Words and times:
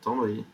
T'envoyer. 0.00 0.44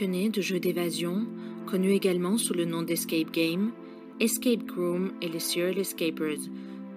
De 0.00 0.40
jeux 0.40 0.60
d'évasion, 0.60 1.26
connu 1.66 1.90
également 1.90 2.38
sous 2.38 2.54
le 2.54 2.64
nom 2.64 2.82
d'Escape 2.82 3.32
Game, 3.32 3.72
Escape 4.20 4.64
Groom 4.64 5.10
et 5.20 5.28
les 5.28 5.40
Serial 5.40 5.76
Escapers 5.76 6.38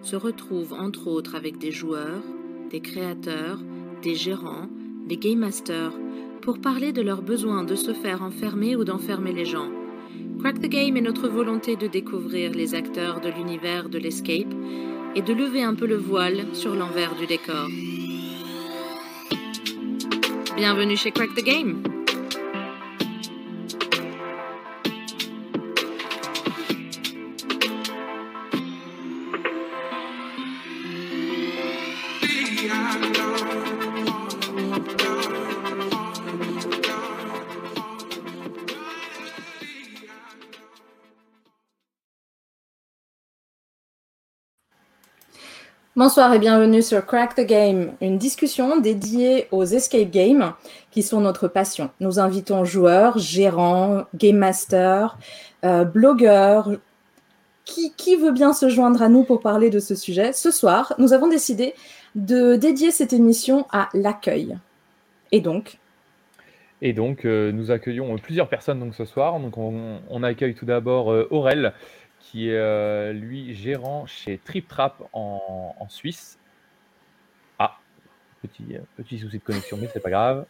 se 0.04 0.16
retrouvent 0.16 0.74
entre 0.74 1.08
autres 1.08 1.34
avec 1.34 1.58
des 1.58 1.72
joueurs, 1.72 2.22
des 2.70 2.80
créateurs, 2.80 3.58
des 4.04 4.14
gérants, 4.14 4.70
des 5.08 5.18
game 5.18 5.40
masters 5.40 5.94
pour 6.44 6.62
parler 6.62 6.94
de 6.94 7.02
leur 7.02 7.24
besoin 7.24 7.64
de 7.64 7.74
se 7.74 7.92
faire 7.92 8.22
enfermer 8.22 8.76
ou 8.76 8.84
d'enfermer 8.84 9.34
les 9.34 9.46
gens. 9.46 9.72
Crack 10.40 10.60
the 10.60 10.70
Game 10.70 10.96
est 10.96 11.02
notre 11.02 11.28
volonté 11.28 11.76
de 11.76 11.88
découvrir 11.88 12.52
les 12.52 12.76
acteurs 12.76 13.20
de 13.20 13.30
l'univers 13.30 13.90
de 13.90 13.98
l'escape 13.98 14.54
et 15.16 15.24
de 15.24 15.34
lever 15.34 15.64
un 15.64 15.74
peu 15.74 15.88
le 15.88 15.98
voile 15.98 16.46
sur 16.54 16.76
l'envers 16.76 17.16
du 17.16 17.26
décor. 17.26 17.68
Bienvenue 20.56 20.98
chez 20.98 21.10
Crack 21.10 21.34
the 21.34 21.44
Game. 21.44 21.91
Bonsoir 46.04 46.34
et 46.34 46.40
bienvenue 46.40 46.82
sur 46.82 47.06
Crack 47.06 47.36
the 47.36 47.46
Game, 47.46 47.92
une 48.02 48.18
discussion 48.18 48.80
dédiée 48.80 49.46
aux 49.52 49.66
escape 49.66 50.10
games 50.10 50.54
qui 50.90 51.04
sont 51.04 51.22
notre 51.22 51.48
passion. 51.48 51.92
Nous 52.00 52.18
invitons 52.18 52.66
joueurs, 52.66 53.20
gérants, 53.20 54.06
game 54.16 54.38
masters, 54.38 55.16
euh, 55.64 55.86
blogueurs, 55.86 56.72
qui, 57.66 58.16
veut 58.16 58.32
bien 58.32 58.52
se 58.52 58.68
joindre 58.68 59.04
à 59.04 59.10
nous 59.10 59.24
pour 59.24 59.42
parler 59.42 59.70
de 59.70 59.78
ce 59.78 59.94
sujet. 59.94 60.34
Ce 60.34 60.50
soir, 60.50 60.96
nous 60.98 61.14
avons 61.14 61.28
décidé 61.28 61.76
de 62.16 62.56
dédier 62.56 62.90
cette 62.90 63.14
émission 63.14 63.68
à 63.72 63.88
l'accueil. 63.94 64.58
Et 65.32 65.40
donc, 65.40 65.78
Et 66.82 66.94
donc, 66.94 67.26
euh, 67.26 67.52
nous 67.52 67.70
accueillons 67.70 68.16
plusieurs 68.18 68.50
personnes 68.50 68.80
donc, 68.80 68.96
ce 68.96 69.06
soir. 69.06 69.40
Donc, 69.40 69.56
on, 69.60 70.00
on 70.10 70.24
accueille 70.24 70.56
tout 70.56 70.66
d'abord 70.66 71.12
euh, 71.12 71.28
Aurel, 71.30 71.74
qui 72.22 72.50
est 72.50 72.58
euh, 72.58 73.14
lui 73.14 73.54
gérant 73.56 74.06
chez 74.06 74.38
Trip 74.38 74.68
Trap 74.68 75.04
en, 75.14 75.76
en 75.80 75.90
Suisse. 75.90 76.40
Ah, 77.60 77.78
petit, 78.42 78.76
euh, 78.76 78.80
petit 78.98 79.20
souci 79.20 79.40
de 79.40 79.44
connexion, 79.44 79.78
mais 79.80 79.88
c'est 79.92 80.00
pas 80.00 80.10
grave. 80.10 80.46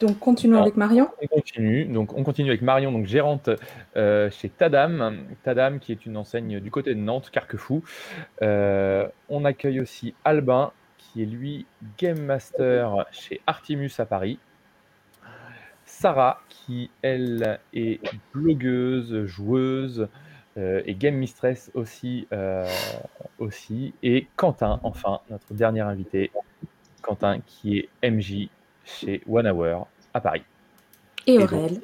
donc 0.00 0.18
continuons 0.18 0.60
avec 0.60 0.76
Marion. 0.76 1.08
On 1.22 1.26
continue. 1.26 1.86
Donc, 1.86 2.12
on 2.14 2.22
continue 2.22 2.50
avec 2.50 2.62
Marion, 2.62 2.92
donc 2.92 3.06
gérante 3.06 3.48
euh, 3.96 4.30
chez 4.30 4.50
Tadam. 4.50 5.26
Tadam, 5.42 5.78
qui 5.78 5.92
est 5.92 6.04
une 6.06 6.16
enseigne 6.16 6.60
du 6.60 6.70
côté 6.70 6.94
de 6.94 7.00
Nantes, 7.00 7.30
Carquefou. 7.30 7.82
Euh, 8.42 9.08
on 9.28 9.44
accueille 9.44 9.80
aussi 9.80 10.14
Albin, 10.24 10.72
qui 10.98 11.22
est 11.22 11.26
lui 11.26 11.66
game 11.98 12.20
master 12.20 13.06
chez 13.10 13.40
Artimus 13.46 13.92
à 13.98 14.04
Paris. 14.06 14.38
Sarah, 15.94 16.40
qui 16.48 16.90
elle 17.02 17.60
est 17.72 18.00
blogueuse, 18.32 19.24
joueuse 19.26 20.08
euh, 20.56 20.82
et 20.84 20.94
game 20.94 21.14
mistress 21.14 21.70
aussi, 21.74 22.26
euh, 22.32 22.68
aussi. 23.38 23.94
Et 24.02 24.26
Quentin, 24.36 24.80
enfin, 24.82 25.20
notre 25.30 25.54
dernier 25.54 25.80
invité, 25.80 26.32
Quentin, 27.00 27.40
qui 27.46 27.78
est 27.78 28.10
MJ 28.10 28.48
chez 28.84 29.22
One 29.28 29.46
Hour 29.46 29.86
à 30.12 30.20
Paris. 30.20 30.42
Et 31.26 31.38
Aurel. 31.38 31.80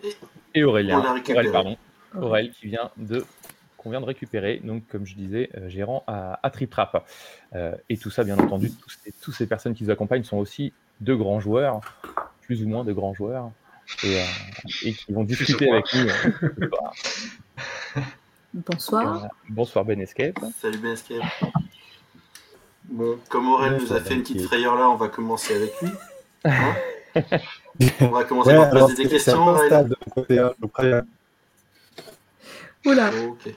Et 0.54 0.64
Aurélien. 0.64 0.98
Aurel, 0.98 1.52
pardon, 1.52 1.76
Aurel 2.20 2.50
qui 2.50 2.66
vient 2.66 2.90
de 2.96 3.24
qu'on 3.76 3.90
vient 3.90 4.00
de 4.02 4.06
récupérer, 4.06 4.60
donc 4.62 4.86
comme 4.88 5.06
je 5.06 5.14
disais, 5.14 5.48
euh, 5.56 5.70
gérant 5.70 6.04
à, 6.06 6.38
à 6.42 6.50
Trip 6.50 6.68
Trap. 6.68 7.06
Euh, 7.54 7.74
et 7.88 7.96
tout 7.96 8.10
ça, 8.10 8.24
bien 8.24 8.38
entendu, 8.38 8.70
tous 8.70 8.90
ces, 8.90 9.12
tous 9.22 9.32
ces 9.32 9.46
personnes 9.46 9.72
qui 9.72 9.84
nous 9.84 9.90
accompagnent 9.90 10.24
sont 10.24 10.36
aussi 10.36 10.74
de 11.00 11.14
grands 11.14 11.40
joueurs, 11.40 11.80
plus 12.42 12.62
ou 12.62 12.68
moins 12.68 12.84
de 12.84 12.92
grands 12.92 13.14
joueurs, 13.14 13.52
et, 14.04 14.20
euh, 14.20 14.24
et 14.84 14.92
qui 14.94 15.12
vont 15.12 15.24
discuter 15.24 15.70
avec 15.70 15.86
nous. 15.94 16.08
euh. 16.08 16.70
Bonsoir. 18.54 19.24
Euh, 19.24 19.28
bonsoir 19.48 19.84
Ben 19.84 20.00
Escape. 20.00 20.38
Salut 20.60 20.78
Ben 20.78 20.92
Escape. 20.92 21.22
Bon, 22.92 23.20
comme 23.28 23.48
Aurel 23.48 23.76
nous 23.80 23.92
a 23.92 24.00
fait 24.00 24.14
une 24.14 24.22
petite 24.22 24.42
frayeur 24.42 24.74
là, 24.74 24.90
on 24.90 24.96
va 24.96 25.06
commencer 25.08 25.54
avec 25.54 25.70
lui. 25.80 25.90
Hein 26.44 26.74
on 28.00 28.08
va 28.08 28.24
commencer 28.24 28.50
Ouais, 28.50 28.56
par 28.56 28.66
alors 28.70 28.88
poser 28.88 29.04
des 29.04 29.08
questions. 29.10 29.46
Aurel. 29.46 29.88
de 29.88 29.96
côté, 30.12 30.38
hein. 30.40 30.52
Oula. 32.84 33.10
Ok. 33.28 33.54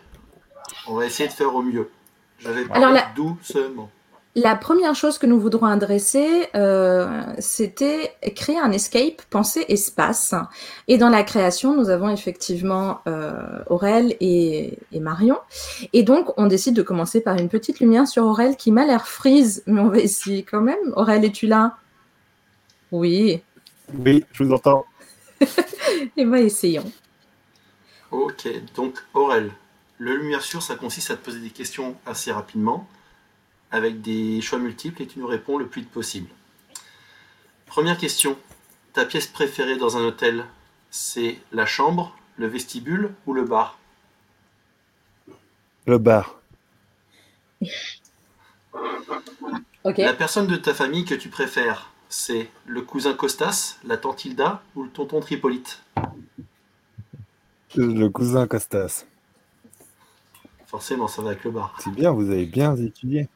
On 0.87 0.95
va 0.97 1.05
essayer 1.07 1.27
de 1.29 1.33
faire 1.33 1.55
au 1.55 1.63
mieux. 1.63 1.89
Je 2.37 2.49
vais 2.49 2.61
Alors 2.65 2.73
parler 2.73 2.99
la- 2.99 3.11
doucement. 3.15 3.89
La 4.35 4.55
première 4.55 4.95
chose 4.95 5.19
que 5.19 5.27
nous 5.27 5.39
voudrons 5.39 5.67
adresser, 5.67 6.47
euh, 6.55 7.21
c'était 7.37 8.15
créer 8.35 8.57
un 8.57 8.71
escape, 8.71 9.21
penser 9.29 9.63
espace. 9.67 10.33
Et 10.87 10.97
dans 10.97 11.09
la 11.09 11.23
création, 11.23 11.75
nous 11.75 11.89
avons 11.89 12.09
effectivement 12.09 13.01
euh, 13.07 13.63
Aurel 13.67 14.15
et, 14.19 14.79
et 14.91 14.99
Marion. 14.99 15.37
Et 15.93 16.01
donc, 16.01 16.33
on 16.37 16.47
décide 16.47 16.75
de 16.75 16.81
commencer 16.81 17.21
par 17.21 17.37
une 17.37 17.47
petite 17.47 17.79
lumière 17.79 18.07
sur 18.07 18.25
Aurel 18.25 18.57
qui 18.57 18.71
m'a 18.71 18.85
l'air 18.85 19.07
freeze, 19.07 19.61
mais 19.67 19.81
on 19.81 19.89
va 19.89 19.99
essayer 19.99 20.41
quand 20.41 20.61
même. 20.61 20.93
Aurel, 20.95 21.23
es-tu 21.25 21.45
là? 21.45 21.77
Oui. 22.91 23.43
Oui, 23.93 24.25
je 24.31 24.43
vous 24.43 24.51
entends. 24.51 24.85
Et 26.17 26.25
ben, 26.25 26.35
essayons. 26.35 26.91
Ok, 28.09 28.47
donc 28.75 28.95
Aurel, 29.13 29.51
le 29.99 30.15
lumière 30.15 30.41
sûre, 30.41 30.61
ça 30.61 30.75
consiste 30.75 31.11
à 31.11 31.15
te 31.15 31.23
poser 31.23 31.39
des 31.39 31.49
questions 31.49 31.95
assez 32.05 32.31
rapidement, 32.31 32.87
avec 33.73 34.01
des 34.01 34.39
choix 34.39 34.59
multiples, 34.59 35.01
et 35.01 35.07
tu 35.07 35.19
nous 35.19 35.27
réponds 35.27 35.57
le 35.57 35.67
plus 35.67 35.81
vite 35.81 35.91
possible. 35.91 36.29
Première 37.65 37.97
question, 37.97 38.37
ta 38.93 39.03
pièce 39.03 39.25
préférée 39.25 39.77
dans 39.77 39.97
un 39.97 40.05
hôtel, 40.05 40.45
c'est 40.91 41.39
la 41.51 41.65
chambre, 41.65 42.15
le 42.37 42.45
vestibule 42.45 43.13
ou 43.25 43.33
le 43.33 43.43
bar? 43.43 43.79
Le 45.87 45.97
bar. 45.97 46.39
La 49.85 50.13
personne 50.13 50.47
de 50.47 50.55
ta 50.55 50.73
famille 50.73 51.03
que 51.03 51.13
tu 51.13 51.27
préfères, 51.27 51.91
c'est 52.07 52.49
le 52.65 52.83
cousin 52.83 53.13
Costas, 53.13 53.79
la 53.83 53.97
tante 53.97 54.23
Hilda 54.23 54.63
ou 54.75 54.83
le 54.83 54.89
tonton 54.89 55.19
Tripolite? 55.19 55.83
Le 57.75 58.07
cousin 58.07 58.47
Costas. 58.47 59.05
Forcément, 60.67 61.09
ça 61.09 61.21
va 61.21 61.31
avec 61.31 61.43
le 61.43 61.51
bar. 61.51 61.75
C'est 61.79 61.91
bien, 61.91 62.11
vous 62.11 62.29
avez 62.29 62.45
bien 62.45 62.77
étudié. 62.77 63.27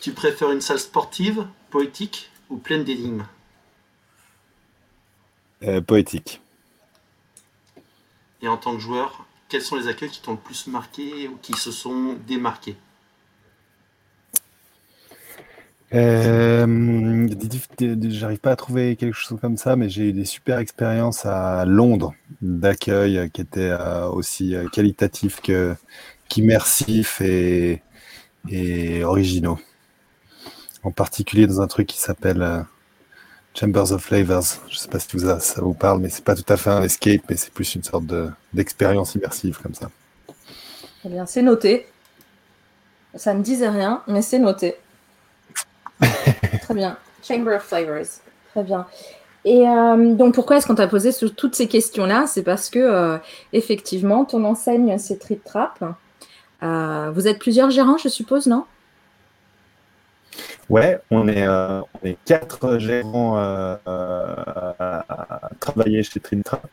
Tu 0.00 0.12
préfères 0.12 0.50
une 0.52 0.60
salle 0.60 0.78
sportive, 0.78 1.46
poétique 1.70 2.30
ou 2.48 2.56
pleine 2.56 2.84
d'énigmes 2.84 3.26
Euh, 5.62 5.80
poétique. 5.80 6.40
Et 8.42 8.48
en 8.48 8.56
tant 8.56 8.74
que 8.74 8.80
joueur, 8.80 9.26
quels 9.48 9.62
sont 9.62 9.76
les 9.76 9.88
accueils 9.88 10.10
qui 10.10 10.20
t'ont 10.20 10.32
le 10.32 10.38
plus 10.38 10.66
marqué 10.66 11.28
ou 11.28 11.36
qui 11.40 11.54
se 11.54 11.72
sont 11.72 12.16
démarqués 12.26 12.76
Euh, 15.94 17.28
J'arrive 18.10 18.38
pas 18.38 18.50
à 18.50 18.56
trouver 18.56 18.96
quelque 18.96 19.14
chose 19.14 19.38
comme 19.40 19.56
ça, 19.56 19.76
mais 19.76 19.88
j'ai 19.88 20.08
eu 20.08 20.12
des 20.12 20.24
super 20.24 20.58
expériences 20.58 21.24
à 21.24 21.64
Londres 21.64 22.12
d'accueil 22.42 23.18
euh, 23.18 23.28
qui 23.28 23.40
étaient 23.40 23.72
aussi 24.12 24.54
qualitatifs 24.72 25.40
que 25.40 25.74
qu'immersifs 26.28 27.20
et, 27.20 27.82
et 28.48 29.04
originaux. 29.04 29.58
En 30.82 30.90
particulier 30.90 31.46
dans 31.46 31.60
un 31.60 31.66
truc 31.66 31.86
qui 31.88 31.98
s'appelle 31.98 32.42
euh, 32.42 32.60
Chambers 33.54 33.92
of 33.92 34.02
Flavors. 34.02 34.44
Je 34.68 34.76
sais 34.76 34.88
pas 34.88 34.98
si 34.98 35.08
vous 35.16 35.26
ça 35.40 35.60
vous 35.60 35.74
parle, 35.74 36.00
mais 36.00 36.08
c'est 36.08 36.24
pas 36.24 36.34
tout 36.34 36.44
à 36.52 36.56
fait 36.56 36.70
un 36.70 36.82
escape, 36.82 37.22
mais 37.28 37.36
c'est 37.36 37.52
plus 37.52 37.74
une 37.74 37.82
sorte 37.82 38.06
de- 38.06 38.30
d'expérience 38.52 39.14
immersive 39.14 39.58
comme 39.62 39.74
ça. 39.74 39.90
Eh 41.04 41.08
bien, 41.08 41.26
c'est 41.26 41.42
noté. 41.42 41.86
Ça 43.14 43.32
ne 43.34 43.42
disait 43.42 43.68
rien, 43.68 44.02
mais 44.06 44.22
c'est 44.22 44.38
noté. 44.38 44.76
Très 46.62 46.74
bien. 46.74 46.96
Chamber 47.26 47.56
of 47.56 47.62
Flavors. 47.62 48.20
Très 48.52 48.62
bien. 48.62 48.86
Et 49.44 49.66
euh, 49.66 50.14
donc, 50.14 50.34
pourquoi 50.34 50.56
est-ce 50.56 50.66
qu'on 50.66 50.74
t'a 50.74 50.88
posé 50.88 51.10
toutes 51.36 51.54
ces 51.54 51.68
questions-là? 51.68 52.26
C'est 52.26 52.42
parce 52.42 52.68
que, 52.68 52.80
euh, 52.80 53.18
effectivement, 53.52 54.24
ton 54.24 54.44
enseigne, 54.44 54.98
c'est 54.98 55.18
Trip 55.18 55.42
Trap. 55.44 55.82
Euh, 56.62 57.10
vous 57.12 57.28
êtes 57.28 57.38
plusieurs 57.38 57.70
gérants, 57.70 57.98
je 57.98 58.08
suppose, 58.08 58.46
non? 58.46 58.64
Ouais, 60.68 61.00
on 61.10 61.28
est, 61.28 61.46
on 61.46 61.86
est 62.02 62.18
quatre 62.24 62.78
gérants 62.78 63.36
à 63.36 63.78
travailler 65.60 66.02
chez 66.02 66.18
Trip 66.20 66.42
Trap. 66.42 66.66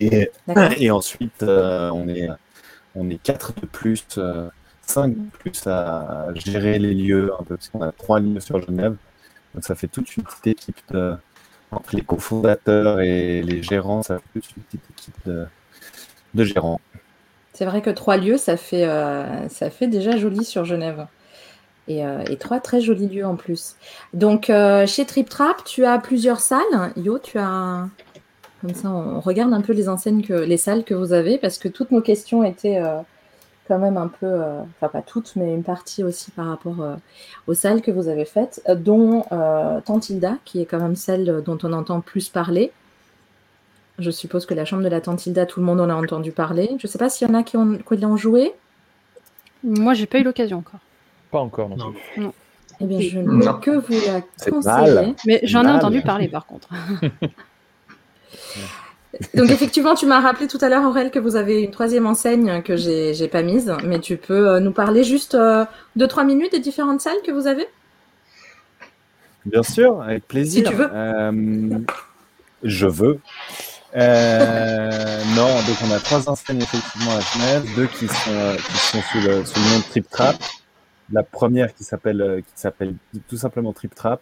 Et, 0.00 0.30
et 0.78 0.90
ensuite, 0.90 1.42
on, 1.42 2.08
est, 2.08 2.28
on 2.94 3.10
est 3.10 3.22
quatre 3.22 3.52
de 3.60 3.66
plus, 3.66 4.06
cinq 4.82 5.14
de 5.14 5.30
plus 5.38 5.66
à 5.66 6.28
gérer 6.34 6.78
les 6.78 6.94
lieux, 6.94 7.32
un 7.38 7.44
peu, 7.44 7.56
parce 7.56 7.68
qu'on 7.68 7.82
a 7.82 7.92
trois 7.92 8.20
lieux 8.20 8.40
sur 8.40 8.62
Genève. 8.62 8.96
Donc 9.54 9.64
ça 9.64 9.74
fait 9.74 9.88
toute 9.88 10.16
une 10.16 10.22
petite 10.22 10.46
équipe 10.46 10.80
de, 10.90 11.16
entre 11.70 11.94
les 11.94 12.02
cofondateurs 12.02 13.00
et 13.00 13.42
les 13.42 13.62
gérants, 13.62 14.02
ça 14.02 14.18
fait 14.18 14.40
toute 14.40 14.56
une 14.56 14.62
petite 14.62 14.90
équipe 14.90 15.26
de, 15.26 16.44
gérants. 16.44 16.80
C'est 17.60 17.66
vrai 17.66 17.82
que 17.82 17.90
trois 17.90 18.16
lieux, 18.16 18.38
ça 18.38 18.56
fait, 18.56 18.86
euh, 18.88 19.26
déjà 19.82 20.16
joli 20.16 20.46
sur 20.46 20.64
Genève. 20.64 21.06
Et, 21.88 22.06
euh, 22.06 22.24
et, 22.30 22.38
trois 22.38 22.58
très 22.58 22.80
jolis 22.80 23.06
lieux 23.06 23.26
en 23.26 23.36
plus. 23.36 23.76
Donc, 24.14 24.48
euh, 24.48 24.86
chez 24.86 25.04
Trip 25.04 25.28
Trap, 25.28 25.62
tu 25.64 25.84
as 25.84 25.98
plusieurs 25.98 26.40
salles. 26.40 26.62
Yo, 26.96 27.18
tu 27.18 27.36
as. 27.38 27.86
Comme 28.62 28.72
ça, 28.72 28.88
on 28.88 29.20
regarde 29.20 29.52
un 29.52 29.60
peu 29.60 29.74
les 29.74 29.90
enseignes, 29.90 30.22
que, 30.22 30.32
les 30.32 30.56
salles 30.56 30.84
que 30.84 30.94
vous 30.94 31.12
avez, 31.12 31.36
parce 31.36 31.58
que 31.58 31.68
toutes 31.68 31.90
nos 31.90 32.00
questions 32.00 32.44
étaient 32.44 32.80
quand 33.68 33.78
même 33.78 33.98
un 33.98 34.08
peu, 34.08 34.40
enfin 34.78 34.88
pas 34.88 35.02
toutes, 35.02 35.36
mais 35.36 35.52
une 35.52 35.62
partie 35.62 36.02
aussi 36.02 36.30
par 36.30 36.46
rapport 36.46 36.76
aux 37.46 37.54
salles 37.54 37.82
que 37.82 37.90
vous 37.90 38.08
avez 38.08 38.24
faites, 38.24 38.62
dont 38.74 39.24
Tantilda, 39.84 40.38
qui 40.46 40.62
est 40.62 40.66
quand 40.66 40.80
même 40.80 40.96
celle 40.96 41.42
dont 41.44 41.58
on 41.62 41.74
entend 41.74 42.00
plus 42.00 42.30
parler. 42.30 42.72
Je 44.00 44.10
suppose 44.10 44.46
que 44.46 44.54
la 44.54 44.64
chambre 44.64 44.82
de 44.82 44.88
la 44.88 45.00
Tantilda, 45.00 45.46
tout 45.46 45.60
le 45.60 45.66
monde 45.66 45.80
en 45.80 45.88
a 45.88 45.94
entendu 45.94 46.32
parler. 46.32 46.68
Je 46.78 46.86
ne 46.86 46.90
sais 46.90 46.98
pas 46.98 47.08
s'il 47.08 47.28
y 47.28 47.30
en 47.30 47.34
a 47.34 47.42
qui, 47.42 47.56
ont, 47.56 47.78
qui 47.78 48.16
joué. 48.16 48.52
Moi, 49.62 49.94
j'ai 49.94 50.06
pas 50.06 50.18
eu 50.18 50.22
l'occasion 50.22 50.58
encore. 50.58 50.80
Pas 51.30 51.40
encore, 51.40 51.68
non. 51.68 51.92
non. 52.16 52.32
Eh 52.80 52.86
bien, 52.86 53.00
je 53.00 53.18
ne 53.18 53.26
peux 53.26 53.60
que 53.60 53.76
vous 53.76 54.00
la 54.06 54.22
conseiller. 54.50 55.14
Mais 55.26 55.40
j'en 55.42 55.64
ai 55.64 55.70
entendu 55.70 56.00
parler, 56.00 56.28
par 56.28 56.46
contre. 56.46 56.68
Donc 59.34 59.50
effectivement, 59.50 59.94
tu 59.94 60.06
m'as 60.06 60.20
rappelé 60.20 60.46
tout 60.46 60.58
à 60.60 60.68
l'heure, 60.68 60.84
Aurel, 60.84 61.10
que 61.10 61.18
vous 61.18 61.36
avez 61.36 61.62
une 61.62 61.70
troisième 61.70 62.06
enseigne 62.06 62.62
que 62.62 62.76
j'ai 62.76 63.12
n'ai 63.12 63.28
pas 63.28 63.42
mise, 63.42 63.74
mais 63.84 63.98
tu 63.98 64.16
peux 64.16 64.48
euh, 64.48 64.60
nous 64.60 64.72
parler 64.72 65.04
juste 65.04 65.34
euh, 65.34 65.64
deux, 65.96 66.06
trois 66.06 66.24
minutes 66.24 66.52
des 66.52 66.60
différentes 66.60 67.00
salles 67.00 67.20
que 67.26 67.32
vous 67.32 67.46
avez? 67.46 67.66
Bien 69.44 69.62
sûr, 69.62 70.00
avec 70.02 70.26
plaisir. 70.26 70.64
Si 70.64 70.70
tu 70.70 70.76
veux. 70.76 70.88
Euh, 70.92 71.78
je 72.62 72.86
veux. 72.86 73.18
Non, 73.94 75.54
donc 75.66 75.76
on 75.84 75.90
a 75.92 75.98
trois 75.98 76.28
enseignes 76.28 76.62
effectivement 76.62 77.12
à 77.12 77.20
Genève, 77.20 77.74
deux 77.74 77.86
qui 77.86 78.06
sont, 78.06 78.56
qui 78.56 78.76
sont 78.76 79.02
sous, 79.02 79.20
le, 79.20 79.44
sous 79.44 79.58
le 79.58 79.72
nom 79.72 79.78
de 79.78 79.84
Trip 79.84 80.08
Trap. 80.08 80.36
La 81.12 81.24
première 81.24 81.74
qui 81.74 81.82
s'appelle 81.82 82.42
qui 82.46 82.60
s'appelle 82.60 82.94
tout 83.28 83.36
simplement 83.36 83.72
Trip 83.72 83.94
Trap, 83.94 84.20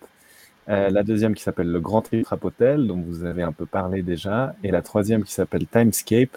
euh, 0.69 0.91
la 0.91 1.03
deuxième 1.03 1.35
qui 1.35 1.43
s'appelle 1.43 1.71
le 1.73 1.81
Grand 1.81 2.03
Trip 2.03 2.27
Hotel, 2.43 2.87
dont 2.87 3.01
vous 3.01 3.25
avez 3.25 3.43
un 3.43 3.53
peu 3.53 3.65
parlé 3.65 4.03
déjà, 4.03 4.55
et 4.63 4.71
la 4.71 4.83
troisième 4.83 5.25
qui 5.25 5.33
s'appelle 5.33 5.67
Timescape, 5.67 6.37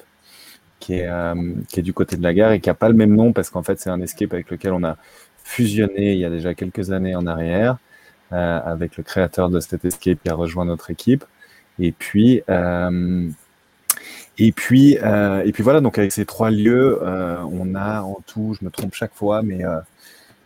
qui 0.80 0.96
est, 0.96 1.08
euh, 1.08 1.36
qui 1.68 1.82
est 1.82 1.84
du 1.84 1.94
côté 1.94 2.16
de 2.16 2.24
la 2.24 2.34
gare 2.34 2.52
et 2.54 2.62
qui 2.62 2.70
n'a 2.70 2.74
pas 2.74 2.90
le 2.90 2.96
même 2.96 3.14
nom 3.16 3.34
parce 3.34 3.50
qu'en 3.50 3.62
fait 3.64 3.80
c'est 3.80 3.90
un 3.90 4.02
escape 4.02 4.34
avec 4.34 4.50
lequel 4.50 4.74
on 4.74 4.84
a 4.84 4.98
fusionné 5.44 6.14
il 6.14 6.20
y 6.20 6.26
a 6.26 6.30
déjà 6.30 6.54
quelques 6.54 6.92
années 6.92 7.16
en 7.16 7.28
arrière, 7.28 7.78
euh, 8.32 8.60
avec 8.66 8.98
le 8.98 9.04
créateur 9.04 9.50
de 9.50 9.60
cet 9.60 9.86
escape 9.86 10.20
qui 10.24 10.30
a 10.30 10.34
rejoint 10.36 10.66
notre 10.66 10.92
équipe. 10.92 11.26
Et 11.80 11.92
puis, 11.92 12.42
euh, 12.50 13.30
et 14.38 14.52
puis, 14.52 14.98
euh, 15.02 15.44
et 15.46 15.52
puis 15.52 15.64
voilà, 15.64 15.82
donc 15.82 15.98
avec 15.98 16.12
ces 16.12 16.26
trois 16.26 16.52
lieux, 16.52 17.00
on 17.02 17.76
a 17.76 18.02
en 18.02 18.20
tout, 18.26 18.56
je 18.60 18.66
me 18.66 18.72
trompe 18.72 18.94
chaque 18.94 19.14
fois, 19.14 19.42
mais 19.42 19.62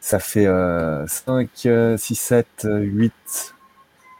ça 0.01 0.19
fait 0.19 0.47
5, 1.07 1.49
6, 1.97 2.15
7, 2.15 2.67
8, 2.67 3.13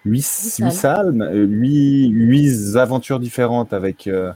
8, 0.06 0.22
salles, 0.22 1.30
8, 1.34 2.75
aventures 2.78 3.19
différentes 3.19 3.74
avec 3.74 4.07
euh, 4.07 4.31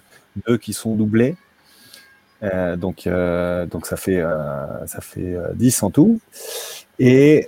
deux 0.48 0.58
qui 0.58 0.74
sont 0.74 0.96
doublées. 0.96 1.36
Euh, 2.42 2.78
donc, 2.78 3.06
euh, 3.06 3.66
donc 3.66 3.86
ça 3.86 3.98
fait, 3.98 4.24
ça 4.86 5.02
fait 5.02 5.36
10 5.56 5.84
en 5.84 5.92
tout. 5.92 6.20
Et, 7.00 7.46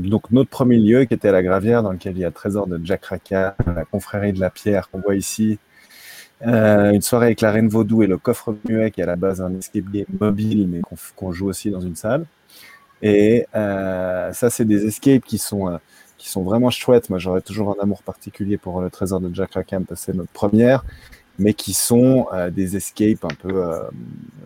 donc 0.00 0.30
notre 0.30 0.50
premier 0.50 0.76
lieu 0.78 1.04
qui 1.04 1.14
était 1.14 1.28
à 1.28 1.32
la 1.32 1.42
Gravière, 1.42 1.82
dans 1.82 1.92
lequel 1.92 2.16
il 2.16 2.20
y 2.20 2.24
a 2.24 2.30
trésor 2.30 2.66
de 2.66 2.80
Jack 2.82 3.06
Raka, 3.06 3.56
la 3.66 3.84
confrérie 3.84 4.32
de 4.32 4.40
la 4.40 4.50
pierre 4.50 4.90
qu'on 4.90 5.00
voit 5.00 5.16
ici, 5.16 5.58
une 6.42 7.02
soirée 7.02 7.26
avec 7.26 7.40
la 7.40 7.50
reine 7.50 7.68
vaudou 7.68 8.02
et 8.02 8.06
le 8.06 8.18
coffre 8.18 8.54
muet 8.68 8.90
qui 8.90 9.00
est 9.00 9.04
à 9.04 9.06
la 9.06 9.16
base 9.16 9.40
un 9.40 9.54
escape 9.56 9.90
game 9.90 10.04
mobile 10.20 10.68
mais 10.68 10.80
qu'on 11.16 11.32
joue 11.32 11.48
aussi 11.48 11.70
dans 11.70 11.80
une 11.80 11.96
salle. 11.96 12.26
Et 13.02 13.46
euh, 13.54 14.32
ça, 14.32 14.50
c'est 14.50 14.64
des 14.64 14.86
escapes 14.86 15.24
qui 15.24 15.38
sont, 15.38 15.68
euh, 15.68 15.78
qui 16.18 16.28
sont 16.28 16.42
vraiment 16.42 16.70
chouettes. 16.70 17.10
Moi, 17.10 17.18
j'aurais 17.18 17.40
toujours 17.40 17.76
un 17.78 17.82
amour 17.82 18.02
particulier 18.02 18.56
pour 18.56 18.80
le 18.80 18.90
trésor 18.90 19.20
de 19.20 19.32
Jack 19.34 19.54
Rackham 19.54 19.84
parce 19.84 20.00
que 20.00 20.12
c'est 20.12 20.16
notre 20.16 20.32
première, 20.32 20.84
mais 21.38 21.54
qui 21.54 21.74
sont 21.74 22.28
euh, 22.32 22.50
des 22.50 22.76
escapes 22.76 23.24
un 23.24 23.34
peu, 23.34 23.64
euh, 23.64 23.82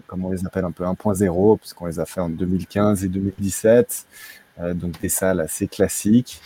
comment 0.06 0.28
on 0.28 0.32
les 0.32 0.46
appelle, 0.46 0.64
un 0.64 0.72
peu 0.72 0.84
1.0, 0.84 1.58
puisqu'on 1.58 1.86
les 1.86 2.00
a 2.00 2.06
fait 2.06 2.20
en 2.20 2.28
2015 2.28 3.04
et 3.04 3.08
2017. 3.08 4.06
Euh, 4.60 4.74
donc 4.74 5.00
des 5.00 5.08
salles 5.08 5.40
assez 5.40 5.68
classiques. 5.68 6.40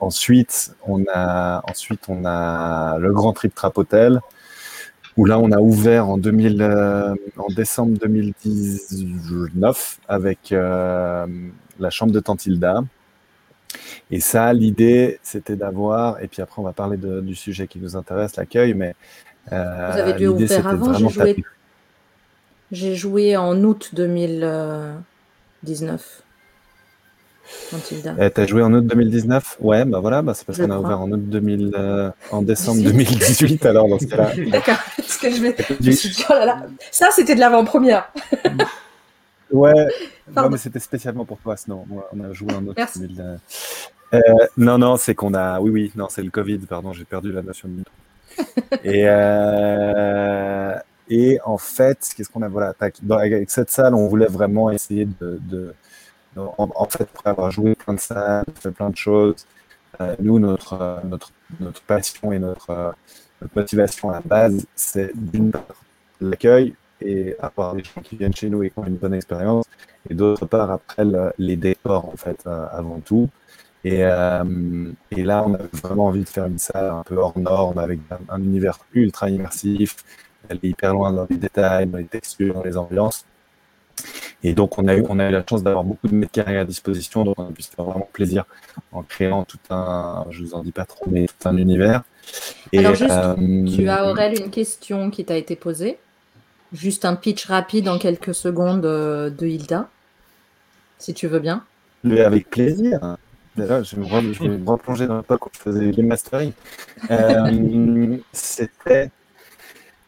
ensuite, 0.00 0.74
on 0.86 1.04
a, 1.12 1.62
ensuite, 1.68 2.08
on 2.08 2.24
a 2.24 2.98
le 2.98 3.12
Grand 3.12 3.32
Trip 3.32 3.54
Trap 3.54 3.78
Hotel, 3.78 4.20
où 5.16 5.24
là 5.24 5.38
on 5.38 5.50
a 5.52 5.58
ouvert 5.58 6.08
en, 6.08 6.18
2000, 6.18 6.62
euh, 6.62 7.14
en 7.36 7.48
décembre 7.48 7.98
2019 7.98 10.00
avec 10.08 10.52
euh, 10.52 11.26
la 11.78 11.90
chambre 11.90 12.12
de 12.12 12.20
Tantilda. 12.20 12.82
Et 14.10 14.20
ça, 14.20 14.52
l'idée, 14.52 15.18
c'était 15.22 15.56
d'avoir, 15.56 16.22
et 16.22 16.28
puis 16.28 16.42
après 16.42 16.60
on 16.60 16.64
va 16.64 16.72
parler 16.72 16.96
du 16.96 17.34
sujet 17.34 17.66
qui 17.66 17.78
nous 17.78 17.96
intéresse, 17.96 18.36
l'accueil, 18.36 18.74
mais 18.74 18.94
euh, 19.52 19.90
Vous 19.92 19.98
avez 19.98 20.12
dû 20.14 20.26
ouvrir 20.26 20.66
avant, 20.66 20.94
j'ai 20.94 21.08
joué, 21.08 21.44
j'ai 22.72 22.94
joué 22.94 23.36
en 23.36 23.62
août 23.64 23.90
2019. 23.94 26.22
Eh, 28.20 28.30
t'as 28.30 28.46
joué 28.46 28.62
en 28.62 28.72
août 28.72 28.86
2019 28.86 29.56
Ouais, 29.60 29.84
bah 29.84 29.98
voilà, 30.00 30.22
bah 30.22 30.34
c'est 30.34 30.46
parce 30.46 30.58
qu'on 30.58 30.70
a 30.70 30.78
ouvert 30.78 31.00
en 31.00 31.10
août 31.10 31.20
2000, 31.20 31.74
euh, 31.76 32.10
en 32.30 32.42
décembre 32.42 32.82
2018 32.84 33.66
alors 33.66 33.88
dans 33.88 33.98
ce 33.98 34.06
cas-là. 34.06 34.30
D'accord. 34.50 34.78
Parce 34.96 35.16
que 35.16 35.30
je, 35.30 35.42
vais... 35.42 35.56
oh 36.28 36.32
là 36.32 36.46
là. 36.46 36.62
Ça, 36.90 37.08
c'était 37.10 37.34
de 37.34 37.40
l'avant-première. 37.40 38.12
ouais. 39.52 39.88
Non, 40.34 40.48
mais 40.48 40.58
c'était 40.58 40.78
spécialement 40.78 41.24
pour 41.24 41.38
toi, 41.38 41.56
sinon. 41.56 41.86
On 42.12 42.20
a 42.20 42.32
joué 42.32 42.54
août 42.54 42.76
2019. 42.96 43.40
Euh, 44.12 44.20
non, 44.56 44.78
non, 44.78 44.96
c'est 44.96 45.14
qu'on 45.14 45.34
a. 45.34 45.60
Oui, 45.60 45.70
oui, 45.70 45.92
non, 45.94 46.08
c'est 46.08 46.22
le 46.22 46.30
Covid, 46.30 46.58
pardon, 46.58 46.92
j'ai 46.92 47.04
perdu 47.04 47.32
la 47.32 47.42
notion 47.42 47.68
de 47.68 47.84
Et, 48.84 49.04
euh... 49.06 50.74
et 51.08 51.38
en 51.44 51.58
fait, 51.58 51.98
qu'est-ce 52.16 52.28
qu'on 52.30 52.42
a 52.42 52.48
Voilà, 52.48 52.74
avec 53.10 53.50
cette 53.50 53.70
salle, 53.70 53.94
on 53.94 54.08
voulait 54.08 54.26
vraiment 54.26 54.70
essayer 54.70 55.06
de 55.20 55.74
en, 56.36 56.86
fait, 56.86 57.06
pour 57.06 57.26
avoir 57.26 57.50
joué 57.50 57.74
plein 57.74 57.94
de 57.94 58.00
salles, 58.00 58.44
fait 58.54 58.70
plein 58.70 58.90
de 58.90 58.96
choses, 58.96 59.46
euh, 60.00 60.14
nous, 60.20 60.38
notre, 60.38 61.00
notre, 61.04 61.32
notre 61.58 61.82
passion 61.82 62.32
et 62.32 62.38
notre, 62.38 62.94
notre 63.40 63.56
motivation 63.56 64.10
à 64.10 64.14
la 64.14 64.20
base, 64.20 64.66
c'est 64.74 65.10
d'une 65.14 65.50
part 65.50 65.64
l'accueil 66.20 66.74
et 67.02 67.36
avoir 67.40 67.74
des 67.74 67.84
gens 67.84 68.00
qui 68.02 68.16
viennent 68.16 68.34
chez 68.34 68.50
nous 68.50 68.62
et 68.62 68.70
qui 68.70 68.78
ont 68.78 68.86
une 68.86 68.96
bonne 68.96 69.14
expérience, 69.14 69.64
et 70.08 70.14
d'autre 70.14 70.46
part 70.46 70.70
après 70.70 71.04
les 71.38 71.56
décors 71.56 72.06
en 72.06 72.16
fait 72.16 72.46
avant 72.46 73.00
tout. 73.00 73.28
Et, 73.82 74.00
et, 74.00 75.22
là, 75.22 75.42
on 75.46 75.54
avait 75.54 75.68
vraiment 75.72 76.06
envie 76.06 76.24
de 76.24 76.28
faire 76.28 76.46
une 76.46 76.58
salle 76.58 76.90
un 76.90 77.02
peu 77.02 77.16
hors 77.16 77.38
norme 77.38 77.78
avec 77.78 77.98
un, 78.10 78.18
un 78.34 78.42
univers 78.42 78.78
ultra 78.92 79.30
immersif, 79.30 79.96
aller 80.50 80.60
hyper 80.64 80.92
loin 80.92 81.12
dans 81.12 81.26
les 81.28 81.36
détails, 81.36 81.86
dans 81.86 81.98
les 81.98 82.04
textures, 82.04 82.54
dans 82.54 82.62
les 82.62 82.76
ambiances. 82.76 83.24
Et 84.42 84.54
donc, 84.54 84.78
on 84.78 84.88
a 84.88 84.96
eu, 84.96 85.04
on 85.08 85.18
a 85.18 85.28
eu 85.28 85.32
la 85.32 85.44
chance 85.46 85.62
d'avoir 85.62 85.84
beaucoup 85.84 86.08
de 86.08 86.14
mètres 86.14 86.32
carrés 86.32 86.58
à 86.58 86.64
disposition, 86.64 87.24
donc 87.24 87.38
on 87.38 87.48
a 87.48 87.52
pu 87.52 87.62
se 87.62 87.70
faire 87.70 87.84
vraiment 87.84 88.08
plaisir 88.12 88.44
en 88.92 89.02
créant 89.02 89.44
tout 89.44 89.58
un, 89.68 90.26
je 90.30 90.42
vous 90.42 90.54
en 90.54 90.62
dis 90.62 90.72
pas 90.72 90.86
trop, 90.86 91.06
mais 91.10 91.26
tout 91.26 91.48
un 91.48 91.56
univers. 91.56 92.02
Alors, 92.74 92.94
juste, 92.94 93.10
euh, 93.10 93.66
tu 93.66 93.88
as, 93.88 94.08
Aurel, 94.08 94.40
une 94.40 94.50
question 94.50 95.10
qui 95.10 95.24
t'a 95.24 95.36
été 95.36 95.56
posée. 95.56 95.98
Juste 96.72 97.04
un 97.04 97.16
pitch 97.16 97.46
rapide 97.46 97.88
en 97.88 97.98
quelques 97.98 98.34
secondes 98.34 98.86
euh, 98.86 99.28
de 99.30 99.46
Hilda, 99.46 99.88
si 100.98 101.14
tu 101.14 101.26
veux 101.26 101.40
bien. 101.40 101.64
avec 102.04 102.48
plaisir. 102.48 103.16
D'ailleurs, 103.56 103.82
je 103.82 103.96
vais 103.96 104.02
me 104.48 104.70
replonger 104.70 105.06
dans 105.06 105.16
l'époque 105.18 105.46
où 105.46 105.50
je 105.52 105.58
faisais 105.58 105.90
game 105.90 106.06
mastering. 106.06 106.52
Euh, 107.10 108.16
C'était 108.32 109.10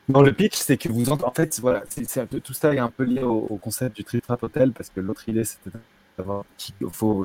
Non, 0.08 0.22
le 0.22 0.32
pitch, 0.32 0.56
c'est 0.56 0.76
que 0.76 0.88
vous 0.88 1.10
en, 1.10 1.20
en 1.20 1.32
fait, 1.32 1.58
voilà, 1.60 1.82
c'est 1.88 2.20
un 2.20 2.26
peu 2.26 2.40
tout 2.40 2.52
ça 2.52 2.72
est 2.72 2.78
un 2.78 2.90
peu 2.90 3.02
lié 3.02 3.22
au, 3.22 3.58
concept 3.60 3.96
du 3.96 4.04
trip 4.04 4.24
trap 4.24 4.42
hotel 4.44 4.72
parce 4.72 4.90
que 4.90 5.00
l'autre 5.00 5.28
idée, 5.28 5.44
c'était 5.44 5.76
d'avoir 6.16 6.44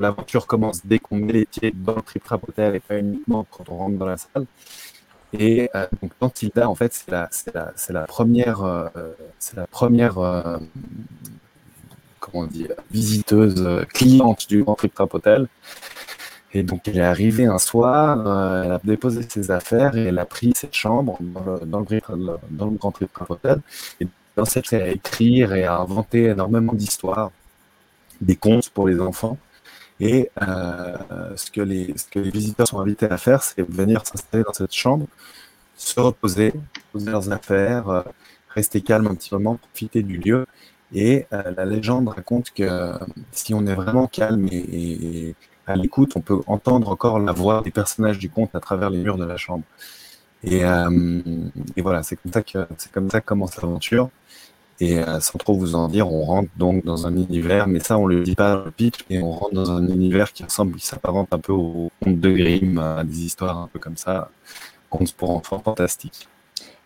l'aventure 0.02 0.48
commence 0.48 0.86
dès 0.86 0.98
qu'on 0.98 1.18
met 1.18 1.34
les 1.34 1.46
pieds 1.46 1.74
dans 1.76 1.96
le 1.96 2.02
trip 2.02 2.24
trap 2.24 2.48
hotel 2.50 2.76
et 2.76 2.80
pas 2.80 2.98
uniquement 2.98 3.46
quand 3.52 3.70
on 3.70 3.78
rentre 3.78 3.98
dans 3.98 4.06
la 4.06 4.18
salle. 4.18 4.46
Et 5.34 5.70
euh, 5.76 5.86
donc 6.02 6.12
Tantilda, 6.20 6.70
en 6.70 6.76
fait, 6.76 6.94
c'est 6.94 7.12
la, 7.12 7.30
la, 7.54 7.74
la, 7.90 8.02
première, 8.04 8.64
euh, 8.64 8.88
c'est 9.40 9.58
la 9.58 9.68
première, 9.68 10.18
euh, 10.20 10.58
comment 12.20 12.44
on 12.46 12.48
dit, 12.48 12.68
visiteuse 12.92 13.56
euh, 13.66 13.84
cliente 13.86 14.48
du 14.48 14.64
Grand 14.64 14.76
Trip 14.76 14.94
Trap 14.94 15.14
Hotel. 15.14 15.48
Et 16.54 16.64
donc 16.64 16.88
elle 16.88 16.98
est 16.98 17.02
arrivée 17.02 17.46
un 17.46 17.60
soir, 17.60 18.26
euh, 18.26 18.64
elle 18.64 18.72
a 18.72 18.80
déposé 18.84 19.22
ses 19.28 19.52
affaires 19.52 19.98
et 19.98 20.06
elle 20.06 20.18
a 20.20 20.26
pris 20.26 20.54
cette 20.56 20.74
chambre 20.74 21.18
dans 21.22 21.44
le, 21.44 21.66
dans 21.66 21.80
le, 21.82 22.38
dans 22.50 22.66
le 22.66 22.78
Grand 22.78 22.92
Trip 22.92 23.12
Trap 23.12 23.30
Hotel. 23.32 23.60
Et 24.00 24.08
dans 24.36 24.46
cette, 24.46 24.72
elle 24.72 24.84
a 24.84 24.88
écrit 24.90 25.42
et 25.42 25.66
a 25.66 25.78
inventé 25.80 26.26
énormément 26.26 26.74
d'histoires, 26.74 27.32
des 28.22 28.36
contes 28.36 28.70
pour 28.70 28.88
les 28.88 29.00
enfants. 29.02 29.38
Et 30.00 30.30
euh, 30.42 30.96
ce, 31.36 31.50
que 31.50 31.62
les, 31.62 31.94
visiteurs 32.16 32.68
sont 32.68 32.80
invités 32.80 33.08
à 33.08 33.18
faire, 33.18 33.42
c'est 33.42 33.68
venir 33.68 34.06
s'installer 34.06 34.44
dans 34.44 34.54
cette 34.54 34.74
chambre, 34.74 35.08
se 35.76 36.00
reposer, 36.00 36.54
poser 36.92 37.12
leurs 37.12 37.32
affaires, 37.32 37.90
euh, 37.90 38.02
rester 38.50 38.82
calme 38.82 39.08
un 39.08 39.16
petit 39.16 39.34
moment, 39.34 39.56
profiter 39.56 40.04
du 40.04 40.18
lieu. 40.18 40.46
Et 40.94 41.26
euh, 41.34 41.52
la 41.56 41.66
légende 41.66 42.08
raconte 42.10 42.52
que 42.52 42.94
si 43.32 43.54
on 43.54 43.66
est 43.66 43.76
vraiment 43.76 44.08
calme 44.08 44.48
et, 44.52 45.36
à 45.66 45.76
l'écoute, 45.76 46.14
on 46.16 46.22
peut 46.22 46.40
entendre 46.48 46.90
encore 46.90 47.20
la 47.20 47.34
voix 47.34 47.62
des 47.62 47.72
personnages 47.72 48.20
du 48.20 48.30
conte 48.30 48.56
à 48.56 48.60
travers 48.62 48.90
les 48.90 49.00
murs 49.00 49.18
de 49.18 49.26
la 49.26 49.36
chambre. 49.36 49.64
Et, 50.44 50.62
voilà, 51.82 52.04
c'est 52.04 52.16
comme 52.16 52.32
ça 52.32 52.42
que 52.42 53.20
commence 53.26 53.56
l'aventure. 53.58 54.10
Et 54.80 55.00
euh, 55.00 55.20
sans 55.20 55.40
trop 55.40 55.56
vous 55.56 55.74
en 55.74 55.88
dire, 55.88 56.12
on 56.12 56.24
rentre 56.24 56.50
donc 56.56 56.86
dans 56.86 57.08
un 57.08 57.16
univers, 57.16 57.68
mais 57.68 57.80
ça 57.80 57.98
on 57.98 58.06
le 58.06 58.24
dit 58.24 58.36
pas 58.36 58.56
dans 58.56 58.66
le 58.66 58.72
pitch, 58.72 59.00
et 59.10 59.20
on 59.20 59.32
rentre 59.32 59.54
dans 59.54 59.72
un 59.72 59.88
univers 59.88 60.32
qui 60.32 60.44
ressemble, 60.44 60.76
qui 60.76 60.86
s'apparente 60.86 61.30
un 61.32 61.40
peu 61.40 61.52
au 61.52 61.90
conte 62.04 62.20
de 62.20 62.32
Grimm, 62.32 62.78
à 62.78 63.04
des 63.04 63.26
histoires 63.26 63.58
un 63.58 63.70
peu 63.74 63.80
comme 63.80 63.98
ça, 63.98 64.30
contes 64.90 65.14
pour 65.14 65.32
enfants 65.32 65.60
fantastiques. 65.60 66.28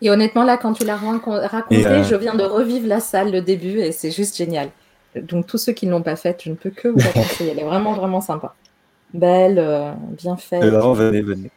Et 0.00 0.10
honnêtement, 0.10 0.42
là, 0.42 0.56
quand 0.56 0.72
tu 0.72 0.84
l'as 0.84 0.96
raconté, 0.96 1.86
euh... 1.86 2.02
je 2.02 2.16
viens 2.16 2.34
de 2.34 2.42
revivre 2.42 2.88
la 2.88 3.00
salle, 3.00 3.30
le 3.30 3.42
début, 3.42 3.78
et 3.78 3.92
c'est 3.92 4.10
juste 4.10 4.36
génial. 4.36 4.70
Donc 5.14 5.46
tous 5.46 5.58
ceux 5.58 5.72
qui 5.72 5.86
ne 5.86 5.90
l'ont 5.90 6.02
pas 6.02 6.16
faite, 6.16 6.42
je 6.44 6.50
ne 6.50 6.54
peux 6.54 6.70
que 6.70 6.88
vous 6.88 6.98
la 6.98 7.12
conseiller. 7.12 7.50
Elle 7.50 7.60
est 7.60 7.64
vraiment, 7.64 7.92
vraiment 7.92 8.22
sympa. 8.22 8.54
Belle, 9.12 9.58
euh, 9.58 9.92
bien 10.16 10.36
faite. 10.36 10.62
Alors, 10.62 10.94
venez, 10.94 11.20
venez. 11.20 11.50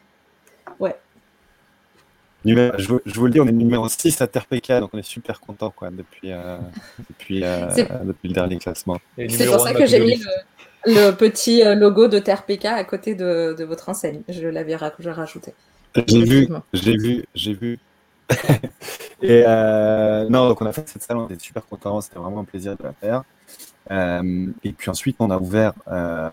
Je, 2.45 2.87
vous, 2.87 2.99
je, 3.05 3.13
vous, 3.15 3.25
le 3.25 3.31
dis, 3.31 3.39
on 3.39 3.47
est 3.47 3.51
numéro 3.51 3.87
6 3.87 4.21
à 4.21 4.27
TRPK, 4.27 4.79
donc 4.79 4.91
on 4.93 4.97
est 4.97 5.03
super 5.03 5.39
content 5.39 5.73
quoi, 5.75 5.89
depuis, 5.89 6.31
euh, 6.31 6.57
depuis, 7.09 7.43
euh, 7.43 7.67
depuis, 8.03 8.29
le 8.29 8.33
dernier 8.33 8.57
classement. 8.57 8.99
C'est 9.17 9.47
pour 9.47 9.59
ça 9.59 9.73
que 9.73 9.85
j'ai 9.85 9.99
mis 9.99 10.21
le, 10.85 10.93
le, 10.93 11.11
petit 11.11 11.63
euh, 11.63 11.75
logo 11.75 12.07
de 12.07 12.19
TRPK 12.19 12.65
à 12.65 12.83
côté 12.83 13.15
de, 13.15 13.55
de 13.57 13.63
votre 13.63 13.89
enseigne. 13.89 14.21
Je 14.29 14.47
l'avais 14.47 14.75
rajouté. 14.75 15.53
J'ai 16.07 16.23
vu, 16.23 16.47
j'ai 16.73 16.97
vu, 16.97 17.25
j'ai 17.33 17.53
vu. 17.53 17.79
Et 19.21 19.43
euh, 19.47 20.27
non, 20.29 20.49
donc 20.49 20.61
on 20.61 20.65
a 20.65 20.73
fait 20.73 20.87
cette 20.87 21.03
salle, 21.03 21.17
on 21.17 21.25
était 21.27 21.39
super 21.39 21.65
contents, 21.65 22.01
c'était 22.01 22.19
vraiment 22.19 22.41
un 22.41 22.43
plaisir 22.43 22.75
de 22.75 22.83
la 22.83 22.93
faire. 22.93 23.23
Euh, 23.91 24.47
et 24.63 24.71
puis 24.71 24.89
ensuite, 24.89 25.15
on 25.19 25.29
a 25.29 25.37
ouvert 25.37 25.73
euh, 25.87 26.29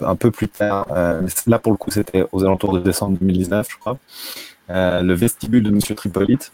un 0.00 0.16
peu 0.16 0.30
plus 0.30 0.48
tard, 0.48 0.86
euh, 0.92 1.22
là 1.46 1.58
pour 1.58 1.72
le 1.72 1.78
coup, 1.78 1.90
c'était 1.90 2.24
aux 2.32 2.44
alentours 2.44 2.72
de 2.72 2.80
décembre 2.80 3.18
2019, 3.18 3.66
je 3.68 3.78
crois, 3.78 3.98
le 4.68 5.12
vestibule 5.12 5.62
de 5.62 5.70
Monsieur 5.70 5.94
Tripolite, 5.94 6.52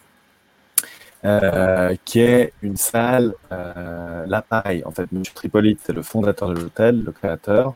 euh, 1.24 1.94
qui 2.04 2.20
est 2.20 2.52
une 2.62 2.76
salle, 2.76 3.34
là 3.50 4.42
pareil, 4.42 4.82
en 4.84 4.90
fait, 4.90 5.10
Monsieur 5.12 5.34
Tripolite, 5.34 5.80
c'est 5.84 5.92
le 5.92 6.02
fondateur 6.02 6.48
de 6.48 6.60
l'hôtel, 6.60 7.02
le 7.04 7.12
créateur, 7.12 7.74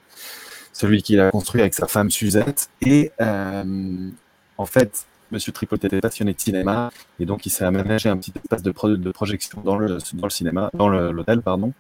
celui 0.73 1.03
qui 1.03 1.17
l'a 1.17 1.31
construit 1.31 1.61
avec 1.61 1.75
sa 1.75 1.87
femme 1.87 2.11
Suzette, 2.11 2.69
et 2.81 3.13
en 3.21 4.67
fait, 4.67 5.07
Monsieur 5.31 5.53
Tripolite 5.53 5.85
était 5.87 6.01
passionné 6.01 6.33
de 6.33 6.41
cinéma 6.41 6.91
et 7.19 7.27
donc 7.27 7.45
il 7.45 7.51
s'est 7.51 7.65
aménagé 7.65 8.09
un 8.09 8.17
petit 8.17 8.33
espace 8.37 8.63
de, 8.63 8.71
de 8.97 9.11
projection 9.11 9.63
dans 9.63 9.77
le, 9.77 9.99
dans 10.13 10.27
le 10.27 10.31
cinéma, 10.31 10.71
dans 10.75 10.89
l'hôtel, 10.89 11.43
pardon. 11.43 11.73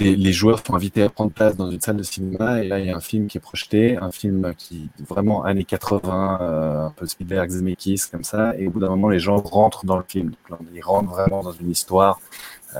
Les, 0.00 0.32
joueurs 0.32 0.64
sont 0.64 0.74
invités 0.74 1.02
à 1.02 1.10
prendre 1.10 1.30
place 1.30 1.56
dans 1.56 1.70
une 1.70 1.80
salle 1.80 1.98
de 1.98 2.02
cinéma 2.02 2.62
et 2.62 2.68
là 2.68 2.78
il 2.78 2.86
y 2.86 2.90
a 2.90 2.96
un 2.96 3.00
film 3.00 3.26
qui 3.26 3.36
est 3.36 3.40
projeté, 3.40 3.98
un 3.98 4.10
film 4.10 4.54
qui 4.56 4.88
vraiment 5.06 5.44
années 5.44 5.64
80, 5.64 6.38
euh, 6.40 6.86
un 6.86 6.90
peu 6.90 7.06
Spielberg, 7.06 7.50
Zemeckis 7.50 8.02
comme 8.10 8.24
ça. 8.24 8.54
Et 8.58 8.66
au 8.66 8.70
bout 8.70 8.80
d'un 8.80 8.88
moment 8.88 9.10
les 9.10 9.18
gens 9.18 9.36
rentrent 9.36 9.84
dans 9.84 9.98
le 9.98 10.04
film, 10.08 10.32
donc, 10.48 10.60
ils 10.74 10.80
rentrent 10.80 11.10
vraiment 11.10 11.42
dans 11.42 11.52
une 11.52 11.70
histoire, 11.70 12.18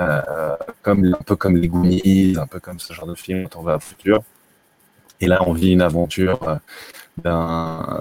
euh, 0.01 0.57
comme 0.83 1.05
un 1.05 1.23
peu 1.25 1.37
comme 1.37 1.57
les 1.57 1.69
Goonies, 1.69 2.37
un 2.39 2.47
peu 2.47 2.61
comme 2.61 2.79
ce 2.79 2.93
genre 2.93 3.07
de 3.07 3.15
film 3.15 3.49
quand 3.49 3.61
on 3.61 3.63
va 3.63 3.77
au 3.77 3.81
futur. 3.81 4.23
Et 5.21 5.27
là 5.27 5.43
on 5.47 5.53
vit 5.53 5.73
une 5.73 5.83
aventure 5.83 6.59
euh, 7.27 8.01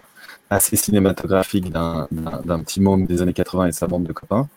assez 0.50 0.77
cinématographique 0.77 1.72
d'un 1.72 2.08
petit 2.63 2.79
monde 2.79 3.06
des 3.06 3.22
années 3.22 3.34
80 3.34 3.67
et 3.67 3.72
sa 3.74 3.88
bande 3.88 4.06
de 4.06 4.13
copains. 4.13 4.48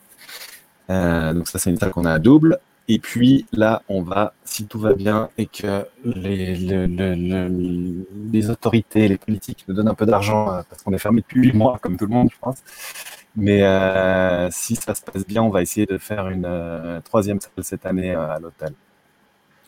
Euh, 0.90 1.32
donc 1.32 1.48
ça, 1.48 1.58
c'est 1.58 1.70
une 1.70 1.78
salle 1.78 1.90
qu'on 1.90 2.04
a 2.04 2.12
à 2.12 2.18
double. 2.18 2.58
Et 2.88 2.98
puis 2.98 3.46
là, 3.52 3.82
on 3.88 4.02
va, 4.02 4.34
si 4.44 4.66
tout 4.66 4.80
va 4.80 4.94
bien 4.94 5.30
et 5.38 5.46
que 5.46 5.86
les, 6.04 6.90
autorités, 8.50 9.06
les 9.06 9.18
politiques 9.18 9.64
nous 9.68 9.74
donnent 9.74 9.88
un 9.88 9.94
peu 9.94 10.06
d'argent, 10.06 10.52
euh, 10.52 10.62
parce 10.68 10.82
qu'on 10.82 10.92
est 10.92 10.98
fermé 10.98 11.20
depuis 11.20 11.40
8 11.40 11.52
mois, 11.52 11.78
comme 11.80 11.96
tout 11.96 12.06
le 12.06 12.12
monde, 12.12 12.28
je 12.32 12.38
pense. 12.40 12.58
Mais 13.36 13.62
euh, 13.62 14.48
si 14.50 14.76
ça 14.76 14.94
se 14.94 15.02
passe 15.02 15.26
bien, 15.26 15.42
on 15.42 15.50
va 15.50 15.62
essayer 15.62 15.86
de 15.86 15.98
faire 15.98 16.28
une 16.28 16.44
euh, 16.46 17.00
troisième 17.00 17.40
salle 17.40 17.52
cette 17.62 17.86
année 17.86 18.12
euh, 18.12 18.34
à 18.34 18.40
l'hôtel. 18.40 18.72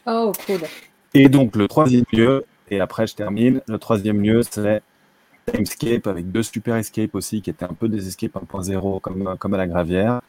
Oh, 0.07 0.33
cool. 0.47 0.61
Et 1.15 1.29
donc, 1.29 1.55
le 1.57 1.69
troisième 1.69 2.05
lieu, 2.13 2.45
et 2.71 2.81
après 2.81 3.07
je 3.07 3.15
termine, 3.15 3.61
le 3.69 3.79
troisième 3.79 4.21
lieu, 4.21 4.43
c'est 4.43 4.83
Timescape 5.47 6.07
avec 6.07 6.31
deux 6.31 6.43
super 6.43 6.77
escapes 6.77 7.15
aussi 7.15 7.43
qui 7.43 7.51
étaient 7.51 7.65
un 7.65 7.75
peu 7.75 7.89
des 7.89 8.09
escapes 8.09 8.35
1.0 8.35 9.01
comme, 9.01 9.37
comme 9.39 9.55
à 9.55 9.57
la 9.57 9.67
gravière. 9.67 10.23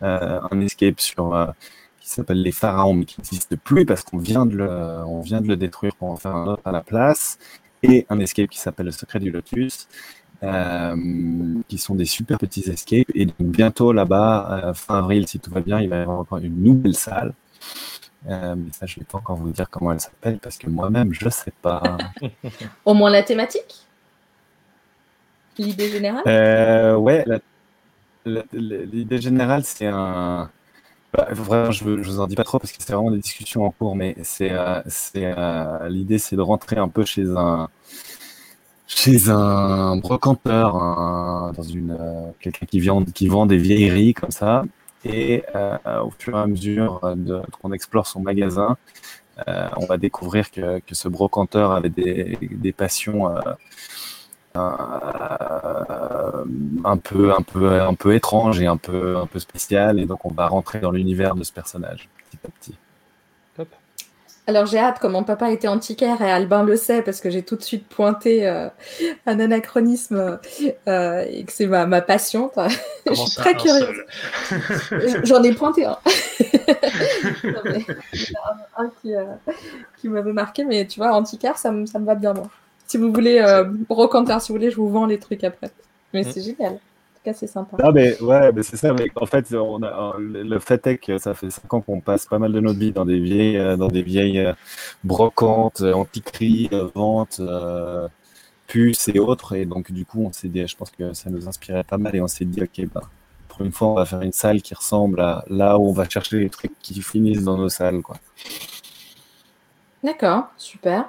Un 0.00 0.60
escape 0.60 0.98
sur 0.98 1.52
qui 2.00 2.08
s'appelle 2.08 2.42
les 2.42 2.52
pharaons 2.52 2.94
mais 2.94 3.04
qui 3.04 3.20
n'existe 3.20 3.56
plus 3.56 3.84
parce 3.86 4.02
qu'on 4.02 4.18
vient 4.18 4.46
de 4.46 4.56
le, 4.56 4.68
on 5.06 5.20
vient 5.20 5.40
de 5.40 5.48
le 5.48 5.56
détruire 5.56 5.94
pour 5.96 6.10
en 6.10 6.16
faire 6.16 6.34
un 6.34 6.46
autre 6.46 6.62
à 6.64 6.72
la 6.72 6.80
place. 6.80 7.38
Et 7.82 8.06
un 8.10 8.18
escape 8.18 8.50
qui 8.50 8.58
s'appelle 8.58 8.86
le 8.86 8.92
secret 8.92 9.20
du 9.20 9.30
lotus. 9.30 9.88
Euh, 10.42 10.96
qui 11.68 11.76
sont 11.76 11.94
des 11.94 12.06
super 12.06 12.38
petits 12.38 12.68
escapes. 12.70 13.10
Et 13.14 13.26
donc 13.26 13.36
bientôt 13.40 13.92
là-bas, 13.92 14.62
euh, 14.64 14.74
fin 14.74 14.98
avril, 14.98 15.28
si 15.28 15.38
tout 15.38 15.50
va 15.50 15.60
bien, 15.60 15.80
il 15.80 15.90
va 15.90 15.96
y 15.96 16.00
avoir 16.00 16.18
encore 16.18 16.38
une 16.38 16.62
nouvelle 16.62 16.94
salle. 16.94 17.34
Euh, 18.26 18.54
mais 18.56 18.72
ça, 18.72 18.86
je 18.86 18.96
ne 18.96 19.00
vais 19.00 19.06
pas 19.06 19.18
encore 19.18 19.36
vous 19.36 19.50
dire 19.50 19.68
comment 19.68 19.92
elle 19.92 20.00
s'appelle 20.00 20.38
parce 20.38 20.56
que 20.56 20.68
moi-même, 20.68 21.12
je 21.12 21.26
ne 21.26 21.30
sais 21.30 21.52
pas. 21.60 21.98
Au 22.86 22.94
moins 22.94 23.10
la 23.10 23.22
thématique? 23.22 23.86
L'idée 25.58 25.90
générale? 25.90 26.96
Ouais, 26.96 27.24
l'idée 28.24 29.20
générale, 29.20 29.64
c'est 29.64 29.88
un. 29.88 30.50
Bah, 31.12 31.26
vraiment, 31.30 31.72
je 31.72 31.84
ne 31.84 31.96
vous 32.02 32.20
en 32.20 32.26
dis 32.28 32.36
pas 32.36 32.44
trop 32.44 32.58
parce 32.60 32.70
que 32.72 32.78
c'est 32.80 32.92
vraiment 32.92 33.10
des 33.10 33.18
discussions 33.18 33.64
en 33.64 33.70
cours, 33.72 33.96
mais 33.96 34.14
c'est, 34.22 34.52
euh, 34.52 34.80
euh, 35.16 35.88
l'idée, 35.88 36.18
c'est 36.18 36.36
de 36.36 36.40
rentrer 36.40 36.76
un 36.76 36.88
peu 36.88 37.04
chez 37.04 37.24
un, 37.36 37.68
chez 38.86 39.28
un 39.30 39.96
brocanteur, 39.96 40.76
un, 40.76 41.52
dans 41.56 41.62
une, 41.62 41.96
euh, 41.98 42.30
quelqu'un 42.40 42.66
qui 42.66 42.80
vend, 42.80 43.04
qui 43.04 43.28
vend 43.28 43.46
des 43.46 43.56
vieilleries 43.58 44.14
comme 44.14 44.30
ça, 44.30 44.64
et 45.04 45.44
euh, 45.54 45.78
au 46.02 46.10
fur 46.18 46.36
et 46.36 46.40
à 46.40 46.46
mesure 46.46 47.00
de, 47.16 47.42
qu'on 47.60 47.72
explore 47.72 48.06
son 48.06 48.20
magasin, 48.20 48.76
euh, 49.48 49.68
on 49.76 49.86
va 49.86 49.96
découvrir 49.98 50.50
que, 50.50 50.80
que 50.80 50.94
ce 50.94 51.08
brocanteur 51.08 51.72
avait 51.72 51.88
des, 51.90 52.38
des 52.42 52.72
passions 52.72 53.30
euh, 53.34 53.40
un 54.54 56.44
peu 56.96 57.32
un 57.32 57.42
peu 57.42 57.80
un 57.80 57.94
peu 57.94 58.14
étrange 58.14 58.60
et 58.60 58.66
un 58.66 58.76
peu 58.76 59.16
un 59.16 59.26
peu 59.26 59.38
spécial 59.38 60.00
et 60.00 60.06
donc 60.06 60.24
on 60.24 60.32
va 60.32 60.48
rentrer 60.48 60.80
dans 60.80 60.90
l'univers 60.90 61.36
de 61.36 61.44
ce 61.44 61.52
personnage 61.52 62.08
petit 62.30 62.38
à 62.44 62.48
petit. 62.48 62.74
Top. 63.56 63.68
Alors 64.46 64.66
j'ai 64.66 64.78
hâte, 64.78 64.98
comme 64.98 65.12
mon 65.12 65.22
papa 65.22 65.52
était 65.52 65.68
antiquaire 65.68 66.20
et 66.22 66.30
Albin 66.30 66.64
le 66.64 66.76
sait 66.76 67.02
parce 67.02 67.20
que 67.20 67.30
j'ai 67.30 67.42
tout 67.42 67.54
de 67.54 67.62
suite 67.62 67.86
pointé 67.86 68.48
euh, 68.48 68.68
un 69.26 69.38
anachronisme 69.38 70.40
euh, 70.88 71.24
et 71.28 71.44
que 71.44 71.52
c'est 71.52 71.66
ma, 71.66 71.86
ma 71.86 72.00
passion. 72.00 72.50
Je 73.06 73.14
suis 73.14 73.36
très 73.36 73.54
curieuse. 73.54 74.04
J'en 75.22 75.42
ai 75.44 75.52
pointé 75.52 75.84
un. 75.84 75.90
non, 77.44 77.60
mais, 77.64 77.84
un, 78.78 78.84
un 78.84 78.90
qui, 79.00 79.14
euh, 79.14 79.24
qui 80.00 80.08
m'avait 80.08 80.32
marqué, 80.32 80.64
mais 80.64 80.84
tu 80.86 80.98
vois, 80.98 81.12
antiquaire, 81.12 81.56
ça, 81.56 81.70
me, 81.70 81.86
ça 81.86 82.00
me 82.00 82.06
va 82.06 82.16
bien 82.16 82.32
moi. 82.32 82.50
Si 82.90 82.98
vous 82.98 83.12
voulez, 83.12 83.38
euh, 83.38 83.62
brocanteur, 83.88 84.40
si 84.42 84.50
vous 84.50 84.58
voulez, 84.58 84.72
je 84.72 84.74
vous 84.74 84.88
vends 84.88 85.06
les 85.06 85.20
trucs 85.20 85.44
après. 85.44 85.70
Mais 86.12 86.24
c'est 86.24 86.40
génial. 86.40 86.72
En 86.72 86.74
tout 86.74 87.20
cas, 87.24 87.32
c'est 87.32 87.46
sympa. 87.46 87.76
Non, 87.80 87.92
mais 87.92 88.20
ouais, 88.20 88.50
mais 88.50 88.64
c'est 88.64 88.76
ça. 88.76 88.92
Mais 88.92 89.06
en 89.14 89.26
fait, 89.26 89.54
on 89.54 89.80
a, 89.84 90.16
le 90.18 90.58
fait 90.58 90.84
est 90.88 90.98
que 90.98 91.16
ça 91.16 91.34
fait 91.34 91.50
5 91.50 91.72
ans 91.72 91.80
qu'on 91.82 92.00
passe 92.00 92.26
pas 92.26 92.40
mal 92.40 92.50
de 92.50 92.58
notre 92.58 92.80
vie 92.80 92.90
dans 92.90 93.04
des 93.04 93.20
vieilles, 93.20 93.58
euh, 93.58 93.76
dans 93.76 93.86
des 93.86 94.02
vieilles 94.02 94.40
euh, 94.40 94.54
brocantes, 95.04 95.82
antiqueries, 95.82 96.68
ventes, 96.96 97.38
euh, 97.38 98.08
puces 98.66 99.06
et 99.06 99.20
autres. 99.20 99.54
Et 99.54 99.66
donc, 99.66 99.92
du 99.92 100.04
coup, 100.04 100.24
on 100.26 100.32
s'est 100.32 100.48
dit, 100.48 100.66
je 100.66 100.76
pense 100.76 100.90
que 100.90 101.12
ça 101.12 101.30
nous 101.30 101.46
inspirait 101.46 101.84
pas 101.84 101.96
mal 101.96 102.16
et 102.16 102.20
on 102.20 102.26
s'est 102.26 102.44
dit, 102.44 102.60
ok, 102.60 102.88
bah, 102.92 103.02
une 103.60 103.70
fois, 103.70 103.86
on 103.86 103.94
va 103.94 104.04
faire 104.04 104.22
une 104.22 104.32
salle 104.32 104.62
qui 104.62 104.74
ressemble 104.74 105.20
à 105.20 105.44
là 105.48 105.78
où 105.78 105.86
on 105.90 105.92
va 105.92 106.08
chercher 106.08 106.40
les 106.40 106.50
trucs 106.50 106.76
qui 106.82 107.00
finissent 107.02 107.44
dans 107.44 107.56
nos 107.56 107.68
salles. 107.68 108.02
Quoi. 108.02 108.16
D'accord, 110.02 110.48
super. 110.56 111.08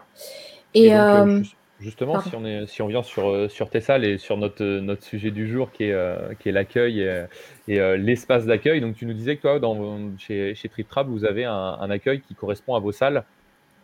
Et, 0.73 0.85
Et, 0.85 0.89
donc, 0.89 0.99
euh, 0.99 1.25
euh, 1.25 1.43
jus- 1.43 1.55
justement, 1.81 2.13
pardon. 2.13 2.29
si 2.29 2.35
on, 2.35 2.45
est, 2.45 2.65
si 2.67 2.81
on 2.81 2.87
vient 2.87 3.03
sur, 3.03 3.29
euh, 3.29 3.49
sur 3.49 3.69
tes 3.69 3.81
salles 3.81 4.05
et 4.05 4.17
sur 4.17 4.37
notre, 4.37 4.63
euh, 4.63 4.79
notre 4.79 5.03
sujet 5.03 5.31
du 5.31 5.47
jour 5.47 5.71
qui 5.71 5.85
est, 5.85 5.91
euh, 5.91 6.33
qui 6.39 6.49
est 6.49 6.51
l'accueil 6.51 7.01
et, 7.01 7.25
et, 7.67 7.79
euh, 7.81 7.97
l'espace 7.97 8.45
d'accueil, 8.45 8.79
donc 8.79 8.95
tu 8.95 9.05
nous 9.05 9.13
disais 9.13 9.35
que 9.35 9.41
toi, 9.41 9.59
dans, 9.59 10.17
chez, 10.17 10.55
chez 10.55 10.69
Trip 10.69 10.87
Trap, 10.87 11.07
vous 11.07 11.25
avez 11.25 11.45
un, 11.45 11.53
un 11.53 11.89
accueil 11.89 12.21
qui 12.21 12.35
correspond 12.35 12.75
à 12.75 12.79
vos 12.79 12.91
salles. 12.91 13.23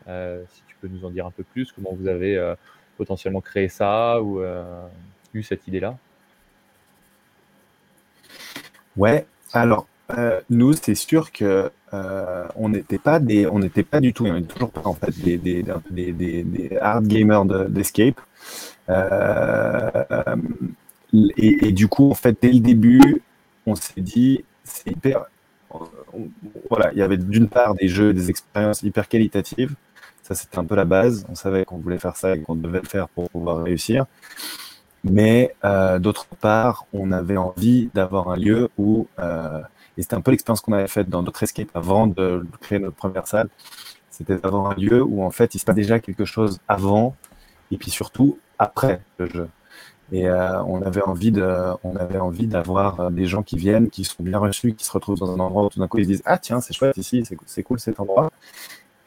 Euh, 0.07 0.41
si 0.49 0.61
tu 0.67 0.75
peux 0.79 0.87
nous 0.87 1.03
en 1.03 1.09
dire 1.09 1.25
un 1.25 1.31
peu 1.31 1.43
plus, 1.43 1.71
comment 1.73 1.93
vous 1.93 2.07
avez 2.07 2.37
euh, 2.37 2.55
potentiellement 2.97 3.41
créé 3.41 3.67
ça 3.67 4.21
ou 4.21 4.41
euh, 4.41 4.63
eu 5.33 5.43
cette 5.43 5.67
idée-là? 5.67 5.97
Ouais, 8.95 9.25
alors 9.53 9.87
euh, 10.11 10.39
nous, 10.49 10.73
c'est 10.73 10.95
sûr 10.95 11.31
que 11.31 11.69
euh, 11.93 12.47
on 12.55 12.69
n'était 12.69 12.97
pas 12.97 13.19
des, 13.19 13.47
on 13.47 13.59
n'était 13.59 13.83
pas 13.83 13.99
du 13.99 14.13
tout, 14.13 14.25
on 14.25 14.33
n'est 14.33 14.41
toujours 14.43 14.71
pas 14.71 14.81
en 14.85 14.93
fait 14.93 15.11
des, 15.21 15.37
des, 15.37 15.63
des, 15.91 16.11
des, 16.43 16.77
hard 16.81 17.07
gamers 17.07 17.45
de- 17.45 17.65
d'escape. 17.65 18.19
Euh, 18.89 19.89
et, 21.37 21.71
du 21.71 21.87
coup, 21.87 22.09
en 22.11 22.15
fait, 22.15 22.37
dès 22.41 22.51
le 22.51 22.59
début, 22.59 23.21
on 23.65 23.75
s'est 23.75 24.01
dit, 24.01 24.43
c'est 24.63 24.91
hyper, 24.91 25.25
voilà, 26.69 26.91
il 26.93 26.99
y 26.99 27.01
avait 27.01 27.17
d'une 27.17 27.47
part 27.47 27.75
des 27.75 27.87
jeux, 27.87 28.13
des 28.13 28.29
expériences 28.29 28.83
hyper 28.83 29.07
qualitatives. 29.07 29.75
Ça, 30.23 30.35
c'était 30.35 30.57
un 30.59 30.65
peu 30.65 30.75
la 30.75 30.85
base. 30.85 31.25
On 31.29 31.35
savait 31.35 31.63
qu'on 31.65 31.77
voulait 31.77 31.99
faire 31.99 32.17
ça 32.17 32.35
et 32.35 32.41
qu'on 32.41 32.55
devait 32.55 32.81
le 32.81 32.87
faire 32.87 33.07
pour 33.09 33.29
pouvoir 33.29 33.63
réussir. 33.63 34.05
Mais 35.03 35.55
euh, 35.63 35.99
d'autre 35.99 36.27
part, 36.41 36.85
on 36.93 37.11
avait 37.11 37.37
envie 37.37 37.89
d'avoir 37.93 38.29
un 38.29 38.35
lieu 38.35 38.69
où, 38.77 39.07
euh, 39.19 39.61
et 39.97 40.01
c'était 40.01 40.15
un 40.15 40.21
peu 40.21 40.31
l'expérience 40.31 40.61
qu'on 40.61 40.73
avait 40.73 40.87
faite 40.87 41.09
dans 41.09 41.23
notre 41.23 41.41
escape 41.43 41.69
avant 41.73 42.07
de, 42.07 42.45
créer 42.61 42.79
notre 42.79 42.95
première 42.95 43.27
salle, 43.27 43.49
c'était 44.09 44.37
d'avoir 44.37 44.71
un 44.71 44.75
lieu 44.75 45.03
où 45.03 45.23
en 45.23 45.31
fait 45.31 45.55
il 45.55 45.59
se 45.59 45.65
passe 45.65 45.75
déjà 45.75 45.99
quelque 45.99 46.25
chose 46.25 46.59
avant 46.67 47.15
et 47.71 47.77
puis 47.77 47.91
surtout 47.91 48.37
après 48.59 49.01
le 49.17 49.27
jeu. 49.27 49.49
Et 50.11 50.27
euh, 50.27 50.63
on 50.63 50.81
avait 50.81 51.01
envie 51.01 51.31
de, 51.31 51.45
on 51.83 51.95
avait 51.97 52.19
envie 52.19 52.47
d'avoir 52.47 52.99
euh, 52.99 53.09
des 53.09 53.25
gens 53.25 53.43
qui 53.43 53.57
viennent, 53.57 53.89
qui 53.89 54.05
sont 54.05 54.23
bien 54.23 54.39
reçus, 54.39 54.73
qui 54.73 54.85
se 54.85 54.91
retrouvent 54.91 55.19
dans 55.19 55.31
un 55.31 55.39
endroit 55.39 55.65
où 55.65 55.69
tout 55.69 55.79
d'un 55.79 55.87
coup 55.87 55.97
ils 55.97 56.05
se 56.05 56.09
disent 56.09 56.23
ah 56.25 56.37
tiens 56.37 56.61
c'est 56.61 56.73
chouette 56.73 56.95
ici, 56.95 57.23
c'est 57.45 57.63
cool 57.63 57.79
cet 57.79 57.99
endroit. 57.99 58.31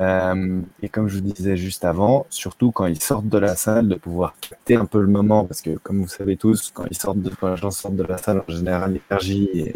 Euh, 0.00 0.60
et 0.82 0.88
comme 0.88 1.08
je 1.08 1.16
vous 1.16 1.20
disais 1.20 1.56
juste 1.56 1.84
avant, 1.84 2.26
surtout 2.30 2.70
quand 2.70 2.86
ils 2.86 3.02
sortent 3.02 3.28
de 3.28 3.38
la 3.38 3.54
salle, 3.54 3.88
de 3.88 3.96
pouvoir 3.96 4.34
capter 4.40 4.76
un 4.76 4.86
peu 4.86 5.00
le 5.00 5.06
moment, 5.06 5.44
parce 5.44 5.60
que 5.60 5.76
comme 5.78 6.00
vous 6.00 6.08
savez 6.08 6.36
tous, 6.36 6.70
quand 6.72 6.84
ils 6.90 6.96
sortent 6.96 7.18
quand 7.38 7.50
les 7.50 7.56
gens 7.56 7.70
sortent 7.70 7.96
de 7.96 8.04
la 8.04 8.16
salle, 8.16 8.42
en 8.48 8.52
général, 8.52 8.94
l'énergie 8.94 9.50
et, 9.54 9.74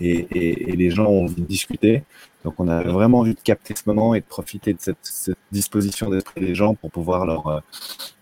et, 0.00 0.76
les 0.76 0.90
gens 0.90 1.06
ont 1.06 1.24
envie 1.24 1.42
de 1.42 1.46
discuter. 1.46 2.02
Donc 2.44 2.54
on 2.58 2.68
a 2.68 2.82
vraiment 2.82 3.20
envie 3.20 3.34
de 3.34 3.40
capter 3.40 3.74
ce 3.74 3.82
moment 3.86 4.14
et 4.14 4.20
de 4.20 4.24
profiter 4.24 4.72
de 4.72 4.78
cette, 4.80 5.36
disposition 5.50 6.10
d'esprit 6.10 6.40
des 6.40 6.54
gens 6.54 6.74
pour 6.74 6.90
pouvoir 6.90 7.26
leur, 7.26 7.46
euh, 7.48 7.60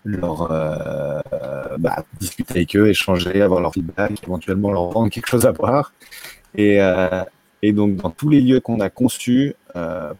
euh, 0.07 1.77
bah, 1.77 2.03
discuter 2.19 2.53
avec 2.55 2.75
eux, 2.75 2.89
échanger, 2.89 3.41
avoir 3.41 3.61
leur 3.61 3.73
feedback, 3.73 4.13
éventuellement 4.23 4.71
leur 4.71 4.89
vendre 4.89 5.09
quelque 5.11 5.27
chose 5.27 5.45
à 5.45 5.51
boire. 5.51 5.93
Et, 6.55 6.81
euh, 6.81 7.23
donc, 7.73 7.95
dans 7.95 8.11
tous 8.11 8.29
les 8.29 8.41
lieux 8.41 8.59
qu'on 8.59 8.79
a 8.79 8.91
conçus, 8.91 9.55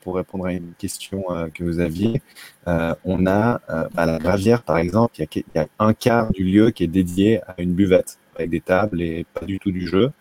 pour 0.01 0.15
répondre 0.15 0.47
à 0.47 0.53
une 0.53 0.73
question 0.79 1.25
que 1.53 1.63
vous 1.63 1.79
aviez, 1.79 2.23
on 2.65 3.27
a 3.27 3.61
à 3.95 4.05
la 4.07 4.17
Gravière, 4.17 4.63
par 4.63 4.79
exemple, 4.79 5.13
il 5.19 5.43
y 5.53 5.59
a 5.59 5.67
un 5.77 5.93
quart 5.93 6.31
du 6.31 6.43
lieu 6.43 6.71
qui 6.71 6.85
est 6.85 6.87
dédié 6.87 7.41
à 7.43 7.53
une 7.59 7.73
buvette, 7.73 8.17
avec 8.35 8.49
des 8.49 8.61
tables 8.61 8.99
et 8.99 9.27
pas 9.31 9.45
du 9.45 9.59
tout 9.59 9.71
du 9.71 9.87
jeu, 9.87 10.11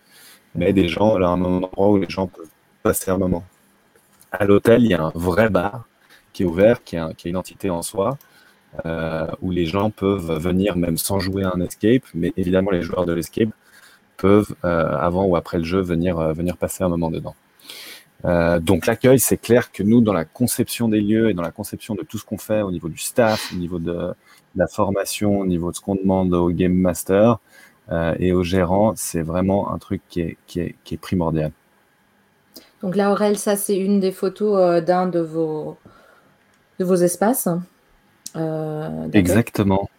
mais 0.55 0.73
des 0.73 0.87
gens, 0.87 1.17
là, 1.17 1.29
un 1.29 1.41
endroit 1.43 1.89
où 1.89 1.97
les 1.97 2.09
gens 2.09 2.27
peuvent 2.27 2.49
passer 2.83 3.11
un 3.11 3.17
moment. 3.17 3.43
À 4.31 4.45
l'hôtel, 4.45 4.83
il 4.83 4.91
y 4.91 4.93
a 4.93 5.03
un 5.03 5.11
vrai 5.13 5.49
bar 5.49 5.85
qui 6.33 6.43
est 6.43 6.45
ouvert, 6.45 6.83
qui 6.83 6.97
a, 6.97 7.13
qui 7.13 7.27
a 7.27 7.29
une 7.29 7.37
entité 7.37 7.69
en 7.69 7.81
soi, 7.81 8.17
euh, 8.85 9.27
où 9.41 9.51
les 9.51 9.65
gens 9.65 9.89
peuvent 9.89 10.37
venir 10.37 10.75
même 10.75 10.97
sans 10.97 11.19
jouer 11.19 11.43
à 11.43 11.51
un 11.55 11.61
escape, 11.61 12.03
mais 12.13 12.33
évidemment, 12.35 12.71
les 12.71 12.81
joueurs 12.81 13.05
de 13.05 13.13
l'escape 13.13 13.49
peuvent, 14.17 14.53
euh, 14.65 14.97
avant 14.97 15.25
ou 15.25 15.35
après 15.35 15.57
le 15.57 15.63
jeu, 15.63 15.81
venir, 15.81 16.19
euh, 16.19 16.33
venir 16.33 16.57
passer 16.57 16.83
un 16.83 16.89
moment 16.89 17.11
dedans. 17.11 17.35
Donc 18.61 18.87
l'accueil, 18.87 19.19
c'est 19.19 19.37
clair 19.37 19.71
que 19.71 19.83
nous, 19.83 20.01
dans 20.01 20.13
la 20.13 20.25
conception 20.25 20.89
des 20.89 20.99
lieux 20.99 21.29
et 21.29 21.35
dans 21.35 21.43
la 21.43 21.51
conception 21.51 21.93
de 21.93 22.01
tout 22.01 22.17
ce 22.17 22.25
qu'on 22.25 22.39
fait 22.39 22.63
au 22.63 22.71
niveau 22.71 22.89
du 22.89 22.97
staff, 22.97 23.51
au 23.53 23.57
niveau 23.57 23.77
de 23.77 24.15
la 24.55 24.67
formation, 24.67 25.41
au 25.41 25.45
niveau 25.45 25.69
de 25.69 25.75
ce 25.75 25.81
qu'on 25.81 25.93
demande 25.93 26.33
au 26.33 26.49
game 26.49 26.73
master 26.73 27.37
euh, 27.91 28.15
et 28.19 28.31
aux 28.33 28.43
gérants, 28.43 28.93
c'est 28.95 29.21
vraiment 29.21 29.71
un 29.73 29.77
truc 29.77 30.01
qui 30.09 30.21
est, 30.21 30.37
qui 30.47 30.59
est, 30.59 30.75
qui 30.83 30.95
est 30.95 30.97
primordial. 30.97 31.51
Donc 32.81 32.95
là, 32.95 33.11
Aurel, 33.11 33.37
ça 33.37 33.55
c'est 33.55 33.77
une 33.77 33.99
des 33.99 34.11
photos 34.11 34.59
euh, 34.59 34.81
d'un 34.81 35.07
de 35.07 35.19
vos, 35.19 35.77
de 36.79 36.85
vos 36.85 36.95
espaces. 36.95 37.47
euh, 38.35 38.89
d'accueil. 39.07 39.19
Exactement. 39.19 39.89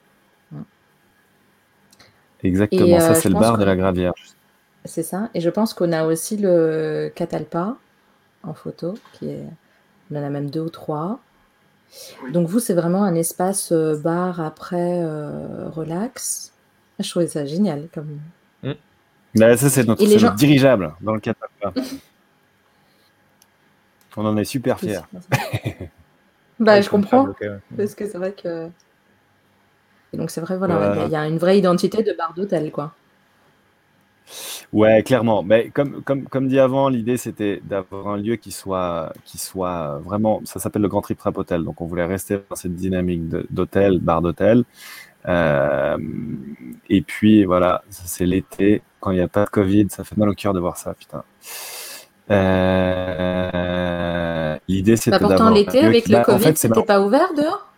Ouais. 0.53 0.61
Exactement, 2.43 2.99
Et, 2.99 3.01
ça 3.01 3.13
euh, 3.13 3.15
c'est 3.15 3.29
le 3.29 3.35
bar 3.35 3.55
que- 3.55 3.61
de 3.61 3.65
la 3.65 3.77
Gravière. 3.77 4.13
C'est 4.85 5.03
ça. 5.03 5.31
Et 5.35 5.41
je 5.41 5.51
pense 5.51 5.75
qu'on 5.75 5.93
a 5.93 6.05
aussi 6.05 6.37
le 6.37 7.11
Catalpa 7.15 7.77
en 8.45 8.55
photo, 8.55 8.95
qui 9.15 9.29
est... 9.31 9.45
on 10.11 10.17
en 10.17 10.23
a 10.23 10.31
même 10.31 10.51
deux 10.51 10.61
ou 10.61 10.71
trois. 10.71 11.19
Donc 12.33 12.49
vous, 12.49 12.61
c'est 12.61 12.75
vraiment 12.75 13.05
un 13.05 13.15
espace 13.15 13.73
euh, 13.73 13.97
bar 13.97 14.41
après 14.41 15.01
euh, 15.03 15.69
relax. 15.71 16.53
Je 16.99 17.11
trouvais 17.11 17.27
ça 17.27 17.45
génial. 17.45 17.89
Comme... 17.93 18.19
Là, 19.35 19.57
ça 19.57 19.69
c'est 19.69 19.85
notre, 19.87 20.05
gens- 20.19 20.35
dirigeable 20.35 20.95
dans 21.03 21.13
le 21.15 21.21
catapult. 21.21 21.75
On 24.17 24.25
en 24.25 24.37
est 24.39 24.45
super 24.45 24.79
fiers. 24.81 25.01
bah, 26.59 26.77
Ouais, 26.77 26.83
je 26.83 26.89
comprends. 26.89 27.29
Parce 27.77 27.95
que 27.95 28.07
c'est 28.09 28.17
vrai 28.17 28.33
que. 28.33 28.69
Et 30.13 30.17
donc 30.17 30.31
c'est 30.31 30.41
vrai, 30.41 30.57
voilà, 30.57 30.77
Voilà. 30.77 31.05
il 31.05 31.11
y 31.13 31.17
a- 31.17 31.27
une 31.29 31.37
vraie 31.37 31.59
identité 31.59 32.03
de 32.03 32.15
bar 32.17 32.33
d'hôtel, 32.35 32.71
quoi. 32.71 32.95
Ouais, 34.73 35.03
clairement. 35.03 35.43
Mais 35.43 35.69
comme, 35.71 36.03
comme, 36.03 36.25
comme 36.25 36.49
dit 36.49 36.59
avant, 36.59 36.89
l'idée 36.89 37.17
c'était 37.19 37.61
d'avoir 37.65 38.09
un 38.09 38.17
lieu 38.17 38.37
qui 38.37 38.51
soit, 38.53 39.13
qui 39.25 39.39
soit 39.39 39.99
vraiment. 39.99 40.41
Ça 40.45 40.59
s'appelle 40.59 40.83
le 40.83 40.89
Grand 40.89 41.03
Trip 41.03 41.19
Trap 41.19 41.37
Hotel. 41.39 41.63
Donc 41.63 41.81
on 41.83 41.87
voulait 41.87 42.07
rester 42.07 42.39
dans 42.49 42.57
cette 42.57 42.75
dynamique 42.75 43.29
d'hôtel, 43.51 43.99
bar 44.01 44.23
d'hôtel. 44.23 44.65
Euh, 45.29 45.99
et 46.89 47.03
puis 47.03 47.45
voilà, 47.45 47.83
ça, 47.91 48.03
c'est 48.07 48.27
l'été, 48.27 48.83
quand 49.01 49.11
il 49.11 49.17
n'y 49.17 49.21
a 49.21 49.29
pas 49.29 49.45
de 49.45 49.51
Covid, 49.51 49.87
ça 49.91 50.05
fait 50.05 50.17
mal 50.17 50.29
au 50.29 50.35
cœur 50.35 50.53
de 50.55 50.61
voir 50.61 50.77
ça, 50.77 50.95
putain. 50.95 51.25
Euh, 52.31 53.67
L'idée 54.69 54.97
c'était 54.97 55.11
Bah, 55.13 55.19
pourtant, 55.21 55.51
l'été, 55.51 55.85
avec 55.85 56.09
le 56.09 56.19
en 56.19 56.25
Covid, 56.25 56.45
fait, 56.45 56.57
c'est 56.59 56.69
c'était 56.69 56.83
pas 56.83 57.01
ouvert 57.01 57.35
dehors? 57.35 57.73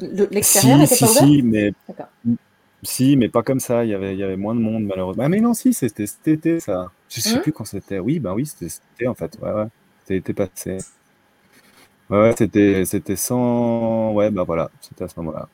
Le- 0.00 0.28
L'extérieur 0.30 0.78
Si, 0.78 0.86
si, 0.86 0.96
pas 1.00 1.10
ouvert? 1.10 1.28
si, 1.28 1.42
mais 1.42 1.72
si, 2.82 3.16
mais 3.16 3.28
pas 3.28 3.42
comme 3.42 3.60
ça. 3.60 3.84
Il 3.84 3.90
y 3.90 3.94
avait, 3.94 4.12
il 4.14 4.18
y 4.18 4.22
avait 4.22 4.36
moins 4.36 4.54
de 4.54 4.60
monde 4.60 4.84
malheureusement. 4.84 5.24
Ah 5.24 5.28
mais 5.28 5.40
non, 5.40 5.54
si, 5.54 5.72
c'était 5.74 6.06
cet 6.06 6.28
été 6.28 6.60
ça. 6.60 6.92
Je 7.08 7.20
sais 7.20 7.38
Hein? 7.38 7.40
plus 7.40 7.52
quand 7.52 7.64
c'était. 7.64 7.98
Oui, 7.98 8.18
ben 8.20 8.34
oui, 8.34 8.46
c'était 8.46 8.68
cet 8.68 8.82
été 8.94 9.08
en 9.08 9.14
fait. 9.14 9.36
Ouais, 9.40 9.52
ouais. 9.52 9.66
C'était 10.02 10.14
l'été 10.14 10.34
passé. 10.34 10.78
Ouais, 12.08 12.18
ouais, 12.20 12.34
c'était, 12.38 12.84
c'était 12.84 13.16
sans. 13.16 14.12
Ouais, 14.12 14.30
bah 14.30 14.44
voilà, 14.44 14.70
c'était 14.80 15.04
à 15.04 15.08
ce 15.08 15.18
moment-là. 15.20 15.48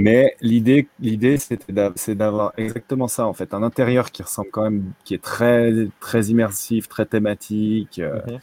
Mais 0.00 0.36
l'idée, 0.40 0.88
l'idée, 1.00 1.38
c'est 1.38 2.14
d'avoir 2.16 2.52
exactement 2.56 3.08
ça 3.08 3.26
en 3.26 3.32
fait, 3.34 3.52
un 3.52 3.62
intérieur 3.64 4.12
qui 4.12 4.22
ressemble 4.22 4.50
quand 4.52 4.62
même, 4.62 4.84
qui 5.04 5.14
est 5.14 5.22
très, 5.22 5.72
très 6.00 6.26
immersif, 6.26 6.88
très 6.88 7.04
thématique. 7.06 7.98
euh, 7.98 8.20
Mhm. 8.28 8.38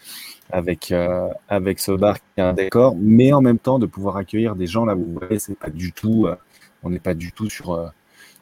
avec, 0.52 0.92
euh, 0.92 1.28
avec 1.50 1.80
ce 1.80 1.92
bar 1.94 2.18
qui 2.20 2.42
a 2.42 2.50
un 2.50 2.54
décor, 2.54 2.96
mais 3.00 3.34
en 3.34 3.42
même 3.42 3.60
temps 3.60 3.80
de 3.80 3.86
pouvoir 3.88 4.18
accueillir 4.18 4.56
des 4.56 4.68
gens 4.68 4.86
là 4.86 4.96
où 4.96 5.04
vous 5.06 5.20
voyez, 5.20 5.40
c'est 5.40 5.58
pas 5.58 5.70
du 5.72 5.92
tout, 5.94 6.28
euh, 6.28 6.36
on 6.84 6.90
n'est 6.92 7.00
pas 7.00 7.14
du 7.16 7.32
tout 7.32 7.50
sur, 7.50 7.92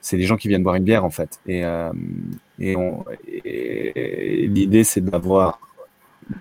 c'est 0.02 0.18
des 0.18 0.24
gens 0.26 0.38
qui 0.38 0.48
viennent 0.50 0.64
boire 0.64 0.76
une 0.76 0.84
bière 0.86 1.06
en 1.06 1.10
fait. 1.12 1.40
Et, 1.48 1.64
et, 2.60 2.76
et 3.46 4.48
l'idée 4.48 4.84
c'est 4.84 5.02
d'avoir 5.02 5.60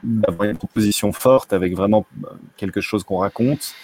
d'avoir 0.04 0.48
une 0.48 0.56
proposition 0.56 1.12
forte 1.12 1.52
avec 1.52 1.74
vraiment 1.74 2.06
quelque 2.56 2.80
chose 2.80 3.02
qu'on 3.04 3.18
raconte, 3.18 3.74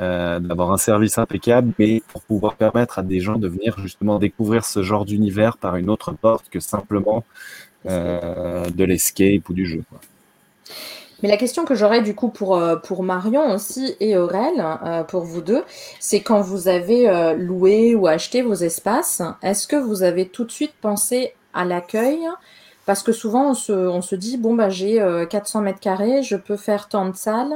euh, 0.00 0.40
d'avoir 0.40 0.72
un 0.72 0.76
service 0.76 1.18
impeccable, 1.18 1.72
mais 1.78 2.02
pour 2.08 2.22
pouvoir 2.22 2.56
permettre 2.56 2.98
à 2.98 3.02
des 3.02 3.20
gens 3.20 3.36
de 3.36 3.48
venir 3.48 3.78
justement 3.78 4.18
découvrir 4.18 4.64
ce 4.64 4.82
genre 4.82 5.04
d'univers 5.04 5.56
par 5.56 5.76
une 5.76 5.90
autre 5.90 6.12
porte 6.12 6.46
que 6.50 6.60
simplement 6.60 7.24
euh, 7.86 8.68
de 8.70 8.84
l'escape 8.84 9.48
ou 9.48 9.52
du 9.52 9.66
jeu. 9.66 9.82
Mais 11.22 11.28
la 11.28 11.36
question 11.36 11.64
que 11.64 11.74
j'aurais 11.74 12.02
du 12.02 12.14
coup 12.14 12.28
pour, 12.28 12.56
euh, 12.56 12.76
pour 12.76 13.02
Marion 13.02 13.54
aussi 13.54 13.96
et 14.00 14.16
Aurel, 14.16 14.64
pour 15.08 15.24
vous 15.24 15.40
deux, 15.40 15.64
c'est 16.00 16.20
quand 16.20 16.40
vous 16.40 16.68
avez 16.68 17.34
loué 17.36 17.94
ou 17.94 18.06
acheté 18.06 18.42
vos 18.42 18.54
espaces, 18.54 19.22
est-ce 19.42 19.66
que 19.66 19.76
vous 19.76 20.02
avez 20.02 20.26
tout 20.28 20.44
de 20.44 20.50
suite 20.50 20.74
pensé 20.80 21.34
à 21.54 21.64
l'accueil? 21.64 22.28
Parce 22.86 23.02
que 23.02 23.12
souvent 23.12 23.50
on 23.50 23.54
se, 24.02 24.14
dit, 24.14 24.36
bon 24.36 24.54
bah 24.54 24.68
j'ai 24.68 25.00
euh, 25.00 25.26
400 25.26 25.62
mètres 25.62 25.80
carrés, 25.80 26.22
je 26.22 26.36
peux 26.36 26.56
faire 26.56 26.88
tant 26.88 27.08
de 27.08 27.16
salles, 27.16 27.54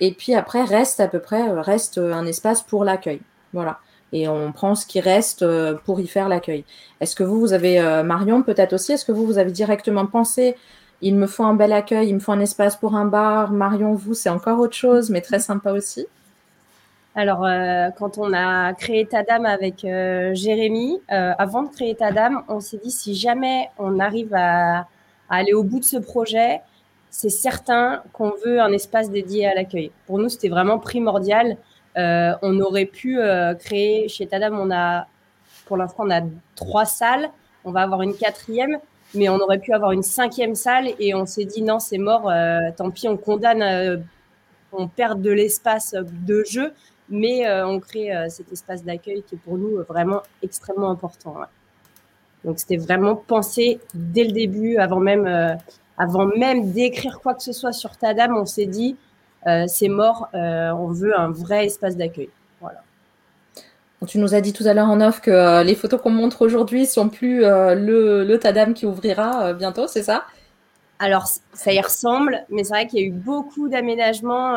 et 0.00 0.12
puis 0.12 0.34
après 0.34 0.64
reste 0.64 1.00
à 1.00 1.08
peu 1.08 1.20
près, 1.20 1.48
euh, 1.48 1.60
reste 1.60 1.98
un 1.98 2.26
espace 2.26 2.62
pour 2.62 2.84
l'accueil. 2.84 3.20
Voilà. 3.52 3.80
et 4.12 4.28
on 4.28 4.52
prend 4.52 4.76
ce 4.76 4.86
qui 4.86 5.00
reste 5.00 5.44
pour 5.84 6.00
y 6.00 6.06
faire 6.06 6.28
l'accueil. 6.28 6.64
Est-ce 7.00 7.16
que 7.16 7.24
vous, 7.24 7.40
vous 7.40 7.52
avez, 7.52 7.80
Marion 8.04 8.42
peut-être 8.42 8.72
aussi, 8.74 8.92
est-ce 8.92 9.04
que 9.04 9.12
vous, 9.12 9.26
vous 9.26 9.38
avez 9.38 9.50
directement 9.50 10.06
pensé, 10.06 10.56
il 11.00 11.16
me 11.16 11.26
faut 11.26 11.44
un 11.44 11.54
bel 11.54 11.72
accueil, 11.72 12.08
il 12.08 12.14
me 12.14 12.20
faut 12.20 12.32
un 12.32 12.40
espace 12.40 12.76
pour 12.76 12.94
un 12.94 13.06
bar, 13.06 13.50
Marion, 13.50 13.94
vous, 13.94 14.14
c'est 14.14 14.28
encore 14.28 14.60
autre 14.60 14.76
chose, 14.76 15.10
mais 15.10 15.20
très 15.20 15.40
sympa 15.40 15.72
aussi 15.72 16.06
alors, 17.16 17.44
quand 17.98 18.18
on 18.18 18.32
a 18.32 18.72
créé 18.72 19.04
Tadam 19.04 19.44
avec 19.44 19.80
Jérémy, 19.80 21.00
avant 21.08 21.64
de 21.64 21.68
créer 21.68 21.96
Tadam, 21.96 22.44
on 22.46 22.60
s'est 22.60 22.78
dit 22.78 22.92
si 22.92 23.16
jamais 23.16 23.68
on 23.78 23.98
arrive 23.98 24.32
à, 24.32 24.86
aller 25.30 25.54
au 25.54 25.62
bout 25.62 25.78
de 25.78 25.84
ce 25.84 25.96
projet, 25.96 26.60
c'est 27.10 27.28
certain 27.28 28.02
qu'on 28.12 28.32
veut 28.44 28.60
un 28.60 28.72
espace 28.72 29.10
dédié 29.10 29.46
à 29.46 29.54
l'accueil. 29.54 29.90
Pour 30.06 30.18
nous, 30.18 30.28
c'était 30.28 30.48
vraiment 30.48 30.78
primordial. 30.78 31.56
Euh, 31.98 32.32
on 32.42 32.58
aurait 32.60 32.86
pu 32.86 33.18
euh, 33.18 33.54
créer 33.54 34.08
chez 34.08 34.26
Tadam, 34.26 34.58
on 34.58 34.70
a 34.70 35.08
pour 35.66 35.76
l'instant 35.76 36.04
on 36.06 36.10
a 36.10 36.20
trois 36.54 36.84
salles, 36.84 37.30
on 37.64 37.72
va 37.72 37.82
avoir 37.82 38.02
une 38.02 38.14
quatrième, 38.14 38.78
mais 39.14 39.28
on 39.28 39.38
aurait 39.38 39.58
pu 39.58 39.72
avoir 39.72 39.90
une 39.90 40.04
cinquième 40.04 40.54
salle 40.54 40.88
et 41.00 41.14
on 41.14 41.26
s'est 41.26 41.44
dit 41.44 41.62
non, 41.62 41.80
c'est 41.80 41.98
mort, 41.98 42.30
euh, 42.30 42.70
tant 42.76 42.90
pis, 42.90 43.08
on 43.08 43.16
condamne, 43.16 44.04
on 44.72 44.86
perd 44.86 45.20
de 45.20 45.30
l'espace 45.30 45.94
de 45.94 46.44
jeu, 46.44 46.72
mais 47.08 47.50
on 47.64 47.80
crée 47.80 48.10
cet 48.28 48.52
espace 48.52 48.84
d'accueil 48.84 49.24
qui 49.24 49.34
est 49.34 49.38
pour 49.38 49.58
nous 49.58 49.82
vraiment 49.88 50.22
extrêmement 50.42 50.90
important. 50.90 51.36
Donc 52.44 52.60
c'était 52.60 52.76
vraiment 52.76 53.16
pensé 53.16 53.80
dès 53.94 54.24
le 54.24 54.32
début, 54.32 54.76
avant 54.76 55.00
même 55.00 55.58
avant 56.00 56.24
même 56.24 56.72
d'écrire 56.72 57.20
quoi 57.20 57.34
que 57.34 57.42
ce 57.42 57.52
soit 57.52 57.72
sur 57.72 57.94
Tadam, 57.98 58.34
on 58.34 58.46
s'est 58.46 58.64
dit, 58.64 58.96
euh, 59.46 59.64
c'est 59.68 59.88
mort, 59.88 60.30
euh, 60.34 60.70
on 60.70 60.86
veut 60.86 61.18
un 61.18 61.30
vrai 61.30 61.66
espace 61.66 61.94
d'accueil. 61.94 62.30
Voilà. 62.58 62.78
Tu 64.06 64.18
nous 64.18 64.34
as 64.34 64.40
dit 64.40 64.54
tout 64.54 64.64
à 64.64 64.72
l'heure 64.72 64.88
en 64.88 65.02
off 65.02 65.20
que 65.20 65.30
euh, 65.30 65.62
les 65.62 65.74
photos 65.74 66.00
qu'on 66.00 66.10
montre 66.10 66.40
aujourd'hui 66.40 66.86
sont 66.86 67.10
plus 67.10 67.40
le, 67.40 68.24
le, 68.24 68.38
Tadam 68.38 68.72
qui 68.72 68.86
ouvrira 68.86 69.52
bientôt, 69.52 69.86
c'est 69.86 70.02
ça? 70.02 70.24
Alors, 70.98 71.26
ça 71.52 71.72
y 71.72 71.80
ressemble, 71.80 72.44
mais 72.48 72.64
c'est 72.64 72.72
vrai 72.72 72.86
qu'il 72.86 73.00
y 73.00 73.02
a 73.02 73.06
eu 73.06 73.12
beaucoup 73.12 73.68
d'aménagements 73.68 74.54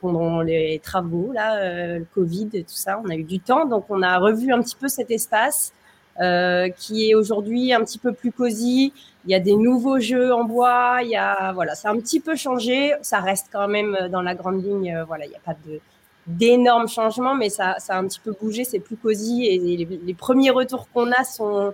pendant 0.00 0.40
les 0.40 0.80
travaux, 0.82 1.32
là, 1.34 1.98
le 1.98 2.06
Covid 2.14 2.48
et 2.54 2.62
tout 2.62 2.74
ça. 2.74 2.98
On 3.04 3.10
a 3.10 3.14
eu 3.14 3.24
du 3.24 3.40
temps, 3.40 3.66
donc 3.66 3.84
on 3.90 4.00
a 4.00 4.16
revu 4.16 4.52
un 4.52 4.62
petit 4.62 4.76
peu 4.76 4.88
cet 4.88 5.10
espace. 5.10 5.74
Euh, 6.20 6.68
qui 6.70 7.08
est 7.08 7.14
aujourd'hui 7.14 7.72
un 7.72 7.84
petit 7.84 7.98
peu 7.98 8.12
plus 8.12 8.32
cosy. 8.32 8.92
Il 9.24 9.30
y 9.30 9.36
a 9.36 9.40
des 9.40 9.54
nouveaux 9.54 10.00
jeux 10.00 10.34
en 10.34 10.42
bois. 10.42 10.98
Il 11.02 11.10
y 11.10 11.16
a 11.16 11.52
voilà, 11.52 11.76
c'est 11.76 11.86
un 11.86 11.96
petit 11.96 12.18
peu 12.18 12.34
changé. 12.34 12.92
Ça 13.02 13.20
reste 13.20 13.46
quand 13.52 13.68
même 13.68 13.96
dans 14.10 14.22
la 14.22 14.34
grande 14.34 14.64
ligne. 14.64 14.96
Euh, 14.96 15.04
voilà, 15.04 15.26
il 15.26 15.30
n'y 15.30 15.36
a 15.36 15.40
pas 15.40 15.54
de 15.66 15.80
d'énormes 16.26 16.88
changements, 16.88 17.34
mais 17.34 17.48
ça, 17.48 17.76
ça 17.78 17.94
a 17.94 17.98
un 17.98 18.06
petit 18.06 18.20
peu 18.20 18.32
bougé. 18.32 18.64
C'est 18.64 18.80
plus 18.80 18.96
cosy 18.96 19.46
et 19.46 19.58
les, 19.86 20.14
premiers 20.14 20.50
retours 20.50 20.88
qu'on 20.92 21.10
a 21.12 21.24
sont 21.24 21.72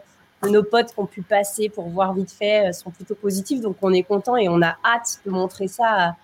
nos 0.48 0.62
potes 0.62 0.92
qui 0.92 1.00
ont 1.00 1.06
pu 1.06 1.22
passer 1.22 1.70
pour 1.70 1.88
voir 1.88 2.12
vite 2.12 2.30
fait 2.30 2.68
euh, 2.68 2.72
sont 2.72 2.90
plutôt 2.90 3.14
positifs. 3.14 3.62
Donc 3.62 3.76
on 3.80 3.94
est 3.94 4.02
content 4.02 4.36
et 4.36 4.48
on 4.50 4.60
a 4.60 4.76
hâte 4.84 5.20
de 5.24 5.30
montrer 5.30 5.68
ça 5.68 6.16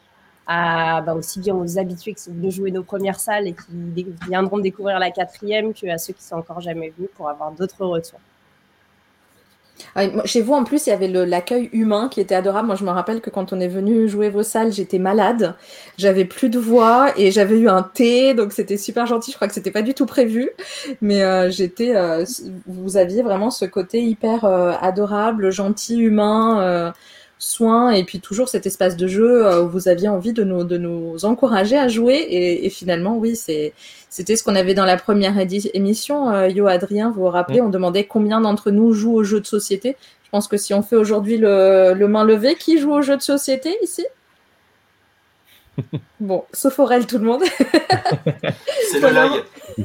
bah, 0.50 1.14
aussi 1.14 1.40
bien 1.40 1.54
aux 1.54 1.78
habitués 1.78 2.16
de 2.28 2.50
jouer 2.50 2.70
nos 2.70 2.82
premières 2.82 3.20
salles 3.20 3.48
et 3.48 3.52
qui 3.52 4.06
viendront 4.26 4.58
découvrir 4.58 4.98
la 4.98 5.10
quatrième 5.10 5.72
qu'à 5.72 5.98
ceux 5.98 6.12
qui 6.12 6.24
sont 6.24 6.36
encore 6.36 6.60
jamais 6.60 6.92
venus 6.96 7.10
pour 7.16 7.28
avoir 7.28 7.52
d'autres 7.52 7.84
retours. 7.84 8.20
Ah, 9.94 10.04
chez 10.24 10.42
vous, 10.42 10.52
en 10.52 10.64
plus, 10.64 10.86
il 10.86 10.90
y 10.90 10.92
avait 10.92 11.08
l'accueil 11.08 11.68
humain 11.72 12.08
qui 12.08 12.20
était 12.20 12.34
adorable. 12.34 12.66
Moi, 12.66 12.76
je 12.76 12.84
me 12.84 12.90
rappelle 12.90 13.20
que 13.20 13.30
quand 13.30 13.52
on 13.52 13.60
est 13.60 13.68
venu 13.68 14.08
jouer 14.08 14.30
vos 14.30 14.42
salles, 14.42 14.72
j'étais 14.72 14.98
malade. 14.98 15.54
J'avais 15.98 16.24
plus 16.24 16.48
de 16.48 16.58
voix 16.58 17.12
et 17.16 17.30
j'avais 17.30 17.58
eu 17.58 17.68
un 17.68 17.82
thé. 17.82 18.34
Donc, 18.34 18.52
c'était 18.52 18.76
super 18.76 19.06
gentil. 19.06 19.30
Je 19.30 19.36
crois 19.36 19.48
que 19.48 19.54
c'était 19.54 19.70
pas 19.70 19.82
du 19.82 19.94
tout 19.94 20.06
prévu. 20.06 20.50
Mais 21.00 21.22
euh, 21.22 21.50
j'étais, 21.50 21.96
euh, 21.96 22.24
vous 22.66 22.96
aviez 22.96 23.22
vraiment 23.22 23.50
ce 23.50 23.64
côté 23.64 24.02
hyper 24.02 24.44
euh, 24.44 24.72
adorable, 24.80 25.50
gentil, 25.50 25.98
humain 25.98 26.92
soin 27.40 27.90
et 27.90 28.05
puis 28.05 28.20
toujours 28.20 28.48
cet 28.48 28.66
espace 28.66 28.96
de 28.96 29.07
jeu 29.09 29.46
euh, 29.46 29.64
où 29.64 29.68
vous 29.68 29.88
aviez 29.88 30.09
envie 30.09 30.33
de 30.33 30.44
nous, 30.44 30.62
de 30.62 30.76
nous 30.76 31.24
encourager 31.24 31.76
à 31.76 31.88
jouer. 31.88 32.26
Et, 32.29 32.70
finalement, 32.70 33.16
oui, 33.16 33.35
c'est, 33.35 33.72
c'était 34.11 34.37
ce 34.37 34.44
qu'on 34.44 34.55
avait 34.55 34.74
dans 34.74 34.85
la 34.85 34.96
première 34.96 35.35
émission. 35.74 36.31
Euh, 36.31 36.48
Yo, 36.48 36.66
Adrien, 36.66 37.11
vous 37.11 37.22
vous 37.22 37.29
rappelez, 37.29 37.61
mm. 37.61 37.66
on 37.66 37.70
demandait 37.70 38.05
combien 38.05 38.40
d'entre 38.40 38.70
nous 38.70 38.92
jouent 38.92 39.14
aux 39.14 39.24
jeux 39.24 39.40
de 39.40 39.46
société. 39.46 39.96
Je 40.22 40.31
pense 40.31 40.46
que 40.46 40.59
si 40.59 40.74
on 40.74 40.83
fait 40.83 40.96
aujourd'hui 40.96 41.38
le, 41.38 41.94
le 41.94 42.09
main 42.09 42.24
levée, 42.24 42.55
qui 42.55 42.79
joue 42.79 42.92
aux 42.92 43.03
jeux 43.03 43.16
de 43.16 43.22
société 43.22 43.74
ici? 43.83 44.07
Bon, 46.20 46.44
sauf 46.53 46.79
Aurel, 46.79 47.07
tout 47.07 47.16
le 47.16 47.24
monde. 47.24 47.42
c'est 48.90 49.00
le 49.00 49.09
lag. 49.09 49.31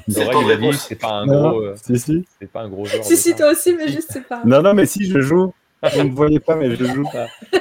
C'est 0.10 0.96
pas 0.96 1.14
un 1.14 1.26
gros. 1.26 1.62
Euh, 1.62 1.76
si, 1.82 1.98
si. 1.98 2.26
C'est 2.38 2.52
pas 2.52 2.62
un 2.64 2.70
gros 2.70 2.86
genre. 2.86 3.06
Si, 3.06 3.16
si, 3.16 3.34
toi 3.34 3.52
aussi, 3.52 3.74
mais 3.74 3.88
juste, 3.88 4.10
c'est 4.12 4.28
pas. 4.28 4.42
Non, 4.44 4.62
non, 4.62 4.74
mais 4.74 4.86
si, 4.86 5.10
je 5.10 5.22
joue. 5.22 5.54
Vous 5.94 6.04
ne 6.04 6.10
me 6.10 6.16
voyez 6.16 6.40
pas, 6.40 6.56
mais 6.56 6.76
je 6.76 6.86
joue 6.86 7.08
pas. 7.12 7.28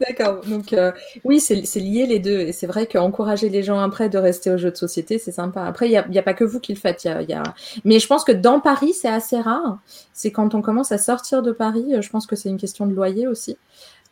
D'accord. 0.00 0.44
Donc, 0.44 0.72
euh, 0.72 0.92
oui, 1.24 1.40
c'est 1.40 1.80
lié 1.80 2.06
les 2.06 2.18
deux. 2.18 2.40
Et 2.40 2.52
c'est 2.52 2.66
vrai 2.66 2.86
qu'encourager 2.86 3.48
les 3.48 3.62
gens 3.62 3.78
après 3.78 4.08
de 4.08 4.18
rester 4.18 4.50
aux 4.50 4.58
jeux 4.58 4.70
de 4.70 4.76
société, 4.76 5.18
c'est 5.18 5.32
sympa. 5.32 5.64
Après, 5.64 5.88
il 5.88 5.90
n'y 5.90 6.18
a, 6.18 6.20
a, 6.20 6.22
pas 6.22 6.34
que 6.34 6.44
vous 6.44 6.60
qui 6.60 6.74
le 6.74 6.78
faites. 6.78 7.04
Y 7.04 7.30
y 7.30 7.32
a... 7.32 7.42
Mais 7.84 7.98
je 7.98 8.06
pense 8.06 8.24
que 8.24 8.32
dans 8.32 8.60
Paris, 8.60 8.92
c'est 8.92 9.08
assez 9.08 9.40
rare. 9.40 9.78
C'est 10.12 10.30
quand 10.30 10.54
on 10.54 10.62
commence 10.62 10.92
à 10.92 10.98
sortir 10.98 11.42
de 11.42 11.52
Paris, 11.52 11.94
je 12.00 12.08
pense 12.10 12.26
que 12.26 12.36
c'est 12.36 12.48
une 12.48 12.58
question 12.58 12.86
de 12.86 12.94
loyer 12.94 13.26
aussi. 13.26 13.56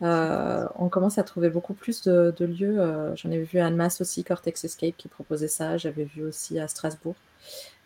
Euh, 0.02 0.66
on 0.76 0.88
commence 0.88 1.18
à 1.18 1.24
trouver 1.24 1.50
beaucoup 1.50 1.74
plus 1.74 2.02
de, 2.02 2.44
lieux. 2.44 2.80
Euh, 2.80 3.14
j'en 3.16 3.30
ai 3.30 3.38
vu 3.38 3.58
à 3.58 3.66
Annemasse 3.66 4.00
aussi, 4.00 4.24
Cortex 4.24 4.64
Escape 4.64 4.96
qui 4.96 5.08
proposait 5.08 5.48
ça. 5.48 5.76
J'avais 5.76 6.04
vu 6.04 6.24
aussi 6.24 6.58
à 6.58 6.68
Strasbourg. 6.68 7.16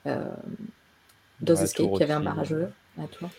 Euh, 0.07 0.25
Dos 1.40 1.57
Escape 1.57 1.93
qui 1.97 2.03
avait 2.03 2.12
un 2.12 2.21
barrage 2.21 2.55
à 2.99 3.07
Tours. 3.09 3.31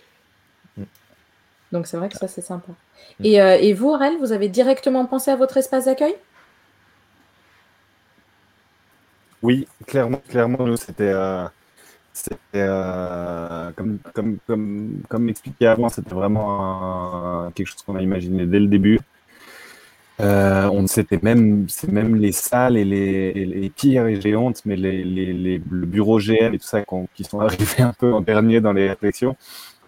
Donc 1.71 1.87
c'est 1.87 1.97
vrai 1.97 2.09
que 2.09 2.17
ça, 2.17 2.27
c'est 2.27 2.41
sympa. 2.41 2.71
Mm. 3.19 3.25
Et, 3.25 3.41
euh, 3.41 3.57
et, 3.59 3.73
vous, 3.73 3.89
Aurel, 3.89 4.17
vous 4.19 4.31
avez 4.31 4.49
directement 4.49 5.05
pensé 5.05 5.31
à 5.31 5.35
votre 5.35 5.57
espace 5.57 5.85
d'accueil? 5.85 6.15
Oui, 9.41 9.67
clairement, 9.85 10.21
clairement, 10.29 10.65
nous, 10.65 10.77
c'était. 10.77 11.03
Euh, 11.03 11.45
euh, 12.55 13.71
comme, 13.75 13.99
comme, 14.13 14.37
comme, 14.47 15.01
comme 15.09 15.29
expliqué 15.29 15.67
avant, 15.67 15.89
c'était 15.89 16.15
vraiment 16.15 17.51
quelque 17.53 17.67
chose 17.67 17.81
qu'on 17.83 17.95
a 17.97 18.01
imaginé 18.01 18.45
dès 18.45 18.59
le 18.59 18.67
début. 18.67 18.99
on 20.19 20.87
c'était 20.87 21.19
même, 21.21 21.67
c'est 21.67 21.91
même 21.91 22.15
les 22.15 22.31
salles 22.31 22.77
et 22.77 22.85
les, 22.85 23.33
les 23.33 23.69
pires 23.69 24.07
et 24.07 24.21
j'ai 24.21 24.33
honte, 24.35 24.61
mais 24.65 24.77
les, 24.77 25.03
les, 25.03 25.33
les, 25.33 25.61
le 25.69 25.85
bureau 25.85 26.19
GM 26.19 26.53
et 26.53 26.57
tout 26.57 26.65
ça 26.65 26.83
qui 27.13 27.25
sont 27.25 27.39
arrivés 27.41 27.83
un 27.83 27.93
peu 27.93 28.13
en 28.13 28.21
dernier 28.21 28.61
dans 28.61 28.71
les 28.71 28.87
réflexions. 28.87 29.35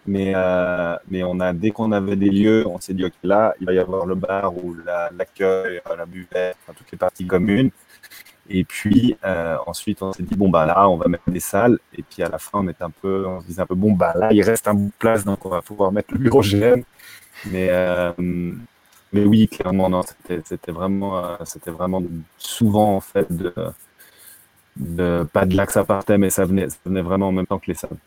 Mais, 0.08 0.32
euh, 0.34 0.96
mais 1.10 1.22
on 1.22 1.38
a, 1.38 1.52
dès 1.52 1.70
qu'on 1.70 1.92
avait 1.92 2.16
des 2.16 2.30
lieux, 2.30 2.66
on 2.66 2.80
s'est 2.80 2.94
dit, 2.94 3.04
OK, 3.04 3.12
là, 3.22 3.54
il 3.60 3.66
va 3.66 3.74
y 3.74 3.78
avoir 3.78 4.06
le 4.06 4.14
bar 4.14 4.56
ou 4.56 4.74
l'accueil, 5.18 5.82
la, 5.86 6.06
buvette, 6.06 6.56
toutes 6.74 6.90
les 6.90 6.96
parties 6.96 7.26
communes. 7.26 7.70
Et 8.48 8.64
puis, 8.64 9.18
euh, 9.22 9.58
ensuite, 9.66 10.00
on 10.00 10.14
s'est 10.14 10.22
dit, 10.22 10.34
bon, 10.34 10.48
bah 10.48 10.64
là, 10.64 10.88
on 10.88 10.96
va 10.96 11.08
mettre 11.08 11.28
des 11.30 11.40
salles. 11.40 11.78
Et 11.94 12.02
puis, 12.02 12.22
à 12.22 12.30
la 12.30 12.38
fin, 12.38 12.60
on, 12.60 12.68
est 12.68 12.80
un 12.80 12.88
peu, 12.88 13.26
on 13.26 13.42
se 13.42 13.46
disait 13.48 13.60
un 13.60 13.66
peu, 13.66 13.74
bon, 13.74 13.92
bah 13.92 14.14
là, 14.16 14.32
il 14.32 14.42
reste 14.42 14.66
un 14.66 14.72
bout 14.72 14.86
de 14.86 14.98
place, 14.98 15.26
donc 15.26 15.44
on 15.44 15.50
va 15.50 15.60
pouvoir 15.60 15.92
mettre 15.92 16.14
le 16.14 16.20
bureau 16.20 16.40
GM. 16.40 16.82
Mais, 17.44 17.68
euh, 17.70 18.12
oui, 19.12 19.46
clairement, 19.46 19.90
non, 19.90 20.00
c'était 20.26 20.72
vraiment, 20.72 21.36
vraiment 21.66 22.02
souvent, 22.38 22.96
en 22.96 23.00
fait, 23.00 23.30
de, 23.30 23.52
de, 24.76 25.26
pas 25.30 25.44
de 25.44 25.54
ça 25.68 25.84
partait, 25.84 26.16
mais 26.16 26.30
ça 26.30 26.46
venait, 26.46 26.70
ça 26.70 26.78
venait 26.86 27.02
vraiment 27.02 27.28
en 27.28 27.32
même 27.32 27.46
temps 27.46 27.58
que 27.58 27.66
les 27.66 27.74
salles. 27.74 27.98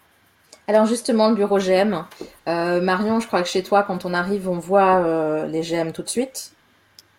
Alors 0.68 0.86
justement, 0.86 1.30
le 1.30 1.36
bureau 1.36 1.58
GM. 1.58 2.06
Euh, 2.48 2.82
Marion, 2.82 3.20
je 3.20 3.28
crois 3.28 3.42
que 3.42 3.50
chez 3.50 3.64
toi, 3.64 3.84
quand 3.84 4.06
on 4.06 4.14
arrive, 4.14 4.50
on 4.50 4.60
voit 4.60 5.00
euh, 5.00 5.48
les 5.48 5.62
GM 5.62 5.92
tout 5.92 6.04
de 6.04 6.10
suite. 6.10 6.54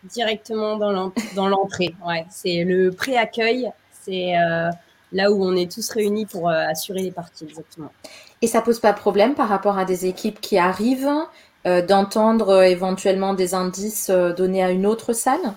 Directement 0.03 0.77
dans 0.77 0.91
l'entrée. 1.47 1.95
ouais. 2.05 2.25
C'est 2.29 2.63
le 2.63 2.91
pré-accueil. 2.91 3.71
C'est 3.91 4.37
euh, 4.37 4.69
là 5.11 5.31
où 5.31 5.45
on 5.45 5.55
est 5.55 5.71
tous 5.71 5.89
réunis 5.91 6.25
pour 6.25 6.49
assurer 6.49 7.01
les 7.03 7.11
parties, 7.11 7.45
exactement. 7.45 7.91
Et 8.41 8.47
ça 8.47 8.61
pose 8.61 8.79
pas 8.79 8.91
de 8.91 8.97
problème 8.97 9.33
par 9.33 9.47
rapport 9.47 9.77
à 9.77 9.85
des 9.85 10.05
équipes 10.07 10.41
qui 10.41 10.57
arrivent 10.57 11.13
d'entendre 11.63 12.63
éventuellement 12.63 13.33
des 13.33 13.53
indices 13.53 14.09
donnés 14.09 14.61
à 14.61 14.71
une 14.71 14.85
autre 14.85 15.13
salle? 15.13 15.53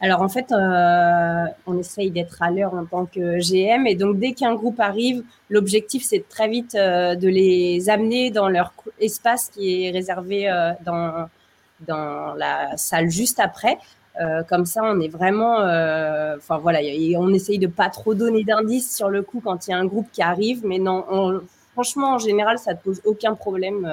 Alors 0.00 0.22
en 0.22 0.28
fait, 0.28 0.52
euh, 0.52 1.44
on 1.66 1.76
essaye 1.78 2.10
d'être 2.10 2.40
à 2.40 2.50
l'heure 2.50 2.74
en 2.74 2.84
tant 2.84 3.06
que 3.06 3.38
GM 3.40 3.86
et 3.86 3.96
donc 3.96 4.18
dès 4.18 4.32
qu'un 4.32 4.54
groupe 4.54 4.78
arrive, 4.78 5.24
l'objectif 5.50 6.04
c'est 6.04 6.28
très 6.28 6.48
vite 6.48 6.76
euh, 6.76 7.16
de 7.16 7.26
les 7.28 7.90
amener 7.90 8.30
dans 8.30 8.48
leur 8.48 8.72
espace 9.00 9.48
qui 9.48 9.84
est 9.86 9.90
réservé 9.90 10.48
euh, 10.48 10.72
dans 10.84 11.28
dans 11.86 12.34
la 12.34 12.76
salle 12.76 13.08
juste 13.08 13.38
après. 13.40 13.78
comme 14.48 14.66
ça, 14.66 14.80
on 14.82 15.00
est 15.00 15.08
vraiment, 15.08 15.58
enfin 16.38 16.58
voilà, 16.58 16.80
on 17.18 17.32
essaye 17.32 17.58
de 17.58 17.68
pas 17.68 17.88
trop 17.88 18.14
donner 18.14 18.42
d'indices 18.42 18.96
sur 18.96 19.08
le 19.10 19.22
coup 19.22 19.40
quand 19.44 19.66
il 19.66 19.70
y 19.70 19.74
a 19.74 19.78
un 19.78 19.84
groupe 19.86 20.08
qui 20.12 20.22
arrive, 20.22 20.62
mais 20.64 20.80
non, 20.80 21.04
franchement 21.74 22.14
en 22.14 22.18
général, 22.18 22.58
ça 22.58 22.72
ne 22.72 22.78
pose 22.78 23.00
aucun 23.04 23.34
problème. 23.36 23.88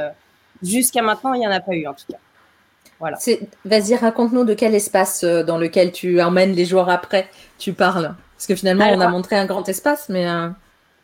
Jusqu'à 0.64 1.04
maintenant, 1.04 1.34
il 1.36 1.42
n'y 1.42 1.48
en 1.48 1.52
a 1.52 1.60
pas 1.60 1.76
eu 1.76 1.86
en 1.86 1.94
tout 1.94 2.08
cas. 2.12 2.18
Voilà. 3.00 3.18
Vas-y, 3.66 3.96
raconte-nous 3.96 4.46
de 4.46 4.54
quel 4.54 4.74
espace 4.74 5.24
euh, 5.24 5.44
dans 5.44 5.58
lequel 5.58 5.92
tu 5.92 6.22
emmènes 6.22 6.54
les 6.54 6.66
joueurs 6.66 6.90
après 6.90 7.28
tu 7.58 7.74
parles. 7.74 8.16
Parce 8.36 8.48
que 8.48 8.56
finalement, 8.56 8.86
on 8.92 9.00
a 9.00 9.08
montré 9.08 9.36
un 9.38 9.46
grand 9.46 9.68
espace, 9.68 10.10
mais. 10.10 10.28
Euh, 10.28 10.50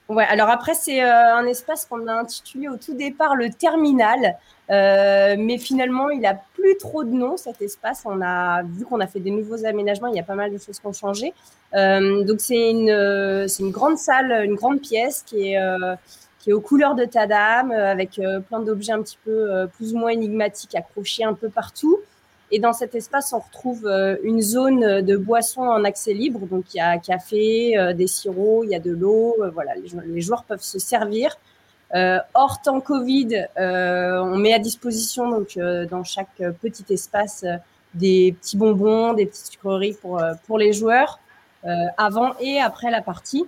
Ouais, 0.10 0.26
alors 0.28 0.50
après, 0.50 0.74
c'est 0.74 1.02
euh, 1.02 1.36
un 1.36 1.46
espace 1.46 1.86
qu'on 1.86 2.06
a 2.06 2.12
intitulé 2.12 2.68
au 2.68 2.76
tout 2.76 2.94
départ 2.94 3.34
le 3.34 3.50
terminal. 3.50 4.36
Euh, 4.70 5.38
mais 5.40 5.58
finalement, 5.58 6.10
il 6.10 6.26
a 6.26 6.38
plus 6.54 6.76
trop 6.78 7.06
de 7.06 7.12
nom 7.12 7.38
cet 7.38 7.62
espace. 7.62 8.02
On 8.04 8.22
a 8.22 8.62
vu 8.62 8.84
qu'on 8.84 9.00
a 9.00 9.08
fait 9.08 9.22
des 9.22 9.32
nouveaux 9.32 9.66
aménagements, 9.66 10.08
il 10.08 10.18
y 10.18 10.20
a 10.20 10.24
pas 10.24 10.36
mal 10.36 10.52
de 10.52 10.58
choses 10.58 10.82
qui 10.82 10.86
ont 10.86 10.92
changé. 10.92 11.34
Donc 11.74 12.42
c'est 12.42 12.72
une, 12.72 13.48
c'est 13.48 13.64
une 13.64 13.72
grande 13.72 13.98
salle, 13.98 14.44
une 14.44 14.56
grande 14.56 14.82
pièce 14.82 15.24
qui 15.26 15.54
est 15.54 15.60
qui 16.42 16.50
est 16.50 16.54
aux 16.54 16.62
couleurs 16.62 16.96
de 16.96 17.06
Tadam, 17.06 17.72
avec 17.72 18.20
plein 18.48 18.60
d'objets 18.60 18.94
un 18.94 19.02
petit 19.02 19.20
peu 19.24 19.68
plus 19.78 19.94
ou 19.94 20.00
moins 20.00 20.10
énigmatiques 20.10 20.76
accrochés 20.76 21.24
un 21.24 21.34
peu 21.34 21.50
partout. 21.50 22.00
Et 22.52 22.60
dans 22.60 22.74
cet 22.74 22.96
espace, 22.96 23.32
on 23.32 23.40
retrouve 23.40 23.88
euh, 23.88 24.18
une 24.24 24.42
zone 24.42 25.02
de 25.02 25.16
boissons 25.16 25.62
en 25.62 25.86
accès 25.86 26.14
libre. 26.14 26.42
Donc, 26.48 26.74
il 26.74 26.78
y 26.78 26.82
a 26.82 26.98
café, 26.98 27.78
euh, 27.78 27.94
des 27.94 28.08
sirops, 28.08 28.66
il 28.66 28.72
y 28.72 28.76
a 28.76 28.80
de 28.80 28.92
l'eau. 28.92 29.38
Euh, 29.40 29.50
voilà, 29.52 29.72
les 29.76 30.22
joueurs, 30.22 30.44
peuvent 30.44 30.62
se 30.62 30.80
servir. 30.80 31.38
hors 31.94 32.62
temps 32.62 32.82
Covid, 32.82 33.48
on 33.58 34.38
met 34.38 34.54
à 34.54 34.60
disposition 34.60 35.30
donc 35.30 35.60
dans 35.90 36.04
chaque 36.04 36.42
petit 36.62 36.86
espace 36.90 37.46
des 37.94 38.34
petits 38.40 38.58
bonbons, 38.58 39.14
des 39.14 39.26
petites 39.26 39.52
sucreries 39.52 39.98
pour 40.02 40.22
pour 40.48 40.58
les 40.58 40.72
joueurs 40.72 41.20
avant 41.98 42.34
et 42.40 42.62
après 42.62 42.92
la 42.92 43.02
partie. 43.02 43.46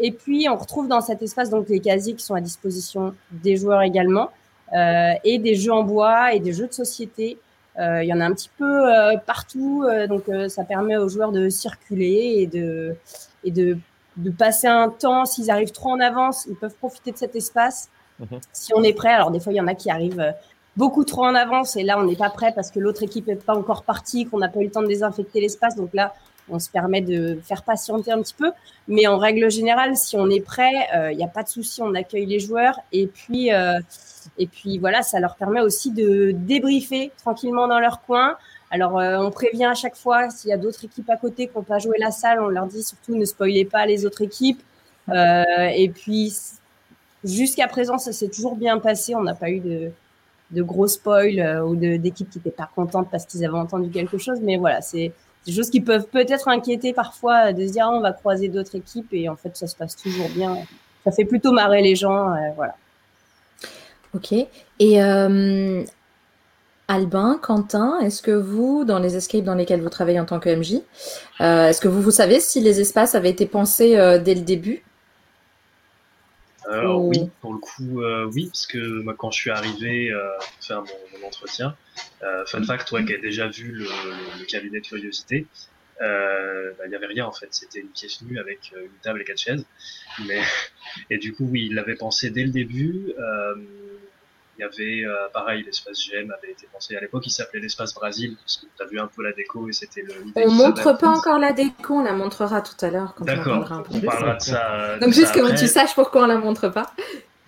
Et 0.00 0.12
puis 0.12 0.48
on 0.48 0.56
retrouve 0.56 0.88
dans 0.88 1.00
cet 1.00 1.22
espace 1.22 1.50
donc 1.50 1.68
les 1.68 1.80
casiers 1.80 2.14
qui 2.14 2.24
sont 2.24 2.34
à 2.34 2.40
disposition 2.40 3.14
des 3.30 3.56
joueurs 3.56 3.82
également 3.82 4.30
et 4.72 5.38
des 5.38 5.54
jeux 5.54 5.72
en 5.72 5.84
bois 5.84 6.32
et 6.32 6.40
des 6.40 6.52
jeux 6.52 6.66
de 6.66 6.72
société 6.72 7.38
euh, 7.78 8.04
il 8.04 8.08
y 8.08 8.12
en 8.12 8.20
a 8.20 8.24
un 8.24 8.32
petit 8.32 8.50
peu 8.56 8.64
euh, 8.64 9.16
partout, 9.16 9.84
euh, 9.84 10.06
donc 10.06 10.24
ça 10.48 10.64
permet 10.64 10.96
aux 10.96 11.08
joueurs 11.08 11.32
de 11.32 11.48
circuler 11.48 12.36
et 12.38 12.46
de, 12.46 12.94
et 13.42 13.50
de, 13.50 13.78
de 14.16 14.30
passer 14.30 14.68
un 14.68 14.88
temps. 14.88 15.24
S'ils 15.24 15.50
arrivent 15.50 15.72
trop 15.72 15.90
en 15.90 16.00
avance, 16.00 16.46
ils 16.48 16.56
peuvent 16.56 16.76
profiter 16.76 17.10
de 17.10 17.16
cet 17.16 17.34
espace. 17.34 17.88
Mhm. 18.20 18.38
Si 18.52 18.72
on 18.74 18.82
est 18.82 18.92
prêt, 18.92 19.12
alors 19.12 19.32
des 19.32 19.40
fois 19.40 19.52
il 19.52 19.56
y 19.56 19.60
en 19.60 19.66
a 19.66 19.74
qui 19.74 19.90
arrivent 19.90 20.34
beaucoup 20.76 21.04
trop 21.04 21.24
en 21.24 21.34
avance 21.34 21.76
et 21.76 21.82
là 21.82 21.98
on 21.98 22.04
n'est 22.04 22.16
pas 22.16 22.30
prêt 22.30 22.52
parce 22.54 22.70
que 22.70 22.78
l'autre 22.78 23.02
équipe 23.02 23.26
n'est 23.26 23.36
pas 23.36 23.56
encore 23.56 23.82
partie, 23.82 24.26
qu'on 24.26 24.38
n'a 24.38 24.48
pas 24.48 24.60
eu 24.60 24.64
le 24.64 24.70
temps 24.70 24.82
de 24.82 24.86
désinfecter 24.86 25.40
l'espace. 25.40 25.74
Donc 25.74 25.90
là, 25.94 26.14
on 26.50 26.58
se 26.58 26.70
permet 26.70 27.00
de 27.00 27.38
faire 27.42 27.62
patienter 27.62 28.12
un 28.12 28.20
petit 28.20 28.34
peu. 28.34 28.52
Mais 28.88 29.06
en 29.06 29.18
règle 29.18 29.50
générale, 29.50 29.96
si 29.96 30.16
on 30.16 30.28
est 30.28 30.40
prêt, 30.44 30.72
il 31.10 31.16
n'y 31.16 31.24
a 31.24 31.28
pas 31.28 31.42
de 31.42 31.48
souci, 31.48 31.80
on 31.82 31.94
accueille 31.94 32.26
les 32.26 32.38
joueurs. 32.38 32.80
Et 32.92 33.06
puis, 33.06 33.50
et 34.38 34.46
puis 34.46 34.78
voilà, 34.78 35.02
ça 35.02 35.20
leur 35.20 35.36
permet 35.36 35.60
aussi 35.60 35.90
de 35.90 36.32
débriefer 36.32 37.12
tranquillement 37.16 37.68
dans 37.68 37.80
leur 37.80 38.02
coin. 38.02 38.36
Alors, 38.70 38.98
euh, 38.98 39.18
on 39.18 39.30
prévient 39.30 39.66
à 39.66 39.74
chaque 39.74 39.94
fois 39.94 40.30
s'il 40.30 40.50
y 40.50 40.52
a 40.52 40.56
d'autres 40.56 40.84
équipes 40.84 41.08
à 41.10 41.16
côté 41.16 41.46
qui 41.46 41.56
n'ont 41.56 41.62
pas 41.62 41.78
joué 41.78 41.96
la 41.98 42.10
salle, 42.10 42.40
on 42.40 42.48
leur 42.48 42.66
dit 42.66 42.82
surtout 42.82 43.14
ne 43.16 43.24
spoilez 43.24 43.64
pas 43.64 43.86
les 43.86 44.04
autres 44.04 44.22
équipes. 44.22 44.60
Euh, 45.10 45.44
et 45.76 45.88
puis, 45.90 46.34
jusqu'à 47.22 47.68
présent, 47.68 47.98
ça 47.98 48.12
s'est 48.12 48.28
toujours 48.28 48.56
bien 48.56 48.78
passé. 48.78 49.14
On 49.14 49.22
n'a 49.22 49.34
pas 49.34 49.50
eu 49.50 49.60
de, 49.60 49.92
de 50.50 50.62
gros 50.62 50.88
spoils 50.88 51.38
euh, 51.38 51.64
ou 51.64 51.76
d'équipes 51.76 52.30
qui 52.30 52.38
n'étaient 52.38 52.50
pas 52.50 52.68
contentes 52.74 53.08
parce 53.10 53.26
qu'ils 53.26 53.44
avaient 53.44 53.56
entendu 53.56 53.90
quelque 53.90 54.18
chose. 54.18 54.40
Mais 54.42 54.56
voilà, 54.56 54.80
c'est 54.80 55.12
des 55.46 55.52
choses 55.52 55.70
qui 55.70 55.80
peuvent 55.80 56.06
peut-être 56.06 56.48
inquiéter 56.48 56.92
parfois 56.92 57.52
de 57.52 57.66
se 57.66 57.72
dire 57.72 57.86
ah, 57.86 57.92
on 57.92 58.00
va 58.00 58.12
croiser 58.12 58.48
d'autres 58.48 58.74
équipes 58.74 59.12
et 59.12 59.28
en 59.28 59.36
fait, 59.36 59.56
ça 59.56 59.66
se 59.66 59.76
passe 59.76 59.96
toujours 59.96 60.28
bien. 60.30 60.56
Ça 61.04 61.12
fait 61.12 61.24
plutôt 61.24 61.52
marrer 61.52 61.82
les 61.82 61.96
gens. 61.96 62.34
voilà. 62.56 62.74
Ok. 64.14 64.32
Et 64.32 65.02
euh, 65.02 65.84
Albin, 66.88 67.38
Quentin, 67.42 67.98
est-ce 68.00 68.22
que 68.22 68.30
vous, 68.30 68.84
dans 68.84 68.98
les 68.98 69.16
escapes 69.16 69.44
dans 69.44 69.54
lesquels 69.54 69.80
vous 69.80 69.88
travaillez 69.88 70.20
en 70.20 70.24
tant 70.24 70.38
que 70.38 70.54
MJ, 70.54 70.82
euh, 71.40 71.68
est-ce 71.68 71.80
que 71.80 71.88
vous, 71.88 72.00
vous 72.00 72.10
savez 72.10 72.40
si 72.40 72.60
les 72.60 72.80
espaces 72.80 73.14
avaient 73.14 73.30
été 73.30 73.46
pensés 73.46 73.96
euh, 73.96 74.18
dès 74.18 74.34
le 74.34 74.42
début? 74.42 74.84
Alors 76.68 77.04
oui, 77.04 77.30
pour 77.40 77.52
le 77.52 77.58
coup, 77.58 78.02
oui, 78.32 78.46
parce 78.46 78.66
que 78.66 79.02
moi, 79.02 79.14
quand 79.16 79.30
je 79.30 79.40
suis 79.40 79.50
arrivé 79.50 80.12
pour 80.12 80.64
faire 80.64 80.82
mon, 80.82 81.26
entretien, 81.26 81.76
fun 82.46 82.64
fact, 82.64 82.88
toi 82.88 83.02
qui 83.02 83.14
as 83.14 83.18
déjà 83.18 83.48
vu 83.48 83.72
le, 83.72 84.44
cabinet 84.46 84.80
de 84.80 84.86
curiosité, 84.86 85.46
bah, 86.00 86.84
il 86.84 86.90
n'y 86.90 86.96
avait 86.96 87.06
rien 87.06 87.26
en 87.26 87.32
fait, 87.32 87.48
c'était 87.50 87.80
une 87.80 87.88
pièce 87.88 88.22
nue 88.22 88.38
avec 88.38 88.72
une 88.76 88.90
table 89.02 89.22
et 89.22 89.24
quatre 89.24 89.38
chaises. 89.38 89.64
Mais... 90.26 90.40
Et 91.10 91.18
du 91.18 91.32
coup, 91.32 91.48
oui, 91.50 91.66
il 91.68 91.74
l'avait 91.74 91.96
pensé 91.96 92.30
dès 92.30 92.44
le 92.44 92.50
début. 92.50 93.12
Il 94.56 94.60
y 94.60 94.64
avait, 94.64 95.04
euh, 95.04 95.28
pareil, 95.32 95.64
l'espace 95.64 95.98
GM 96.08 96.30
avait 96.30 96.52
été 96.52 96.68
pensé 96.72 96.96
à 96.96 97.00
l'époque, 97.00 97.26
il 97.26 97.30
s'appelait 97.30 97.60
l'espace 97.60 97.92
Brésil, 97.92 98.36
parce 98.40 98.58
que 98.58 98.66
tu 98.66 98.82
as 98.82 98.86
vu 98.86 99.00
un 99.00 99.08
peu 99.08 99.22
la 99.22 99.32
déco 99.32 99.68
et 99.68 99.72
c'était 99.72 100.02
le. 100.02 100.14
On 100.36 100.50
montre 100.50 100.96
pas 100.96 101.08
encore 101.08 101.38
la 101.38 101.52
déco, 101.52 101.94
on 101.94 102.04
la 102.04 102.12
montrera 102.12 102.62
tout 102.62 102.76
à 102.84 102.90
l'heure 102.90 103.14
quand 103.16 103.24
D'accord, 103.24 103.68
on, 103.90 104.00
parlera 104.00 104.36
de 104.36 104.40
ça. 104.40 104.98
Donc 104.98 105.12
juste 105.12 105.34
que 105.34 105.58
tu 105.58 105.66
saches 105.66 105.94
pourquoi 105.94 106.24
on 106.24 106.26
la 106.26 106.38
montre 106.38 106.68
pas. 106.68 106.92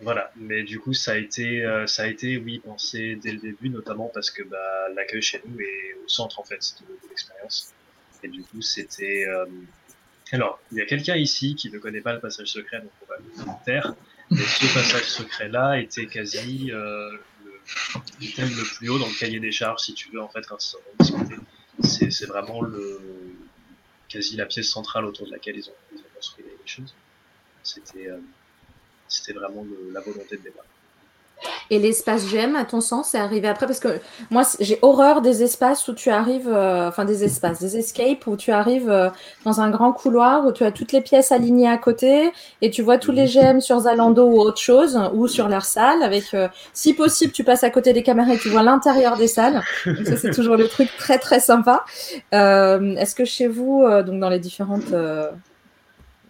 Voilà, 0.01 0.31
mais 0.37 0.63
du 0.63 0.79
coup 0.79 0.93
ça 0.93 1.13
a 1.13 1.17
été, 1.17 1.65
euh, 1.65 1.87
ça 1.87 2.03
a 2.03 2.07
été, 2.07 2.37
oui, 2.37 2.59
pensé 2.59 3.17
dès 3.17 3.33
le 3.33 3.39
début, 3.39 3.71
notamment 3.71 4.11
parce 4.13 4.31
que 4.31 4.43
bah, 4.43 4.59
l'accueil 4.95 5.23
chez 5.23 5.41
nous 5.47 5.59
est 5.59 5.97
au 6.05 6.09
centre 6.09 6.39
en 6.39 6.45
fait 6.45 6.75
de, 6.81 7.09
l'expérience. 7.09 7.73
Et 8.23 8.29
du 8.29 8.43
coup 8.43 8.61
c'était. 8.61 9.27
Euh, 9.29 9.47
alors, 10.33 10.59
il 10.73 10.79
y 10.79 10.83
a 10.83 10.87
quelqu'un 10.87 11.17
ici 11.17 11.55
qui 11.55 11.71
ne 11.71 11.79
connaît 11.79 12.01
pas 12.01 12.13
le 12.13 12.21
passage 12.21 12.49
secret, 12.49 12.81
donc 12.81 12.91
on 13.03 13.07
va 13.07 13.17
le 13.19 13.65
taire. 13.65 13.95
Et 14.33 14.37
ce 14.37 14.75
passage 14.75 15.05
secret-là 15.05 15.81
était 15.81 16.07
quasi 16.07 16.73
euh, 16.73 17.11
le, 18.21 18.35
thème 18.35 18.49
le 18.49 18.77
plus 18.77 18.89
haut 18.89 18.99
dans 18.99 19.07
le 19.07 19.19
cahier 19.19 19.41
des 19.41 19.53
charges, 19.53 19.83
si 19.83 19.95
tu 19.95 20.11
veux, 20.11 20.21
en 20.21 20.29
fait, 20.29 20.45
discuter. 20.99 21.37
C'est 21.83 22.27
vraiment 22.27 22.63
le, 22.63 23.01
quasi 24.09 24.37
la 24.37 24.47
pièce 24.47 24.69
centrale 24.69 25.05
autour 25.05 25.27
de 25.27 25.33
laquelle 25.33 25.57
ils 25.57 25.69
ont, 25.69 25.75
ils 25.93 25.99
ont 25.99 26.15
construit 26.15 26.45
les 26.45 26.67
choses. 26.67 26.95
C'était 27.63 28.09
euh, 28.09 28.19
vraiment 29.35 29.65
le, 29.65 29.93
la 29.93 30.01
volonté 30.01 30.37
de 30.37 30.43
départ. 30.43 30.65
Et 31.71 31.79
l'espace 31.79 32.31
GM, 32.31 32.55
à 32.57 32.65
ton 32.65 32.81
sens, 32.81 33.11
c'est 33.11 33.19
arrivé 33.19 33.49
après? 33.49 33.67
Parce 33.67 33.81
que 33.81 34.01
moi, 34.31 34.43
j'ai 34.61 34.79
horreur 34.83 35.21
des 35.21 35.43
espaces 35.43 35.87
où 35.89 35.95
tu 35.95 36.11
arrives, 36.11 36.49
euh, 36.49 36.89
enfin 36.89 37.05
des 37.05 37.25
espaces, 37.25 37.59
des 37.59 37.77
escapes 37.77 38.27
où 38.27 38.37
tu 38.37 38.53
arrives 38.53 38.89
euh, 38.89 39.11
dans 39.45 39.61
un 39.61 39.71
grand 39.71 39.93
couloir 39.93 40.47
où 40.47 40.53
tu 40.53 40.65
as 40.65 40.71
toutes 40.71 40.93
les 40.93 41.01
pièces 41.01 41.33
alignées 41.33 41.69
à 41.69 41.77
côté 41.77 42.31
et 42.63 42.71
tu 42.71 42.83
vois 42.83 42.99
tous 42.99 43.13
les 43.13 43.27
GM 43.27 43.61
sur 43.61 43.81
Zalando 43.81 44.27
ou 44.27 44.39
autre 44.39 44.61
chose 44.61 44.99
ou 45.13 45.27
sur 45.27 45.49
leur 45.49 45.65
salle. 45.65 46.03
Avec, 46.03 46.35
euh, 46.35 46.49
si 46.73 46.95
possible, 46.95 47.33
tu 47.33 47.43
passes 47.43 47.65
à 47.65 47.71
côté 47.71 47.93
des 47.93 48.03
caméras 48.03 48.35
et 48.35 48.39
tu 48.39 48.49
vois 48.49 48.63
l'intérieur 48.63 49.17
des 49.17 49.29
salles. 49.29 49.63
Donc 49.85 50.07
ça, 50.07 50.17
c'est 50.17 50.31
toujours 50.31 50.57
le 50.57 50.69
truc 50.69 50.89
très 50.99 51.19
très 51.19 51.41
sympa. 51.41 51.85
Est-ce 52.33 53.15
que 53.15 53.25
chez 53.25 53.49
vous, 53.49 53.85
donc 54.05 54.21
dans 54.21 54.29
les 54.29 54.39
différentes 54.39 54.93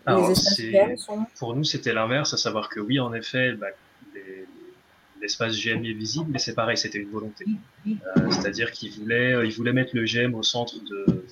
Alors, 0.06 0.34
sont... 0.34 1.26
Pour 1.38 1.54
nous, 1.54 1.64
c'était 1.64 1.92
l'inverse, 1.92 2.32
à 2.32 2.36
savoir 2.36 2.68
que 2.68 2.80
oui, 2.80 2.98
en 3.00 3.12
effet, 3.12 3.52
bah, 3.52 3.68
l'espace 5.26 5.56
GM 5.56 5.84
est 5.84 5.92
visible, 5.92 6.30
mais 6.30 6.38
c'est 6.38 6.54
pareil, 6.54 6.76
c'était 6.76 6.98
une 6.98 7.10
volonté. 7.10 7.44
Euh, 7.88 8.30
c'est-à-dire 8.30 8.70
qu'il 8.70 8.92
voulait, 8.92 9.32
euh, 9.32 9.44
il 9.44 9.52
voulait 9.52 9.72
mettre 9.72 9.90
le 9.94 10.04
GM 10.04 10.34
au 10.36 10.44
centre 10.44 10.76
de, 10.78 11.24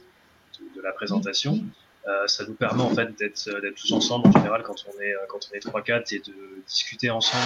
de, 0.74 0.82
la 0.82 0.90
présentation. 0.90 1.64
Euh, 2.08 2.26
ça 2.26 2.44
nous 2.44 2.54
permet 2.54 2.82
en 2.82 2.90
fait 2.90 3.16
d'être 3.16 3.48
tous 3.76 3.92
ensemble 3.92 4.26
en 4.28 4.32
général 4.32 4.62
quand 4.64 4.84
on 4.88 5.00
est 5.00 5.14
quand 5.28 5.38
on 5.48 5.54
est 5.54 5.64
3-4 5.64 6.14
et 6.14 6.18
de 6.18 6.34
discuter 6.66 7.10
ensemble 7.10 7.42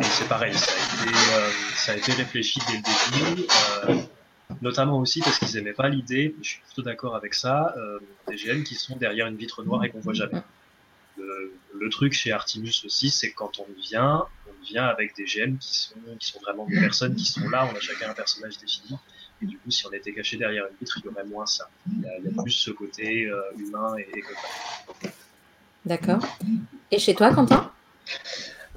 c'est 0.00 0.28
pareil, 0.28 0.54
ça 0.54 0.70
a 0.70 0.76
été 0.76 1.18
ça 1.74 1.92
a 1.92 1.96
été 1.96 2.12
réfléchi 2.12 2.60
dès 2.68 2.76
le 2.76 3.34
début. 3.96 4.02
notamment 4.62 4.98
aussi 4.98 5.20
parce 5.20 5.38
qu'ils 5.38 5.56
aimaient 5.56 5.72
pas 5.72 5.88
l'idée, 5.88 6.36
je 6.42 6.50
suis 6.50 6.60
plutôt 6.60 6.82
d'accord 6.82 7.16
avec 7.16 7.34
ça, 7.34 7.74
des 8.28 8.36
GM 8.36 8.62
qui 8.62 8.74
sont 8.74 8.96
derrière 8.96 9.26
une 9.26 9.36
vitre 9.36 9.64
noire 9.64 9.82
et 9.84 9.90
qu'on 9.90 10.00
voit 10.00 10.14
jamais. 10.14 10.42
Le, 11.16 11.52
le, 11.74 11.88
truc 11.88 12.12
chez 12.12 12.30
Artimus 12.30 12.84
aussi, 12.84 13.10
c'est 13.10 13.32
quand 13.32 13.58
on 13.58 13.66
vient, 13.80 14.28
vient 14.62 14.86
avec 14.86 15.16
des 15.16 15.24
GM 15.24 15.56
qui 15.58 15.78
sont, 15.78 15.94
qui 16.18 16.26
sont 16.28 16.40
vraiment 16.40 16.66
des 16.66 16.80
personnes 16.80 17.14
qui 17.14 17.24
sont 17.24 17.48
là, 17.48 17.68
on 17.72 17.76
a 17.76 17.80
chacun 17.80 18.10
un 18.10 18.14
personnage 18.14 18.58
défini. 18.58 18.96
Et 19.42 19.46
du 19.46 19.56
coup, 19.58 19.70
si 19.70 19.86
on 19.86 19.92
était 19.92 20.12
caché 20.12 20.36
derrière 20.36 20.64
une 20.64 20.76
vitre, 20.80 20.98
il 21.02 21.06
y 21.06 21.08
aurait 21.08 21.24
moins 21.24 21.46
ça. 21.46 21.68
Il 21.90 22.02
y 22.02 22.38
a, 22.38 22.42
plus 22.42 22.50
ce 22.50 22.70
côté 22.70 23.26
euh, 23.26 23.40
humain 23.56 23.94
et, 23.96 24.18
et 24.18 25.08
D'accord. 25.84 26.20
Et 26.90 26.98
chez 26.98 27.14
toi, 27.14 27.32
Quentin? 27.32 27.70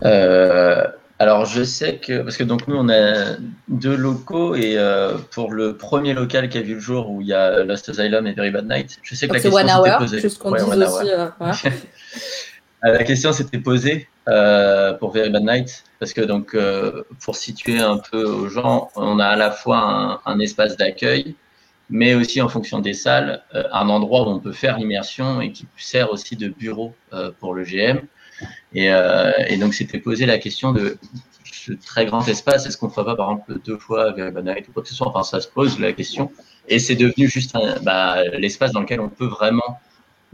Euh, 0.03 0.85
Alors, 1.17 1.45
je 1.45 1.63
sais 1.63 1.97
que, 1.97 2.21
parce 2.21 2.37
que 2.37 2.43
donc 2.43 2.67
nous, 2.67 2.75
on 2.75 2.89
a 2.89 3.37
deux 3.67 3.95
locaux, 3.95 4.55
et 4.55 4.77
euh, 4.77 5.17
pour 5.31 5.51
le 5.51 5.77
premier 5.77 6.13
local 6.13 6.49
qui 6.49 6.57
a 6.57 6.61
vu 6.61 6.75
le 6.75 6.79
jour 6.79 7.09
où 7.09 7.21
il 7.21 7.27
y 7.27 7.33
a 7.33 7.63
Lost 7.63 7.89
Asylum 7.89 8.27
et 8.27 8.33
Very 8.33 8.51
Bad 8.51 8.67
Night, 8.67 8.99
je 9.01 9.15
sais 9.15 9.27
que 9.27 9.33
la 9.33 9.39
question 9.39 9.67
s'était 9.67 9.97
posée. 9.97 10.19
Juste 10.19 10.37
qu'on 10.37 10.51
dise 10.51 10.63
aussi. 10.63 11.67
la 12.83 13.03
question 13.03 13.31
s'était 13.31 13.59
posée 13.59 14.07
euh, 14.27 14.93
pour 14.93 15.11
Very 15.11 15.29
Bad 15.29 15.43
Night, 15.43 15.83
parce 15.99 16.13
que 16.13 16.21
donc 16.21 16.55
euh, 16.55 17.03
pour 17.23 17.35
situer 17.35 17.79
un 17.79 17.97
peu 17.97 18.23
aux 18.23 18.49
gens, 18.49 18.89
on 18.95 19.19
a 19.19 19.27
à 19.27 19.35
la 19.35 19.51
fois 19.51 20.21
un, 20.25 20.39
espace 20.39 20.77
d'accueil, 20.77 21.35
mais 21.89 22.15
aussi 22.15 22.41
en 22.41 22.49
fonction 22.49 22.79
des 22.79 22.93
salles, 22.93 23.43
euh, 23.53 23.63
un 23.71 23.89
endroit 23.89 24.27
où 24.27 24.31
on 24.31 24.39
peut 24.39 24.51
faire 24.51 24.77
l'immersion 24.79 25.41
et 25.41 25.51
qui 25.51 25.67
sert 25.77 26.11
aussi 26.11 26.35
de 26.35 26.47
bureau 26.47 26.95
pour 27.39 27.53
le 27.53 27.63
GM. 27.63 27.99
Et, 28.73 28.87
et 28.87 29.57
donc 29.57 29.75
c'était 29.75 29.99
posé 29.99 30.25
la 30.25 30.39
question 30.39 30.71
de 30.71 30.97
ce 31.43 31.73
très 31.73 32.07
grand 32.07 32.27
espace, 32.27 32.65
est-ce 32.65 32.77
qu'on 32.77 32.87
ne 32.87 32.91
ferait 32.91 33.05
pas 33.05 33.15
par 33.15 33.31
exemple 33.31 33.59
deux 33.63 33.77
fois 33.77 34.11
Very 34.13 34.31
Bad 34.31 34.45
Night 34.45 34.67
ou 34.67 34.71
quoi 34.71 34.81
que 34.81 34.89
ce 34.89 34.95
soit? 34.95 35.07
Enfin, 35.07 35.21
ça 35.21 35.39
se 35.39 35.47
pose 35.47 35.79
la 35.79 35.93
question. 35.93 36.31
Et 36.67 36.79
c'est 36.79 36.95
devenu 36.95 37.27
juste 37.27 37.55
bah, 37.83 38.23
l'espace 38.39 38.71
dans 38.71 38.79
lequel 38.81 38.99
on 38.99 39.09
peut 39.09 39.27
vraiment 39.27 39.79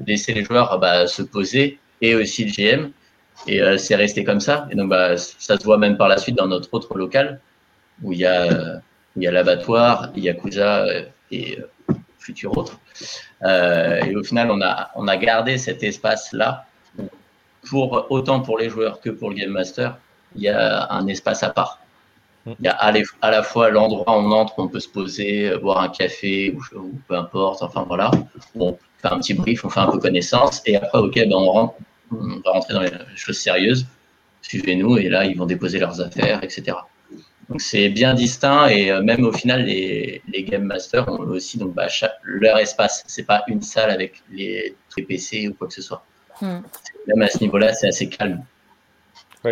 laisser 0.06 0.34
les 0.34 0.46
joueurs 0.46 0.80
bah, 0.80 1.08
se 1.08 1.22
poser 1.22 1.80
et 2.02 2.16
aussi 2.16 2.46
le 2.46 2.52
GM. 2.52 2.92
Et 3.48 3.62
c'est 3.78 3.96
resté 3.96 4.24
comme 4.24 4.40
ça. 4.40 4.68
Et 4.72 4.76
donc, 4.76 4.90
bah, 4.90 5.16
ça 5.18 5.58
se 5.58 5.64
voit 5.64 5.78
même 5.78 5.96
par 5.98 6.08
la 6.08 6.18
suite 6.18 6.36
dans 6.36 6.48
notre 6.48 6.74
autre 6.74 6.98
local 6.98 7.40
où 8.02 8.12
il 8.14 8.20
y 8.20 8.26
a, 8.26 8.82
il 9.16 9.24
y 9.24 9.28
a 9.28 9.32
l'abattoir, 9.32 10.12
Yakuza 10.16 10.86
et 11.32 11.60
futur 12.20 12.58
autre. 12.58 12.80
et 13.44 14.16
au 14.16 14.24
final, 14.24 14.50
on 14.52 14.62
a, 14.62 14.92
on 14.96 15.08
a 15.08 15.18
gardé 15.18 15.58
cet 15.58 15.84
espace-là 15.84 16.66
pour 17.70 18.08
autant 18.10 18.42
pour 18.42 18.58
les 18.58 18.70
joueurs 18.70 19.00
que 19.00 19.10
pour 19.10 19.30
le 19.30 19.36
Game 19.36 19.52
Master. 19.52 19.98
Il 20.36 20.42
y 20.42 20.50
a 20.50 20.92
un 20.92 21.08
espace 21.08 21.44
à 21.44 21.50
part. 21.50 21.80
Il 22.46 22.66
y 22.66 22.68
a 22.68 22.76
à 23.22 23.32
la 23.32 23.44
fois 23.44 23.70
l'endroit 23.70 24.18
où 24.18 24.22
on 24.22 24.32
entre, 24.32 24.54
on 24.58 24.70
peut 24.70 24.80
se 24.80 24.88
poser, 24.88 25.50
euh, 25.50 25.58
boire 25.58 25.82
un 25.82 25.90
café 25.90 26.56
ou, 26.56 26.94
peu 27.08 27.16
importe, 27.16 27.62
enfin 27.62 27.84
voilà. 27.86 28.10
On 28.56 28.78
fait 29.00 29.08
un 29.08 29.20
petit 29.20 29.34
brief, 29.34 29.66
on 29.66 29.70
fait 29.70 29.82
un 29.82 29.92
peu 29.92 30.00
connaissance 30.00 30.62
et 30.66 30.78
après, 30.78 30.98
ok, 30.98 31.16
ben 31.16 31.34
on, 31.34 31.52
rentre, 31.52 31.74
on 32.12 32.40
va 32.44 32.52
rentrer 32.52 32.74
dans 32.74 32.82
les 32.82 32.92
choses 33.16 33.38
sérieuses. 33.38 33.86
Suivez-nous 34.42 34.98
et 34.98 35.10
là, 35.10 35.26
ils 35.26 35.38
vont 35.38 35.46
déposer 35.46 35.80
leurs 35.80 36.00
affaires, 36.00 36.44
etc. 36.44 36.78
Donc 37.50 37.62
c'est 37.62 37.90
bien 37.90 38.14
distinct 38.14 38.68
et 38.68 38.92
euh, 38.92 39.02
même 39.02 39.24
au 39.24 39.32
final, 39.32 39.66
les, 39.66 40.22
les 40.28 40.44
Game 40.44 40.64
Masters 40.64 41.08
ont 41.08 41.20
aussi 41.20 41.58
donc, 41.58 41.74
bah, 41.74 41.88
leur 42.24 42.58
espace. 42.58 43.04
C'est 43.08 43.24
pas 43.26 43.44
une 43.48 43.62
salle 43.62 43.90
avec 43.90 44.22
les, 44.32 44.76
tous 44.90 45.00
les 45.00 45.06
PC 45.06 45.48
ou 45.48 45.54
quoi 45.54 45.68
que 45.68 45.74
ce 45.74 45.82
soit. 45.82 46.04
Hmm. 46.42 46.60
Même 47.08 47.22
à 47.22 47.28
ce 47.28 47.40
niveau-là, 47.40 47.74
c'est 47.74 47.88
assez 47.88 48.10
calme 48.10 48.44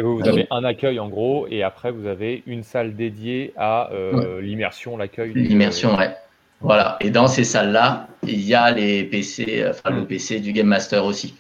vous, 0.02 0.28
avez 0.28 0.48
un 0.52 0.64
accueil 0.64 1.00
en 1.00 1.10
gros, 1.10 1.48
et 1.50 1.64
après 1.64 1.92
vous 1.92 2.08
avez 2.08 2.44
une 2.46 2.64
salle 2.64 2.96
dédiée 2.96 3.54
à 3.58 3.92
euh, 3.92 4.42
l'immersion, 4.42 4.98
l'accueil. 4.98 5.34
L'immersion, 5.34 5.96
ouais. 5.98 6.16
Voilà. 6.62 6.98
Et 7.02 7.10
dans 7.10 7.28
ces 7.28 7.44
salles-là, 7.44 8.08
il 8.24 8.42
y 8.42 8.56
a 8.56 8.72
les 8.72 9.04
PC, 9.04 9.66
enfin 9.70 9.92
le 9.92 10.02
mm. 10.02 10.08
PC 10.08 10.40
du 10.40 10.54
Game 10.54 10.68
Master 10.68 11.06
aussi. 11.06 11.36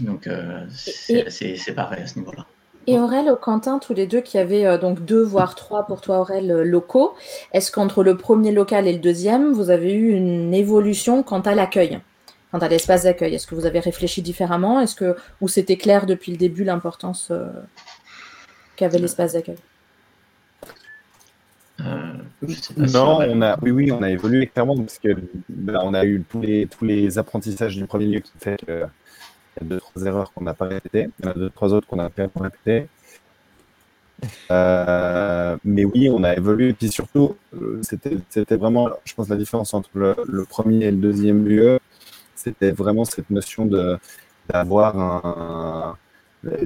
Donc 0.00 0.26
euh, 0.26 0.64
c'est 0.74 1.74
pareil 1.74 2.02
à 2.02 2.06
ce 2.06 2.18
niveau-là. 2.18 2.46
Et 2.86 2.98
Aurel, 2.98 3.30
Quentin, 3.40 3.78
tous 3.78 3.94
les 3.94 4.06
deux 4.06 4.20
qui 4.20 4.38
avaient 4.38 4.66
euh, 4.66 4.78
donc 4.78 5.04
deux 5.04 5.22
voire 5.22 5.54
trois 5.54 5.86
pour 5.86 6.00
toi 6.00 6.20
Aurel 6.20 6.62
locaux, 6.62 7.14
est-ce 7.52 7.70
qu'entre 7.70 8.02
le 8.02 8.16
premier 8.16 8.52
local 8.52 8.86
et 8.86 8.92
le 8.92 8.98
deuxième, 8.98 9.52
vous 9.52 9.70
avez 9.70 9.92
eu 9.92 10.10
une 10.10 10.54
évolution 10.54 11.22
quant 11.22 11.40
à 11.40 11.54
l'accueil 11.54 12.00
quant 12.50 12.58
à 12.58 12.68
l'espace 12.68 13.04
d'accueil? 13.04 13.34
Est-ce 13.34 13.46
que 13.46 13.54
vous 13.54 13.66
avez 13.66 13.80
réfléchi 13.80 14.22
différemment? 14.22 14.80
Est-ce 14.80 14.94
que 14.94 15.16
ou 15.40 15.48
c'était 15.48 15.76
clair 15.76 16.06
depuis 16.06 16.32
le 16.32 16.38
début 16.38 16.64
l'importance 16.64 17.28
euh, 17.30 17.46
qu'avait 18.76 18.98
l'espace 18.98 19.34
d'accueil? 19.34 19.56
Euh, 21.80 22.12
non, 22.76 23.20
on 23.20 23.40
a, 23.40 23.58
oui, 23.62 23.70
oui, 23.70 23.92
on 23.92 24.02
a 24.02 24.10
évolué 24.10 24.46
clairement 24.46 24.76
parce 24.76 24.98
que 24.98 25.08
ben, 25.48 25.80
on 25.82 25.94
a 25.94 26.04
eu 26.04 26.22
tous 26.28 26.40
les, 26.40 26.66
tous 26.66 26.84
les 26.84 27.18
apprentissages 27.18 27.76
du 27.76 27.86
premier 27.86 28.06
lieu 28.06 28.20
qui 28.20 28.32
fait 28.38 28.58
qu'il 29.54 29.62
y 29.62 29.66
a 29.66 29.68
deux, 29.68 29.80
trois 29.80 30.04
erreurs 30.04 30.32
qu'on 30.32 30.44
n'a 30.44 30.54
pas 30.54 30.66
répétées, 30.66 31.08
il 31.18 31.24
y 31.24 31.28
en 31.28 31.32
a 31.32 31.34
deux, 31.34 31.50
trois 31.50 31.72
autres 31.72 31.86
qu'on 31.86 31.98
a 31.98 32.10
pas 32.10 32.28
répétées. 32.36 32.88
Euh, 34.50 35.56
mais 35.64 35.84
oui, 35.84 36.10
on 36.12 36.22
a 36.24 36.34
évolué. 36.34 36.68
Et 36.68 36.72
puis 36.74 36.90
surtout, 36.90 37.36
c'était 37.82 38.56
vraiment, 38.56 38.90
je 39.04 39.14
pense, 39.14 39.28
la 39.28 39.36
différence 39.36 39.72
entre 39.72 39.90
le, 39.94 40.44
premier 40.44 40.86
et 40.86 40.90
le 40.90 40.98
deuxième 40.98 41.46
lieu 41.46 41.78
c'était 42.40 42.70
vraiment 42.70 43.04
cette 43.04 43.28
notion 43.30 43.68
d'avoir 44.48 44.98
un 44.98 45.96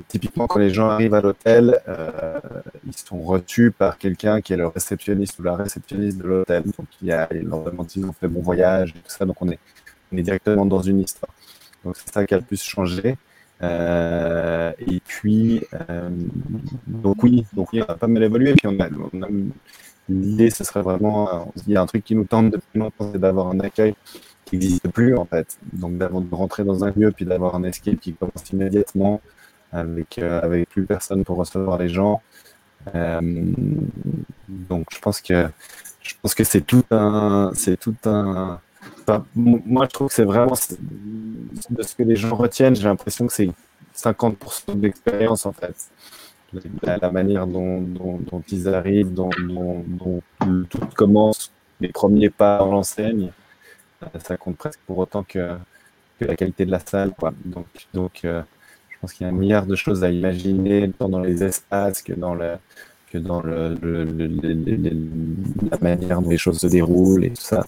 typiquement 0.09 0.47
quand 0.47 0.61
les 0.61 0.70
gens 0.70 0.88
arrivent 0.88 1.14
à 1.14 1.20
l'hôtel, 1.20 1.81
euh, 1.88 2.38
ils 2.87 2.97
sont 2.97 3.20
reçus 3.20 3.73
par 3.73 3.99
quelqu'un 3.99 4.40
qui 4.40 4.53
est 4.53 4.57
le 4.57 4.68
réceptionniste 4.68 5.38
ou 5.40 5.42
la 5.42 5.57
réceptionniste 5.57 6.18
de 6.18 6.29
l'hôtel. 6.29 6.62
Donc 6.62 6.87
il 7.03 7.09
y 7.09 7.12
a, 7.12 7.27
ils 7.33 7.42
leur 7.42 7.64
demandent 7.64 7.90
s'ils 7.90 8.07
fait 8.12 8.29
bon 8.29 8.40
voyage 8.40 8.90
et 8.90 9.01
tout 9.01 9.09
ça. 9.09 9.25
Donc 9.25 9.37
on 9.40 9.49
est, 9.49 9.59
on 10.12 10.16
est 10.16 10.23
directement 10.23 10.64
dans 10.64 10.81
une 10.81 11.01
histoire. 11.01 11.33
Donc 11.85 11.97
c'est 11.97 12.12
ça 12.12 12.27
qui 12.27 12.35
a 12.35 12.38
le 12.38 12.44
plus 12.44 12.62
changé. 12.62 13.16
Euh, 13.62 14.73
et 14.79 15.01
puis 15.01 15.62
euh, 15.88 16.11
donc 16.87 17.23
oui, 17.23 17.47
donc 17.53 17.73
oui, 17.73 17.83
on 17.87 17.92
a 17.92 17.97
pas 17.97 18.07
mal 18.07 18.23
évolué. 18.23 18.55
Puis 18.55 18.66
on 18.66 18.79
a, 18.81 18.88
l'idée, 20.09 20.51
ce 20.51 20.64
serait 20.64 20.83
vraiment, 20.83 21.53
il 21.66 21.73
y 21.73 21.77
a 21.77 21.83
un 21.83 21.87
truc 21.87 22.05
qui 22.05 22.14
nous 22.14 22.25
tente 22.25 22.51
depuis 22.51 22.79
longtemps, 22.79 23.11
c'est 23.12 23.20
d'avoir 23.20 23.49
un 23.49 23.61
accueil 23.61 23.94
qui 24.44 24.57
n'existe 24.57 24.88
plus 24.88 25.16
en 25.16 25.25
fait. 25.25 25.59
Donc 25.73 25.99
d'avant 25.99 26.20
de 26.20 26.35
rentrer 26.35 26.64
dans 26.64 26.85
un 26.85 26.90
lieu 26.90 27.11
puis 27.12 27.25
d'avoir 27.25 27.55
un 27.55 27.64
escape 27.64 28.01
qui 28.01 28.14
commence 28.14 28.51
immédiatement 28.53 29.20
avec 29.73 30.18
euh, 30.18 30.40
avec 30.42 30.68
plus 30.70 30.85
personne 30.87 31.25
pour 31.25 31.37
recevoir 31.37 31.79
les 31.79 31.88
gens. 31.88 32.23
Euh, 32.94 33.20
donc 34.49 34.88
je 34.92 34.99
pense 35.01 35.20
que 35.20 35.49
je 36.03 36.14
pense 36.20 36.35
que 36.35 36.44
c'est 36.44 36.61
tout 36.61 36.85
un 36.90 37.51
c'est 37.55 37.79
tout 37.79 37.97
un 38.05 38.61
moi 39.35 39.87
je 39.87 39.90
trouve 39.90 40.09
que 40.09 40.14
c'est 40.14 40.25
vraiment 40.25 40.55
de 41.70 41.83
ce 41.83 41.94
que 41.94 42.03
les 42.03 42.16
gens 42.16 42.35
retiennent. 42.35 42.77
J'ai 42.77 42.85
l'impression 42.85 43.27
que 43.27 43.33
c'est 43.33 43.51
50% 43.97 44.77
de 44.77 44.83
l'expérience 44.83 45.47
en 45.47 45.53
fait. 45.53 45.75
La, 46.83 47.11
manière 47.11 47.49
dont, 47.49 47.85
ils 48.49 48.68
arrivent, 48.68 49.12
dont, 49.12 49.31
tout 50.40 50.81
commence, 50.94 51.51
les 51.81 51.88
premiers 51.88 52.31
pas 52.31 52.59
dans 52.59 52.70
l'enseigne 52.70 53.33
ça 54.20 54.37
compte 54.37 54.57
presque 54.57 54.81
pour 54.87 54.99
autant 54.99 55.23
que, 55.23 55.57
la 56.20 56.37
qualité 56.37 56.64
de 56.64 56.70
la 56.70 56.81
salle. 56.81 57.12
Quoi. 57.18 57.33
Donc, 57.44 57.66
donc 57.92 58.25
euh, 58.25 58.42
je 58.88 58.97
pense 59.01 59.12
qu'il 59.12 59.27
y 59.27 59.31
a 59.31 59.33
un 59.33 59.37
milliard 59.37 59.66
de 59.66 59.75
choses 59.75 60.05
à 60.05 60.11
imaginer, 60.11 60.90
tant 60.90 61.09
dans 61.09 61.20
les 61.20 61.42
espaces 61.42 62.03
que 62.03 62.12
dans, 62.12 62.35
le, 62.35 62.55
que 63.11 63.18
dans 63.18 63.42
le, 63.42 63.75
la 65.70 65.79
manière 65.79 66.23
dont 66.23 66.31
les 66.31 66.38
choses 66.38 66.61
se 66.61 66.66
déroulent 66.66 67.25
et 67.25 67.31
tout 67.31 67.42
ça. 67.42 67.66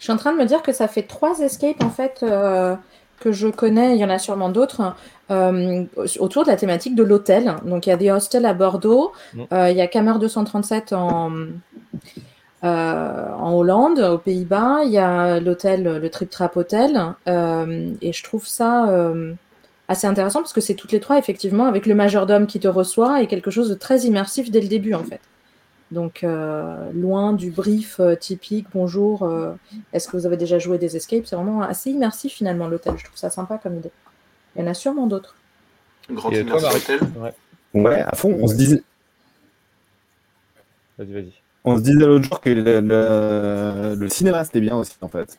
Je 0.00 0.04
suis 0.04 0.12
en 0.12 0.16
train 0.16 0.32
de 0.32 0.38
me 0.38 0.46
dire 0.46 0.62
que 0.62 0.72
ça 0.72 0.88
fait 0.88 1.02
trois 1.02 1.38
escapes 1.38 1.84
en 1.84 1.90
fait 1.90 2.24
euh, 2.24 2.74
que 3.20 3.30
je 3.30 3.46
connais, 3.46 3.94
il 3.94 4.00
y 4.00 4.04
en 4.04 4.10
a 4.10 4.18
sûrement 4.18 4.48
d'autres, 4.48 4.96
euh, 5.30 5.84
autour 6.18 6.42
de 6.42 6.48
la 6.48 6.56
thématique 6.56 6.96
de 6.96 7.04
l'hôtel. 7.04 7.54
Donc 7.64 7.86
il 7.86 7.90
y 7.90 7.92
a 7.92 7.96
des 7.96 8.10
hostels 8.10 8.46
à 8.46 8.54
Bordeaux, 8.54 9.12
mm. 9.34 9.44
il 9.52 9.76
y 9.76 9.80
a 9.80 9.86
Camer 9.86 10.18
237 10.18 10.92
en, 10.92 11.30
euh, 12.62 13.32
en 13.38 13.54
Hollande, 13.54 14.00
aux 14.00 14.18
Pays-Bas, 14.18 14.80
il 14.84 14.90
y 14.90 14.98
a 14.98 15.40
l'hôtel, 15.40 15.84
le 15.84 16.10
Trip 16.10 16.28
Trap 16.28 16.56
Hotel, 16.58 17.14
euh, 17.26 17.90
et 18.02 18.12
je 18.12 18.22
trouve 18.22 18.46
ça 18.46 18.90
euh, 18.90 19.32
assez 19.88 20.06
intéressant 20.06 20.40
parce 20.40 20.52
que 20.52 20.60
c'est 20.60 20.74
toutes 20.74 20.92
les 20.92 21.00
trois 21.00 21.16
effectivement 21.16 21.64
avec 21.64 21.86
le 21.86 21.94
majordome 21.94 22.46
qui 22.46 22.60
te 22.60 22.68
reçoit 22.68 23.22
et 23.22 23.26
quelque 23.28 23.50
chose 23.50 23.70
de 23.70 23.74
très 23.74 24.00
immersif 24.00 24.50
dès 24.50 24.60
le 24.60 24.68
début 24.68 24.92
en 24.92 25.04
fait. 25.04 25.20
Donc 25.90 26.22
loin 26.22 27.32
du 27.32 27.50
brief 27.50 28.00
typique, 28.20 28.66
bonjour, 28.72 29.28
est-ce 29.92 30.08
que 30.08 30.16
vous 30.16 30.26
avez 30.26 30.36
déjà 30.36 30.58
joué 30.58 30.78
des 30.78 30.96
escapes? 30.96 31.26
C'est 31.26 31.36
vraiment 31.36 31.62
assez 31.62 31.90
immersif 31.90 32.32
finalement 32.34 32.68
l'hôtel. 32.68 32.94
Je 32.96 33.04
trouve 33.04 33.16
ça 33.16 33.30
sympa 33.30 33.58
comme 33.58 33.76
idée. 33.76 33.90
Il 34.54 34.62
y 34.62 34.64
en 34.64 34.70
a 34.70 34.74
sûrement 34.74 35.06
d'autres. 35.06 35.34
Grand 36.10 36.28
hôtel. 36.28 37.00
Ouais. 37.16 37.34
ouais, 37.74 38.00
à 38.00 38.14
fond. 38.14 38.36
On 38.40 38.46
se 38.46 38.54
disait. 38.54 38.82
Vas-y, 40.98 41.12
vas-y. 41.12 41.32
On 41.64 41.76
se 41.76 41.82
disait 41.82 42.06
l'autre 42.06 42.24
jour 42.24 42.40
que 42.40 42.50
le, 42.50 44.08
cinéma 44.08 44.44
c'était 44.44 44.60
bien 44.60 44.76
aussi 44.76 44.96
en 45.00 45.08
fait. 45.08 45.38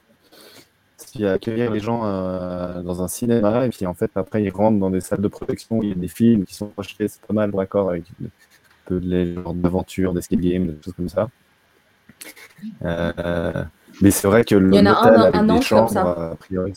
Si 0.97 1.25
accueillir 1.25 1.71
les 1.71 1.79
gens 1.79 2.05
euh, 2.05 2.81
dans 2.83 3.01
un 3.01 3.07
cinéma 3.07 3.65
et 3.65 3.69
puis 3.69 3.85
en 3.85 3.93
fait 3.93 4.11
après 4.15 4.43
ils 4.43 4.51
rentrent 4.51 4.79
dans 4.79 4.91
des 4.91 5.01
salles 5.01 5.21
de 5.21 5.27
protection 5.27 5.79
où 5.79 5.83
il 5.83 5.89
y 5.89 5.91
a 5.91 5.95
des 5.95 6.07
films 6.07 6.45
qui 6.45 6.53
sont 6.53 6.67
projetés, 6.67 7.07
c'est 7.07 7.21
pas 7.21 7.33
mal 7.33 7.51
d'accord 7.51 7.89
avec 7.89 8.03
peu 8.91 9.08
les 9.08 9.36
genres 9.36 9.54
d'aventures, 9.54 10.13
d'escape 10.13 10.39
games, 10.39 10.67
des 10.67 10.84
choses 10.84 10.93
comme 10.95 11.10
ça. 11.10 11.30
Euh, 12.84 13.63
mais 14.01 14.12
c'est 14.12 14.27
vrai 14.27 14.43
que 14.43 14.56
l'hôtel 14.56 14.88
avec 14.88 15.45
des 15.45 15.62
chambres, 15.62 15.97
a 15.97 16.36
priori. 16.36 16.73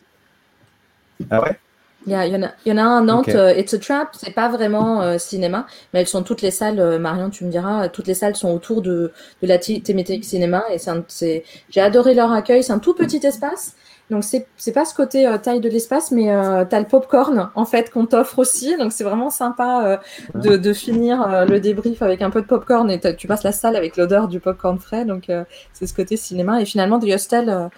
Ah 1.31 1.43
ouais? 1.43 1.59
Il 2.07 2.13
y, 2.13 2.17
en 2.17 2.43
a, 2.43 2.51
il 2.67 2.69
y 2.69 2.73
en 2.73 2.77
a 2.77 2.83
un 2.83 2.99
à 2.99 3.01
Nantes, 3.01 3.31
euh, 3.31 3.55
It's 3.57 3.73
a 3.73 3.79
Trap, 3.79 4.09
c'est 4.13 4.35
pas 4.35 4.51
vraiment 4.51 5.01
euh, 5.01 5.17
cinéma, 5.17 5.67
mais 5.93 6.01
elles 6.01 6.07
sont 6.07 6.23
toutes 6.23 6.43
les 6.43 6.51
salles, 6.51 6.79
euh, 6.79 6.99
Marion, 6.99 7.31
tu 7.31 7.47
me 7.47 7.51
diras, 7.51 7.89
toutes 7.89 8.07
les 8.07 8.13
salles 8.13 8.37
sont 8.37 8.51
autour 8.51 8.83
de, 8.83 9.11
de 9.41 9.49
la 9.49 9.57
thématique 9.59 10.23
cinéma 10.23 10.65
et 10.71 10.77
c'est, 11.09 11.45
j'ai 11.71 11.81
adoré 11.81 12.13
leur 12.13 12.31
accueil, 12.31 12.63
c'est 12.63 12.75
un 12.75 12.79
tout 12.79 12.93
petit 12.93 13.25
espace, 13.25 13.75
donc 14.11 14.23
c'est, 14.23 14.47
c'est 14.57 14.73
pas 14.73 14.85
ce 14.85 14.95
côté 14.95 15.35
taille 15.43 15.61
de 15.61 15.69
l'espace, 15.69 16.11
mais 16.11 16.27
t'as 16.69 16.79
le 16.79 16.87
popcorn 16.87 17.51
en 17.55 17.65
fait 17.65 17.91
qu'on 17.91 18.05
t'offre 18.05 18.39
aussi, 18.39 18.77
donc 18.77 18.93
c'est 18.93 19.05
vraiment 19.05 19.31
sympa 19.31 20.01
de, 20.35 20.57
de, 20.57 20.73
finir 20.75 21.47
le 21.47 21.59
débrief 21.59 22.03
avec 22.03 22.21
un 22.21 22.29
peu 22.29 22.43
de 22.43 22.47
popcorn 22.47 22.91
et 22.91 23.01
tu 23.17 23.27
passes 23.27 23.45
la 23.45 23.53
salle 23.53 23.77
avec 23.77 23.97
l'odeur 23.97 24.29
du 24.29 24.41
popcorn 24.41 24.79
frais, 24.79 25.07
donc 25.07 25.33
c'est 25.73 25.87
ce 25.87 25.95
côté 25.95 26.19
cinéma 26.19 26.61
et 26.61 26.67
finalement 26.67 27.01
The 27.01 27.15
Hostel 27.15 27.71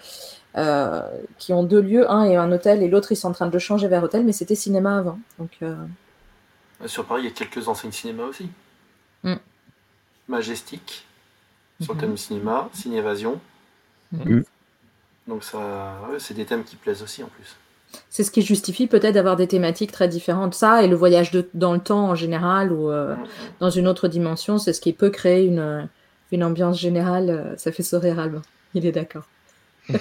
euh, 0.57 1.01
qui 1.37 1.53
ont 1.53 1.63
deux 1.63 1.81
lieux, 1.81 2.09
un 2.09 2.23
est 2.23 2.35
un 2.35 2.51
hôtel 2.51 2.81
et 2.81 2.87
l'autre 2.87 3.11
ils 3.11 3.15
sont 3.15 3.27
en 3.27 3.31
train 3.31 3.45
de 3.45 3.53
le 3.53 3.59
changer 3.59 3.87
vers 3.87 4.01
hôtel, 4.03 4.23
mais 4.25 4.31
c'était 4.31 4.55
cinéma 4.55 4.97
avant. 4.97 5.19
Donc, 5.37 5.51
euh, 5.61 5.75
Sur 6.87 7.05
Paris, 7.05 7.21
il 7.21 7.25
y 7.25 7.27
a 7.27 7.31
quelques 7.31 7.67
enseignes 7.67 7.91
cinéma 7.91 8.23
aussi. 8.23 8.49
Mm. 9.21 9.35
Majestic, 10.27 11.05
sur 11.79 11.93
le 11.93 11.97
mm-hmm. 11.97 12.01
thème 12.01 12.17
cinéma, 12.17 12.69
Cinévasion. 12.73 13.39
Mm. 14.11 14.41
Donc 15.27 15.43
ça, 15.43 15.99
c'est 16.19 16.33
des 16.33 16.45
thèmes 16.45 16.63
qui 16.63 16.75
plaisent 16.75 17.03
aussi 17.03 17.23
en 17.23 17.27
plus. 17.27 17.55
C'est 18.09 18.23
ce 18.23 18.31
qui 18.31 18.41
justifie 18.41 18.87
peut-être 18.87 19.13
d'avoir 19.15 19.35
des 19.35 19.47
thématiques 19.47 19.91
très 19.91 20.07
différentes. 20.07 20.53
Ça 20.53 20.83
et 20.83 20.87
le 20.87 20.95
voyage 20.95 21.31
de, 21.31 21.49
dans 21.53 21.73
le 21.73 21.79
temps 21.79 22.09
en 22.09 22.15
général 22.15 22.71
ou 22.71 22.89
euh, 22.89 23.15
mm. 23.15 23.27
dans 23.59 23.69
une 23.69 23.87
autre 23.87 24.07
dimension, 24.07 24.57
c'est 24.57 24.73
ce 24.73 24.81
qui 24.81 24.93
peut 24.93 25.09
créer 25.09 25.45
une, 25.45 25.87
une 26.31 26.43
ambiance 26.43 26.79
générale. 26.79 27.55
Ça 27.57 27.71
fait 27.71 27.83
sourire 27.83 28.19
Albin. 28.19 28.41
Il 28.73 28.85
est 28.85 28.91
d'accord. 28.91 29.27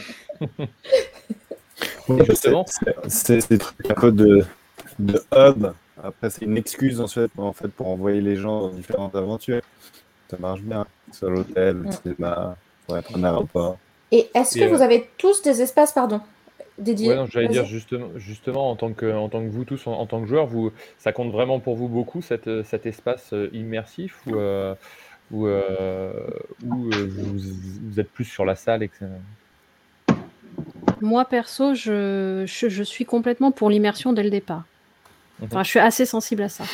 c'est 3.08 3.48
des 3.48 3.58
trucs 3.58 3.90
un 3.90 3.94
peu 3.94 4.12
de, 4.12 4.44
de 4.98 5.22
hub. 5.34 5.66
Après, 6.02 6.30
c'est 6.30 6.44
une 6.44 6.56
excuse 6.56 7.00
en 7.00 7.06
fait, 7.06 7.30
en 7.36 7.52
fait 7.52 7.68
pour 7.68 7.88
envoyer 7.88 8.20
les 8.20 8.36
gens 8.36 8.62
dans 8.62 8.68
différentes 8.68 9.14
aventures. 9.14 9.62
Ça 10.30 10.36
marche 10.38 10.60
bien. 10.62 10.86
Sur 11.12 11.30
l'hôtel, 11.30 11.82
le 11.84 11.92
cinéma, 11.92 12.56
pour 12.86 12.96
être 12.98 13.16
un 13.16 13.24
aéroport. 13.24 13.78
Et 14.12 14.28
est-ce 14.34 14.58
que 14.58 14.64
vous 14.64 14.82
euh, 14.82 14.84
avez 14.84 15.08
tous 15.18 15.42
des 15.42 15.62
espaces, 15.62 15.92
pardon, 15.92 16.20
dédiés? 16.78 17.14
Ouais, 17.14 17.24
J'allais 17.28 17.48
dire 17.48 17.64
justement, 17.64 18.08
justement 18.16 18.70
en, 18.70 18.76
tant 18.76 18.92
que, 18.92 19.12
en 19.12 19.28
tant 19.28 19.42
que 19.42 19.48
vous 19.48 19.64
tous, 19.64 19.86
en, 19.86 20.06
tant 20.06 20.20
que 20.20 20.26
joueurs, 20.28 20.46
vous, 20.46 20.70
ça 20.98 21.12
compte 21.12 21.32
vraiment 21.32 21.58
pour 21.58 21.76
vous 21.76 21.88
beaucoup 21.88 22.22
cet, 22.22 22.62
cet 22.62 22.86
espace 22.86 23.32
euh, 23.32 23.50
immersif 23.52 24.20
ou, 24.26 24.36
euh, 24.36 24.74
ou, 25.32 25.48
vous, 26.62 26.90
vous, 26.90 28.00
êtes 28.00 28.10
plus 28.10 28.24
sur 28.24 28.44
la 28.44 28.54
salle 28.54 28.84
etc. 28.84 29.06
Moi, 31.00 31.24
perso, 31.24 31.74
je, 31.74 32.44
je, 32.46 32.82
suis 32.82 33.04
complètement 33.04 33.50
pour 33.50 33.68
l'immersion 33.70 34.12
dès 34.12 34.22
le 34.22 34.30
départ. 34.30 34.64
Mhm. 35.40 35.46
Enfin, 35.46 35.62
je 35.62 35.68
suis 35.68 35.78
assez 35.78 36.06
sensible 36.06 36.42
à 36.42 36.48
ça. 36.48 36.64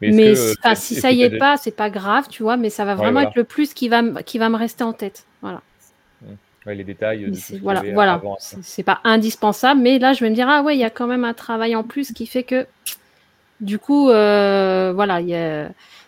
Mais, 0.00 0.34
si 0.74 0.94
ça 0.94 1.10
y 1.10 1.22
est 1.22 1.38
pas, 1.38 1.56
c'est 1.56 1.76
pas 1.76 1.90
grave, 1.90 2.26
tu 2.28 2.42
vois, 2.42 2.56
mais 2.56 2.70
ça 2.70 2.84
va 2.84 2.94
vraiment 2.94 3.20
être 3.20 3.36
le 3.36 3.44
plus 3.44 3.74
qui 3.74 3.88
va, 3.88 4.02
qui 4.22 4.38
va 4.38 4.48
me 4.48 4.56
rester 4.56 4.84
en 4.84 4.92
tête. 4.92 5.24
Voilà. 5.40 5.62
Ouais, 6.66 6.74
les 6.74 6.84
détails. 6.84 7.30
voilà, 7.62 7.82
voilà. 7.92 8.20
C'est 8.38 8.82
pas 8.82 9.00
indispensable, 9.04 9.80
mais 9.80 9.98
là, 9.98 10.12
je 10.12 10.20
vais 10.20 10.30
me 10.30 10.34
dire, 10.34 10.48
ah 10.48 10.62
ouais, 10.62 10.76
il 10.76 10.80
y 10.80 10.84
a 10.84 10.90
quand 10.90 11.06
même 11.06 11.24
un 11.24 11.34
travail 11.34 11.76
en 11.76 11.82
plus 11.82 12.12
qui 12.12 12.26
fait 12.26 12.42
que, 12.42 12.66
du 13.60 13.78
coup, 13.78 14.10
euh, 14.10 14.92
voilà, 14.94 15.20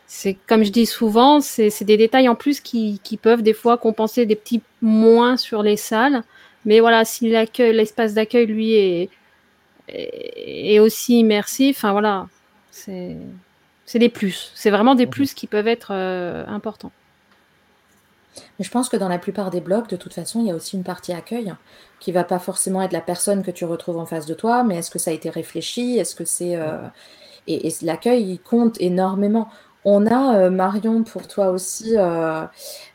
c'est 0.06 0.36
comme 0.46 0.64
je 0.64 0.70
dis 0.70 0.86
souvent, 0.86 1.40
c'est 1.40 1.84
des 1.84 1.96
détails 1.96 2.28
en 2.28 2.34
plus 2.34 2.60
qui, 2.60 3.00
qui, 3.02 3.16
peuvent 3.16 3.42
des 3.42 3.52
fois 3.52 3.76
compenser 3.76 4.24
des 4.24 4.36
petits 4.36 4.62
moins 4.80 5.36
sur 5.36 5.62
les 5.62 5.76
salles. 5.76 6.22
Mais 6.64 6.80
voilà, 6.80 7.04
si 7.04 7.28
l'espace 7.28 8.14
d'accueil, 8.14 8.46
lui, 8.46 8.74
est, 8.74 9.10
est, 9.88 10.78
aussi 10.80 11.20
immersif, 11.20 11.78
enfin 11.78 11.92
voilà, 11.92 12.28
c'est 12.70 13.16
des 13.94 14.08
plus. 14.08 14.52
C'est 14.54 14.70
vraiment 14.70 14.94
des 14.94 15.06
plus 15.06 15.34
qui 15.34 15.46
peuvent 15.46 15.68
être 15.68 15.92
euh, 15.92 16.44
importants. 16.46 16.92
Mais 18.58 18.64
je 18.64 18.70
pense 18.70 18.88
que 18.88 18.96
dans 18.96 19.08
la 19.08 19.18
plupart 19.18 19.50
des 19.50 19.60
blogs, 19.60 19.88
de 19.88 19.96
toute 19.96 20.14
façon, 20.14 20.40
il 20.40 20.48
y 20.48 20.50
a 20.50 20.54
aussi 20.54 20.76
une 20.76 20.82
partie 20.82 21.12
accueil 21.12 21.54
qui 22.00 22.12
va 22.12 22.24
pas 22.24 22.38
forcément 22.38 22.82
être 22.82 22.92
la 22.92 23.00
personne 23.00 23.42
que 23.42 23.50
tu 23.50 23.64
retrouves 23.64 23.98
en 23.98 24.06
face 24.06 24.26
de 24.26 24.34
toi, 24.34 24.64
mais 24.64 24.76
est-ce 24.76 24.90
que 24.90 24.98
ça 24.98 25.10
a 25.10 25.14
été 25.14 25.30
réfléchi? 25.30 25.98
Est-ce 25.98 26.14
que 26.14 26.24
c'est 26.24 26.56
euh, 26.56 26.78
et, 27.46 27.72
l'accueil 27.82 28.38
compte 28.38 28.80
énormément. 28.80 29.48
On 29.84 30.06
a 30.06 30.36
euh, 30.36 30.50
Marion 30.50 31.04
pour 31.04 31.28
toi 31.28 31.50
aussi, 31.50 31.94
euh, 31.96 32.44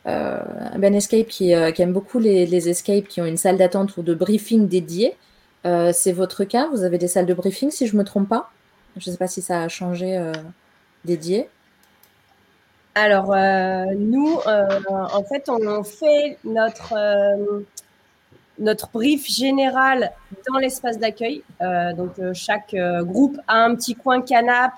Ben 0.06 0.94
Escape 0.94 1.28
qui, 1.28 1.52
aime 1.52 1.94
beaucoup 1.94 2.20
les, 2.20 2.46
les, 2.46 2.70
escapes 2.70 3.08
qui 3.08 3.22
ont 3.22 3.26
une 3.26 3.38
salle 3.38 3.58
d'attente 3.58 3.96
ou 3.98 4.04
de 4.04 4.14
briefing 4.14 4.68
dédiée. 4.68 5.16
c'est 5.64 6.12
votre 6.12 6.44
cas? 6.44 6.68
Vous 6.72 6.84
avez 6.84 6.98
des 6.98 7.08
salles 7.08 7.28
de 7.28 7.34
briefing 7.34 7.72
si 7.72 7.88
je 7.88 7.96
me 7.96 8.04
trompe 8.04 8.28
pas? 8.28 8.52
Je 8.98 9.10
ne 9.10 9.14
sais 9.14 9.18
pas 9.18 9.28
si 9.28 9.42
ça 9.42 9.62
a 9.62 9.70
changé 9.70 10.20
dédié. 11.06 11.50
Alors, 12.94 13.34
euh, 13.34 13.86
nous, 13.98 14.38
euh, 14.48 14.68
en 14.90 15.24
fait, 15.24 15.48
on 15.48 15.84
fait 15.84 16.38
notre, 16.44 16.94
euh, 16.94 17.62
notre 18.60 18.90
brief 18.90 19.28
général 19.28 20.12
dans 20.52 20.58
l'espace 20.58 21.00
d'accueil. 21.00 21.42
donc, 21.96 22.12
chaque 22.34 22.76
groupe 23.02 23.38
a 23.48 23.64
un 23.64 23.76
petit 23.76 23.96
coin 23.96 24.22
canap 24.22 24.74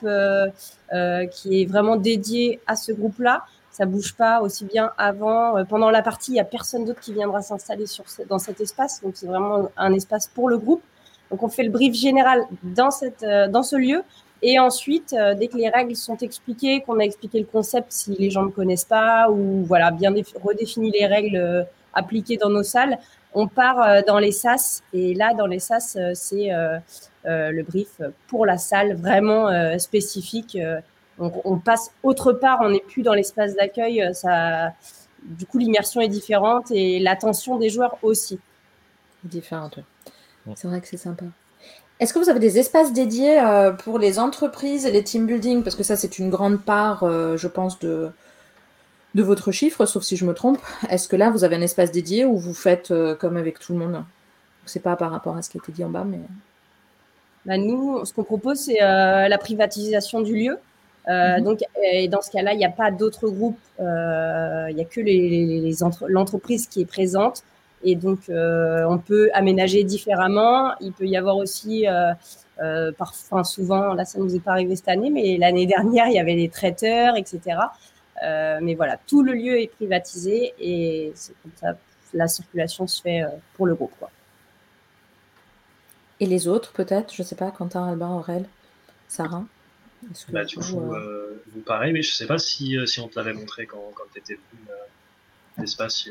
qui 1.32 1.61
est 1.61 1.65
vraiment 1.65 1.95
dédié 1.95 2.59
à 2.67 2.76
ce 2.76 2.91
groupe-là. 2.91 3.43
Ça 3.71 3.88
bouge 3.88 4.13
pas 4.13 4.41
aussi 4.41 4.65
bien 4.65 4.91
avant. 4.99 5.65
pendant 5.65 5.89
la 5.89 6.03
partie, 6.03 6.32
il 6.32 6.36
n'y 6.36 6.39
a 6.39 6.45
personne 6.45 6.86
d'autre 6.86 6.99
qui 6.99 7.13
viendra 7.13 7.41
s'installer 7.41 7.86
dans 8.30 8.39
cet 8.39 8.61
espace. 8.61 9.01
Donc, 9.01 9.13
c'est 9.15 9.26
vraiment 9.26 9.69
un 9.76 9.91
espace 9.91 10.28
pour 10.28 10.49
le 10.49 10.59
groupe. 10.59 10.84
Donc, 11.32 11.41
on 11.41 11.49
fait 11.49 11.63
le 11.63 11.71
brief 11.71 11.95
général 11.95 12.45
dans, 12.61 12.91
cette, 12.91 13.26
dans 13.49 13.63
ce 13.63 13.76
lieu. 13.76 14.03
Et 14.46 14.60
ensuite, 14.60 15.14
euh, 15.14 15.34
dès 15.34 15.48
que 15.48 15.56
les 15.56 15.70
règles 15.70 15.96
sont 15.96 16.18
expliquées, 16.18 16.82
qu'on 16.82 17.00
a 17.00 17.04
expliqué 17.04 17.39
le 17.39 17.46
concept 17.46 17.94
si 17.94 18.14
les 18.20 18.30
gens 18.30 18.44
ne 18.44 18.52
connaissent 18.52 18.84
pas, 18.84 19.30
ou 19.32 19.64
voilà, 19.64 19.89
bien 19.89 20.14
redéfini 20.44 20.91
les 20.91 21.06
règles 21.06 21.38
euh, 21.38 21.64
appliquées 21.94 22.36
dans 22.36 22.50
nos 22.50 22.62
salles, 22.62 23.00
on 23.34 23.48
part 23.48 23.82
euh, 23.82 24.02
dans 24.06 24.20
les 24.20 24.34
SAS. 24.34 24.84
Et 24.91 25.14
là, 25.14 25.34
dans 25.34 25.48
les 25.48 25.60
SAS, 25.60 25.98
c'est 26.14 26.50
le 27.24 27.64
brief 27.64 28.02
pour 28.28 28.46
la 28.46 28.58
salle 28.58 28.96
vraiment 28.96 29.50
spécifique. 29.80 30.58
On, 31.20 31.32
on, 31.46 31.58
passe 31.58 31.91
autre 32.04 32.34
part, 32.34 32.60
on 32.62 32.70
n'est 32.72 32.82
plus 32.82 33.02
dans 33.02 33.14
l'espace 33.14 33.56
d'accueil. 33.56 34.10
Ça, 34.14 34.74
du 35.24 35.46
coup, 35.46 35.58
l'immersion 35.58 36.02
est 36.02 36.10
différente 36.10 36.70
et 36.72 37.00
l'attention 37.00 37.58
des 37.58 37.70
joueurs 37.70 37.98
aussi. 38.02 38.39
Différente. 39.24 39.80
C'est 40.56 40.68
vrai 40.68 40.82
que 40.82 40.88
c'est 40.88 40.98
sympa. 40.98 41.26
Est-ce 42.04 42.14
que 42.14 42.20
vous 42.20 42.30
avez 42.30 42.41
des 42.41 42.60
espaces 42.60 42.91
dédiés 42.91 43.39
euh, 43.39 43.72
pour 43.72 43.97
les 43.97 44.20
entreprises 44.20 44.86
et 44.86 44.91
les 44.91 45.06
team 45.06 45.26
building? 45.26 45.64
Parce 45.64 45.78
que 45.78 45.84
ça, 45.84 45.95
c'est 45.95 46.20
une 46.20 46.30
grande 46.30 46.62
part, 46.62 47.04
euh, 47.04 47.38
je 47.38 47.47
pense, 47.47 47.80
de, 47.80 48.12
de 49.16 49.24
votre 49.24 49.54
chiffre, 49.54 49.86
sauf 49.86 50.04
si 50.04 50.18
je 50.18 50.26
me 50.26 50.34
trompe. 50.34 50.60
Est-ce 50.89 51.08
que 51.08 51.16
là, 51.16 51.30
vous 51.30 51.45
avez 51.45 51.56
un 51.56 51.62
espace 51.62 51.91
dédié 51.91 52.26
ou 52.26 52.36
vous 52.38 52.54
faites 52.54 52.91
euh, 52.91 53.16
comme 53.16 53.38
avec 53.38 53.58
tout 53.58 53.72
le 53.72 53.80
monde? 53.80 54.04
C'est 54.66 54.82
pas 54.82 54.97
par 54.97 55.12
rapport 55.12 55.38
à 55.38 55.41
ce 55.41 55.49
qui 55.49 55.58
a 55.58 55.62
été 55.64 55.72
dit 55.72 55.82
en 55.82 55.89
bas, 55.89 56.04
mais. 56.04 56.20
Bah, 57.45 57.56
nous, 57.56 58.04
ce 58.04 58.14
qu'on 58.14 58.26
propose, 58.26 58.60
c'est 58.60 58.80
la 58.82 59.38
privatisation 59.38 60.20
du 60.20 60.36
lieu. 60.36 60.58
Mhm. 61.08 61.41
Donc, 61.41 61.62
et 61.89 62.10
dans 62.10 62.22
ce 62.22 62.32
cas-là, 62.32 62.51
il 62.51 62.58
n'y 62.58 62.66
a 62.66 62.70
pas 62.70 62.91
d'autres 62.91 63.30
groupes, 63.30 63.60
il 63.80 64.76
n'y 64.76 64.82
a 64.82 64.86
que 64.86 64.99
l'entreprise 66.12 66.68
qui 66.68 66.82
est 66.82 66.86
présente. 66.86 67.43
Et 67.84 67.96
donc, 67.96 68.30
euh, 68.30 68.86
on 68.88 68.98
peut 68.98 69.30
aménager 69.34 69.84
différemment. 69.84 70.74
Il 70.80 70.94
peut 70.94 71.06
y 71.06 71.18
avoir 71.18 71.38
aussi, 71.38 71.88
euh, 71.88 72.14
euh, 72.62 72.92
parfois, 72.94 73.44
souvent, 73.44 73.94
là, 73.94 74.06
ça 74.06 74.20
ne 74.20 74.24
nous 74.24 74.36
est 74.36 74.40
pas 74.40 74.52
arrivé 74.52 74.76
cette 74.76 74.88
année, 74.88 75.10
mais 75.10 75.38
l'année 75.38 75.66
dernière, 75.76 76.08
il 76.08 76.14
y 76.14 76.20
avait 76.20 76.36
des 76.36 76.50
traiteurs, 76.50 77.18
etc. 77.18 77.58
mais 78.62 78.76
voilà, 78.76 78.98
tout 79.06 79.22
le 79.22 79.34
lieu 79.34 79.60
est 79.60 79.68
privatisé 79.68 80.54
et 80.60 81.12
c'est 81.14 81.34
comme 81.42 81.52
ça, 81.56 81.78
la 82.14 82.28
circulation 82.28 82.88
se 82.88 83.02
fait 83.02 83.24
pour 83.56 83.66
le 83.66 83.76
groupe. 83.76 83.92
Quoi. 84.00 84.10
Et 86.22 86.26
les 86.26 86.48
autres, 86.48 86.72
peut-être? 86.72 87.14
Je 87.14 87.22
ne 87.22 87.28
sais 87.28 87.36
pas, 87.36 87.52
Quentin, 87.52 87.86
Albin, 87.86 88.12
Aurel, 88.12 88.46
Sarah 89.08 89.44
bah, 90.30 90.44
du 90.44 90.58
coup, 90.58 90.94
pareil, 91.66 91.94
mais 91.94 92.02
je 92.02 92.12
ne 92.12 92.14
sais 92.14 92.28
pas 92.28 92.38
si, 92.38 92.78
si 92.86 93.00
on 93.00 93.08
te 93.08 93.18
l'avait 93.18 93.34
montré 93.34 93.66
quand, 93.66 93.92
quand 93.96 94.04
tu 94.12 94.20
étais 94.20 94.34
venu 94.34 94.68
l'espace 95.58 96.10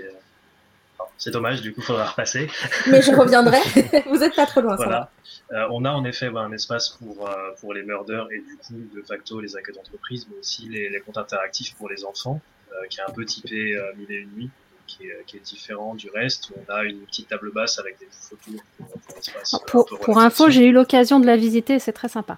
c'est 1.18 1.30
dommage, 1.30 1.62
du 1.62 1.72
coup, 1.72 1.80
il 1.80 1.84
faudra 1.84 2.06
repasser. 2.06 2.48
Mais 2.90 3.02
je 3.02 3.12
reviendrai. 3.12 3.58
Vous 4.06 4.18
n'êtes 4.18 4.34
pas 4.34 4.46
trop 4.46 4.60
loin. 4.60 4.76
Voilà. 4.76 5.10
Euh, 5.52 5.66
on 5.70 5.84
a 5.84 5.90
en 5.90 6.04
effet 6.04 6.30
un 6.34 6.52
espace 6.52 6.90
pour, 6.90 7.28
euh, 7.28 7.32
pour 7.60 7.74
les 7.74 7.82
murders 7.82 8.26
et 8.30 8.38
du 8.38 8.56
coup, 8.56 8.96
de 8.96 9.02
facto, 9.02 9.40
les 9.40 9.56
accueils 9.56 9.74
d'entreprise, 9.74 10.26
mais 10.30 10.38
aussi 10.38 10.68
les, 10.68 10.88
les, 10.88 11.00
comptes 11.00 11.18
interactifs 11.18 11.74
pour 11.74 11.88
les 11.88 12.04
enfants, 12.04 12.40
euh, 12.72 12.86
qui 12.88 13.00
est 13.00 13.02
un 13.02 13.12
peu 13.12 13.24
typé 13.24 13.78
mille 13.96 14.10
et 14.10 14.20
une 14.20 14.30
nuits. 14.32 14.50
Qui 14.84 15.06
est, 15.06 15.24
qui 15.26 15.36
est, 15.38 15.40
différent 15.40 15.94
du 15.94 16.10
reste. 16.10 16.52
On 16.54 16.70
a 16.70 16.82
une 16.82 17.00
petite 17.06 17.28
table 17.28 17.50
basse 17.52 17.78
avec 17.78 17.98
des 17.98 18.08
photos 18.10 18.60
pour, 18.76 18.86
pour 18.88 19.16
l'espace. 19.16 19.54
Pour, 19.66 19.86
pour 19.86 20.18
info, 20.18 20.50
j'ai 20.50 20.66
eu 20.66 20.72
l'occasion 20.72 21.18
de 21.18 21.24
la 21.24 21.36
visiter, 21.36 21.78
c'est 21.78 21.92
très 21.92 22.08
sympa. 22.08 22.36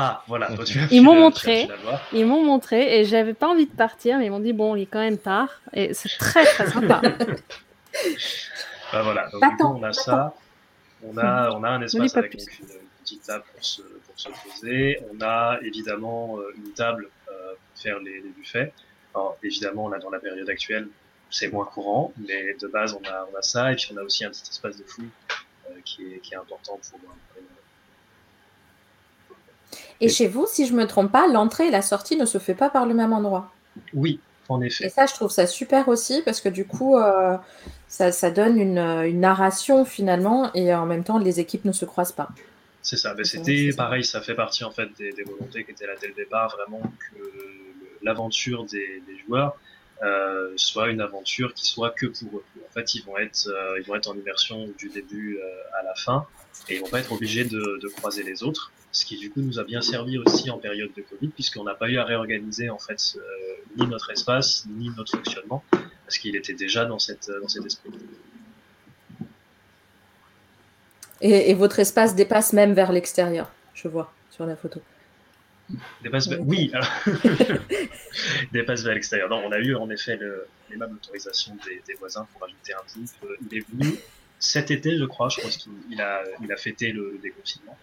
Ah, 0.00 0.22
voilà. 0.28 0.48
ils 0.92 1.02
m'ont 1.02 1.16
montré, 1.16 1.68
ils 2.12 2.24
m'ont 2.24 2.44
montré, 2.44 3.00
et 3.00 3.04
j'avais 3.04 3.34
pas 3.34 3.48
envie 3.48 3.66
de 3.66 3.74
partir, 3.74 4.18
mais 4.18 4.26
ils 4.26 4.30
m'ont 4.30 4.38
dit 4.38 4.52
bon, 4.52 4.76
il 4.76 4.82
est 4.82 4.86
quand 4.86 5.00
même 5.00 5.18
tard, 5.18 5.60
et 5.72 5.92
c'est 5.92 6.08
très 6.08 6.44
très 6.44 6.70
sympa. 6.70 7.02
bah 8.92 9.02
voilà, 9.02 9.28
donc 9.30 9.42
du 9.42 9.56
coup, 9.56 9.66
on 9.66 9.82
a 9.82 9.92
ça. 9.92 10.34
On 11.04 11.16
a, 11.16 11.50
on 11.52 11.62
a 11.62 11.68
un 11.68 11.82
espace 11.82 12.16
avec 12.16 12.34
une, 12.34 12.40
petite 13.02 13.22
table 13.22 13.44
pour 13.54 13.64
se, 13.64 13.82
pour 13.82 14.18
se, 14.18 14.28
poser. 14.28 15.00
On 15.12 15.20
a 15.20 15.58
évidemment 15.62 16.38
euh, 16.38 16.52
une 16.56 16.72
table 16.72 17.08
euh, 17.28 17.52
pour 17.52 17.82
faire 17.82 17.98
les, 18.00 18.20
les, 18.20 18.30
buffets. 18.30 18.72
Alors, 19.14 19.36
évidemment, 19.42 19.88
là, 19.88 19.98
dans 19.98 20.10
la 20.10 20.18
période 20.18 20.48
actuelle, 20.50 20.88
c'est 21.30 21.48
moins 21.48 21.64
courant, 21.64 22.12
mais 22.16 22.54
de 22.54 22.66
base, 22.66 22.94
on 22.94 23.06
a, 23.08 23.28
on 23.32 23.36
a 23.36 23.42
ça. 23.42 23.72
Et 23.72 23.76
puis, 23.76 23.88
on 23.92 23.96
a 23.96 24.02
aussi 24.02 24.24
un 24.24 24.30
petit 24.30 24.50
espace 24.50 24.76
de 24.76 24.84
fouille 24.84 25.10
euh, 25.70 25.74
qui, 25.84 26.14
est, 26.14 26.18
qui 26.18 26.34
est 26.34 26.36
important 26.36 26.78
pour. 26.90 27.00
et 30.00 30.08
chez 30.08 30.26
vous, 30.26 30.46
si 30.48 30.66
je 30.66 30.74
me 30.74 30.86
trompe 30.86 31.12
pas, 31.12 31.28
l'entrée 31.28 31.68
et 31.68 31.70
la 31.70 31.82
sortie 31.82 32.16
ne 32.16 32.24
se 32.24 32.38
fait 32.38 32.54
pas 32.54 32.70
par 32.70 32.86
le 32.86 32.94
même 32.94 33.12
endroit? 33.12 33.52
Oui, 33.94 34.20
en 34.48 34.60
effet. 34.60 34.86
Et 34.86 34.88
ça, 34.88 35.06
je 35.06 35.14
trouve 35.14 35.30
ça 35.30 35.46
super 35.46 35.88
aussi 35.88 36.22
parce 36.22 36.40
que 36.40 36.48
du 36.48 36.66
coup, 36.66 36.96
euh, 36.96 37.36
ça, 37.88 38.12
ça, 38.12 38.30
donne 38.30 38.58
une, 38.58 38.78
une, 38.78 39.20
narration 39.20 39.84
finalement 39.84 40.52
et 40.54 40.74
en 40.74 40.86
même 40.86 41.04
temps, 41.04 41.18
les 41.18 41.40
équipes 41.40 41.64
ne 41.64 41.72
se 41.72 41.84
croisent 41.84 42.12
pas. 42.12 42.28
C'est 42.82 42.96
ça. 42.96 43.14
Mais 43.16 43.24
c'était 43.24 43.70
pareil, 43.76 44.04
ça 44.04 44.20
fait 44.20 44.34
partie 44.34 44.64
en 44.64 44.70
fait 44.70 44.88
des, 44.96 45.12
des, 45.12 45.24
volontés 45.24 45.64
qui 45.64 45.72
étaient 45.72 45.86
là 45.86 45.94
dès 46.00 46.08
le 46.08 46.14
départ, 46.14 46.56
vraiment 46.56 46.80
que 46.80 47.18
l'aventure 48.02 48.64
des, 48.64 49.02
des, 49.06 49.18
joueurs 49.26 49.58
euh, 50.02 50.52
soit 50.56 50.88
une 50.88 51.00
aventure 51.00 51.52
qui 51.54 51.66
soit 51.66 51.90
que 51.90 52.06
pour 52.06 52.38
eux. 52.38 52.44
En 52.68 52.72
fait, 52.72 52.94
ils 52.94 53.04
vont 53.04 53.18
être, 53.18 53.48
euh, 53.48 53.80
ils 53.80 53.86
vont 53.86 53.96
être 53.96 54.08
en 54.08 54.14
immersion 54.14 54.68
du 54.78 54.88
début 54.88 55.38
euh, 55.38 55.80
à 55.80 55.82
la 55.82 55.94
fin 55.94 56.26
et 56.68 56.76
ils 56.76 56.80
vont 56.80 56.88
pas 56.88 57.00
être 57.00 57.12
obligés 57.12 57.44
de, 57.44 57.80
de 57.82 57.88
croiser 57.88 58.22
les 58.22 58.42
autres 58.44 58.72
ce 58.92 59.04
qui 59.04 59.16
du 59.16 59.30
coup 59.30 59.40
nous 59.40 59.58
a 59.58 59.64
bien 59.64 59.80
servi 59.80 60.18
aussi 60.18 60.50
en 60.50 60.58
période 60.58 60.90
de 60.96 61.02
Covid, 61.02 61.28
puisqu'on 61.28 61.64
n'a 61.64 61.74
pas 61.74 61.88
eu 61.88 61.98
à 61.98 62.04
réorganiser 62.04 62.70
en 62.70 62.78
fait 62.78 63.16
euh, 63.16 63.20
ni 63.76 63.86
notre 63.86 64.10
espace 64.10 64.66
ni 64.68 64.90
notre 64.96 65.16
fonctionnement, 65.16 65.62
parce 66.08 66.16
qu'il 66.16 66.36
était 66.36 66.54
déjà 66.54 66.86
dans 66.86 66.98
cette 66.98 67.30
dans 67.42 67.48
cet 67.48 67.66
esprit. 67.66 67.90
Et, 71.20 71.52
votre 71.52 71.80
espace 71.80 72.14
dépasse 72.14 72.54
même 72.54 72.72
vers 72.72 72.92
l'extérieur, 72.92 73.52
je 73.74 73.88
vois 73.88 74.10
sur 74.30 74.46
la 74.46 74.56
photo. 74.56 74.80
Dépasse 76.02 76.30
Oui, 76.40 76.72
dépasse 78.52 78.84
vers 78.84 78.94
l'extérieur. 78.94 79.28
Non, 79.28 79.42
on 79.44 79.52
a 79.52 79.58
eu 79.58 79.74
en 79.74 79.90
effet 79.90 80.16
le, 80.16 80.46
les 80.70 80.78
mêmes 80.78 80.94
autorisations 80.94 81.58
des, 81.86 81.94
voisins 81.94 82.26
pour 82.32 82.42
ajouter 82.44 82.72
un 82.72 82.86
type. 82.86 83.10
Il 83.50 83.58
est 83.58 83.68
venu 83.68 83.98
cet 84.38 84.70
été, 84.70 84.96
je 84.96 85.04
crois, 85.04 85.28
je 85.28 85.42
pense 85.42 85.58
qu'il 85.58 86.00
a, 86.00 86.22
il 86.42 86.50
a 86.50 86.56
fêté 86.56 86.92
le, 86.92 87.18
déconfinement. 87.22 87.76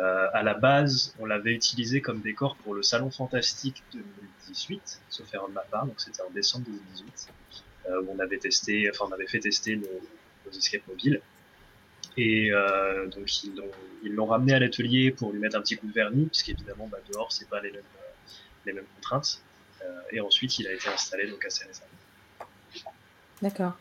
Euh, 0.00 0.28
à 0.32 0.42
la 0.42 0.54
base, 0.54 1.14
on 1.18 1.26
l'avait 1.26 1.52
utilisé 1.52 2.00
comme 2.00 2.20
décor 2.20 2.56
pour 2.56 2.74
le 2.74 2.82
Salon 2.82 3.10
Fantastique 3.10 3.82
2018, 3.92 5.02
sauf 5.10 5.34
erreur 5.34 5.48
de 5.48 5.52
ma 5.52 5.60
part, 5.60 5.84
donc 5.84 6.00
c'était 6.00 6.22
en 6.22 6.30
décembre 6.30 6.64
2018, 6.66 7.28
euh, 7.90 8.02
où 8.02 8.16
on 8.16 8.18
avait 8.18 8.38
testé, 8.38 8.88
enfin 8.90 9.04
on 9.10 9.12
avait 9.12 9.26
fait 9.26 9.40
tester 9.40 9.76
nos, 9.76 10.00
nos 10.46 10.52
escape 10.52 10.86
mobiles. 10.88 11.20
Et 12.16 12.50
euh, 12.50 13.08
donc 13.08 13.44
ils 13.44 14.14
l'ont 14.14 14.26
ramené 14.26 14.54
à 14.54 14.58
l'atelier 14.58 15.10
pour 15.10 15.32
lui 15.32 15.38
mettre 15.38 15.56
un 15.56 15.60
petit 15.60 15.76
coup 15.76 15.86
de 15.86 15.92
vernis, 15.92 16.26
puisqu'évidemment 16.26 16.88
bah, 16.90 16.98
dehors 17.12 17.30
c'est 17.30 17.48
pas 17.48 17.60
les 17.60 17.70
mêmes, 17.70 17.82
les 18.64 18.72
mêmes 18.72 18.86
contraintes. 18.96 19.42
Et 20.12 20.20
ensuite 20.20 20.58
il 20.58 20.66
a 20.66 20.72
été 20.72 20.88
installé 20.88 21.28
donc 21.28 21.44
assez 21.44 21.64
récemment. 21.64 21.90
D'accord. 23.42 23.78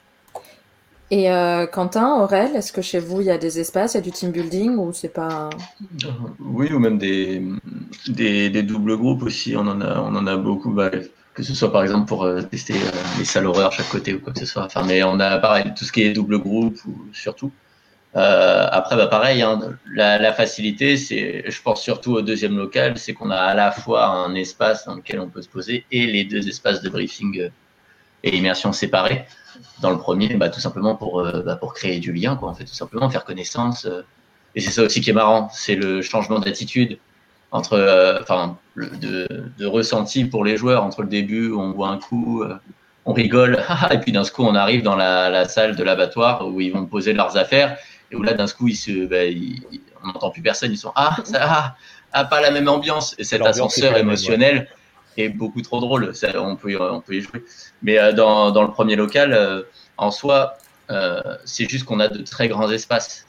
Et 1.11 1.31
euh, 1.31 1.65
Quentin, 1.65 2.21
Aurel, 2.21 2.55
est-ce 2.55 2.71
que 2.71 2.81
chez 2.81 2.99
vous 2.99 3.21
il 3.21 3.27
y 3.27 3.31
a 3.31 3.39
des 3.39 3.59
espaces, 3.59 3.93
il 3.93 3.97
y 3.97 3.99
a 3.99 4.03
du 4.03 4.11
team 4.11 4.31
building 4.31 4.77
ou 4.77 4.93
c'est 4.93 5.13
pas 5.13 5.49
Oui, 6.39 6.71
ou 6.71 6.77
même 6.77 6.99
des, 6.99 7.41
des, 8.07 8.63
doubles 8.63 8.95
groupes 8.95 9.23
aussi. 9.23 9.55
On 9.57 9.61
en 9.61 9.81
a, 9.81 9.99
on 10.01 10.15
en 10.15 10.27
a 10.27 10.37
beaucoup. 10.37 10.71
Bah, 10.71 10.91
que 11.33 11.43
ce 11.43 11.55
soit 11.55 11.71
par 11.71 11.83
exemple 11.83 12.05
pour 12.07 12.23
euh, 12.23 12.41
tester 12.41 12.73
euh, 12.73 12.91
les 13.17 13.23
salles 13.23 13.45
horreurs 13.45 13.71
chaque 13.71 13.89
côté 13.89 14.13
ou 14.13 14.19
quoi 14.19 14.33
que 14.33 14.39
ce 14.39 14.45
soit. 14.45 14.67
Mais 14.85 15.03
on 15.03 15.19
a 15.19 15.37
pareil 15.37 15.71
tout 15.75 15.85
ce 15.85 15.91
qui 15.91 16.01
est 16.03 16.11
double 16.11 16.37
groupe 16.37 16.77
ou 16.85 17.07
surtout. 17.13 17.51
Euh, 18.15 18.67
après, 18.71 18.95
bah 18.95 19.07
pareil, 19.07 19.41
hein, 19.41 19.59
la, 19.93 20.17
la, 20.17 20.33
facilité, 20.33 20.97
c'est, 20.97 21.49
je 21.49 21.61
pense 21.61 21.81
surtout 21.81 22.13
au 22.13 22.21
deuxième 22.21 22.57
local, 22.57 22.97
c'est 22.97 23.13
qu'on 23.13 23.29
a 23.29 23.37
à 23.37 23.53
la 23.53 23.71
fois 23.71 24.07
un 24.07 24.33
espace 24.35 24.85
dans 24.85 24.95
lequel 24.95 25.19
on 25.19 25.29
peut 25.29 25.43
se 25.43 25.47
poser 25.47 25.85
et 25.91 26.07
les 26.07 26.23
deux 26.25 26.47
espaces 26.47 26.81
de 26.81 26.89
briefing 26.89 27.49
et 28.23 28.35
immersion 28.35 28.71
séparés. 28.71 29.25
Dans 29.81 29.91
le 29.91 29.97
premier, 29.97 30.35
bah, 30.35 30.49
tout 30.49 30.59
simplement 30.59 30.95
pour, 30.95 31.21
euh, 31.21 31.41
bah, 31.41 31.55
pour 31.55 31.73
créer 31.73 31.99
du 31.99 32.11
lien, 32.11 32.35
quoi, 32.35 32.49
en 32.49 32.53
fait, 32.53 32.65
tout 32.65 32.73
simplement 32.73 33.09
faire 33.09 33.25
connaissance. 33.25 33.85
Euh. 33.85 34.01
et 34.55 34.61
c'est 34.61 34.71
ça 34.71 34.83
aussi 34.83 35.01
qui 35.01 35.09
est 35.09 35.13
marrant, 35.13 35.49
c'est 35.53 35.75
le 35.75 36.01
changement 36.01 36.39
d'attitude 36.39 36.97
entre, 37.51 37.73
euh, 37.73 38.19
enfin, 38.21 38.57
de, 38.75 39.27
de, 39.57 39.65
ressenti 39.65 40.25
pour 40.25 40.45
les 40.45 40.55
joueurs 40.55 40.83
entre 40.83 41.01
le 41.01 41.09
début 41.09 41.49
où 41.49 41.59
on 41.59 41.71
voit 41.71 41.89
un 41.89 41.97
coup, 41.97 42.43
on 43.05 43.13
rigole, 43.13 43.63
et 43.91 43.97
puis 43.97 44.11
d'un 44.11 44.23
coup 44.23 44.43
on 44.43 44.55
arrive 44.55 44.83
dans 44.83 44.95
la, 44.95 45.29
la 45.29 45.47
salle 45.47 45.75
de 45.75 45.83
l'abattoir 45.83 46.47
où 46.47 46.61
ils 46.61 46.71
vont 46.71 46.85
poser 46.85 47.13
leurs 47.13 47.37
affaires 47.37 47.77
et 48.11 48.15
où 48.15 48.21
là 48.21 48.33
d'un 48.33 48.47
coup 48.47 48.67
ils 48.67 48.75
se, 48.75 49.05
bah, 49.05 49.79
on 50.03 50.07
n'entend 50.07 50.29
plus 50.29 50.41
personne, 50.41 50.71
ils 50.71 50.77
sont 50.77 50.91
ah 50.95 51.17
ça 51.23 51.39
ah, 51.41 51.75
ah 52.13 52.25
pas 52.25 52.41
la 52.41 52.51
même 52.51 52.67
ambiance 52.67 53.15
et 53.17 53.23
cet 53.23 53.41
ascenseur 53.41 53.97
émotionnel 53.97 54.67
est 55.21 55.29
beaucoup 55.29 55.61
trop 55.61 55.79
drôle. 55.79 56.15
Ça, 56.15 56.41
on, 56.41 56.55
peut, 56.55 56.77
on 56.79 57.01
peut 57.01 57.15
y 57.15 57.21
jouer. 57.21 57.43
Mais 57.81 57.97
euh, 57.97 58.11
dans, 58.11 58.51
dans, 58.51 58.63
le 58.63 58.71
premier 58.71 58.95
local, 58.95 59.33
euh, 59.33 59.63
en 59.97 60.11
soi, 60.11 60.57
euh, 60.91 61.21
c'est 61.45 61.69
juste 61.69 61.85
qu'on 61.85 61.99
a 61.99 62.07
de 62.07 62.23
très 62.23 62.47
grands 62.47 62.69
espaces. 62.71 63.25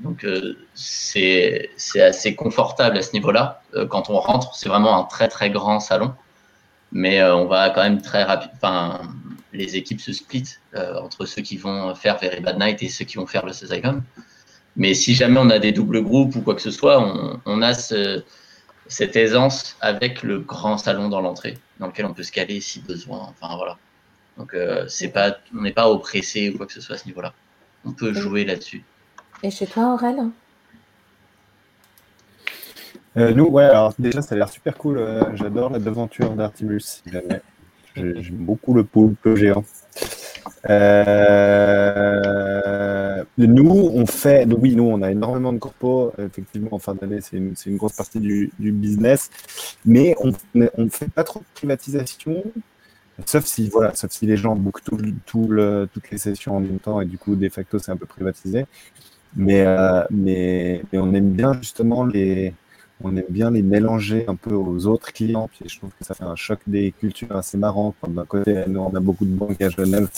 donc 0.00 0.26
c'est 0.74 1.70
assez 2.00 2.34
confortable 2.34 2.98
à 2.98 3.02
ce 3.02 3.12
niveau-là. 3.12 3.62
quand 3.88 4.10
on 4.10 4.18
rentre, 4.18 4.54
c'est 4.54 4.68
vraiment 4.68 4.98
un 4.98 5.04
très 5.04 5.28
très 5.28 5.50
grand 5.50 5.80
salon. 5.80 6.12
Mais 6.92 7.22
on 7.22 7.46
va 7.46 7.70
quand 7.70 7.82
même 7.82 8.02
très 8.02 8.22
rapide. 8.22 8.50
Enfin, 8.54 9.00
les 9.52 9.76
équipes 9.76 10.00
se 10.00 10.12
splitent 10.12 10.60
entre 10.74 11.24
ceux 11.24 11.42
qui 11.42 11.56
vont 11.56 11.94
faire 11.94 12.18
Very 12.18 12.40
Bad 12.40 12.58
Night 12.58 12.82
et 12.82 12.88
ceux 12.88 13.06
qui 13.06 13.16
vont 13.16 13.26
faire 13.26 13.46
le 13.46 13.52
Sezagum. 13.52 14.02
Mais 14.76 14.92
si 14.92 15.14
jamais 15.14 15.40
on 15.40 15.48
a 15.48 15.58
des 15.58 15.72
doubles 15.72 16.02
groupes 16.02 16.36
ou 16.36 16.42
quoi 16.42 16.54
que 16.54 16.62
ce 16.62 16.70
soit, 16.70 17.00
on, 17.00 17.40
on 17.46 17.62
a 17.62 17.72
ce, 17.72 18.22
cette 18.88 19.16
aisance 19.16 19.76
avec 19.80 20.22
le 20.22 20.38
grand 20.38 20.78
salon 20.78 21.08
dans 21.08 21.20
l'entrée, 21.20 21.58
dans 21.80 21.86
lequel 21.88 22.06
on 22.06 22.14
peut 22.14 22.22
se 22.22 22.32
caler 22.32 22.60
si 22.60 22.80
besoin. 22.80 23.18
Enfin 23.18 23.56
voilà. 23.56 23.76
Donc 24.38 24.54
euh, 24.54 24.86
c'est 24.88 25.08
pas, 25.08 25.36
on 25.56 25.62
n'est 25.62 25.72
pas 25.72 25.90
oppressé 25.90 26.50
ou 26.50 26.56
quoi 26.56 26.66
que 26.66 26.72
ce 26.72 26.80
soit 26.80 26.94
à 26.96 26.98
ce 26.98 27.06
niveau-là. 27.06 27.32
On 27.84 27.92
peut 27.92 28.12
jouer 28.12 28.44
là-dessus. 28.44 28.84
Et 29.42 29.50
chez 29.50 29.66
toi, 29.66 29.94
Aurel? 29.94 30.16
Euh, 33.16 33.32
Nous, 33.32 33.46
ouais, 33.46 33.64
alors 33.64 33.94
déjà 33.98 34.20
ça 34.22 34.34
a 34.34 34.38
l'air 34.38 34.48
super 34.48 34.76
cool. 34.76 34.98
Euh, 34.98 35.22
j'adore 35.34 35.70
la 35.70 35.78
devanture 35.78 36.30
d'Artimus. 36.30 37.02
J'aime 37.94 38.20
beaucoup 38.30 38.74
le 38.74 38.84
poulpe 38.84 39.34
géant. 39.36 39.64
Euh, 40.68 42.20
nous, 43.38 43.90
on 43.94 44.06
fait, 44.06 44.46
oui, 44.46 44.74
nous, 44.76 44.84
on 44.84 45.02
a 45.02 45.10
énormément 45.10 45.52
de 45.52 45.58
corpos. 45.58 46.12
Effectivement, 46.18 46.68
en 46.72 46.78
fin 46.78 46.94
d'année, 46.94 47.20
c'est 47.20 47.36
une, 47.36 47.54
une, 47.66 47.76
grosse 47.76 47.94
partie 47.94 48.20
du, 48.20 48.50
du 48.58 48.72
business. 48.72 49.30
Mais 49.84 50.14
on 50.20 50.32
ne 50.54 50.88
fait 50.88 51.10
pas 51.10 51.24
trop 51.24 51.40
de 51.40 51.46
privatisation. 51.54 52.42
Sauf 53.24 53.46
si, 53.46 53.68
voilà, 53.70 53.94
sauf 53.94 54.10
si 54.10 54.26
les 54.26 54.36
gens 54.36 54.54
bookent 54.56 54.82
tout, 54.84 55.48
le, 55.48 55.88
toutes 55.92 56.10
les 56.10 56.18
sessions 56.18 56.56
en 56.56 56.60
même 56.60 56.78
temps 56.78 57.00
et 57.00 57.06
du 57.06 57.16
coup, 57.16 57.34
de 57.34 57.48
facto, 57.48 57.78
c'est 57.78 57.90
un 57.90 57.96
peu 57.96 58.06
privatisé. 58.06 58.66
Mais, 59.34 59.62
euh, 59.66 60.04
mais, 60.10 60.82
mais 60.92 60.98
on 60.98 61.12
aime 61.14 61.32
bien 61.32 61.54
justement 61.54 62.04
les, 62.04 62.52
on 63.02 63.16
aime 63.16 63.24
bien 63.30 63.50
les 63.50 63.62
mélanger 63.62 64.24
un 64.28 64.34
peu 64.34 64.54
aux 64.54 64.86
autres 64.86 65.12
clients. 65.12 65.48
Puis 65.48 65.68
je 65.68 65.78
trouve 65.78 65.90
que 65.98 66.04
ça 66.04 66.14
fait 66.14 66.24
un 66.24 66.36
choc 66.36 66.60
des 66.66 66.92
cultures 66.92 67.34
assez 67.36 67.56
marrant. 67.56 67.94
D'un 68.06 68.24
côté, 68.26 68.64
nous, 68.66 68.80
on 68.80 68.94
a 68.94 69.00
beaucoup 69.00 69.24
de 69.24 69.34
banques 69.34 69.60
à 69.62 69.70
Genève. 69.70 70.08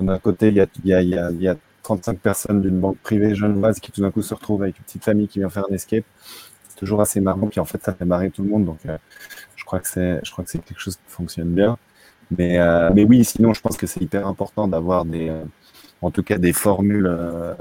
D'un 0.00 0.18
côté, 0.18 0.48
il 0.48 0.54
y 0.56 1.48
a 1.48 1.56
35 1.88 2.18
personnes 2.18 2.60
d'une 2.60 2.78
banque 2.78 2.98
privée 2.98 3.34
genevoise 3.34 3.80
qui 3.80 3.90
tout 3.90 4.02
d'un 4.02 4.10
coup 4.10 4.20
se 4.20 4.34
retrouvent 4.34 4.62
avec 4.62 4.76
une 4.78 4.84
petite 4.84 5.04
famille 5.04 5.26
qui 5.26 5.38
vient 5.38 5.48
faire 5.48 5.64
un 5.70 5.74
escape. 5.74 6.04
C'est 6.68 6.76
toujours 6.76 7.00
assez 7.00 7.18
marrant. 7.20 7.46
Puis 7.46 7.60
en 7.60 7.64
fait, 7.64 7.82
ça 7.82 7.94
fait 7.94 8.04
marrer 8.04 8.30
tout 8.30 8.42
le 8.42 8.50
monde. 8.50 8.66
Donc, 8.66 8.80
euh, 8.84 8.98
je 9.56 9.64
crois 9.64 9.80
que 9.80 9.88
c'est, 9.88 10.20
que 10.22 10.52
quelque 10.58 10.78
chose 10.78 10.96
qui 10.96 11.02
fonctionne 11.06 11.48
bien. 11.48 11.78
Mais, 12.30 12.58
euh, 12.58 12.90
mais 12.94 13.04
oui, 13.04 13.24
sinon, 13.24 13.54
je 13.54 13.62
pense 13.62 13.78
que 13.78 13.86
c'est 13.86 14.02
hyper 14.02 14.26
important 14.26 14.68
d'avoir 14.68 15.06
des, 15.06 15.30
euh, 15.30 15.42
en 16.02 16.10
tout 16.10 16.22
cas, 16.22 16.36
des 16.36 16.52
formules. 16.52 17.10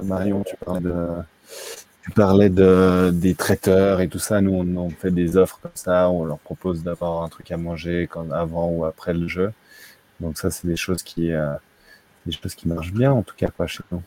Marion, 0.04 0.44
tu 0.44 0.58
parles 0.58 0.84
de, 0.84 1.08
tu 2.04 2.12
parlais 2.12 2.50
de, 2.50 3.12
des 3.14 3.34
traiteurs 3.34 4.02
et 4.02 4.10
tout 4.10 4.20
ça. 4.20 4.42
Nous, 4.42 4.54
on, 4.54 4.90
fait 4.90 5.12
des 5.12 5.38
offres 5.38 5.60
comme 5.62 5.72
ça. 5.74 6.10
On 6.10 6.26
leur 6.26 6.40
propose 6.40 6.84
d'avoir 6.84 7.24
un 7.24 7.30
truc 7.30 7.50
à 7.52 7.58
manger 7.58 8.10
avant 8.34 8.68
ou 8.72 8.84
après 8.84 9.14
le 9.14 9.30
jeu. 9.30 9.54
Donc 10.20 10.38
ça, 10.38 10.52
c'est 10.52 10.68
des 10.68 10.76
choses 10.76 11.02
qui, 11.02 11.32
des 12.26 12.32
choses 12.34 12.56
qui 12.56 12.68
marchent 12.68 12.94
bien, 12.94 13.14
en 13.14 13.24
tout 13.24 13.36
cas, 13.38 13.48
chez 13.68 13.84
nous. 13.92 14.02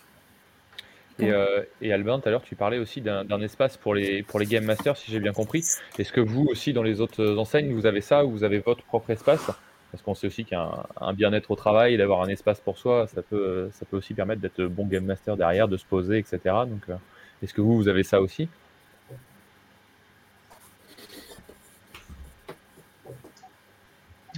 Et, 1.21 1.31
euh, 1.31 1.63
et, 1.81 1.93
Albin, 1.93 2.19
tout 2.19 2.29
à 2.29 2.31
l'heure, 2.31 2.43
tu 2.43 2.57
parlais 2.57 2.79
aussi 2.79 3.01
d'un 3.01 3.41
espace 3.41 3.77
pour 3.77 3.95
les, 3.95 4.23
pour 4.23 4.41
les 4.41 4.47
Game 4.47 4.65
Masters, 4.65 4.97
si 4.97 5.11
j'ai 5.11 5.21
bien 5.21 5.33
compris. 5.33 5.65
Est-ce 5.99 6.13
que 6.13 6.21
vous 6.21 6.47
aussi, 6.47 6.73
dans 6.73 6.83
les 6.83 7.01
autres 7.01 7.37
enseignes, 7.37 7.73
vous 7.73 7.87
avez 7.87 8.01
ça 8.01 8.25
ou 8.25 8.31
vous 8.31 8.45
avez 8.45 8.59
votre 8.59 8.83
propre 8.85 9.11
espace? 9.11 9.51
Parce 9.91 10.03
qu'on 10.03 10.15
sait 10.15 10.29
aussi 10.29 10.45
qu'un 10.45 10.71
un, 11.01 11.13
bien-être 11.13 11.51
au 11.51 11.57
travail, 11.57 11.97
d'avoir 11.97 12.23
un 12.23 12.29
espace 12.29 12.61
pour 12.61 12.79
soi, 12.79 13.09
ça 13.09 13.23
peut, 13.23 13.69
ça 13.73 13.85
peut 13.87 13.97
aussi 13.97 14.15
permettre 14.15 14.41
d'être 14.41 14.63
bon 14.65 14.87
Game 14.87 15.05
Master 15.05 15.37
derrière, 15.37 15.67
de 15.67 15.77
se 15.77 15.85
poser, 15.85 16.19
etc. 16.19 16.39
Donc, 16.45 16.83
euh, 16.89 16.95
est-ce 17.43 17.53
que 17.53 17.61
vous, 17.61 17.77
vous 17.77 17.89
avez 17.89 18.05
ça 18.05 18.21
aussi? 18.21 18.49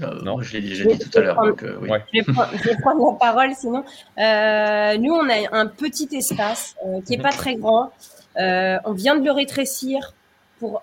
Euh, 0.00 0.22
non, 0.22 0.40
je 0.40 0.54
l'ai 0.54 0.62
déjà 0.62 0.84
dit 0.84 0.98
tout 0.98 1.18
à 1.18 1.20
l'heure. 1.20 1.40
Euh, 1.42 1.54
je, 1.60 2.18
vais 2.18 2.76
prendre, 2.76 3.12
la 3.12 3.18
parole 3.18 3.54
sinon. 3.54 3.84
Euh, 4.18 4.96
nous, 4.98 5.12
on 5.12 5.28
a 5.28 5.58
un 5.58 5.66
petit 5.66 6.08
espace 6.12 6.76
qui 7.04 7.16
n'est 7.16 7.22
pas 7.22 7.32
très 7.32 7.56
grand. 7.56 7.90
on 8.36 8.92
vient 8.92 9.16
de 9.16 9.24
le 9.24 9.32
rétrécir 9.32 10.14
pour 10.58 10.82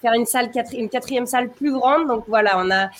faire 0.00 0.14
une 0.14 0.26
salle, 0.26 0.50
une 0.72 0.88
quatrième 0.88 1.26
salle 1.26 1.48
plus 1.48 1.72
grande. 1.72 2.06
Donc 2.06 2.24
voilà, 2.28 2.58
on 2.58 2.70
a. 2.70 2.90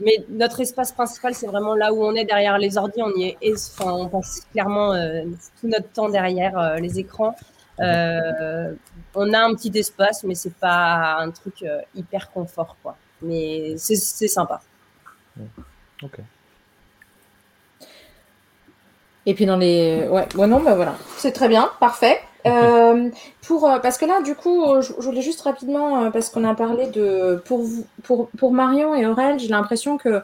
Mais 0.00 0.24
notre 0.30 0.60
espace 0.60 0.90
principal, 0.90 1.34
c'est 1.34 1.46
vraiment 1.46 1.74
là 1.74 1.92
où 1.92 2.02
on 2.02 2.14
est 2.14 2.24
derrière 2.24 2.58
les 2.58 2.76
ordi. 2.76 3.00
On 3.02 3.12
y 3.14 3.36
est, 3.40 3.52
enfin, 3.52 3.92
on 3.92 4.08
passe 4.08 4.46
clairement 4.52 4.94
tout 5.60 5.68
notre 5.68 5.88
temps 5.90 6.08
derrière 6.08 6.76
les 6.80 6.98
écrans. 6.98 7.36
Euh, 7.80 8.74
on 9.14 9.32
a 9.32 9.40
un 9.40 9.54
petit 9.54 9.76
espace, 9.76 10.24
mais 10.24 10.34
c'est 10.34 10.54
pas 10.54 11.16
un 11.18 11.30
truc 11.30 11.62
euh, 11.62 11.80
hyper 11.94 12.30
confort, 12.30 12.76
quoi. 12.82 12.96
Mais 13.20 13.74
c'est 13.76 13.96
sympa. 14.28 14.60
Ok. 16.02 16.18
Et 19.24 19.34
puis 19.34 19.46
dans 19.46 19.56
les, 19.56 20.08
ouais, 20.08 20.26
ouais 20.34 20.46
non, 20.48 20.60
bah 20.60 20.74
voilà, 20.74 20.96
c'est 21.16 21.32
très 21.32 21.48
bien, 21.48 21.70
parfait. 21.80 22.20
Euh, 22.44 23.08
pour 23.42 23.70
parce 23.82 23.98
que 23.98 24.04
là 24.04 24.20
du 24.20 24.34
coup 24.34 24.64
je, 24.80 24.92
voulais 24.94 25.22
juste 25.22 25.42
rapidement 25.42 26.10
parce 26.10 26.28
qu'on 26.28 26.42
a 26.42 26.56
parlé 26.56 26.88
de 26.88 27.40
pour 27.44 27.60
vous 27.62 27.86
pour 28.02 28.30
pour 28.30 28.52
Marion 28.52 28.96
et 28.96 29.06
Aurel 29.06 29.38
j'ai 29.38 29.46
l'impression 29.46 29.96
que 29.96 30.22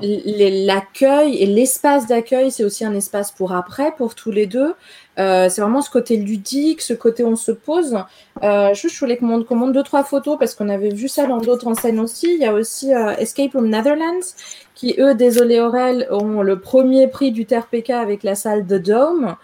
l'accueil 0.00 1.36
et 1.36 1.44
l'espace 1.44 2.06
d'accueil 2.06 2.50
c'est 2.50 2.64
aussi 2.64 2.86
un 2.86 2.94
espace 2.94 3.32
pour 3.32 3.52
après 3.52 3.92
pour 3.96 4.14
tous 4.14 4.30
les 4.30 4.46
deux 4.46 4.74
euh, 5.18 5.48
c'est 5.48 5.62
vraiment 5.62 5.80
ce 5.80 5.90
côté 5.90 6.16
ludique, 6.16 6.82
ce 6.82 6.92
côté 6.92 7.24
on 7.24 7.36
se 7.36 7.52
pose. 7.52 7.96
Euh, 8.42 8.74
je, 8.74 8.98
voulais 8.98 9.16
qu'on 9.16 9.26
montre, 9.26 9.54
montre, 9.54 9.72
deux, 9.72 9.82
trois 9.82 10.04
photos 10.04 10.38
parce 10.38 10.54
qu'on 10.54 10.68
avait 10.68 10.90
vu 10.90 11.08
ça 11.08 11.26
dans 11.26 11.38
d'autres 11.38 11.66
enseignes 11.66 12.00
aussi. 12.00 12.34
Il 12.34 12.40
y 12.40 12.44
a 12.44 12.52
aussi 12.52 12.94
euh, 12.94 13.16
Escape 13.16 13.50
from 13.50 13.68
Netherlands 13.68 14.34
qui, 14.74 14.94
eux, 14.98 15.14
désolé 15.14 15.58
Aurel, 15.58 16.06
ont 16.10 16.42
le 16.42 16.60
premier 16.60 17.08
prix 17.08 17.32
du 17.32 17.46
TRPK 17.46 17.90
avec 17.90 18.22
la 18.22 18.34
salle 18.34 18.66
de 18.66 18.76
Dome. 18.76 19.36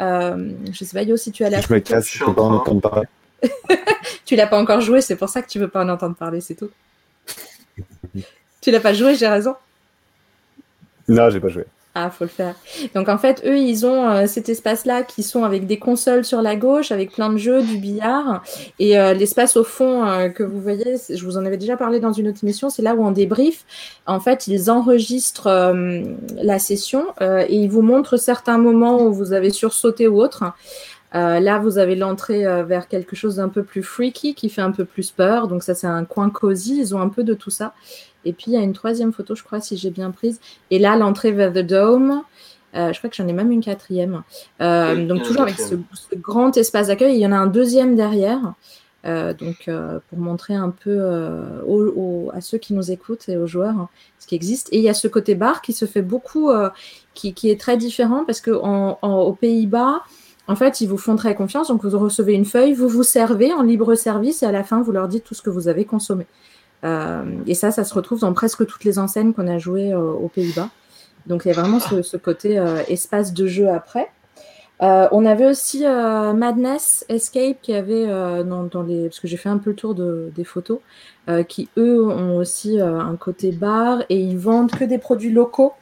Euh, 0.00 0.50
je 0.72 0.84
sais 0.84 0.96
pas, 0.96 1.02
Yo, 1.02 1.16
si 1.16 1.32
tu 1.32 1.44
as 1.44 1.50
la 1.50 1.60
Je 1.60 1.72
me 1.72 1.80
casse, 1.80 2.08
je 2.08 2.24
peux 2.24 2.34
pas 2.34 2.42
en 2.42 2.54
entendre 2.54 2.80
parler. 2.80 3.08
tu 4.24 4.36
l'as 4.36 4.46
pas 4.46 4.60
encore 4.60 4.80
joué, 4.80 5.00
c'est 5.00 5.16
pour 5.16 5.28
ça 5.28 5.42
que 5.42 5.48
tu 5.48 5.58
veux 5.58 5.68
pas 5.68 5.84
en 5.84 5.88
entendre 5.88 6.14
parler, 6.14 6.40
c'est 6.40 6.54
tout. 6.54 6.70
tu 8.60 8.70
l'as 8.70 8.80
pas 8.80 8.94
joué, 8.94 9.16
j'ai 9.16 9.26
raison. 9.26 9.56
Non, 11.08 11.30
j'ai 11.30 11.40
pas 11.40 11.48
joué. 11.48 11.64
Ah, 11.98 12.10
faut 12.10 12.24
le 12.24 12.28
faire. 12.28 12.56
Donc 12.94 13.08
en 13.08 13.16
fait, 13.16 13.42
eux, 13.46 13.56
ils 13.56 13.86
ont 13.86 14.06
euh, 14.06 14.26
cet 14.26 14.50
espace-là 14.50 15.02
qui 15.02 15.22
sont 15.22 15.44
avec 15.44 15.66
des 15.66 15.78
consoles 15.78 16.26
sur 16.26 16.42
la 16.42 16.54
gauche, 16.54 16.92
avec 16.92 17.12
plein 17.12 17.32
de 17.32 17.38
jeux, 17.38 17.62
du 17.62 17.78
billard. 17.78 18.42
Et 18.78 18.98
euh, 18.98 19.14
l'espace 19.14 19.56
au 19.56 19.64
fond 19.64 20.04
euh, 20.04 20.28
que 20.28 20.42
vous 20.42 20.60
voyez, 20.60 20.96
je 21.08 21.24
vous 21.24 21.38
en 21.38 21.46
avais 21.46 21.56
déjà 21.56 21.78
parlé 21.78 21.98
dans 21.98 22.12
une 22.12 22.28
autre 22.28 22.40
émission, 22.42 22.68
c'est 22.68 22.82
là 22.82 22.94
où 22.94 23.02
on 23.02 23.12
débrief. 23.12 23.64
En 24.04 24.20
fait, 24.20 24.46
ils 24.46 24.70
enregistrent 24.70 25.48
la 26.34 26.58
session 26.58 27.06
et 27.22 27.56
ils 27.56 27.70
vous 27.70 27.82
montrent 27.82 28.18
certains 28.18 28.58
moments 28.58 29.02
où 29.02 29.14
vous 29.14 29.32
avez 29.32 29.48
sursauté 29.48 30.06
ou 30.06 30.20
autre. 30.20 30.44
là, 31.14 31.58
vous 31.58 31.78
avez 31.78 31.96
l'entrée 31.96 32.44
vers 32.64 32.88
quelque 32.88 33.16
chose 33.16 33.36
d'un 33.36 33.48
peu 33.48 33.62
plus 33.62 33.82
freaky, 33.82 34.34
qui 34.34 34.50
fait 34.50 34.60
un 34.60 34.70
peu 34.70 34.84
plus 34.84 35.12
peur. 35.12 35.48
Donc 35.48 35.62
ça, 35.62 35.74
c'est 35.74 35.86
un 35.86 36.04
coin 36.04 36.28
cosy. 36.28 36.78
Ils 36.78 36.94
ont 36.94 37.00
un 37.00 37.08
peu 37.08 37.24
de 37.24 37.32
tout 37.32 37.50
ça. 37.50 37.72
Et 38.26 38.32
puis, 38.32 38.46
il 38.48 38.54
y 38.54 38.56
a 38.56 38.60
une 38.60 38.72
troisième 38.72 39.12
photo, 39.12 39.34
je 39.34 39.44
crois, 39.44 39.60
si 39.60 39.76
j'ai 39.76 39.90
bien 39.90 40.10
prise. 40.10 40.40
Et 40.70 40.78
là, 40.78 40.96
l'entrée 40.96 41.32
vers 41.32 41.52
The 41.52 41.58
Dome. 41.58 42.22
Euh, 42.74 42.92
je 42.92 42.98
crois 42.98 43.08
que 43.08 43.16
j'en 43.16 43.26
ai 43.26 43.32
même 43.32 43.52
une 43.52 43.62
quatrième. 43.62 44.22
Euh, 44.60 45.06
donc, 45.06 45.22
toujours 45.22 45.42
avec 45.42 45.58
ce, 45.58 45.76
grand 46.16 46.56
espace 46.56 46.88
d'accueil. 46.88 47.14
Il 47.14 47.20
y 47.20 47.26
en 47.26 47.32
a 47.32 47.36
un 47.36 47.46
deuxième 47.46 47.96
derrière. 47.96 48.54
Euh, 49.06 49.32
donc, 49.32 49.70
pour 50.08 50.18
montrer 50.18 50.54
un 50.54 50.70
peu 50.70 51.00
à 52.34 52.40
ceux 52.40 52.58
qui 52.58 52.74
nous 52.74 52.90
écoutent 52.90 53.28
et 53.28 53.36
aux 53.36 53.46
joueurs 53.46 53.78
hein, 53.78 53.88
ce 54.18 54.26
qui 54.26 54.34
existe. 54.34 54.68
Et 54.72 54.78
il 54.78 54.82
y 54.82 54.88
a 54.88 54.94
ce 54.94 55.06
côté 55.06 55.36
bar 55.36 55.62
qui 55.62 55.72
se 55.72 55.84
fait 55.84 56.02
beaucoup, 56.02 56.50
qui, 57.14 57.34
est 57.44 57.60
très 57.60 57.76
différent 57.76 58.24
parce 58.26 58.40
qu'aux 58.40 59.38
Pays-Bas, 59.40 60.02
en 60.48 60.56
fait, 60.56 60.80
ils 60.80 60.88
vous 60.88 60.98
font 60.98 61.16
très 61.16 61.34
confiance. 61.34 61.68
Donc, 61.68 61.84
vous 61.84 61.98
recevez 61.98 62.34
une 62.34 62.44
feuille, 62.44 62.74
vous 62.74 62.88
vous 62.88 63.04
servez 63.04 63.52
en 63.52 63.62
libre 63.62 63.94
service 63.94 64.42
et 64.42 64.46
à 64.46 64.52
la 64.52 64.64
fin, 64.64 64.82
vous 64.82 64.92
leur 64.92 65.06
dites 65.08 65.24
tout 65.24 65.34
ce 65.34 65.42
que 65.42 65.50
vous 65.50 65.68
avez 65.68 65.84
consommé. 65.84 66.26
Euh, 66.84 67.24
et 67.46 67.54
ça, 67.54 67.70
ça 67.70 67.84
se 67.84 67.94
retrouve 67.94 68.20
dans 68.20 68.32
presque 68.32 68.66
toutes 68.66 68.84
les 68.84 68.98
enseignes 68.98 69.32
qu'on 69.32 69.48
a 69.48 69.58
jouées 69.58 69.92
euh, 69.92 70.12
aux 70.12 70.28
Pays-Bas. 70.28 70.70
Donc 71.26 71.42
il 71.44 71.48
y 71.48 71.50
a 71.50 71.54
vraiment 71.54 71.80
ce, 71.80 72.16
côté 72.16 72.58
euh, 72.58 72.82
espace 72.88 73.32
de 73.32 73.46
jeu 73.46 73.68
après. 73.68 74.08
on 74.80 75.26
avait 75.26 75.46
aussi 75.46 75.82
Madness 75.84 77.04
Escape 77.08 77.60
qui 77.62 77.74
avait 77.74 78.06
dans, 78.06 78.82
les 78.86 79.08
parce 79.08 79.18
que 79.18 79.26
j'ai 79.26 79.36
fait 79.36 79.48
un 79.48 79.58
peu 79.58 79.70
le 79.70 79.76
tour 79.76 79.94
des 79.94 80.44
photos 80.44 80.78
qui 81.48 81.68
eux 81.76 82.06
ont 82.06 82.36
aussi 82.36 82.78
un 82.78 83.16
côté 83.16 83.50
bar 83.50 84.02
et 84.08 84.20
ils 84.20 84.38
vendent 84.38 84.70
que 84.70 84.84
des 84.84 84.98
produits 84.98 85.32
locaux 85.32 85.72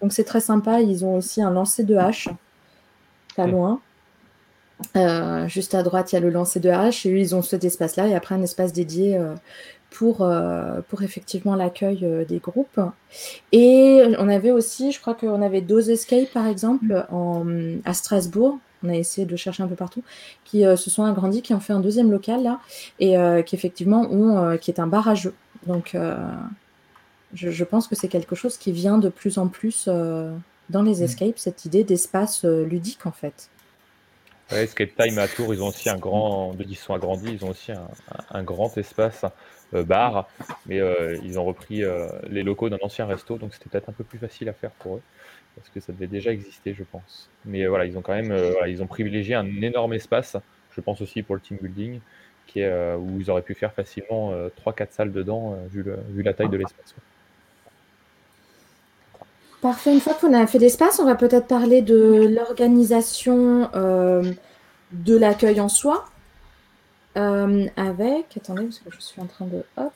donc 0.00 0.12
c'est 0.12 0.22
très 0.22 0.40
sympa 0.40 0.80
ils 0.80 1.04
ont 1.04 1.16
aussi 1.16 1.42
un 1.42 1.50
lancer 1.50 1.82
de 1.82 1.96
hache 1.96 2.28
pas 3.34 3.46
loin 3.46 3.80
juste 5.48 5.74
à 5.74 5.82
droite 5.82 6.12
il 6.12 6.16
y 6.16 6.18
a 6.18 6.20
le 6.20 6.30
lancer 6.30 6.60
de 6.60 6.68
hache 6.68 7.06
et 7.06 7.12
eux 7.12 7.18
ils 7.18 7.34
ont 7.34 7.42
cet 7.42 7.64
espace 7.64 7.96
là 7.96 8.06
et 8.06 8.14
après 8.14 8.34
un 8.34 8.42
espace 8.42 8.72
dédié 8.72 9.18
pour, 9.92 10.22
euh, 10.22 10.80
pour 10.88 11.02
effectivement 11.02 11.54
l'accueil 11.54 12.00
euh, 12.02 12.24
des 12.24 12.38
groupes. 12.38 12.80
Et 13.52 14.02
on 14.18 14.28
avait 14.28 14.50
aussi, 14.50 14.92
je 14.92 15.00
crois 15.00 15.14
qu'on 15.14 15.42
avait 15.42 15.60
deux 15.60 15.90
Escape 15.90 16.30
par 16.32 16.46
exemple 16.46 17.06
en, 17.10 17.44
à 17.84 17.94
Strasbourg. 17.94 18.58
On 18.84 18.88
a 18.88 18.94
essayé 18.94 19.26
de 19.26 19.36
chercher 19.36 19.62
un 19.62 19.68
peu 19.68 19.76
partout, 19.76 20.02
qui 20.44 20.66
euh, 20.66 20.76
se 20.76 20.90
sont 20.90 21.04
agrandis, 21.04 21.42
qui 21.42 21.54
ont 21.54 21.60
fait 21.60 21.72
un 21.72 21.80
deuxième 21.80 22.10
local 22.10 22.42
là, 22.42 22.58
et 22.98 23.14
qui 23.44 23.54
effectivement 23.54 24.08
ont, 24.10 24.56
qui 24.58 24.70
est 24.70 24.80
un 24.80 24.88
bar 24.88 25.08
à 25.08 25.14
jeu. 25.14 25.34
Donc, 25.66 25.96
je, 27.34 27.50
je, 27.50 27.64
pense 27.64 27.86
que 27.86 27.94
c'est 27.94 28.08
quelque 28.08 28.34
chose 28.34 28.58
qui 28.58 28.72
vient 28.72 28.98
de 28.98 29.08
plus 29.08 29.38
en 29.38 29.46
plus 29.46 29.88
dans 30.68 30.82
les 30.82 31.02
escapes, 31.04 31.38
cette 31.38 31.64
idée 31.64 31.84
d'espace 31.84 32.44
ludique 32.44 33.06
en 33.06 33.12
fait. 33.12 33.48
Escape 34.50 34.90
Time 34.98 35.18
à 35.18 35.28
Tours, 35.28 35.54
ils 35.54 35.62
ont 35.62 35.68
aussi 35.68 35.88
un 35.88 35.96
grand, 35.96 36.54
ils 36.58 36.76
sont 36.76 36.94
agrandis, 36.94 37.32
ils 37.32 37.44
ont 37.44 37.50
aussi 37.50 37.72
un, 37.72 37.86
un 38.30 38.42
grand 38.42 38.76
espace 38.76 39.24
euh, 39.24 39.28
bar, 39.72 40.28
mais 40.66 40.80
euh, 40.80 41.16
ils 41.24 41.38
ont 41.38 41.44
repris 41.44 41.82
euh, 41.82 42.08
les 42.28 42.42
locaux 42.42 42.68
d'un 42.68 42.78
ancien 42.82 43.06
resto, 43.06 43.38
donc 43.38 43.54
c'était 43.54 43.70
peut-être 43.70 43.88
un 43.88 43.92
peu 43.92 44.04
plus 44.04 44.18
facile 44.18 44.48
à 44.48 44.52
faire 44.52 44.70
pour 44.70 44.96
eux, 44.96 45.02
parce 45.56 45.68
que 45.70 45.80
ça 45.80 45.92
devait 45.92 46.06
déjà 46.06 46.32
exister, 46.32 46.74
je 46.74 46.84
pense. 46.84 47.30
Mais 47.44 47.66
voilà, 47.66 47.86
ils 47.86 47.96
ont 47.96 48.02
quand 48.02 48.14
même, 48.14 48.36
ils 48.66 48.82
ont 48.82 48.86
privilégié 48.86 49.34
un 49.34 49.46
énorme 49.46 49.94
espace, 49.94 50.36
je 50.74 50.80
pense 50.80 51.00
aussi 51.00 51.22
pour 51.22 51.34
le 51.34 51.40
team 51.40 51.56
building, 51.60 52.00
qui 52.46 52.60
est, 52.60 52.94
où 52.94 53.20
ils 53.20 53.30
auraient 53.30 53.42
pu 53.42 53.54
faire 53.54 53.72
facilement 53.72 54.32
3-4 54.64 54.86
salles 54.90 55.12
dedans, 55.12 55.56
vu, 55.70 56.22
la 56.22 56.34
taille 56.34 56.48
de 56.48 56.56
l'espace. 56.58 56.94
Parfait. 59.60 59.94
Une 59.94 60.00
fois 60.00 60.14
qu'on 60.14 60.34
a 60.34 60.46
fait 60.46 60.58
l'espace, 60.58 60.98
on 60.98 61.04
va 61.04 61.14
peut-être 61.14 61.46
parler 61.46 61.82
de 61.82 62.28
l'organisation 62.34 63.70
de 63.72 65.16
l'accueil 65.16 65.60
en 65.60 65.68
soi. 65.68 66.11
Euh, 67.16 67.66
avec, 67.76 68.36
attendez, 68.36 68.64
parce 68.64 68.78
que 68.78 68.90
je 68.90 69.00
suis 69.00 69.20
en 69.20 69.26
train 69.26 69.46
de, 69.46 69.64
hop, 69.76 69.92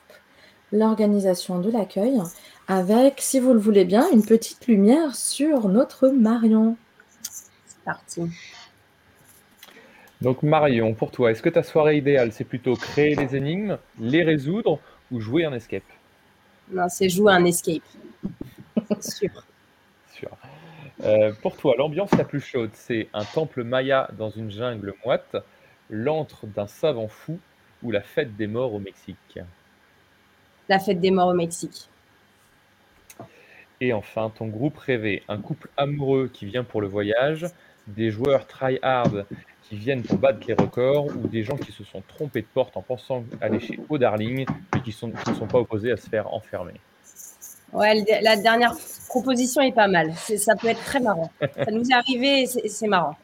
l'organisation 0.73 1.59
de 1.59 1.71
l'accueil, 1.71 2.21
avec, 2.69 3.21
si 3.21 3.41
vous 3.41 3.53
le 3.53 3.59
voulez 3.59 3.85
bien, 3.85 4.07
une 4.13 4.25
petite 4.25 4.67
lumière 4.67 5.15
sur 5.15 5.69
notre 5.69 6.09
Marion. 6.09 6.77
C'est 7.23 7.85
parti. 7.85 8.23
Donc 10.21 10.43
Marion, 10.43 10.95
pour 10.95 11.11
toi, 11.11 11.31
est-ce 11.31 11.43
que 11.43 11.49
ta 11.49 11.63
soirée 11.63 11.99
idéale, 11.99 12.33
c'est 12.33 12.45
plutôt 12.45 12.75
créer 12.75 13.15
les 13.15 13.37
énigmes, 13.37 13.79
les 14.01 14.23
résoudre 14.23 14.81
ou 15.11 15.21
jouer 15.21 15.45
un 15.45 15.53
escape? 15.53 15.83
Non, 16.71 16.89
c'est 16.89 17.09
jouer 17.09 17.33
un 17.33 17.45
escape. 17.45 17.83
sûr. 19.01 19.31
sûr. 20.15 20.31
Euh, 21.05 21.33
pour 21.43 21.57
toi, 21.57 21.75
l'ambiance 21.77 22.11
la 22.17 22.25
plus 22.25 22.41
chaude, 22.41 22.71
c'est 22.73 23.09
un 23.13 23.25
temple 23.25 23.63
maya 23.63 24.09
dans 24.17 24.31
une 24.31 24.51
jungle 24.51 24.95
moite, 25.05 25.37
l'antre 25.91 26.47
d'un 26.47 26.67
savant 26.67 27.09
fou 27.09 27.39
ou 27.83 27.91
la 27.91 28.03
fête 28.03 28.37
des 28.37 28.47
morts 28.47 28.75
au 28.75 28.79
Mexique 28.79 29.39
La 30.69 30.79
fête 30.79 31.01
des 31.01 31.11
morts 31.11 31.29
au 31.29 31.35
Mexique. 31.35 31.89
Et 33.81 33.93
enfin, 33.93 34.33
ton 34.35 34.47
groupe 34.47 34.79
rêvé, 34.79 35.23
un 35.29 35.39
couple 35.39 35.69
amoureux 35.77 36.31
qui 36.33 36.47
vient 36.47 36.65
pour 36.65 36.81
le 36.81 36.89
voyage, 36.89 37.47
des 37.87 38.11
joueurs 38.11 38.47
try-hard 38.47 39.27
qui 39.63 39.77
viennent 39.77 40.03
pour 40.03 40.19
battre 40.19 40.41
les 40.47 40.55
records 40.55 41.07
ou 41.07 41.29
des 41.29 41.43
gens 41.43 41.57
qui 41.57 41.73
se 41.73 41.85
sont 41.85 42.03
trompés 42.09 42.43
de 42.43 42.47
porte 42.47 42.77
en 42.77 42.83
pensant 42.83 43.25
aller 43.41 43.61
chez 43.61 43.79
O 43.89 43.99
Darling 43.99 44.47
mais 44.75 44.81
qui 44.81 44.91
ne 45.05 45.35
sont 45.35 45.47
pas 45.47 45.59
opposés 45.59 45.93
à 45.93 45.97
se 45.97 46.09
faire 46.09 46.33
enfermer. 46.33 46.81
Ouais, 47.73 48.05
la 48.23 48.37
dernière 48.37 48.75
proposition 49.09 49.61
est 49.61 49.75
pas 49.75 49.89
mal. 49.89 50.13
Ça 50.15 50.55
peut 50.57 50.69
être 50.69 50.83
très 50.85 51.01
marrant. 51.01 51.31
Ça 51.41 51.71
nous 51.71 51.85
est 51.91 51.95
arrivé 51.95 52.43
et 52.43 52.69
c'est 52.69 52.87
marrant. 52.87 53.17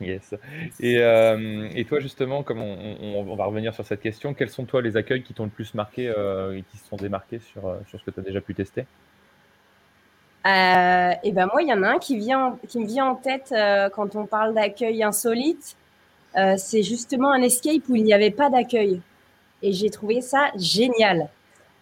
Yes. 0.00 0.34
Et, 0.80 0.98
euh, 0.98 1.68
et, 1.74 1.84
toi, 1.84 2.00
justement, 2.00 2.42
comme 2.42 2.60
on, 2.60 3.34
va 3.34 3.44
revenir 3.46 3.74
sur 3.74 3.86
cette 3.86 4.00
question, 4.00 4.34
quels 4.34 4.50
sont 4.50 4.64
toi 4.64 4.82
les 4.82 4.96
accueils 4.96 5.22
qui 5.22 5.32
t'ont 5.32 5.44
le 5.44 5.50
plus 5.50 5.74
marqué 5.74 6.08
euh, 6.08 6.56
et 6.56 6.62
qui 6.62 6.76
se 6.76 6.86
sont 6.86 6.96
démarqués 6.96 7.38
sur, 7.38 7.66
euh, 7.66 7.76
sur 7.88 7.98
ce 7.98 8.04
que 8.04 8.10
tu 8.10 8.20
as 8.20 8.22
déjà 8.22 8.40
pu 8.40 8.54
tester? 8.54 8.86
Et 10.44 11.32
ben 11.32 11.48
moi, 11.52 11.62
il 11.62 11.68
y 11.68 11.72
en 11.72 11.82
a 11.82 11.88
un 11.88 11.98
qui, 11.98 12.16
vient, 12.16 12.56
qui 12.68 12.78
me 12.78 12.86
vient 12.86 13.06
en 13.06 13.16
tête 13.16 13.52
quand 13.94 14.14
on 14.14 14.26
parle 14.26 14.54
d'accueil 14.54 15.02
insolite. 15.02 15.74
c'est 16.56 16.84
justement 16.84 17.32
un 17.32 17.42
escape 17.42 17.82
où 17.88 17.96
il 17.96 18.04
n'y 18.04 18.14
avait 18.14 18.30
pas 18.30 18.48
d'accueil. 18.48 19.00
Et 19.62 19.72
j'ai 19.72 19.90
trouvé 19.90 20.20
ça 20.20 20.52
génial. 20.56 21.28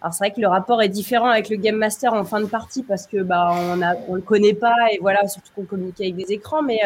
Alors 0.01 0.15
c'est 0.15 0.25
vrai 0.25 0.31
que 0.31 0.41
le 0.41 0.49
rapport 0.49 0.81
est 0.81 0.89
différent 0.89 1.29
avec 1.29 1.51
le 1.51 1.57
game 1.57 1.77
master 1.77 2.15
en 2.15 2.25
fin 2.25 2.41
de 2.41 2.47
partie 2.47 2.83
parce 2.83 3.07
que 3.07 3.23
bah 3.23 3.55
on 3.55 3.83
a 3.83 3.97
on 4.09 4.15
le 4.15 4.23
connaît 4.23 4.55
pas 4.55 4.75
et 4.93 4.99
voilà 4.99 5.27
surtout 5.29 5.51
qu'on 5.57 5.65
communique 5.65 6.01
avec 6.01 6.15
des 6.15 6.31
écrans 6.33 6.63
mais 6.63 6.81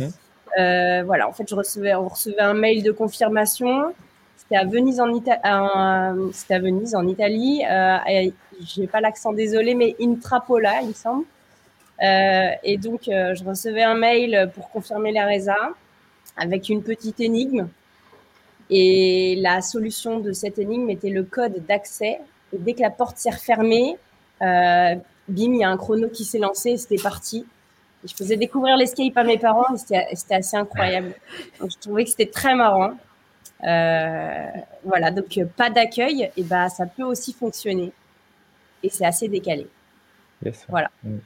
mhm. 0.00 0.10
Euh, 0.58 1.02
voilà, 1.04 1.28
en 1.28 1.32
fait, 1.32 1.48
je 1.48 1.54
recevais, 1.54 1.94
on 1.94 2.08
recevait 2.08 2.40
un 2.40 2.54
mail 2.54 2.82
de 2.82 2.92
confirmation. 2.92 3.94
C'était 4.36 4.56
à 4.56 4.64
Venise 4.64 5.00
en, 5.00 5.12
c'était 6.32 6.54
à 6.54 6.58
Venise 6.58 6.94
en 6.94 7.06
Italie. 7.06 7.62
Euh, 7.70 8.30
pas 8.90 9.00
l'accent, 9.00 9.32
désolé, 9.32 9.74
mais 9.74 9.96
Intrapola, 10.00 10.82
il 10.82 10.88
me 10.88 10.92
semble. 10.92 11.24
Euh, 12.02 12.50
et 12.62 12.76
donc, 12.76 13.02
je 13.06 13.44
recevais 13.44 13.82
un 13.82 13.94
mail 13.94 14.50
pour 14.54 14.70
confirmer 14.70 15.12
la 15.12 15.26
RESA 15.26 15.56
avec 16.36 16.68
une 16.68 16.82
petite 16.82 17.20
énigme. 17.20 17.68
Et 18.70 19.36
la 19.40 19.60
solution 19.60 20.18
de 20.18 20.32
cette 20.32 20.58
énigme 20.58 20.88
était 20.90 21.10
le 21.10 21.22
code 21.24 21.64
d'accès. 21.66 22.20
Et 22.52 22.58
dès 22.58 22.74
que 22.74 22.80
la 22.80 22.90
porte 22.90 23.18
s'est 23.18 23.30
refermée, 23.30 23.96
bim, 24.40 25.04
il 25.28 25.56
y 25.56 25.64
a 25.64 25.70
un 25.70 25.76
chrono 25.76 26.08
qui 26.08 26.24
s'est 26.24 26.38
lancé 26.38 26.70
et 26.70 26.76
c'était 26.76 27.02
parti 27.02 27.46
je 28.04 28.14
faisais 28.14 28.36
découvrir 28.36 28.76
l'escape 28.76 29.16
à 29.16 29.24
mes 29.24 29.38
parents 29.38 29.74
et 29.74 30.16
c'était 30.16 30.34
assez 30.34 30.56
incroyable. 30.56 31.14
Donc, 31.60 31.70
je 31.70 31.78
trouvais 31.78 32.04
que 32.04 32.10
c'était 32.10 32.30
très 32.30 32.54
marrant. 32.54 32.94
Euh, 33.64 34.46
voilà, 34.82 35.10
donc 35.10 35.38
euh, 35.38 35.44
pas 35.44 35.70
d'accueil, 35.70 36.30
et 36.36 36.42
bah 36.42 36.68
ça 36.68 36.86
peut 36.86 37.04
aussi 37.04 37.32
fonctionner. 37.32 37.92
Et 38.82 38.88
c'est 38.88 39.06
assez 39.06 39.28
décalé. 39.28 39.68
Yes. 40.44 40.66
Voilà. 40.68 40.90
Mm. 41.04 41.18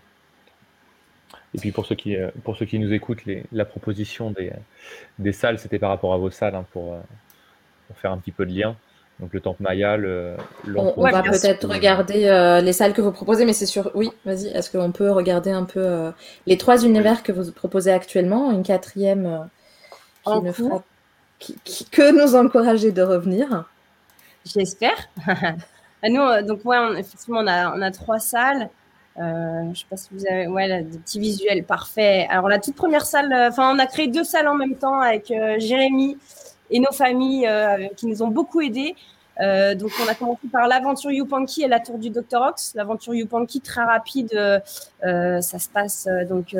Et 1.55 1.59
puis 1.59 1.73
pour 1.73 1.87
ceux 1.87 1.95
qui, 1.95 2.15
euh, 2.15 2.31
pour 2.45 2.57
ceux 2.57 2.67
qui 2.67 2.79
nous 2.79 2.93
écoutent, 2.93 3.25
les, 3.25 3.45
la 3.53 3.65
proposition 3.65 4.31
des, 4.31 4.53
des 5.19 5.33
salles, 5.33 5.59
c'était 5.59 5.79
par 5.79 5.89
rapport 5.89 6.13
à 6.13 6.19
vos 6.19 6.31
salles, 6.31 6.55
hein, 6.55 6.67
pour, 6.73 6.99
pour, 7.87 7.97
faire 7.97 8.13
un 8.13 8.19
petit 8.19 8.33
peu 8.33 8.45
de 8.45 8.53
lien. 8.53 8.77
Donc 9.21 9.33
le 9.33 9.41
temple 9.41 9.63
Maya, 9.63 9.97
le. 9.97 10.37
On, 10.77 11.03
va 11.03 11.23
peut-être 11.23 11.67
regarder 11.69 12.27
euh, 12.27 12.61
les 12.61 12.73
salles 12.73 12.93
que 12.93 13.01
vous 13.01 13.13
proposez, 13.13 13.47
mais 13.47 13.55
c'est 13.55 13.67
sûr. 13.67 13.91
Oui, 13.95 14.11
vas-y. 14.25 14.49
Est-ce 14.49 14.71
qu'on 14.71 14.93
peut 14.93 15.11
regarder 15.11 15.51
un 15.51 15.65
peu 15.65 15.81
euh, 15.81 16.11
les 16.47 16.59
trois 16.59 16.85
univers 16.85 17.23
que 17.23 17.33
vous 17.33 17.51
proposez 17.51 17.93
actuellement, 17.93 18.51
une 18.51 18.63
quatrième 18.63 19.49
qui, 21.39 21.57
que 21.91 22.13
nous 22.13 22.35
encourager 22.35 22.93
de 22.93 23.03
revenir? 23.03 23.65
J'espère. 24.45 25.09
Nous, 26.09 26.43
donc 26.47 26.61
ouais, 26.65 26.77
effectivement, 26.99 27.41
on 27.41 27.47
a, 27.47 27.75
on 27.75 27.83
a 27.83 27.91
trois 27.91 28.19
salles. 28.19 28.69
Euh, 29.19 29.63
je 29.65 29.69
ne 29.69 29.75
sais 29.75 29.87
pas 29.89 29.97
si 29.97 30.09
vous 30.13 30.27
avez 30.27 30.47
ouais, 30.47 30.83
des 30.83 30.99
petits 30.99 31.19
visuels 31.19 31.65
parfaits. 31.65 32.27
Alors, 32.31 32.49
la 32.49 32.59
toute 32.59 32.77
première 32.77 33.07
salle, 33.07 33.33
euh, 33.33 33.49
enfin, 33.49 33.75
on 33.75 33.79
a 33.79 33.87
créé 33.87 34.09
deux 34.09 34.25
salles 34.25 34.49
en 34.49 34.55
même 34.55 34.77
temps 34.77 35.01
avec 35.01 35.31
euh, 35.31 35.59
Jérémy 35.59 36.19
et 36.71 36.81
nos 36.81 36.93
familles 36.93 37.49
qui 37.97 38.07
nous 38.07 38.23
ont 38.23 38.29
beaucoup 38.29 38.61
aidés. 38.61 38.95
donc, 39.39 39.91
on 40.05 40.09
a 40.09 40.15
commencé 40.15 40.49
par 40.51 40.67
l'aventure 40.67 41.11
Yupanqui 41.11 41.63
et 41.63 41.69
la 41.69 41.81
tour 41.81 41.99
du 41.99 42.11
Dr. 42.11 42.41
Ox. 42.49 42.73
L'aventure 42.75 43.15
Yupanqui, 43.15 43.61
très 43.61 43.85
rapide, 43.85 44.31
ça 45.03 45.59
se 45.59 45.69
passe 45.69 46.09
donc 46.29 46.57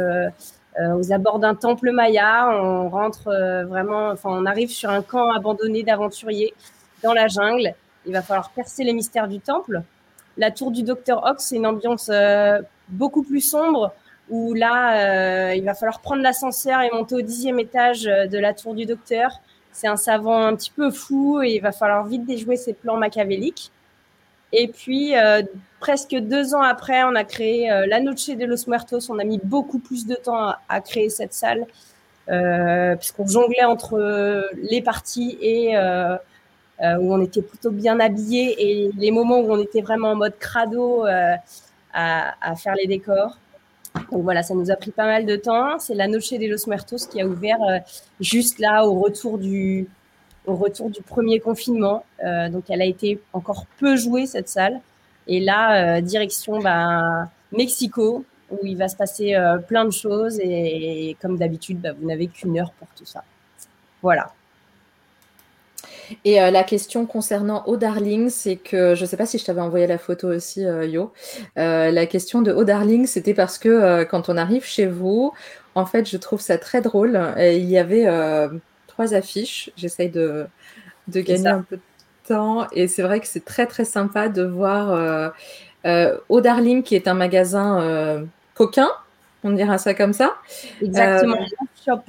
aux 0.79 1.13
abords 1.13 1.39
d'un 1.39 1.55
temple 1.55 1.91
maya. 1.91 2.49
On 2.51 2.89
rentre 2.89 3.25
vraiment, 3.67 4.11
enfin, 4.11 4.31
on 4.33 4.47
arrive 4.47 4.71
sur 4.71 4.91
un 4.91 5.03
camp 5.03 5.31
abandonné 5.31 5.83
d'aventuriers 5.83 6.55
dans 7.03 7.13
la 7.13 7.29
jungle. 7.29 7.75
Il 8.07 8.13
va 8.13 8.23
falloir 8.23 8.51
percer 8.51 8.85
les 8.85 8.93
mystères 8.93 9.29
du 9.29 9.41
temple. 9.41 9.83
La 10.37 10.51
tour 10.51 10.71
du 10.71 10.83
Docteur 10.83 11.25
Ox, 11.25 11.47
c'est 11.47 11.57
une 11.57 11.67
ambiance 11.67 12.11
euh, 12.13 12.61
beaucoup 12.89 13.23
plus 13.23 13.41
sombre 13.41 13.93
où 14.29 14.55
là, 14.55 15.51
euh, 15.51 15.55
il 15.55 15.65
va 15.65 15.75
falloir 15.75 16.01
prendre 16.01 16.23
l'ascenseur 16.23 16.81
et 16.83 16.91
monter 16.93 17.15
au 17.15 17.23
dixième 17.23 17.59
étage 17.59 18.07
euh, 18.07 18.27
de 18.27 18.39
la 18.39 18.53
tour 18.53 18.75
du 18.75 18.87
Docteur. 18.87 19.41
C'est 19.77 19.89
un 19.89 19.97
savant 19.97 20.47
un 20.47 20.57
petit 20.57 20.71
peu 20.71 20.91
fou 20.91 21.43
et 21.43 21.51
il 21.51 21.61
va 21.61 21.73
falloir 21.73 22.07
vite 22.07 22.25
déjouer 22.25 22.57
ses 22.57 22.73
plans 22.73 22.97
machiavéliques. 22.97 23.71
Et 24.53 24.69
puis, 24.69 25.13
presque 25.81 26.15
deux 26.15 26.55
ans 26.55 26.63
après, 26.63 27.05
on 27.05 27.15
a 27.15 27.25
créé 27.25 27.69
La 27.87 28.01
Noche 28.01 28.29
de 28.29 28.47
los 28.47 28.67
Muertos. 28.69 29.11
On 29.11 29.19
a 29.19 29.25
mis 29.25 29.41
beaucoup 29.43 29.79
plus 29.79 30.07
de 30.07 30.15
temps 30.15 30.55
à, 30.69 30.81
créer 30.81 31.11
cette 31.11 31.35
salle, 31.35 31.67
puisqu'on 32.97 33.27
jonglait 33.27 33.65
entre 33.65 34.49
les 34.71 34.81
parties 34.81 35.37
et 35.43 35.77
euh, 36.83 36.97
où 36.99 37.15
on 37.15 37.23
était 37.23 37.41
plutôt 37.41 37.71
bien 37.71 37.99
habillés 38.01 38.55
et 38.59 38.91
les 38.99 39.11
moments 39.11 39.41
où 39.41 39.51
on 39.51 39.63
était 39.63 39.81
vraiment 39.81 40.11
en 40.11 40.15
mode 40.15 40.39
crado 40.39 41.07
euh, 41.07 41.35
à, 41.95 42.57
faire 42.57 42.75
les 42.75 42.87
décors. 42.87 43.39
Donc 44.13 44.23
voilà, 44.23 44.43
ça 44.43 44.55
nous 44.55 44.71
a 44.71 44.77
pris 44.77 44.91
pas 44.91 45.07
mal 45.07 45.27
de 45.27 45.37
temps. 45.37 45.79
C'est 45.79 45.95
la 45.95 46.09
Noche 46.09 46.31
de 46.31 46.47
los 46.47 46.67
Muertos 46.67 47.07
qui 47.11 47.21
a 47.21 47.27
ouvert 47.27 47.63
euh, 47.63 47.79
juste 48.21 48.59
là 48.59 48.87
au 48.87 49.01
retour 49.01 49.39
du, 49.39 49.87
au 50.47 50.55
retour 50.55 50.91
du 50.91 51.03
premier 51.03 51.41
confinement. 51.41 52.05
donc 52.23 52.65
elle 52.69 52.83
a 52.83 52.87
été 52.87 53.21
encore 53.33 53.67
peu 53.79 53.97
jouée 53.97 54.27
cette 54.27 54.49
salle. 54.49 54.81
Et 55.27 55.41
là, 55.41 56.01
direction 56.01 56.61
bah, 56.61 57.29
Mexico, 57.51 58.25
où 58.51 58.59
il 58.63 58.77
va 58.77 58.89
se 58.89 58.95
passer 58.95 59.35
plein 59.67 59.85
de 59.85 59.91
choses. 59.91 60.39
Et, 60.41 61.17
comme 61.21 61.37
d'habitude, 61.37 61.81
bah, 61.81 61.91
vous 61.99 62.07
n'avez 62.07 62.29
qu'une 62.29 62.59
heure 62.59 62.71
pour 62.79 62.87
tout 62.97 63.07
ça. 63.07 63.25
Voilà. 64.03 64.33
Et 66.25 66.41
euh, 66.41 66.51
la 66.51 66.65
question 66.65 67.07
concernant 67.07 67.65
O 67.67 67.77
Darling, 67.77 68.31
c'est 68.31 68.57
que 68.57 68.95
je 68.95 69.03
ne 69.03 69.07
sais 69.07 69.17
pas 69.17 69.27
si 69.27 69.39
je 69.39 69.45
t'avais 69.45 69.61
envoyé 69.61 69.87
la 69.87 69.99
photo 69.99 70.29
aussi, 70.29 70.65
euh, 70.65 70.87
Yo. 70.87 71.13
Euh, 71.59 71.91
la 71.91 72.07
question 72.07 72.43
de 72.43 72.53
O 72.53 72.65
Darling, 72.65 73.07
c'était 73.07 73.35
parce 73.35 73.59
que 73.59 74.05
quand 74.05 74.29
on 74.29 74.37
arrive 74.37 74.65
chez 74.65 74.87
vous, 74.87 75.33
en 75.75 75.87
fait, 75.87 76.09
je 76.09 76.17
trouve 76.17 76.41
ça 76.41 76.59
très 76.59 76.81
drôle. 76.81 77.21
il 77.39 77.65
y 77.65 77.79
avait 77.79 78.07
trois 78.87 79.15
affiches. 79.15 79.71
J'essaye 79.77 80.11
de, 80.11 80.47
de 81.09 81.21
gagner 81.21 81.49
un 81.49 81.63
peu 81.63 81.77
de 81.77 81.83
temps. 82.27 82.67
Et 82.73 82.89
c'est 82.89 83.03
vrai 83.03 83.21
que 83.21 83.27
c'est 83.27 83.45
très, 83.45 83.67
très 83.67 83.85
sympa 83.85 84.29
de 84.29 84.43
voir 84.43 85.33
O 86.29 86.41
Darling, 86.41 86.83
qui 86.83 86.95
est 86.95 87.09
un 87.09 87.15
magasin 87.15 88.27
coquin, 88.55 88.89
on 89.45 89.51
dira 89.51 89.79
ça 89.79 89.95
comme 89.95 90.13
ça. 90.13 90.35
Exactement, 90.81 91.37
shop. 91.85 92.01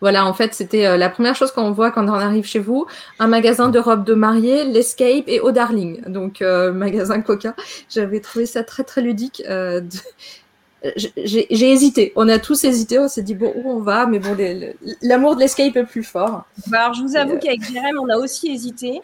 Voilà, 0.00 0.26
en 0.26 0.32
fait, 0.32 0.54
c'était 0.54 0.86
euh, 0.86 0.96
la 0.96 1.08
première 1.08 1.34
chose 1.34 1.50
qu'on 1.52 1.72
voit 1.72 1.90
quand 1.90 2.08
on 2.08 2.12
arrive 2.12 2.46
chez 2.46 2.60
vous, 2.60 2.86
un 3.18 3.26
magasin 3.26 3.68
de 3.68 3.78
robes 3.78 4.04
de 4.04 4.14
mariée, 4.14 4.64
l'Escape 4.64 5.24
et 5.26 5.40
Au 5.40 5.50
Darling. 5.50 6.02
Donc, 6.06 6.40
euh, 6.40 6.72
magasin 6.72 7.20
Coca. 7.20 7.54
J'avais 7.88 8.20
trouvé 8.20 8.46
ça 8.46 8.62
très, 8.62 8.84
très 8.84 9.00
ludique. 9.00 9.42
Euh, 9.48 9.80
j'ai 11.16 11.72
hésité. 11.72 12.12
On 12.14 12.28
a 12.28 12.38
tous 12.38 12.62
hésité. 12.62 12.98
On 13.00 13.08
s'est 13.08 13.22
dit, 13.22 13.34
bon, 13.34 13.52
où 13.56 13.70
on 13.70 13.80
va? 13.80 14.06
Mais 14.06 14.20
bon, 14.20 14.36
l'amour 15.02 15.34
de 15.34 15.40
l'Escape 15.40 15.74
est 15.74 15.84
plus 15.84 16.04
fort. 16.04 16.44
Bah, 16.68 16.82
alors, 16.82 16.94
je 16.94 17.02
vous 17.02 17.16
avoue 17.16 17.38
qu'avec 17.38 17.62
Jérém, 17.64 17.98
on 18.00 18.08
a 18.08 18.16
aussi 18.16 18.52
hésité. 18.52 19.00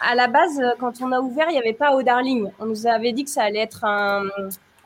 à 0.00 0.14
la 0.14 0.28
base, 0.28 0.60
quand 0.78 0.92
on 1.02 1.10
a 1.10 1.18
ouvert, 1.18 1.46
il 1.48 1.54
n'y 1.54 1.58
avait 1.58 1.72
pas 1.72 1.90
Au 1.90 2.02
Darling. 2.04 2.48
On 2.60 2.66
nous 2.66 2.86
avait 2.86 3.12
dit 3.12 3.24
que 3.24 3.30
ça 3.30 3.42
allait 3.42 3.58
être 3.58 3.84
un 3.84 4.22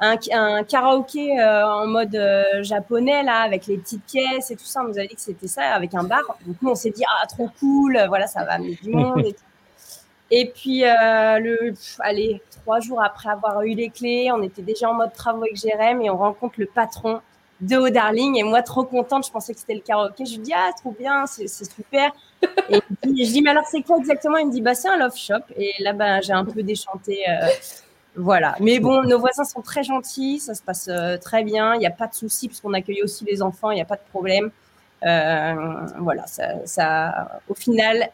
un, 0.03 0.64
karaoké 0.64 1.38
euh, 1.38 1.66
en 1.66 1.86
mode 1.86 2.14
euh, 2.16 2.62
japonais 2.62 3.22
là 3.22 3.42
avec 3.42 3.66
les 3.66 3.78
petites 3.78 4.05
pièces 4.05 4.50
et 4.50 4.57
tout 4.57 4.64
ça. 4.64 4.80
On 4.82 4.88
nous 4.88 4.98
a 4.98 5.03
dit 5.03 5.14
que 5.14 5.20
c'était 5.20 5.48
ça 5.48 5.62
avec 5.74 5.94
un 5.94 6.03
bar. 6.03 6.22
Donc 6.46 6.57
nous 6.61 6.70
on 6.70 6.74
s'est 6.74 6.90
dit 6.90 7.05
ah 7.09 7.26
trop 7.26 7.48
cool, 7.61 7.98
voilà 8.09 8.26
ça 8.26 8.44
va 8.44 8.55
amener 8.55 8.78
du 8.82 8.90
monde. 8.96 9.24
Et, 10.30 10.50
puis 10.50 10.84
euh, 10.84 11.38
le, 11.38 11.74
allez 12.00 12.42
trois 12.50 12.80
jours 12.80 13.03
après 13.03 13.28
avoir 13.28 13.62
eu 13.62 13.74
les 13.74 13.90
clés, 13.90 14.30
on 14.32 14.42
était 14.42 14.62
déjà 14.62 14.90
en 14.90 14.94
mode 14.94 15.12
travaux 15.12 15.42
avec 15.42 15.57
Jérém 15.57 16.00
et 16.00 16.11
on 16.11 16.16
rencontre 16.16 16.55
le 16.59 16.66
patron 16.66 17.20
de 17.61 17.76
Haut 17.76 17.90
Darling 17.90 18.38
et 18.38 18.42
moi 18.42 18.62
trop 18.62 18.82
contente, 18.82 19.26
je 19.26 19.30
pensais 19.30 19.53
que 19.53 19.61
c'était 19.61 19.74
le 19.74 19.80
karaoké. 19.80 20.24
Je 20.24 20.36
lui 20.36 20.42
dis 20.42 20.53
ah 20.55 20.70
trop 20.76 20.90
bien, 20.98 21.26
c'est 21.26 21.46
super. 21.46 22.11
Et 22.70 22.80
je 23.05 23.30
dis 23.30 23.42
mais 23.42 23.50
alors 23.50 23.66
c'est 23.66 23.82
quoi 23.82 23.98
exactement? 23.98 24.38
Il 24.38 24.48
me 24.48 24.53
dit 24.53 24.62
bah 24.62 24.74
c'est 24.74 24.88
un 24.88 24.96
love 24.96 25.14
shop 25.14 25.44
et 25.57 25.74
là 25.78 25.92
ben 25.92 26.20
j'ai 26.22 26.32
un 26.32 26.44
peu 26.44 26.62
déchanté. 26.64 27.24
Voilà. 28.14 28.56
Mais 28.60 28.78
bon, 28.78 29.02
nos 29.02 29.18
voisins 29.18 29.44
sont 29.44 29.62
très 29.62 29.82
gentils, 29.84 30.38
ça 30.38 30.54
se 30.54 30.62
passe 30.62 30.88
euh, 30.88 31.16
très 31.16 31.44
bien, 31.44 31.74
il 31.74 31.78
n'y 31.78 31.86
a 31.86 31.90
pas 31.90 32.06
de 32.06 32.14
souci 32.14 32.48
puisqu'on 32.48 32.74
accueille 32.74 33.02
aussi 33.02 33.24
les 33.24 33.40
enfants, 33.40 33.70
il 33.70 33.76
n'y 33.76 33.82
a 33.82 33.86
pas 33.86 33.96
de 33.96 34.02
problème. 34.10 34.50
Euh, 35.04 35.54
voilà, 35.98 36.24
ça, 36.26 37.40
au 37.48 37.54
final, 37.54 38.10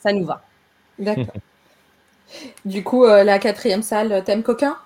ça 0.00 0.12
nous 0.12 0.24
va. 0.24 0.42
D'accord. 0.98 1.34
du 2.64 2.84
coup, 2.84 3.04
euh, 3.04 3.24
la 3.24 3.38
quatrième 3.38 3.82
salle, 3.82 4.22
thème 4.24 4.42
coquin? 4.42 4.76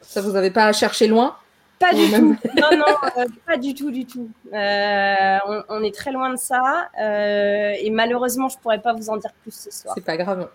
Ça 0.00 0.20
vous 0.20 0.34
avez 0.34 0.50
pas 0.50 0.66
à 0.66 0.72
chercher 0.72 1.06
loin? 1.06 1.36
Pas 1.78 1.94
du 1.94 2.10
tout. 2.10 2.36
Non, 2.60 2.76
non, 2.76 3.26
pas 3.46 3.56
du 3.56 3.74
tout, 3.74 3.90
du 3.90 4.04
tout. 4.04 4.28
On, 4.52 5.82
est 5.82 5.94
très 5.94 6.12
loin 6.12 6.30
de 6.30 6.36
ça. 6.36 6.88
et 6.98 7.90
malheureusement, 7.90 8.48
je 8.48 8.58
pourrais 8.58 8.80
pas 8.80 8.92
vous 8.92 9.10
en 9.10 9.16
dire 9.16 9.32
plus 9.42 9.54
ce 9.54 9.70
soir. 9.70 9.94
C'est 9.96 10.04
pas 10.04 10.16
grave. 10.16 10.48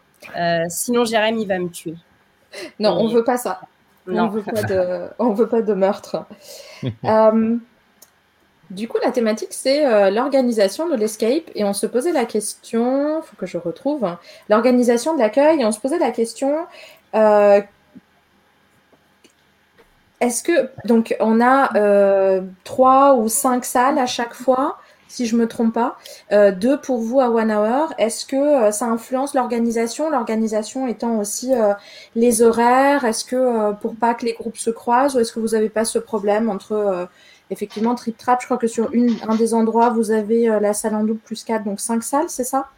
sinon, 0.70 1.06
Jérémy 1.06 1.46
va 1.46 1.60
me 1.60 1.70
tuer. 1.70 1.96
Non, 2.80 2.98
on 3.00 3.08
veut 3.08 3.24
pas 3.24 3.38
ça. 3.38 3.62
On 4.08 4.28
veut 4.28 4.42
pas 4.42 4.64
de, 4.64 5.08
on 5.20 5.32
veut 5.32 5.48
pas 5.48 5.62
de 5.62 5.74
meurtre. 5.74 6.26
Euh, 7.06 7.58
du 8.70 8.88
coup, 8.88 8.98
la 9.04 9.12
thématique, 9.12 9.52
c'est 9.52 9.86
euh, 9.86 10.12
l'organisation 10.12 10.88
de 10.88 10.96
l'escape. 10.96 11.50
Et 11.56 11.64
on 11.64 11.74
se 11.74 11.88
posait 11.88 12.12
la 12.12 12.26
question, 12.26 13.20
il 13.20 13.24
faut 13.24 13.36
que 13.36 13.48
je 13.48 13.58
retrouve, 13.58 14.06
hein, 14.06 14.20
l'organisation 14.48 15.16
de 15.16 15.20
l'accueil. 15.20 15.62
Et 15.62 15.66
on 15.66 15.72
se 15.72 15.80
posait 15.80 15.98
la 15.98 16.12
question, 16.12 16.68
euh, 17.16 17.62
est-ce 20.20 20.44
que, 20.44 20.70
donc, 20.86 21.16
on 21.20 21.42
a 21.42 22.42
trois 22.64 23.16
ou 23.16 23.28
cinq 23.28 23.66
salles 23.66 23.98
à 23.98 24.06
chaque 24.06 24.36
fois 24.36 24.78
si 25.08 25.26
je 25.26 25.36
me 25.36 25.48
trompe 25.48 25.74
pas. 25.74 25.98
Euh, 26.32 26.52
deux 26.52 26.80
pour 26.80 27.00
vous 27.00 27.20
à 27.20 27.30
One 27.30 27.52
Hour. 27.52 27.94
Est-ce 27.98 28.26
que 28.26 28.36
euh, 28.36 28.72
ça 28.72 28.86
influence 28.86 29.34
l'organisation 29.34 30.10
L'organisation 30.10 30.88
étant 30.88 31.18
aussi 31.20 31.54
euh, 31.54 31.74
les 32.16 32.42
horaires? 32.42 33.06
Est-ce 33.06 33.26
que 33.26 33.74
pour 33.76 33.96
pas 33.96 34.14
que 34.14 34.26
les 34.26 34.34
groupes 34.34 34.58
se 34.58 34.70
croisent, 34.70 35.16
ou 35.16 35.20
est-ce 35.20 35.32
que 35.32 35.40
vous 35.40 35.50
n'avez 35.50 35.70
pas 35.70 35.86
ce 35.86 36.00
problème 36.00 36.50
entre 36.50 37.08
effectivement 37.50 37.96
Trip 37.96 38.18
Trap? 38.18 38.42
Je 38.42 38.46
crois 38.46 38.58
que 38.58 38.68
sur 38.68 38.94
une, 38.94 39.16
un 39.28 39.36
des 39.36 39.54
endroits, 39.54 39.90
vous 39.90 40.12
avez 40.12 40.48
la 40.60 40.74
salle 40.74 40.96
en 40.96 41.04
double 41.04 41.20
plus 41.20 41.44
4, 41.44 41.64
donc 41.64 41.80
cinq 41.80 42.04
salles, 42.04 42.30
c'est 42.30 42.44
ça? 42.44 42.70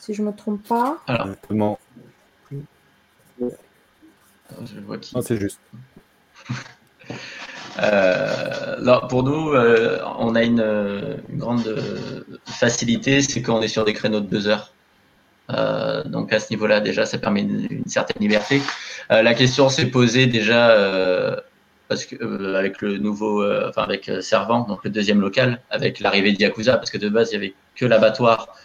Si 0.00 0.14
je 0.14 0.22
me 0.22 0.32
trompe 0.32 0.62
pas. 0.68 0.98
Alors, 1.06 1.28
non. 1.50 1.78
c'est 5.22 5.36
juste. 5.36 5.60
Euh, 7.82 9.00
pour 9.08 9.22
nous, 9.22 9.52
euh, 9.52 9.98
on 10.18 10.34
a 10.34 10.42
une, 10.42 10.64
grande 11.32 11.74
facilité, 12.44 13.20
c'est 13.20 13.42
qu'on 13.42 13.60
est 13.62 13.68
sur 13.68 13.84
des 13.84 13.92
créneaux 13.92 14.20
de 14.20 14.26
deux 14.26 14.48
heures. 14.48 14.72
Euh, 15.50 16.02
donc 16.04 16.32
à 16.32 16.40
ce 16.40 16.50
niveau-là, 16.50 16.80
déjà, 16.80 17.06
ça 17.06 17.18
permet 17.18 17.42
une, 17.42 17.82
certaine 17.86 18.20
liberté. 18.20 18.60
la 19.10 19.34
question 19.34 19.68
s'est 19.68 19.86
posée 19.86 20.26
déjà 20.26 21.42
parce 21.88 22.04
que 22.04 22.54
avec 22.56 22.82
le 22.82 22.98
nouveau, 22.98 23.44
enfin 23.68 23.82
avec 23.82 24.10
Servant, 24.20 24.60
donc 24.66 24.84
le 24.84 24.90
deuxième 24.90 25.20
local, 25.20 25.60
avec 25.70 26.00
l'arrivée 26.00 26.32
de 26.32 26.40
Yakuza, 26.40 26.76
parce 26.78 26.90
que 26.90 26.98
de 26.98 27.08
base 27.08 27.30
il 27.30 27.34
y 27.34 27.36
avait 27.36 27.54
que 27.74 27.86
l'abattoir. 27.86 28.56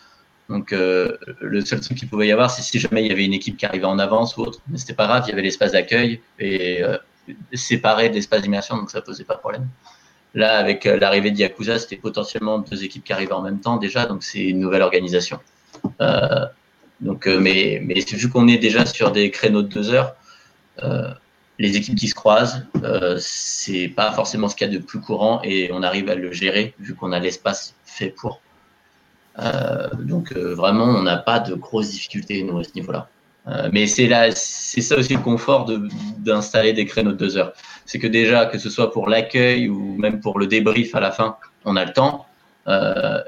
Donc 0.50 0.72
le 0.72 1.62
seul 1.64 1.82
truc 1.82 1.98
qu'il 1.98 2.10
pouvait 2.10 2.28
y 2.28 2.32
avoir, 2.32 2.50
c'est 2.50 2.64
si 2.64 2.80
jamais 2.80 3.04
il 3.04 3.10
y 3.10 3.12
avait 3.12 3.26
une 3.26 3.34
équipe 3.34 3.58
qui 3.58 3.66
arrivait 3.66 3.86
en 3.86 4.00
avance 4.00 4.36
ou 4.38 4.42
autre, 4.42 4.60
mais 4.70 4.78
c'était 4.78 4.96
pas 4.96 5.06
grave, 5.06 5.24
il 5.28 5.30
y 5.30 5.34
avait 5.34 5.44
l'espace 5.44 5.74
d'accueil 5.74 6.22
et 6.40 6.82
séparé 7.54 8.10
de 8.10 8.16
l'espace 8.16 8.42
d'immersion, 8.42 8.78
donc 8.78 8.92
ça 8.92 9.02
posait 9.02 9.24
pas 9.24 9.36
de 9.36 9.40
problème. 9.40 9.68
Là, 10.34 10.58
avec 10.58 10.86
l'arrivée 10.86 11.32
de 11.32 11.38
Yakuza, 11.38 11.78
c'était 11.78 11.98
potentiellement 11.98 12.60
deux 12.60 12.84
équipes 12.84 13.04
qui 13.04 13.12
arrivaient 13.12 13.34
en 13.34 13.42
même 13.42 13.60
temps 13.60 13.78
déjà, 13.78 14.06
donc 14.06 14.24
c'est 14.24 14.44
une 14.44 14.60
nouvelle 14.60 14.82
organisation. 14.82 15.40
donc, 17.02 17.28
mais, 17.28 17.82
mais 17.84 18.00
vu 18.00 18.30
qu'on 18.30 18.48
est 18.48 18.58
déjà 18.58 18.86
sur 18.86 19.12
des 19.12 19.30
créneaux 19.30 19.62
de 19.62 19.68
deux 19.68 19.92
heures, 19.92 20.16
les 21.62 21.78
équipes 21.78 21.96
qui 21.96 22.08
se 22.08 22.16
croisent, 22.16 22.66
euh, 22.84 23.18
c'est 23.20 23.88
pas 23.88 24.12
forcément 24.12 24.50
ce 24.50 24.56
qu'il 24.56 24.72
y 24.72 24.76
a 24.76 24.80
de 24.80 24.84
plus 24.84 25.00
courant 25.00 25.42
et 25.44 25.70
on 25.72 25.84
arrive 25.84 26.10
à 26.10 26.16
le 26.16 26.32
gérer 26.32 26.74
vu 26.80 26.96
qu'on 26.96 27.12
a 27.12 27.20
l'espace 27.20 27.76
fait 27.86 28.10
pour. 28.10 28.42
Euh, 29.38 29.90
donc 29.94 30.34
euh, 30.34 30.56
vraiment, 30.56 30.86
on 30.86 31.04
n'a 31.04 31.18
pas 31.18 31.40
de 31.40 31.54
grosses 31.54 31.92
difficultés 31.92 32.44
à 32.44 32.64
ce 32.64 32.74
niveau-là. 32.74 33.10
Euh, 33.48 33.70
mais 33.72 33.88
c'est 33.88 34.08
là, 34.08 34.30
c'est 34.32 34.82
ça 34.82 34.98
aussi 34.98 35.16
le 35.16 35.22
confort 35.22 35.70
d'installer 36.20 36.74
des 36.74 36.86
créneaux 36.86 37.12
de 37.12 37.18
deux 37.18 37.38
heures. 37.38 37.54
C'est 37.86 38.00
que 38.00 38.08
déjà, 38.08 38.46
que 38.46 38.58
ce 38.58 38.70
soit 38.70 38.92
pour 38.92 39.10
l'accueil 39.10 39.68
ou 39.68 39.98
même 39.98 40.20
pour 40.20 40.40
le 40.40 40.48
débrief 40.48 40.94
à 40.96 41.00
la 41.00 41.12
fin, 41.12 41.38
on 41.66 41.76
a 41.76 41.86
le 41.86 41.94
temps 41.94 42.28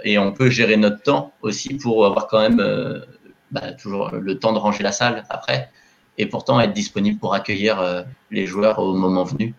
et 0.05 0.19
on 0.19 0.31
peut 0.31 0.49
gérer 0.49 0.77
notre 0.77 1.01
temps 1.01 1.33
aussi 1.41 1.73
pour 1.73 2.05
avoir 2.05 2.27
quand 2.27 2.39
même 2.39 3.03
bah, 3.51 3.71
toujours 3.73 4.11
le 4.11 4.39
temps 4.39 4.53
de 4.53 4.59
ranger 4.59 4.83
la 4.83 4.91
salle 4.91 5.25
après 5.29 5.69
et 6.17 6.25
pourtant 6.25 6.59
être 6.59 6.73
disponible 6.73 7.19
pour 7.19 7.33
accueillir 7.33 7.79
euh, 7.79 8.03
les 8.31 8.45
joueurs 8.45 8.79
au 8.79 8.93
moment 8.93 9.23
venu. 9.23 9.53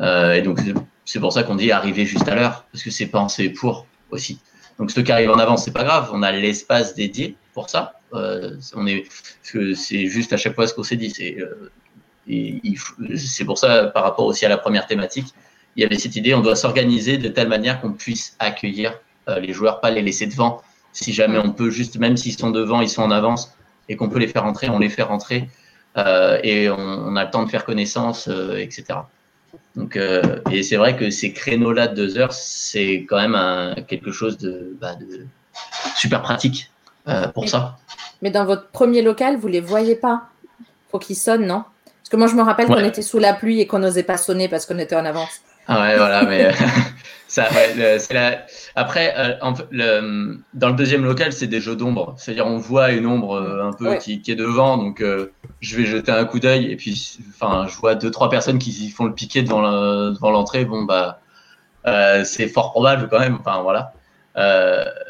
Euh, 0.00 0.34
et 0.34 0.42
donc, 0.42 0.60
c'est 1.04 1.20
pour 1.20 1.32
ça 1.32 1.42
qu'on 1.42 1.54
dit 1.54 1.72
arriver 1.72 2.04
juste 2.04 2.28
à 2.28 2.34
l'heure, 2.34 2.66
parce 2.72 2.84
que 2.84 2.90
c'est 2.90 3.06
pensé 3.06 3.50
pour 3.50 3.86
aussi. 4.10 4.40
Donc, 4.78 4.90
ceux 4.90 5.02
qui 5.02 5.12
arrivent 5.12 5.30
en 5.30 5.38
avance, 5.38 5.64
c'est 5.64 5.72
pas 5.72 5.84
grave, 5.84 6.10
on 6.12 6.22
a 6.22 6.32
l'espace 6.32 6.94
dédié 6.94 7.36
pour 7.54 7.70
ça. 7.70 7.97
Euh, 8.14 8.56
on 8.74 8.86
est, 8.86 9.04
c'est 9.42 10.06
juste 10.06 10.32
à 10.32 10.36
chaque 10.36 10.54
fois 10.54 10.66
ce 10.66 10.74
qu'on 10.74 10.82
s'est 10.82 10.96
dit. 10.96 11.10
C'est, 11.10 11.38
c'est 13.16 13.44
pour 13.44 13.58
ça, 13.58 13.86
par 13.86 14.04
rapport 14.04 14.26
aussi 14.26 14.44
à 14.44 14.48
la 14.48 14.58
première 14.58 14.86
thématique, 14.86 15.34
il 15.76 15.82
y 15.82 15.86
avait 15.86 15.98
cette 15.98 16.16
idée, 16.16 16.34
on 16.34 16.40
doit 16.40 16.56
s'organiser 16.56 17.18
de 17.18 17.28
telle 17.28 17.48
manière 17.48 17.80
qu'on 17.80 17.92
puisse 17.92 18.36
accueillir 18.38 18.98
les 19.40 19.52
joueurs, 19.52 19.80
pas 19.80 19.90
les 19.90 20.02
laisser 20.02 20.26
devant. 20.26 20.62
Si 20.92 21.12
jamais 21.12 21.38
on 21.38 21.52
peut 21.52 21.70
juste, 21.70 21.98
même 21.98 22.16
s'ils 22.16 22.36
sont 22.36 22.50
devant, 22.50 22.80
ils 22.80 22.88
sont 22.88 23.02
en 23.02 23.10
avance, 23.10 23.54
et 23.88 23.96
qu'on 23.96 24.08
peut 24.08 24.18
les 24.18 24.28
faire 24.28 24.42
rentrer, 24.42 24.68
on 24.68 24.78
les 24.78 24.88
fait 24.88 25.02
rentrer. 25.02 25.48
Euh, 25.96 26.38
et 26.42 26.70
on, 26.70 27.16
a 27.16 27.24
le 27.24 27.30
temps 27.30 27.44
de 27.44 27.50
faire 27.50 27.64
connaissance, 27.64 28.28
euh, 28.28 28.56
etc. 28.56 29.00
Donc, 29.74 29.96
euh, 29.96 30.40
et 30.50 30.62
c'est 30.62 30.76
vrai 30.76 30.96
que 30.96 31.10
ces 31.10 31.32
créneaux-là 31.32 31.88
de 31.88 31.94
deux 31.94 32.18
heures, 32.18 32.32
c'est 32.32 33.06
quand 33.08 33.16
même 33.16 33.84
quelque 33.86 34.12
chose 34.12 34.38
de, 34.38 34.76
bah, 34.80 34.96
super 35.96 36.22
pratique 36.22 36.70
pour 37.34 37.48
ça. 37.48 37.78
Mais 38.22 38.30
dans 38.30 38.44
votre 38.44 38.68
premier 38.68 39.02
local, 39.02 39.36
vous 39.36 39.48
les 39.48 39.60
voyez 39.60 39.94
pas 39.94 40.22
Faut 40.90 40.98
qu'ils 40.98 41.16
sonnent, 41.16 41.46
non? 41.46 41.64
Parce 41.84 42.10
que 42.10 42.16
moi, 42.16 42.26
je 42.26 42.34
me 42.34 42.42
rappelle 42.42 42.66
qu'on 42.66 42.84
était 42.84 43.02
sous 43.02 43.18
la 43.18 43.34
pluie 43.34 43.60
et 43.60 43.66
qu'on 43.66 43.80
n'osait 43.80 44.02
pas 44.02 44.16
sonner 44.16 44.48
parce 44.48 44.66
qu'on 44.66 44.78
était 44.78 44.96
en 44.96 45.04
avance. 45.04 45.42
Ah 45.66 45.82
ouais, 45.82 45.96
voilà, 45.98 46.24
mais 46.24 46.50
ça, 47.28 47.48
la... 48.10 48.46
Après, 48.74 49.14
euh, 49.18 49.34
le, 49.70 50.38
dans 50.54 50.68
le 50.70 50.74
deuxième 50.74 51.04
local, 51.04 51.34
c'est 51.34 51.46
des 51.46 51.60
jeux 51.60 51.76
d'ombre. 51.76 52.14
C'est-à-dire, 52.16 52.46
on 52.46 52.56
voit 52.56 52.92
une 52.92 53.06
ombre 53.06 53.34
euh, 53.34 53.68
un 53.68 53.74
peu 53.74 53.96
qui, 53.96 54.22
qui, 54.22 54.32
est 54.32 54.36
devant, 54.36 54.78
donc 54.78 55.02
euh, 55.02 55.30
je 55.60 55.76
vais 55.76 55.84
jeter 55.84 56.10
un 56.10 56.24
coup 56.24 56.40
d'œil 56.40 56.72
et 56.72 56.76
puis, 56.76 57.18
enfin, 57.28 57.66
je 57.68 57.76
vois 57.76 57.94
deux 57.94 58.10
trois 58.10 58.30
personnes 58.30 58.58
qui 58.58 58.88
font 58.88 59.04
le 59.04 59.12
piqué 59.12 59.42
devant 59.42 59.60
l'entrée. 60.30 60.64
bon 60.64 60.84
bah, 60.84 61.20
c'est 62.24 62.48
fort 62.48 62.72
probable 62.72 63.08
quand 63.10 63.18
même. 63.18 63.36
Enfin 63.38 63.60
voilà. 63.62 63.92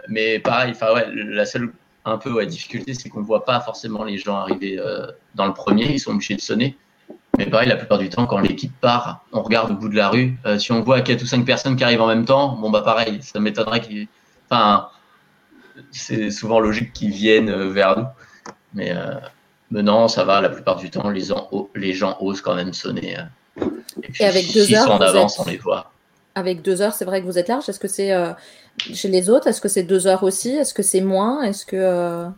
mais 0.08 0.40
pareil, 0.40 0.72
enfin 0.72 0.92
ouais, 0.92 1.06
la 1.12 1.46
seule 1.46 1.72
un 2.08 2.18
peu 2.18 2.32
ouais, 2.32 2.46
difficulté, 2.46 2.94
c'est 2.94 3.08
qu'on 3.08 3.22
voit 3.22 3.44
pas 3.44 3.60
forcément 3.60 4.04
les 4.04 4.18
gens 4.18 4.36
arriver 4.36 4.80
dans 5.34 5.46
le 5.46 5.54
premier. 5.54 5.92
Ils 5.92 6.00
sont 6.00 6.12
obligés 6.12 6.34
de 6.34 6.40
sonner. 6.40 6.76
Mais 7.36 7.46
pareil, 7.46 7.68
la 7.68 7.76
plupart 7.76 7.98
du 7.98 8.08
temps, 8.08 8.26
quand 8.26 8.38
l'équipe 8.38 8.72
part, 8.80 9.24
on 9.32 9.42
regarde 9.42 9.70
au 9.70 9.74
bout 9.74 9.88
de 9.88 9.94
la 9.94 10.08
rue. 10.08 10.36
Euh, 10.44 10.58
si 10.58 10.72
on 10.72 10.82
voit 10.82 11.00
4 11.00 11.22
ou 11.22 11.26
5 11.26 11.44
personnes 11.44 11.76
qui 11.76 11.84
arrivent 11.84 12.00
en 12.00 12.08
même 12.08 12.24
temps, 12.24 12.56
bon, 12.56 12.68
bah 12.68 12.82
pareil, 12.82 13.20
ça 13.22 13.38
m'étonnerait 13.38 13.80
qu'ils. 13.80 14.08
Enfin, 14.50 14.88
c'est 15.92 16.32
souvent 16.32 16.58
logique 16.58 16.92
qu'ils 16.92 17.10
viennent 17.10 17.48
euh, 17.48 17.70
vers 17.70 17.96
nous. 17.96 18.06
Mais, 18.74 18.90
euh, 18.90 19.14
mais, 19.70 19.82
non, 19.82 20.08
ça 20.08 20.24
va, 20.24 20.40
la 20.40 20.48
plupart 20.48 20.76
du 20.76 20.90
temps, 20.90 21.10
les, 21.10 21.28
les 21.76 21.92
gens 21.92 22.16
osent 22.20 22.40
quand 22.40 22.56
même 22.56 22.72
sonner. 22.72 23.16
Et, 24.02 24.08
puis, 24.08 24.24
avec 24.24 24.52
deux 24.52 24.74
heures, 24.74 24.86
sont 24.86 24.90
en 24.92 25.00
avance, 25.00 25.38
on 25.38 25.48
les 25.48 25.58
voit. 25.58 25.92
Avec 26.34 26.62
deux 26.62 26.82
heures, 26.82 26.92
c'est 26.92 27.04
vrai 27.04 27.20
que 27.20 27.26
vous 27.26 27.38
êtes 27.38 27.48
large. 27.48 27.68
Est-ce 27.68 27.80
que 27.80 27.88
c'est 27.88 28.12
chez 28.80 29.08
les 29.08 29.30
autres? 29.30 29.46
Est-ce 29.46 29.60
que 29.60 29.68
c'est 29.68 29.82
deux 29.82 30.06
heures 30.06 30.22
aussi? 30.22 30.50
Est-ce 30.50 30.74
que 30.74 30.82
c'est 30.82 31.00
moins? 31.00 31.42
Est-ce 31.42 31.66
que 31.66 32.30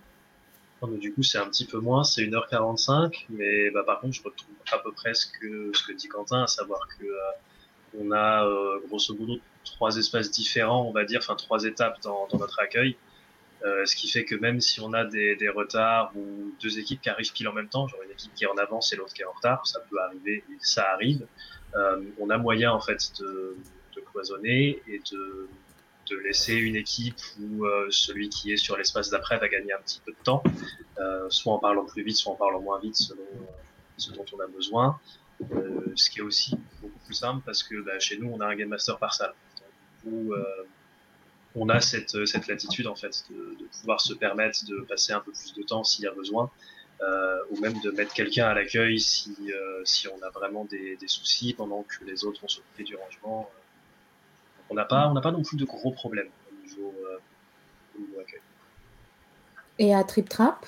du 0.88 1.12
coup, 1.12 1.22
c'est 1.22 1.38
un 1.38 1.46
petit 1.46 1.66
peu 1.66 1.78
moins, 1.78 2.04
c'est 2.04 2.22
1h45, 2.22 3.26
mais 3.28 3.70
bah, 3.70 3.82
par 3.84 4.00
contre, 4.00 4.14
je 4.14 4.22
retrouve 4.22 4.54
à 4.72 4.78
peu 4.78 4.92
près 4.92 5.12
ce 5.12 5.26
que, 5.26 5.92
dit 5.94 6.08
Quentin, 6.08 6.44
à 6.44 6.46
savoir 6.46 6.80
que 6.98 7.04
euh, 7.04 7.98
on 7.98 8.10
a 8.12 8.46
euh, 8.46 8.80
grosso 8.88 9.14
modo 9.14 9.38
trois 9.64 9.96
espaces 9.96 10.30
différents, 10.30 10.86
on 10.86 10.92
va 10.92 11.04
dire, 11.04 11.20
enfin 11.22 11.36
trois 11.36 11.64
étapes 11.64 12.00
dans, 12.02 12.28
notre 12.32 12.60
accueil. 12.60 12.96
Euh, 13.62 13.84
ce 13.84 13.94
qui 13.94 14.08
fait 14.08 14.24
que 14.24 14.34
même 14.34 14.62
si 14.62 14.80
on 14.80 14.94
a 14.94 15.04
des, 15.04 15.36
retards 15.54 16.12
ou 16.16 16.54
deux 16.62 16.78
équipes 16.78 17.02
qui 17.02 17.10
arrivent 17.10 17.32
pile 17.32 17.48
en 17.48 17.52
même 17.52 17.68
temps, 17.68 17.86
genre 17.86 18.00
une 18.02 18.12
équipe 18.12 18.32
qui 18.34 18.44
est 18.44 18.48
en 18.48 18.56
avance 18.56 18.92
et 18.94 18.96
l'autre 18.96 19.12
qui 19.12 19.20
est 19.20 19.26
en 19.26 19.32
retard, 19.32 19.66
ça 19.66 19.80
peut 19.80 20.00
arriver 20.00 20.44
ça 20.60 20.86
arrive. 20.94 21.26
Euh, 21.76 22.02
on 22.18 22.30
a 22.30 22.38
moyen 22.38 22.72
en 22.72 22.80
fait 22.80 23.12
de 23.20 23.54
cloisonner 24.10 24.82
et 24.88 25.00
de, 25.12 25.48
de 26.10 26.16
laisser 26.16 26.54
une 26.54 26.76
équipe 26.76 27.20
où 27.40 27.64
euh, 27.64 27.86
celui 27.90 28.28
qui 28.28 28.52
est 28.52 28.56
sur 28.56 28.76
l'espace 28.76 29.10
d'après 29.10 29.38
va 29.38 29.48
gagner 29.48 29.72
un 29.72 29.78
petit 29.78 30.00
peu 30.04 30.12
de 30.12 30.22
temps, 30.22 30.42
euh, 30.98 31.28
soit 31.30 31.52
en 31.52 31.58
parlant 31.58 31.84
plus 31.84 32.02
vite, 32.02 32.16
soit 32.16 32.32
en 32.32 32.36
parlant 32.36 32.60
moins 32.60 32.80
vite 32.80 32.96
selon 32.96 33.22
euh, 33.22 33.44
ce 33.96 34.12
dont 34.12 34.24
on 34.32 34.40
a 34.40 34.46
besoin. 34.46 35.00
ce 35.94 36.10
qui 36.10 36.18
est 36.18 36.22
aussi 36.22 36.56
beaucoup 36.82 36.98
plus 37.06 37.14
simple 37.14 37.42
parce 37.46 37.62
que 37.62 37.80
bah, 37.80 37.98
chez 37.98 38.18
nous 38.18 38.30
on 38.30 38.40
a 38.40 38.46
un 38.46 38.56
game 38.56 38.68
master 38.68 38.98
par 38.98 39.14
salle. 39.14 39.34
où 40.04 40.34
on 41.56 41.68
a 41.68 41.80
cette, 41.80 42.14
latitude 42.48 42.86
en 42.86 42.94
fait 42.94 43.24
de, 43.30 43.66
pouvoir 43.80 44.00
se 44.00 44.14
permettre 44.14 44.64
de 44.66 44.80
passer 44.82 45.12
un 45.12 45.20
peu 45.20 45.32
plus 45.32 45.54
de 45.54 45.62
temps 45.62 45.84
s'il 45.84 46.04
y 46.04 46.08
a 46.08 46.12
besoin. 46.12 46.50
Ou 47.50 47.58
même 47.60 47.80
de 47.80 47.90
mettre 47.90 48.12
quelqu'un 48.12 48.46
à 48.46 48.54
l'accueil 48.54 49.00
si, 49.00 49.34
si 49.84 50.08
on 50.08 50.22
a 50.22 50.30
vraiment 50.30 50.64
des, 50.66 50.96
des, 50.96 51.08
soucis 51.08 51.54
pendant 51.54 51.82
que 51.82 52.04
les 52.04 52.24
autres 52.24 52.40
vont 52.42 52.48
s'occuper 52.48 52.84
du 52.84 52.94
rangement 52.96 53.50
on 54.70 54.74
n'a 54.74 54.84
pas, 54.84 55.08
on 55.08 55.20
pas 55.20 55.32
non 55.32 55.42
plus 55.42 55.56
de 55.56 55.64
gros 55.64 55.90
problèmes 55.90 56.28
au 56.48 56.66
niveau, 56.66 56.94
euh, 57.10 58.20
accueil. 58.20 58.40
Et 59.78 59.94
à 59.94 60.04
Trip 60.04 60.28
Trap? 60.28 60.66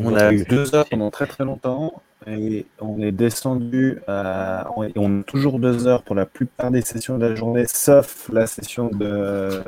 On 0.00 0.14
a 0.14 0.32
eu 0.32 0.44
deux 0.44 0.74
heures 0.74 0.88
pendant 0.88 1.10
très 1.10 1.26
très 1.26 1.44
longtemps 1.44 2.02
et 2.26 2.66
on 2.80 3.00
est 3.00 3.10
descendu 3.10 4.00
à, 4.06 4.70
on 4.76 5.20
a 5.20 5.22
toujours 5.24 5.58
deux 5.58 5.88
heures 5.88 6.02
pour 6.02 6.14
la 6.14 6.26
plupart 6.26 6.70
des 6.70 6.82
sessions 6.82 7.18
de 7.18 7.26
la 7.26 7.34
journée, 7.34 7.64
sauf 7.66 8.28
la 8.32 8.46
session 8.46 8.90
de 8.90 9.06
euh, 9.06 9.62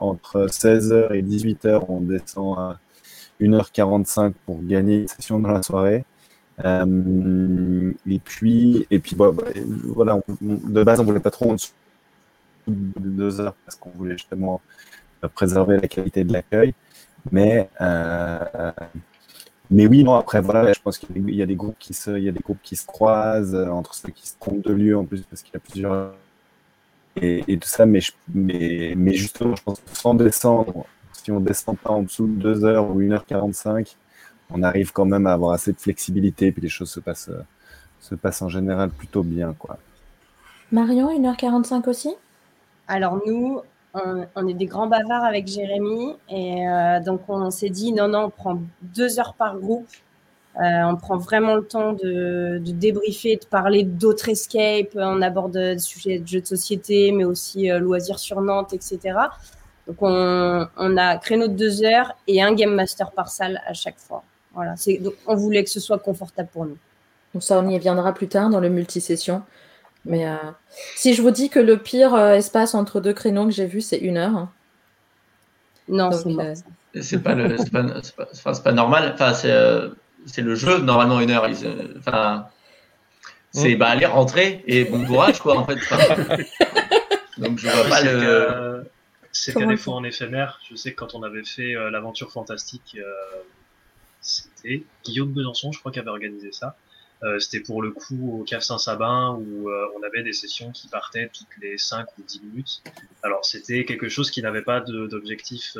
entre 0.00 0.46
16h 0.46 1.12
et 1.12 1.22
18h, 1.22 1.84
on 1.88 2.00
descend 2.00 2.58
à 2.58 2.78
1h45 3.40 4.32
pour 4.46 4.62
gagner 4.62 5.02
une 5.02 5.08
session 5.08 5.38
dans 5.38 5.50
la 5.50 5.62
soirée. 5.62 6.04
Euh, 6.64 7.92
et 8.08 8.18
puis, 8.18 8.86
et 8.90 8.98
puis 8.98 9.14
bah, 9.16 9.32
voilà, 9.84 10.20
de 10.40 10.82
base, 10.82 11.00
on 11.00 11.04
voulait 11.04 11.20
pas 11.20 11.30
trop 11.30 11.50
en 11.50 11.54
dessous 11.54 11.72
de 12.66 13.08
deux 13.08 13.40
heures 13.40 13.54
parce 13.64 13.76
qu'on 13.76 13.90
voulait 13.90 14.18
justement 14.18 14.60
préserver 15.34 15.78
la 15.78 15.88
qualité 15.88 16.24
de 16.24 16.32
l'accueil. 16.32 16.74
Mais, 17.32 17.68
euh, 17.80 18.72
mais 19.70 19.86
oui, 19.86 20.04
non, 20.04 20.14
après, 20.14 20.40
voilà, 20.40 20.72
je 20.72 20.80
pense 20.80 20.98
qu'il 20.98 21.30
y 21.34 21.42
a 21.42 21.46
des 21.46 21.56
groupes 21.56 21.78
qui 21.78 21.94
se, 21.94 22.10
il 22.10 22.24
y 22.24 22.28
a 22.28 22.32
des 22.32 22.40
groupes 22.40 22.62
qui 22.62 22.76
se 22.76 22.86
croisent 22.86 23.54
entre 23.54 23.94
ceux 23.94 24.10
qui 24.10 24.28
se 24.28 24.34
trompent 24.38 24.64
de 24.64 24.72
lieu 24.72 24.96
en 24.96 25.04
plus 25.04 25.22
parce 25.22 25.42
qu'il 25.42 25.54
y 25.54 25.56
a 25.56 25.60
plusieurs 25.60 26.12
et, 27.22 27.44
et 27.48 27.58
tout 27.58 27.68
ça, 27.68 27.86
mais, 27.86 28.00
mais, 28.32 28.94
mais 28.96 29.14
justement, 29.14 29.56
je 29.56 29.62
pense 29.62 29.80
que 29.80 29.96
sans 29.96 30.14
descendre, 30.14 30.86
si 31.12 31.30
on 31.32 31.40
descend 31.40 31.78
pas 31.78 31.90
en 31.90 32.02
dessous 32.02 32.26
de 32.26 32.40
2 32.40 32.64
heures 32.64 32.88
ou 32.90 33.00
1h45, 33.00 33.96
on 34.50 34.62
arrive 34.62 34.92
quand 34.92 35.04
même 35.04 35.26
à 35.26 35.32
avoir 35.32 35.52
assez 35.52 35.72
de 35.72 35.78
flexibilité, 35.78 36.52
puis 36.52 36.62
les 36.62 36.68
choses 36.68 36.90
se 36.90 37.00
passent, 37.00 37.28
euh, 37.28 37.42
se 38.00 38.14
passent 38.14 38.42
en 38.42 38.48
général 38.48 38.90
plutôt 38.90 39.22
bien. 39.22 39.54
Quoi. 39.58 39.78
Marion, 40.72 41.10
1h45 41.10 41.88
aussi? 41.88 42.14
Alors 42.86 43.20
nous, 43.26 43.60
on, 43.94 44.48
est 44.48 44.54
des 44.54 44.66
grands 44.66 44.86
bavards 44.86 45.24
avec 45.24 45.46
Jérémy, 45.46 46.14
et 46.28 46.66
euh, 46.66 47.00
donc 47.00 47.22
on 47.28 47.50
s'est 47.50 47.68
dit 47.68 47.92
non, 47.92 48.08
non, 48.08 48.24
on 48.24 48.30
prend 48.30 48.60
deux 48.82 49.18
heures 49.18 49.34
par 49.34 49.58
groupe. 49.58 49.88
Euh, 50.56 50.82
on 50.84 50.96
prend 50.96 51.18
vraiment 51.18 51.54
le 51.54 51.64
temps 51.64 51.92
de, 51.92 52.58
de 52.64 52.72
débriefer, 52.72 53.36
de 53.36 53.46
parler 53.46 53.84
d'autres 53.84 54.28
escapes. 54.28 54.96
On 54.96 55.22
aborde 55.22 55.52
des 55.52 55.78
sujets 55.78 56.18
de 56.18 56.26
jeux 56.26 56.40
de 56.40 56.46
société, 56.46 57.12
mais 57.12 57.24
aussi 57.24 57.68
loisirs 57.68 58.18
sur 58.18 58.40
Nantes, 58.40 58.72
etc. 58.72 58.98
Donc 59.86 59.96
on, 60.00 60.66
on, 60.76 60.96
a 60.96 61.16
créneau 61.18 61.46
de 61.46 61.54
deux 61.54 61.84
heures 61.84 62.12
et 62.26 62.42
un 62.42 62.54
game 62.54 62.74
master 62.74 63.12
par 63.12 63.28
salle 63.28 63.60
à 63.66 63.72
chaque 63.72 63.98
fois. 63.98 64.24
Voilà, 64.58 64.74
donc 64.98 65.14
on 65.28 65.36
voulait 65.36 65.62
que 65.62 65.70
ce 65.70 65.78
soit 65.78 66.00
confortable 66.00 66.48
pour 66.52 66.66
nous. 66.66 66.76
Donc 67.32 67.44
ça, 67.44 67.60
on 67.60 67.68
y 67.68 67.78
viendra 67.78 68.12
plus 68.12 68.26
tard 68.26 68.50
dans 68.50 68.58
le 68.58 68.68
multisession. 68.68 69.42
Mais 70.04 70.26
euh, 70.26 70.34
si 70.96 71.14
je 71.14 71.22
vous 71.22 71.30
dis 71.30 71.48
que 71.48 71.60
le 71.60 71.78
pire 71.78 72.12
euh, 72.14 72.32
espace 72.32 72.74
entre 72.74 73.00
deux 73.00 73.12
créneaux 73.12 73.44
que 73.44 73.52
j'ai 73.52 73.66
vu, 73.66 73.80
c'est 73.80 73.98
une 73.98 74.16
heure. 74.16 74.36
Hein. 74.36 74.50
Non, 75.86 76.10
c'est 76.10 76.34
pas, 76.34 76.42
euh, 76.42 76.54
c'est 77.00 77.22
pas, 77.22 77.36
pas, 77.36 77.84
pas, 78.42 78.60
pas, 78.60 78.72
normal. 78.72 79.12
Enfin, 79.14 79.32
c'est 79.32 80.42
le 80.42 80.54
jeu, 80.56 80.78
normalement, 80.78 81.20
une 81.20 81.30
heure. 81.30 81.48
Enfin, 81.96 82.48
C'est 83.52 83.76
bah, 83.76 83.90
aller 83.90 84.06
rentrer 84.06 84.64
et 84.66 84.86
bon 84.86 85.04
courage, 85.06 85.38
quoi, 85.38 85.56
en 85.56 85.66
fait. 85.66 85.78
Donc, 87.38 87.60
je 87.60 87.68
vois 87.68 87.88
pas 87.88 88.02
le. 88.02 88.84
C'était 89.30 89.62
un 89.62 89.70
effort 89.70 89.94
en 89.94 90.04
éphémère. 90.04 90.60
Je 90.68 90.74
sais 90.74 90.92
que 90.92 90.96
quand 90.96 91.14
on 91.14 91.22
avait 91.22 91.44
fait 91.44 91.76
euh, 91.76 91.90
l'aventure 91.90 92.32
fantastique, 92.32 92.96
euh, 92.98 93.12
c'était 94.20 94.84
Guillaume 95.04 95.32
Besançon, 95.32 95.72
je 95.72 95.80
crois, 95.80 95.92
qui 95.92 95.98
avait 95.98 96.10
organisé 96.10 96.52
ça. 96.52 96.76
Euh, 97.24 97.38
c'était 97.40 97.60
pour 97.60 97.82
le 97.82 97.90
coup 97.90 98.40
au 98.40 98.44
Cave 98.44 98.60
Saint-Sabin 98.60 99.30
où 99.30 99.70
on 99.70 100.02
avait 100.02 100.22
des 100.22 100.32
sessions 100.32 100.70
qui 100.70 100.88
partaient 100.88 101.30
toutes 101.32 101.56
les 101.60 101.76
5 101.78 102.06
ou 102.18 102.22
10 102.22 102.42
minutes. 102.42 102.82
Alors 103.22 103.44
c'était 103.44 103.84
quelque 103.84 104.08
chose 104.08 104.30
qui 104.30 104.40
n'avait 104.40 104.62
pas 104.62 104.80
d'objectif, 104.80 105.76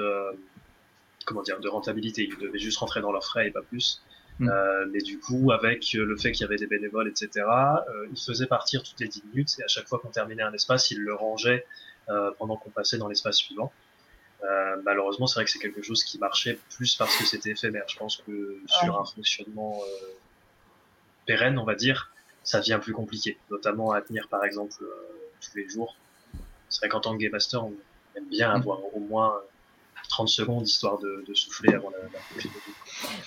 comment 1.24 1.43
dire, 1.43 1.61
de 1.61 1.68
rentabilité. 1.68 2.24
Ils 2.24 2.36
devaient 2.39 2.59
juste 2.59 2.78
rentrer 2.78 3.01
dans 3.01 3.12
leurs 3.12 3.24
frais 3.24 3.49
et 3.49 3.51
pas 3.51 3.62
plus. 3.62 4.03
Mm. 4.41 4.51
mais 4.93 5.01
du 5.01 5.18
coup, 5.18 5.53
avec 5.53 5.93
le 5.93 6.16
fait 6.16 6.32
qu'il 6.32 6.43
y 6.43 6.45
avait 6.45 6.57
des 6.57 6.66
bénévoles, 6.66 7.09
etc., 7.09 7.47
ils 8.11 8.20
faisaient 8.20 8.47
partir 8.47 8.82
toutes 8.82 8.99
les 9.01 9.09
10 9.09 9.22
minutes 9.32 9.57
et 9.61 9.64
à 9.64 9.68
chaque 9.68 9.86
fois 9.86 10.01
qu'on 10.01 10.11
terminait 10.11 10.43
un 10.43 10.53
espace, 10.53 10.91
ils 10.91 11.01
le 11.01 11.14
rangeaient 11.14 11.64
euh, 12.11 12.30
pendant 12.39 12.57
qu'on 12.57 12.70
passait 12.70 12.97
dans 12.97 13.09
l'espace 13.09 13.36
suivant. 13.36 13.70
Euh, 14.45 14.76
malheureusement, 14.84 15.26
c'est 15.26 15.34
vrai 15.34 15.45
que 15.45 15.51
c'est 15.51 15.59
quelque 15.59 15.82
chose 15.82 16.05
qui 16.05 16.18
marchait 16.18 16.59
plus 16.76 16.95
parce 16.97 17.16
que 17.16 17.24
c'était 17.24 17.51
éphémère. 17.51 17.84
Je 17.89 17.97
pense 17.97 18.18
que 18.18 18.61
sur 18.66 18.99
un 18.99 19.05
fonctionnement 19.05 19.80
euh, 19.82 20.07
pérenne, 21.26 21.59
on 21.59 21.64
va 21.64 21.74
dire, 21.74 22.12
ça 22.45 22.61
devient 22.61 22.78
plus 22.80 22.93
compliqué, 22.93 23.36
notamment 23.51 23.93
à 23.93 24.01
tenir 24.01 24.28
par 24.28 24.45
exemple 24.45 24.74
tous 25.41 25.57
les 25.57 25.68
jours. 25.68 25.97
C'est 26.68 26.80
vrai 26.80 26.89
qu'en 26.89 27.01
tant 27.01 27.16
que 27.16 27.22
game 27.22 27.32
master, 27.32 27.64
on 27.64 27.72
aime 28.16 28.28
bien 28.28 28.53
mm. 28.53 28.57
avoir 28.57 28.78
au 28.95 29.01
moins 29.01 29.34
30 30.09 30.28
secondes 30.28 30.66
histoire 30.66 30.99
de, 30.99 31.24
souffler 31.34 31.74
avant 31.74 31.91
la, 31.91 31.99
la 31.99 32.18
prochaine 32.30 32.51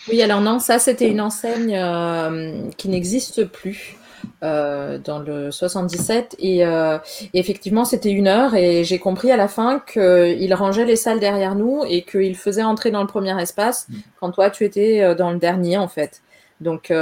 Oui, 0.08 0.22
alors 0.22 0.42
non, 0.42 0.60
ça 0.60 0.80
c'était 0.80 1.10
une 1.10 1.22
enseigne 1.22 2.72
qui 2.78 2.88
n'existe 2.88 3.46
plus. 3.46 3.98
Euh, 4.44 4.98
dans 4.98 5.20
le 5.20 5.52
77 5.52 6.36
et, 6.40 6.66
euh, 6.66 6.98
et 7.34 7.40
effectivement 7.40 7.86
c'était 7.86 8.10
une 8.10 8.28
heure 8.28 8.56
et 8.56 8.84
j'ai 8.84 8.98
compris 8.98 9.32
à 9.32 9.38
la 9.38 9.48
fin 9.48 9.80
qu'il 9.80 10.54
rangeait 10.56 10.86
les 10.86 10.96
salles 10.96 11.20
derrière 11.20 11.54
nous 11.54 11.84
et 11.88 12.02
qu'il 12.02 12.36
faisait 12.36 12.64
entrer 12.64 12.90
dans 12.90 13.02
le 13.02 13.08
premier 13.08 13.40
espace 13.40 13.88
mm. 13.88 13.96
quand 14.20 14.32
toi 14.32 14.50
tu 14.50 14.66
étais 14.66 15.04
euh, 15.04 15.14
dans 15.14 15.30
le 15.32 15.38
dernier 15.38 15.78
en 15.78 15.88
fait. 15.88 16.22
Donc 16.60 16.94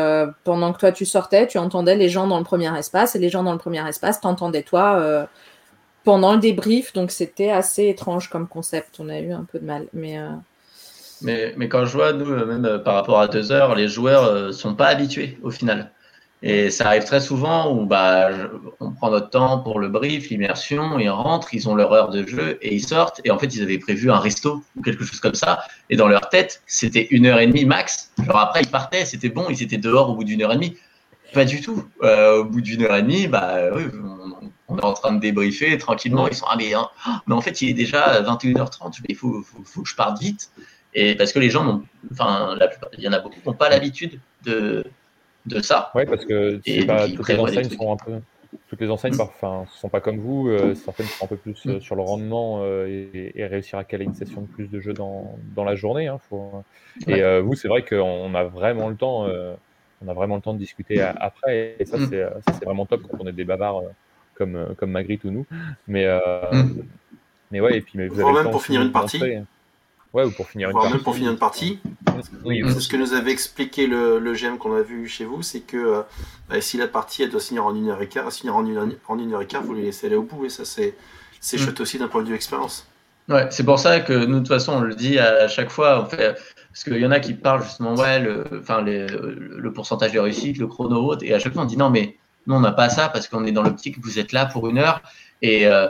pendant 0.46 0.72
que 0.72 0.80
toi 0.80 0.94
tu 0.94 1.06
sortais, 1.06 1.46
tu 1.46 1.58
entendais 1.58 1.96
les 1.96 2.08
gens 2.08 2.28
dans 2.28 2.38
le 2.38 2.46
premier 2.46 2.74
espace 2.78 3.18
et 3.18 3.20
les 3.20 3.28
gens 3.28 3.44
dans 3.44 3.52
le 3.52 3.58
premier 3.58 3.86
espace 3.90 4.22
t'entendaient 4.22 4.64
toi 4.64 5.28
pendant 6.06 6.32
le 6.32 6.40
débrief. 6.40 6.94
Donc 6.94 7.12
c'était 7.12 7.50
assez 7.50 7.90
étrange 7.90 8.30
comme 8.30 8.48
concept. 8.48 9.02
On 9.02 9.10
a 9.10 9.20
eu 9.20 9.34
un 9.34 9.44
peu 9.44 9.60
de 9.60 9.66
mal, 9.66 9.88
mais. 9.92 10.18
Mais, 11.22 11.54
mais 11.58 11.68
quand 11.68 11.84
je 11.84 11.92
vois, 11.92 12.14
nous, 12.14 12.46
même 12.46 12.82
par 12.86 12.94
rapport 12.94 13.20
à 13.20 13.28
deux 13.28 13.52
heures, 13.52 13.76
les 13.76 13.90
joueurs 13.90 14.54
sont 14.54 14.76
pas 14.76 14.88
habitués 14.88 15.38
au 15.44 15.52
final. 15.52 15.92
Et 16.42 16.70
ça 16.70 16.88
arrive 16.88 17.04
très 17.04 17.20
souvent 17.20 17.74
où 17.74 17.86
bah, 17.86 18.30
on 18.80 18.92
prend 18.92 19.12
notre 19.12 19.30
temps 19.30 19.60
pour 19.60 19.80
le 19.80 19.90
brief, 19.90 20.30
l'immersion, 20.30 20.98
ils 20.98 21.10
rentrent, 21.10 21.54
ils 21.54 21.68
ont 21.68 21.76
leur 21.76 21.92
heure 21.92 22.10
de 22.10 22.26
jeu 22.26 22.58
et 22.62 22.74
ils 22.74 22.86
sortent. 22.86 23.20
Et 23.26 23.32
en 23.32 23.38
fait, 23.38 23.54
ils 23.56 23.62
avaient 23.62 23.78
prévu 23.78 24.10
un 24.10 24.20
resto 24.20 24.64
ou 24.78 24.82
quelque 24.82 25.04
chose 25.04 25.20
comme 25.20 25.36
ça. 25.36 25.64
Et 25.90 25.98
dans 25.98 26.08
leur 26.08 26.30
tête, 26.30 26.62
c'était 26.66 27.08
une 27.12 27.26
heure 27.26 27.40
et 27.40 27.48
demie 27.48 27.66
max. 27.66 28.12
Genre 28.26 28.38
après, 28.38 28.62
ils 28.62 28.70
partaient, 28.70 29.04
c'était 29.04 29.30
bon, 29.30 29.48
ils 29.50 29.62
étaient 29.62 29.78
dehors 29.78 30.10
au 30.10 30.16
bout 30.16 30.24
d'une 30.24 30.42
heure 30.42 30.54
et 30.54 30.56
demie. 30.56 30.78
Pas 31.34 31.44
du 31.44 31.60
tout. 31.60 31.84
Euh, 32.04 32.38
au 32.38 32.46
bout 32.46 32.62
d'une 32.62 32.84
heure 32.84 32.96
et 32.96 33.02
demie, 33.02 33.28
bah, 33.28 33.58
on, 34.70 34.78
est 34.78 34.86
en 34.86 34.94
train 34.94 35.12
de 35.12 35.20
débriefer 35.20 35.78
tranquillement. 35.78 36.28
Ils 36.30 36.36
sont 36.36 36.46
ah 36.50 36.56
mais, 36.58 36.74
hein, 36.74 36.88
mais 37.28 37.36
en 37.36 37.42
fait, 37.42 37.62
il 37.62 37.70
est 37.70 37.74
déjà 37.74 38.22
21h30. 38.22 39.02
Il 39.10 39.16
faut, 39.16 39.44
faut, 39.44 39.82
que 39.82 39.90
je 39.90 39.96
parte 39.96 40.20
vite. 40.22 40.52
Et 40.94 41.16
parce 41.16 41.34
que 41.34 41.40
les 41.40 41.50
gens, 41.50 41.84
enfin, 42.12 42.58
il 42.98 43.04
y 43.04 43.08
en 43.10 43.14
a 43.14 43.20
beaucoup 43.20 43.40
qui 43.40 43.48
n'ont 43.48 43.54
pas 43.54 43.70
l'habitude 43.70 44.20
de 44.44 44.86
de 45.46 45.62
ça. 45.62 45.92
Oui, 45.96 46.06
parce 46.06 46.26
que 46.26 46.56
toutes 47.16 47.30
les 47.30 47.40
enseignes 47.40 47.70
sont 47.70 47.92
un 47.94 47.98
peu. 47.98 48.20
Toutes 48.68 48.82
les 48.82 48.90
enseignes, 48.90 49.14
enfin, 49.20 49.66
sont 49.70 49.90
pas 49.90 50.02
comme 50.02 50.18
vous. 50.18 50.50
Euh, 50.50 50.74
certaines 50.74 51.06
sont 51.06 51.26
un 51.26 51.28
peu 51.28 51.38
plus 51.38 51.62
euh, 51.68 51.80
sur 51.80 51.96
le 51.96 52.02
rendement 52.02 52.62
euh, 52.64 52.88
et, 53.14 53.46
réussir 53.46 53.78
à 53.78 53.84
caler 53.84 54.06
une 54.06 54.16
session 54.16 54.42
de 54.42 54.48
plus 54.48 54.68
de 54.68 54.80
jeux 54.80 54.94
dans, 54.94 55.38
dans 55.56 55.64
la 55.64 55.76
journée. 55.76 56.08
Hein, 56.08 56.20
faut... 56.30 56.52
Et 57.08 57.22
vous, 57.42 57.56
c'est 57.56 57.68
vrai 57.68 57.84
qu'on 57.84 58.34
a 58.34 58.44
vraiment 58.44 58.90
le 58.90 58.96
temps. 58.96 59.28
on 60.02 60.08
a 60.08 60.14
vraiment 60.14 60.36
le 60.36 60.42
temps 60.42 60.54
de 60.54 60.60
discuter 60.60 61.02
après. 61.02 61.76
Et 61.80 61.86
ça, 61.86 61.98
mm. 61.98 62.10
c'est 62.54 62.66
vraiment 62.66 62.86
top 62.86 63.02
quand 63.10 63.18
on 63.20 63.28
est 63.28 63.34
des 63.34 63.46
bavards 63.46 63.84
comme, 64.36 64.74
comme 64.78 64.92
Magritte 64.92 65.26
ou 65.26 65.32
nous. 65.32 65.46
Mais, 65.88 66.08
mm. 66.52 66.84
mais 67.52 67.60
ouais, 67.60 67.78
et 67.78 67.82
puis 67.82 67.94
mais 67.96 68.08
vous 68.08 68.20
avez 68.20 68.34
même 68.34 68.52
pour 68.52 68.64
finir 68.64 68.82
une 68.82 68.92
partie. 68.92 69.22
Ouais, 70.14 70.24
ou 70.24 70.32
pour 70.32 70.48
finir 70.50 70.70
une 70.70 70.74
partie. 70.74 70.92
Même 70.92 71.04
pour 71.04 71.16
finir 71.16 71.32
une 71.32 71.38
partie. 71.38 71.80
Oui, 72.44 72.62
c'est 72.68 72.80
ce 72.80 72.88
que 72.88 72.98
nous 72.98 73.14
avait 73.14 73.32
expliqué 73.32 73.86
le, 73.86 74.20
le 74.20 74.34
GM 74.34 74.58
qu'on 74.58 74.76
a 74.76 74.82
vu 74.82 75.08
chez 75.08 75.26
vous, 75.26 75.44
c'est 75.44 75.62
que 75.62 75.78
euh, 75.78 76.02
bah, 76.50 76.60
si 76.62 76.78
la 76.78 76.88
partie 76.88 77.24
elle 77.24 77.30
doit 77.30 77.40
finir 77.40 77.66
en 77.66 77.76
une 77.76 77.90
heure 77.90 78.02
et 78.02 78.08
quart, 78.08 78.32
finir 78.32 78.56
en 78.56 78.66
une, 78.66 78.96
en 79.08 79.20
une 79.20 79.34
heure 79.34 79.42
et 79.42 79.48
quart, 79.48 79.62
vous 79.62 79.76
les 79.76 79.84
laissez 79.84 80.08
aller 80.08 80.16
au 80.16 80.24
bout 80.24 80.46
et 80.46 80.50
ça 80.50 80.66
c'est 80.66 80.96
c'est 81.40 81.58
mm. 81.58 81.60
chouette 81.60 81.80
aussi 81.80 82.00
d'un 82.00 82.08
point 82.08 82.24
de 82.24 82.28
vue 82.28 82.36
expérience. 82.36 82.88
Ouais, 83.30 83.48
c'est 83.52 83.64
pour 83.64 83.78
ça 83.78 84.00
que 84.00 84.14
nous 84.14 84.36
de 84.36 84.40
toute 84.40 84.48
façon 84.48 84.74
on 84.74 84.82
le 84.82 84.96
dit 84.96 85.20
à 85.20 85.48
chaque 85.48 85.70
fois, 85.70 86.04
on 86.04 86.10
fait 86.10 86.36
parce 86.70 86.84
qu'il 86.84 86.98
y 86.98 87.06
en 87.06 87.12
a 87.12 87.20
qui 87.20 87.34
parlent 87.34 87.64
justement 87.64 87.94
ouais 87.96 88.20
le 88.20 88.46
enfin 88.60 88.82
le 88.82 89.72
pourcentage 89.74 90.12
de 90.12 90.20
réussite, 90.20 90.58
le 90.58 90.68
chrono 90.68 91.06
haute 91.06 91.22
et 91.22 91.34
à 91.34 91.40
chaque 91.40 91.54
fois 91.54 91.62
on 91.62 91.66
dit 91.66 91.78
non 91.78 91.92
mais 91.92 92.18
nous 92.48 92.56
on 92.56 92.60
n'a 92.60 92.72
pas 92.72 92.90
ça 92.90 93.10
parce 93.10 93.28
qu'on 93.28 93.46
est 93.46 93.52
dans 93.52 93.64
l'optique 93.64 93.98
que 93.98 94.02
vous 94.02 94.18
êtes 94.18 94.32
là 94.32 94.48
pour 94.48 94.68
une 94.68 94.80
heure 94.80 95.02
et 95.42 95.68
euh, 95.68 95.88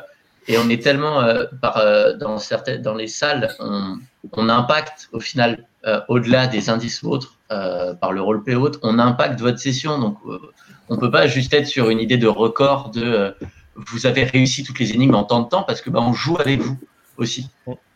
et 0.50 0.58
on 0.58 0.68
est 0.68 0.84
tellement 0.84 1.22
euh, 1.22 1.46
par, 1.62 1.82
dans 2.18 2.38
certaines 2.38 2.82
dans 2.82 2.96
les 2.96 3.08
salles 3.08 3.56
on, 4.34 4.50
impacte 4.50 5.10
au 5.12 5.20
final, 5.20 5.66
euh, 5.86 6.02
au-delà 6.08 6.48
des 6.48 6.70
indices 6.70 7.04
ou 7.04 7.10
autres, 7.10 7.36
euh, 7.52 7.94
par 7.94 8.12
le 8.12 8.22
rôle 8.22 8.44
haute, 8.56 8.80
on 8.84 9.00
impacte 9.00 9.40
votre 9.40 9.60
session. 9.60 10.00
Donc, 10.00 10.18
euh, 10.28 10.40
on 10.90 10.96
ne 10.96 11.00
peut 11.00 11.12
pas 11.12 11.28
juste 11.28 11.54
être 11.54 11.68
sur 11.68 11.90
une 11.90 12.00
idée 12.00 12.18
de 12.18 12.28
record 12.28 12.90
de 12.90 13.36
vous 13.76 14.06
avez 14.06 14.24
réussi 14.24 14.64
toutes 14.64 14.80
les 14.80 14.94
énigmes 14.94 15.16
en 15.16 15.24
tant 15.24 15.42
de 15.42 15.48
temps 15.48 15.64
parce 15.64 15.82
que 15.82 15.90
bah, 15.90 16.02
on 16.02 16.14
joue 16.14 16.38
avec 16.38 16.60
vous 16.60 16.78
aussi. 17.18 17.50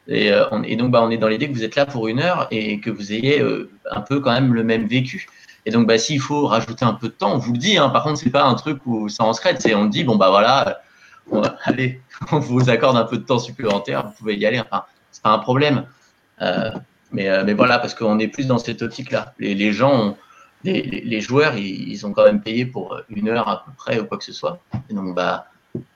Et, 0.08 0.32
donc, 0.76 0.92
bah, 0.92 1.02
on 1.04 1.10
est 1.10 1.18
dans 1.18 1.28
l'idée 1.28 1.48
que 1.50 1.54
vous 1.54 1.64
êtes 1.64 1.76
là 1.76 1.86
pour 1.86 2.08
une 2.08 2.20
heure 2.20 2.48
et 2.52 2.80
que 2.80 2.90
vous 2.90 3.12
ayez 3.12 3.44
un 3.90 4.02
peu 4.02 4.20
quand 4.20 4.32
même 4.32 4.54
le 4.54 4.64
même 4.64 4.88
vécu. 4.88 5.28
Et 5.66 5.72
donc, 5.72 5.88
bah, 5.88 5.98
s'il 5.98 6.20
faut 6.20 6.46
rajouter 6.46 6.86
un 6.86 6.94
peu 6.94 7.08
de 7.08 7.14
temps, 7.14 7.34
on 7.34 7.38
vous 7.38 7.54
le 7.54 7.58
dit. 7.58 7.78
Hein, 7.78 7.90
par 7.90 8.04
contre, 8.04 8.20
c'est 8.20 8.30
pas 8.30 8.46
un 8.46 8.54
truc 8.54 8.80
où 8.86 9.10
ça 9.10 9.24
en 9.24 9.34
secret. 9.34 9.56
C'est 9.60 9.76
on 9.76 9.86
dit 9.86 10.04
bon 10.04 10.16
bah 10.16 10.30
voilà, 10.30 10.82
allez, 11.64 12.02
on 12.32 12.40
vous 12.40 12.70
accorde 12.70 12.98
un 12.98 13.06
peu 13.06 13.18
de 13.18 13.24
temps 13.24 13.40
supplémentaire, 13.40 14.08
vous 14.08 14.14
pouvez 14.14 14.36
y 14.36 14.46
aller. 14.46 14.60
Enfin, 14.60 14.84
c'est 15.12 15.24
pas 15.24 15.32
un 15.32 15.40
problème. 15.40 15.86
Euh, 16.42 16.72
mais, 17.12 17.30
euh, 17.30 17.44
mais 17.46 17.54
voilà, 17.54 17.80
parce 17.80 17.94
qu'on 17.94 18.20
est 18.20 18.28
plus 18.28 18.48
dans 18.48 18.58
cette 18.58 18.82
optique-là. 18.82 19.34
Les, 19.40 19.54
les, 19.54 19.72
gens, 19.72 20.18
les, 20.64 20.82
les, 20.82 21.22
joueurs, 21.22 21.56
ils, 21.56 22.06
ont 22.06 22.12
quand 22.12 22.26
même 22.26 22.42
payé 22.42 22.66
pour 22.66 23.00
une 23.10 23.30
heure 23.30 23.48
à 23.48 23.64
peu 23.66 23.72
près 23.78 24.00
ou 24.00 24.06
quoi 24.06 24.18
que 24.18 24.24
ce 24.24 24.34
soit. 24.34 24.60
Et 24.90 24.94
donc, 24.94 25.16
bah, 25.16 25.48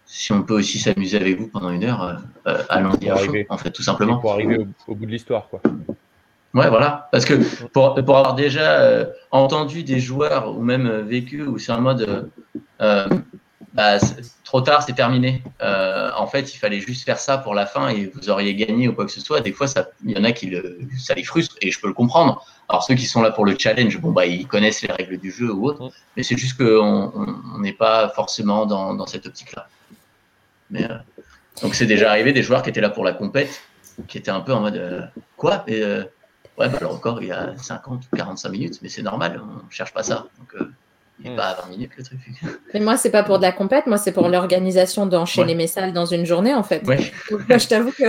si 0.05 0.31
on 0.31 0.43
peut 0.43 0.53
aussi 0.53 0.79
s'amuser 0.79 1.17
avec 1.17 1.39
vous 1.39 1.47
pendant 1.47 1.71
une 1.71 1.83
heure, 1.83 2.21
euh, 2.47 2.63
allons-y 2.69 3.11
en 3.49 3.57
fait, 3.57 3.71
tout 3.71 3.83
simplement. 3.83 4.19
Pour 4.19 4.33
arriver 4.33 4.57
au, 4.87 4.95
bout 4.95 5.05
de 5.05 5.11
l'histoire, 5.11 5.49
quoi. 5.49 5.61
Ouais, 6.53 6.69
voilà. 6.69 7.09
Parce 7.11 7.25
que 7.25 7.33
pour, 7.67 7.95
pour 7.95 8.17
avoir 8.17 8.35
déjà 8.35 9.07
entendu 9.31 9.83
des 9.83 9.99
joueurs 9.99 10.55
ou 10.55 10.61
même 10.61 11.01
vécu 11.01 11.43
où 11.43 11.57
c'est 11.57 11.71
en 11.71 11.81
mode 11.81 12.29
bah, 13.77 13.99
trop 14.43 14.61
tard, 14.61 14.81
c'est 14.81 14.93
terminé. 14.93 15.43
Euh, 15.61 16.09
en 16.17 16.25
fait, 16.25 16.51
il 16.55 16.57
fallait 16.57 16.79
juste 16.79 17.05
faire 17.05 17.19
ça 17.19 17.37
pour 17.37 17.53
la 17.53 17.67
fin 17.67 17.89
et 17.89 18.11
vous 18.11 18.27
auriez 18.31 18.55
gagné 18.55 18.87
ou 18.87 18.93
quoi 18.93 19.05
que 19.05 19.11
ce 19.11 19.21
soit. 19.21 19.39
Des 19.39 19.51
fois, 19.51 19.67
il 20.03 20.17
y 20.17 20.17
en 20.17 20.23
a 20.23 20.31
qui 20.31 20.47
le, 20.47 20.79
ça 20.97 21.13
les 21.13 21.23
frustre 21.23 21.55
et 21.61 21.69
je 21.69 21.79
peux 21.79 21.85
le 21.85 21.93
comprendre. 21.93 22.43
Alors 22.69 22.81
ceux 22.83 22.95
qui 22.95 23.05
sont 23.05 23.21
là 23.21 23.29
pour 23.29 23.45
le 23.45 23.55
challenge, 23.55 23.99
bon 23.99 24.11
bah 24.11 24.25
ils 24.25 24.47
connaissent 24.47 24.81
les 24.81 24.91
règles 24.91 25.19
du 25.19 25.29
jeu 25.29 25.53
ou 25.53 25.67
autre, 25.67 25.91
mais 26.15 26.23
c'est 26.23 26.35
juste 26.35 26.57
qu'on 26.57 27.59
n'est 27.59 27.71
pas 27.71 28.09
forcément 28.09 28.65
dans, 28.65 29.05
cette 29.05 29.27
optique-là. 29.27 29.69
Mais 30.71 30.83
euh, 30.83 30.97
donc 31.61 31.75
c'est 31.75 31.85
déjà 31.85 32.09
arrivé 32.09 32.33
des 32.33 32.41
joueurs 32.41 32.63
qui 32.63 32.71
étaient 32.71 32.81
là 32.81 32.89
pour 32.89 33.05
la 33.05 33.13
compète, 33.13 33.61
qui 34.07 34.17
étaient 34.17 34.31
un 34.31 34.41
peu 34.41 34.53
en 34.53 34.61
mode 34.61 34.77
euh, 34.77 35.01
quoi? 35.37 35.63
Et, 35.67 35.83
Ouais, 36.57 36.69
bah, 36.69 36.79
le 36.81 36.87
record 36.87 37.21
il 37.21 37.27
y 37.27 37.31
a 37.31 37.55
50 37.55 38.05
ou 38.11 38.15
45 38.15 38.49
minutes, 38.49 38.79
mais 38.81 38.89
c'est 38.89 39.03
normal, 39.03 39.39
on 39.39 39.69
cherche 39.69 39.93
pas 39.93 40.01
ça. 40.01 40.25
Donc, 40.39 40.67
il 41.23 41.35
pas 41.35 41.57
20 41.63 41.69
minutes 41.71 41.91
le 41.97 42.03
truc. 42.03 42.19
Mais 42.73 42.79
moi, 42.79 42.95
c'est 42.95 43.09
pas 43.09 43.23
pour 43.23 43.37
de 43.37 43.43
la 43.43 43.51
compète, 43.51 43.87
moi, 43.87 43.97
c'est 43.97 44.11
pour 44.11 44.29
l'organisation 44.29 45.05
d'enchaîner 45.07 45.55
mes 45.55 45.65
salles 45.65 45.93
dans 45.93 46.05
une 46.05 46.25
journée, 46.25 46.53
en 46.53 46.63
fait. 46.63 46.83
je 47.49 47.67
t'avoue 47.67 47.91
que. 47.91 48.05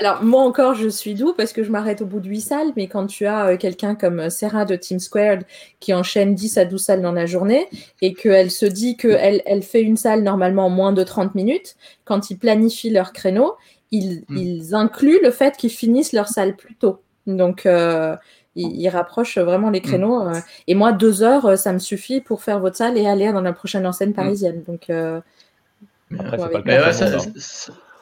Alors, 0.00 0.22
moi 0.24 0.42
encore, 0.42 0.74
je 0.74 0.88
suis 0.88 1.14
doux 1.14 1.34
parce 1.36 1.52
que 1.52 1.62
je 1.62 1.70
m'arrête 1.70 2.02
au 2.02 2.06
bout 2.06 2.20
de 2.20 2.28
8 2.28 2.40
salles, 2.40 2.72
mais 2.76 2.88
quand 2.88 3.06
tu 3.06 3.26
as 3.26 3.46
euh, 3.46 3.56
quelqu'un 3.56 3.94
comme 3.94 4.28
Sarah 4.28 4.64
de 4.64 4.74
Team 4.74 4.98
Squared 4.98 5.44
qui 5.78 5.94
enchaîne 5.94 6.34
10 6.34 6.58
à 6.58 6.64
12 6.64 6.82
salles 6.82 7.02
dans 7.02 7.12
la 7.12 7.26
journée 7.26 7.68
et 8.02 8.12
qu'elle 8.14 8.50
se 8.50 8.66
dit 8.66 8.96
qu'elle 8.96 9.42
elle 9.46 9.62
fait 9.62 9.82
une 9.82 9.96
salle 9.96 10.22
normalement 10.22 10.66
en 10.66 10.70
moins 10.70 10.92
de 10.92 11.04
30 11.04 11.34
minutes, 11.34 11.76
quand 12.04 12.30
ils 12.30 12.38
planifient 12.38 12.90
leur 12.90 13.12
créneau, 13.12 13.54
ils, 13.92 14.24
hmm. 14.28 14.36
ils 14.36 14.74
incluent 14.74 15.20
le 15.22 15.30
fait 15.30 15.56
qu'ils 15.56 15.70
finissent 15.70 16.12
leur 16.12 16.28
salle 16.28 16.56
plus 16.56 16.74
tôt. 16.74 17.02
Donc, 17.26 17.66
euh, 17.66 18.16
il, 18.58 18.88
rapproche 18.88 19.38
vraiment 19.38 19.70
les 19.70 19.80
mm. 19.80 19.84
créneaux. 19.84 20.28
Euh, 20.28 20.34
et 20.66 20.74
moi, 20.74 20.92
deux 20.92 21.22
heures, 21.22 21.46
euh, 21.46 21.56
ça 21.56 21.72
me 21.72 21.78
suffit 21.78 22.20
pour 22.20 22.42
faire 22.42 22.60
votre 22.60 22.76
salle 22.76 22.98
et 22.98 23.06
aller 23.06 23.32
dans 23.32 23.40
la 23.40 23.52
prochaine 23.52 23.86
enseigne 23.86 24.10
mm. 24.10 24.14
parisienne. 24.14 24.62
Donc, 24.66 24.90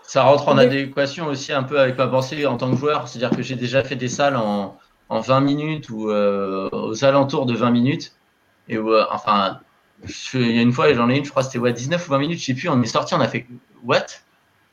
ça, 0.03 0.23
rentre 0.23 0.49
en 0.49 0.59
adéquation 0.59 1.27
aussi 1.27 1.53
un 1.53 1.63
peu 1.63 1.79
avec 1.81 1.99
ma 1.99 2.07
pensée 2.07 2.47
en 2.47 2.57
tant 2.57 2.71
que 2.71 2.77
joueur. 2.77 3.09
C'est-à-dire 3.09 3.37
que 3.37 3.43
j'ai 3.43 3.57
déjà 3.57 3.83
fait 3.83 3.97
des 3.97 4.09
salles 4.09 4.37
en, 4.37 4.79
en 5.09 5.21
20 5.21 5.41
minutes 5.41 5.91
ou 5.91 6.11
euh, 6.11 6.69
aux 6.73 7.05
alentours 7.05 7.47
de 7.47 7.55
20 7.55 7.71
minutes. 7.71 8.13
Et 8.69 8.79
enfin, 8.79 9.61
il 10.35 10.57
y 10.57 10.59
a 10.59 10.63
une 10.63 10.73
fois, 10.73 10.93
j'en 10.93 11.09
ai 11.09 11.19
une, 11.19 11.25
je 11.25 11.31
crois 11.31 11.43
que 11.43 11.47
c'était 11.47 11.59
ouais, 11.59 11.73
19 11.73 12.07
ou 12.07 12.11
20 12.11 12.19
minutes, 12.19 12.41
je 12.41 12.47
sais 12.47 12.55
plus, 12.55 12.69
on 12.69 12.83
est 12.83 12.87
sorti, 12.87 13.15
on 13.15 13.21
a 13.21 13.29
fait 13.29 13.47
What? 13.85 14.07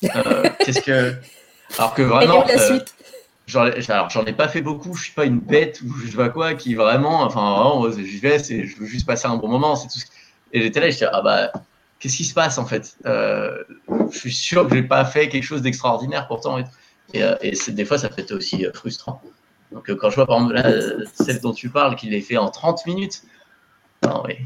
Euh, 0.03 0.49
Qu'est-ce 0.59 0.81
que. 0.81 1.13
Alors 1.77 1.93
que 1.93 2.01
vraiment. 2.01 2.43
la 2.45 2.57
suite? 2.57 2.93
Alors 3.89 4.09
j'en 4.09 4.25
ai 4.25 4.33
pas 4.33 4.47
fait 4.47 4.61
beaucoup, 4.61 4.93
je 4.95 5.03
suis 5.03 5.13
pas 5.13 5.25
une 5.25 5.39
bête 5.39 5.81
ou 5.81 5.93
je 5.99 6.11
sais 6.11 6.17
pas 6.17 6.29
quoi 6.29 6.53
qui 6.53 6.75
vraiment, 6.75 7.21
enfin 7.23 7.41
vraiment, 7.41 7.89
je 7.91 8.19
vais, 8.21 8.39
je 8.39 8.77
veux 8.77 8.85
juste 8.85 9.05
passer 9.05 9.27
un 9.27 9.35
bon 9.35 9.47
moment, 9.47 9.75
c'est 9.75 9.87
tout. 9.87 10.05
Et 10.53 10.61
j'étais 10.61 10.79
là, 10.79 10.87
je 10.87 10.93
disais 10.93 11.07
ah 11.11 11.21
bah 11.21 11.51
qu'est-ce 11.99 12.17
qui 12.17 12.25
se 12.25 12.33
passe 12.33 12.57
en 12.57 12.65
fait? 12.65 12.95
Euh, 13.05 13.63
Je 14.11 14.17
suis 14.17 14.33
sûr 14.33 14.67
que 14.67 14.75
j'ai 14.75 14.83
pas 14.83 15.05
fait 15.05 15.29
quelque 15.29 15.43
chose 15.43 15.61
d'extraordinaire 15.61 16.27
pourtant. 16.27 16.57
Et, 17.13 17.21
et, 17.41 17.71
des 17.71 17.85
fois 17.85 17.97
ça 17.97 18.09
peut 18.09 18.21
être 18.21 18.33
aussi 18.33 18.65
frustrant. 18.73 19.21
Donc 19.71 19.93
quand 19.95 20.09
je 20.09 20.15
vois 20.15 20.27
par 20.27 20.37
exemple 20.37 20.53
là, 20.53 21.05
celle 21.13 21.41
dont 21.41 21.53
tu 21.53 21.69
parles, 21.69 21.95
qu'il 21.95 22.11
l'ait 22.11 22.21
fait 22.21 22.37
en 22.37 22.49
30 22.49 22.85
minutes, 22.85 23.23
non 24.03 24.23
mais 24.27 24.39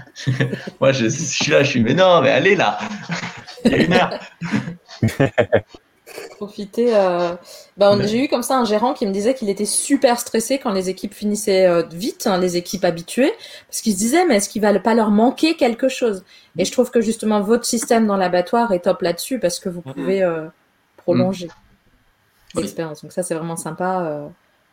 Moi, 0.80 0.92
je, 0.92 1.08
suis 1.08 1.50
là, 1.50 1.62
je 1.62 1.70
suis, 1.70 1.80
mais 1.80 1.94
non, 1.94 2.22
mais 2.22 2.30
allez 2.30 2.56
là, 2.56 2.78
il 3.64 3.72
y 3.72 3.74
a 3.74 3.82
une 3.82 3.92
heure. 3.92 4.18
Profiter. 6.46 6.96
Euh... 6.96 7.36
Bah, 7.76 7.96
J'ai 8.04 8.24
eu 8.24 8.28
comme 8.28 8.42
ça 8.42 8.58
un 8.58 8.64
gérant 8.64 8.94
qui 8.94 9.06
me 9.06 9.12
disait 9.12 9.32
qu'il 9.32 9.48
était 9.48 9.64
super 9.64 10.18
stressé 10.18 10.58
quand 10.58 10.72
les 10.72 10.90
équipes 10.90 11.14
finissaient 11.14 11.66
euh, 11.66 11.84
vite, 11.84 12.26
hein, 12.26 12.38
les 12.38 12.56
équipes 12.56 12.84
habituées, 12.84 13.32
parce 13.68 13.80
qu'il 13.80 13.92
se 13.92 13.98
disait, 13.98 14.26
mais 14.26 14.38
est-ce 14.38 14.48
qu'il 14.48 14.60
va 14.60 14.76
pas 14.80 14.94
leur 14.94 15.10
manquer 15.10 15.54
quelque 15.56 15.88
chose? 15.88 16.24
Et 16.58 16.64
je 16.64 16.72
trouve 16.72 16.90
que 16.90 17.00
justement, 17.00 17.40
votre 17.42 17.64
système 17.64 18.08
dans 18.08 18.16
l'abattoir 18.16 18.72
est 18.72 18.80
top 18.80 19.02
là-dessus, 19.02 19.38
parce 19.38 19.60
que 19.60 19.68
vous 19.68 19.82
pouvez 19.82 20.24
euh, 20.24 20.48
prolonger 20.96 21.46
mm. 21.46 22.60
l'expérience. 22.60 23.02
Donc 23.02 23.12
ça, 23.12 23.22
c'est 23.22 23.34
vraiment 23.34 23.56
sympa. 23.56 24.28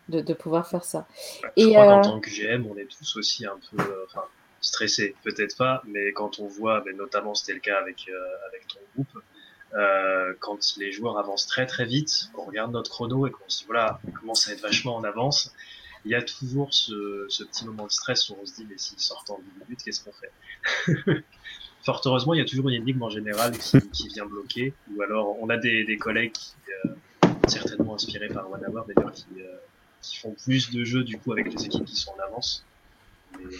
De, 0.07 0.21
de, 0.21 0.33
pouvoir 0.33 0.67
faire 0.67 0.83
ça. 0.83 1.05
Bah, 1.43 1.49
je 1.55 1.63
Et 1.63 1.71
crois 1.71 1.85
qu'en 1.85 2.01
tant 2.01 2.19
que 2.19 2.31
GM, 2.31 2.65
on 2.65 2.75
est 2.77 2.87
tous 2.87 3.15
aussi 3.17 3.45
un 3.45 3.59
peu, 3.69 3.83
stressé, 4.61 5.15
peut-être 5.23 5.57
pas, 5.57 5.81
mais 5.85 6.11
quand 6.13 6.39
on 6.39 6.47
voit, 6.47 6.83
mais 6.85 6.93
notamment 6.93 7.35
c'était 7.35 7.53
le 7.53 7.59
cas 7.59 7.77
avec, 7.77 8.07
euh, 8.09 8.47
avec 8.47 8.67
ton 8.67 8.79
groupe, 8.93 9.23
euh, 9.75 10.33
quand 10.39 10.75
les 10.77 10.91
joueurs 10.91 11.17
avancent 11.17 11.47
très 11.47 11.65
très 11.65 11.85
vite, 11.85 12.29
qu'on 12.33 12.45
regarde 12.45 12.71
notre 12.71 12.89
chrono 12.89 13.27
et 13.27 13.31
qu'on 13.31 13.47
se 13.47 13.59
dit 13.59 13.65
voilà, 13.65 13.99
on 14.07 14.11
commence 14.11 14.47
à 14.47 14.53
être 14.53 14.61
vachement 14.61 14.95
en 14.95 15.03
avance, 15.03 15.53
il 16.05 16.11
y 16.11 16.15
a 16.15 16.21
toujours 16.21 16.73
ce, 16.73 17.25
ce 17.29 17.43
petit 17.43 17.65
moment 17.65 17.85
de 17.85 17.91
stress 17.91 18.29
où 18.29 18.37
on 18.41 18.45
se 18.45 18.55
dit 18.55 18.65
mais 18.69 18.77
s'ils 18.77 18.99
sortent 18.99 19.29
en 19.29 19.39
10 19.39 19.63
minutes, 19.63 19.83
qu'est-ce 19.83 20.03
qu'on 20.03 20.13
fait 20.13 21.23
Fort 21.83 22.01
heureusement, 22.05 22.33
il 22.33 22.39
y 22.39 22.41
a 22.41 22.45
toujours 22.45 22.69
une 22.69 22.75
énigme 22.75 23.03
en 23.03 23.09
général 23.09 23.57
qui, 23.57 23.79
qui 23.91 24.07
vient 24.09 24.25
bloquer, 24.25 24.73
ou 24.93 25.01
alors 25.01 25.41
on 25.41 25.49
a 25.49 25.57
des, 25.57 25.85
des 25.85 25.97
collègues 25.97 26.33
qui, 26.33 26.53
euh, 26.85 26.89
certainement 27.47 27.95
inspirés 27.95 28.27
par 28.27 28.49
One 28.51 28.63
Hour 28.67 28.85
d'ailleurs, 28.85 29.13
qui, 29.13 29.25
euh, 29.37 29.57
qui 30.01 30.17
font 30.17 30.35
plus 30.43 30.71
de 30.71 30.83
jeux 30.83 31.03
du 31.03 31.17
coup 31.17 31.31
avec 31.31 31.51
les 31.51 31.65
équipes 31.65 31.85
qui 31.85 31.95
sont 31.95 32.11
en 32.11 32.23
avance. 32.27 32.65
Mais, 33.37 33.55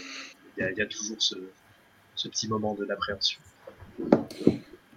il 0.58 0.76
y, 0.76 0.82
a 0.82 0.86
toujours 0.86 1.16
ce, 1.18 1.36
petit 2.28 2.48
moment 2.48 2.74
de 2.74 2.84
l'appréhension. 2.84 3.40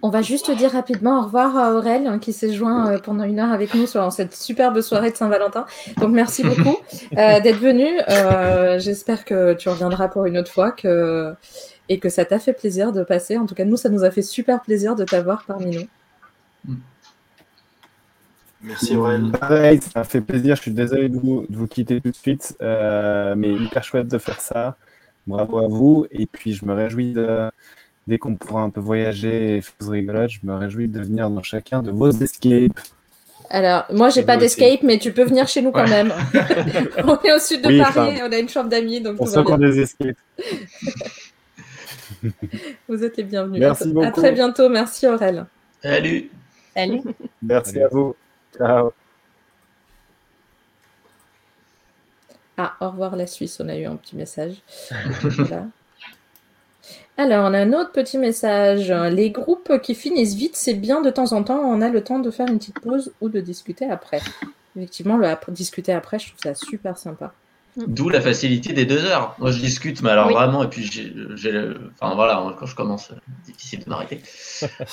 On 0.06 0.10
va 0.10 0.22
juste 0.22 0.52
dire 0.52 0.72
rapidement 0.72 1.22
au 1.22 1.24
revoir 1.24 1.56
à 1.56 1.74
Aurel 1.74 2.08
hein, 2.08 2.20
qui 2.20 2.34
s'est 2.34 2.52
joint 2.52 2.92
euh, 2.92 3.00
pendant 3.00 3.24
une 3.24 3.40
heure 3.40 3.54
avec 3.54 3.74
nous 3.74 3.88
sur 3.88 4.12
cette 4.12 4.36
superbe 4.36 4.82
soirée 4.82 5.12
de 5.12 5.16
Saint-Valentin. 5.16 5.66
Donc 5.96 6.12
merci 6.12 6.44
beaucoup 6.44 6.76
euh, 7.18 7.40
d'être 7.40 7.60
venu. 7.60 7.88
Euh, 8.10 8.80
j'espère 8.80 9.24
que 9.24 9.54
tu 9.54 9.70
reviendras 9.70 10.10
pour 10.10 10.26
une 10.26 10.38
autre 10.38 10.52
fois 10.52 10.74
que... 10.74 11.34
et 11.88 12.00
que 12.00 12.10
ça 12.10 12.26
t'a 12.26 12.38
fait 12.40 12.52
plaisir 12.52 12.92
de 12.92 13.02
passer. 13.04 13.38
En 13.38 13.46
tout 13.46 13.56
cas, 13.56 13.64
nous, 13.64 13.78
ça 13.78 13.88
nous 13.88 14.04
a 14.04 14.12
fait 14.12 14.22
super 14.22 14.62
plaisir 14.62 14.98
de 14.98 15.06
t'avoir 15.06 15.46
parmi 15.46 15.78
nous. 15.78 16.76
Merci 18.62 18.98
Aurel. 18.98 19.32
Pareil, 19.32 19.80
ça 19.82 20.04
fait 20.04 20.20
plaisir. 20.20 20.58
Je 20.58 20.64
suis 20.64 20.72
désolé 20.72 21.08
de 21.08 21.18
vous, 21.18 21.46
de 21.50 21.56
vous 21.56 21.68
quitter 21.68 22.02
tout 22.02 22.12
de 22.12 22.16
suite, 22.16 22.58
mais 22.60 23.54
hyper 23.54 23.86
chouette 23.86 24.10
de 24.10 24.18
faire 24.18 24.42
ça. 24.42 24.76
Bravo 25.28 25.60
à 25.60 25.68
vous. 25.70 26.08
Et 26.12 26.26
puis, 26.26 26.52
je 26.52 26.66
me 26.66 26.74
réjouis 26.74 27.14
de, 27.14 27.50
dès 28.08 28.18
qu'on 28.18 28.36
pourra 28.36 28.62
un 28.62 28.70
peu 28.70 28.82
voyager 28.82 29.58
et 29.58 29.62
faire 29.62 29.90
rigolotes, 29.90 30.32
je 30.32 30.40
me 30.44 30.56
réjouis 30.56 30.88
de 30.88 31.02
venir 31.02 31.30
dans 31.30 31.44
chacun 31.44 31.82
de 31.82 31.92
vos 31.92 32.12
escapes. 32.12 32.80
Alors, 33.50 33.86
moi, 33.92 34.10
j'ai 34.10 34.24
pas 34.24 34.38
d'escape, 34.38 34.82
mais 34.84 34.98
tu 34.98 35.12
peux 35.12 35.24
venir 35.24 35.48
chez 35.48 35.62
nous 35.62 35.72
quand 35.72 35.88
même. 35.88 36.12
on 37.04 37.20
est 37.22 37.34
au 37.34 37.40
sud 37.40 37.62
de 37.62 37.84
Paris, 37.84 38.20
on 38.24 38.32
a 38.32 38.38
une 38.38 38.50
chambre 38.50 38.70
d'amis, 38.70 39.02
donc 39.02 39.18
pour 39.18 39.28
ceux 39.28 39.44
qui 39.44 39.52
ont 39.52 39.58
des 39.58 39.80
escapes. 39.80 40.18
vous 42.88 43.04
êtes 43.04 43.18
les 43.18 43.24
bienvenus. 43.24 43.60
Merci 43.60 43.92
beaucoup. 43.92 44.08
À 44.08 44.12
très 44.12 44.32
bientôt. 44.32 44.70
Merci 44.70 45.08
Aurel. 45.08 45.46
Salut. 45.82 46.30
Salut. 46.74 47.02
Merci 47.42 47.82
à 47.82 47.88
vous. 47.90 48.16
Ciao. 48.58 48.92
Ah, 52.58 52.76
au 52.82 52.90
revoir 52.92 53.16
la 53.16 53.28
Suisse, 53.28 53.60
on 53.60 53.68
a 53.68 53.76
eu 53.76 53.86
un 53.86 53.96
petit 53.96 54.16
message. 54.16 54.62
Alors, 57.18 57.46
on 57.50 57.54
a 57.54 57.60
un 57.60 57.74
autre 57.74 57.92
petit 57.92 58.18
message. 58.18 58.92
Les 58.92 59.30
groupes 59.30 59.80
qui 59.82 59.94
finissent 59.94 60.36
vite, 60.36 60.56
c'est 60.56 60.74
bien 60.74 61.02
de 61.02 61.10
temps 61.10 61.32
en 61.34 61.44
temps, 61.44 61.60
on 61.60 61.82
a 61.82 61.90
le 61.90 62.04
temps 62.04 62.20
de 62.20 62.32
faire 62.32 62.48
une 62.48 62.58
petite 62.58 62.80
pause 62.80 63.12
ou 63.22 63.30
de 63.30 63.40
discuter 63.40 63.90
après. 63.90 64.22
Effectivement, 64.76 65.18
le 65.18 65.28
discuter 65.50 65.94
après, 65.94 66.18
je 66.18 66.30
trouve 66.30 66.40
ça 66.42 66.56
super 66.56 66.98
sympa. 66.98 67.34
D'où 67.76 68.10
la 68.10 68.22
facilité 68.22 68.74
des 68.74 68.86
deux 68.86 69.04
heures. 69.06 69.36
Moi, 69.40 69.52
je 69.52 69.60
discute, 69.60 70.02
mais 70.04 70.12
alors 70.12 70.30
vraiment, 70.30 70.64
et 70.64 70.68
puis 70.68 70.84
j'ai, 70.84 71.74
enfin 72.00 72.14
voilà, 72.14 72.56
quand 72.60 72.68
je 72.68 72.76
commence, 72.76 73.12
difficile 73.46 73.84
de 73.84 73.90
m'arrêter. 73.90 74.22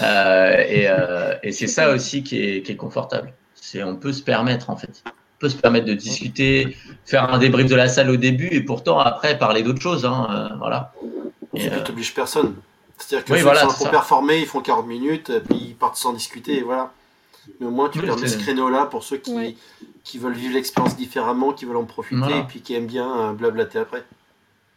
Euh, 0.02 0.64
euh, 0.68 1.34
et, 1.42 1.52
c'est 1.52 1.66
ça 1.66 1.90
aussi 1.90 2.22
qui 2.22 2.42
est, 2.42 2.62
qui 2.62 2.72
est 2.72 2.76
confortable. 2.76 3.32
C'est 3.54 3.82
on 3.82 3.96
peut 3.96 4.12
se 4.12 4.22
permettre 4.22 4.70
en 4.70 4.76
fait 4.76 5.02
peut 5.40 5.48
se 5.48 5.56
permettre 5.56 5.86
de 5.86 5.94
discuter, 5.94 6.76
faire 7.04 7.32
un 7.32 7.38
débrief 7.38 7.66
de 7.66 7.74
la 7.74 7.88
salle 7.88 8.10
au 8.10 8.16
début 8.16 8.48
et 8.52 8.60
pourtant 8.60 9.00
après 9.00 9.38
parler 9.38 9.62
d'autres 9.62 9.80
choses. 9.80 10.04
Hein, 10.04 10.28
euh, 10.30 10.56
voilà. 10.58 10.92
Et 11.54 11.68
tu 11.68 11.90
n'obliges 11.90 12.14
personne. 12.14 12.54
C'est-à-dire 12.98 13.24
que 13.24 13.32
oui, 13.32 13.40
ceux 13.40 13.68
qui 13.68 13.74
sont 13.84 13.90
performer, 13.90 14.38
ils 14.38 14.46
font 14.46 14.60
40 14.60 14.86
minutes, 14.86 15.32
puis 15.48 15.58
ils 15.68 15.74
partent 15.74 15.96
sans 15.96 16.12
discuter, 16.12 16.58
et 16.58 16.62
voilà. 16.62 16.92
Mais 17.58 17.66
au 17.66 17.70
moins, 17.70 17.88
tu 17.88 18.00
permets 18.00 18.28
ce 18.28 18.38
créneau-là 18.38 18.86
pour 18.86 19.02
ceux 19.02 19.16
qui, 19.16 19.56
qui 20.04 20.18
veulent 20.18 20.34
vivre 20.34 20.54
l'expérience 20.54 20.96
différemment, 20.96 21.52
qui 21.52 21.64
veulent 21.64 21.78
en 21.78 21.84
profiter, 21.84 22.38
et 22.38 22.42
puis 22.42 22.60
qui 22.60 22.74
aiment 22.74 22.86
bien 22.86 23.30
euh, 23.30 23.32
blablater 23.32 23.78
après. 23.78 24.04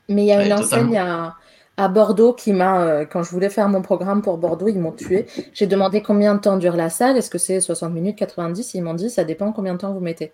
Mais 0.09 0.24
il 0.24 0.28
y 0.28 0.32
a 0.32 0.45
une 0.45 0.53
enseigne 0.53 0.97
à, 0.97 1.36
à, 1.78 1.88
Bordeaux 1.88 2.34
qui 2.34 2.53
m'a, 2.53 2.82
euh, 2.82 3.05
quand 3.05 3.24
je 3.24 3.32
voulais 3.32 3.49
faire 3.49 3.69
mon 3.69 3.82
programme 3.82 4.21
pour 4.21 4.38
Bordeaux, 4.38 4.67
ils 4.67 4.80
m'ont 4.80 4.91
tué. 4.91 5.28
J'ai 5.53 5.67
demandé 5.67 6.01
combien 6.01 6.36
de 6.36 6.39
temps 6.39 6.57
dure 6.57 6.76
la 6.76 6.89
salle, 6.89 7.17
est-ce 7.17 7.30
que 7.30 7.38
c'est 7.38 7.61
60 7.61 7.93
minutes, 7.93 8.17
90 8.17 8.74
Ils 8.74 8.82
m'ont 8.82 8.93
dit, 8.93 9.09
ça 9.09 9.24
dépend 9.24 9.51
combien 9.51 9.74
de 9.74 9.80
temps 9.80 9.93
vous 9.93 10.01
mettez. 10.01 10.34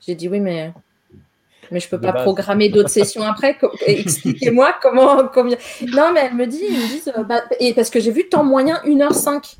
J'ai 0.00 0.14
dit 0.14 0.28
oui, 0.28 0.40
mais, 0.40 0.72
mais 1.70 1.80
je 1.80 1.86
ne 1.86 1.90
peux 1.90 2.00
pas 2.00 2.12
programmer 2.12 2.68
d'autres 2.68 2.88
sessions 2.90 3.22
après. 3.22 3.56
Expliquez-moi 3.86 4.74
comment, 4.82 5.28
combien. 5.32 5.56
Non, 5.94 6.12
mais 6.12 6.20
elle 6.24 6.34
me 6.34 6.46
dit, 6.46 6.62
ils 6.68 6.76
me 6.76 6.88
disent, 6.88 7.12
euh, 7.16 7.22
bah, 7.22 7.42
et 7.60 7.74
parce 7.74 7.90
que 7.90 8.00
j'ai 8.00 8.10
vu 8.10 8.28
temps 8.28 8.44
moyen 8.44 8.80
1h05. 8.84 9.56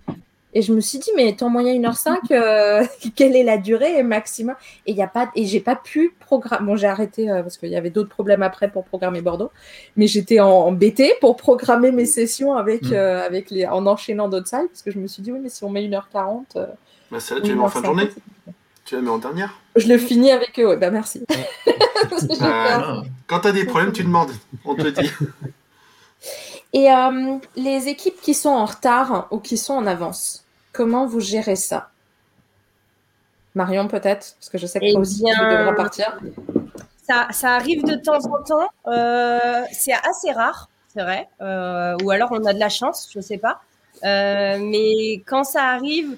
Et 0.57 0.63
je 0.63 0.73
me 0.73 0.81
suis 0.81 0.99
dit, 1.01 1.11
mais 1.17 1.35
temps 1.35 1.51
moyen 1.51 1.75
1h05, 1.75 2.31
euh, 2.31 2.85
quelle 3.17 3.35
est 3.35 3.43
la 3.43 3.59
durée 3.59 4.03
maximum? 4.05 4.55
Et 4.87 4.93
il 4.93 4.97
y 4.97 5.03
a 5.03 5.09
pas, 5.09 5.31
et 5.35 5.47
j'ai 5.47 5.59
pas 5.59 5.75
pu 5.75 6.15
programmer. 6.21 6.65
Bon, 6.65 6.77
j'ai 6.77 6.87
arrêté 6.87 7.29
euh, 7.29 7.43
parce 7.43 7.59
qu'il 7.59 7.71
y 7.71 7.77
avait 7.77 7.91
d'autres 7.91 8.11
problèmes 8.11 8.43
après 8.43 8.71
pour 8.71 8.85
programmer 8.85 9.20
Bordeaux. 9.20 9.51
Mais 9.97 10.07
j'étais 10.07 10.39
en, 10.39 10.70
BT 10.70 11.19
pour 11.20 11.37
programmer 11.37 11.91
mes 11.91 12.07
sessions 12.07 12.55
avec, 12.55 12.85
mm. 12.85 12.95
avec 12.95 13.51
les, 13.51 13.66
en 13.66 13.85
enchaînant 13.87 14.28
d'autres 14.28 14.47
salles 14.47 14.69
parce 14.69 14.83
que 14.83 14.93
je 14.93 14.99
me 14.99 15.09
suis 15.09 15.23
dit, 15.23 15.33
oui, 15.33 15.41
mais 15.43 15.49
si 15.49 15.65
on 15.65 15.70
met 15.70 15.83
1h40. 15.89 16.45
bah, 17.11 17.19
ça, 17.19 17.41
tu 17.41 17.51
es 17.51 17.55
en 17.55 17.69
fin 17.69 17.81
de 17.81 17.87
journée 17.87 18.09
tu 18.85 18.97
la 18.97 19.01
mets 19.01 19.11
en 19.11 19.19
dernière 19.19 19.59
Je 19.77 19.89
le 19.89 19.98
finis 19.98 20.31
avec 20.31 20.59
eux, 20.59 20.69
ouais. 20.69 20.77
bah 20.77 20.90
merci. 20.90 21.24
Bah, 22.40 23.02
quand 23.27 23.40
tu 23.40 23.48
as 23.48 23.52
des 23.52 23.65
problèmes, 23.65 23.93
tu 23.93 24.05
demandes, 24.05 24.32
on 24.65 24.74
te 24.74 24.89
dit. 24.89 25.11
Et 26.74 26.90
euh, 26.90 27.39
les 27.56 27.89
équipes 27.89 28.20
qui 28.20 28.35
sont 28.35 28.51
en 28.51 28.65
retard 28.65 29.28
ou 29.31 29.39
qui 29.39 29.56
sont 29.56 29.74
en 29.74 29.86
avance, 29.86 30.44
comment 30.73 31.06
vous 31.06 31.20
gérez 31.20 31.56
ça? 31.56 31.90
Marion, 33.55 33.86
peut-être? 33.86 34.35
Parce 34.39 34.48
que 34.51 34.59
je 34.59 34.66
sais 34.66 34.81
que 34.81 34.93
toi 34.93 35.01
aussi, 35.01 35.23
tu 35.23 35.44
devras 35.44 35.73
partir. 35.74 36.19
Ça, 37.09 37.28
ça, 37.31 37.55
arrive 37.55 37.85
de 37.85 37.94
temps 37.94 38.19
en 38.27 38.43
temps. 38.43 38.69
Euh, 38.89 39.62
c'est 39.70 39.93
assez 39.93 40.32
rare, 40.32 40.69
c'est 40.93 41.02
vrai. 41.02 41.28
Euh, 41.40 41.97
ou 42.02 42.11
alors 42.11 42.32
on 42.32 42.44
a 42.44 42.52
de 42.52 42.59
la 42.59 42.70
chance, 42.70 43.09
je 43.12 43.19
ne 43.20 43.23
sais 43.23 43.39
pas. 43.39 43.61
mais 44.02 45.23
quand 45.27 45.44
ça 45.44 45.62
arrive, 45.62 46.16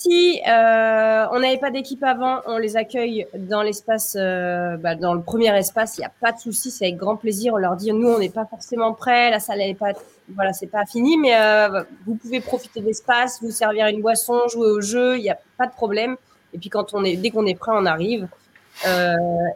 si 0.00 0.40
euh, 0.46 1.26
on 1.32 1.40
n'avait 1.40 1.58
pas 1.58 1.70
d'équipe 1.70 2.04
avant, 2.04 2.40
on 2.46 2.58
les 2.58 2.76
accueille 2.76 3.26
dans 3.34 3.62
l'espace, 3.62 4.16
euh, 4.16 4.76
bah, 4.76 4.94
dans 4.94 5.12
le 5.12 5.22
premier 5.22 5.56
espace. 5.58 5.96
Il 5.96 6.02
n'y 6.02 6.06
a 6.06 6.12
pas 6.20 6.30
de 6.30 6.38
souci, 6.38 6.70
c'est 6.70 6.84
avec 6.84 6.96
grand 6.96 7.16
plaisir. 7.16 7.54
On 7.54 7.56
leur 7.56 7.74
dit, 7.74 7.92
nous, 7.92 8.08
on 8.08 8.18
n'est 8.20 8.28
pas 8.28 8.46
forcément 8.46 8.92
prêts, 8.92 9.30
la 9.30 9.40
salle 9.40 9.58
n'est 9.58 9.74
pas, 9.74 9.92
voilà, 10.32 10.52
c'est 10.52 10.68
pas 10.68 10.86
fini, 10.86 11.18
mais 11.18 11.36
euh, 11.36 11.82
vous 12.06 12.14
pouvez 12.14 12.40
profiter 12.40 12.80
de 12.80 12.86
l'espace, 12.86 13.42
vous 13.42 13.50
servir 13.50 13.88
une 13.88 14.00
boisson, 14.00 14.46
jouer 14.46 14.70
au 14.70 14.80
jeu, 14.80 15.16
il 15.16 15.22
n'y 15.22 15.30
a 15.30 15.38
pas 15.56 15.66
de 15.66 15.72
problème. 15.72 16.16
Et 16.52 16.58
puis 16.58 16.70
quand 16.70 16.94
on 16.94 17.02
est, 17.02 17.16
dès 17.16 17.30
qu'on 17.30 17.46
est 17.46 17.58
prêt, 17.58 17.72
on 17.74 17.84
arrive. 17.84 18.28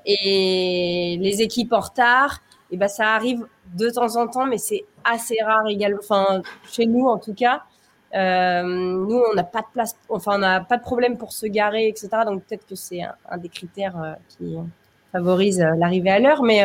et 0.05 1.19
les 1.21 1.43
équipes 1.43 1.73
en 1.73 1.81
retard, 1.81 2.41
et 2.73 2.77
ben 2.77 2.89
ça 2.89 3.15
arrive 3.15 3.47
de 3.75 3.91
temps 3.91 4.17
en 4.17 4.27
temps, 4.27 4.47
mais 4.47 4.59
c'est 4.59 4.85
assez 5.05 5.37
rare 5.45 5.69
également. 5.69 6.01
Enfin, 6.01 6.43
chez 6.69 6.87
nous 6.87 7.07
en 7.07 7.19
tout 7.19 7.35
cas. 7.35 7.63
Euh, 8.15 8.63
nous, 8.63 9.23
on 9.31 9.35
n'a 9.35 9.45
pas 9.45 9.61
de 9.61 9.67
place, 9.73 9.97
enfin, 10.09 10.33
on 10.35 10.39
n'a 10.39 10.61
pas 10.61 10.77
de 10.77 10.83
problème 10.83 11.17
pour 11.17 11.33
se 11.33 11.47
garer, 11.47 11.89
etc. 11.89 12.09
Donc 12.27 12.45
peut-être 12.45 12.67
que 12.67 12.75
c'est 12.75 13.01
un, 13.03 13.39
des 13.39 13.49
critères 13.49 13.97
euh, 14.01 14.13
qui 14.29 14.57
favorise 15.13 15.61
euh, 15.61 15.75
l'arrivée 15.77 16.11
à 16.11 16.19
l'heure. 16.19 16.43
Mais 16.43 16.63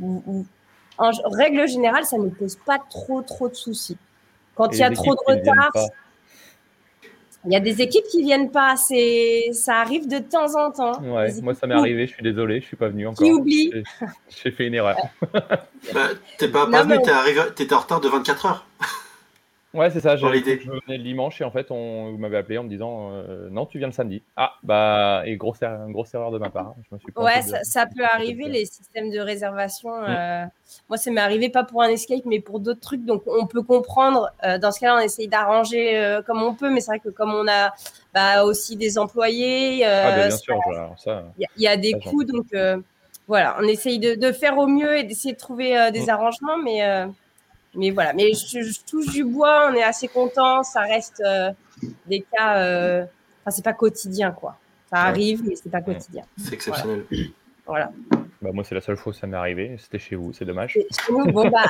en 0.00 1.10
règle 1.30 1.68
générale, 1.68 2.04
ça 2.04 2.16
ne 2.18 2.28
pose 2.28 2.56
pas 2.56 2.78
trop, 2.90 3.22
trop 3.22 3.48
de 3.48 3.54
soucis. 3.54 3.98
Quand 4.54 4.68
il 4.72 4.78
y 4.78 4.82
a 4.82 4.90
trop 4.90 5.14
de 5.14 5.20
retard, 5.26 5.72
il 7.44 7.52
y 7.52 7.56
a 7.56 7.60
des 7.60 7.82
équipes 7.82 8.04
qui 8.10 8.22
viennent 8.22 8.50
pas. 8.50 8.76
ça 8.76 9.74
arrive 9.76 10.08
de 10.08 10.18
temps 10.18 10.54
en 10.54 10.70
temps. 10.70 11.02
Ouais, 11.02 11.32
moi, 11.42 11.54
ça 11.54 11.66
m'est 11.66 11.74
arrivé. 11.74 12.06
Je 12.06 12.14
suis 12.14 12.22
désolé, 12.22 12.60
je 12.60 12.66
suis 12.66 12.76
pas 12.76 12.88
venu 12.88 13.06
encore. 13.06 13.26
Qui 13.26 13.32
oublie 13.32 13.72
J'ai 14.42 14.50
fait 14.52 14.66
une 14.68 14.74
erreur. 14.74 14.96
bah, 15.32 16.08
t'es 16.38 16.48
pas, 16.48 16.66
pas 16.66 16.84
venu, 16.84 16.98
t'es 17.54 17.72
en 17.74 17.78
retard 17.78 18.00
de 18.00 18.08
24 18.08 18.46
heures. 18.46 18.66
Ouais, 19.74 19.90
c'est 19.90 20.00
ça. 20.00 20.16
Je, 20.16 20.26
venais 20.26 20.98
le 20.98 21.02
dimanche 21.02 21.40
et 21.40 21.44
en 21.44 21.50
fait, 21.50 21.70
on, 21.70 22.10
vous 22.10 22.18
m'avez 22.18 22.36
appelé 22.36 22.58
en 22.58 22.64
me 22.64 22.68
disant 22.68 23.10
euh, 23.12 23.48
non, 23.50 23.64
tu 23.64 23.78
viens 23.78 23.86
le 23.86 23.92
samedi. 23.92 24.22
Ah, 24.36 24.52
bah, 24.62 25.22
et 25.24 25.36
grosse, 25.36 25.62
er-, 25.62 25.86
grosse 25.88 26.12
erreur 26.12 26.30
de 26.30 26.38
ma 26.38 26.50
part. 26.50 26.74
Je 26.90 26.94
me 26.94 27.00
suis 27.00 27.08
ouais, 27.16 27.40
ça, 27.62 27.86
peut 27.86 28.04
arriver, 28.04 28.48
les 28.48 28.66
systèmes 28.66 29.10
de 29.10 29.18
réservation. 29.18 29.90
Mm. 29.90 30.06
Euh, 30.08 30.44
moi, 30.90 30.98
ça 30.98 31.10
m'est 31.10 31.22
arrivé 31.22 31.48
pas 31.48 31.64
pour 31.64 31.82
un 31.82 31.88
escape, 31.88 32.24
mais 32.26 32.40
pour 32.40 32.60
d'autres 32.60 32.80
trucs. 32.80 33.04
Donc, 33.06 33.22
on 33.26 33.46
peut 33.46 33.62
comprendre. 33.62 34.30
Euh, 34.44 34.58
dans 34.58 34.72
ce 34.72 34.80
cas-là, 34.80 34.96
on 34.96 35.00
essaye 35.00 35.28
d'arranger 35.28 36.20
comme 36.26 36.42
on 36.42 36.54
peut, 36.54 36.70
mais 36.70 36.80
c'est 36.80 36.90
vrai 36.90 37.00
que 37.00 37.08
comme 37.08 37.32
on 37.32 37.48
a 37.48 37.72
bah, 38.12 38.44
aussi 38.44 38.76
des 38.76 38.98
employés, 38.98 39.86
ah, 39.86 40.16
bien 40.16 40.30
sûr, 40.30 40.60
il 41.38 41.46
y, 41.56 41.66
a 41.66 41.76
des 41.78 41.94
coûts. 41.94 42.24
Donc, 42.24 42.46
voilà, 43.26 43.56
on 43.58 43.62
essaye 43.62 43.98
de, 43.98 44.16
de, 44.16 44.32
faire 44.32 44.58
au 44.58 44.66
mieux 44.66 44.98
et 44.98 45.04
d'essayer 45.04 45.32
de 45.32 45.38
trouver 45.38 45.90
des 45.92 46.06
mm. 46.06 46.10
arrangements, 46.10 46.58
mais 46.58 47.06
mais 47.74 47.90
voilà, 47.90 48.12
mais 48.12 48.32
je, 48.34 48.84
touche 48.84 49.10
du 49.12 49.24
bois, 49.24 49.70
on 49.70 49.74
est 49.74 49.82
assez 49.82 50.08
content. 50.08 50.62
Ça 50.62 50.80
reste 50.80 51.22
euh, 51.24 51.50
des 52.06 52.24
cas, 52.32 52.58
euh, 52.58 53.04
enfin 53.40 53.50
c'est 53.50 53.64
pas 53.64 53.72
quotidien 53.72 54.30
quoi. 54.30 54.56
Ça 54.90 54.98
arrive, 54.98 55.42
mais 55.46 55.56
c'est 55.56 55.70
pas 55.70 55.80
quotidien. 55.80 56.24
C'est 56.36 56.52
exceptionnel. 56.52 57.06
Voilà. 57.64 57.90
Bah, 58.42 58.50
moi, 58.52 58.64
c'est 58.64 58.74
la 58.74 58.80
seule 58.80 58.96
fois 58.96 59.10
où 59.10 59.14
ça 59.14 59.26
m'est 59.26 59.36
arrivé. 59.36 59.76
C'était 59.78 59.98
chez 59.98 60.16
vous, 60.16 60.32
c'est 60.32 60.44
dommage. 60.44 60.72
Chez 60.72 61.12
nous, 61.12 61.24
bon, 61.32 61.48
bah, 61.48 61.64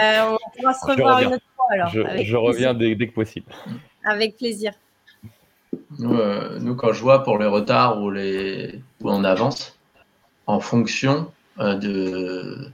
euh, 0.00 0.36
on 0.36 0.56
pourra 0.56 0.74
se 0.74 0.86
revoir 0.86 1.20
une 1.20 1.34
autre 1.34 1.44
fois 1.56 1.66
alors. 1.70 1.88
Je, 1.88 2.36
reviens 2.36 2.74
dès, 2.74 2.96
que 2.96 3.12
possible. 3.12 3.50
Avec 4.04 4.36
plaisir. 4.36 4.72
Nous, 5.98 6.74
quand 6.76 6.92
je 6.92 7.02
vois 7.02 7.24
pour 7.24 7.38
les 7.38 7.46
retards 7.46 8.00
ou, 8.00 8.10
les... 8.10 8.80
où 9.00 9.10
on 9.10 9.24
avance, 9.24 9.76
en 10.46 10.60
fonction 10.60 11.32
de, 11.58 12.70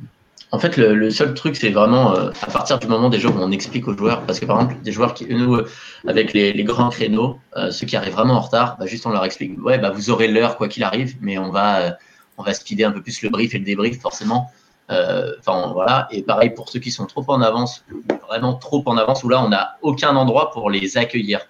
en 0.54 0.58
fait, 0.60 0.76
le, 0.76 1.10
seul 1.10 1.34
truc, 1.34 1.56
c'est 1.56 1.70
vraiment 1.70 2.14
euh, 2.14 2.30
à 2.40 2.46
partir 2.46 2.78
du 2.78 2.86
moment 2.86 3.08
des 3.10 3.26
où 3.26 3.32
on 3.36 3.50
explique 3.50 3.88
aux 3.88 3.96
joueurs, 3.96 4.22
parce 4.24 4.38
que 4.38 4.46
par 4.46 4.60
exemple, 4.60 4.80
des 4.84 4.92
joueurs 4.92 5.12
qui, 5.12 5.26
nous, 5.26 5.56
euh, 5.56 5.68
avec 6.06 6.32
les, 6.32 6.62
grands 6.62 6.90
créneaux, 6.90 7.40
euh, 7.56 7.72
ceux 7.72 7.86
qui 7.86 7.96
arrivent 7.96 8.12
vraiment 8.12 8.34
en 8.34 8.40
retard, 8.40 8.76
bah, 8.78 8.86
juste 8.86 9.04
on 9.04 9.10
leur 9.10 9.24
explique, 9.24 9.60
ouais, 9.64 9.78
bah, 9.78 9.90
vous 9.90 10.10
aurez 10.10 10.28
l'heure 10.28 10.56
quoi 10.56 10.68
qu'il 10.68 10.84
arrive, 10.84 11.16
mais 11.20 11.38
on 11.38 11.50
va, 11.50 11.98
on 12.38 12.44
va 12.44 12.54
speeder 12.54 12.84
un 12.84 12.92
peu 12.92 13.02
plus 13.02 13.20
le 13.22 13.30
brief 13.30 13.52
et 13.56 13.58
le 13.58 13.64
débrief 13.64 14.00
forcément. 14.00 14.52
Enfin 14.90 15.72
voilà. 15.72 16.06
Et 16.12 16.22
pareil 16.22 16.50
pour 16.50 16.68
ceux 16.68 16.78
qui 16.78 16.92
sont 16.92 17.06
trop 17.06 17.24
en 17.26 17.40
avance, 17.40 17.84
vraiment 18.28 18.54
trop 18.54 18.84
en 18.86 18.96
avance, 18.96 19.24
où 19.24 19.28
là 19.28 19.42
on 19.42 19.48
n'a 19.48 19.76
aucun 19.82 20.14
endroit 20.14 20.52
pour 20.52 20.70
les 20.70 20.96
accueillir. 20.96 21.40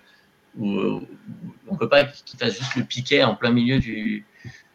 On 0.58 1.76
peut 1.78 1.90
pas 1.90 2.04
qu'ils 2.04 2.38
fassent 2.38 2.58
juste 2.58 2.76
le 2.76 2.84
piquet 2.84 3.22
en 3.22 3.34
plein 3.34 3.50
milieu 3.50 3.80
du, 3.80 4.24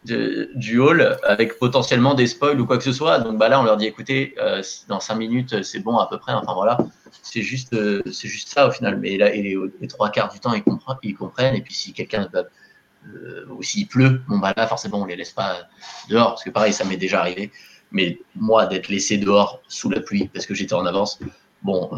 du 0.06 0.80
hall 0.80 1.18
avec 1.24 1.60
potentiellement 1.60 2.14
des 2.14 2.28
spoils 2.28 2.60
ou 2.60 2.66
quoi 2.66 2.78
que 2.78 2.84
ce 2.84 2.94
soit. 2.94 3.20
Donc 3.20 3.38
bah 3.38 3.50
là, 3.50 3.60
on 3.60 3.64
leur 3.64 3.78
dit 3.78 3.86
écoutez, 3.86 4.36
euh, 4.40 4.62
dans 4.88 5.00
cinq 5.00 5.16
minutes, 5.16 5.64
c'est 5.64 5.80
bon 5.80 5.98
à 5.98 6.08
peu 6.08 6.18
près. 6.18 6.34
Enfin 6.34 6.54
voilà, 6.54 6.78
c'est 7.22 7.42
juste, 7.42 7.74
euh, 7.74 8.02
juste 8.06 8.50
ça 8.50 8.68
au 8.68 8.72
final. 8.72 8.98
Mais 8.98 9.18
là, 9.18 9.34
et 9.34 9.42
les, 9.42 9.88
trois 9.88 10.10
quarts 10.10 10.32
du 10.32 10.40
temps, 10.40 10.54
ils, 10.54 11.16
comprennent. 11.16 11.56
Et 11.56 11.62
puis 11.62 11.74
si 11.74 11.94
quelqu'un 11.94 12.30
euh, 12.34 13.46
ou 13.50 13.62
s'il 13.62 13.88
pleut, 13.88 14.22
bon 14.28 14.40
bah 14.40 14.54
là, 14.56 14.68
forcément, 14.68 15.02
on 15.02 15.06
les 15.06 15.16
laisse 15.16 15.32
pas 15.32 15.68
dehors 16.10 16.30
parce 16.30 16.44
que 16.44 16.50
pareil, 16.50 16.74
ça 16.74 16.86
m'est 16.86 16.98
déjà 16.98 17.20
arrivé. 17.20 17.52
Mais 17.92 18.20
moi, 18.36 18.68
d'être 18.68 18.88
laissé 18.88 19.18
dehors 19.18 19.62
sous 19.68 19.90
la 19.90 20.00
pluie 20.00 20.30
parce 20.34 20.46
que 20.46 20.54
j'étais 20.54 20.76
en 20.76 20.86
avance, 20.86 21.20
bon, 21.64 21.90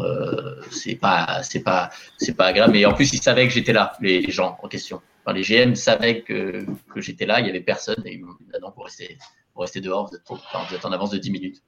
c'est 0.70 0.96
pas, 0.96 1.42
c'est 1.42 1.60
pas, 1.60 1.90
c'est 2.18 2.34
pas 2.34 2.46
agréable. 2.46 2.72
Mais 2.72 2.84
en 2.84 2.94
plus, 2.94 3.12
ils 3.12 3.22
savaient 3.22 3.46
que 3.46 3.52
j'étais 3.52 3.72
là, 3.72 3.92
les 4.00 4.30
gens 4.30 4.58
en 4.62 4.68
question 4.68 5.02
les 5.30 5.42
GM 5.42 5.74
savaient 5.76 6.22
que, 6.22 6.64
que 6.92 7.00
j'étais 7.00 7.26
là, 7.26 7.38
il 7.38 7.44
n'y 7.44 7.50
avait 7.50 7.60
personne, 7.60 8.02
et 8.04 8.14
ils 8.14 8.24
m'ont 8.24 8.32
dit, 8.32 8.46
bah 8.52 8.58
non, 8.60 8.72
pour 8.72 8.84
rester, 8.84 9.18
pour 9.52 9.62
rester 9.62 9.80
dehors, 9.80 10.08
vous 10.08 10.16
êtes, 10.16 10.22
vous 10.28 10.74
êtes, 10.74 10.84
en 10.84 10.92
avance 10.92 11.10
de 11.10 11.18
10 11.18 11.30
minutes. 11.30 11.62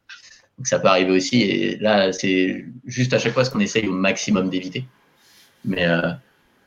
Donc 0.58 0.66
ça 0.66 0.78
peut 0.78 0.88
arriver 0.88 1.12
aussi, 1.12 1.42
et 1.42 1.76
là, 1.76 2.12
c'est 2.12 2.64
juste 2.84 3.12
à 3.12 3.18
chaque 3.18 3.32
fois 3.32 3.44
ce 3.44 3.50
qu'on 3.50 3.60
essaye 3.60 3.86
au 3.86 3.92
maximum 3.92 4.50
d'éviter. 4.50 4.84
Mais, 5.64 5.86
euh, 5.86 6.10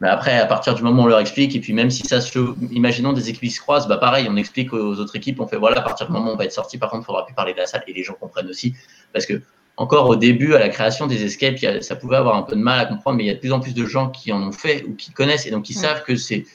mais 0.02 0.10
après, 0.10 0.38
à 0.38 0.46
partir 0.46 0.76
du 0.76 0.84
moment 0.84 1.04
où 1.04 1.06
on 1.06 1.10
leur 1.10 1.20
explique, 1.20 1.56
et 1.56 1.60
puis 1.60 1.74
même 1.74 1.90
si 1.90 2.06
ça 2.06 2.22
se. 2.22 2.40
Imaginons 2.72 3.14
des 3.14 3.30
équipes 3.30 3.44
qui 3.44 3.50
se 3.50 3.60
croisent, 3.60 3.88
bah 3.88 3.98
pareil, 3.98 4.28
on 4.30 4.36
explique 4.36 4.74
aux 4.74 5.00
autres 5.00 5.16
équipes, 5.16 5.40
on 5.40 5.48
fait 5.48 5.58
voilà, 5.58 5.80
à 5.80 5.82
partir 5.82 6.08
du 6.08 6.14
moment 6.14 6.32
où 6.32 6.34
on 6.34 6.38
va 6.38 6.46
être 6.46 6.52
sorti, 6.52 6.78
par 6.78 6.90
contre, 6.90 7.04
il 7.04 7.06
faudra 7.06 7.26
plus 7.26 7.34
parler 7.34 7.54
de 7.54 7.58
la 7.58 7.66
salle, 7.66 7.84
et 7.88 7.94
les 7.94 8.04
gens 8.04 8.14
comprennent 8.14 8.50
aussi. 8.50 8.74
Parce 9.12 9.26
que, 9.26 9.42
encore 9.76 10.10
au 10.10 10.16
début, 10.16 10.54
à 10.54 10.60
la 10.60 10.70
création 10.70 11.08
des 11.08 11.24
escapes, 11.24 11.58
ça 11.82 11.96
pouvait 11.96 12.18
avoir 12.18 12.36
un 12.36 12.44
peu 12.44 12.56
de 12.56 12.62
mal 12.62 12.80
à 12.80 12.86
comprendre, 12.86 13.18
mais 13.18 13.24
il 13.24 13.28
y 13.28 13.32
a 13.32 13.36
de 13.36 13.40
plus 13.40 13.52
en 13.52 13.60
plus 13.60 13.74
de 13.74 13.86
gens 13.86 14.10
qui 14.10 14.32
en 14.32 14.42
ont 14.42 14.52
fait 14.52 14.84
ou 14.84 14.94
qui 14.94 15.12
connaissent, 15.12 15.46
et 15.46 15.52
donc 15.52 15.66
qui 15.66 15.74
savent 15.74 16.04
que 16.04 16.16
c'est 16.16 16.46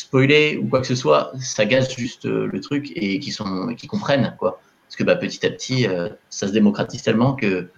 spoiler 0.00 0.56
ou 0.56 0.66
quoi 0.66 0.80
que 0.80 0.86
ce 0.86 0.94
soit, 0.94 1.32
ça 1.40 1.64
gaze 1.66 1.94
juste 1.94 2.24
euh, 2.26 2.48
le 2.50 2.60
truc 2.60 2.92
et 2.96 3.18
qui 3.20 3.32
sont 3.32 3.74
qui 3.74 3.86
comprennent 3.86 4.34
quoi. 4.38 4.60
Parce 4.86 4.96
que 4.96 5.04
bah, 5.04 5.16
petit 5.16 5.44
à 5.46 5.50
petit, 5.50 5.86
euh, 5.86 6.08
ça 6.30 6.48
se 6.48 6.52
démocratise 6.52 7.02
tellement 7.02 7.34
que 7.34 7.68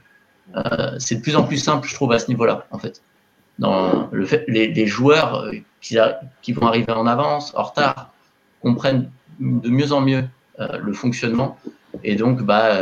euh, 0.56 0.98
c'est 0.98 1.16
de 1.16 1.20
plus 1.20 1.36
en 1.36 1.44
plus 1.44 1.58
simple, 1.58 1.86
je 1.88 1.94
trouve, 1.94 2.12
à 2.12 2.18
ce 2.18 2.28
niveau-là, 2.28 2.66
en 2.70 2.78
fait. 2.78 3.02
Le 3.58 4.26
les, 4.48 4.86
joueurs 4.86 5.50
qui, 5.80 5.98
qui, 6.40 6.52
vont 6.52 6.66
arriver 6.66 6.92
en 6.92 7.06
avance, 7.06 7.54
en 7.54 7.62
retard, 7.64 8.12
comprennent 8.60 9.10
de 9.38 9.68
mieux 9.68 9.92
en 9.92 10.00
mieux 10.00 10.24
le 10.58 10.92
fonctionnement 10.92 11.58
et 12.02 12.16
donc 12.16 12.42
bah, 12.42 12.76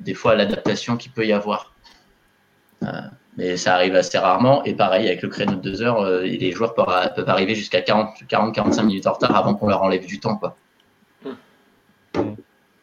des 0.00 0.14
fois 0.14 0.34
l'adaptation 0.36 0.96
qu'il 0.96 1.12
peut 1.12 1.26
y 1.26 1.32
avoir 1.32 1.74
mais 3.36 3.56
ça 3.56 3.74
arrive 3.74 3.94
assez 3.94 4.18
rarement. 4.18 4.62
Et 4.64 4.74
pareil, 4.74 5.06
avec 5.06 5.22
le 5.22 5.28
créneau 5.28 5.54
de 5.54 5.60
deux 5.60 5.82
heures, 5.82 6.00
euh, 6.00 6.22
les 6.22 6.52
joueurs 6.52 6.74
peuvent, 6.74 7.28
arriver 7.28 7.54
jusqu'à 7.54 7.80
40-45 7.80 8.84
minutes 8.84 9.06
en 9.06 9.12
retard 9.12 9.34
avant 9.34 9.54
qu'on 9.54 9.68
leur 9.68 9.82
enlève 9.82 10.06
du 10.06 10.20
temps. 10.20 10.36
Quoi. 10.36 10.56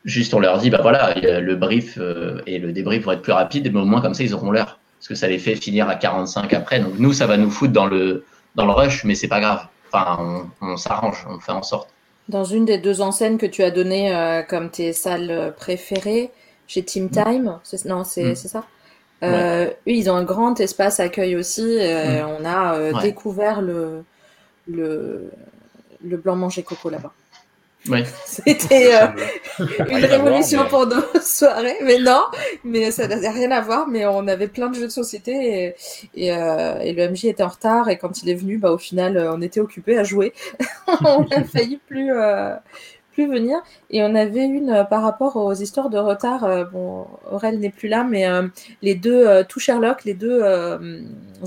Juste, 0.05 0.33
on 0.33 0.39
leur 0.39 0.57
dit, 0.57 0.69
bah 0.69 0.79
voilà, 0.81 1.13
le 1.15 1.55
brief 1.55 1.97
euh, 1.99 2.41
et 2.47 2.57
le 2.57 2.71
débrief 2.71 3.03
vont 3.03 3.11
être 3.11 3.21
plus 3.21 3.33
rapides, 3.33 3.71
mais 3.71 3.79
au 3.79 3.85
moins 3.85 4.01
comme 4.01 4.13
ça, 4.13 4.23
ils 4.23 4.33
auront 4.33 4.51
l'heure. 4.51 4.79
Parce 4.97 5.07
que 5.07 5.15
ça 5.15 5.27
les 5.27 5.39
fait 5.39 5.55
finir 5.55 5.87
à 5.87 5.95
45 5.95 6.53
après. 6.53 6.79
Donc 6.79 6.93
nous, 6.97 7.13
ça 7.13 7.27
va 7.27 7.37
nous 7.37 7.51
foutre 7.51 7.71
dans 7.71 7.85
le, 7.85 8.25
dans 8.55 8.65
le 8.65 8.71
rush, 8.71 9.03
mais 9.03 9.15
c'est 9.15 9.27
pas 9.27 9.39
grave. 9.39 9.67
Enfin, 9.91 10.49
on, 10.61 10.77
s'arrange, 10.77 11.25
on 11.29 11.39
fait 11.39 11.51
en 11.51 11.63
sorte. 11.63 11.89
Dans 12.27 12.43
une 12.43 12.65
des 12.65 12.77
deux 12.77 13.01
enseignes 13.01 13.37
que 13.37 13.45
tu 13.45 13.63
as 13.63 13.71
données 13.71 14.13
euh, 14.13 14.43
comme 14.43 14.69
tes 14.69 14.93
salles 14.93 15.53
préférées, 15.57 16.31
chez 16.67 16.83
Team 16.83 17.05
mm. 17.05 17.09
Time, 17.09 17.59
non, 17.85 18.03
c'est 18.03 18.31
mm. 18.31 18.35
ça? 18.35 18.63
Euh, 19.23 19.65
eux, 19.67 19.73
ils 19.85 20.09
ont 20.09 20.15
un 20.15 20.23
grand 20.23 20.59
espace 20.59 20.99
accueil 20.99 21.35
aussi. 21.35 21.77
Euh, 21.79 22.23
mm. 22.23 22.37
On 22.39 22.45
a 22.45 22.75
euh, 22.75 23.01
découvert 23.01 23.61
le, 23.61 24.03
le, 24.67 25.29
le 26.03 26.17
blanc 26.17 26.35
manger 26.35 26.63
coco 26.63 26.89
là-bas. 26.89 27.11
C'était 28.25 28.91
une 29.89 30.05
révolution 30.05 30.65
pour 30.65 30.85
nos 30.85 31.01
soirées, 31.23 31.77
mais 31.81 31.97
non, 31.97 32.23
mais 32.65 32.91
ça 32.91 33.07
n'avait 33.07 33.29
rien 33.29 33.51
à 33.51 33.61
voir. 33.61 33.87
Mais 33.87 34.05
on 34.05 34.27
avait 34.27 34.49
plein 34.49 34.69
de 34.69 34.75
jeux 34.75 34.87
de 34.87 34.91
société 34.91 35.31
et, 35.31 35.75
et, 36.13 36.27
et, 36.27 36.93
le 36.93 37.09
MJ 37.09 37.25
était 37.25 37.41
en 37.41 37.47
retard. 37.47 37.89
Et 37.89 37.97
quand 37.97 38.21
il 38.21 38.29
est 38.29 38.35
venu, 38.35 38.57
bah, 38.57 38.71
au 38.71 38.77
final, 38.77 39.17
on 39.33 39.41
était 39.41 39.61
occupés 39.61 39.97
à 39.97 40.03
jouer. 40.03 40.33
on 41.05 41.25
a 41.31 41.43
failli 41.43 41.79
plus, 41.87 42.11
venir. 43.27 43.57
Et 43.89 44.03
on 44.03 44.15
avait 44.15 44.45
une 44.45 44.69
euh, 44.69 44.83
par 44.83 45.01
rapport 45.03 45.35
aux 45.35 45.53
histoires 45.53 45.89
de 45.89 45.97
retard. 45.97 46.43
Euh, 46.43 46.65
bon, 46.65 47.07
Aurel 47.31 47.59
n'est 47.59 47.69
plus 47.69 47.87
là, 47.87 48.03
mais 48.03 48.27
euh, 48.27 48.47
les 48.81 48.95
deux, 48.95 49.43
tout 49.45 49.59
Sherlock, 49.59 50.03
les 50.05 50.13
deux 50.13 50.43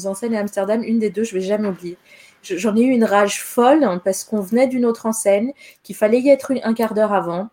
enseignes 0.05 0.37
à 0.37 0.41
Amsterdam, 0.41 0.83
une 0.83 0.99
des 0.99 1.11
deux, 1.11 1.25
je 1.25 1.35
vais 1.35 1.41
jamais 1.41 1.69
oublier. 1.69 1.97
J'en 2.43 2.77
ai 2.77 2.83
eu 2.83 2.91
une 2.91 3.05
rage 3.05 3.41
folle 3.43 3.85
hein, 3.85 4.01
parce 4.05 4.25
qu'on 4.25 4.41
venait 4.41 4.67
d'une 4.67 4.85
autre 4.85 5.07
enseigne, 5.07 5.53
qu'il 5.83 5.95
fallait 5.95 6.21
y 6.21 6.29
être 6.29 6.53
un 6.65 6.75
quart 6.75 6.95
d'heure 6.95 7.13
avant 7.13 7.49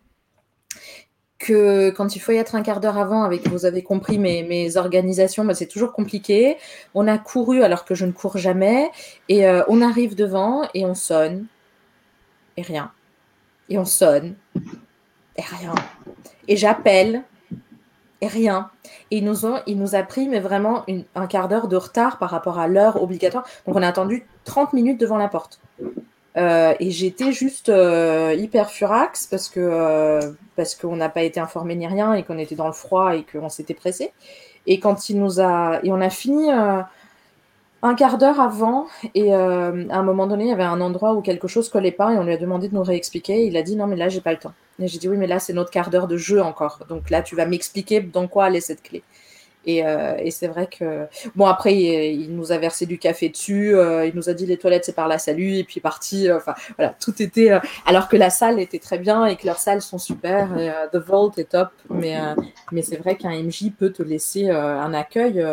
que 1.38 1.88
quand 1.90 2.16
il 2.16 2.18
faut 2.18 2.32
y 2.32 2.36
être 2.36 2.54
un 2.54 2.62
quart 2.62 2.80
d'heure 2.80 2.98
avant, 2.98 3.22
avec 3.22 3.48
vous 3.48 3.64
avez 3.64 3.82
compris 3.82 4.18
mes, 4.18 4.42
mes 4.42 4.76
organisations, 4.76 5.44
bah, 5.44 5.54
c'est 5.54 5.68
toujours 5.68 5.92
compliqué. 5.92 6.58
On 6.94 7.08
a 7.08 7.16
couru 7.16 7.62
alors 7.62 7.86
que 7.86 7.94
je 7.94 8.04
ne 8.04 8.12
cours 8.12 8.36
jamais, 8.36 8.90
et 9.28 9.48
on 9.68 9.80
arrive 9.80 10.14
devant 10.14 10.68
et 10.74 10.84
on 10.84 10.94
sonne 10.94 11.46
et 12.56 12.62
rien 12.62 12.92
et 13.70 13.78
on 13.78 13.84
sonne 13.84 14.34
et 15.36 15.42
rien. 15.42 15.74
Et 16.48 16.56
j'appelle 16.56 17.22
et 18.20 18.26
rien. 18.26 18.70
Et 19.10 19.18
ils 19.18 19.24
nous 19.24 19.46
ont, 19.46 19.60
il 19.66 19.78
nous 19.78 19.94
a 19.94 20.02
pris 20.02 20.28
mais 20.28 20.40
vraiment 20.40 20.84
un 21.14 21.26
quart 21.26 21.48
d'heure 21.48 21.68
de 21.68 21.76
retard 21.76 22.18
par 22.18 22.30
rapport 22.30 22.58
à 22.58 22.68
l'heure 22.68 23.02
obligatoire. 23.02 23.46
Donc 23.66 23.76
on 23.76 23.82
a 23.82 23.88
attendu 23.88 24.26
30 24.44 24.72
minutes 24.72 25.00
devant 25.00 25.16
la 25.16 25.28
porte. 25.28 25.60
Euh, 26.36 26.74
et 26.78 26.90
j'étais 26.90 27.32
juste 27.32 27.70
euh, 27.70 28.34
hyper 28.38 28.70
furax 28.70 29.26
parce 29.26 29.48
que 29.48 29.58
euh, 29.60 30.32
parce 30.54 30.76
qu'on 30.76 30.94
n'a 30.94 31.08
pas 31.08 31.22
été 31.22 31.40
informé 31.40 31.74
ni 31.74 31.88
rien 31.88 32.14
et 32.14 32.22
qu'on 32.22 32.38
était 32.38 32.54
dans 32.54 32.68
le 32.68 32.72
froid 32.72 33.16
et 33.16 33.24
qu'on 33.24 33.48
s'était 33.48 33.74
pressé. 33.74 34.12
Et 34.66 34.78
quand 34.78 35.08
il 35.08 35.18
nous 35.18 35.40
a 35.40 35.80
et 35.82 35.90
on 35.90 36.00
a 36.00 36.10
fini 36.10 36.50
un 37.82 37.94
quart 37.94 38.18
d'heure 38.18 38.40
avant, 38.40 38.86
et 39.14 39.34
euh, 39.34 39.88
à 39.88 39.98
un 39.98 40.02
moment 40.02 40.26
donné, 40.26 40.44
il 40.44 40.48
y 40.48 40.52
avait 40.52 40.62
un 40.62 40.80
endroit 40.80 41.14
où 41.14 41.22
quelque 41.22 41.48
chose 41.48 41.68
collait 41.68 41.92
pas, 41.92 42.12
et 42.12 42.18
on 42.18 42.24
lui 42.24 42.32
a 42.32 42.36
demandé 42.36 42.68
de 42.68 42.74
nous 42.74 42.82
réexpliquer. 42.82 43.46
il 43.46 43.56
a 43.56 43.62
dit 43.62 43.76
non, 43.76 43.86
mais 43.86 43.96
là, 43.96 44.08
j'ai 44.08 44.20
pas 44.20 44.32
le 44.32 44.38
temps. 44.38 44.52
Et 44.78 44.88
j'ai 44.88 44.98
dit 44.98 45.08
oui, 45.08 45.16
mais 45.16 45.26
là, 45.26 45.38
c'est 45.38 45.52
notre 45.52 45.70
quart 45.70 45.90
d'heure 45.90 46.06
de 46.06 46.16
jeu 46.16 46.42
encore. 46.42 46.80
Donc 46.88 47.10
là, 47.10 47.22
tu 47.22 47.36
vas 47.36 47.46
m'expliquer 47.46 48.00
dans 48.00 48.28
quoi 48.28 48.46
allait 48.46 48.60
cette 48.60 48.82
clé. 48.82 49.02
Et, 49.66 49.80
et 49.80 50.30
c'est 50.30 50.48
vrai 50.48 50.66
que 50.66 51.06
bon 51.36 51.44
après 51.44 51.74
il, 51.74 52.34
nous 52.34 52.50
a 52.50 52.56
versé 52.56 52.86
du 52.86 52.98
café 52.98 53.28
dessus, 53.28 53.74
il 54.06 54.12
nous 54.14 54.30
a 54.30 54.32
dit 54.32 54.46
les 54.46 54.56
toilettes 54.56 54.86
c'est 54.86 54.94
par 54.94 55.06
là 55.06 55.18
salut 55.18 55.56
et 55.56 55.64
puis 55.64 55.80
parti. 55.80 56.32
Enfin 56.32 56.54
voilà 56.78 56.94
tout 56.98 57.20
était 57.22 57.50
alors 57.84 58.08
que 58.08 58.16
la 58.16 58.30
salle 58.30 58.58
était 58.58 58.78
très 58.78 58.98
bien 58.98 59.26
et 59.26 59.36
que 59.36 59.46
leurs 59.46 59.58
salles 59.58 59.82
sont 59.82 59.98
super. 59.98 60.58
Et, 60.58 60.70
The 60.92 60.96
Vault 60.96 61.32
est 61.36 61.50
top, 61.50 61.68
mais 61.90 62.16
mais 62.72 62.80
c'est 62.80 62.96
vrai 62.96 63.16
qu'un 63.16 63.30
MJ 63.42 63.70
peut 63.76 63.90
te 63.90 64.02
laisser 64.02 64.48
un 64.48 64.94
accueil 64.94 65.44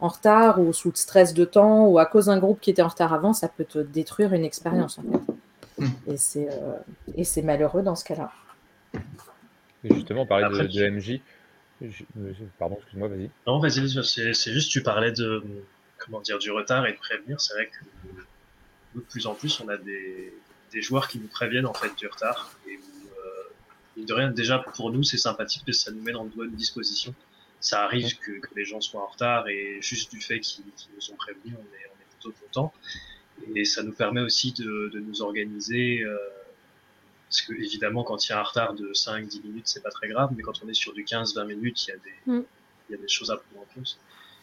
en 0.00 0.08
retard 0.08 0.60
ou 0.60 0.72
sous 0.72 0.90
le 0.90 0.96
stress 0.96 1.32
de 1.32 1.44
temps 1.44 1.86
ou 1.86 1.98
à 1.98 2.06
cause 2.06 2.26
d'un 2.26 2.38
groupe 2.38 2.60
qui 2.60 2.70
était 2.70 2.82
en 2.82 2.88
retard 2.88 3.14
avant, 3.14 3.32
ça 3.32 3.48
peut 3.48 3.64
te 3.64 3.78
détruire 3.78 4.34
une 4.34 4.44
expérience 4.44 4.98
en 4.98 5.02
fait. 5.02 5.84
Et 6.06 6.16
c'est 6.16 6.48
et 7.16 7.24
c'est 7.24 7.42
malheureux 7.42 7.82
dans 7.82 7.96
ce 7.96 8.04
cas-là. 8.04 8.30
justement, 9.84 10.22
on 10.22 10.26
parlait 10.26 10.48
de, 10.48 10.66
de, 10.66 10.90
MJ. 10.90 11.20
Pardon, 12.58 12.76
excuse-moi, 12.76 13.08
vas-y. 13.08 13.30
Non, 13.46 13.58
vas-y, 13.60 14.04
c'est 14.04 14.52
juste, 14.52 14.70
tu 14.70 14.82
parlais 14.82 15.12
de, 15.12 15.42
comment 15.98 16.20
dire, 16.20 16.38
du 16.38 16.50
retard 16.50 16.86
et 16.86 16.92
de 16.92 16.98
prévenir. 16.98 17.40
C'est 17.40 17.54
vrai 17.54 17.66
que 17.66 18.98
de 18.98 19.00
plus 19.00 19.26
en 19.26 19.34
plus, 19.34 19.60
on 19.60 19.68
a 19.68 19.76
des, 19.76 20.32
des 20.72 20.82
joueurs 20.82 21.08
qui 21.08 21.18
nous 21.18 21.28
préviennent 21.28 21.66
en 21.66 21.74
fait 21.74 21.94
du 21.96 22.06
retard. 22.06 22.52
Et 22.66 22.74
euh, 23.98 24.04
de 24.04 24.12
rien, 24.12 24.30
déjà 24.30 24.58
pour 24.58 24.90
nous, 24.90 25.04
c'est 25.04 25.18
sympathique 25.18 25.62
parce 25.64 25.78
que 25.78 25.84
ça 25.84 25.90
nous 25.92 26.02
met 26.02 26.12
dans 26.12 26.24
de 26.24 26.34
bonnes 26.34 26.54
dispositions. 26.54 27.14
Ça 27.60 27.84
arrive 27.84 28.16
que, 28.18 28.32
que 28.32 28.54
les 28.56 28.64
gens 28.64 28.80
soient 28.80 29.02
en 29.02 29.06
retard 29.06 29.48
et 29.48 29.78
juste 29.80 30.10
du 30.12 30.20
fait 30.20 30.40
qu'ils 30.40 30.64
nous 30.66 31.12
ont 31.12 31.16
prévenus, 31.16 31.54
on 31.56 31.74
est, 31.74 31.86
on 31.86 32.00
est 32.00 32.10
plutôt 32.10 32.34
content. 32.44 32.72
Et 33.54 33.64
ça 33.64 33.82
nous 33.82 33.92
permet 33.92 34.20
aussi 34.20 34.52
de, 34.52 34.90
de 34.92 34.98
nous 35.00 35.22
organiser. 35.22 36.02
Euh, 36.02 36.16
parce 37.28 37.42
que 37.42 37.52
évidemment, 37.52 38.04
quand 38.04 38.26
il 38.26 38.30
y 38.30 38.32
a 38.32 38.40
un 38.40 38.42
retard 38.42 38.74
de 38.74 38.92
5-10 38.92 39.42
minutes, 39.42 39.68
c'est 39.68 39.82
pas 39.82 39.90
très 39.90 40.08
grave, 40.08 40.30
mais 40.34 40.42
quand 40.42 40.64
on 40.64 40.68
est 40.68 40.74
sur 40.74 40.94
du 40.94 41.04
15-20 41.04 41.46
minutes, 41.46 41.86
il 41.86 41.90
y, 41.90 41.92
a 41.92 41.96
des, 41.96 42.38
mm. 42.38 42.44
il 42.88 42.92
y 42.92 42.94
a 42.98 42.98
des 42.98 43.08
choses 43.08 43.30
à 43.30 43.36
prendre 43.36 43.62
en 43.62 43.74
compte. 43.74 43.98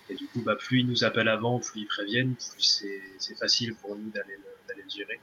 Et 0.10 0.14
du 0.14 0.28
coup, 0.28 0.42
bah, 0.42 0.56
plus 0.56 0.82
ils 0.82 0.88
nous 0.88 1.04
appellent 1.04 1.30
avant, 1.30 1.60
plus 1.60 1.82
ils 1.82 1.88
préviennent, 1.88 2.36
plus 2.36 2.86
c'est 3.18 3.38
facile 3.40 3.74
pour 3.76 3.96
nous 3.96 4.10
d'aller 4.12 4.38
le, 4.38 4.84
le 4.84 4.90
gérer. 4.90 5.20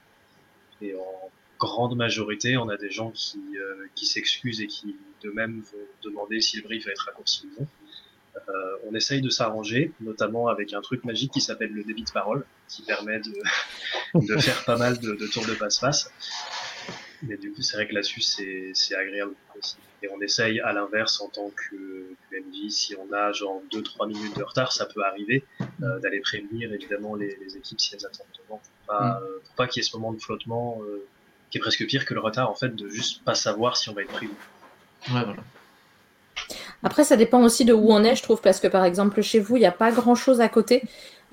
Et 0.81 0.93
en 0.95 1.31
grande 1.57 1.95
majorité, 1.95 2.57
on 2.57 2.67
a 2.67 2.75
des 2.75 2.91
gens 2.91 3.11
qui, 3.11 3.39
euh, 3.55 3.87
qui 3.95 4.05
s'excusent 4.05 4.59
et 4.59 4.67
qui 4.67 4.97
de 5.23 5.29
même 5.29 5.61
vont 5.61 5.87
demander 6.03 6.41
si 6.41 6.57
le 6.57 6.63
brief 6.63 6.85
va 6.85 6.91
être 6.91 7.05
raccourci 7.05 7.47
ou 7.47 7.61
non. 7.61 7.67
Euh, 8.49 8.77
on 8.85 8.93
essaye 8.93 9.21
de 9.21 9.29
s'arranger, 9.29 9.93
notamment 10.01 10.47
avec 10.47 10.73
un 10.73 10.81
truc 10.81 11.05
magique 11.05 11.31
qui 11.31 11.39
s'appelle 11.39 11.71
le 11.71 11.83
débit 11.83 12.03
de 12.03 12.11
parole, 12.11 12.45
qui 12.67 12.81
permet 12.81 13.19
de, 13.19 13.33
de 14.15 14.37
faire 14.37 14.65
pas 14.65 14.75
mal 14.75 14.99
de, 14.99 15.13
de 15.13 15.27
tours 15.27 15.45
de 15.45 15.53
passe-passe. 15.53 16.11
Mais 17.27 17.37
du 17.37 17.51
coup, 17.51 17.61
c'est 17.61 17.77
vrai 17.77 17.87
que 17.87 17.93
là-dessus, 17.93 18.21
c'est 18.21 18.95
agréable 18.95 19.33
aussi. 19.57 19.77
Et 20.01 20.09
on 20.13 20.19
essaye 20.21 20.59
à 20.59 20.73
l'inverse 20.73 21.21
en 21.21 21.29
tant 21.29 21.49
que, 21.49 21.75
que, 22.29 22.35
MJ, 22.37 22.69
si 22.69 22.95
on 22.95 23.13
a 23.13 23.31
genre 23.31 23.61
2-3 23.71 24.07
minutes 24.07 24.37
de 24.37 24.43
retard, 24.43 24.73
ça 24.73 24.85
peut 24.85 25.03
arriver, 25.03 25.45
euh, 25.81 25.99
d'aller 25.99 26.19
prévenir 26.19 26.73
évidemment 26.73 27.15
les, 27.15 27.37
les, 27.41 27.55
équipes 27.55 27.79
si 27.79 27.95
elles 27.95 28.05
attendent 28.05 28.27
devant, 28.43 28.57
pour 28.57 28.97
pas, 28.97 29.05
mm. 29.05 29.23
euh, 29.23 29.39
pour 29.45 29.55
pas 29.55 29.67
qu'il 29.67 29.81
y 29.81 29.85
ait 29.85 29.89
ce 29.89 29.95
moment 29.95 30.11
de 30.11 30.21
flottement 30.21 30.81
euh, 30.83 31.05
qui 31.49 31.57
est 31.57 31.61
presque 31.61 31.85
pire 31.87 32.05
que 32.05 32.13
le 32.13 32.19
retard 32.19 32.49
en 32.49 32.55
fait 32.55 32.75
de 32.75 32.89
juste 32.89 33.23
pas 33.23 33.35
savoir 33.35 33.77
si 33.77 33.87
on 33.89 33.93
va 33.93 34.01
être 34.01 34.11
pris 34.11 34.27
ou 34.27 34.35
Ouais, 35.13 35.23
voilà. 35.23 35.43
Après, 36.83 37.03
ça 37.03 37.15
dépend 37.15 37.41
aussi 37.41 37.65
de 37.65 37.73
où 37.73 37.91
on 37.91 38.03
est, 38.03 38.15
je 38.15 38.23
trouve, 38.23 38.41
parce 38.41 38.59
que 38.59 38.67
par 38.67 38.83
exemple, 38.83 39.21
chez 39.21 39.39
vous, 39.39 39.55
il 39.55 39.61
n'y 39.61 39.65
a 39.65 39.71
pas 39.71 39.91
grand 39.91 40.15
chose 40.15 40.41
à 40.41 40.49
côté. 40.49 40.83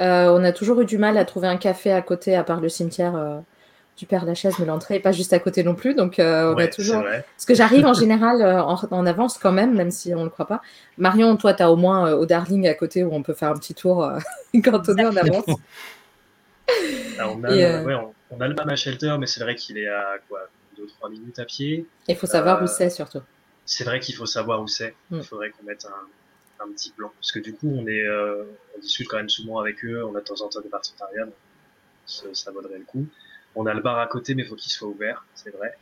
Euh, 0.01 0.31
on 0.31 0.45
a 0.45 0.53
toujours 0.53 0.81
eu 0.81 0.85
du 0.85 0.97
mal 0.97 1.19
à 1.19 1.25
trouver 1.25 1.49
un 1.49 1.57
café 1.57 1.93
à 1.93 2.03
côté, 2.03 2.37
à 2.37 2.45
part 2.45 2.61
le 2.61 2.69
cimetière 2.69 3.17
euh, 3.17 3.41
du 4.01 4.07
Père 4.07 4.25
Lachaise, 4.25 4.55
mais 4.59 4.65
l'entrée 4.65 4.95
n'est 4.95 5.01
pas 5.01 5.13
juste 5.13 5.33
à 5.35 5.39
côté 5.39 5.63
non 5.63 5.75
plus. 5.75 5.95
Donc, 5.95 6.19
euh, 6.19 6.53
on 6.53 6.57
Ouais, 6.57 6.65
a 6.65 6.69
toujours. 6.69 6.97
c'est 6.97 7.03
vrai. 7.03 7.25
Parce 7.37 7.45
que 7.45 7.55
j'arrive 7.55 7.85
en 7.87 7.93
général 7.93 8.41
euh, 8.41 8.63
en, 8.63 8.77
en 8.91 9.07
avance 9.07 9.37
quand 9.39 9.53
même, 9.53 9.75
même 9.77 9.91
si 9.91 10.15
on 10.15 10.21
ne 10.21 10.25
le 10.25 10.31
croit 10.31 10.47
pas. 10.47 10.63
Marion, 10.97 11.37
toi, 11.37 11.53
tu 11.55 11.63
as 11.63 11.71
au 11.71 11.77
moins 11.77 12.09
euh, 12.11 12.17
au 12.17 12.25
Darling 12.27 12.67
à 12.67 12.75
côté 12.75 13.05
où 13.05 13.13
on 13.13 13.23
peut 13.23 13.35
faire 13.35 13.51
un 13.51 13.55
petit 13.59 13.75
tour 13.75 14.03
euh, 14.03 14.19
quand 14.65 14.89
on 14.89 14.97
est 14.97 15.05
en 15.07 15.15
avance. 15.17 15.45
Alors, 17.19 17.37
on, 17.37 17.45
a, 17.45 17.51
Et, 17.55 17.85
ouais, 17.85 17.95
on, 17.95 18.15
on 18.31 18.41
a 18.41 18.49
le 18.49 18.55
Mama 18.55 18.75
Shelter, 18.75 19.17
mais 19.21 19.27
c'est 19.27 19.41
vrai 19.43 19.55
qu'il 19.55 19.77
est 19.77 19.89
à 19.89 20.15
quoi 20.29 20.41
2-3 20.79 21.11
minutes 21.11 21.39
à 21.39 21.45
pied. 21.45 21.87
Il 22.09 22.17
faut 22.17 22.27
savoir 22.27 22.61
Euh, 22.61 22.65
où 22.65 22.67
c'est 22.67 22.89
surtout. 22.91 23.21
C'est 23.67 23.85
vrai 23.85 24.01
qu'il 24.01 24.15
faut 24.15 24.27
savoir 24.27 24.63
où 24.63 24.67
c'est. 24.67 24.95
Mm. 25.11 25.19
Il 25.19 25.25
faudrait 25.25 25.51
qu'on 25.51 25.65
mette 25.65 25.85
un, 25.85 26.65
un 26.65 26.73
petit 26.73 26.91
plan. 26.91 27.13
Parce 27.21 27.33
que 27.33 27.39
du 27.39 27.53
coup, 27.53 27.69
on, 27.71 27.87
est, 27.87 28.03
euh, 28.07 28.45
on 28.77 28.81
discute 28.81 29.09
quand 29.09 29.19
même 29.19 29.29
souvent 29.29 29.59
avec 29.59 29.85
eux. 29.85 30.03
On 30.05 30.15
a 30.17 30.21
de 30.21 30.25
temps 30.25 30.41
en 30.41 30.49
temps 30.49 30.61
des 30.63 30.71
partenariats. 30.71 31.27
donc 31.27 31.35
Ça, 32.07 32.25
ça 32.33 32.51
vaudrait 32.51 32.79
le 32.79 32.85
coup. 32.85 33.05
On 33.57 33.67
a 33.67 33.75
le 33.75 33.81
bar 33.81 33.99
à 33.99 34.07
côté, 34.07 34.35
mais 34.35 34.43
il 34.43 34.49
faut 34.49 34.55
qu'il 34.57 34.71
soit 34.73 34.89
ouvert. 34.89 35.25
C'est 35.35 35.51
vrai. 35.51 35.75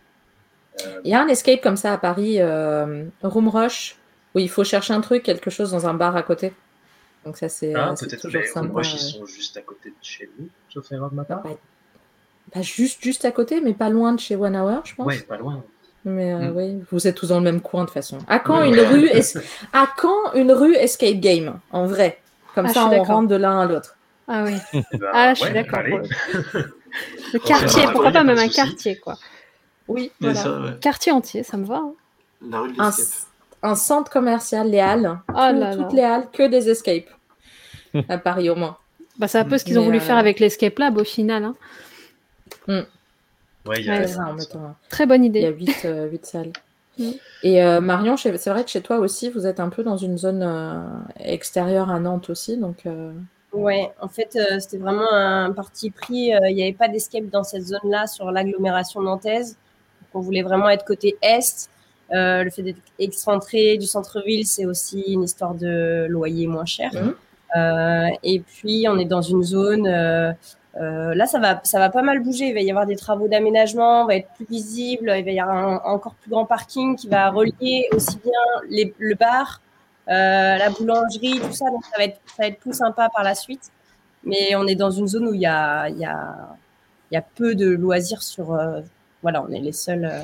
Euh, 0.87 1.01
Il 1.05 1.11
y 1.11 1.15
a 1.15 1.21
un 1.23 1.29
escape 1.29 1.61
comme 1.61 1.77
ça 1.77 1.93
à 1.93 1.99
Paris, 1.99 2.37
euh, 2.41 3.05
Room 3.23 3.49
Rush, 3.49 3.97
où 4.35 4.39
il 4.39 4.49
faut 4.49 4.65
chercher 4.65 4.95
un 4.95 5.01
truc, 5.01 5.23
quelque 5.23 5.51
chose 5.51 5.71
dans 5.73 5.87
un 5.87 5.95
bar 5.95 6.17
à 6.17 6.23
côté. 6.23 6.53
Donc 7.25 7.37
ça, 7.37 7.49
c'est 7.49 7.75
ah, 7.75 7.95
c'est 7.97 8.07
peut-être 8.09 8.23
toujours 8.23 8.41
mais 8.41 8.47
sympa. 8.47 8.73
Roche, 8.73 8.95
ils 8.95 8.97
euh. 9.17 9.19
sont 9.19 9.27
juste 9.27 9.57
à 9.57 9.63
côté 9.63 9.91
de 9.91 9.95
chez 10.01 10.31
nous, 10.39 10.49
sauf 10.73 10.91
erreur 10.93 11.11
de 11.11 11.17
ma 11.17 11.25
part. 11.25 11.43
Pas 12.53 12.63
juste, 12.63 13.03
juste 13.03 13.25
à 13.27 13.33
côté, 13.33 13.61
mais 13.61 13.75
pas 13.75 13.91
loin 13.91 14.13
de 14.13 14.21
chez 14.21 14.35
One 14.37 14.57
Hour, 14.57 14.81
je 14.85 14.95
pense. 14.95 15.07
Ouais, 15.07 15.19
pas 15.21 15.37
loin. 15.37 15.63
Mais 16.05 16.33
euh, 16.33 16.53
Mm. 16.53 16.57
oui, 16.57 16.83
vous 16.91 17.07
êtes 17.07 17.17
tous 17.17 17.27
dans 17.29 17.39
le 17.39 17.45
même 17.45 17.61
coin 17.61 17.83
de 17.83 17.87
toute 17.87 17.95
façon. 17.95 18.19
À 18.29 18.39
quand 18.39 18.63
une 18.63 18.75
ouais. 18.77 18.87
rue 18.87 19.07
es- 19.09 19.37
à 19.75 19.87
quand 19.97 20.33
une 20.35 20.53
rue 20.53 20.75
escape 20.77 21.17
game 21.21 21.59
en 21.71 21.87
vrai? 21.87 22.19
Comme 22.55 22.67
Ah, 22.67 22.73
ça, 22.73 22.87
on 22.87 22.91
d'accord. 22.91 23.07
rentre 23.07 23.29
de 23.29 23.35
l'un 23.37 23.61
à 23.61 23.67
l'autre. 23.67 23.97
Ah 24.29 24.45
oui. 24.45 24.55
Ben, 24.93 25.09
Ah 25.13 25.27
là, 25.27 25.35
je 25.35 25.41
suis 25.41 25.53
ouais, 25.53 25.65
d'accord. 25.65 25.83
le 27.33 27.39
quartier, 27.39 27.83
pourquoi 27.93 28.11
pas 28.11 28.25
même 28.25 28.39
un 28.39 28.49
quartier, 28.49 28.97
quoi. 28.97 29.17
Oui, 29.89 30.11
voilà. 30.21 30.35
ça, 30.35 30.61
ouais. 30.61 30.71
Quartier 30.81 31.13
entier, 31.13 31.43
ça 31.43 31.57
me 31.57 31.65
va. 31.65 31.77
hein. 31.77 31.93
La 32.49 32.61
rue 32.61 32.73
de 32.73 32.81
Un, 33.63 33.75
centre 33.75 34.11
commercial, 34.11 34.71
les 34.71 34.81
Halles. 34.81 35.19
Oh 35.29 35.33
Tout- 35.33 35.35
là 35.37 35.53
là. 35.53 35.77
toutes 35.77 35.93
les 35.93 36.03
Halles, 36.03 36.29
que 36.33 36.47
des 36.47 36.69
escapes. 36.69 37.09
à 38.09 38.19
Paris 38.19 38.51
au 38.51 38.55
moins. 38.55 38.77
Bah, 39.19 39.27
c'est 39.29 39.39
un 39.39 39.45
peu 39.45 39.59
ce 39.59 39.65
qu'ils 39.65 39.79
ont 39.79 39.85
voulu 39.85 39.97
euh, 39.97 40.01
faire 40.01 40.17
avec 40.19 40.39
l'Escape 40.41 40.79
Lab 40.79 40.97
au 40.99 41.05
final. 41.05 41.45
hein. 41.45 41.55
Ouais, 43.67 43.81
il 43.81 43.85
y 43.87 43.91
a 43.91 44.01
Ouais, 44.01 44.07
ça. 44.07 44.35
Très 44.89 45.07
bonne 45.07 45.25
Il 45.25 45.35
y 45.37 45.45
a 45.45 45.49
idée. 45.51 45.57
8, 45.57 45.77
euh, 45.85 46.09
huit 46.09 46.25
salles. 46.27 46.53
Mm. 47.01 47.11
Et 47.45 47.63
euh, 47.63 47.81
Marion, 47.81 48.17
chez- 48.17 48.37
c'est 48.39 48.51
vrai 48.51 48.65
que 48.65 48.71
chez 48.71 48.81
toi 48.81 48.99
aussi, 48.99 49.31
vous 49.31 49.47
êtes 49.47 49.61
un 49.61 49.69
peu 49.69 49.85
dans 49.85 49.97
une 49.97 50.19
zone 50.19 50.43
euh, 50.43 50.83
extérieure 51.21 51.91
à 51.93 52.01
Nantes 52.01 52.29
aussi. 52.29 52.57
Donc, 52.57 52.87
euh, 52.87 53.13
Ouais, 53.53 53.91
en 54.01 54.09
fait, 54.09 54.37
euh, 54.37 54.59
c'était 54.61 54.77
vraiment 54.77 55.11
un 55.11 55.53
parti 55.53 55.91
pris. 55.91 56.35
euh, 56.35 56.51
Il 56.51 56.57
n'y 56.57 56.63
avait 56.63 56.73
pas 56.73 56.89
d'escape 56.89 57.27
dans 57.31 57.43
cette 57.45 57.65
zone-là 57.65 58.07
sur 58.07 58.31
l'agglomération 58.31 59.01
nantaise. 59.01 59.57
Donc, 60.03 60.09
on 60.15 60.21
voulait 60.21 60.43
vraiment 60.43 60.69
être 60.69 60.85
côté 60.85 61.17
est. 61.23 61.71
Euh, 62.13 62.43
le 62.45 62.51
fait 62.51 62.63
d'être 62.63 62.81
excentré 62.99 63.77
du 63.79 63.87
centre-ville, 63.87 64.47
c'est 64.47 64.65
aussi 64.67 65.01
une 65.09 65.25
histoire 65.25 65.55
de 65.55 66.07
loyer 66.09 66.47
moins 66.47 66.67
cher. 66.67 66.91
Mhm. 66.95 67.15
Euh, 67.57 68.09
et 68.23 68.41
puis, 68.41 68.87
on 68.89 68.99
est 68.99 69.07
dans 69.07 69.23
une 69.23 69.43
zone. 69.43 69.87
euh, 69.87 70.33
euh, 70.77 71.15
là, 71.15 71.27
ça 71.27 71.39
va, 71.39 71.61
ça 71.65 71.79
va 71.79 71.89
pas 71.89 72.03
mal 72.03 72.21
bouger. 72.23 72.49
Il 72.49 72.55
va 72.55 72.61
y 72.61 72.71
avoir 72.71 72.87
des 72.87 72.97
travaux 72.97 73.29
d'aménagement, 73.29 74.03
on 74.03 74.07
va 74.07 74.17
être 74.17 74.29
plus 74.37 74.47
visible. 74.47 75.13
Il 75.17 75.25
va 75.25 75.31
y 75.31 75.41
avoir 75.41 75.57
un 75.57 75.81
encore 75.85 76.15
plus 76.15 76.31
grand 76.31 76.45
parking 76.45 76.97
qui 76.97 77.09
va 77.09 77.31
relier 77.31 77.89
aussi 77.93 78.19
bien 78.19 78.33
les, 78.69 78.95
le 78.99 79.15
bar, 79.15 79.61
la 80.09 80.71
boulangerie, 80.71 81.41
tout 81.41 81.53
ça. 81.53 81.67
Donc, 81.71 81.85
ça 81.85 81.93
va, 81.99 82.05
être, 82.05 82.21
ça 82.27 82.43
va 82.43 82.47
être 82.49 82.59
plus 82.61 82.73
sympa 82.75 83.09
par 83.15 83.23
la 83.25 83.35
suite. 83.35 83.71
Mais 84.25 84.55
on 84.57 84.67
est 84.67 84.75
dans 84.75 84.91
une 84.91 85.07
zone 85.07 85.29
où 85.29 85.35
il 85.35 85.41
y 85.41 85.47
a, 85.47 85.89
y 85.91 86.05
a, 86.05 86.57
y 87.13 87.17
a 87.17 87.23
peu 87.23 87.55
de 87.55 87.69
loisirs 87.71 88.23
sur. 88.23 88.53
euh, 88.55 88.81
voilà, 89.23 89.43
on 89.43 89.49
est 89.51 89.61
les 89.61 89.73
seuls. 89.73 90.05
euh, 90.05 90.23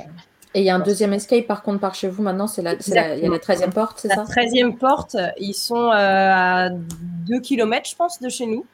Et 0.55 0.61
il 0.61 0.65
y 0.65 0.70
a 0.70 0.74
un 0.77 0.81
deuxième 0.81 1.12
escape 1.12 1.47
par 1.47 1.62
contre 1.62 1.81
par 1.81 1.94
chez 1.94 2.09
vous 2.09 2.23
maintenant, 2.23 2.47
c'est 2.47 2.62
la, 2.62 2.73
la- 2.74 3.16
il 3.16 3.23
y 3.23 3.27
a 3.27 3.31
la 3.31 3.39
13e 3.39 3.73
porte, 3.73 3.98
c'est 4.01 4.09
La 4.09 4.16
ça? 4.16 4.23
13e 4.24 4.77
porte, 4.78 5.16
ils 5.39 5.55
sont 5.55 5.90
euh, 5.90 5.90
à 5.93 6.70
2 6.70 7.40
km, 7.40 7.89
je 7.90 7.97
pense, 7.97 8.20
de 8.20 8.28
chez 8.28 8.47
nous. 8.47 8.65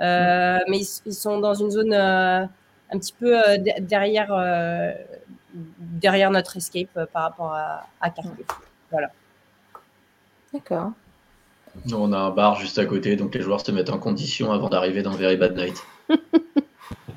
Euh, 0.00 0.58
Mais 0.68 0.78
ils, 0.78 0.88
ils 1.06 1.12
sont 1.14 1.38
dans 1.38 1.54
une 1.54 1.70
zone 1.70 1.92
euh, 1.92 2.44
un 2.90 2.98
petit 2.98 3.12
peu 3.18 3.36
euh, 3.36 3.56
de- 3.58 3.80
derrière, 3.80 4.28
euh, 4.32 4.92
derrière 5.78 6.30
notre 6.30 6.56
escape 6.56 6.88
euh, 6.96 7.06
par 7.12 7.22
rapport 7.24 7.52
à, 7.52 7.86
à 8.00 8.10
Cardiff. 8.10 8.46
D'accord. 10.54 10.92
Nous, 11.86 11.96
on 11.96 12.12
a 12.12 12.16
un 12.16 12.30
bar 12.30 12.60
juste 12.60 12.78
à 12.78 12.86
côté, 12.86 13.16
donc 13.16 13.34
les 13.34 13.40
joueurs 13.40 13.60
se 13.60 13.72
mettent 13.72 13.90
en 13.90 13.98
condition 13.98 14.52
avant 14.52 14.68
d'arriver 14.68 15.02
dans 15.02 15.10
Very 15.10 15.36
Bad 15.36 15.56
Night. 15.56 15.82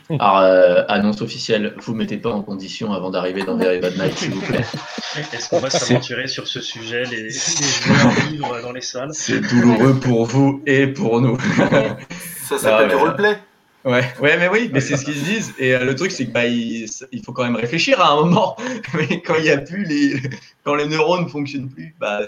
Alors, 0.09 0.39
euh, 0.39 0.83
annonce 0.87 1.21
officielle, 1.21 1.75
vous 1.77 1.93
mettez 1.93 2.17
pas 2.17 2.31
en 2.31 2.41
condition 2.41 2.93
avant 2.93 3.11
d'arriver 3.11 3.43
dans 3.43 3.55
Very 3.55 3.79
Bad 3.79 3.95
Night, 3.97 4.17
s'il 4.17 4.31
vous 4.31 4.41
plaît. 4.41 4.65
Est-ce 5.33 5.49
qu'on 5.49 5.59
va 5.59 5.69
s'aventurer 5.69 6.27
sur 6.27 6.47
ce 6.47 6.61
sujet, 6.61 7.03
les, 7.03 7.23
les 7.23 7.29
joueurs 7.29 8.09
vivre 8.29 8.61
dans 8.63 8.71
les 8.71 8.81
salles? 8.81 9.09
C'est 9.13 9.41
douloureux 9.41 9.99
pour 9.99 10.25
vous 10.25 10.63
et 10.65 10.87
pour 10.87 11.21
nous. 11.21 11.37
Ça 12.47 12.57
s'appelle 12.57 12.89
du 12.89 12.95
euh, 12.95 12.99
roleplay. 12.99 13.37
Ouais, 13.85 14.03
ouais, 14.19 14.37
mais 14.37 14.49
oui, 14.49 14.69
mais 14.73 14.81
c'est 14.81 14.97
ce 14.97 15.05
qu'ils 15.05 15.15
se 15.15 15.23
disent. 15.23 15.53
Et 15.59 15.73
euh, 15.73 15.85
le 15.85 15.95
truc, 15.95 16.11
c'est 16.11 16.25
que 16.25 16.31
bah, 16.31 16.45
il, 16.45 16.87
il 17.11 17.23
faut 17.23 17.31
quand 17.31 17.43
même 17.43 17.55
réfléchir 17.55 18.01
à 18.01 18.11
un 18.11 18.15
moment. 18.17 18.57
Mais 18.95 19.21
quand 19.21 19.35
il 19.35 19.45
y 19.45 19.49
a 19.49 19.57
plus 19.59 19.85
les, 19.85 20.21
quand 20.65 20.75
les 20.75 20.87
neurones 20.87 21.23
ne 21.23 21.29
fonctionnent 21.29 21.69
plus, 21.69 21.95
bah, 21.97 22.21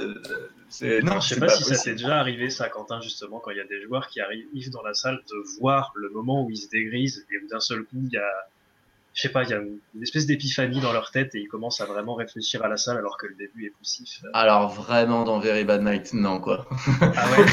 c'est 0.69 1.01
non, 1.01 1.19
je 1.19 1.29
sais 1.29 1.39
pas, 1.39 1.49
si 1.49 1.63
ça 1.63 1.75
s'est 1.75 1.93
déjà 1.93 2.19
arrivé, 2.19 2.49
ça, 2.49 2.69
Quentin, 2.69 3.01
justement, 3.01 3.39
quand 3.39 3.51
il 3.51 3.57
y 3.57 3.61
a 3.61 3.65
des 3.65 3.81
joueurs 3.81 4.07
qui 4.07 4.21
arrivent 4.21 4.71
dans 4.71 4.83
la 4.83 4.93
salle, 4.93 5.19
de 5.29 5.59
voir 5.59 5.91
le 5.95 6.09
moment 6.09 6.45
où 6.45 6.51
ils 6.51 6.57
se 6.57 6.69
dégrisent 6.69 7.25
et 7.31 7.37
où 7.43 7.47
d'un 7.47 7.59
seul 7.59 7.83
coup, 7.83 7.97
il 8.03 8.13
y 8.13 8.17
a 8.17 8.47
je 9.13 9.23
sais 9.23 9.29
pas, 9.29 9.43
il 9.43 9.49
y 9.49 9.53
a 9.53 9.57
une 9.57 10.03
espèce 10.03 10.25
d'épiphanie 10.27 10.79
dans 10.79 10.93
leur 10.93 11.11
tête 11.11 11.35
et 11.35 11.39
ils 11.39 11.47
commencent 11.47 11.81
à 11.81 11.85
vraiment 11.85 12.15
réfléchir 12.15 12.63
à 12.63 12.69
la 12.69 12.77
salle 12.77 12.97
alors 12.97 13.17
que 13.17 13.27
le 13.27 13.35
début 13.35 13.65
est 13.65 13.71
poussif. 13.71 14.21
Alors 14.33 14.69
vraiment 14.69 15.23
dans 15.23 15.39
Very 15.39 15.65
Bad 15.65 15.81
Night, 15.81 16.13
non 16.13 16.39
quoi. 16.39 16.67
Ah 17.01 17.25
ouais? 17.31 17.45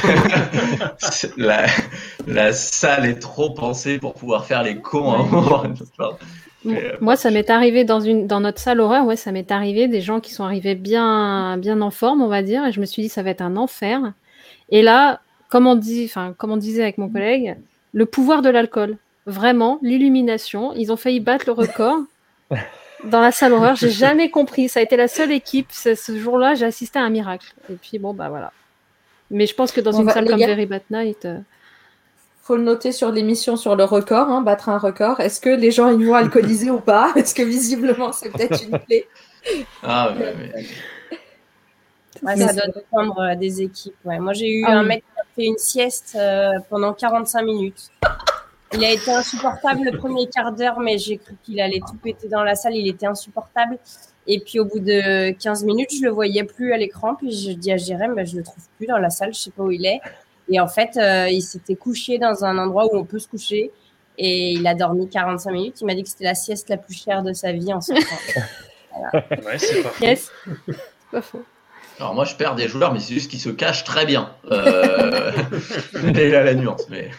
La, 1.36 1.66
la, 2.26 2.52
salle 2.52 3.06
est 3.06 3.18
trop 3.18 3.50
pensée 3.50 3.98
pour 3.98 4.14
pouvoir 4.14 4.46
faire 4.46 4.62
les 4.62 4.80
cons 4.80 5.12
à 5.12 5.18
un 5.18 5.22
moment. 5.24 5.64
Euh, 6.66 6.96
moi, 7.00 7.16
ça 7.16 7.30
m'est 7.30 7.48
arrivé 7.50 7.84
dans, 7.84 8.00
une, 8.00 8.26
dans 8.26 8.40
notre 8.40 8.60
salle 8.60 8.80
horreur, 8.80 9.04
ouais, 9.06 9.16
ça 9.16 9.32
m'est 9.32 9.50
arrivé 9.50 9.88
des 9.88 10.00
gens 10.00 10.20
qui 10.20 10.32
sont 10.32 10.44
arrivés 10.44 10.74
bien, 10.74 11.56
bien 11.58 11.80
en 11.80 11.90
forme, 11.90 12.22
on 12.22 12.28
va 12.28 12.42
dire, 12.42 12.64
et 12.66 12.72
je 12.72 12.80
me 12.80 12.86
suis 12.86 13.02
dit 13.02 13.08
ça 13.08 13.22
va 13.22 13.30
être 13.30 13.42
un 13.42 13.56
enfer. 13.56 14.12
Et 14.70 14.82
là, 14.82 15.20
comme 15.48 15.66
on, 15.66 15.76
dit, 15.76 16.10
comme 16.36 16.50
on 16.50 16.56
disait 16.56 16.82
avec 16.82 16.98
mon 16.98 17.08
collègue, 17.08 17.56
le 17.92 18.06
pouvoir 18.06 18.42
de 18.42 18.50
l'alcool, 18.50 18.96
vraiment, 19.26 19.78
l'illumination, 19.82 20.72
ils 20.74 20.92
ont 20.92 20.96
failli 20.96 21.20
battre 21.20 21.44
le 21.46 21.52
record. 21.52 22.00
dans 23.04 23.20
la 23.20 23.32
salle 23.32 23.52
horreur, 23.52 23.76
j'ai 23.76 23.90
jamais 23.90 24.30
compris. 24.30 24.68
Ça 24.68 24.80
a 24.80 24.82
été 24.82 24.96
la 24.96 25.08
seule 25.08 25.32
équipe. 25.32 25.70
Ce 25.72 26.16
jour-là, 26.16 26.54
j'ai 26.54 26.64
assisté 26.64 26.98
à 26.98 27.02
un 27.02 27.10
miracle. 27.10 27.54
Et 27.70 27.74
puis 27.74 27.98
bon, 27.98 28.14
bah 28.14 28.28
voilà. 28.28 28.52
Mais 29.30 29.46
je 29.46 29.54
pense 29.54 29.72
que 29.72 29.80
dans 29.80 29.92
une 29.92 30.08
salle 30.10 30.28
comme 30.28 30.38
Very 30.38 30.66
Bad 30.66 30.82
Night, 30.90 31.24
euh, 31.24 31.38
faut 32.46 32.56
le 32.56 32.62
noter 32.62 32.92
sur 32.92 33.10
l'émission 33.10 33.56
sur 33.56 33.74
le 33.74 33.82
record, 33.82 34.28
hein, 34.28 34.40
battre 34.40 34.68
un 34.68 34.78
record. 34.78 35.18
Est-ce 35.18 35.40
que 35.40 35.50
les 35.50 35.72
gens 35.72 35.90
y 35.90 36.04
vont 36.04 36.14
alcooliser 36.14 36.70
ou 36.70 36.78
pas? 36.78 37.12
Est-ce 37.16 37.34
que 37.34 37.42
visiblement 37.42 38.12
c'est 38.12 38.30
peut-être 38.30 38.62
une 38.62 38.78
clé 38.78 39.08
Ah 39.82 40.14
ouais, 40.16 40.32
ouais. 42.22 42.36
ça 42.36 42.52
doit 42.52 42.68
dépendre 42.68 43.18
euh, 43.18 43.34
des 43.34 43.62
équipes. 43.62 43.96
Moi 44.04 44.32
j'ai 44.32 44.60
eu 44.60 44.64
ah 44.64 44.78
un 44.78 44.84
mec 44.84 45.02
qui 45.02 45.20
a 45.20 45.24
fait 45.34 45.46
une 45.46 45.58
sieste 45.58 46.16
euh, 46.16 46.52
pendant 46.70 46.92
45 46.92 47.42
minutes. 47.42 47.90
Il 48.72 48.84
a 48.84 48.92
été 48.92 49.10
insupportable 49.10 49.82
le 49.82 49.98
premier 49.98 50.28
quart 50.28 50.52
d'heure, 50.52 50.78
mais 50.78 50.98
j'ai 50.98 51.18
cru 51.18 51.34
qu'il 51.42 51.60
allait 51.60 51.80
tout 51.80 51.96
péter 51.96 52.28
dans 52.28 52.44
la 52.44 52.54
salle. 52.54 52.76
Il 52.76 52.86
était 52.86 53.06
insupportable. 53.06 53.78
Et 54.28 54.38
puis 54.40 54.60
au 54.60 54.64
bout 54.64 54.80
de 54.80 55.32
15 55.32 55.64
minutes, 55.64 55.90
je 55.98 56.04
le 56.04 56.10
voyais 56.10 56.44
plus 56.44 56.72
à 56.72 56.76
l'écran. 56.76 57.16
Puis 57.16 57.32
je 57.32 57.50
dis 57.52 57.72
à 57.72 57.76
Jérém, 57.76 58.14
ben, 58.14 58.24
je 58.24 58.36
le 58.36 58.44
trouve 58.44 58.64
plus 58.76 58.86
dans 58.86 58.98
la 58.98 59.10
salle, 59.10 59.34
je 59.34 59.40
sais 59.40 59.50
pas 59.50 59.64
où 59.64 59.70
il 59.72 59.84
est. 59.84 60.00
Et 60.48 60.60
en 60.60 60.68
fait, 60.68 60.96
euh, 60.96 61.28
il 61.28 61.42
s'était 61.42 61.76
couché 61.76 62.18
dans 62.18 62.44
un 62.44 62.58
endroit 62.58 62.86
où 62.86 62.96
on 62.96 63.04
peut 63.04 63.18
se 63.18 63.28
coucher. 63.28 63.70
Et 64.18 64.52
il 64.52 64.66
a 64.66 64.74
dormi 64.74 65.08
45 65.08 65.50
minutes. 65.50 65.80
Il 65.80 65.86
m'a 65.86 65.94
dit 65.94 66.02
que 66.02 66.08
c'était 66.08 66.24
la 66.24 66.34
sieste 66.34 66.68
la 66.70 66.78
plus 66.78 66.94
chère 66.94 67.22
de 67.22 67.32
sa 67.32 67.52
vie 67.52 67.72
en 67.72 67.80
ce 67.80 67.92
moment. 67.92 68.06
Ouais, 69.44 69.58
c'est 69.58 69.82
pas 69.82 69.90
faux. 69.90 70.04
Yes. 70.06 70.32
pas 71.12 71.20
faux. 71.20 71.44
Alors 71.98 72.14
moi, 72.14 72.24
je 72.24 72.34
perds 72.34 72.54
des 72.54 72.66
joueurs, 72.66 72.94
mais 72.94 72.98
c'est 72.98 73.12
juste 73.12 73.30
qu'ils 73.30 73.40
se 73.40 73.50
cachent 73.50 73.84
très 73.84 74.06
bien. 74.06 74.30
Euh... 74.50 75.32
et 76.14 76.30
là, 76.30 76.42
la 76.42 76.54
nuance. 76.54 76.86
Mais... 76.88 77.10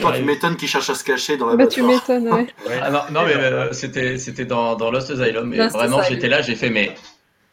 Toi, 0.00 0.12
tu 0.16 0.22
m'étonnes 0.22 0.56
qu'ils 0.56 0.68
cherchent 0.68 0.90
à 0.90 0.94
se 0.94 1.04
cacher 1.04 1.36
dans 1.36 1.46
la 1.46 1.56
bah, 1.56 1.66
Tu 1.66 1.82
m'étonnes, 1.82 2.28
ouais. 2.32 2.46
Ah, 2.80 2.90
non, 2.90 3.00
non, 3.10 3.26
mais 3.26 3.34
euh, 3.34 3.72
c'était, 3.72 4.18
c'était 4.18 4.44
dans, 4.44 4.76
dans 4.76 4.90
Lost 4.90 5.10
Asylum. 5.10 5.52
Et 5.52 5.66
vraiment, 5.68 6.02
j'étais 6.02 6.28
là, 6.28 6.42
j'ai 6.42 6.54
fait, 6.54 6.70
mais 6.70 6.94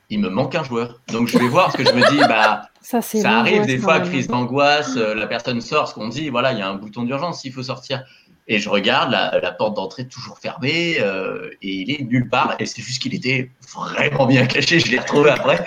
il 0.10 0.20
me 0.20 0.30
manque 0.30 0.56
un 0.56 0.64
joueur. 0.64 1.02
Donc 1.12 1.28
je 1.28 1.38
vais 1.38 1.48
voir, 1.48 1.66
parce 1.66 1.78
que 1.78 1.86
je 1.86 1.94
me 1.94 2.10
dis, 2.10 2.18
bah, 2.28 2.64
ça, 2.82 3.00
arrive 3.26 3.66
des 3.66 3.78
fois, 3.78 4.00
crise 4.00 4.28
d'angoisse, 4.28 4.96
euh, 4.98 5.14
la 5.14 5.28
personne 5.28 5.62
sort, 5.62 5.88
ce 5.88 5.94
qu'on 5.94 6.08
dit, 6.08 6.30
voilà, 6.30 6.52
il 6.54 6.60
y 6.60 6.62
a 6.62 6.68
un 6.68 6.76
bouton 6.76 7.04
d'urgence, 7.04 7.44
il 7.46 7.54
faut 7.54 7.64
sortir. 7.64 8.04
Et 8.48 8.58
je 8.58 8.68
regarde, 8.68 9.12
la, 9.12 9.52
porte 9.52 9.76
d'entrée 9.76 10.08
toujours 10.08 10.40
fermée, 10.40 10.98
euh, 11.00 11.52
et 11.62 11.72
il 11.72 11.92
est 11.92 12.04
nulle 12.04 12.30
part. 12.30 12.56
Et 12.58 12.66
c'est 12.66 12.82
juste 12.82 13.00
qu'il 13.00 13.14
était 13.14 13.52
vraiment 13.76 14.26
bien 14.26 14.46
caché, 14.48 14.80
je 14.80 14.90
l'ai 14.90 14.98
retrouvé 14.98 15.30
après. 15.30 15.64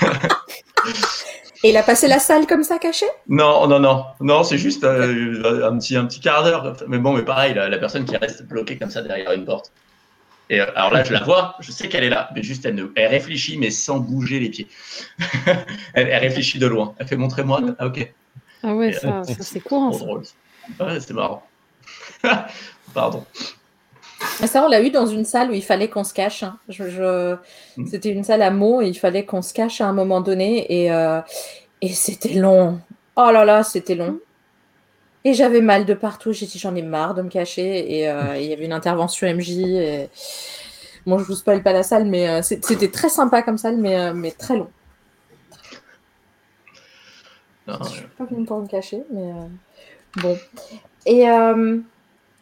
et 1.62 1.68
il 1.68 1.76
a 1.76 1.82
passé 1.82 2.08
la 2.08 2.18
salle 2.18 2.46
comme 2.46 2.62
ça, 2.62 2.78
caché? 2.78 3.04
Non, 3.28 3.66
non, 3.66 3.80
non. 3.80 4.06
Non, 4.22 4.44
c'est 4.44 4.56
juste 4.56 4.82
euh, 4.84 5.68
un, 5.70 5.76
petit, 5.76 5.94
un 5.94 6.06
petit 6.06 6.20
quart 6.20 6.42
d'heure. 6.42 6.74
Mais 6.88 6.96
bon, 6.96 7.12
mais 7.12 7.22
pareil, 7.22 7.52
la 7.52 7.76
personne 7.76 8.06
qui 8.06 8.16
reste 8.16 8.48
bloquée 8.48 8.78
comme 8.78 8.90
ça 8.90 9.02
derrière 9.02 9.32
une 9.32 9.44
porte. 9.44 9.70
Et 10.52 10.60
euh, 10.60 10.66
alors 10.76 10.92
là, 10.92 11.02
je 11.02 11.14
la 11.14 11.20
vois, 11.20 11.56
je 11.60 11.72
sais 11.72 11.88
qu'elle 11.88 12.04
est 12.04 12.10
là, 12.10 12.28
mais 12.34 12.42
juste 12.42 12.66
elle, 12.66 12.86
elle 12.94 13.10
réfléchit, 13.10 13.56
mais 13.56 13.70
sans 13.70 13.98
bouger 13.98 14.38
les 14.38 14.50
pieds. 14.50 14.68
elle, 15.94 16.14
réfléchit 16.14 16.58
de 16.58 16.66
loin. 16.66 16.94
Elle 16.98 17.08
fait 17.08 17.16
montrer-moi. 17.16 17.62
Ah, 17.78 17.86
ok. 17.86 18.12
Ah 18.62 18.74
ouais, 18.74 18.92
ça, 18.92 19.22
c'est 19.40 19.60
courant. 19.60 19.92
C'est 19.92 20.04
drôle. 20.04 20.22
Ouais, 20.78 21.00
c'est 21.00 21.14
marrant. 21.14 21.42
Pardon. 22.94 23.24
Ça, 24.44 24.62
on 24.62 24.68
l'a 24.68 24.82
eu 24.82 24.90
dans 24.90 25.06
une 25.06 25.24
salle 25.24 25.50
où 25.50 25.54
il 25.54 25.64
fallait 25.64 25.88
qu'on 25.88 26.04
se 26.04 26.12
cache. 26.12 26.42
Hein. 26.42 26.58
Je, 26.68 27.34
hmm. 27.78 27.86
C'était 27.86 28.10
une 28.10 28.22
salle 28.22 28.42
à 28.42 28.50
mots 28.50 28.82
et 28.82 28.88
il 28.88 28.94
fallait 28.94 29.24
qu'on 29.24 29.40
se 29.40 29.54
cache 29.54 29.80
à 29.80 29.86
un 29.86 29.94
moment 29.94 30.20
donné. 30.20 30.66
Et, 30.70 30.92
euh, 30.92 31.22
et 31.80 31.88
c'était 31.88 32.34
long. 32.34 32.78
Oh 33.16 33.30
là 33.32 33.46
là, 33.46 33.62
c'était 33.62 33.94
long. 33.94 34.20
Et 35.24 35.34
j'avais 35.34 35.60
mal 35.60 35.84
de 35.84 35.94
partout. 35.94 36.32
J'ai 36.32 36.46
dit, 36.46 36.58
j'en 36.58 36.74
ai 36.74 36.82
marre 36.82 37.14
de 37.14 37.22
me 37.22 37.28
cacher. 37.28 37.98
Et 37.98 38.08
euh, 38.08 38.36
il 38.36 38.46
y 38.46 38.52
avait 38.52 38.64
une 38.64 38.72
intervention 38.72 39.32
MJ. 39.32 39.50
Et... 39.50 40.10
Bon, 41.06 41.18
je 41.18 41.24
vous 41.24 41.34
spoil 41.34 41.62
pas 41.62 41.72
la 41.72 41.82
salle, 41.82 42.06
mais 42.06 42.28
euh, 42.28 42.42
c'était 42.42 42.90
très 42.90 43.08
sympa 43.08 43.42
comme 43.42 43.58
salle, 43.58 43.76
mais, 43.76 43.98
euh, 43.98 44.14
mais 44.14 44.32
très 44.32 44.56
long. 44.56 44.68
Je 47.68 47.72
ne 47.72 47.84
suis 47.84 48.06
pas 48.18 48.24
venue 48.24 48.44
pour 48.44 48.60
me 48.60 48.66
cacher, 48.66 49.04
mais 49.12 49.32
bon. 50.16 50.36
Et 51.06 51.26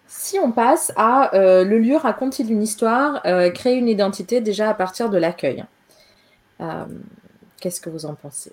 si 0.07 0.39
on 0.39 0.51
passe 0.51 0.93
à 0.97 1.31
le 1.35 1.79
lieu 1.79 1.97
raconte-t-il 1.97 2.51
une 2.51 2.63
histoire, 2.63 3.23
créer 3.53 3.77
une 3.77 3.89
identité 3.89 4.41
déjà 4.41 4.71
à 4.71 4.75
partir 4.75 5.11
de 5.11 5.19
l'accueil? 5.19 5.65
Qu'est-ce 7.61 7.83
que 7.83 7.91
vous 7.91 8.07
en 8.07 8.15
pensez? 8.15 8.53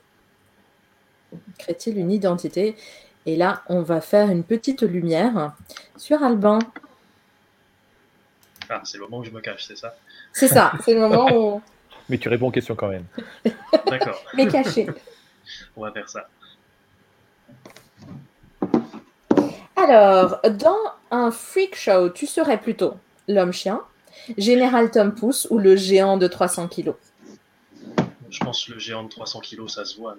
Crée-t-il 1.57 1.97
une 1.97 2.11
identité 2.11 2.75
et 3.27 3.35
là, 3.35 3.61
on 3.67 3.81
va 3.81 3.99
faire 3.99 4.29
une 4.29 4.45
petite 4.45 4.83
lumière 4.83 5.51
sur 5.97 6.23
Albin. 6.23 6.59
Ah, 8.69 8.81
c'est 8.85 8.97
le 8.97 9.03
moment 9.03 9.17
où 9.17 9.23
je 9.25 9.31
me 9.31 9.41
cache, 9.41 9.65
c'est 9.65 9.77
ça? 9.77 9.95
C'est 10.31 10.47
ça, 10.47 10.71
c'est 10.83 10.93
le 10.93 11.01
moment 11.01 11.27
où. 11.33 11.61
Mais 12.09 12.17
tu 12.17 12.29
réponds 12.29 12.47
aux 12.47 12.51
questions 12.51 12.75
quand 12.75 12.87
même. 12.87 13.03
D'accord. 13.85 14.23
Mais 14.33 14.47
caché. 14.47 14.87
On 15.75 15.81
va 15.81 15.91
faire 15.91 16.07
ça. 16.07 16.29
Alors, 19.75 20.39
dans 20.51 20.79
un 21.11 21.29
freak 21.29 21.75
show, 21.75 22.09
tu 22.09 22.27
serais 22.27 22.61
plutôt 22.61 22.95
l'homme-chien, 23.27 23.81
Général 24.37 24.89
Tom 24.89 25.13
Pouce 25.13 25.47
ou 25.49 25.57
le 25.59 25.75
géant 25.75 26.15
de 26.15 26.27
300 26.27 26.69
kilos? 26.69 26.95
Je 28.29 28.39
pense 28.39 28.65
que 28.65 28.71
le 28.71 28.79
géant 28.79 29.03
de 29.03 29.09
300 29.09 29.41
kilos, 29.41 29.75
ça 29.75 29.83
se 29.83 29.97
voit. 29.97 30.15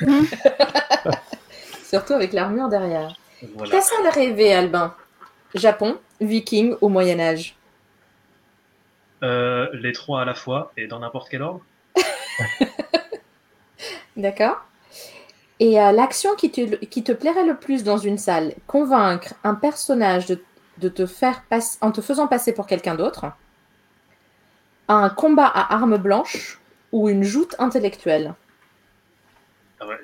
Surtout 1.90 2.12
avec 2.12 2.32
l'armure 2.32 2.68
derrière. 2.68 3.16
Voilà. 3.56 3.72
Qu'est-ce 3.72 3.90
qu'elle 3.90 4.08
rêvé, 4.08 4.54
Albin? 4.54 4.94
Japon, 5.56 5.98
Viking 6.20 6.76
ou 6.80 6.88
Moyen 6.88 7.18
Âge? 7.18 7.56
Euh, 9.24 9.66
Les 9.72 9.90
trois 9.90 10.22
à 10.22 10.24
la 10.24 10.34
fois 10.34 10.70
et 10.76 10.86
dans 10.86 11.00
n'importe 11.00 11.28
quel 11.28 11.42
ordre. 11.42 11.62
D'accord. 14.16 14.62
Et 15.58 15.80
euh, 15.80 15.90
l'action 15.90 16.36
qui 16.36 16.52
te, 16.52 16.76
qui 16.84 17.02
te 17.02 17.10
plairait 17.10 17.44
le 17.44 17.56
plus 17.56 17.82
dans 17.82 17.98
une 17.98 18.18
salle, 18.18 18.54
convaincre 18.68 19.34
un 19.42 19.56
personnage 19.56 20.26
de, 20.26 20.40
de 20.78 20.88
te 20.88 21.06
faire 21.06 21.42
passer, 21.50 21.76
en 21.80 21.90
te 21.90 22.00
faisant 22.00 22.28
passer 22.28 22.52
pour 22.52 22.68
quelqu'un 22.68 22.94
d'autre, 22.94 23.32
un 24.86 25.10
combat 25.10 25.46
à 25.46 25.74
armes 25.74 25.98
blanches 25.98 26.60
ou 26.92 27.08
une 27.08 27.24
joute 27.24 27.56
intellectuelle? 27.58 28.34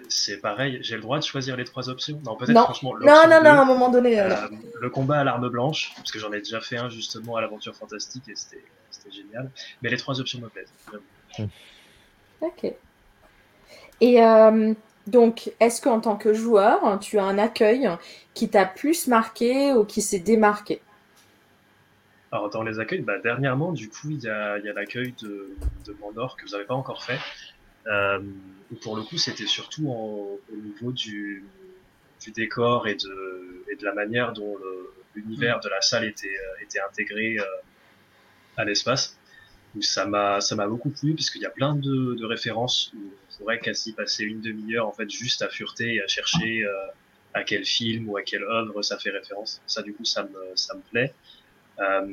C'est 0.09 0.41
pareil, 0.41 0.79
j'ai 0.83 0.97
le 0.97 1.03
droit 1.03 1.19
de 1.19 1.25
choisir 1.25 1.57
les 1.57 1.65
trois 1.65 1.89
options? 1.89 2.21
Non, 2.25 2.37
peut-être 2.37 2.61
franchement. 2.63 2.95
Non, 3.01 3.29
non, 3.29 3.43
non, 3.43 3.51
à 3.51 3.61
un 3.61 3.65
moment 3.65 3.91
donné. 3.91 4.21
Euh, 4.21 4.31
euh, 4.31 4.49
le 4.81 4.91
combat 4.91 5.21
à 5.21 5.25
l'arme 5.25 5.49
blanche, 5.49 5.93
parce 5.97 6.11
que 6.11 6.19
j'en 6.19 6.33
ai 6.33 6.39
déjà 6.39 6.61
fait 6.61 6.79
un 6.79 6.89
justement 6.89 7.37
à 7.37 7.41
l'aventure 7.41 7.75
fantastique 7.75 8.29
et 8.29 8.35
c'était 8.37 8.63
génial. 9.11 9.51
Mais 9.83 9.91
les 9.91 9.97
trois 9.97 10.21
options 10.21 10.41
me 10.41 10.49
plaisent. 10.49 10.73
Ok. 12.41 12.73
Et 14.01 14.23
euh, 14.23 14.75
donc, 15.07 15.53
est-ce 15.61 15.81
qu'en 15.81 16.01
tant 16.01 16.17
que 16.17 16.33
joueur, 16.35 16.99
tu 17.01 17.19
as 17.19 17.25
un 17.25 17.39
accueil 17.39 17.89
qui 18.35 18.49
t'a 18.49 18.67
plus 18.67 19.07
marqué 19.09 19.73
ou 19.73 19.85
qui 19.85 20.03
s'est 20.03 20.19
démarqué? 20.19 20.81
Alors 22.33 22.51
dans 22.51 22.63
les 22.63 22.81
accueils, 22.81 23.01
bah, 23.01 23.19
dernièrement, 23.19 23.73
du 23.73 23.89
coup, 23.89 24.11
il 24.11 24.21
y 24.21 24.29
a, 24.29 24.59
l'accueil 24.59 25.15
de, 25.23 25.57
de 25.87 25.97
Mandor 26.01 26.37
que 26.37 26.45
vous 26.45 26.53
n'avez 26.53 26.65
pas 26.65 26.75
encore 26.75 27.05
fait. 27.05 27.19
Euh, 27.87 28.21
pour 28.83 28.97
le 28.97 29.03
coup, 29.03 29.17
c'était 29.17 29.47
surtout 29.47 29.89
au 29.89 30.41
niveau 30.57 30.93
du, 30.93 31.45
du, 32.23 32.31
décor 32.33 32.89
et 32.89 32.95
de, 32.95 33.65
et 33.71 33.77
de 33.77 33.85
la 33.85 33.95
manière 33.95 34.33
dont 34.33 34.57
l'univers 35.17 35.61
de 35.61 35.69
la 35.69 35.81
salle 35.81 36.05
était, 36.05 36.29
euh, 36.29 36.63
était 36.63 36.81
intégré 36.81 37.39
euh, 37.39 37.45
à 38.57 38.65
l'espace. 38.65 39.19
Ça 39.81 40.07
m'a 40.07 40.41
ça 40.41 40.57
m'a 40.57 40.67
beaucoup 40.67 40.89
plu 40.89 41.15
parce 41.15 41.29
qu'il 41.31 41.43
y 41.43 41.47
a 41.47 41.51
plein 41.51 41.75
de, 41.75 42.15
de 42.15 42.25
références 42.25 42.93
où 42.95 42.99
on 42.99 43.37
pourrait 43.37 43.59
quasi 43.59 43.93
passer 43.93 44.25
une 44.25 44.41
demi-heure 44.41 44.87
en 44.89 44.93
fait 44.93 45.11
juste 45.11 45.43
à 45.43 45.51
fureter 45.51 45.97
et 45.97 46.03
à 46.03 46.07
chercher 46.07 46.65
euh, 46.65 46.73
à 47.35 47.43
quel 47.43 47.67
film 47.67 48.09
ou 48.09 48.17
à 48.17 48.23
quelle 48.23 48.45
œuvre 48.45 48.81
ça 48.81 48.99
fait 48.99 49.11
référence. 49.11 49.61
Ça 49.67 49.83
du 49.83 49.93
coup 49.93 50.07
ça 50.07 50.23
me 50.23 50.39
ça 50.55 50.75
me 50.75 50.81
plaît. 50.81 51.13
Euh, 51.79 52.07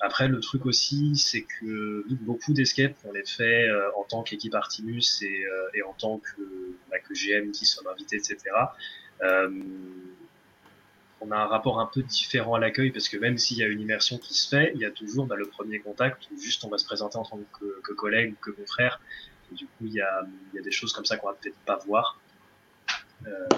après, 0.00 0.28
le 0.28 0.40
truc 0.40 0.64
aussi, 0.66 1.16
c'est 1.16 1.42
que 1.42 2.04
beaucoup 2.08 2.52
d'escapes, 2.52 2.96
on 3.04 3.12
les 3.12 3.24
fait 3.24 3.68
euh, 3.68 3.90
en 3.96 4.04
tant 4.04 4.22
qu'équipe 4.22 4.54
Artimus 4.54 5.22
et, 5.22 5.44
euh, 5.44 5.68
et, 5.74 5.82
en 5.82 5.92
tant 5.92 6.18
que, 6.18 6.42
bah, 6.90 6.98
que 7.00 7.14
GM 7.14 7.50
qui 7.50 7.66
sommes 7.66 7.88
invités, 7.88 8.16
etc. 8.16 8.38
Euh, 9.22 9.50
on 11.20 11.32
a 11.32 11.36
un 11.36 11.46
rapport 11.46 11.80
un 11.80 11.86
peu 11.86 12.02
différent 12.02 12.54
à 12.54 12.60
l'accueil 12.60 12.92
parce 12.92 13.08
que 13.08 13.16
même 13.16 13.38
s'il 13.38 13.58
y 13.58 13.64
a 13.64 13.66
une 13.66 13.80
immersion 13.80 14.18
qui 14.18 14.34
se 14.34 14.48
fait, 14.48 14.70
il 14.76 14.80
y 14.80 14.84
a 14.84 14.90
toujours 14.92 15.26
bah, 15.26 15.34
le 15.34 15.46
premier 15.46 15.80
contact 15.80 16.28
où 16.30 16.40
juste 16.40 16.64
on 16.64 16.68
va 16.68 16.78
se 16.78 16.84
présenter 16.84 17.18
en 17.18 17.24
tant 17.24 17.40
que, 17.58 17.80
que 17.82 17.92
collègue 17.92 18.34
ou 18.34 18.36
que 18.40 18.52
confrère. 18.52 19.00
Et 19.50 19.56
du 19.56 19.66
coup, 19.66 19.86
il 19.86 19.94
y 19.94 20.00
a, 20.00 20.24
y 20.54 20.58
a 20.58 20.62
des 20.62 20.70
choses 20.70 20.92
comme 20.92 21.04
ça 21.04 21.16
qu'on 21.16 21.26
va 21.26 21.34
peut-être 21.34 21.58
pas 21.66 21.78
voir. 21.86 22.20
Euh, 23.26 23.48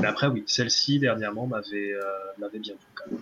mais 0.00 0.06
après, 0.06 0.26
oui, 0.26 0.44
celle-ci 0.46 0.98
dernièrement 0.98 1.46
m'avait 1.46 1.94
euh, 1.94 2.48
bien 2.58 2.74
plu 2.74 2.86
quand 2.94 3.10
même. 3.10 3.20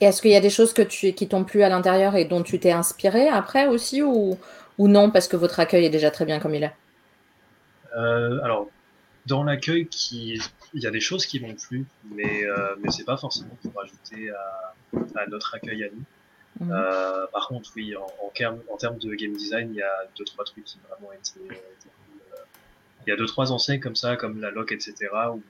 Et 0.00 0.06
est-ce 0.06 0.20
qu'il 0.22 0.30
y 0.30 0.36
a 0.36 0.40
des 0.40 0.50
choses 0.50 0.72
que 0.72 0.82
tu, 0.82 1.12
qui 1.14 1.28
t'ont 1.28 1.44
plu 1.44 1.62
à 1.62 1.68
l'intérieur 1.68 2.16
et 2.16 2.24
dont 2.24 2.42
tu 2.42 2.58
t'es 2.60 2.72
inspiré 2.72 3.28
après 3.28 3.66
aussi 3.66 4.02
ou, 4.02 4.38
ou 4.78 4.88
non 4.88 5.10
parce 5.10 5.28
que 5.28 5.36
votre 5.36 5.60
accueil 5.60 5.84
est 5.86 5.90
déjà 5.90 6.10
très 6.10 6.24
bien 6.26 6.38
comme 6.40 6.54
il 6.54 6.64
est? 6.64 6.74
Euh, 7.96 8.40
Alors, 8.42 8.70
dans 9.26 9.44
l'accueil, 9.44 9.88
qui... 9.88 10.40
il 10.72 10.82
y 10.82 10.86
a 10.86 10.90
des 10.90 11.00
choses 11.00 11.26
qui 11.26 11.40
m'ont 11.40 11.54
plu, 11.54 11.86
mais, 12.04 12.44
euh, 12.44 12.74
mais 12.80 12.90
c'est 12.90 13.04
pas 13.04 13.16
forcément 13.16 13.58
pour 13.62 13.80
ajouter 13.82 14.30
à, 14.30 14.76
à 15.20 15.26
notre 15.28 15.54
accueil 15.54 15.84
à 15.84 15.88
nous. 15.90 16.04
Mhm. 16.60 16.72
Euh, 16.72 17.26
par 17.32 17.48
contre, 17.48 17.70
oui, 17.76 17.96
en, 17.96 18.06
en, 18.26 18.30
termes, 18.30 18.62
en 18.72 18.76
termes 18.76 18.98
de 18.98 19.14
game 19.14 19.34
design, 19.36 19.70
il 19.72 19.76
y 19.76 19.82
a 19.82 20.06
deux 20.16 20.24
trois 20.24 20.44
trucs 20.44 20.64
qui 20.64 20.78
vraiment 20.88 21.12
été, 21.12 21.40
Il 23.06 23.10
y 23.10 23.12
a 23.12 23.16
deux 23.16 23.26
trois 23.26 23.52
enseignes 23.52 23.80
comme 23.80 23.96
ça, 23.96 24.16
comme 24.16 24.40
la 24.40 24.50
Loc, 24.50 24.72
etc. 24.72 25.30
où 25.34 25.42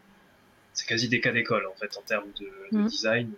c'est 0.72 0.86
quasi 0.86 1.08
des 1.08 1.20
cas 1.20 1.32
d'école 1.32 1.66
en 1.66 1.74
fait 1.74 1.96
en 1.96 2.02
termes 2.02 2.30
de, 2.38 2.46
de 2.72 2.82
Mhm. 2.82 2.86
design. 2.86 3.32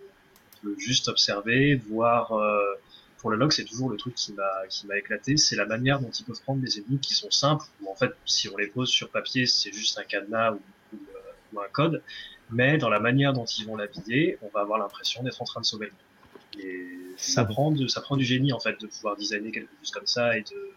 Peut 0.62 0.74
juste 0.78 1.08
observer, 1.08 1.76
voir. 1.76 2.32
euh, 2.32 2.74
pour 3.18 3.30
la 3.32 3.36
Loc, 3.36 3.52
c'est 3.52 3.64
toujours 3.64 3.90
le 3.90 3.96
truc 3.96 4.14
qui 4.14 4.32
m'a 4.32 4.66
qui 4.68 4.86
m'a 4.86 4.96
éclaté, 4.96 5.36
c'est 5.36 5.56
la 5.56 5.66
manière 5.66 5.98
dont 6.00 6.10
ils 6.10 6.24
peuvent 6.24 6.40
prendre 6.42 6.60
des 6.60 6.78
ennemis 6.78 7.00
qui 7.00 7.14
sont 7.14 7.30
simples. 7.30 7.64
Où 7.80 7.90
en 7.90 7.94
fait, 7.96 8.12
si 8.26 8.48
on 8.48 8.56
les 8.56 8.68
pose 8.68 8.88
sur 8.88 9.10
papier, 9.10 9.46
c'est 9.46 9.72
juste 9.72 9.98
un 9.98 10.04
cadenas 10.04 10.52
ou, 10.52 10.60
ou, 10.92 10.96
euh, 10.96 11.20
ou 11.52 11.60
un 11.60 11.68
code. 11.72 12.02
Mais 12.50 12.78
dans 12.78 12.88
la 12.88 13.00
manière 13.00 13.32
dont 13.32 13.44
ils 13.44 13.66
vont 13.66 13.76
l'habiller, 13.76 14.38
on 14.42 14.48
va 14.48 14.60
avoir 14.60 14.78
l'impression 14.78 15.22
d'être 15.22 15.42
en 15.42 15.44
train 15.44 15.60
de 15.60 15.66
sauver 15.66 15.86
le 15.86 15.92
monde. 15.92 16.64
Et 16.64 16.86
ça 17.16 17.44
prend, 17.44 17.70
de, 17.72 17.86
ça 17.88 18.00
prend 18.00 18.16
du 18.16 18.24
génie 18.24 18.52
en 18.52 18.60
fait 18.60 18.80
de 18.80 18.86
pouvoir 18.86 19.16
designer 19.16 19.50
quelque 19.52 19.70
chose 19.80 19.90
comme 19.90 20.06
ça 20.06 20.36
et 20.38 20.42
de, 20.42 20.70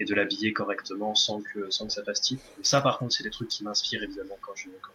et 0.00 0.04
de 0.04 0.14
l'habiller 0.14 0.52
correctement 0.52 1.14
sans 1.14 1.42
que, 1.42 1.70
sans 1.70 1.86
que 1.86 1.92
ça 1.92 2.02
fasse 2.02 2.20
type. 2.20 2.40
Ça 2.62 2.80
par 2.80 2.98
contre 2.98 3.12
c'est 3.14 3.24
des 3.24 3.30
trucs 3.30 3.48
qui 3.48 3.62
m'inspirent 3.64 4.02
évidemment 4.02 4.38
quand 4.40 4.54
je, 4.56 4.68
quand. 4.82 4.92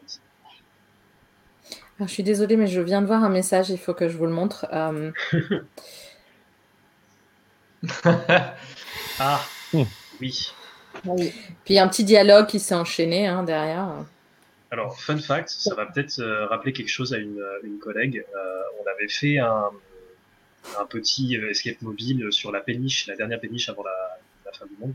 Alors, 1.97 2.07
je 2.07 2.13
suis 2.13 2.23
désolée, 2.23 2.57
mais 2.57 2.67
je 2.67 2.81
viens 2.81 3.01
de 3.01 3.07
voir 3.07 3.23
un 3.23 3.29
message, 3.29 3.69
il 3.69 3.77
faut 3.77 3.93
que 3.93 4.09
je 4.09 4.17
vous 4.17 4.25
le 4.25 4.31
montre. 4.31 4.65
Euh, 4.73 5.11
Ah 9.19 9.41
Hmm. 9.73 9.83
oui. 10.21 10.51
Puis 11.65 11.79
un 11.79 11.87
petit 11.87 12.03
dialogue 12.03 12.45
qui 12.45 12.59
s'est 12.59 12.75
enchaîné 12.75 13.25
hein, 13.27 13.41
derrière. 13.43 14.05
Alors, 14.69 14.99
fun 14.99 15.17
fact, 15.17 15.49
ça 15.49 15.73
va 15.75 15.85
peut-être 15.87 16.19
euh, 16.19 16.45
rappeler 16.47 16.73
quelque 16.73 16.89
chose 16.89 17.13
à 17.13 17.17
une, 17.17 17.43
une 17.63 17.79
collègue. 17.79 18.23
Euh, 18.35 18.61
on 18.83 18.89
avait 18.89 19.07
fait 19.07 19.39
un, 19.39 19.69
un 20.79 20.85
petit 20.85 21.37
euh, 21.37 21.49
escape 21.49 21.81
mobile 21.81 22.27
sur 22.31 22.51
la 22.51 22.59
péniche, 22.61 23.07
la 23.07 23.15
dernière 23.15 23.39
péniche 23.39 23.67
avant 23.69 23.83
la, 23.83 23.91
la 24.45 24.51
fin 24.51 24.65
du 24.67 24.73
monde. 24.79 24.93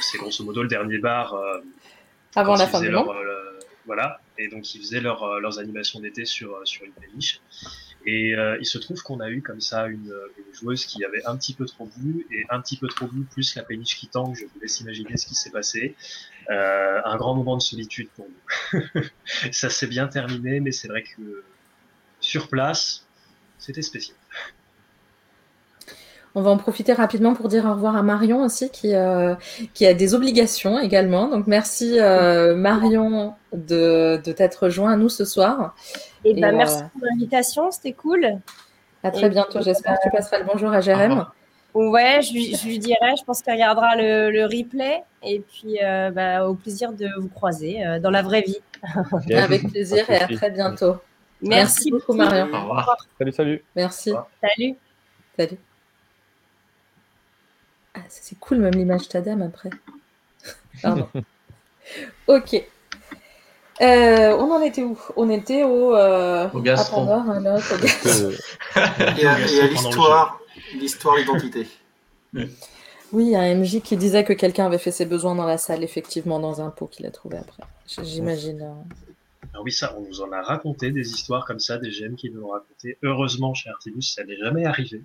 C'est 0.00 0.18
grosso 0.18 0.42
modo 0.44 0.62
le 0.62 0.68
dernier 0.68 0.98
bar 0.98 1.34
euh, 1.34 1.60
Avant 2.34 2.56
la 2.56 2.66
fin 2.66 2.80
du 2.80 2.88
leur, 2.90 3.06
monde. 3.06 3.16
euh, 3.16 3.58
voilà, 3.86 4.20
et 4.38 4.48
donc 4.48 4.74
ils 4.74 4.80
faisaient 4.80 5.04
euh, 5.04 5.40
leurs 5.40 5.58
animations 5.58 6.00
d'été 6.00 6.24
sur, 6.24 6.54
euh, 6.54 6.64
sur 6.64 6.84
une 6.84 6.92
péniche. 6.92 7.40
Et 8.06 8.34
euh, 8.34 8.56
il 8.60 8.66
se 8.66 8.78
trouve 8.78 9.02
qu'on 9.02 9.20
a 9.20 9.28
eu 9.28 9.42
comme 9.42 9.60
ça 9.60 9.86
une, 9.86 10.14
joueuse 10.52 10.86
qui 10.86 11.04
avait 11.04 11.24
un 11.26 11.36
petit 11.36 11.52
peu 11.52 11.66
trop 11.66 11.88
bu, 11.96 12.26
et 12.30 12.44
un 12.48 12.60
petit 12.60 12.76
peu 12.76 12.86
trop 12.88 13.06
bu, 13.06 13.24
plus 13.24 13.54
la 13.54 13.62
péniche 13.62 13.96
qui 13.96 14.08
tangue, 14.08 14.34
je 14.36 14.44
vous 14.44 14.60
laisse 14.60 14.80
imaginer 14.80 15.16
ce 15.16 15.26
qui 15.26 15.34
s'est 15.34 15.50
passé. 15.50 15.94
Un 16.48 17.16
grand 17.16 17.34
moment 17.34 17.56
de 17.56 17.62
solitude 17.62 18.08
pour 18.16 18.26
nous. 18.28 19.02
ça 19.52 19.68
s'est 19.68 19.86
bien 19.86 20.08
terminé, 20.08 20.60
mais 20.60 20.72
c'est 20.72 20.88
vrai 20.88 21.02
que 21.02 21.44
sur 22.20 22.48
place, 22.48 23.06
c'était 23.58 23.82
spécial. 23.82 24.16
On 26.38 26.42
va 26.42 26.50
en 26.50 26.56
profiter 26.56 26.92
rapidement 26.92 27.34
pour 27.34 27.48
dire 27.48 27.64
au 27.64 27.72
revoir 27.72 27.96
à 27.96 28.04
Marion 28.04 28.44
aussi, 28.44 28.70
qui, 28.70 28.94
euh, 28.94 29.34
qui 29.74 29.84
a 29.86 29.92
des 29.92 30.14
obligations 30.14 30.78
également. 30.78 31.26
Donc 31.26 31.48
merci 31.48 31.98
euh, 31.98 32.54
Marion 32.54 33.34
de, 33.52 34.20
de 34.24 34.30
t'être 34.30 34.66
rejoint 34.66 34.92
à 34.92 34.96
nous 34.96 35.08
ce 35.08 35.24
soir. 35.24 35.74
Et, 36.24 36.40
bah, 36.40 36.50
Et, 36.50 36.52
merci 36.52 36.78
euh, 36.78 36.86
pour 36.92 37.08
l'invitation, 37.10 37.72
c'était 37.72 37.92
cool. 37.92 38.38
À 39.02 39.10
très 39.10 39.26
Et 39.26 39.30
bientôt, 39.30 39.60
j'espère 39.62 39.96
que 39.96 40.04
tu 40.04 40.10
passeras 40.10 40.38
le 40.38 40.44
bonjour 40.44 40.70
à 40.70 40.80
Jérém. 40.80 41.26
Ouais, 41.74 42.20
je 42.22 42.32
lui, 42.32 42.54
je 42.54 42.66
lui 42.68 42.78
dirai, 42.78 43.16
je 43.18 43.24
pense 43.24 43.42
qu'il 43.42 43.52
regardera 43.52 43.96
le, 43.96 44.30
le 44.30 44.44
replay. 44.44 45.02
Et 45.24 45.40
puis, 45.40 45.78
euh, 45.82 46.12
bah, 46.12 46.46
au 46.46 46.54
plaisir 46.54 46.92
de 46.92 47.08
vous 47.18 47.28
croiser 47.28 47.84
euh, 47.84 47.98
dans 47.98 48.10
la 48.10 48.22
vraie 48.22 48.42
vie. 48.42 48.60
Avec 49.34 49.68
plaisir 49.72 50.08
et 50.08 50.18
à 50.18 50.28
très 50.28 50.52
bientôt. 50.52 50.98
Merci 51.42 51.90
beaucoup 51.90 52.12
Marion. 52.12 52.46
Au 52.52 52.60
revoir. 52.60 52.96
Salut, 53.18 53.32
salut. 53.32 53.64
Merci. 53.74 54.12
Salut. 54.40 54.76
Salut. 55.36 55.58
Ah, 57.98 58.04
c'est 58.08 58.38
cool, 58.38 58.58
même 58.58 58.74
l'image 58.74 59.08
Tadam 59.08 59.42
après. 59.42 59.70
Pardon. 60.82 61.08
ok. 62.26 62.64
Euh, 63.80 64.36
on 64.36 64.50
en 64.52 64.60
était 64.62 64.82
où? 64.82 64.98
On 65.16 65.30
était 65.30 65.62
au. 65.64 65.94
Euh, 65.96 66.48
Au 66.52 66.60
gastro. 66.60 66.96
à 66.96 67.04
Pandore, 67.06 67.30
hein, 67.30 67.56
au 67.56 67.76
gastro. 67.82 68.30
Et 69.18 69.26
à, 69.26 69.34
à 69.34 69.38
l'histoire, 69.68 70.40
l'histoire, 70.74 71.16
l'identité. 71.16 71.66
Oui, 73.10 73.24
il 73.24 73.30
y 73.30 73.36
a 73.36 73.40
un 73.40 73.54
MJ 73.54 73.80
qui 73.80 73.96
disait 73.96 74.22
que 74.22 74.34
quelqu'un 74.34 74.66
avait 74.66 74.76
fait 74.76 74.90
ses 74.90 75.06
besoins 75.06 75.34
dans 75.34 75.46
la 75.46 75.56
salle, 75.56 75.82
effectivement, 75.82 76.38
dans 76.40 76.60
un 76.60 76.68
pot 76.68 76.86
qu'il 76.86 77.06
a 77.06 77.10
trouvé 77.10 77.38
après. 77.38 77.62
J'imagine. 78.02 78.60
euh. 78.60 78.94
Ah 79.54 79.58
oui, 79.62 79.72
ça, 79.72 79.94
on 79.96 80.02
nous 80.02 80.20
en 80.20 80.30
a 80.32 80.42
raconté 80.42 80.90
des 80.90 81.10
histoires 81.10 81.44
comme 81.46 81.58
ça, 81.58 81.78
des 81.78 81.90
GM 81.90 82.14
qui 82.16 82.30
nous 82.30 82.42
ont 82.44 82.50
raconté. 82.50 82.98
Heureusement, 83.02 83.54
chez 83.54 83.70
Artibus, 83.70 84.14
ça 84.14 84.24
n'est 84.24 84.36
jamais 84.36 84.64
arrivé. 84.66 85.00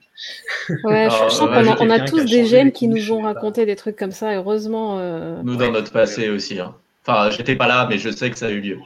Ouais, 0.70 0.78
je, 0.84 0.88
Alors, 1.16 1.30
je 1.30 1.34
sens 1.36 1.48
qu'on 1.48 1.54
a, 1.54 1.62
on 1.62 1.90
a 1.90 2.00
quelqu'un 2.00 2.06
tous 2.06 2.26
des 2.26 2.44
GM 2.44 2.72
qui 2.72 2.88
nous 2.88 3.12
ont 3.12 3.22
raconté 3.22 3.66
des 3.66 3.76
trucs 3.76 3.96
comme 3.96 4.12
ça. 4.12 4.36
Heureusement. 4.36 5.00
euh, 5.00 5.42
Nous, 5.44 5.56
dans 5.56 5.72
notre 5.72 5.92
passé 5.92 6.30
aussi. 6.30 6.60
hein. 6.60 6.76
Enfin, 7.06 7.30
j'étais 7.32 7.56
pas 7.56 7.68
là, 7.68 7.88
mais 7.90 7.98
je 7.98 8.10
sais 8.10 8.30
que 8.30 8.38
ça 8.38 8.48
a 8.48 8.50
eu 8.52 8.62
lieu. 8.62 8.80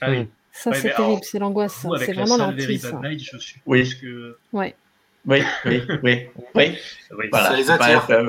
Ah 0.00 0.10
oui. 0.10 0.28
Ça, 0.52 0.70
Ouais, 0.70 0.76
c'est 0.76 0.90
terrible, 0.90 1.04
alors, 1.04 1.24
c'est 1.24 1.38
l'angoisse. 1.40 1.80
Vous, 1.82 1.94
avec 1.94 2.06
C'est 2.06 2.12
la 2.14 2.24
vraiment 2.24 2.52
je 2.56 3.38
suppose 3.38 3.62
Oui. 3.66 3.94
que. 4.00 4.38
Ouais. 4.52 4.74
Oui, 5.26 5.42
oui, 5.64 5.80
oui, 6.02 6.26
oui. 6.54 6.76
Oui, 7.16 7.28
Voilà, 7.32 7.48
Ça 7.48 7.56
les 7.56 7.64
c'est 7.64 7.70
attire. 7.72 8.06
ça. 8.06 8.22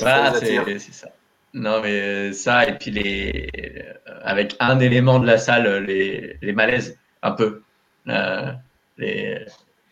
Voilà, 0.00 0.34
c'est 0.40 0.92
ça. 0.92 1.08
Non, 1.54 1.80
mais 1.82 2.00
euh, 2.00 2.32
ça, 2.32 2.66
et 2.68 2.76
puis 2.78 2.90
les... 2.90 3.48
euh, 3.58 3.92
avec 4.22 4.54
un 4.60 4.78
élément 4.80 5.18
de 5.18 5.26
la 5.26 5.38
salle, 5.38 5.66
euh, 5.66 5.80
les, 5.80 6.36
les 6.42 6.52
malaises, 6.52 6.98
un 7.22 7.32
peu. 7.32 7.62
Euh, 8.08 8.52
les... 8.98 9.44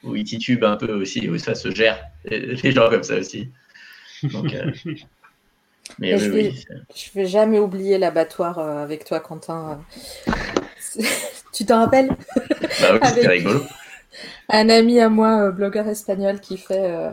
Où 0.03 0.15
ils 0.15 0.25
titubent 0.25 0.65
un 0.65 0.77
peu 0.77 0.93
aussi, 0.93 1.29
où 1.29 1.39
ça 1.39 1.55
se 1.55 1.71
gère. 1.75 1.99
Les 2.25 2.73
gens 2.73 2.89
comme 2.91 3.03
ça 3.03 3.17
aussi. 3.17 3.51
Donc, 4.23 4.55
euh, 4.55 4.71
Mais 5.99 6.15
oui, 6.15 6.21
je 6.21 6.31
oui. 6.31 6.43
vais- 6.43 6.55
Je 6.95 7.11
vais 7.15 7.27
jamais 7.27 7.59
oublier 7.59 7.99
l'abattoir 7.99 8.59
avec 8.59 9.05
toi, 9.05 9.21
Quentin. 9.21 9.81
tu 11.53 11.65
t'en 11.65 11.81
rappelles? 11.81 12.11
Bah 12.81 12.89
oui, 12.93 12.99
c'était 13.05 13.29
Avec 13.29 13.39
rigolo. 13.39 13.65
Un 14.49 14.69
ami 14.69 15.01
à 15.01 15.09
moi, 15.09 15.51
blogueur 15.51 15.87
espagnol, 15.89 16.41
qui 16.41 16.57
fait 16.59 16.91
euh, 16.91 17.11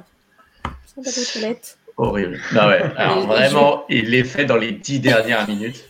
toilettes? 1.33 1.77
Horrible. 1.97 2.39
Non, 2.53 2.67
ouais. 2.67 2.81
Alors 2.97 3.27
vraiment, 3.27 3.85
il 3.89 4.09
l'est 4.09 4.23
fait 4.23 4.45
dans 4.45 4.57
les 4.57 4.71
dix 4.71 4.99
dernières 4.99 5.47
minutes. 5.47 5.83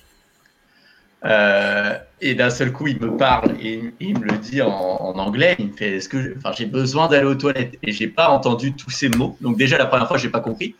Euh, 1.25 1.97
et 2.19 2.35
d'un 2.35 2.49
seul 2.49 2.73
coup, 2.73 2.87
il 2.87 2.99
me 2.99 3.15
parle 3.15 3.51
et 3.61 3.81
il, 4.01 4.19
me 4.19 4.25
le 4.25 4.37
dit 4.37 4.61
en, 4.61 4.69
en 4.69 5.17
anglais. 5.17 5.55
Il 5.57 5.67
me 5.67 5.73
fait 5.73 5.95
Est-ce 5.97 6.09
que 6.09 6.21
je- 6.21 6.31
enfin, 6.37 6.51
j'ai 6.51 6.65
besoin 6.65 7.07
d'aller 7.07 7.25
aux 7.25 7.35
toilettes 7.35 7.75
Et 7.81 7.93
j'ai 7.93 8.07
pas 8.07 8.27
entendu 8.29 8.73
tous 8.73 8.89
ces 8.89 9.07
mots. 9.09 9.37
Donc, 9.39 9.57
déjà, 9.57 9.77
la 9.77 9.85
première 9.85 10.07
fois, 10.07 10.17
j'ai 10.17 10.29
pas 10.29 10.41
compris. 10.41 10.75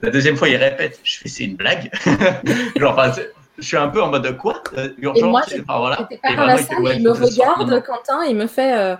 La 0.00 0.10
deuxième 0.10 0.36
fois, 0.36 0.48
il 0.48 0.56
répète 0.56 0.98
Je 1.04 1.18
fais 1.18 1.28
C'est 1.28 1.44
une 1.44 1.56
blague. 1.56 1.90
Genre, 2.76 2.92
enfin, 2.92 3.12
c'est- 3.12 3.30
je 3.58 3.64
suis 3.66 3.76
un 3.76 3.88
peu 3.88 4.02
en 4.02 4.08
mode 4.10 4.36
Quoi? 4.38 4.62
Euh, 4.76 4.90
Urgence 4.98 5.22
Et 5.22 5.26
moi, 5.30 5.42
c'est- 5.46 5.60
enfin, 5.60 5.78
voilà. 5.78 5.96
J'étais 6.10 6.20
pas 6.22 6.28
Et 6.30 6.36
dans 6.36 6.42
vraiment, 6.42 6.54
la 6.54 6.60
il 6.60 6.64
salle, 6.66 6.82
Ouais, 6.82 6.96
il 6.96 7.02
me 7.02 7.14
je 7.14 7.20
regarde. 7.22 7.82
Quentin, 7.84 8.24
il 8.28 8.36
me 8.36 8.46
fait 8.46 8.78
euh, 8.78 8.96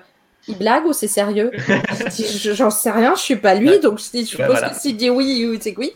Il 0.49 0.57
blague 0.59 0.87
ou 0.87 0.93
c'est 0.93 1.09
sérieux 1.09 1.51
J'en 2.55 2.71
sais 2.71 2.91
rien, 2.91 3.15
je 3.17 3.21
suis 3.21 3.37
pas 3.37 3.55
lui, 3.55 3.79
donc 3.81 3.99
je, 3.99 4.25
suppose 4.25 4.47
voilà. 4.47 4.71
que 4.71 4.77
s'il 4.77 4.97
dit 4.97 5.11
oui, 5.11 5.59
c'est 5.61 5.75
que 5.75 5.81
oui. 5.81 5.93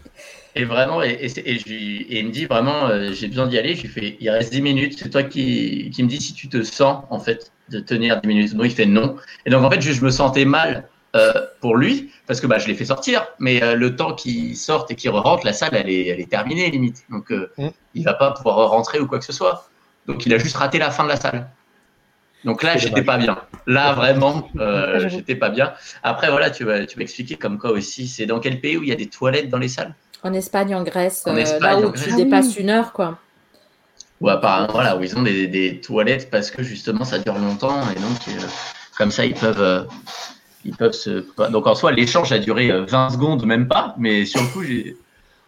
Et 0.56 0.64
vraiment, 0.64 1.00
et, 1.02 1.16
et, 1.20 1.28
c'est- 1.28 1.46
et 1.46 1.58
je 1.58 1.68
et 1.72 2.18
il 2.18 2.26
me 2.26 2.30
dit 2.32 2.46
vraiment, 2.46 2.86
euh, 2.88 3.12
j'ai 3.12 3.28
besoin 3.28 3.46
d'y 3.46 3.56
aller. 3.56 3.76
Je 3.76 3.82
lui 3.82 3.88
fais, 3.88 4.16
il 4.18 4.28
reste 4.30 4.52
10 4.52 4.62
minutes. 4.62 4.98
C'est 4.98 5.08
toi 5.10 5.22
qui, 5.22 5.90
qui 5.94 6.02
me 6.02 6.08
dis 6.08 6.20
si 6.20 6.34
tu 6.34 6.48
te 6.48 6.62
sens, 6.64 7.04
en 7.10 7.20
fait, 7.20 7.52
de 7.68 7.78
tenir 7.78 8.20
10 8.20 8.26
minutes. 8.26 8.54
Donc 8.54 8.66
il 8.66 8.72
fait 8.72 8.86
non. 8.86 9.14
Et 9.46 9.50
donc, 9.50 9.62
en 9.64 9.70
fait, 9.70 9.80
je, 9.80 9.92
je 9.92 10.04
me 10.04 10.10
sentais 10.10 10.44
mal 10.44 10.88
euh, 11.14 11.32
pour 11.60 11.76
lui, 11.76 12.10
parce 12.26 12.40
que 12.40 12.48
bah, 12.48 12.58
je 12.58 12.66
l'ai 12.66 12.74
fait 12.74 12.84
sortir. 12.84 13.28
Mais 13.38 13.62
euh, 13.62 13.76
le 13.76 13.94
temps 13.94 14.12
qu'il 14.14 14.56
sorte 14.56 14.90
et 14.90 14.96
qu'il 14.96 15.10
re-rentre, 15.10 15.46
la 15.46 15.52
salle, 15.52 15.70
elle 15.74 15.88
est, 15.88 16.08
elle 16.08 16.18
est 16.20 16.28
terminée, 16.30 16.68
limite. 16.68 17.04
Donc, 17.10 17.30
euh, 17.30 17.52
Mm. 17.56 17.68
il 17.94 18.02
va 18.04 18.14
pas 18.14 18.32
pouvoir 18.32 18.70
rentrer 18.70 18.98
ou 18.98 19.06
quoi 19.06 19.20
que 19.20 19.24
ce 19.24 19.32
soit. 19.32 19.68
Donc, 20.08 20.26
il 20.26 20.34
a 20.34 20.38
juste 20.38 20.56
raté 20.56 20.78
la 20.78 20.90
fin 20.90 21.04
de 21.04 21.10
la 21.10 21.16
salle. 21.16 21.48
Donc 22.44 22.62
là, 22.62 22.76
j'étais 22.76 23.02
pas 23.02 23.18
bien. 23.18 23.38
Là, 23.66 23.92
vraiment, 23.92 24.48
euh, 24.56 25.08
j'étais 25.08 25.34
pas 25.34 25.50
bien. 25.50 25.72
Après, 26.02 26.30
voilà, 26.30 26.50
tu 26.50 26.64
vas, 26.64 26.86
tu 26.86 26.96
vas 26.96 27.02
expliquer 27.02 27.36
comme 27.36 27.58
quoi 27.58 27.70
aussi. 27.70 28.08
C'est 28.08 28.26
dans 28.26 28.40
quel 28.40 28.60
pays 28.60 28.76
où 28.76 28.82
il 28.82 28.88
y 28.88 28.92
a 28.92 28.96
des 28.96 29.08
toilettes 29.08 29.48
dans 29.48 29.58
les 29.58 29.68
salles? 29.68 29.94
En 30.22 30.32
Espagne, 30.32 30.74
en 30.74 30.82
Grèce, 30.82 31.22
En 31.26 31.34
euh, 31.34 31.38
Espagne, 31.38 31.60
là 31.60 31.76
en 31.78 31.84
où 31.84 31.90
Grèce. 31.90 32.08
tu 32.08 32.16
dépasses 32.16 32.56
une 32.56 32.70
heure, 32.70 32.92
quoi. 32.92 33.18
Ou 34.20 34.28
apparemment, 34.28 34.72
voilà, 34.72 34.96
où 34.96 35.02
ils 35.02 35.16
ont 35.16 35.22
des, 35.22 35.80
toilettes 35.80 36.30
parce 36.30 36.50
que 36.50 36.62
justement 36.62 37.04
ça 37.04 37.18
dure 37.18 37.38
longtemps 37.38 37.80
et 37.90 37.94
donc 37.94 38.18
euh, 38.28 38.46
comme 38.98 39.10
ça 39.10 39.24
ils 39.24 39.34
peuvent, 39.34 39.62
euh, 39.62 39.84
ils 40.66 40.76
peuvent 40.76 40.92
se. 40.92 41.24
Donc 41.50 41.66
en 41.66 41.74
soi, 41.74 41.92
l'échange 41.92 42.30
a 42.30 42.38
duré 42.38 42.70
20 42.84 43.10
secondes, 43.10 43.46
même 43.46 43.66
pas, 43.66 43.94
mais 43.96 44.26
sur 44.26 44.42
le 44.42 44.48
coup, 44.48 44.62
j'ai. 44.62 44.96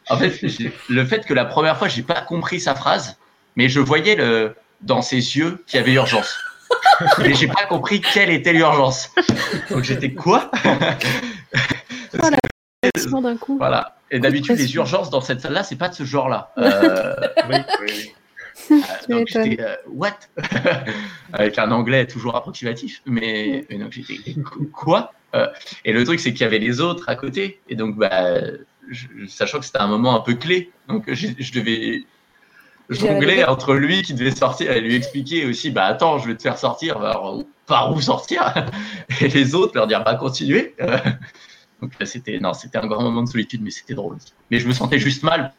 En 0.09 0.17
fait, 0.17 0.41
le 0.89 1.05
fait 1.05 1.27
que 1.27 1.35
la 1.35 1.45
première 1.45 1.77
fois, 1.77 1.89
j'ai 1.89 2.03
pas 2.03 2.23
compris 2.23 2.61
sa 2.61 2.75
phrase, 2.75 3.19
mais 3.57 3.69
je 3.69 3.79
voyais 3.79 4.17
le, 4.17 4.55
dans 4.81 5.03
ses 5.03 5.37
yeux 5.37 5.63
qu'il 5.67 5.79
y 5.79 5.83
avait 5.83 5.93
urgence. 5.93 6.35
Mais 7.19 7.35
j'ai 7.35 7.49
pas 7.49 7.65
compris 7.67 8.01
quelle 8.01 8.31
était 8.31 8.53
l'urgence. 8.53 9.11
Donc 9.71 9.85
j'étais 9.85 10.13
quoi? 10.13 10.51
D'un 13.23 13.37
coup. 13.37 13.59
Voilà. 13.59 13.97
Et 14.11 14.19
d'habitude, 14.19 14.59
les 14.59 14.75
urgences 14.75 15.11
dans 15.11 15.21
cette 15.21 15.41
salle-là, 15.41 15.63
c'est 15.63 15.77
pas 15.77 15.89
de 15.89 15.95
ce 15.95 16.05
genre-là. 16.05 16.53
Euh... 16.59 17.15
oui, 17.49 17.57
oui, 17.81 17.87
oui. 17.87 18.13
Euh, 18.71 18.77
donc 19.09 19.29
j'étais 19.29 19.63
euh, 19.63 19.77
what? 19.89 20.19
Avec 21.33 21.59
un 21.59 21.71
anglais 21.71 22.07
toujours 22.07 22.37
approximatif, 22.37 23.03
mais, 23.07 23.67
donc 23.71 23.93
j'étais 23.93 24.37
quoi? 24.73 25.13
Euh, 25.35 25.49
Et 25.85 25.93
le 25.93 26.05
truc 26.05 26.21
c'est 26.21 26.33
qu'il 26.33 26.43
y 26.43 26.45
avait 26.45 26.59
les 26.59 26.81
autres 26.81 27.09
à 27.09 27.17
côté, 27.17 27.61
et 27.69 27.75
donc 27.75 27.97
bah, 27.97 28.33
sachant 29.27 29.59
que 29.59 29.65
c'était 29.65 29.81
un 29.81 29.87
moment 29.87 30.15
un 30.17 30.21
peu 30.21 30.35
clé, 30.35 30.71
donc 30.89 31.13
je 31.13 31.53
devais 31.53 32.05
jongler 32.89 33.45
entre 33.45 33.75
lui 33.75 34.03
qui 34.03 34.15
devait 34.15 34.35
sortir 34.35 34.71
et 34.71 34.81
lui 34.81 34.95
expliquer 34.95 35.47
aussi 35.47 35.71
bah 35.71 35.85
attends 35.85 36.19
je 36.19 36.29
vais 36.29 36.37
te 36.37 36.43
faire 36.43 36.59
sortir 36.59 36.99
par 37.67 37.93
où 37.93 38.01
sortir? 38.01 38.53
Et 39.21 39.29
les 39.29 39.55
autres 39.55 39.73
leur 39.75 39.87
dire 39.87 40.03
bah 40.05 40.15
continuez 40.17 40.75
donc 41.83 41.93
c'était 42.05 42.39
non, 42.39 42.55
c'était 42.55 42.79
un 42.79 42.87
grand 42.87 43.03
moment 43.03 43.23
de 43.23 43.29
solitude, 43.29 43.61
mais 43.63 43.71
c'était 43.71 43.95
drôle. 43.95 44.17
Mais 44.51 44.61
je 44.61 44.69
me 44.69 44.73
sentais 44.73 44.99
juste 44.99 45.25
mal. 45.25 45.53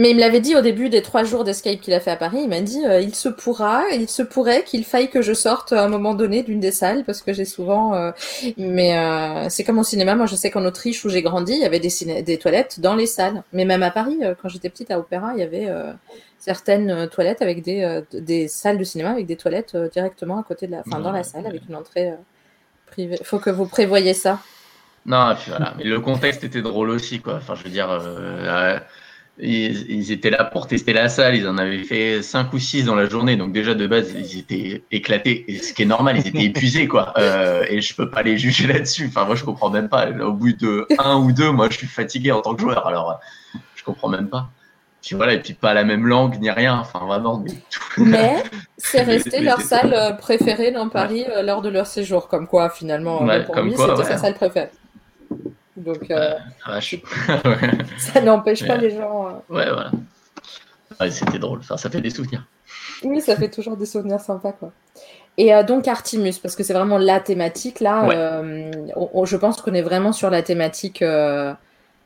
Mais 0.00 0.10
il 0.10 0.14
me 0.14 0.20
l'avait 0.20 0.38
dit 0.38 0.54
au 0.54 0.60
début 0.60 0.90
des 0.90 1.02
trois 1.02 1.24
jours 1.24 1.42
d'escape 1.42 1.80
qu'il 1.80 1.92
a 1.92 1.98
fait 1.98 2.12
à 2.12 2.16
Paris. 2.16 2.38
Il 2.44 2.48
m'a 2.48 2.60
dit 2.60 2.86
euh, 2.86 3.00
il 3.00 3.16
se 3.16 3.28
pourra, 3.28 3.82
il 3.92 4.08
se 4.08 4.22
pourrait 4.22 4.62
qu'il 4.62 4.84
faille 4.84 5.10
que 5.10 5.22
je 5.22 5.32
sorte 5.32 5.72
à 5.72 5.82
un 5.82 5.88
moment 5.88 6.14
donné 6.14 6.44
d'une 6.44 6.60
des 6.60 6.70
salles 6.70 7.02
parce 7.04 7.20
que 7.20 7.32
j'ai 7.32 7.44
souvent. 7.44 7.94
Euh, 7.94 8.12
mais 8.56 8.96
euh, 8.96 9.48
c'est 9.48 9.64
comme 9.64 9.80
au 9.80 9.82
cinéma. 9.82 10.14
Moi, 10.14 10.26
je 10.26 10.36
sais 10.36 10.52
qu'en 10.52 10.64
Autriche 10.64 11.04
où 11.04 11.08
j'ai 11.08 11.20
grandi, 11.20 11.54
il 11.54 11.58
y 11.58 11.64
avait 11.64 11.80
des, 11.80 12.22
des 12.22 12.38
toilettes 12.38 12.78
dans 12.78 12.94
les 12.94 13.06
salles. 13.06 13.42
Mais 13.52 13.64
même 13.64 13.82
à 13.82 13.90
Paris, 13.90 14.20
quand 14.40 14.48
j'étais 14.48 14.68
petite 14.68 14.92
à 14.92 15.00
Opéra, 15.00 15.32
il 15.34 15.40
y 15.40 15.42
avait 15.42 15.68
certaines 16.38 17.08
toilettes 17.08 17.42
avec 17.42 17.64
des, 17.64 18.02
des 18.12 18.46
salles 18.46 18.78
de 18.78 18.84
cinéma 18.84 19.10
avec 19.10 19.26
des 19.26 19.36
toilettes 19.36 19.76
directement 19.92 20.38
à 20.38 20.44
côté 20.44 20.68
de 20.68 20.72
la, 20.72 20.84
enfin 20.86 21.00
dans 21.00 21.10
la 21.10 21.24
salle 21.24 21.44
avec 21.44 21.62
une 21.68 21.74
entrée 21.74 22.12
privée. 22.86 23.18
Faut 23.24 23.40
que 23.40 23.50
vous 23.50 23.66
prévoyez 23.66 24.14
ça. 24.14 24.38
Non, 25.06 25.34
voilà. 25.46 25.74
Mais 25.78 25.84
le 25.84 26.00
contexte 26.00 26.44
était 26.44 26.60
drôle 26.62 26.90
aussi, 26.90 27.20
quoi. 27.20 27.36
Enfin, 27.36 27.54
je 27.54 27.64
veux 27.64 27.70
dire, 27.70 27.90
euh, 27.90 28.78
ils, 29.40 30.12
étaient 30.12 30.30
là 30.30 30.44
pour 30.44 30.66
tester 30.66 30.92
la 30.92 31.08
salle. 31.08 31.36
Ils 31.36 31.46
en 31.46 31.58
avaient 31.58 31.84
fait 31.84 32.22
5 32.22 32.52
ou 32.52 32.58
6 32.58 32.84
dans 32.84 32.94
la 32.94 33.08
journée. 33.08 33.36
Donc, 33.36 33.52
déjà, 33.52 33.74
de 33.74 33.86
base, 33.86 34.12
ils 34.16 34.38
étaient 34.38 34.82
éclatés. 34.90 35.44
Et 35.48 35.58
ce 35.58 35.72
qui 35.72 35.82
est 35.82 35.86
normal, 35.86 36.16
ils 36.18 36.26
étaient 36.26 36.44
épuisés, 36.44 36.88
quoi. 36.88 37.14
Euh, 37.28 37.64
et 37.68 37.80
je 37.80 37.94
peux 37.94 38.08
pas 38.08 38.22
les 38.22 38.38
juger 38.38 38.66
là-dessus. 38.66 39.06
Enfin, 39.08 39.24
moi, 39.24 39.34
je 39.34 39.44
comprends 39.44 39.70
même 39.70 39.88
pas. 39.88 40.08
Au 40.08 40.32
bout 40.32 40.52
de 40.52 40.86
1 40.98 41.16
ou 41.16 41.32
2, 41.32 41.50
moi, 41.50 41.68
je 41.68 41.78
suis 41.78 41.86
fatigué 41.86 42.32
en 42.32 42.40
tant 42.40 42.54
que 42.54 42.60
joueur. 42.60 42.86
Alors, 42.86 43.20
je 43.74 43.82
comprends 43.82 44.08
même 44.08 44.28
pas. 44.28 44.48
Puis 45.02 45.14
voilà, 45.14 45.34
et 45.34 45.40
puis 45.40 45.54
pas 45.54 45.74
la 45.74 45.84
même 45.84 46.06
langue 46.06 46.38
ni 46.40 46.50
rien. 46.50 46.78
Enfin, 46.78 47.04
vraiment. 47.04 47.44
Mais, 47.98 48.42
c'est 48.78 49.02
resté 49.02 49.40
leur 49.40 49.60
salle 49.60 49.92
euh, 49.92 50.12
préférée 50.12 50.70
dans 50.70 50.88
Paris 50.88 51.26
lors 51.42 51.60
de 51.60 51.68
leur 51.68 51.86
séjour. 51.86 52.28
Comme 52.28 52.46
quoi, 52.46 52.70
finalement, 52.70 53.18
pour 53.44 53.60
lui, 53.60 53.74
c'était 53.76 54.04
sa 54.04 54.18
salle 54.18 54.34
préférée. 54.34 54.70
Donc, 55.78 56.10
euh, 56.10 56.34
ça 57.98 58.20
n'empêche 58.20 58.66
pas 58.66 58.76
les 58.76 58.90
gens. 58.90 59.28
Euh. 59.28 59.54
Ouais, 59.54 59.66
voilà. 59.70 61.10
c'était 61.10 61.38
drôle. 61.38 61.60
Enfin, 61.60 61.76
ça 61.76 61.88
fait 61.88 62.00
des 62.00 62.10
souvenirs. 62.10 62.44
Oui, 63.04 63.20
ça 63.20 63.36
fait 63.36 63.48
toujours 63.48 63.76
des 63.76 63.86
souvenirs 63.86 64.20
sympas, 64.20 64.52
quoi. 64.52 64.72
Et 65.36 65.54
euh, 65.54 65.62
donc 65.62 65.86
Artimus, 65.86 66.34
parce 66.42 66.56
que 66.56 66.64
c'est 66.64 66.72
vraiment 66.72 66.98
la 66.98 67.20
thématique 67.20 67.78
là. 67.78 68.08
je 68.08 69.36
pense 69.36 69.62
qu'on 69.62 69.74
est 69.74 69.82
vraiment 69.82 70.12
sur 70.12 70.30
la 70.30 70.42
thématique 70.42 71.04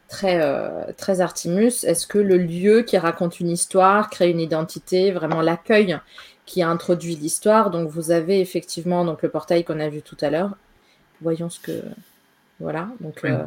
très 0.09 0.93
très 0.99 1.21
Artimus. 1.23 1.85
Est-ce 1.85 2.07
que 2.07 2.19
le 2.19 2.37
lieu 2.37 2.83
qui 2.83 2.99
raconte 2.99 3.41
une 3.41 3.49
histoire, 3.49 4.11
crée 4.11 4.31
une 4.31 4.41
identité, 4.41 5.13
vraiment 5.13 5.41
l'accueil 5.41 5.99
qui 6.45 6.61
a 6.61 6.69
introduit 6.69 7.17
l'histoire? 7.17 7.71
Donc 7.71 7.89
vous 7.89 8.11
avez 8.11 8.41
effectivement 8.41 9.07
donc 9.07 9.23
le 9.23 9.31
portail 9.31 9.65
qu'on 9.65 9.81
a 9.81 9.89
vu 9.89 10.03
tout 10.03 10.19
à 10.21 10.29
l'heure. 10.29 10.51
Voyons 11.23 11.49
ce 11.49 11.61
que 11.61 11.83
voilà. 12.63 12.89
Donc, 13.01 13.25
euh, 13.25 13.45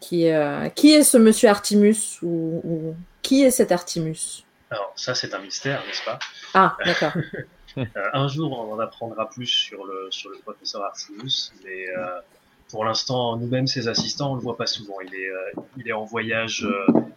qui, 0.00 0.30
euh, 0.30 0.68
qui 0.70 0.92
est 0.94 1.02
ce 1.02 1.18
monsieur 1.18 1.48
Artimus 1.48 2.20
ou, 2.22 2.94
qui 3.20 3.42
est 3.42 3.50
cet 3.50 3.72
Artimus? 3.72 4.44
Alors, 4.70 4.92
ça, 4.96 5.14
c'est 5.14 5.34
un 5.34 5.40
mystère, 5.40 5.82
n'est-ce 5.86 6.04
pas? 6.04 6.18
Ah, 6.54 6.76
d'accord. 6.84 7.12
Euh, 7.78 7.84
un 8.12 8.28
jour, 8.28 8.52
on 8.52 8.74
en 8.74 8.78
apprendra 8.80 9.30
plus 9.30 9.46
sur 9.46 9.86
le, 9.86 10.08
sur 10.10 10.28
le 10.28 10.36
professeur 10.40 10.84
Artimus, 10.84 11.52
mais 11.64 11.86
pour 12.68 12.84
l'instant, 12.84 13.38
nous-mêmes, 13.38 13.66
ses 13.66 13.88
assistants, 13.88 14.32
on 14.32 14.34
ne 14.34 14.40
le 14.40 14.42
voit 14.42 14.58
pas 14.58 14.66
souvent. 14.66 14.96
Il 15.00 15.14
est, 15.14 15.30
il 15.78 15.88
est 15.88 15.94
en 15.94 16.04
voyage 16.04 16.68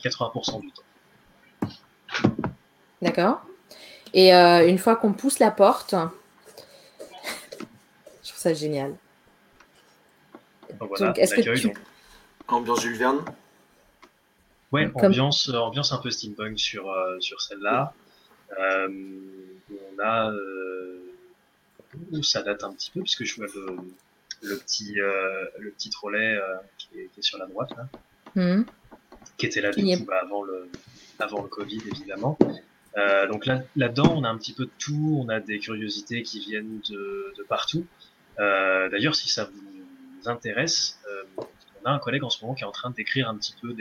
80% 0.01 0.61
du 0.61 0.71
temps. 0.71 1.69
D'accord. 3.01 3.41
Et 4.13 4.31
une 4.31 4.77
fois 4.77 4.95
qu'on 4.95 5.11
pousse 5.11 5.39
la 5.39 5.51
porte, 5.51 5.93
je 8.23 8.29
trouve 8.29 8.39
ça 8.39 8.53
génial. 8.53 8.95
Donc, 10.79 11.17
est-ce 11.17 11.35
que 11.35 11.41
tu... 11.41 11.73
Ambiance 12.47 12.81
Jules 12.81 12.97
Verne 12.97 13.23
Ouais, 14.71 14.89
ambiance, 14.95 15.49
euh, 15.49 15.57
ambiance 15.57 15.91
un 15.93 15.99
peu 15.99 16.09
steampunk 16.09 16.59
sur, 16.59 16.89
euh, 16.89 17.19
sur 17.19 17.41
celle-là. 17.41 17.93
Euh, 18.59 18.89
on 19.71 20.03
a. 20.03 20.31
ça 22.21 22.41
date 22.41 22.63
un 22.63 22.73
petit 22.73 22.91
peu, 22.91 23.01
puisque 23.01 23.23
je 23.23 23.35
vois 23.35 23.47
le, 23.55 23.77
le 24.41 24.57
petit, 24.57 24.95
le 24.95 25.71
petit 25.71 25.89
trolley 25.89 26.37
qui 26.77 26.99
est, 26.99 27.07
qui, 27.07 27.19
est, 27.19 27.23
sur 27.23 27.37
la 27.37 27.45
droite, 27.45 27.69
là, 27.77 27.87
hmm. 28.35 28.65
qui 29.37 29.45
était 29.45 29.61
là 29.61 29.71
bah, 30.05 30.19
avant, 30.21 30.43
le, 30.43 30.69
avant 31.19 31.41
le 31.41 31.47
Covid, 31.47 31.81
évidemment. 31.91 32.37
donc 33.29 33.45
là, 33.45 33.63
là-dedans, 33.75 34.13
on 34.17 34.23
a 34.23 34.29
un 34.29 34.37
petit 34.37 34.53
peu 34.53 34.65
de 34.65 34.71
tout. 34.77 35.19
On 35.23 35.29
a 35.29 35.39
des 35.39 35.59
curiosités 35.59 36.21
qui 36.23 36.39
viennent 36.39 36.81
de, 36.89 37.33
de 37.37 37.43
partout. 37.43 37.85
D'ailleurs, 38.37 39.15
si 39.15 39.29
ça 39.29 39.45
vous 39.45 39.74
intéresse, 40.27 40.99
euh, 41.09 41.43
on 41.81 41.85
a 41.85 41.91
un 41.91 41.99
collègue 41.99 42.23
en 42.23 42.29
ce 42.29 42.41
moment 42.41 42.55
qui 42.55 42.63
est 42.63 42.67
en 42.67 42.71
train 42.71 42.89
d'écrire 42.91 43.29
un 43.29 43.37
petit 43.37 43.55
peu 43.61 43.75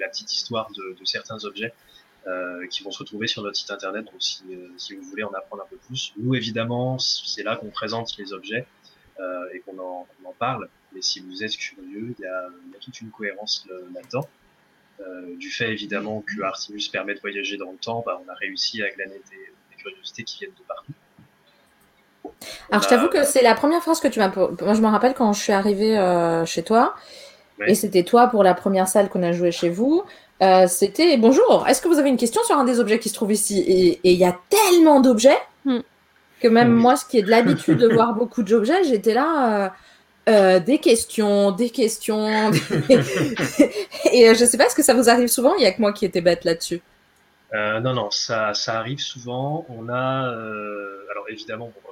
la 0.00 0.08
petite 0.08 0.32
histoire 0.32 0.70
de, 0.72 1.04
certains 1.04 1.44
objets 1.44 1.72
euh, 2.26 2.66
qui 2.68 2.82
vont 2.82 2.90
se 2.90 3.00
retrouver 3.00 3.26
sur 3.26 3.42
notre 3.42 3.56
site 3.56 3.70
internet. 3.70 4.04
Donc, 4.04 4.22
si, 4.22 4.42
euh, 4.50 4.68
si, 4.76 4.94
vous 4.94 5.02
voulez 5.02 5.24
en 5.24 5.32
apprendre 5.32 5.62
un 5.62 5.66
peu 5.66 5.76
plus, 5.76 6.12
nous 6.16 6.34
évidemment, 6.34 6.98
c'est 6.98 7.42
là 7.42 7.56
qu'on 7.56 7.70
présente 7.70 8.16
les 8.18 8.32
objets 8.32 8.66
et 9.54 9.60
qu'on 9.60 9.78
en, 9.78 10.06
parle. 10.38 10.68
Mais 10.92 11.02
si 11.02 11.20
vous 11.20 11.44
êtes 11.44 11.56
curieux, 11.56 12.14
il 12.18 12.22
y 12.22 12.26
a, 12.26 12.48
toute 12.80 13.00
une 13.00 13.10
cohérence 13.10 13.68
là-dedans. 13.94 14.28
du 15.36 15.50
fait 15.50 15.70
évidemment 15.70 16.22
que 16.22 16.42
Artemis 16.42 16.88
permet 16.90 17.14
de 17.14 17.20
voyager 17.20 17.56
dans 17.56 17.70
le 17.70 17.78
temps, 17.78 18.02
bah, 18.04 18.20
on 18.24 18.28
a 18.28 18.34
réussi 18.34 18.82
à 18.82 18.90
glaner 18.90 19.20
des 19.30 19.76
curiosités 19.76 20.24
qui 20.24 20.38
viennent 20.40 20.54
de 20.58 20.64
partout. 20.66 20.92
Alors, 22.70 22.82
je 22.82 22.88
t'avoue 22.88 23.08
que 23.08 23.24
c'est 23.24 23.42
la 23.42 23.54
première 23.54 23.82
phrase 23.82 24.00
que 24.00 24.08
tu 24.08 24.18
m'as. 24.18 24.30
Moi, 24.34 24.74
je 24.74 24.80
me 24.80 24.88
rappelle 24.88 25.14
quand 25.14 25.32
je 25.32 25.40
suis 25.40 25.52
arrivée 25.52 25.98
euh, 25.98 26.44
chez 26.46 26.62
toi, 26.62 26.94
et 27.66 27.74
c'était 27.74 28.02
toi 28.02 28.26
pour 28.26 28.42
la 28.42 28.54
première 28.54 28.88
salle 28.88 29.08
qu'on 29.08 29.22
a 29.22 29.32
joué 29.32 29.52
chez 29.52 29.68
vous. 29.68 30.02
Euh, 30.42 30.66
c'était 30.66 31.16
bonjour, 31.16 31.64
est-ce 31.68 31.80
que 31.80 31.86
vous 31.86 31.98
avez 31.98 32.08
une 32.08 32.16
question 32.16 32.42
sur 32.44 32.56
un 32.56 32.64
des 32.64 32.80
objets 32.80 32.98
qui 32.98 33.08
se 33.08 33.14
trouve 33.14 33.32
ici? 33.32 33.60
Et 33.60 34.00
il 34.02 34.18
y 34.18 34.24
a 34.24 34.36
tellement 34.48 35.00
d'objets 35.00 35.38
hmm. 35.64 35.80
que 36.40 36.48
même 36.48 36.72
moi, 36.72 36.96
ce 36.96 37.04
qui 37.04 37.18
est 37.18 37.22
de 37.22 37.30
l'habitude 37.30 37.78
de 37.78 37.88
voir 37.88 38.14
beaucoup 38.14 38.42
d'objets, 38.42 38.84
j'étais 38.84 39.14
là. 39.14 39.72
Euh, 40.28 40.60
des 40.60 40.78
questions, 40.78 41.50
des 41.50 41.70
questions. 41.70 42.52
et 44.12 44.34
je 44.36 44.44
sais 44.44 44.56
pas, 44.56 44.66
est-ce 44.66 44.76
que 44.76 44.84
ça 44.84 44.94
vous 44.94 45.10
arrive 45.10 45.26
souvent? 45.26 45.56
Il 45.56 45.64
y 45.64 45.66
a 45.66 45.72
que 45.72 45.80
moi 45.80 45.92
qui 45.92 46.04
étais 46.04 46.20
bête 46.20 46.44
là-dessus. 46.44 46.80
non, 47.52 47.92
non, 47.92 48.08
ça, 48.12 48.54
ça 48.54 48.78
arrive 48.78 49.00
souvent. 49.00 49.66
On 49.68 49.88
a, 49.88 50.28
alors 51.10 51.24
évidemment, 51.28 51.72
la 51.74 51.91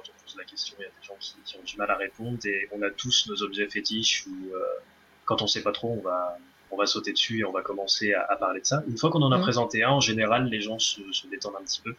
question, 0.51 0.75
il 0.79 0.83
y 0.83 0.85
a 0.85 0.89
des 0.89 1.07
gens 1.07 1.15
qui, 1.19 1.57
ont 1.57 1.63
du 1.63 1.77
mal 1.77 1.89
à 1.89 1.95
répondre 1.95 2.37
et 2.45 2.67
on 2.71 2.81
a 2.81 2.91
tous 2.91 3.27
nos 3.27 3.41
objets 3.41 3.67
fétiches 3.67 4.25
où 4.27 4.53
euh, 4.53 4.59
quand 5.25 5.41
on 5.41 5.47
sait 5.47 5.63
pas 5.63 5.71
trop, 5.71 5.97
on 5.97 6.01
va, 6.01 6.37
on 6.71 6.77
va 6.77 6.85
sauter 6.85 7.13
dessus 7.13 7.39
et 7.39 7.45
on 7.45 7.51
va 7.51 7.61
commencer 7.61 8.13
à, 8.13 8.35
parler 8.35 8.61
de 8.61 8.65
ça. 8.65 8.83
Une 8.87 8.97
fois 8.97 9.09
qu'on 9.09 9.21
en 9.21 9.31
a 9.31 9.39
présenté 9.39 9.83
un, 9.83 9.91
en 9.91 9.99
général, 9.99 10.47
les 10.49 10.61
gens 10.61 10.79
se, 10.79 11.01
détendent 11.29 11.55
un 11.59 11.63
petit 11.63 11.81
peu. 11.81 11.95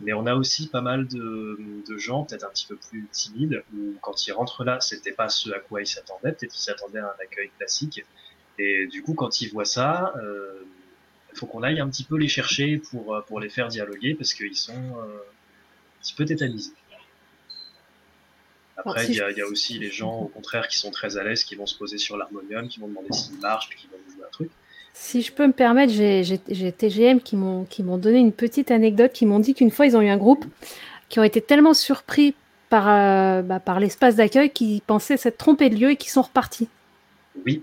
Mais 0.00 0.12
on 0.12 0.26
a 0.26 0.34
aussi 0.36 0.68
pas 0.68 0.80
mal 0.80 1.08
de, 1.08 1.58
gens, 1.96 2.24
peut-être 2.24 2.44
un 2.44 2.50
petit 2.50 2.66
peu 2.66 2.76
plus 2.76 3.08
timides, 3.10 3.64
où 3.74 3.94
quand 4.00 4.26
ils 4.26 4.32
rentrent 4.32 4.64
là, 4.64 4.80
c'était 4.80 5.12
pas 5.12 5.28
ce 5.28 5.50
à 5.50 5.58
quoi 5.58 5.80
ils 5.80 5.86
s'attendaient, 5.86 6.32
peut-être 6.32 6.52
qu'ils 6.52 6.62
s'attendaient 6.62 7.00
à 7.00 7.06
un 7.06 7.22
accueil 7.22 7.50
classique. 7.58 8.04
Et 8.58 8.86
du 8.86 9.02
coup, 9.02 9.14
quand 9.14 9.40
ils 9.40 9.50
voient 9.50 9.64
ça, 9.64 10.12
il 10.16 10.20
euh, 10.20 10.64
faut 11.34 11.46
qu'on 11.46 11.64
aille 11.64 11.80
un 11.80 11.88
petit 11.88 12.04
peu 12.04 12.16
les 12.16 12.28
chercher 12.28 12.78
pour, 12.78 13.24
pour 13.26 13.40
les 13.40 13.48
faire 13.48 13.66
dialoguer, 13.66 14.14
parce 14.14 14.34
qu'ils 14.34 14.56
sont 14.56 14.72
euh, 14.72 15.18
un 15.18 16.00
petit 16.00 16.14
peu 16.14 16.24
tétanisés. 16.24 16.72
Après, 18.78 19.06
il 19.06 19.14
y, 19.14 19.20
a, 19.20 19.46
aussi 19.46 19.78
les 19.78 19.90
gens, 19.90 20.20
au 20.20 20.28
contraire, 20.28 20.68
qui 20.68 20.78
sont 20.78 20.92
très 20.92 21.16
à 21.16 21.24
l'aise, 21.24 21.42
qui 21.42 21.56
vont 21.56 21.66
se 21.66 21.76
poser 21.76 21.98
sur 21.98 22.16
l'harmonium, 22.16 22.68
qui 22.68 22.78
vont 22.78 22.86
demander 22.86 23.12
s'il 23.12 23.38
marche, 23.40 23.68
puis 23.68 23.80
qui 23.80 23.88
vont 23.88 23.98
jouer 24.14 24.24
un 24.24 24.30
truc. 24.30 24.50
Si 24.94 25.22
je 25.22 25.32
peux 25.32 25.46
me 25.46 25.52
permettre, 25.52 25.92
j'ai 25.92 26.72
TGM 26.72 27.20
qui 27.20 27.36
m'ont 27.36 27.98
donné 27.98 28.18
une 28.18 28.32
petite 28.32 28.70
anecdote, 28.70 29.12
qui 29.12 29.26
m'ont 29.26 29.40
dit 29.40 29.54
qu'une 29.54 29.70
fois, 29.70 29.86
ils 29.86 29.96
ont 29.96 30.00
eu 30.00 30.08
un 30.08 30.16
groupe 30.16 30.44
qui 31.08 31.18
ont 31.18 31.24
été 31.24 31.40
tellement 31.40 31.74
surpris 31.74 32.34
par, 32.68 32.88
euh, 32.88 33.42
bah, 33.42 33.60
par 33.60 33.80
l'espace 33.80 34.16
d'accueil 34.16 34.50
qu'ils 34.50 34.82
pensaient 34.82 35.16
s'être 35.16 35.38
trompés 35.38 35.70
de 35.70 35.76
lieu 35.76 35.90
et 35.90 35.96
qui 35.96 36.10
sont 36.10 36.22
repartis. 36.22 36.68
Oui, 37.46 37.62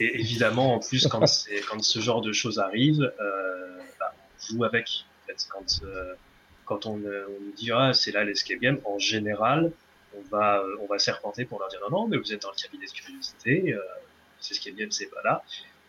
et 0.00 0.20
évidemment, 0.20 0.74
en 0.74 0.80
plus, 0.80 1.06
quand, 1.06 1.24
quand 1.68 1.82
ce 1.82 1.98
genre 1.98 2.20
de 2.20 2.32
choses 2.32 2.58
arrive, 2.58 3.00
euh, 3.00 3.78
bah, 3.98 4.14
on 4.16 4.54
joue 4.54 4.64
avec. 4.64 5.04
En 5.22 5.26
fait, 5.26 5.46
quand, 5.48 5.84
euh, 5.84 6.14
quand 6.64 6.86
on, 6.86 6.94
on, 6.94 6.96
nous 6.98 7.52
dit 7.56 7.70
ah, 7.72 7.92
c'est 7.94 8.12
là 8.12 8.24
l'escape 8.24 8.58
game, 8.58 8.78
en 8.84 8.98
général, 8.98 9.72
on 10.16 10.22
va, 10.30 10.64
on 10.80 10.86
va 10.86 10.98
serpenter 10.98 11.44
pour 11.44 11.58
leur 11.58 11.68
dire 11.68 11.80
non, 11.82 11.90
non, 11.90 12.08
mais 12.08 12.16
vous 12.16 12.32
êtes 12.32 12.42
dans 12.42 12.50
le 12.50 12.60
cabinet 12.60 12.86
de 12.86 12.92
curiosité, 12.92 13.72
euh, 13.72 13.80
c'est 14.40 14.54
escape 14.54 14.74
game, 14.74 14.90
c'est 14.90 15.06
pas 15.06 15.22
là. 15.22 15.44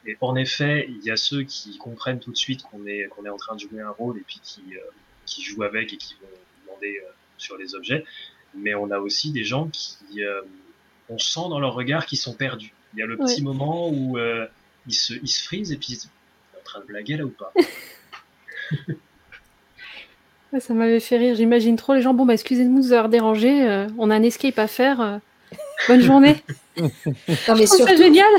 Et 0.06 0.18
en 0.22 0.36
effet, 0.36 0.86
il 0.88 1.04
y 1.04 1.12
a 1.12 1.18
ceux 1.18 1.44
qui 1.44 1.78
comprennent 1.78 2.20
tout 2.20 2.32
de 2.32 2.38
suite 2.38 2.64
qu'on 2.64 2.86
est, 2.86 3.08
qu'on 3.08 3.26
est 3.26 3.30
en 3.30 3.38
train 3.38 3.56
de 3.56 3.60
jouer 3.62 3.82
un 3.82 3.90
rôle 3.90 4.18
et 4.18 4.24
puis 4.26 4.40
qui, 4.44 4.62
euh, 4.76 4.82
qui 5.26 5.42
jouent 5.42 5.64
avec 5.64 5.94
et 5.94 5.98
qui 5.98 6.16
vont 6.22 6.28
demander 6.66 7.02
euh, 7.04 7.10
sur 7.38 7.58
les 7.58 7.74
objets. 7.76 8.06
Mais 8.54 8.76
on 8.76 8.92
a 8.92 9.00
aussi 9.00 9.32
des 9.32 9.44
gens 9.44 9.68
qui, 9.70 10.24
euh, 10.24 10.42
on 11.10 11.18
sent 11.18 11.50
dans 11.50 11.60
leur 11.60 11.74
regard 11.74 12.06
qu'ils 12.06 12.20
sont 12.20 12.34
perdus. 12.34 12.74
Il 12.94 13.00
y 13.00 13.04
a 13.04 13.06
le 13.06 13.18
petit 13.18 13.42
moment 13.42 13.90
où 13.90 14.18
ils, 14.88 14.94
se, 14.94 15.14
ils 15.14 15.28
se 15.28 15.44
frisent 15.44 15.74
et 15.74 15.78
puis 15.78 15.94
ils 15.94 15.98
sont 15.98 16.08
en 16.58 16.64
train 16.64 16.80
de 16.80 16.86
blaguer 16.86 17.18
là 17.18 17.26
ou 17.26 17.30
pas? 17.30 17.52
Ça 20.60 20.74
m'avait 20.74 21.00
fait 21.00 21.18
rire. 21.18 21.36
J'imagine 21.36 21.76
trop 21.76 21.94
les 21.94 22.02
gens. 22.02 22.14
Bon, 22.14 22.26
bah, 22.26 22.34
excusez-nous 22.34 22.82
de 22.82 22.86
vous 22.88 22.94
avoir 22.94 23.10
dérangé. 23.10 23.88
on 23.98 24.10
a 24.10 24.16
un 24.16 24.24
escape 24.24 24.60
à 24.60 24.68
faire. 24.68 25.20
bonne 25.88 26.02
journée. 26.02 26.44
non, 26.78 26.90
mais 27.56 27.66
surtout, 27.66 27.98
génial. 27.98 28.32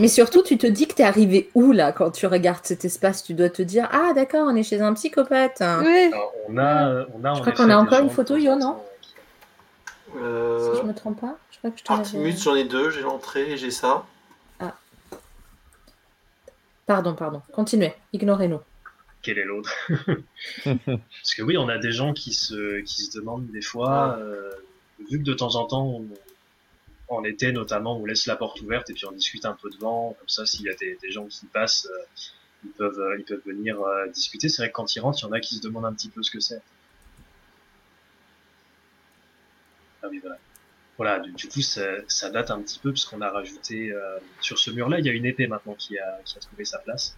Mais 0.00 0.08
surtout, 0.08 0.42
tu 0.42 0.58
te 0.58 0.66
dis 0.66 0.88
que 0.88 0.94
tu 0.94 1.02
es 1.02 1.04
arrivé 1.04 1.50
où 1.54 1.70
là 1.70 1.92
quand 1.92 2.10
tu 2.10 2.26
regardes 2.26 2.64
cet 2.64 2.84
espace? 2.84 3.22
Tu 3.22 3.34
dois 3.34 3.48
te 3.48 3.62
dire 3.62 3.88
Ah, 3.92 4.12
d'accord, 4.12 4.48
on 4.50 4.56
est 4.56 4.64
chez 4.64 4.80
un 4.80 4.92
psychopathe. 4.94 5.62
Oui. 5.84 6.10
on 6.48 6.58
a, 6.58 7.04
on 7.14 7.24
a, 7.24 7.34
je 7.34 7.40
crois 7.40 7.52
qu'on 7.52 7.70
a 7.70 7.76
encore 7.76 8.00
une 8.00 8.10
photo, 8.10 8.36
Yo, 8.36 8.56
non? 8.56 8.76
Euh... 10.16 10.74
Si 10.74 10.80
je 10.80 10.86
me 10.86 10.94
trompe 10.94 11.20
pas, 11.20 11.36
je 11.50 11.58
crois 11.58 11.70
que 11.70 11.78
je 11.78 11.92
Artemus, 11.92 12.36
j'en 12.42 12.54
ai 12.54 12.64
deux, 12.64 12.90
j'ai 12.90 13.02
l'entrée 13.02 13.52
et 13.52 13.56
j'ai 13.56 13.70
ça. 13.70 14.04
Ah. 14.60 14.74
Pardon, 16.86 17.14
pardon. 17.14 17.42
Continuez, 17.52 17.94
ignorez-nous. 18.12 18.60
Quel 19.24 19.38
est 19.38 19.44
l'autre 19.44 19.74
Parce 20.64 21.34
que 21.34 21.42
oui, 21.42 21.56
on 21.56 21.68
a 21.70 21.78
des 21.78 21.92
gens 21.92 22.12
qui 22.12 22.34
se, 22.34 22.80
qui 22.82 23.04
se 23.04 23.18
demandent 23.18 23.50
des 23.50 23.62
fois, 23.62 24.18
euh, 24.18 24.50
vu 25.10 25.18
que 25.18 25.24
de 25.24 25.32
temps 25.32 25.56
en 25.56 25.66
temps, 25.66 25.86
on, 25.86 26.06
en 27.08 27.24
été 27.24 27.50
notamment, 27.50 27.96
on 27.96 28.04
laisse 28.04 28.26
la 28.26 28.36
porte 28.36 28.60
ouverte 28.60 28.90
et 28.90 28.92
puis 28.92 29.06
on 29.06 29.12
discute 29.12 29.46
un 29.46 29.54
peu 29.54 29.70
devant, 29.70 30.14
comme 30.18 30.28
ça 30.28 30.44
s'il 30.44 30.66
y 30.66 30.68
a 30.68 30.74
des, 30.74 31.10
gens 31.10 31.26
qui 31.26 31.46
passent, 31.46 31.88
euh, 31.90 32.04
ils 32.64 32.70
peuvent 32.72 33.00
euh, 33.00 33.16
ils 33.18 33.24
peuvent 33.24 33.40
venir 33.46 33.78
discuter. 34.12 34.50
C'est 34.50 34.60
vrai 34.60 34.68
que 34.68 34.74
quand 34.74 34.94
ils 34.94 35.00
rentrent, 35.00 35.20
il 35.20 35.22
y 35.22 35.28
en 35.28 35.32
a 35.32 35.40
qui 35.40 35.56
se 35.56 35.62
demandent 35.62 35.86
un 35.86 35.94
petit 35.94 36.10
peu 36.10 36.22
ce 36.22 36.30
que 36.30 36.40
c'est. 36.40 36.60
Ah 40.02 40.08
oui 40.10 40.18
voilà. 40.18 40.36
Voilà, 40.98 41.18
du, 41.20 41.48
coup 41.48 41.62
ça, 41.62 42.30
date 42.30 42.50
un 42.50 42.60
petit 42.60 42.78
peu 42.78 42.92
parce 42.92 43.06
qu'on 43.06 43.22
a 43.22 43.30
rajouté 43.30 43.92
sur 44.40 44.58
ce 44.58 44.70
mur-là, 44.70 44.98
il 45.00 45.06
y 45.06 45.08
a 45.08 45.12
une 45.12 45.24
épée 45.24 45.46
maintenant 45.46 45.74
qui 45.74 45.98
a, 45.98 46.20
qui 46.26 46.36
a 46.36 46.40
trouvé 46.40 46.66
sa 46.66 46.78
place. 46.78 47.16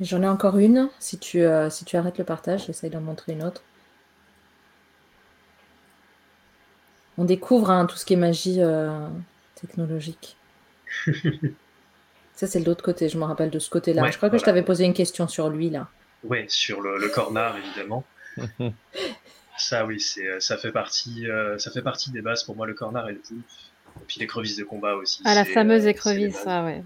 J'en 0.00 0.22
ai 0.22 0.28
encore 0.28 0.58
une. 0.58 0.88
Si 0.98 1.18
tu, 1.18 1.44
si 1.70 1.84
tu 1.84 1.96
arrêtes 1.96 2.18
le 2.18 2.24
partage, 2.24 2.66
j'essaye 2.66 2.90
d'en 2.90 3.00
montrer 3.00 3.32
une 3.32 3.42
autre. 3.42 3.62
on 7.20 7.24
découvre 7.24 7.70
hein, 7.70 7.84
tout 7.84 7.96
ce 7.96 8.06
qui 8.06 8.14
est 8.14 8.16
magie 8.16 8.62
euh, 8.62 9.06
technologique. 9.54 10.38
Ça, 12.34 12.46
c'est 12.46 12.60
de 12.60 12.64
l'autre 12.64 12.82
côté. 12.82 13.10
Je 13.10 13.18
me 13.18 13.24
rappelle 13.24 13.50
de 13.50 13.58
ce 13.58 13.68
côté-là. 13.68 14.10
je 14.10 14.16
crois 14.16 14.30
que 14.30 14.38
je 14.38 14.42
t'avais 14.42 14.62
posé 14.62 14.84
une 14.86 14.94
question 14.94 15.28
sur 15.28 15.50
lui, 15.50 15.68
là. 15.68 15.88
Oui, 16.24 16.46
sur 16.48 16.80
le, 16.80 17.08
cornard, 17.10 17.58
évidemment. 17.58 18.04
ça, 19.58 19.84
oui, 19.84 20.00
c'est, 20.00 20.26
euh, 20.26 20.40
ça, 20.40 20.56
fait 20.56 20.72
partie, 20.72 21.30
euh, 21.30 21.58
ça 21.58 21.70
fait 21.70 21.82
partie 21.82 22.10
des 22.10 22.22
bases 22.22 22.42
pour 22.42 22.56
moi, 22.56 22.66
le 22.66 22.72
cornard 22.72 23.10
et 23.10 23.12
le 23.12 23.18
poulpe. 23.18 23.44
Et 24.00 24.04
puis 24.06 24.20
l'écrevisse 24.20 24.56
de 24.56 24.64
combat 24.64 24.94
aussi. 24.94 25.22
Ah, 25.24 25.34
la 25.34 25.44
fameuse 25.44 25.86
écrevisse, 25.86 26.36
ça, 26.36 26.64
ouais. 26.64 26.82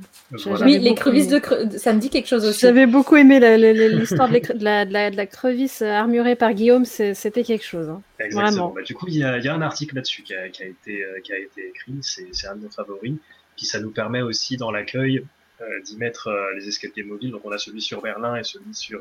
Oui, 0.62 0.78
l'écrevisse 0.78 1.28
de 1.28 1.40
ça 1.78 1.92
me 1.92 2.00
dit 2.00 2.10
quelque 2.10 2.28
chose 2.28 2.44
aussi. 2.44 2.60
J'avais 2.60 2.86
beaucoup 2.86 3.16
aimé 3.16 3.40
l'histoire 3.88 4.28
de, 4.28 4.40
la, 4.64 4.84
de, 4.84 5.16
la, 5.16 5.26
crevisse 5.26 5.82
armurée 5.82 6.36
par 6.36 6.52
Guillaume, 6.52 6.84
c'était 6.84 7.44
quelque 7.44 7.64
chose. 7.64 7.88
Hein. 7.88 8.02
Exactement. 8.18 8.70
Bah, 8.70 8.82
du 8.82 8.94
coup, 8.94 9.06
il 9.08 9.16
y, 9.16 9.24
a, 9.24 9.54
un 9.54 9.62
article 9.62 9.96
là-dessus 9.96 10.22
qui 10.22 10.34
a, 10.34 10.46
été, 10.46 11.04
euh, 11.04 11.20
qui 11.22 11.32
a 11.32 11.38
été 11.38 11.68
écrit, 11.68 11.98
c'est 12.02 12.46
un 12.46 12.56
de 12.56 12.64
nos 12.64 12.70
favoris. 12.70 13.14
Puis 13.56 13.66
ça 13.66 13.80
nous 13.80 13.90
permet 13.90 14.22
aussi 14.22 14.56
dans 14.56 14.70
l'accueil 14.70 15.24
euh, 15.60 15.80
d'y 15.82 15.96
mettre 15.96 16.28
euh, 16.28 16.54
les 16.56 16.68
escaliers 16.68 17.04
mobiles. 17.04 17.30
Donc 17.30 17.42
on 17.44 17.52
a 17.52 17.58
celui 17.58 17.80
sur 17.80 18.02
Berlin 18.02 18.36
et 18.36 18.44
celui 18.44 18.74
sur 18.74 19.00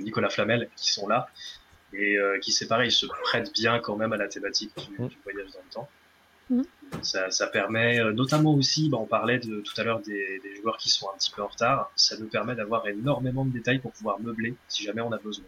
Nicolas 0.00 0.30
Flamel 0.30 0.68
qui 0.76 0.92
sont 0.92 1.08
là 1.08 1.28
et 1.92 2.16
qui 2.40 2.52
c'est 2.52 2.66
pareil, 2.66 2.90
se 2.90 3.06
prêtent 3.06 3.52
bien 3.52 3.78
quand 3.78 3.96
même 3.96 4.12
à 4.12 4.16
la 4.16 4.28
thématique 4.28 4.72
du, 4.76 5.02
mm. 5.02 5.08
du 5.08 5.16
voyage 5.22 5.50
dans 5.52 5.60
le 5.60 5.72
temps. 5.72 5.88
Mm. 6.50 6.62
Ça, 7.02 7.46
permet 7.46 8.00
euh, 8.00 8.12
notamment 8.12 8.54
aussi, 8.54 8.88
bah, 8.88 8.98
on 9.00 9.06
parlait 9.06 9.38
de, 9.38 9.60
tout 9.60 9.80
à 9.80 9.84
l'heure 9.84 10.00
des, 10.00 10.40
joueurs 10.60 10.76
qui 10.76 10.90
sont 10.90 11.08
un 11.12 11.16
petit 11.16 11.30
peu 11.30 11.42
en 11.42 11.46
retard, 11.46 11.90
ça 11.96 12.16
nous 12.18 12.26
permet 12.26 12.54
d'avoir 12.54 12.86
énormément 12.86 13.44
de 13.44 13.50
détails 13.50 13.78
pour 13.78 13.92
pouvoir 13.92 14.20
meubler 14.20 14.54
si 14.68 14.84
jamais 14.84 15.00
on 15.00 15.12
a 15.12 15.18
besoin. 15.18 15.44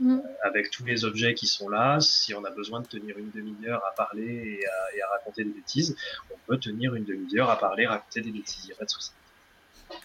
Mm. 0.00 0.12
Euh, 0.12 0.22
avec 0.44 0.70
tous 0.70 0.84
les 0.84 1.04
objets 1.04 1.34
qui 1.34 1.46
sont 1.46 1.68
là, 1.68 1.98
si 2.00 2.34
on 2.34 2.44
a 2.44 2.50
besoin 2.50 2.80
de 2.80 2.86
tenir 2.86 3.18
une 3.18 3.30
demi-heure 3.30 3.82
à 3.84 3.94
parler 3.94 4.60
et 4.60 5.00
à, 5.02 5.08
raconter 5.10 5.44
des 5.44 5.50
bêtises, 5.50 5.96
on 6.30 6.36
peut 6.46 6.58
tenir 6.58 6.94
une 6.94 7.04
demi-heure 7.04 7.50
à 7.50 7.58
parler, 7.58 7.86
raconter 7.86 8.20
des 8.20 8.30
bêtises, 8.30 8.64
il 8.64 8.68
n'y 8.68 8.72
a 8.72 8.76
pas 8.76 8.84
de 8.84 8.90
souci. 8.90 9.10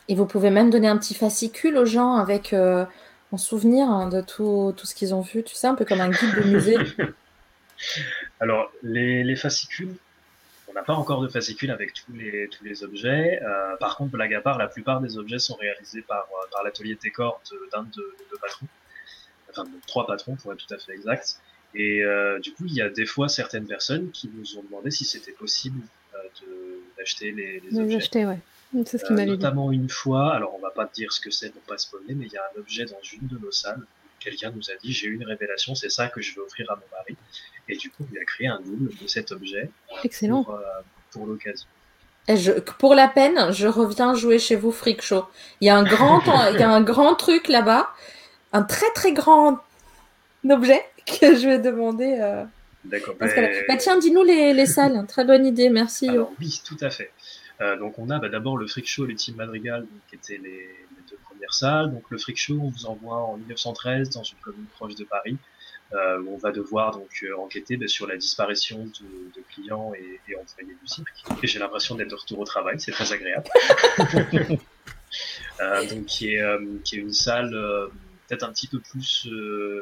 Et 0.07 0.15
vous 0.15 0.25
pouvez 0.25 0.49
même 0.49 0.69
donner 0.69 0.87
un 0.87 0.97
petit 0.97 1.13
fascicule 1.13 1.77
aux 1.77 1.85
gens 1.85 2.15
avec 2.15 2.53
euh, 2.53 2.85
en 3.31 3.37
souvenir 3.37 3.87
hein, 3.89 4.09
de 4.09 4.21
tout, 4.21 4.73
tout 4.75 4.87
ce 4.87 4.95
qu'ils 4.95 5.13
ont 5.13 5.21
vu, 5.21 5.43
tu 5.43 5.55
sais, 5.55 5.67
un 5.67 5.75
peu 5.75 5.85
comme 5.85 6.01
un 6.01 6.09
guide 6.09 6.35
de 6.35 6.49
musée. 6.49 6.77
Alors, 8.39 8.71
les, 8.81 9.23
les 9.23 9.35
fascicules, 9.35 9.95
on 10.73 10.79
n'a 10.79 10.83
pas 10.83 10.93
encore 10.93 11.21
de 11.21 11.27
fascicule 11.27 11.71
avec 11.71 11.93
tous 11.93 12.13
les, 12.13 12.49
tous 12.49 12.63
les 12.63 12.83
objets. 12.83 13.39
Euh, 13.43 13.75
par 13.77 13.95
contre, 13.95 14.11
blague 14.11 14.33
à 14.33 14.41
part, 14.41 14.57
la 14.57 14.67
plupart 14.67 15.01
des 15.01 15.17
objets 15.17 15.39
sont 15.39 15.55
réalisés 15.55 16.01
par, 16.01 16.23
euh, 16.31 16.47
par 16.51 16.63
l'atelier 16.63 16.95
Técor 16.95 17.41
d'un 17.71 17.83
de, 17.83 17.91
deux 17.91 18.37
patrons. 18.41 18.67
Enfin, 19.51 19.65
de 19.65 19.69
trois 19.85 20.07
patrons 20.07 20.35
pour 20.35 20.51
être 20.51 20.65
tout 20.65 20.73
à 20.73 20.79
fait 20.79 20.93
exact. 20.93 21.39
Et 21.75 22.03
euh, 22.03 22.39
du 22.39 22.53
coup, 22.53 22.65
il 22.65 22.73
y 22.73 22.81
a 22.81 22.89
des 22.89 23.05
fois 23.05 23.29
certaines 23.29 23.67
personnes 23.67 24.09
qui 24.11 24.29
nous 24.33 24.57
ont 24.57 24.63
demandé 24.63 24.89
si 24.89 25.05
c'était 25.05 25.31
possible 25.31 25.79
d'acheter 26.97 27.31
les, 27.31 27.59
les 27.59 27.79
objets. 27.79 27.97
Acheter, 27.97 28.25
ouais. 28.25 28.39
C'est 28.85 28.97
ce 28.97 29.05
qui 29.05 29.13
Notamment 29.13 29.71
une 29.71 29.89
fois, 29.89 30.33
alors 30.33 30.55
on 30.55 30.59
va 30.59 30.71
pas 30.71 30.85
te 30.87 30.95
dire 30.95 31.11
ce 31.11 31.21
que 31.21 31.29
c'est 31.29 31.51
pour 31.51 31.61
pas 31.61 31.77
spoiler, 31.77 32.15
mais 32.15 32.25
il 32.25 32.31
y 32.31 32.37
a 32.37 32.41
un 32.41 32.59
objet 32.59 32.85
dans 32.85 33.01
une 33.13 33.27
de 33.27 33.37
nos 33.37 33.51
salles. 33.51 33.85
Quelqu'un 34.23 34.51
nous 34.55 34.69
a 34.71 34.75
dit 34.81 34.93
j'ai 34.93 35.07
eu 35.07 35.15
une 35.15 35.25
révélation, 35.25 35.75
c'est 35.75 35.89
ça 35.89 36.07
que 36.07 36.21
je 36.21 36.35
vais 36.35 36.41
offrir 36.41 36.71
à 36.71 36.75
mon 36.75 36.97
mari. 36.97 37.17
Et 37.67 37.75
du 37.75 37.89
coup, 37.89 38.05
il 38.11 38.17
a 38.17 38.23
créé 38.25 38.47
un 38.47 38.59
double 38.61 38.91
de 39.01 39.07
cet 39.07 39.31
objet 39.31 39.69
Excellent. 40.03 40.43
pour, 40.43 40.55
euh, 40.55 41.25
l'occasion. 41.25 41.67
pour 42.79 42.95
la 42.95 43.07
peine, 43.07 43.51
je 43.51 43.67
reviens 43.67 44.13
jouer 44.15 44.39
chez 44.39 44.55
vous 44.55 44.71
Freak 44.71 45.01
Show. 45.01 45.25
Il 45.61 45.67
y 45.67 45.69
a 45.69 45.77
un 45.77 45.83
grand, 45.83 46.21
il 46.53 46.59
y 46.59 46.63
a 46.63 46.69
un 46.69 46.81
grand 46.81 47.15
truc 47.15 47.47
là-bas, 47.47 47.89
un 48.53 48.63
très 48.63 48.91
très 48.93 49.13
grand 49.13 49.59
objet 50.49 50.81
que 51.05 51.35
je 51.35 51.47
vais 51.47 51.59
demander. 51.59 52.17
Euh, 52.21 52.43
D'accord. 52.85 53.15
Bah, 53.19 53.27
tiens, 53.77 53.97
dis-nous 53.97 54.23
les, 54.23 54.65
salles. 54.65 55.05
Très 55.07 55.25
bonne 55.25 55.45
idée, 55.45 55.69
merci. 55.69 56.09
oui, 56.39 56.61
tout 56.65 56.77
à 56.81 56.89
fait. 56.89 57.11
Euh, 57.61 57.77
donc 57.77 57.99
on 57.99 58.09
a 58.09 58.19
bah, 58.19 58.29
d'abord 58.29 58.57
le 58.57 58.67
Freak 58.67 58.87
Show 58.87 59.05
les 59.05 59.15
Team 59.15 59.35
Madrigal, 59.35 59.85
qui 60.09 60.15
étaient 60.15 60.41
les, 60.41 60.69
Donc 61.61 62.09
le 62.09 62.17
Freak 62.17 62.37
Show, 62.37 62.59
on 62.61 62.69
vous 62.69 62.85
envoie 62.85 63.17
en 63.17 63.37
1913 63.37 64.09
dans 64.11 64.23
une 64.23 64.37
commune 64.37 64.65
proche 64.65 64.95
de 64.95 65.03
Paris. 65.03 65.37
Euh, 65.93 66.23
on 66.27 66.37
va 66.37 66.51
devoir 66.51 66.91
donc 66.91 67.23
euh, 67.23 67.37
enquêter 67.37 67.77
ben, 67.77 67.87
sur 67.87 68.07
la 68.07 68.17
disparition 68.17 68.85
de, 68.85 69.41
clients 69.53 69.93
et, 69.93 70.19
et, 70.27 70.35
employés 70.35 70.75
du 70.81 70.87
cirque. 70.87 71.23
Et 71.43 71.47
j'ai 71.47 71.59
l'impression 71.59 71.95
d'être 71.95 72.09
de 72.09 72.15
retour 72.15 72.39
au 72.39 72.45
travail, 72.45 72.79
c'est 72.79 72.91
très 72.91 73.11
agréable. 73.11 73.49
Euh, 75.61 75.87
donc 75.87 76.07
qui 76.07 76.33
est, 76.33 76.43
qui 76.83 76.95
est 76.95 76.99
une 76.99 77.13
salle 77.13 77.51
peut-être 78.27 78.41
un 78.41 78.51
petit 78.51 78.65
peu 78.65 78.79
plus 78.79 79.29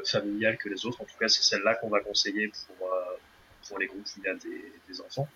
familiale 0.05 0.57
que 0.57 0.67
les 0.67 0.85
autres. 0.85 1.01
En 1.01 1.05
tout 1.05 1.17
cas, 1.17 1.29
c'est 1.29 1.41
celle-là 1.41 1.75
qu'on 1.75 1.88
va 1.88 2.01
conseiller 2.01 2.49
pour, 2.49 2.89
pour 3.65 3.79
les 3.79 3.88
groupes 3.88 4.05
où 4.05 4.19
il 4.19 4.23
y 4.25 4.27
a 4.27 4.33
des, 4.33 5.01
enfants. 5.01 5.29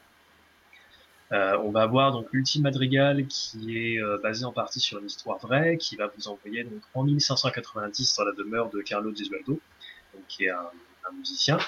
On 1.32 1.72
va 1.72 1.82
avoir 1.82 2.12
donc 2.12 2.28
l'ultime 2.32 2.64
madrigal 2.64 3.26
qui 3.28 3.78
est 3.78 4.00
basé 4.22 4.46
en 4.46 4.52
partie 4.52 4.80
sur 4.80 5.00
une 5.00 5.08
histoire 5.08 5.38
vraie, 5.40 5.78
qui 5.78 5.96
va 5.96 6.08
vous 6.16 6.28
envoyer 6.28 6.64
donc 6.64 6.82
en 6.94 7.04
1590 7.04 8.16
dans 8.18 8.24
la 8.24 8.32
demeure 8.34 8.70
de 8.70 8.82
Carlo 8.82 9.14
Gesualdo, 9.14 9.60
qui 10.28 10.46
est 10.46 10.50
un, 10.50 10.70
musicien, 11.18 11.60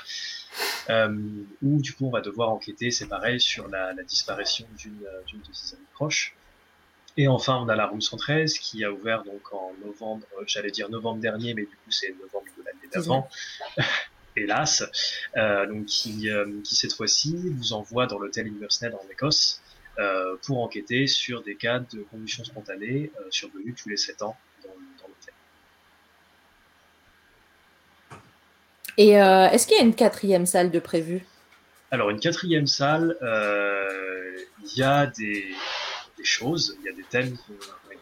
euh, 0.90 1.16
où 1.62 1.80
du 1.80 1.94
coup 1.94 2.08
on 2.08 2.10
va 2.10 2.22
devoir 2.22 2.50
enquêter, 2.50 2.90
c'est 2.90 3.06
pareil, 3.08 3.40
sur 3.40 3.68
la, 3.68 3.94
disparition 4.04 4.66
d'une 4.78 4.98
de 4.98 5.54
ses 5.54 5.76
amies 5.76 5.86
proches. 5.94 6.36
Et 7.18 7.28
enfin, 7.28 7.56
on 7.58 7.70
a 7.70 7.76
la 7.76 7.88
room 7.88 8.02
113 8.02 8.58
qui 8.60 8.84
a 8.84 8.92
ouvert 8.92 9.24
donc 9.24 9.54
en 9.54 9.74
novembre, 9.84 10.26
euh, 10.40 10.44
j'allais 10.48 10.72
dire 10.72 10.90
novembre 10.90 11.20
dernier, 11.20 11.54
mais 11.54 11.64
du 11.64 11.76
coup 11.76 11.92
c'est 11.92 12.10
novembre 12.12 12.52
de 12.58 12.64
l'année 12.64 12.90
d'avant, 12.92 13.28
hélas, 14.38 14.84
euh, 15.36 15.66
donc 15.66 15.86
qui, 15.86 16.30
qui 16.64 16.76
cette 16.76 16.94
fois-ci 16.94 17.36
vous 17.58 17.74
envoie 17.74 18.08
dans 18.08 18.20
l'hôtel 18.20 18.48
Inversned 18.48 18.94
en 18.94 19.12
Écosse 19.12 19.62
pour 20.44 20.62
enquêter 20.62 21.08
sur 21.08 21.42
des 21.42 21.56
cas 21.56 21.80
de 21.80 22.02
combustion 22.12 22.44
spontanée 22.44 23.12
survenus 23.32 23.74
tous 23.82 23.90
les 23.90 23.98
7 23.98 24.22
ans 24.22 24.38
dans, 24.64 24.70
dans 24.70 25.08
l'hôtel. 25.08 25.34
Et 28.98 29.10
est-ce 29.54 29.66
qu'il 29.66 29.76
y 29.76 29.80
a 29.80 29.84
une 29.84 29.96
quatrième 29.96 30.46
salle 30.46 30.70
de 30.70 30.78
prévu 30.78 31.26
Alors, 31.90 32.12
une 32.12 32.20
quatrième 32.20 32.68
salle, 32.68 33.18
il 33.22 34.78
y 34.78 34.84
a 34.84 35.08
des, 35.08 35.48
des, 36.16 36.24
choses, 36.24 36.78
il 36.80 36.86
y 36.86 36.90
a 36.90 36.94
des 36.94 37.04
thèmes 37.04 37.36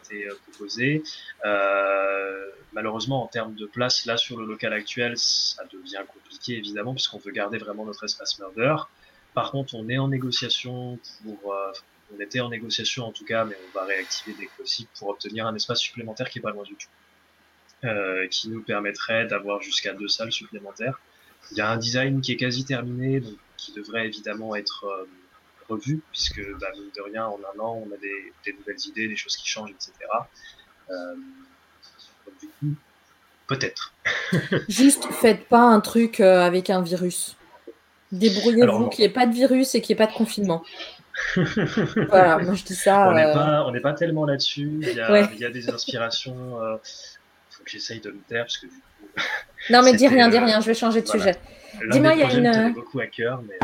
été 0.06 0.28
proposés. 0.48 1.02
Euh, 1.44 2.50
malheureusement, 2.72 3.22
en 3.22 3.26
termes 3.26 3.54
de 3.54 3.66
place, 3.66 4.06
là, 4.06 4.16
sur 4.16 4.38
le 4.38 4.46
local 4.46 4.72
actuel, 4.72 5.16
ça 5.16 5.64
devient 5.72 6.02
compliqué, 6.06 6.56
évidemment, 6.56 6.94
puisqu'on 6.94 7.18
veut 7.18 7.32
garder 7.32 7.58
vraiment 7.58 7.84
notre 7.84 8.04
espace 8.04 8.38
murder. 8.38 8.76
Par 9.34 9.50
contre, 9.50 9.74
on 9.74 9.88
est 9.88 9.98
en 9.98 10.08
négociation 10.08 10.98
pour, 11.22 11.52
euh, 11.52 11.72
on 12.14 12.20
était 12.20 12.40
en 12.40 12.48
négociation 12.48 13.04
en 13.04 13.12
tout 13.12 13.24
cas, 13.24 13.44
mais 13.44 13.56
on 13.68 13.78
va 13.78 13.84
réactiver 13.84 14.34
dès 14.38 14.46
que 14.46 14.56
possible 14.56 14.88
pour 14.98 15.08
obtenir 15.08 15.46
un 15.46 15.54
espace 15.54 15.80
supplémentaire 15.80 16.30
qui 16.30 16.38
est 16.38 16.42
pas 16.42 16.52
loin 16.52 16.64
du 16.64 16.74
tout, 16.74 16.88
euh, 17.84 18.26
qui 18.28 18.48
nous 18.48 18.62
permettrait 18.62 19.26
d'avoir 19.26 19.60
jusqu'à 19.60 19.92
deux 19.92 20.08
salles 20.08 20.32
supplémentaires. 20.32 21.00
Il 21.52 21.58
y 21.58 21.60
a 21.60 21.68
un 21.68 21.76
design 21.76 22.20
qui 22.20 22.32
est 22.32 22.36
quasi 22.36 22.64
terminé, 22.64 23.20
donc 23.20 23.36
qui 23.56 23.72
devrait 23.72 24.06
évidemment 24.06 24.56
être 24.56 24.84
euh, 24.84 25.04
revu, 25.68 26.02
puisque 26.10 26.40
bah, 26.60 26.68
mine 26.74 26.90
de 26.94 27.02
rien, 27.02 27.26
en 27.26 27.38
un 27.38 27.60
an, 27.60 27.82
on 27.86 27.94
a 27.94 27.96
des, 27.96 28.32
des 28.44 28.52
nouvelles 28.52 28.80
idées, 28.86 29.08
des 29.08 29.16
choses 29.16 29.36
qui 29.36 29.48
changent, 29.48 29.70
etc. 29.70 29.92
Euh, 30.90 31.14
du 32.40 32.48
coup, 32.48 32.74
peut-être. 33.46 33.94
Juste, 34.68 35.06
faites 35.12 35.48
pas 35.48 35.62
un 35.62 35.80
truc 35.80 36.20
euh, 36.20 36.40
avec 36.40 36.70
un 36.70 36.82
virus. 36.82 37.36
Débrouillez-vous 38.12 38.88
qu'il 38.88 39.04
n'y 39.04 39.10
ait 39.10 39.12
pas 39.12 39.26
de 39.26 39.34
virus 39.34 39.74
et 39.74 39.80
qu'il 39.80 39.94
n'y 39.94 40.02
ait 40.02 40.06
pas 40.06 40.12
de 40.12 40.16
confinement. 40.16 40.62
voilà, 41.36 42.38
moi 42.38 42.54
je 42.54 42.62
dis 42.62 42.74
ça. 42.74 43.08
On 43.08 43.14
n'est 43.14 43.24
euh, 43.24 43.34
pas, 43.34 43.72
pas, 43.82 43.92
tellement 43.94 44.26
là-dessus. 44.26 44.80
Il, 44.82 45.38
y 45.38 45.44
a 45.44 45.50
des 45.50 45.70
inspirations. 45.70 46.58
Il 46.60 47.56
faut 47.56 47.64
que 47.64 47.70
j'essaye 47.70 48.00
de 48.00 48.10
me 48.10 48.20
taire 48.28 48.44
parce 48.44 48.58
que 48.58 48.66
du 48.66 48.72
coup. 48.72 49.22
non, 49.70 49.82
mais 49.82 49.92
dis 49.96 50.06
rien, 50.06 50.28
dis 50.28 50.38
rien, 50.38 50.60
je 50.60 50.66
vais 50.66 50.74
changer 50.74 51.02
de 51.02 51.08
sujet. 51.08 51.36
Dis-moi, 51.90 52.14
il 52.14 52.20
y 52.20 52.22
a 52.22 52.32
une. 52.32 52.74
beaucoup 52.74 53.00
à 53.00 53.06
cœur, 53.06 53.42
mais. 53.42 53.58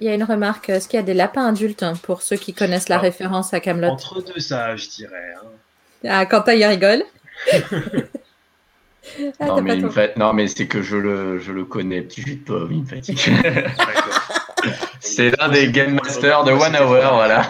Il 0.00 0.06
y 0.06 0.10
a 0.10 0.14
une 0.14 0.24
remarque. 0.24 0.68
Est-ce 0.70 0.88
qu'il 0.88 0.96
y 0.98 1.02
a 1.02 1.04
des 1.04 1.14
lapins 1.14 1.46
adultes 1.46 1.82
hein, 1.82 1.94
pour 2.02 2.22
ceux 2.22 2.36
qui 2.36 2.52
connaissent 2.52 2.88
la 2.88 2.98
référence 2.98 3.54
à 3.54 3.60
Camelot? 3.60 3.88
Entre 3.88 4.22
deux 4.22 4.40
ça, 4.40 4.76
je 4.76 4.88
dirais. 4.88 5.34
Hein. 5.36 5.48
Ah, 6.08 6.26
Quentin, 6.26 6.54
il 6.54 6.64
rigole. 6.64 7.04
Ah, 9.38 9.46
non, 9.46 9.60
mais 9.60 9.80
fait... 9.90 10.16
non, 10.16 10.32
mais 10.32 10.48
c'est 10.48 10.66
que 10.66 10.80
je 10.80 10.96
le, 10.96 11.38
je 11.38 11.52
le 11.52 11.64
connais. 11.64 12.00
Petit 12.00 12.22
jus 12.22 12.36
de 12.36 12.44
pomme, 12.44 12.72
il 12.72 12.80
me 12.80 12.86
fatigue. 12.86 13.18
c'est 15.00 15.38
l'un 15.38 15.50
des 15.50 15.70
Game 15.70 15.94
Masters 16.02 16.44
de 16.44 16.52
One 16.52 16.74
Hour, 16.74 17.14
voilà. 17.14 17.46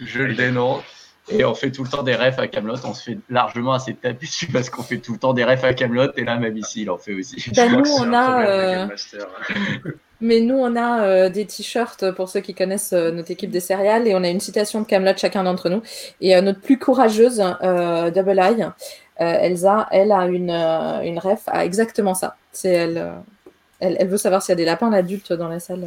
Je 0.00 0.22
le 0.22 0.34
dénonce. 0.34 0.82
Et 1.28 1.44
on 1.44 1.54
fait 1.54 1.70
tout 1.70 1.82
le 1.82 1.90
temps 1.90 2.02
des 2.02 2.14
refs 2.14 2.38
à 2.38 2.46
Camelot. 2.46 2.76
On 2.84 2.94
se 2.94 3.02
fait 3.02 3.18
largement 3.28 3.74
assez 3.74 3.94
taper 3.94 4.26
dessus 4.26 4.46
parce 4.46 4.70
qu'on 4.70 4.82
fait 4.82 4.98
tout 4.98 5.12
le 5.12 5.18
temps 5.18 5.34
des 5.34 5.44
refs 5.44 5.64
à 5.64 5.74
Camelot. 5.74 6.12
Et 6.16 6.24
là, 6.24 6.36
même 6.36 6.56
ici, 6.56 6.82
il 6.82 6.90
en 6.90 6.98
fait 6.98 7.14
aussi. 7.14 7.50
Ben, 7.54 7.72
nous, 7.72 7.90
on 7.98 8.12
a. 8.14 8.88
Mais 10.20 10.40
nous, 10.40 10.56
on 10.56 10.76
a 10.76 11.02
euh, 11.02 11.28
des 11.28 11.44
t-shirts 11.44 12.10
pour 12.12 12.28
ceux 12.28 12.40
qui 12.40 12.54
connaissent 12.54 12.94
euh, 12.94 13.10
notre 13.10 13.30
équipe 13.30 13.50
des 13.50 13.60
céréales 13.60 14.08
et 14.08 14.14
on 14.14 14.24
a 14.24 14.28
une 14.28 14.40
citation 14.40 14.80
de 14.80 14.86
Camelot 14.86 15.16
chacun 15.16 15.44
d'entre 15.44 15.68
nous. 15.68 15.82
Et 16.20 16.34
euh, 16.34 16.40
notre 16.40 16.60
plus 16.60 16.78
courageuse, 16.78 17.38
Double 17.38 18.38
Eye, 18.38 18.66
Elsa, 19.18 19.88
elle 19.90 20.12
a 20.12 20.26
une, 20.26 20.50
une 20.50 21.18
ref 21.18 21.42
à 21.46 21.64
exactement 21.64 22.14
ça. 22.14 22.36
C'est 22.52 22.72
elle, 22.72 23.12
elle, 23.80 24.08
veut 24.08 24.16
savoir 24.16 24.42
s'il 24.42 24.52
y 24.52 24.54
a 24.54 24.56
des 24.56 24.64
lapins 24.64 24.92
adultes 24.92 25.32
dans 25.32 25.48
la 25.48 25.60
salle. 25.60 25.84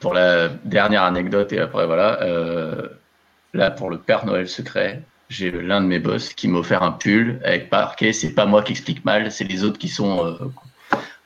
pour 0.00 0.14
la 0.14 0.48
dernière 0.64 1.02
anecdote, 1.02 1.52
et 1.52 1.60
après 1.60 1.86
voilà, 1.86 2.18
là 3.54 3.70
pour 3.70 3.90
le 3.90 3.98
Père 3.98 4.26
Noël 4.26 4.48
secret, 4.48 5.02
j'ai 5.28 5.50
l'un 5.50 5.80
de 5.80 5.86
mes 5.86 6.00
boss 6.00 6.32
qui 6.34 6.48
m'a 6.48 6.58
offert 6.58 6.82
un 6.82 6.92
pull 6.92 7.40
avec 7.44 7.70
marqué 7.72 8.12
c'est 8.12 8.34
pas 8.34 8.46
moi 8.46 8.62
qui 8.62 8.72
explique 8.72 9.04
mal, 9.04 9.30
c'est 9.30 9.44
les 9.44 9.64
autres 9.64 9.78
qui 9.78 9.88
sont 9.88 10.36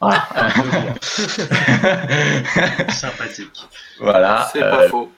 ah. 0.01 0.29
Sympathique. 2.91 3.69
Voilà. 4.01 4.49
C'est 4.53 4.61
pas 4.61 4.83
euh, 4.83 4.89
faux. 4.89 5.11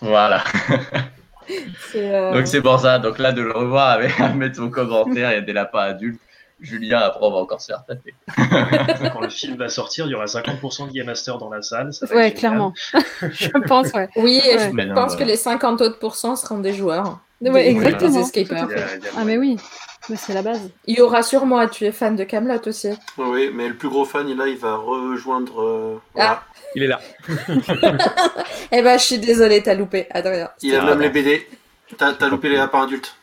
Voilà. 0.00 0.44
Euh, 1.96 2.32
Donc 2.32 2.46
c'est 2.46 2.62
pour 2.62 2.78
ça. 2.78 2.98
Donc 2.98 3.18
là, 3.18 3.32
de 3.32 3.42
le 3.42 3.52
revoir 3.52 3.90
avec 3.90 4.18
mettre 4.36 4.56
son 4.56 4.70
commentaire, 4.70 5.32
il 5.32 5.34
y 5.34 5.38
a 5.38 5.40
des 5.40 5.52
lapins 5.52 5.80
adultes. 5.80 6.20
Julien, 6.60 6.98
après, 6.98 7.20
on 7.22 7.30
va 7.30 7.38
encore 7.38 7.60
se 7.60 7.68
faire 7.68 7.84
taper. 7.86 8.14
Quand 9.12 9.20
le 9.20 9.30
film 9.30 9.56
va 9.56 9.70
sortir, 9.70 10.06
il 10.06 10.10
y 10.10 10.14
aura 10.14 10.26
50% 10.26 10.88
de 10.88 10.92
Game 10.92 11.06
Master 11.06 11.38
dans 11.38 11.48
la 11.48 11.62
salle. 11.62 11.90
ouais, 12.14 12.32
clairement. 12.34 12.74
je 13.22 13.48
pense, 13.66 13.90
ouais. 13.92 14.08
Oui, 14.16 14.42
et 14.44 14.58
je 14.58 14.94
pense 14.94 15.16
que 15.16 15.24
les 15.24 15.36
50 15.36 15.80
autres 15.80 15.98
pourcents 15.98 16.36
seront 16.36 16.58
des 16.58 16.74
joueurs. 16.74 17.20
Ouais, 17.40 17.70
exactement. 17.70 18.22
ah, 19.16 19.24
mais 19.24 19.38
oui 19.38 19.56
c'est 20.16 20.34
la 20.34 20.42
base. 20.42 20.70
Il 20.86 20.98
y 20.98 21.00
aura 21.00 21.22
sûrement, 21.22 21.66
tu 21.68 21.84
es 21.84 21.92
fan 21.92 22.16
de 22.16 22.24
Camelot 22.24 22.60
aussi. 22.66 22.90
Oui, 23.18 23.50
mais 23.52 23.68
le 23.68 23.74
plus 23.74 23.88
gros 23.88 24.04
fan, 24.04 24.26
là, 24.36 24.46
il 24.46 24.56
va 24.56 24.76
rejoindre. 24.76 25.60
Euh, 25.60 26.00
ah. 26.18 26.42
Il 26.74 26.82
est 26.82 26.86
là. 26.86 27.00
eh 28.72 28.82
ben, 28.82 28.98
je 28.98 29.04
suis 29.04 29.18
désolé, 29.18 29.62
t'as 29.62 29.74
loupé. 29.74 30.06
Attends, 30.10 30.48
il 30.62 30.74
a 30.74 30.84
même 30.84 31.00
les 31.00 31.10
BD. 31.10 31.46
T'as 31.98 32.28
loupé 32.28 32.48
les 32.48 32.56
lapins 32.56 32.84
adultes. 32.84 33.16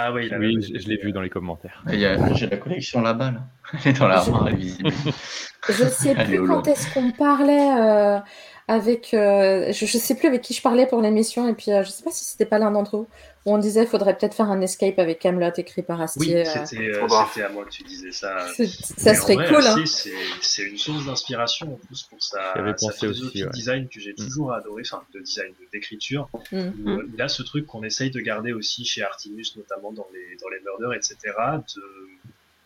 Ah 0.00 0.12
oui, 0.12 0.30
oui 0.38 0.56
je, 0.62 0.88
l'ai 0.88 0.96
vu 0.96 1.10
dans 1.10 1.22
les 1.22 1.28
commentaires. 1.28 1.82
J'ai 1.88 2.46
la 2.46 2.56
collection 2.56 3.00
là-bas, 3.00 3.32
là. 3.32 3.40
Elle 3.84 3.90
est 3.90 3.98
dans 3.98 4.06
l'armoire, 4.06 4.48
est 4.48 4.54
visible. 4.54 4.92
Je 5.68 5.84
sais 5.84 6.14
plus 6.14 6.46
quand 6.46 6.66
est-ce 6.68 6.92
qu'on 6.94 7.10
parlait 7.10 7.70
euh, 7.80 8.18
avec. 8.68 9.14
Euh, 9.14 9.72
je, 9.72 9.86
sais 9.86 10.14
plus 10.14 10.28
avec 10.28 10.42
qui 10.42 10.54
je 10.54 10.62
parlais 10.62 10.86
pour 10.86 11.00
l'émission, 11.00 11.48
et 11.48 11.54
puis 11.54 11.66
je 11.66 11.88
sais 11.88 12.04
pas 12.04 12.10
si 12.10 12.24
c'était 12.24 12.46
pas 12.46 12.58
l'un 12.58 12.70
d'entre 12.70 12.98
vous 12.98 13.06
on 13.50 13.58
disait 13.58 13.80
qu'il 13.80 13.90
faudrait 13.90 14.16
peut-être 14.16 14.34
faire 14.34 14.50
un 14.50 14.60
escape 14.60 14.98
avec 14.98 15.18
Camelot 15.18 15.52
écrit 15.56 15.82
par 15.82 16.00
Astier. 16.00 16.34
Oui, 16.34 16.40
euh, 16.40 16.44
euh, 16.44 16.64
c'était 16.64 17.42
à 17.42 17.48
moi 17.48 17.64
que 17.64 17.70
tu 17.70 17.82
disais 17.82 18.12
ça. 18.12 18.46
Ça 18.48 19.14
serait 19.14 19.36
cool. 19.36 19.64
Hein. 19.64 19.84
C'est 20.40 20.62
une 20.62 20.76
source 20.76 21.06
d'inspiration 21.06 21.74
en 21.74 21.76
plus 21.76 22.02
pour 22.04 22.22
sa, 22.22 22.54
philosophie 22.92 23.42
de 23.42 23.48
design 23.48 23.88
que 23.88 24.00
j'ai 24.00 24.12
mm. 24.12 24.16
toujours 24.16 24.52
adoré, 24.52 24.82
enfin 24.84 25.02
de 25.14 25.20
design, 25.20 25.52
d'écriture. 25.72 26.28
Mm. 26.52 26.58
Mm. 26.58 27.10
Il 27.14 27.22
a 27.22 27.28
ce 27.28 27.42
truc 27.42 27.66
qu'on 27.66 27.82
essaye 27.82 28.10
de 28.10 28.20
garder 28.20 28.52
aussi 28.52 28.84
chez 28.84 29.02
Artimus, 29.02 29.46
notamment 29.56 29.92
dans 29.92 30.06
les, 30.12 30.36
dans 30.40 30.48
les 30.48 30.60
murders, 30.60 30.94
etc. 30.94 31.16
De 31.74 31.82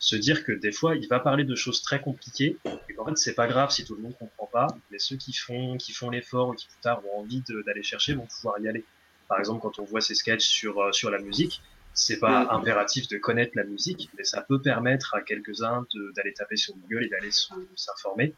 se 0.03 0.17
dire 0.17 0.43
que 0.43 0.51
des 0.51 0.73
fois, 0.73 0.97
il 0.97 1.07
va 1.07 1.21
parler 1.21 1.45
de 1.45 1.55
choses 1.55 1.81
très 1.81 2.01
compliquées 2.01 2.59
et 2.89 2.95
qu'en 2.95 3.05
fait, 3.05 3.17
c'est 3.17 3.35
pas 3.35 3.47
grave 3.47 3.71
si 3.71 3.85
tout 3.85 3.95
le 3.95 4.03
monde 4.03 4.19
comprend 4.19 4.49
pas, 4.49 4.67
mais 4.91 4.99
ceux 4.99 5.17
qui 5.17 5.33
font, 5.33 5.77
qui 5.77 5.93
font 5.93 6.11
l'effort 6.11 6.49
ou 6.49 6.55
qui 6.55 6.67
plus 6.67 6.81
tard 6.81 7.01
ont 7.07 7.21
envie 7.21 7.41
d'aller 7.65 7.85
chercher 7.85 8.15
vont 8.15 8.27
pouvoir 8.27 8.59
y 8.59 8.67
aller. 8.67 8.85
Par 9.29 9.39
exemple, 9.39 9.63
quand 9.63 9.79
on 9.79 9.85
voit 9.85 10.01
ces 10.01 10.17
sketchs 10.17 10.45
sur, 10.45 10.83
euh, 10.83 10.91
sur 10.91 11.09
la 11.09 11.21
musique, 11.21 11.63
c'est 11.95 12.19
pas 12.19 12.49
impératif 12.51 13.07
de 13.07 13.17
connaître 13.17 13.53
la 13.55 13.63
musique, 13.63 14.11
mais 14.19 14.25
ça 14.25 14.43
peut 14.43 14.61
permettre 14.61 15.15
à 15.15 15.21
quelques-uns 15.21 15.87
d'aller 16.17 16.35
taper 16.35 16.57
sur 16.57 16.75
Google 16.75 17.05
et 17.05 17.09
d'aller 17.09 17.31
s'informer. 17.31 18.35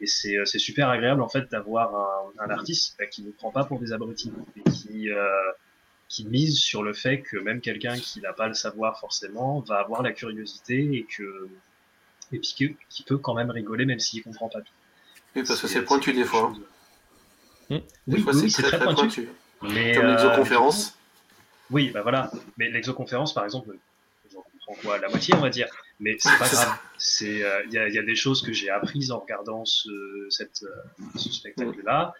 Et 0.00 0.06
c'est 0.06 0.58
super 0.58 0.88
agréable 0.88 1.20
en 1.20 1.28
fait 1.28 1.50
d'avoir 1.50 1.94
un, 1.94 2.32
un, 2.42 2.48
artiste 2.48 2.96
bah, 2.98 3.06
qui 3.06 3.22
ne 3.22 3.32
prend 3.32 3.50
pas 3.50 3.64
pour 3.64 3.78
des 3.78 3.92
abrutis 3.92 4.32
et 4.56 4.62
qui, 4.70 5.10
euh, 5.10 5.28
qui 6.12 6.26
mise 6.26 6.58
sur 6.58 6.82
le 6.82 6.92
fait 6.92 7.22
que 7.22 7.38
même 7.38 7.62
quelqu'un 7.62 7.96
qui 7.96 8.20
n'a 8.20 8.34
pas 8.34 8.46
le 8.46 8.52
savoir 8.52 9.00
forcément 9.00 9.60
va 9.60 9.76
avoir 9.76 10.02
la 10.02 10.12
curiosité 10.12 10.76
et 10.92 11.04
que 11.04 11.48
et 12.32 12.38
puis 12.38 12.76
qui 12.90 13.02
peut 13.02 13.16
quand 13.16 13.34
même 13.34 13.50
rigoler 13.50 13.86
même 13.86 13.98
s'il 13.98 14.22
comprend 14.22 14.50
pas 14.50 14.60
tout. 14.60 14.72
Oui, 15.34 15.42
parce 15.46 15.60
que 15.60 15.66
c'est 15.66 15.82
pointu 15.82 16.12
des 16.12 16.24
fois. 16.24 16.52
Des 17.70 17.82
oui, 18.06 18.20
fois, 18.20 18.34
c'est 18.34 18.62
très, 18.62 18.76
très, 18.76 18.94
pointu. 18.94 19.28
Mais, 19.62 19.94
Comme 19.94 20.08
l'exoconférence 20.08 20.88
euh, 20.88 21.70
Oui, 21.70 21.90
bah 21.90 22.02
voilà. 22.02 22.30
Mais 22.58 22.68
l'exoconférence, 22.70 23.32
par 23.32 23.44
exemple, 23.44 23.74
j'en 24.30 24.42
comprends 24.42 24.74
quoi 24.82 24.98
La 24.98 25.08
moitié, 25.08 25.34
on 25.34 25.40
va 25.40 25.48
dire. 25.48 25.68
Mais 25.98 26.16
c'est 26.18 26.36
pas 26.38 26.48
grave. 26.48 26.76
Il 27.22 27.42
euh, 27.42 27.62
y, 27.70 27.78
a, 27.78 27.88
y, 27.88 27.98
a, 27.98 28.02
des 28.02 28.14
choses 28.14 28.42
que 28.42 28.52
j'ai 28.52 28.68
apprises 28.68 29.10
en 29.10 29.20
regardant 29.20 29.64
ce, 29.64 29.88
cette, 30.28 30.62
euh, 30.64 31.04
ce 31.16 31.32
spectacle-là. 31.32 32.12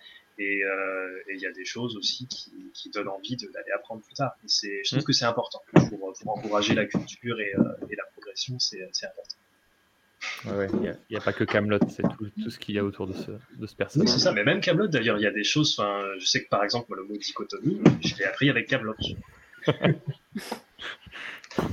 Et 0.42 1.34
il 1.34 1.40
y 1.40 1.46
a 1.46 1.52
des 1.52 1.64
choses 1.64 1.96
aussi 1.96 2.26
qui, 2.26 2.52
qui 2.74 2.90
donnent 2.90 3.08
envie 3.08 3.36
d'aller 3.36 3.72
apprendre 3.74 4.02
plus 4.02 4.14
tard. 4.14 4.32
Et 4.44 4.48
je 4.48 4.90
trouve 4.90 5.02
mm. 5.02 5.04
que 5.04 5.12
c'est 5.12 5.24
important 5.24 5.60
pour, 5.72 5.88
pour, 5.88 6.38
encourager 6.38 6.74
la 6.74 6.86
culture 6.86 7.40
et, 7.40 7.52
et 7.90 7.96
la 7.96 8.04
progression, 8.12 8.58
c'est 8.58 8.82
important. 8.82 9.36
Il 10.44 10.96
n'y 11.10 11.16
a, 11.16 11.20
pas 11.20 11.32
que 11.32 11.44
Camelot, 11.44 11.78
c'est 11.88 12.02
tout, 12.02 12.50
ce 12.50 12.58
qu'il 12.58 12.74
y 12.74 12.78
a 12.78 12.84
autour 12.84 13.06
de 13.06 13.12
ce, 13.12 13.30
de 13.56 13.66
ce 13.66 13.74
personnage. 13.74 14.08
c'est 14.08 14.18
ça, 14.18 14.32
mais 14.32 14.44
même 14.44 14.60
Camelot, 14.60 14.88
d'ailleurs, 14.88 15.18
il 15.18 15.22
y 15.22 15.26
a 15.26 15.32
des 15.32 15.44
choses. 15.44 15.80
Je 16.18 16.26
sais 16.26 16.42
que 16.42 16.48
par 16.48 16.64
exemple, 16.64 16.94
le 16.96 17.04
mot 17.04 17.16
dichotomie, 17.16 17.80
je 18.00 18.16
l'ai 18.16 18.24
appris 18.24 18.50
avec 18.50 18.68
Camelot. 18.68 18.96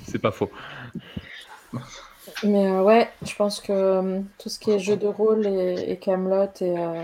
c'est 0.06 0.20
pas 0.20 0.32
faux. 0.32 0.52
Mais 2.44 2.68
euh, 2.68 2.84
ouais, 2.84 3.10
je 3.24 3.36
pense 3.36 3.60
que 3.60 3.72
euh, 3.72 4.20
tout 4.38 4.50
ce 4.50 4.60
qui 4.60 4.72
est 4.72 4.80
jeu 4.80 4.98
de 4.98 5.08
rôle 5.08 5.46
et, 5.48 5.98
Camelot 5.98 6.52
et, 6.62 6.78
euh, 6.78 7.04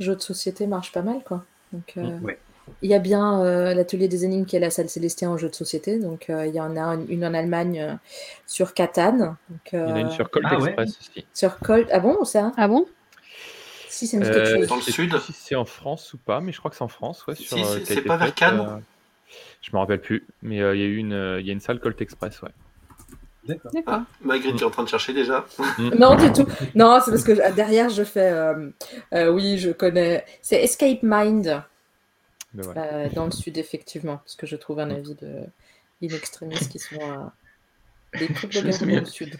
jeu 0.00 0.14
de 0.14 0.20
société 0.20 0.66
marche 0.66 0.92
pas 0.92 1.02
mal, 1.02 1.22
quoi. 1.24 1.44
Donc, 1.72 1.94
ouais. 2.22 2.38
Il 2.82 2.90
y 2.90 2.94
a 2.94 2.98
bien 2.98 3.42
euh, 3.42 3.74
l'atelier 3.74 4.08
des 4.08 4.24
énigmes 4.24 4.44
qui 4.44 4.56
est 4.56 4.60
la 4.60 4.70
salle 4.70 4.88
Célestien 4.88 5.30
en 5.30 5.36
jeu 5.36 5.48
de 5.48 5.54
société. 5.54 5.98
Donc, 5.98 6.30
euh, 6.30 6.46
il 6.46 6.54
y 6.54 6.60
en 6.60 6.76
a 6.76 6.96
une, 7.08 7.24
en 7.24 7.32
Allemagne 7.32 7.80
euh, 7.80 7.94
sur 8.46 8.74
Catane. 8.74 9.36
il 9.72 9.78
y 9.78 9.82
en 9.82 9.94
a 9.94 10.00
une 10.00 10.10
sur 10.10 10.30
Colt 10.30 10.46
ah 10.48 10.54
Express 10.54 10.98
aussi. 11.00 11.26
Sur 11.32 11.58
Colt. 11.58 11.88
Ah 11.92 12.00
bon, 12.00 12.24
ça? 12.24 12.52
Ah 12.56 12.68
bon? 12.68 12.86
Si, 13.88 14.06
c'est 14.06 14.22
euh, 14.22 14.66
Dans 14.66 14.76
le 14.76 14.82
sud 14.82 15.16
Si 15.20 15.32
c'est 15.32 15.54
en 15.54 15.64
France 15.64 16.12
ou 16.12 16.18
pas, 16.18 16.40
mais 16.40 16.52
je 16.52 16.58
crois 16.58 16.70
que 16.70 16.76
c'est 16.76 16.84
en 16.84 16.88
France. 16.88 17.26
Ouais, 17.26 17.34
sur, 17.34 17.56
si, 17.56 17.86
c'est 17.86 18.02
pas 18.02 18.16
vers 18.16 18.34
Cannes 18.34 18.82
Je 19.62 19.70
me 19.72 19.78
rappelle 19.78 20.00
plus, 20.00 20.26
mais 20.42 20.56
il 20.56 20.60
y 20.60 20.62
a 20.62 20.86
une, 20.86 21.38
il 21.40 21.46
y 21.46 21.50
a 21.50 21.52
une 21.52 21.60
salle 21.60 21.80
Colt 21.80 22.00
Express, 22.00 22.42
ouais. 22.42 22.50
D'accord. 23.48 23.70
Ah, 23.86 24.04
tu 24.40 24.48
es 24.48 24.64
en 24.64 24.70
train 24.70 24.82
de 24.82 24.88
chercher 24.88 25.12
déjà 25.12 25.46
mm. 25.78 25.94
Non, 25.98 26.14
du 26.16 26.32
tout. 26.32 26.46
Non, 26.74 27.00
c'est 27.04 27.10
parce 27.10 27.24
que 27.24 27.54
derrière, 27.54 27.90
je 27.90 28.04
fais. 28.04 28.32
oui, 29.12 29.58
je 29.58 29.70
connais. 29.70 30.24
C'est 30.42 30.62
Escape 30.62 31.00
Mind. 31.02 31.62
Dans 32.54 33.26
le 33.26 33.30
sud, 33.30 33.58
effectivement, 33.58 34.16
parce 34.18 34.34
que 34.34 34.46
je 34.46 34.56
trouve 34.56 34.80
un 34.80 34.90
avis 34.90 35.14
de 35.14 35.44
in 36.02 36.08
qui 36.70 36.78
sont 36.78 37.30
des 38.18 38.28
trucs 38.32 38.52
de 38.52 38.60
dans 38.60 39.00
le 39.00 39.04
sud. 39.04 39.36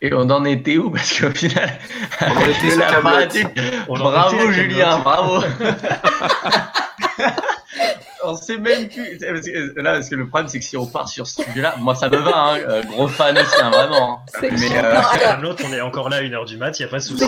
Et 0.00 0.12
on 0.12 0.28
en 0.30 0.44
était 0.44 0.76
où? 0.76 0.90
Parce 0.90 1.18
qu'au 1.18 1.30
final, 1.30 1.78
on 2.20 2.40
était 2.40 2.70
sur 3.84 3.94
Bravo 3.94 4.50
Julien, 4.50 4.98
bravo 4.98 5.44
on 8.26 8.36
sait 8.36 8.58
même 8.58 8.88
plus. 8.88 9.18
là, 9.76 9.94
parce 9.94 10.08
que 10.08 10.14
le 10.14 10.26
problème, 10.26 10.48
c'est 10.48 10.58
que 10.58 10.64
si 10.64 10.76
on 10.76 10.86
part 10.86 11.08
sur 11.08 11.26
ce 11.26 11.42
sujet-là, 11.42 11.74
moi, 11.78 11.94
ça 11.94 12.08
me 12.08 12.16
va, 12.16 12.36
hein, 12.36 12.58
euh, 12.68 12.82
gros 12.82 13.08
fan 13.08 13.36
aussi, 13.36 13.62
hein, 13.62 13.70
vraiment. 13.70 14.20
Mais 14.40 14.50
euh... 14.50 15.36
l'autre, 15.42 15.64
on 15.68 15.72
est 15.72 15.80
encore 15.80 16.08
là 16.08 16.16
à 16.16 16.22
1h 16.22 16.46
du 16.46 16.56
mat, 16.56 16.78
il 16.78 16.82
n'y 16.82 16.88
a 16.88 16.90
pas 16.90 16.98
de 16.98 17.02
souci. 17.02 17.24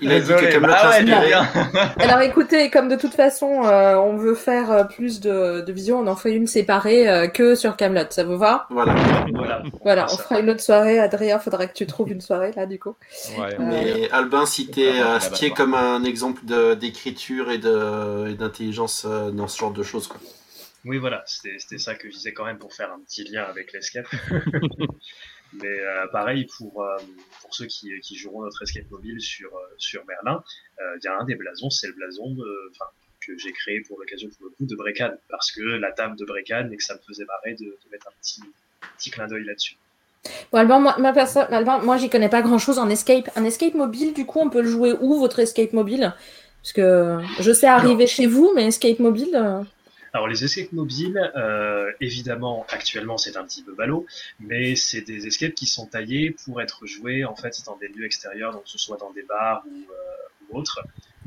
Il 0.00 0.12
a 0.12 0.20
dit 0.20 0.28
que 0.28 0.58
bah 0.58 0.90
ouais, 0.90 2.04
Alors 2.04 2.20
écoutez, 2.20 2.70
comme 2.70 2.88
de 2.88 2.96
toute 2.96 3.14
façon, 3.14 3.64
euh, 3.64 3.96
on 3.96 4.16
veut 4.16 4.34
faire 4.34 4.70
euh, 4.70 4.84
plus 4.84 5.20
de, 5.20 5.60
de 5.60 5.72
vision, 5.72 6.00
on 6.00 6.06
en 6.06 6.16
fait 6.16 6.32
une 6.32 6.46
séparée 6.46 7.30
que 7.32 7.54
sur 7.54 7.76
Camelot. 7.76 8.06
Ça 8.10 8.24
vous 8.24 8.38
va? 8.38 8.66
Voilà. 8.70 8.94
Voilà, 9.32 9.62
voilà 9.82 10.06
on 10.12 10.16
fera 10.16 10.40
une 10.40 10.50
autre 10.50 10.60
soirée. 10.60 10.98
Adrien, 10.98 11.38
faudra 11.38 11.66
que 11.66 11.72
tu 11.72 11.86
trouves 11.86 12.10
une 12.10 12.20
soirée 12.20 12.52
là, 12.56 12.66
du 12.66 12.78
coup. 12.78 12.94
Ouais. 13.38 13.56
Mais 13.58 14.10
Albin, 14.10 14.46
si 14.46 14.70
tu 14.70 14.80
es 14.80 14.92
est 15.42 15.50
comme 15.50 15.74
un 15.74 16.04
exemple 16.04 16.42
d'écriture 16.76 17.50
et 17.50 17.58
d'intelligence 17.58 19.06
dans 19.32 19.48
ce 19.48 19.58
genre 19.58 19.72
de 19.72 19.82
choses, 19.82 20.08
oui, 20.84 20.98
voilà, 20.98 21.24
c'était 21.26 21.78
ça 21.78 21.94
que 21.94 22.10
je 22.10 22.14
disais 22.14 22.32
quand 22.34 22.44
même 22.44 22.58
pour 22.58 22.74
faire 22.74 22.92
un 22.92 23.00
petit 23.00 23.24
lien 23.24 23.44
avec 23.44 23.72
l'escape. 23.72 24.06
Mais 25.54 25.80
euh, 25.80 26.06
pareil, 26.08 26.46
pour, 26.58 26.82
euh, 26.82 26.96
pour 27.40 27.54
ceux 27.54 27.66
qui, 27.66 27.88
qui 28.00 28.16
joueront 28.16 28.42
notre 28.42 28.62
escape 28.62 28.90
mobile 28.90 29.20
sur, 29.20 29.54
euh, 29.54 29.74
sur 29.78 30.04
Merlin, 30.04 30.42
il 30.80 31.04
y 31.04 31.08
a 31.08 31.16
un 31.16 31.24
des 31.24 31.36
blasons, 31.36 31.70
c'est 31.70 31.86
le 31.86 31.94
blason 31.94 32.34
de, 32.34 32.72
que 33.26 33.38
j'ai 33.38 33.52
créé 33.52 33.80
pour 33.80 33.98
l'occasion 33.98 34.28
pour 34.36 34.46
le 34.46 34.50
coup 34.50 34.66
de 34.66 34.76
Brecane, 34.76 35.16
parce 35.30 35.52
que 35.52 35.62
la 35.62 35.92
table 35.92 36.16
de 36.16 36.24
Brecane 36.24 36.72
et 36.72 36.76
que 36.76 36.82
ça 36.82 36.94
me 36.94 37.00
faisait 37.06 37.24
marrer 37.24 37.54
de, 37.54 37.64
de 37.64 37.90
mettre 37.90 38.08
un 38.08 38.12
petit, 38.20 38.42
petit 38.98 39.10
clin 39.10 39.26
d'œil 39.26 39.44
là-dessus. 39.44 39.76
Bon, 40.52 40.58
Alban, 40.58 40.80
moi, 40.80 40.96
ma 40.98 41.12
personne, 41.12 41.46
Alban, 41.50 41.80
moi 41.82 41.96
j'y 41.96 42.10
connais 42.10 42.28
pas 42.28 42.42
grand 42.42 42.58
chose 42.58 42.78
en 42.78 42.90
escape. 42.90 43.30
Un 43.36 43.44
escape 43.44 43.74
mobile, 43.74 44.12
du 44.12 44.26
coup, 44.26 44.40
on 44.40 44.50
peut 44.50 44.62
le 44.62 44.68
jouer 44.68 44.92
où 45.00 45.18
votre 45.18 45.38
escape 45.38 45.72
mobile? 45.72 46.14
Parce 46.62 46.72
que 46.72 47.18
je 47.40 47.52
sais 47.52 47.66
arriver 47.66 48.06
chez 48.06 48.26
vous, 48.26 48.52
mais 48.54 48.66
escape 48.66 48.98
mobile. 48.98 49.66
Alors 50.14 50.28
les 50.28 50.44
escapes 50.44 50.70
mobiles, 50.70 51.32
euh, 51.34 51.90
évidemment, 52.00 52.64
actuellement 52.70 53.18
c'est 53.18 53.36
un 53.36 53.44
petit 53.44 53.64
peu 53.64 53.74
ballot, 53.74 54.06
mais 54.38 54.76
c'est 54.76 55.00
des 55.00 55.26
escapes 55.26 55.54
qui 55.54 55.66
sont 55.66 55.86
taillés 55.86 56.30
pour 56.30 56.62
être 56.62 56.86
joués 56.86 57.24
en 57.24 57.34
fait 57.34 57.60
dans 57.66 57.76
des 57.76 57.88
lieux 57.88 58.06
extérieurs, 58.06 58.52
donc 58.52 58.62
que 58.62 58.70
ce 58.70 58.78
soit 58.78 58.96
dans 58.96 59.12
des 59.12 59.24
bars 59.24 59.64
ou, 59.66 59.90
euh, 59.90 60.56
autres, 60.56 60.86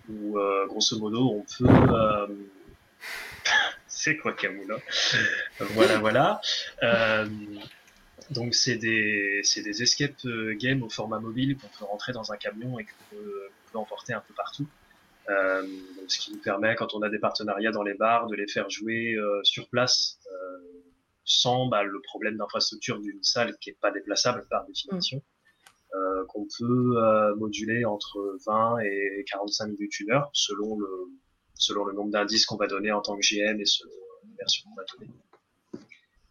où 0.10 0.40
euh, 0.40 0.66
grosso 0.68 0.98
modo 1.00 1.20
on 1.20 1.46
peut 1.58 1.68
c'est 3.88 4.16
quoi 4.16 4.32
Camoula? 4.32 4.78
Voilà, 5.60 5.98
voilà. 5.98 6.42
donc 8.30 8.56
c'est 8.56 8.78
des, 8.78 9.42
des 9.58 9.84
escape 9.84 10.26
games 10.52 10.82
au 10.82 10.90
format 10.90 11.20
mobile 11.20 11.58
qu'on 11.58 11.68
peut 11.78 11.84
rentrer 11.84 12.14
dans 12.14 12.32
un 12.32 12.38
camion 12.38 12.80
et 12.80 12.86
qu'on 12.86 13.18
peut, 13.18 13.50
peut, 13.74 13.80
emporter 13.80 14.14
un 14.14 14.24
peu 14.26 14.34
partout. 14.34 14.66
Euh, 15.30 15.68
ce 16.08 16.20
qui 16.20 16.32
nous 16.34 16.42
permet, 16.42 16.76
quand 16.76 16.94
on 16.94 17.02
a 17.02 17.10
des 17.10 17.20
partenariats 17.20 17.72
dans 17.72 17.84
les 17.84 17.96
bars, 17.96 18.28
de 18.28 18.36
les 18.36 18.48
faire 18.48 18.70
jouer 18.70 19.14
euh, 19.16 19.42
sur 19.44 19.68
place 19.70 20.20
euh, 20.32 20.58
sans 21.26 21.68
bah, 21.68 21.84
le 21.84 22.02
problème 22.02 22.38
d'infrastructure 22.38 23.00
d'une 23.00 23.22
salle 23.24 23.58
qui 23.60 23.72
est 23.72 23.78
pas 23.82 23.92
déplaçable 23.92 24.48
par 24.50 24.66
définition. 24.66 25.22
Euh, 25.96 26.26
qu'on 26.28 26.46
peut 26.60 26.98
euh, 26.98 27.34
moduler 27.36 27.86
entre 27.86 28.38
20 28.46 28.80
et 28.80 29.24
45 29.32 29.68
minutes, 29.68 30.00
une 30.02 30.12
heure, 30.12 30.30
selon 30.34 30.78
le, 30.78 30.90
selon 31.54 31.86
le 31.86 31.94
nombre 31.94 32.12
d'indices 32.12 32.46
qu'on 32.46 32.58
va 32.58 32.68
donner 32.68 32.92
en 32.92 33.02
tant 33.02 33.16
que 33.16 33.22
GM 33.22 33.62
et 33.62 33.66
selon 33.66 33.92
la 34.24 34.36
version 34.38 34.70
qu'on 34.70 34.76
va 34.76 34.84
donner. 34.98 35.12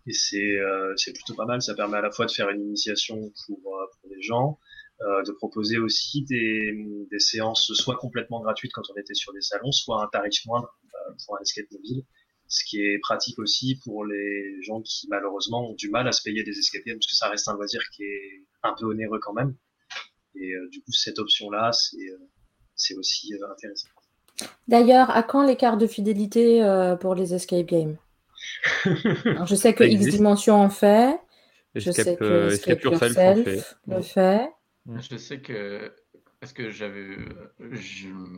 Et 0.07 0.13
c'est 0.13 0.59
euh, 0.59 0.95
plutôt 1.07 1.35
pas 1.35 1.47
mal, 1.47 1.63
ça 1.63 1.75
permet 1.75 1.97
à 1.97 2.03
la 2.03 2.11
fois 2.11 2.27
de 2.27 2.31
faire 2.33 2.51
une 2.51 2.61
initiation 2.61 3.33
pour, 3.47 3.59
pour 3.63 4.11
les 4.11 4.21
gens, 4.21 4.59
euh, 5.03 5.23
de 5.25 5.33
proposer 5.33 5.77
aussi 5.77 6.25
des, 6.25 6.73
des, 7.11 7.19
séances 7.19 7.71
soit 7.75 7.97
complètement 7.97 8.41
gratuites 8.41 8.73
quand 8.73 8.89
on 8.91 8.99
était 8.99 9.13
sur 9.13 9.31
des 9.35 9.43
salons, 9.43 9.71
soit 9.71 10.03
un 10.03 10.07
tarif 10.07 10.47
moindre 10.47 10.75
euh, 10.85 11.13
pour 11.23 11.37
un 11.37 11.41
escape 11.43 11.67
mobile, 11.71 12.03
ce 12.49 12.65
qui 12.65 12.81
est 12.81 12.99
pratique 13.01 13.39
aussi 13.39 13.79
pour 13.85 14.07
les 14.07 14.63
gens 14.63 14.81
qui 14.81 15.07
malheureusement 15.11 15.69
ont 15.69 15.75
du 15.75 15.91
mal 15.91 16.09
à 16.09 16.13
se 16.13 16.23
payer 16.23 16.45
des 16.45 16.59
escape 16.59 16.83
games, 16.87 16.97
parce 16.97 17.09
que 17.09 17.15
ça 17.15 17.29
reste 17.29 17.47
un 17.47 17.53
loisir 17.53 17.83
qui 17.95 18.05
est 18.05 18.45
un 18.63 18.73
peu 18.73 18.87
onéreux 18.87 19.19
quand 19.21 19.35
même. 19.35 19.55
Et 20.35 20.55
euh, 20.55 20.67
du 20.71 20.81
coup, 20.81 20.93
cette 20.93 21.19
option-là, 21.19 21.73
c'est 22.75 22.95
aussi 22.95 23.35
intéressant. 23.51 23.89
D'ailleurs, 24.67 25.11
à 25.11 25.23
quand 25.23 25.47
les 25.47 25.57
cartes 25.57 25.79
de 25.79 25.87
fidélité 25.87 26.63
pour 27.01 27.15
les 27.15 27.35
escape 27.35 27.67
games? 27.67 27.99
Je 28.85 29.55
sais 29.55 29.75
que 29.75 29.85
X 29.85 30.07
Dimension 30.07 30.55
en 30.55 30.71
fait. 30.71 31.19
Je 31.75 31.91
sais 31.91 32.17
que 32.17 32.49
Escape, 32.49 32.83
Yourself, 32.83 33.77
le 33.87 34.01
fait. 34.01 34.56
Mm. 34.87 34.99
Je 35.11 35.17
sais 35.17 35.39
que 35.39 35.93
parce 36.41 36.53
que 36.53 36.71
j'avais 36.71 37.17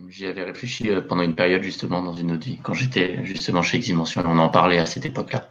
j'y 0.09 0.27
avais 0.27 0.45
réfléchi 0.45 0.89
euh, 0.89 1.01
pendant 1.01 1.23
une 1.23 1.35
période 1.35 1.63
justement 1.63 2.03
dans 2.03 2.15
une 2.15 2.33
autre 2.33 2.45
vie 2.45 2.59
quand 2.63 2.75
j'étais 2.75 3.25
justement 3.25 3.61
chez 3.61 3.79
X-Dimension 3.79 4.23
on 4.25 4.39
en 4.39 4.49
parlait 4.49 4.79
à 4.79 4.87
cette 4.87 5.05
époque-là. 5.05 5.49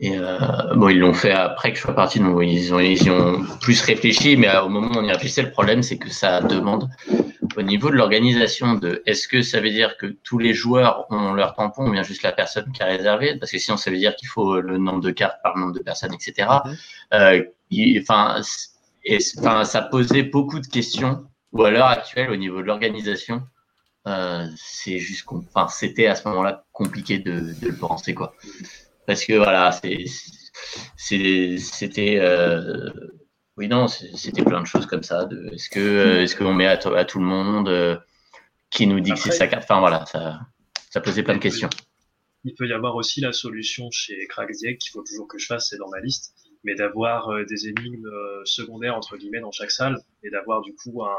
Et 0.00 0.16
euh, 0.16 0.38
bon, 0.76 0.90
ils 0.90 0.98
l'ont 1.00 1.12
fait 1.12 1.32
après 1.32 1.72
que 1.72 1.76
je 1.76 1.82
sois 1.82 1.94
parti, 1.94 2.20
donc 2.20 2.40
ils 2.44 2.72
ont, 2.72 2.78
ils 2.78 3.10
ont 3.10 3.44
plus 3.60 3.80
réfléchi, 3.82 4.36
mais 4.36 4.56
au 4.58 4.68
moment 4.68 4.92
où 4.92 4.98
on 4.98 5.02
y 5.02 5.10
réfléchissait, 5.10 5.42
le 5.42 5.50
problème 5.50 5.82
c'est 5.82 5.98
que 5.98 6.08
ça 6.08 6.40
demande 6.40 6.88
au 7.56 7.62
niveau 7.62 7.90
de 7.90 7.96
l'organisation 7.96 8.74
de 8.74 9.02
est-ce 9.06 9.26
que 9.26 9.42
ça 9.42 9.60
veut 9.60 9.70
dire 9.70 9.96
que 9.96 10.06
tous 10.06 10.38
les 10.38 10.54
joueurs 10.54 11.06
ont 11.10 11.32
leur 11.32 11.54
tampon 11.54 11.88
ou 11.88 11.90
bien 11.90 12.04
juste 12.04 12.22
la 12.22 12.30
personne 12.30 12.70
qui 12.70 12.82
a 12.82 12.86
réservé? 12.86 13.36
Parce 13.38 13.50
que 13.50 13.58
sinon 13.58 13.76
ça 13.76 13.90
veut 13.90 13.96
dire 13.96 14.14
qu'il 14.14 14.28
faut 14.28 14.60
le 14.60 14.78
nombre 14.78 15.00
de 15.00 15.10
cartes 15.10 15.38
par 15.42 15.56
le 15.56 15.62
nombre 15.62 15.74
de 15.74 15.82
personnes, 15.82 16.14
etc. 16.14 16.48
Mm-hmm. 16.48 16.76
Euh, 17.14 18.00
enfin, 18.00 18.40
et 19.08 19.18
enfin, 19.38 19.64
ça 19.64 19.80
posait 19.80 20.22
beaucoup 20.22 20.60
de 20.60 20.66
questions. 20.66 21.26
Ou 21.52 21.64
à 21.64 21.70
l'heure 21.70 21.86
actuelle, 21.86 22.30
au 22.30 22.36
niveau 22.36 22.60
de 22.60 22.66
l'organisation, 22.66 23.42
euh, 24.06 24.46
c'est 24.56 24.98
juste, 24.98 25.24
enfin, 25.30 25.66
c'était 25.68 26.06
à 26.06 26.14
ce 26.14 26.28
moment-là 26.28 26.66
compliqué 26.72 27.18
de, 27.18 27.54
de, 27.58 27.68
le 27.68 27.76
penser, 27.76 28.14
quoi. 28.14 28.34
Parce 29.06 29.24
que 29.24 29.32
voilà, 29.32 29.72
c'était, 30.96 32.18
euh, 32.20 32.90
oui, 33.56 33.66
non, 33.68 33.88
c'était 33.88 34.42
plein 34.42 34.60
de 34.60 34.66
choses 34.66 34.84
comme 34.84 35.02
ça. 35.02 35.24
De, 35.24 35.48
est-ce 35.54 35.70
que, 35.70 36.18
est-ce 36.18 36.36
qu'on 36.36 36.52
met 36.52 36.66
à, 36.66 36.72
à, 36.72 37.04
tout 37.06 37.18
le 37.18 37.24
monde 37.24 37.70
euh, 37.70 37.96
qui 38.68 38.86
nous 38.86 39.00
dit 39.00 39.12
que 39.12 39.18
c'est 39.18 39.30
sa 39.32 39.46
carte? 39.46 39.64
Enfin 39.64 39.80
voilà, 39.80 40.04
ça, 40.04 40.38
ça 40.90 41.00
posait 41.00 41.22
plein 41.22 41.36
de 41.36 41.42
questions. 41.42 41.70
Il 42.44 42.54
peut 42.54 42.68
y 42.68 42.74
avoir 42.74 42.94
aussi 42.94 43.22
la 43.22 43.32
solution 43.32 43.90
chez 43.90 44.26
Crackdiek 44.28 44.76
qu'il 44.76 44.90
faut 44.90 45.02
toujours 45.02 45.28
que 45.28 45.38
je 45.38 45.46
fasse, 45.46 45.68
c'est 45.70 45.78
dans 45.78 45.88
ma 45.88 46.00
liste 46.00 46.34
mais 46.68 46.74
d'avoir 46.74 47.30
euh, 47.30 47.44
des 47.44 47.68
énigmes 47.68 48.06
euh, 48.06 48.42
secondaires 48.44 48.94
entre 48.94 49.16
guillemets 49.16 49.40
dans 49.40 49.50
chaque 49.50 49.70
salle 49.70 49.96
et 50.22 50.28
d'avoir 50.28 50.60
du 50.60 50.74
coup 50.74 51.02
un, 51.02 51.16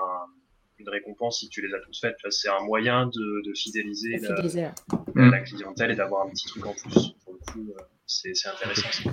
une 0.77 0.89
récompense 0.89 1.39
si 1.39 1.49
tu 1.49 1.65
les 1.65 1.73
as 1.73 1.79
toutes 1.79 1.97
faites. 1.97 2.17
C'est 2.29 2.49
un 2.49 2.63
moyen 2.63 3.07
de, 3.07 3.49
de 3.49 3.53
fidéliser, 3.55 4.19
la, 4.19 5.29
la, 5.29 5.39
clientèle 5.39 5.91
et 5.91 5.95
d'avoir 5.95 6.27
un 6.27 6.29
petit 6.29 6.45
truc 6.45 6.67
en 6.67 6.73
plus. 6.73 7.15
Pour 7.25 7.33
le 7.33 7.51
coup, 7.51 7.73
euh, 7.75 7.81
c'est 8.05 8.31
intéressant. 8.47 9.09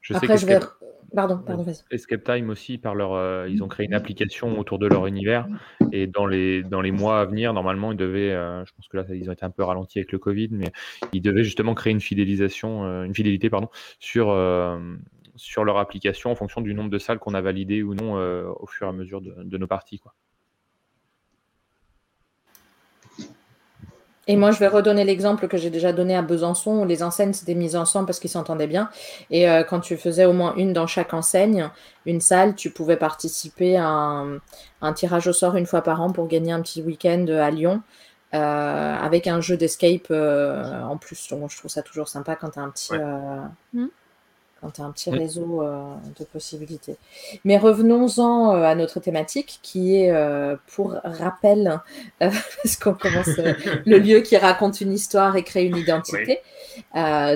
Je 0.00 0.14
Après, 0.14 0.38
sais 0.38 0.46
je 0.46 0.46
vais... 0.46 0.58
Pardon, 1.14 1.38
pardon, 1.38 1.64
Escape 1.90 2.22
Time 2.22 2.50
aussi, 2.50 2.76
par 2.76 2.94
leur, 2.94 3.46
ils 3.46 3.62
ont 3.62 3.68
créé 3.68 3.86
une 3.86 3.94
application 3.94 4.58
autour 4.58 4.78
de 4.78 4.86
leur 4.86 5.06
univers. 5.06 5.48
Et 5.90 6.06
dans 6.06 6.26
les, 6.26 6.62
dans 6.62 6.82
les 6.82 6.90
mois 6.90 7.20
à 7.20 7.24
venir, 7.24 7.54
normalement, 7.54 7.92
ils 7.92 7.96
devaient, 7.96 8.28
je 8.28 8.70
pense 8.74 8.88
que 8.88 8.98
là, 8.98 9.04
ils 9.14 9.30
ont 9.30 9.32
été 9.32 9.42
un 9.42 9.50
peu 9.50 9.62
ralentis 9.62 10.00
avec 10.00 10.12
le 10.12 10.18
Covid, 10.18 10.48
mais 10.50 10.70
ils 11.14 11.22
devaient 11.22 11.44
justement 11.44 11.72
créer 11.72 11.94
une 11.94 12.02
fidélisation, 12.02 13.04
une 13.04 13.14
fidélité, 13.14 13.48
pardon, 13.48 13.70
sur, 14.00 14.28
sur 15.38 15.64
leur 15.64 15.78
application 15.78 16.30
en 16.30 16.34
fonction 16.34 16.60
du 16.60 16.74
nombre 16.74 16.90
de 16.90 16.98
salles 16.98 17.18
qu'on 17.18 17.34
a 17.34 17.40
validées 17.40 17.82
ou 17.82 17.94
non 17.94 18.18
euh, 18.18 18.50
au 18.60 18.66
fur 18.66 18.86
et 18.86 18.90
à 18.90 18.92
mesure 18.92 19.20
de, 19.20 19.56
nos 19.56 19.66
parties. 19.66 19.98
Quoi. 19.98 20.12
Et 24.26 24.36
moi, 24.36 24.50
je 24.50 24.58
vais 24.58 24.68
redonner 24.68 25.04
l'exemple 25.04 25.48
que 25.48 25.56
j'ai 25.56 25.70
déjà 25.70 25.94
donné 25.94 26.14
à 26.14 26.20
Besançon, 26.20 26.82
où 26.82 26.84
les 26.84 27.02
enseignes 27.02 27.32
s'étaient 27.32 27.54
mises 27.54 27.76
ensemble 27.76 28.04
parce 28.04 28.20
qu'ils 28.20 28.28
s'entendaient 28.28 28.66
bien. 28.66 28.90
Et 29.30 29.48
euh, 29.48 29.62
quand 29.62 29.80
tu 29.80 29.96
faisais 29.96 30.26
au 30.26 30.34
moins 30.34 30.54
une 30.56 30.74
dans 30.74 30.86
chaque 30.86 31.14
enseigne, 31.14 31.70
une 32.04 32.20
salle, 32.20 32.54
tu 32.54 32.70
pouvais 32.70 32.98
participer 32.98 33.78
à 33.78 34.24
un, 34.82 34.92
tirage 34.92 35.28
au 35.28 35.32
sort 35.32 35.56
une 35.56 35.64
fois 35.64 35.80
par 35.80 36.02
an 36.02 36.10
pour 36.10 36.28
gagner 36.28 36.52
un 36.52 36.60
petit 36.60 36.82
week-end 36.82 37.26
à 37.28 37.50
Lyon. 37.50 37.82
Euh, 38.34 38.38
avec 38.38 39.26
un 39.26 39.40
jeu 39.40 39.56
d'escape 39.56 40.10
en 40.10 40.98
plus. 40.98 41.28
Donc, 41.30 41.50
je 41.50 41.56
trouve 41.56 41.70
ça 41.70 41.80
toujours 41.80 42.08
sympa 42.08 42.36
quand 42.36 42.50
tu 42.50 42.58
as 42.58 42.62
un 42.62 42.68
petit, 42.68 42.92
mmh 43.72 43.86
quand 44.60 44.70
tu 44.70 44.80
as 44.80 44.84
un 44.84 44.90
petit 44.90 45.10
réseau 45.10 45.62
de 46.18 46.24
possibilités. 46.24 46.96
Mais 47.44 47.58
revenons-en 47.58 48.50
à 48.50 48.74
notre 48.74 49.00
thématique 49.00 49.60
qui 49.62 49.96
est, 49.96 50.12
pour 50.66 50.96
rappel, 51.04 51.80
parce 52.18 52.76
qu'on 52.76 52.94
commence 52.94 53.30
le 53.86 53.98
lieu 53.98 54.20
qui 54.20 54.36
raconte 54.36 54.80
une 54.80 54.92
histoire 54.92 55.36
et 55.36 55.44
crée 55.44 55.64
une 55.64 55.76
identité. 55.76 56.40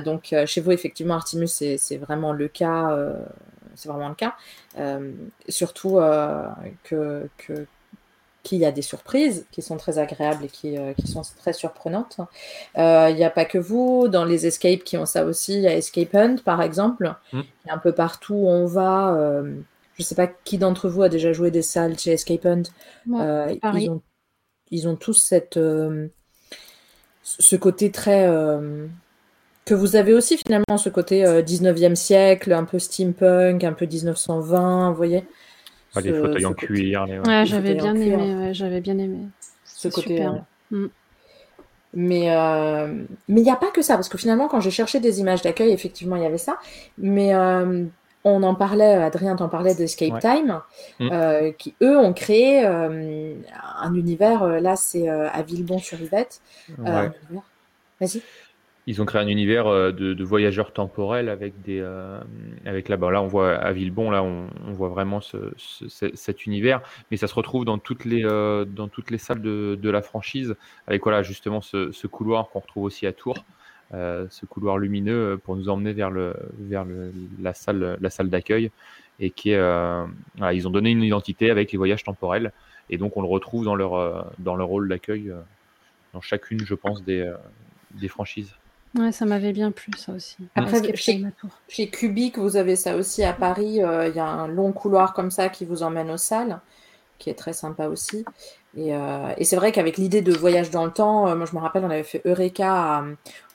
donc 0.04 0.34
chez 0.46 0.60
vous, 0.60 0.72
effectivement, 0.72 1.14
Artemus, 1.14 1.48
c'est 1.48 1.96
vraiment 1.98 2.32
le 2.32 2.48
cas. 2.48 2.96
c'est 3.76 3.88
vraiment 3.88 4.08
le 4.08 4.14
cas. 4.14 4.34
surtout 5.48 6.00
que, 6.84 7.28
que 7.38 7.66
qu'il 8.42 8.58
y 8.58 8.64
a 8.64 8.72
des 8.72 8.82
surprises 8.82 9.46
qui 9.52 9.62
sont 9.62 9.76
très 9.76 9.98
agréables 9.98 10.44
et 10.44 10.48
qui, 10.48 10.76
euh, 10.76 10.92
qui 10.94 11.06
sont 11.06 11.22
très 11.38 11.52
surprenantes. 11.52 12.18
Euh, 12.76 13.08
il 13.10 13.16
n'y 13.16 13.24
a 13.24 13.30
pas 13.30 13.44
que 13.44 13.58
vous, 13.58 14.08
dans 14.08 14.24
les 14.24 14.46
escapes 14.46 14.84
qui 14.84 14.96
ont 14.96 15.06
ça 15.06 15.24
aussi, 15.24 15.54
il 15.54 15.62
y 15.62 15.68
a 15.68 15.76
Escape 15.76 16.14
Hunt 16.14 16.36
par 16.44 16.62
exemple, 16.62 17.14
mm. 17.32 17.40
un 17.68 17.78
peu 17.78 17.92
partout 17.92 18.34
où 18.34 18.48
on 18.48 18.66
va. 18.66 19.14
Euh, 19.14 19.54
je 19.94 20.02
ne 20.02 20.04
sais 20.04 20.14
pas 20.14 20.26
qui 20.26 20.58
d'entre 20.58 20.88
vous 20.88 21.02
a 21.02 21.08
déjà 21.08 21.32
joué 21.32 21.50
des 21.50 21.62
salles 21.62 21.98
chez 21.98 22.12
Escape 22.12 22.46
Hunt. 22.46 22.62
ils, 23.06 23.90
ont, 23.90 24.02
ils, 24.70 24.88
ont, 24.88 24.96
tous 24.96 25.14
cette, 25.14 25.60
ce 27.22 27.56
côté 27.56 27.90
très 27.90 28.26
que 29.64 29.74
vous 29.74 29.94
avez 29.94 30.14
aussi 30.14 30.38
finalement 30.38 30.78
ce 30.78 30.88
côté 30.88 31.24
19e 31.24 31.94
siècle, 31.94 32.52
un 32.52 32.64
peu 32.64 32.78
steampunk, 32.78 33.62
un 33.62 33.74
peu 33.74 33.86
1920, 33.86 34.90
vous 34.90 34.96
voyez 34.96 35.24
les 36.00 36.12
fauteuils 36.12 36.46
en 36.46 36.54
cuir. 36.54 37.06
Ouais, 37.26 37.44
j'avais 37.46 37.74
bien 37.74 37.94
aimé. 37.94 38.54
j'avais 38.54 38.80
bien 38.80 38.98
aimé. 38.98 39.26
Ce 39.64 39.88
côté. 39.88 40.24
Euh, 40.24 40.30
mm. 40.70 40.88
Mais 41.94 42.34
euh, 42.34 43.04
mais 43.28 43.40
il 43.42 43.44
n'y 43.44 43.50
a 43.50 43.56
pas 43.56 43.70
que 43.70 43.82
ça, 43.82 43.94
parce 43.94 44.08
que 44.08 44.16
finalement, 44.16 44.48
quand 44.48 44.60
j'ai 44.60 44.70
cherché 44.70 44.98
des 44.98 45.20
images 45.20 45.42
d'accueil, 45.42 45.72
effectivement, 45.72 46.16
il 46.16 46.22
y 46.22 46.26
avait 46.26 46.38
ça. 46.38 46.56
Mais 46.96 47.34
euh, 47.34 47.84
on 48.24 48.42
en 48.42 48.54
parlait, 48.54 48.94
Adrien 48.94 49.36
t'en 49.36 49.50
parlait 49.50 49.74
d'Escape 49.74 50.18
Time, 50.20 50.60
mm. 51.00 51.52
qui 51.58 51.74
eux 51.82 51.98
ont 51.98 52.14
créé 52.14 52.64
un 52.64 53.94
univers. 53.94 54.46
là, 54.46 54.76
c'est 54.76 55.08
à 55.08 55.42
Villebon-sur-Yvette. 55.42 56.40
Vas-y 56.78 58.22
ils 58.86 59.00
ont 59.00 59.04
créé 59.04 59.20
un 59.20 59.28
univers 59.28 59.66
euh, 59.66 59.92
de, 59.92 60.24
voyageurs 60.24 60.72
temporels 60.72 61.28
avec 61.28 61.60
des 61.62 61.78
euh, 61.80 62.20
avec 62.64 62.88
là 62.88 62.96
là 62.96 63.22
on 63.22 63.28
voit 63.28 63.54
à 63.54 63.72
Villebon 63.72 64.10
là 64.10 64.22
on, 64.22 64.48
voit 64.72 64.88
vraiment 64.88 65.20
cet 65.20 66.46
univers. 66.46 66.80
Mais 67.10 67.16
ça 67.16 67.26
se 67.26 67.34
retrouve 67.34 67.64
dans 67.64 67.78
toutes 67.78 68.04
les 68.04 68.24
euh, 68.24 68.64
dans 68.64 68.88
toutes 68.88 69.10
les 69.10 69.18
salles 69.18 69.42
de, 69.42 69.90
la 69.90 70.02
franchise 70.02 70.56
avec 70.86 71.02
voilà 71.02 71.22
justement 71.22 71.60
ce, 71.60 72.06
couloir 72.06 72.48
qu'on 72.50 72.60
retrouve 72.60 72.84
aussi 72.84 73.06
à 73.06 73.12
Tours 73.12 73.44
ce 73.92 74.46
couloir 74.46 74.78
lumineux 74.78 75.38
pour 75.44 75.54
nous 75.54 75.68
emmener 75.68 75.92
vers 75.92 76.10
le 76.10 76.34
vers 76.58 76.86
la 77.40 77.52
salle 77.52 77.98
la 78.00 78.10
salle 78.10 78.30
d'accueil 78.30 78.70
et 79.20 79.30
qui 79.30 79.50
est 79.50 79.60
ils 80.52 80.66
ont 80.66 80.70
donné 80.70 80.90
une 80.90 81.02
identité 81.02 81.50
avec 81.50 81.72
les 81.72 81.78
voyages 81.78 82.02
temporels 82.02 82.52
et 82.88 82.96
donc 82.96 83.18
on 83.18 83.22
le 83.22 83.28
retrouve 83.28 83.66
dans 83.66 83.74
leur 83.74 84.32
dans 84.38 84.56
leur 84.56 84.68
rôle 84.68 84.88
d'accueil 84.88 85.30
dans 86.14 86.22
chacune 86.22 86.60
je 86.64 86.74
pense 86.74 87.04
des 87.04 87.30
des 87.90 88.08
franchises 88.08 88.54
Ouais, 88.98 89.10
ça 89.10 89.24
m'avait 89.24 89.52
bien 89.52 89.70
plu, 89.70 89.90
ça 89.96 90.12
aussi. 90.12 90.36
Après, 90.54 90.82
chez, 90.94 91.24
chez, 91.68 91.88
Cubic, 91.88 92.38
vous 92.38 92.56
avez 92.56 92.76
ça 92.76 92.96
aussi 92.96 93.24
à 93.24 93.32
Paris. 93.32 93.82
Euh, 93.82 94.08
il 94.08 94.14
y 94.14 94.20
a 94.20 94.26
un 94.26 94.48
long 94.48 94.72
couloir 94.72 95.14
comme 95.14 95.30
ça 95.30 95.48
qui 95.48 95.64
vous 95.64 95.82
emmène 95.82 96.10
aux 96.10 96.18
salles, 96.18 96.60
qui 97.18 97.30
est 97.30 97.34
très 97.34 97.54
sympa 97.54 97.86
aussi. 97.86 98.24
Et, 98.76 98.94
euh, 98.94 99.32
et 99.36 99.44
c'est 99.44 99.56
vrai 99.56 99.70
qu'avec 99.70 99.96
l'idée 99.96 100.20
de 100.22 100.32
voyage 100.32 100.70
dans 100.70 100.84
le 100.84 100.90
temps, 100.90 101.26
euh, 101.26 101.36
moi 101.36 101.46
je 101.50 101.54
me 101.54 101.60
rappelle, 101.60 101.84
on 101.84 101.90
avait 101.90 102.02
fait 102.02 102.22
Eureka 102.26 103.04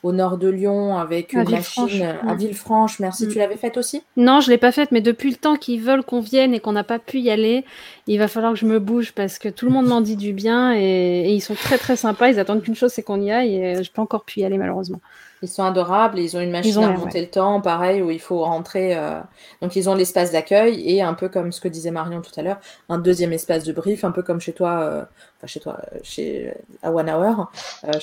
au 0.04 0.12
nord 0.12 0.38
de 0.38 0.48
Lyon 0.48 0.96
avec 0.96 1.32
une 1.32 1.48
machine 1.48 2.18
à 2.26 2.34
Villefranche. 2.34 2.98
Merci, 2.98 3.26
mm. 3.26 3.30
tu 3.30 3.38
l'avais 3.38 3.56
faite 3.56 3.76
aussi? 3.76 4.02
Non, 4.16 4.40
je 4.40 4.50
l'ai 4.50 4.58
pas 4.58 4.72
faite, 4.72 4.90
mais 4.90 5.00
depuis 5.00 5.30
le 5.30 5.36
temps 5.36 5.56
qu'ils 5.56 5.80
veulent 5.80 6.04
qu'on 6.04 6.20
vienne 6.20 6.52
et 6.52 6.60
qu'on 6.60 6.72
n'a 6.72 6.84
pas 6.84 6.98
pu 6.98 7.18
y 7.18 7.30
aller, 7.30 7.64
il 8.08 8.18
va 8.18 8.26
falloir 8.26 8.52
que 8.52 8.58
je 8.58 8.66
me 8.66 8.80
bouge 8.80 9.12
parce 9.12 9.38
que 9.38 9.48
tout 9.48 9.66
le 9.66 9.72
monde 9.72 9.86
m'en 9.86 10.00
dit 10.00 10.16
du 10.16 10.32
bien 10.32 10.74
et, 10.74 10.80
et, 10.80 11.32
ils 11.32 11.40
sont 11.40 11.54
très 11.54 11.78
très 11.78 11.96
sympas. 11.96 12.28
Ils 12.28 12.40
attendent 12.40 12.62
qu'une 12.62 12.76
chose, 12.76 12.92
c'est 12.92 13.02
qu'on 13.02 13.20
y 13.20 13.30
aille 13.30 13.54
et 13.56 13.84
je 13.84 13.90
peux 13.92 14.02
encore 14.02 14.24
pu 14.24 14.40
y 14.40 14.44
aller 14.44 14.58
malheureusement. 14.58 15.00
Ils 15.42 15.48
sont 15.48 15.62
adorables, 15.62 16.18
ils 16.18 16.36
ont 16.36 16.40
une 16.40 16.50
machine 16.50 16.82
à 16.82 16.88
remonter 16.88 17.20
le 17.20 17.28
temps, 17.28 17.60
pareil, 17.60 18.02
où 18.02 18.10
il 18.10 18.20
faut 18.20 18.42
rentrer. 18.42 18.96
Euh, 18.96 19.20
donc 19.62 19.76
ils 19.76 19.88
ont 19.88 19.94
l'espace 19.94 20.32
d'accueil 20.32 20.82
et 20.84 21.00
un 21.00 21.14
peu 21.14 21.28
comme 21.28 21.52
ce 21.52 21.60
que 21.60 21.68
disait 21.68 21.92
Marion 21.92 22.22
tout 22.22 22.32
à 22.38 22.42
l'heure, 22.42 22.58
un 22.88 22.98
deuxième 22.98 23.32
espace 23.32 23.62
de 23.64 23.72
brief, 23.72 24.02
un 24.04 24.10
peu 24.10 24.22
comme 24.22 24.40
chez 24.40 24.52
toi, 24.52 24.80
euh, 24.80 25.02
enfin 25.36 25.46
chez 25.46 25.60
toi, 25.60 25.76
euh, 25.94 25.98
chez 26.02 26.54
à 26.82 26.90
One 26.90 27.08
Hour. 27.08 27.52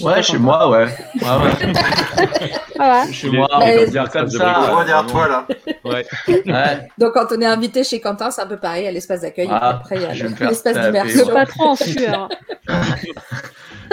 ouais, 0.02 0.24
chez 0.24 0.38
moi, 0.38 0.70
ouais. 0.70 0.86
ouais, 1.22 2.80
ouais. 2.80 3.12
Chez 3.12 3.30
moi, 3.30 3.48
on 3.52 3.60
va 3.60 3.86
dire 3.86 4.10
comme 4.10 4.30
ça. 4.30 4.72
On 4.72 4.76
va 4.78 4.86
dire 4.86 5.06
toi 5.06 5.28
là. 5.28 5.48
Ouais. 5.84 6.06
Donc 6.98 7.14
quand 7.14 7.28
on 7.32 7.42
est 7.42 7.46
invité 7.46 7.84
chez 7.84 8.00
Quentin, 8.00 8.32
c'est 8.32 8.42
un 8.42 8.48
peu 8.48 8.58
pareil, 8.58 8.88
à 8.88 8.92
l'espace 8.92 9.22
d'accueil. 9.22 9.50
Ah, 9.52 9.72
après, 9.72 9.98
il 9.98 10.02
y 10.04 10.06
a 10.06 10.48
l'espace 10.48 10.78
d'immersion. 10.78 11.28
Le 11.28 11.34
patron 11.34 11.72
en 11.72 11.76
sueur. 11.76 12.30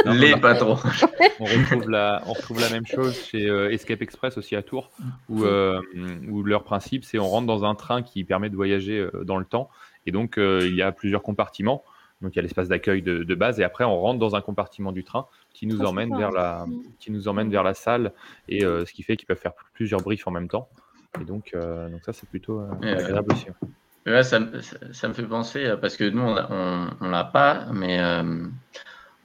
Les 0.06 0.36
patrons. 0.36 0.78
on, 1.40 1.44
retrouve 1.44 1.90
la, 1.90 2.22
on 2.26 2.32
retrouve 2.32 2.60
la 2.60 2.70
même 2.70 2.86
chose 2.86 3.16
chez 3.24 3.48
euh, 3.48 3.70
Escape 3.70 4.02
Express 4.02 4.38
aussi 4.38 4.56
à 4.56 4.62
Tours, 4.62 4.90
où, 5.28 5.44
euh, 5.44 5.80
où 6.28 6.42
leur 6.42 6.64
principe, 6.64 7.04
c'est 7.04 7.18
on 7.18 7.28
rentre 7.28 7.46
dans 7.46 7.64
un 7.64 7.74
train 7.74 8.02
qui 8.02 8.24
permet 8.24 8.50
de 8.50 8.56
voyager 8.56 8.98
euh, 8.98 9.24
dans 9.24 9.38
le 9.38 9.44
temps. 9.44 9.70
Et 10.06 10.12
donc, 10.12 10.34
il 10.36 10.74
y 10.74 10.82
a 10.82 10.90
plusieurs 10.90 11.22
compartiments. 11.22 11.84
Donc, 12.22 12.34
il 12.34 12.36
y 12.36 12.38
a 12.40 12.42
l'espace 12.42 12.68
d'accueil 12.68 13.02
de, 13.02 13.22
de, 13.22 13.34
base. 13.34 13.60
Et 13.60 13.64
après, 13.64 13.84
on 13.84 14.00
rentre 14.00 14.18
dans 14.18 14.34
un 14.34 14.40
compartiment 14.40 14.92
du 14.92 15.04
train 15.04 15.26
qui 15.52 15.66
nous, 15.66 15.82
ah, 15.82 15.88
emmène, 15.88 16.16
vers 16.16 16.32
la, 16.32 16.66
qui 16.98 17.12
nous 17.12 17.28
emmène 17.28 17.50
vers 17.50 17.62
la 17.62 17.74
salle. 17.74 18.12
Et 18.48 18.60
ce 18.60 18.92
qui 18.92 19.04
fait 19.04 19.16
qu'ils 19.16 19.26
peuvent 19.26 19.38
faire 19.38 19.54
plusieurs 19.74 20.00
briefs 20.00 20.26
en 20.26 20.32
même 20.32 20.48
temps. 20.48 20.68
Et 21.20 21.24
donc, 21.24 21.54
donc 21.54 22.00
ça, 22.04 22.12
c'est 22.12 22.28
plutôt 22.28 22.60
agréable 22.82 23.32
aussi. 23.32 23.46
Ouais, 24.04 24.24
ça, 24.24 24.40
ça, 24.90 25.06
me 25.06 25.12
fait 25.12 25.22
penser, 25.22 25.72
parce 25.80 25.96
que 25.96 26.02
nous, 26.02 26.22
on 26.22 27.06
ne 27.06 27.10
l'a 27.10 27.24
pas, 27.24 27.66
mais 27.72 28.00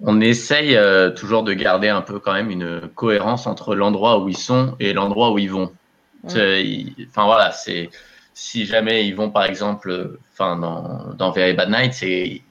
on 0.02 0.22
essaye 0.22 0.76
euh, 0.76 1.10
toujours 1.10 1.44
de 1.44 1.54
garder 1.54 1.90
un 1.90 2.02
peu 2.02 2.20
quand 2.20 2.34
même 2.34 2.52
une 2.52 2.82
cohérence 2.96 3.48
entre 3.48 3.76
l'endroit 3.76 4.20
où 4.20 4.30
ils 4.30 4.38
sont 4.38 4.76
et 4.80 4.94
l'endroit 4.94 5.32
où 5.32 5.40
ils 5.40 5.52
vont. 5.52 5.72
Enfin 6.26 7.26
voilà, 7.26 7.52
c'est 7.52 7.90
si 8.34 8.66
jamais 8.66 9.08
ils 9.08 9.16
vont 9.16 9.32
par 9.32 9.46
exemple, 9.46 10.18
enfin 10.34 10.58
dans, 10.58 11.14
dans 11.16 11.32
Very 11.32 11.54
Bad 11.54 11.70
Night, 11.70 11.94
c'est 11.94 12.42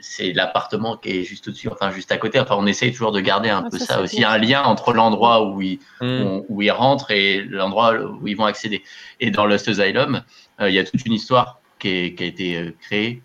c'est 0.00 0.32
l'appartement 0.32 0.96
qui 0.96 1.10
est 1.10 1.24
juste 1.24 1.48
au-dessus, 1.48 1.68
enfin 1.68 1.90
juste 1.90 2.12
à 2.12 2.16
côté. 2.16 2.38
Enfin, 2.38 2.56
on 2.58 2.66
essaye 2.66 2.92
toujours 2.92 3.12
de 3.12 3.20
garder 3.20 3.48
un 3.48 3.68
peu 3.68 3.78
ça, 3.78 4.00
aussi, 4.00 4.24
un 4.24 4.38
lien 4.38 4.62
entre 4.62 4.92
l'endroit 4.92 5.48
où 5.48 5.62
ils 5.62 5.80
mm. 6.00 6.42
où, 6.48 6.62
ils 6.62 6.70
rentrent 6.70 7.10
et 7.10 7.42
l'endroit 7.42 7.94
où 7.94 8.26
ils 8.28 8.36
vont 8.36 8.44
accéder. 8.44 8.82
Et 9.20 9.30
dans 9.30 9.46
Lost 9.46 9.68
Asylum, 9.68 10.22
euh, 10.60 10.68
il 10.68 10.74
y 10.74 10.78
a 10.78 10.84
toute 10.84 11.04
une 11.06 11.12
histoire 11.12 11.60
qui, 11.78 11.88
est, 11.88 12.14
qui 12.14 12.22
a 12.22 12.26
été 12.26 12.56
euh, 12.56 12.70
créée 12.80 13.22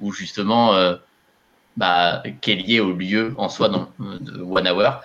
où 0.00 0.12
justement 0.12 0.72
bah, 1.76 2.22
qui 2.40 2.52
est 2.52 2.56
lié 2.56 2.80
au 2.80 2.92
lieu 2.92 3.34
en 3.36 3.48
soi 3.48 3.68
dans, 3.68 3.88
de 3.98 4.42
One 4.42 4.68
Hour. 4.68 5.02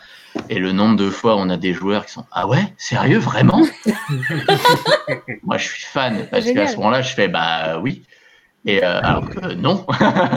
Et 0.50 0.60
le 0.60 0.72
nombre 0.72 0.98
de 0.98 1.10
fois 1.10 1.36
on 1.36 1.50
a 1.50 1.58
des 1.58 1.74
joueurs 1.74 2.06
qui 2.06 2.12
sont 2.12 2.26
Ah 2.32 2.48
ouais, 2.48 2.74
sérieux, 2.78 3.18
vraiment? 3.18 3.62
Moi, 5.44 5.58
je 5.58 5.68
suis 5.68 5.86
fan 5.86 6.28
parce 6.30 6.46
qu'à 6.52 6.68
ce 6.68 6.76
moment-là, 6.78 7.02
je 7.02 7.14
fais 7.14 7.28
Bah 7.28 7.80
oui. 7.80 8.04
Et 8.66 8.84
euh, 8.84 9.00
alors 9.02 9.30
que 9.30 9.54
non. 9.54 9.86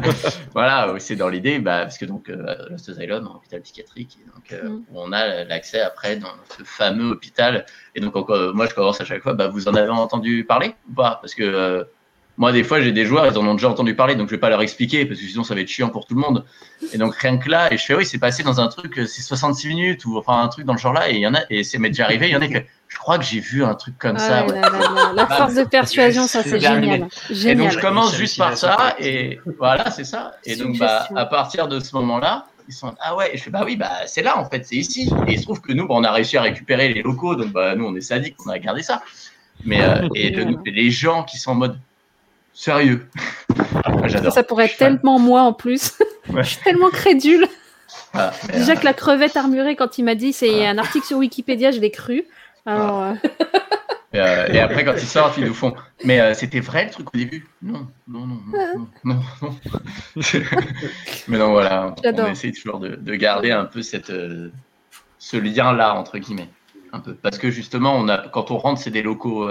voilà, 0.55 0.94
c'est 0.98 1.16
dans 1.16 1.28
l'idée, 1.28 1.59
bah, 1.59 1.81
parce 1.81 1.98
que 1.98 2.05
donc 2.05 2.28
euh, 2.28 2.55
Lost 2.70 2.89
Asylum, 2.89 3.27
hôpital 3.27 3.61
psychiatrique, 3.62 4.19
et 4.23 4.31
donc 4.31 4.52
euh, 4.52 4.69
mm. 4.69 4.85
on 4.94 5.12
a 5.12 5.44
l'accès 5.44 5.81
après 5.81 6.16
dans 6.16 6.28
ce 6.57 6.62
fameux 6.62 7.11
hôpital. 7.11 7.66
Et 7.97 8.01
donc, 8.01 8.15
moi, 8.15 8.66
je 8.66 8.74
commence 8.74 9.01
à 9.01 9.05
chaque 9.05 9.23
fois, 9.23 9.35
bah, 9.35 9.48
vous 9.48 9.66
en 9.66 9.74
avez 9.74 9.90
entendu 9.90 10.44
parler 10.44 10.74
ou 10.89 10.94
pas? 10.94 11.19
Parce 11.20 11.35
que 11.35 11.86
moi, 12.41 12.53
des 12.53 12.65
fois, 12.65 12.81
j'ai 12.81 12.91
des 12.91 13.05
joueurs, 13.05 13.27
ils 13.27 13.37
en 13.37 13.47
ont 13.47 13.53
déjà 13.53 13.69
entendu 13.69 13.95
parler, 13.95 14.15
donc 14.15 14.29
je 14.29 14.31
vais 14.31 14.41
pas 14.41 14.49
leur 14.49 14.62
expliquer 14.62 15.05
parce 15.05 15.21
que 15.21 15.27
sinon 15.27 15.45
ça 15.45 15.55
va 15.55 15.61
être 15.61 15.69
chiant 15.69 15.91
pour 15.91 16.07
tout 16.07 16.15
le 16.15 16.23
monde. 16.23 16.47
Et 16.95 16.97
donc 16.97 17.15
rien 17.17 17.37
que 17.37 17.51
là, 17.51 17.71
et 17.71 17.77
je 17.77 17.85
fais 17.85 17.95
oui, 17.95 18.07
c'est 18.07 18.17
passé 18.17 18.43
dans 18.43 18.62
un 18.62 18.69
truc, 18.69 18.99
euh, 18.99 19.05
c'est 19.05 19.21
66 19.21 19.69
minutes 19.69 20.07
ou 20.07 20.17
enfin 20.17 20.41
un 20.41 20.49
truc 20.49 20.65
dans 20.65 20.73
le 20.73 20.79
genre 20.79 20.95
là, 20.95 21.11
et 21.11 21.17
il 21.17 21.21
y 21.21 21.27
en 21.27 21.35
a, 21.35 21.41
et 21.51 21.65
c'est 21.65 21.77
m'est 21.77 21.91
déjà 21.91 22.05
arrivé, 22.05 22.29
il 22.29 22.33
y 22.33 22.37
en 22.37 22.41
a 22.41 22.49
que 22.49 22.65
je 22.89 22.97
crois 22.97 23.19
que 23.19 23.27
j'ai 23.27 23.41
vu 23.41 23.62
un 23.62 23.75
truc 23.75 23.99
comme 23.99 24.17
ça. 24.17 24.47
la 25.15 25.27
force 25.27 25.55
de 25.55 25.65
persuasion, 25.65 26.27
ça 26.27 26.43
c'est 26.43 26.59
génial. 26.59 27.09
Et 27.45 27.55
donc 27.55 27.73
je 27.73 27.79
commence 27.79 28.17
juste 28.17 28.39
par 28.39 28.57
ça, 28.57 28.97
et 28.99 29.39
voilà, 29.59 29.91
c'est 29.91 30.05
ça. 30.05 30.33
Et 30.47 30.57
donc 30.57 30.79
bah, 30.79 31.09
à 31.15 31.27
partir 31.27 31.69
de 31.69 31.79
ce 31.79 31.95
moment-là, 31.97 32.47
ils 32.69 32.73
sont 32.73 32.95
ah 33.03 33.17
ouais, 33.17 33.33
je 33.35 33.43
fais 33.43 33.51
bah 33.51 33.65
oui, 33.67 33.77
bah 33.77 33.91
c'est 34.07 34.23
là 34.23 34.39
en 34.39 34.49
fait, 34.49 34.65
c'est 34.65 34.77
ici. 34.77 35.12
Et 35.27 35.33
il 35.33 35.39
se 35.39 35.43
trouve 35.43 35.61
que 35.61 35.75
nous, 35.75 35.87
bah, 35.87 35.95
on 35.95 36.05
a 36.05 36.11
réussi 36.11 36.39
à 36.39 36.43
récupérer 36.43 36.89
les 36.89 37.03
locaux, 37.03 37.35
donc 37.35 37.49
bah 37.49 37.75
nous 37.75 37.85
on 37.85 37.95
est 37.97 38.01
sadiques, 38.01 38.37
on 38.47 38.49
a 38.49 38.59
gardé 38.59 38.83
ça. 38.83 39.03
Mais 39.67 39.83
euh, 39.83 40.09
et 40.15 40.31
les 40.65 40.91
gens 40.91 41.23
qui 41.23 41.37
sont 41.37 41.51
en 41.51 41.57
mode 41.57 41.79
Sérieux. 42.52 43.06
J'adore. 44.05 44.32
Ça 44.32 44.43
pourrait 44.43 44.66
être 44.66 44.77
tellement 44.77 45.18
moi 45.18 45.43
en 45.43 45.52
plus. 45.52 45.98
je 46.36 46.43
suis 46.43 46.62
tellement 46.62 46.90
crédule. 46.90 47.47
Ah, 48.14 48.32
Déjà 48.52 48.77
que 48.77 48.85
la 48.85 48.93
crevette 48.93 49.36
armurée, 49.36 49.77
quand 49.77 49.98
il 49.98 50.05
m'a 50.05 50.14
dit 50.14 50.32
c'est 50.32 50.66
un 50.66 50.78
article 50.78 51.06
sur 51.06 51.18
Wikipédia, 51.18 51.70
je 51.70 51.81
l'ai 51.81 51.90
cru. 51.90 52.24
Alors, 52.66 53.02
euh, 53.02 53.14
euh, 54.14 54.47
et, 54.48 54.59
après, 54.59 54.85
quand 54.85 54.94
ils 54.94 55.06
sortent, 55.06 55.39
ils 55.39 55.44
nous 55.44 55.55
font. 55.55 55.74
Mais 56.05 56.20
euh, 56.20 56.35
c'était 56.35 56.60
vrai 56.60 56.86
le 56.86 56.90
truc 56.90 57.14
au 57.14 57.16
début? 57.16 57.48
Non, 57.62 57.89
non, 58.09 58.27
non, 58.27 58.40
non, 58.52 58.89
non. 59.05 59.20
non. 59.43 59.55
Mais 61.28 61.39
non, 61.39 61.52
voilà. 61.52 61.94
On 62.05 62.27
essaie 62.27 62.52
toujours 62.52 62.81
de, 62.81 62.97
de 62.97 63.14
garder 63.14 63.51
un 63.51 63.64
peu 63.64 63.82
cette, 63.82 64.12
ce 65.18 65.36
lien-là, 65.36 65.94
entre 65.94 66.18
guillemets. 66.18 66.51
un 66.93 67.01
peu. 67.01 67.14
Parce 67.14 67.39
que 67.39 67.51
justement, 67.51 67.94
on 67.94 68.09
a, 68.09 68.28
quand 68.28 68.51
on 68.51 68.59
rentre, 68.59 68.81
c'est 68.81 68.90
des 68.90 69.02
locaux 69.02 69.48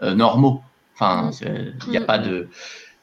normaux. 0.00 0.62
Enfin, 1.02 1.30
mm. 1.30 1.74
il 1.86 1.90
n'y 1.90 1.96
a 1.96 2.02
pas 2.02 2.18
de. 2.18 2.48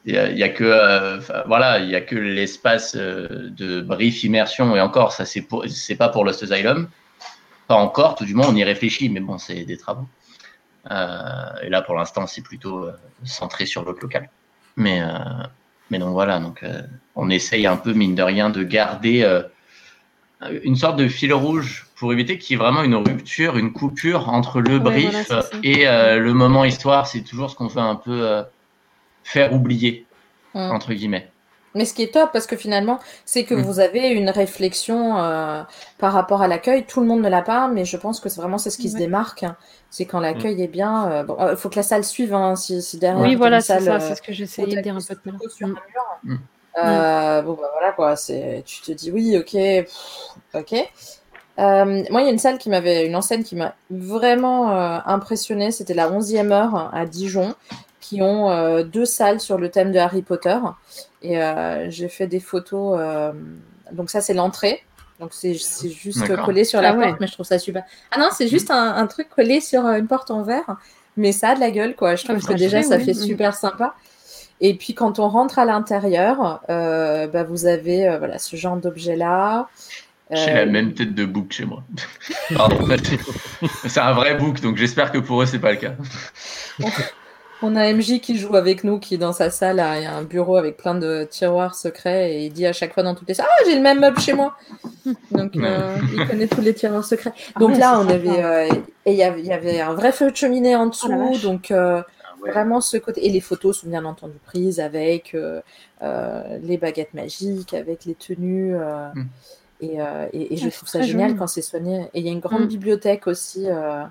Il 0.06 0.14
y, 0.14 0.42
a, 0.42 0.48
que 0.48 1.20
voilà, 1.46 1.78
il 1.78 1.94
a 1.94 2.00
que 2.00 2.16
l'espace 2.16 2.96
de 2.96 3.82
brief 3.82 4.24
immersion 4.24 4.74
et 4.74 4.80
encore 4.80 5.12
ça 5.12 5.26
c'est 5.26 5.94
pas 5.96 6.08
pour 6.08 6.24
Lost 6.24 6.42
Asylum, 6.42 6.88
pas 7.68 7.74
encore, 7.74 8.14
tout 8.14 8.24
du 8.24 8.34
moins 8.34 8.48
on 8.48 8.56
y 8.56 8.64
réfléchit, 8.64 9.10
mais 9.10 9.20
bon 9.20 9.36
c'est 9.36 9.64
des 9.66 9.76
travaux. 9.76 10.06
et 10.86 11.68
là 11.68 11.82
pour 11.82 11.96
l'instant 11.96 12.26
c'est 12.26 12.40
plutôt 12.40 12.88
centré 13.24 13.66
sur 13.66 13.84
l'autre 13.84 14.00
local. 14.00 14.30
Mais 14.76 15.02
mais 15.90 15.98
donc 15.98 16.12
voilà, 16.12 16.40
donc 16.40 16.64
on 17.14 17.28
essaye 17.28 17.66
un 17.66 17.76
peu 17.76 17.92
mine 17.92 18.14
de 18.14 18.22
rien 18.22 18.48
de 18.48 18.62
garder 18.62 19.42
une 20.62 20.76
sorte 20.76 20.96
de 20.96 21.08
fil 21.08 21.34
rouge 21.34 21.89
pour 22.00 22.14
éviter 22.14 22.38
qu'il 22.38 22.56
y 22.56 22.58
ait 22.58 22.62
vraiment 22.62 22.82
une 22.82 22.94
rupture, 22.94 23.58
une 23.58 23.74
coupure 23.74 24.30
entre 24.30 24.62
le 24.62 24.78
brief 24.78 25.30
et 25.62 25.86
euh, 25.86 26.18
le 26.18 26.32
moment 26.32 26.64
histoire. 26.64 27.06
C'est 27.06 27.20
toujours 27.20 27.50
ce 27.50 27.56
qu'on 27.56 27.66
veut 27.66 27.82
un 27.82 27.94
peu 27.94 28.22
euh, 28.22 28.42
faire 29.22 29.52
oublier, 29.52 30.06
hum. 30.54 30.70
entre 30.70 30.94
guillemets. 30.94 31.30
Mais 31.74 31.84
ce 31.84 31.92
qui 31.92 32.02
est 32.02 32.14
top, 32.14 32.30
parce 32.32 32.46
que 32.46 32.56
finalement, 32.56 33.00
c'est 33.26 33.44
que 33.44 33.54
hum. 33.54 33.60
vous 33.60 33.80
avez 33.80 34.08
une 34.08 34.30
réflexion 34.30 35.18
euh, 35.18 35.62
par 35.98 36.14
rapport 36.14 36.40
à 36.40 36.48
l'accueil. 36.48 36.86
Tout 36.86 37.02
le 37.02 37.06
monde 37.06 37.20
ne 37.20 37.28
l'a 37.28 37.42
pas, 37.42 37.68
mais 37.68 37.84
je 37.84 37.98
pense 37.98 38.18
que 38.18 38.30
c'est 38.30 38.40
vraiment 38.40 38.56
c'est 38.56 38.70
ce 38.70 38.78
qui 38.78 38.88
se 38.88 38.96
démarque. 38.96 39.44
C'est 39.90 40.06
quand 40.06 40.20
l'accuil 40.20 40.54
hum. 40.54 40.60
est 40.60 40.68
bien. 40.68 41.26
Il 41.50 41.56
faut 41.58 41.68
que 41.68 41.76
la 41.76 41.82
salle 41.82 42.04
suive. 42.04 42.32
Hein, 42.32 42.56
si, 42.56 42.80
derrière, 42.98 43.20
oui, 43.20 43.34
voilà, 43.34 43.60
c'est 43.60 43.78
ça. 43.78 44.00
C'est 44.00 44.14
ce 44.14 44.22
que 44.22 44.32
j'essayais 44.32 44.74
de 44.74 44.80
dire 44.80 44.96
un 44.96 45.00
peu 45.06 45.16
plus 45.16 45.32
euh, 46.78 47.42
bon, 47.42 47.54
bah 47.54 47.68
voilà 47.72 47.92
quoi, 47.92 48.16
c'est, 48.16 48.62
tu 48.64 48.80
te 48.80 48.92
dis 48.92 49.10
oui, 49.10 49.36
ok, 49.36 49.56
ok. 50.54 50.92
Euh, 51.58 52.04
moi, 52.10 52.22
il 52.22 52.24
y 52.24 52.28
a 52.28 52.32
une 52.32 52.38
salle 52.38 52.58
qui 52.58 52.70
m'avait, 52.70 53.06
une 53.06 53.16
enseigne 53.16 53.42
qui 53.42 53.56
m'a 53.56 53.74
vraiment 53.90 54.70
euh, 54.70 54.98
impressionné. 55.04 55.70
C'était 55.70 55.94
la 55.94 56.10
11e 56.10 56.52
heure 56.52 56.90
à 56.94 57.06
Dijon, 57.06 57.54
qui 58.00 58.22
ont 58.22 58.82
deux 58.82 59.04
salles 59.04 59.40
sur 59.40 59.58
le 59.58 59.70
thème 59.70 59.92
de 59.92 59.98
Harry 59.98 60.22
Potter. 60.22 60.58
Et 61.22 61.38
j'ai 61.88 62.08
fait 62.08 62.26
des 62.26 62.40
photos. 62.40 62.98
donc, 63.92 64.10
ça, 64.10 64.20
c'est 64.20 64.34
l'entrée. 64.34 64.82
Donc, 65.18 65.34
c'est, 65.34 65.54
juste 65.54 66.34
collé 66.44 66.64
sur 66.64 66.80
la 66.80 66.90
ah 66.90 66.94
porte, 66.94 67.20
mais 67.20 67.26
je 67.26 67.32
trouve 67.32 67.46
ça 67.46 67.58
super. 67.58 67.84
Ah 68.10 68.18
non, 68.18 68.28
c'est 68.32 68.48
juste 68.48 68.70
un, 68.70 69.06
truc 69.06 69.28
collé 69.28 69.60
sur 69.60 69.84
une 69.86 70.06
porte 70.06 70.30
en 70.30 70.42
verre. 70.42 70.76
Mais 71.16 71.32
ça 71.32 71.50
a 71.50 71.54
de 71.54 71.60
la 71.60 71.70
gueule, 71.70 71.94
quoi. 71.94 72.14
Je 72.16 72.24
trouve 72.24 72.38
ah, 72.42 72.52
que 72.52 72.54
déjà, 72.54 72.82
ça 72.82 72.98
fait 72.98 73.14
super 73.14 73.54
sympa. 73.54 73.94
Et 74.60 74.74
puis 74.74 74.94
quand 74.94 75.18
on 75.18 75.28
rentre 75.28 75.58
à 75.58 75.64
l'intérieur, 75.64 76.60
euh, 76.68 77.26
bah, 77.26 77.44
vous 77.44 77.66
avez 77.66 78.06
euh, 78.06 78.18
voilà, 78.18 78.38
ce 78.38 78.56
genre 78.56 78.76
d'objet-là. 78.76 79.68
J'ai 80.32 80.52
la 80.52 80.60
euh, 80.60 80.66
même 80.66 80.94
tête 80.94 81.14
de 81.14 81.24
bouc 81.24 81.52
chez 81.52 81.64
moi. 81.64 81.82
c'est 83.86 84.00
un 84.00 84.12
vrai 84.12 84.36
bouc, 84.36 84.60
donc 84.60 84.76
j'espère 84.76 85.10
que 85.12 85.18
pour 85.18 85.42
eux, 85.42 85.46
c'est 85.46 85.58
pas 85.58 85.72
le 85.72 85.78
cas. 85.78 85.94
On 87.62 87.76
a 87.76 87.92
MJ 87.92 88.20
qui 88.20 88.38
joue 88.38 88.56
avec 88.56 88.84
nous, 88.84 88.98
qui 88.98 89.18
dans 89.18 89.32
sa 89.32 89.50
salle, 89.50 89.84
il 89.96 90.02
y 90.02 90.06
a 90.06 90.14
un 90.14 90.22
bureau 90.22 90.56
avec 90.56 90.76
plein 90.76 90.94
de 90.94 91.28
tiroirs 91.30 91.74
secrets 91.74 92.32
et 92.32 92.46
il 92.46 92.52
dit 92.52 92.64
à 92.66 92.72
chaque 92.72 92.94
fois 92.94 93.02
dans 93.02 93.14
toutes 93.14 93.28
les 93.28 93.34
salles 93.34 93.48
Ah, 93.50 93.64
j'ai 93.66 93.74
le 93.74 93.82
même 93.82 94.00
meuble 94.00 94.18
chez 94.18 94.32
moi 94.32 94.56
Donc 95.30 95.52
il 95.54 96.26
connaît 96.26 96.46
tous 96.46 96.62
les 96.62 96.74
tiroirs 96.74 97.04
secrets. 97.04 97.32
Ah 97.54 97.60
donc 97.60 97.76
là, 97.76 98.00
on 98.00 98.08
avait. 98.08 98.68
et 99.04 99.12
il 99.12 99.16
y, 99.16 99.52
avait 99.52 99.80
un 99.80 99.92
vrai 99.92 100.12
feu 100.12 100.30
de 100.30 100.36
cheminée 100.36 100.74
en 100.74 100.86
dessous. 100.86 101.12
Oh 101.12 101.36
donc 101.42 101.70
Vraiment 102.40 102.80
ce 102.80 102.96
côté. 102.96 103.26
Et 103.26 103.30
les 103.30 103.40
photos 103.40 103.80
sont 103.80 103.88
bien 103.88 104.04
entendu 104.04 104.38
prises 104.44 104.80
avec 104.80 105.34
euh, 105.34 105.60
euh, 106.02 106.58
les 106.62 106.78
baguettes 106.78 107.14
magiques, 107.14 107.74
avec 107.74 108.04
les 108.04 108.14
tenues. 108.14 108.74
Euh, 108.76 109.08
mm. 109.14 109.28
Et, 109.80 109.98
et, 110.32 110.56
je 110.56 110.68
trouve 110.68 110.88
ça 110.88 111.02
génial 111.02 111.36
quand 111.36 111.46
c'est 111.46 111.62
soigné. 111.62 112.10
Et 112.14 112.20
il 112.20 112.26
y 112.26 112.28
a 112.28 112.32
une 112.32 112.40
grande 112.40 112.64
mm. 112.64 112.68
bibliothèque 112.68 113.26
aussi. 113.26 113.62
il 113.62 113.66
y 113.66 113.70
a 113.70 114.10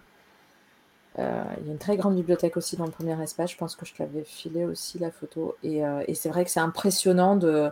une 1.18 1.78
très 1.78 1.98
grande 1.98 2.16
bibliothèque 2.16 2.58
aussi 2.58 2.76
dans 2.76 2.86
le 2.86 2.92
premier 2.92 3.22
espace. 3.22 3.52
Je 3.52 3.58
pense 3.58 3.76
que 3.76 3.86
je 3.86 3.94
t'avais 3.94 4.24
filé 4.24 4.66
aussi 4.66 5.00
la 5.00 5.12
photo. 5.12 5.56
Et, 5.64 5.82
et 6.08 6.16
c'est 6.16 6.30
vrai 6.30 6.44
que 6.46 6.52
c'est 6.52 6.60
impressionnant 6.60 7.36
de 7.36 7.72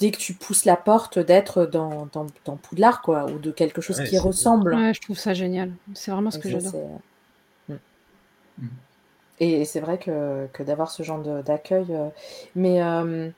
dès 0.00 0.10
que 0.10 0.16
tu 0.16 0.32
pousses 0.32 0.64
la 0.64 0.76
porte 0.76 1.18
d'être 1.18 1.66
dans, 1.66 2.08
dans, 2.12 2.26
dans, 2.46 2.56
Poudlard 2.56 3.02
quoi 3.02 3.26
ou 3.26 3.38
de 3.38 3.50
quelque 3.50 3.80
chose 3.80 4.02
qui 4.02 4.18
ressemble. 4.18 4.74
Ouais, 4.74 4.94
je 4.94 5.00
trouve 5.00 5.18
ça 5.18 5.34
génial. 5.34 5.70
C'est 5.94 6.10
vraiment 6.10 6.30
ce 6.30 6.38
que 6.38 6.48
j'adore. 6.48 7.00
Mm. 7.68 8.66
Et 9.40 9.64
c'est 9.64 9.80
vrai 9.80 9.98
que, 9.98 10.46
que 10.52 10.62
d'avoir 10.62 10.90
ce 10.90 11.02
genre 11.02 11.20
d'accueil. 11.42 11.86
Euh, 11.90 12.08
mais 12.54 12.82
euh, 12.82 13.30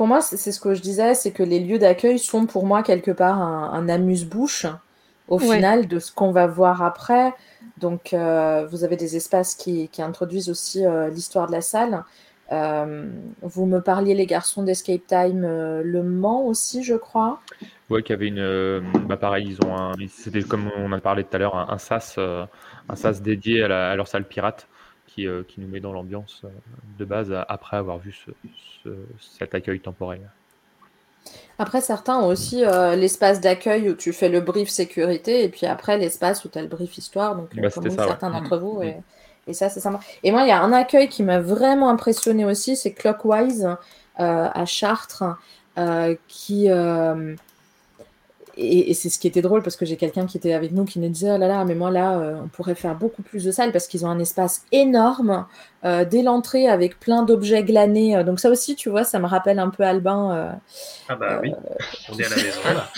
pour 0.00 0.06
moi, 0.06 0.22
c'est 0.22 0.50
ce 0.50 0.58
que 0.60 0.72
je 0.72 0.80
disais, 0.80 1.12
c'est 1.12 1.30
que 1.30 1.42
les 1.42 1.60
lieux 1.60 1.78
d'accueil 1.78 2.18
sont 2.18 2.46
pour 2.46 2.64
moi 2.64 2.82
quelque 2.82 3.10
part 3.10 3.38
un, 3.38 3.86
amuse-bouche 3.86 4.64
au 5.28 5.38
final 5.38 5.88
de 5.88 5.98
ce 5.98 6.10
qu'on 6.10 6.30
va 6.30 6.46
voir 6.46 6.82
après. 6.82 7.34
Donc, 7.76 8.14
euh, 8.14 8.66
vous 8.70 8.82
avez 8.82 8.96
des 8.96 9.16
espaces 9.16 9.54
qui, 9.54 9.90
qui 9.90 10.00
introduisent 10.00 10.48
aussi 10.48 10.84
l'histoire 11.12 11.48
de 11.48 11.52
la 11.52 11.60
salle. 11.60 12.02
vous 12.50 13.66
me 13.66 13.80
parliez, 13.80 14.14
les 14.14 14.24
garçons 14.24 14.62
d'Escape 14.62 15.06
Time, 15.06 15.42
Le 15.42 16.02
Mans 16.02 16.46
aussi, 16.46 16.82
je 16.82 16.94
crois. 16.94 17.42
Oui, 17.90 18.02
qu'il 18.02 18.14
y 18.14 18.16
avait 18.16 18.28
une. 18.28 18.82
bah 19.06 19.18
pareil, 19.18 19.48
ils 19.50 19.66
ont 19.66 19.76
un. 19.76 19.92
C'était 20.08 20.42
comme 20.44 20.70
on 20.78 20.90
a 20.92 20.98
parlé 21.00 21.24
tout 21.24 21.36
à 21.36 21.38
l'heure, 21.38 21.56
un, 21.56 21.76
SAS, 21.76 22.16
un 22.16 22.96
SAS 22.96 23.20
dédié 23.20 23.64
à, 23.64 23.90
à, 23.90 23.96
leur 23.96 24.08
salle 24.08 24.24
pirate. 24.24 24.66
Euh, 25.18 25.42
qui, 25.46 25.60
nous 25.60 25.68
met 25.68 25.80
dans 25.80 25.92
l'ambiance 25.92 26.42
euh, 26.44 26.48
de 26.98 27.04
base 27.04 27.34
après 27.48 27.76
avoir 27.76 27.98
vu 27.98 28.14
cet 29.38 29.54
accueil 29.54 29.80
temporel. 29.80 30.20
Après, 31.58 31.80
certains 31.80 32.18
ont 32.18 32.26
aussi 32.26 32.64
euh, 32.64 32.96
l'espace 32.96 33.40
d'accueil 33.40 33.90
où 33.90 33.94
tu 33.94 34.12
fais 34.12 34.28
le 34.28 34.40
brief 34.40 34.68
sécurité 34.70 35.44
et 35.44 35.48
puis 35.48 35.66
après 35.66 35.98
l'espace 35.98 36.44
où 36.44 36.48
tu 36.48 36.58
as 36.58 36.62
le 36.62 36.68
brief 36.68 36.96
histoire, 36.96 37.36
donc 37.36 37.54
bah, 37.54 37.68
comme 37.70 37.90
certains 37.90 38.30
d'entre 38.30 38.56
vous. 38.56 38.82
Et, 38.82 38.96
et 39.46 39.52
ça, 39.52 39.68
c'est 39.68 39.80
sympa. 39.80 40.00
Et 40.22 40.30
moi, 40.30 40.42
il 40.42 40.48
y 40.48 40.52
a 40.52 40.62
un 40.62 40.72
accueil 40.72 41.08
qui 41.08 41.22
m'a 41.22 41.40
vraiment 41.40 41.90
impressionné 41.90 42.44
aussi, 42.44 42.76
c'est 42.76 42.92
Clockwise 42.92 43.68
à 44.16 44.64
Chartres, 44.64 45.24
qui 46.28 46.68
et, 48.60 48.94
c'est 48.94 49.08
ce 49.08 49.18
qui 49.18 49.26
était 49.26 49.42
drôle 49.42 49.62
parce 49.62 49.76
que 49.76 49.86
j'ai 49.86 49.96
quelqu'un 49.96 50.26
qui 50.26 50.36
était 50.36 50.52
avec 50.52 50.72
nous 50.72 50.84
qui 50.84 50.98
nous 50.98 51.08
disait 51.08 51.32
oh 51.32 51.38
là 51.38 51.48
là 51.48 51.64
mais 51.64 51.74
moi 51.74 51.90
là 51.90 52.18
euh, 52.18 52.40
on 52.44 52.48
pourrait 52.48 52.74
faire 52.74 52.94
beaucoup 52.94 53.22
plus 53.22 53.44
de 53.44 53.50
salles 53.50 53.72
parce 53.72 53.86
qu'ils 53.86 54.04
ont 54.04 54.10
un 54.10 54.18
espace 54.18 54.64
énorme 54.72 55.46
euh, 55.84 56.04
dès 56.04 56.22
l'entrée 56.22 56.68
avec 56.68 57.00
plein 57.00 57.22
d'objets 57.22 57.64
glanés 57.64 58.16
euh, 58.16 58.24
donc 58.24 58.40
ça 58.40 58.50
aussi 58.50 58.76
tu 58.76 58.90
vois 58.90 59.04
ça 59.04 59.18
me 59.18 59.26
rappelle 59.26 59.58
un 59.58 59.70
peu 59.70 59.82
Albin 59.82 60.58
ah 61.08 61.16
bah 61.16 61.40
oui. 61.42 61.52
on 62.12 62.18
est 62.18 62.24
à 62.24 62.28
la 62.28 62.36
maison 62.36 62.60
là. 62.64 62.88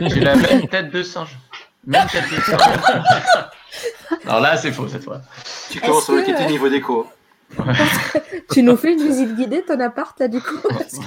J'ai 0.08 0.20
la 0.20 0.36
même 0.36 0.68
tête 0.68 0.90
de 0.90 1.02
singe. 1.02 1.38
Même 1.86 2.06
tête 2.08 2.24
de 2.30 2.40
singe. 2.40 2.60
Alors 4.26 4.40
là 4.40 4.56
c'est 4.56 4.72
faux 4.72 4.88
cette 4.88 5.04
fois. 5.04 5.20
Tu 5.70 5.80
commences 5.80 6.08
à 6.08 6.14
inquiéter 6.14 6.46
niveau 6.46 6.68
déco. 6.68 7.06
Tu 8.52 8.62
nous 8.62 8.76
fais 8.76 8.92
une 8.92 9.02
visite 9.02 9.36
guidée 9.36 9.62
ton 9.62 9.78
appart 9.80 10.18
là 10.18 10.28
du 10.28 10.40
coup? 10.40 10.58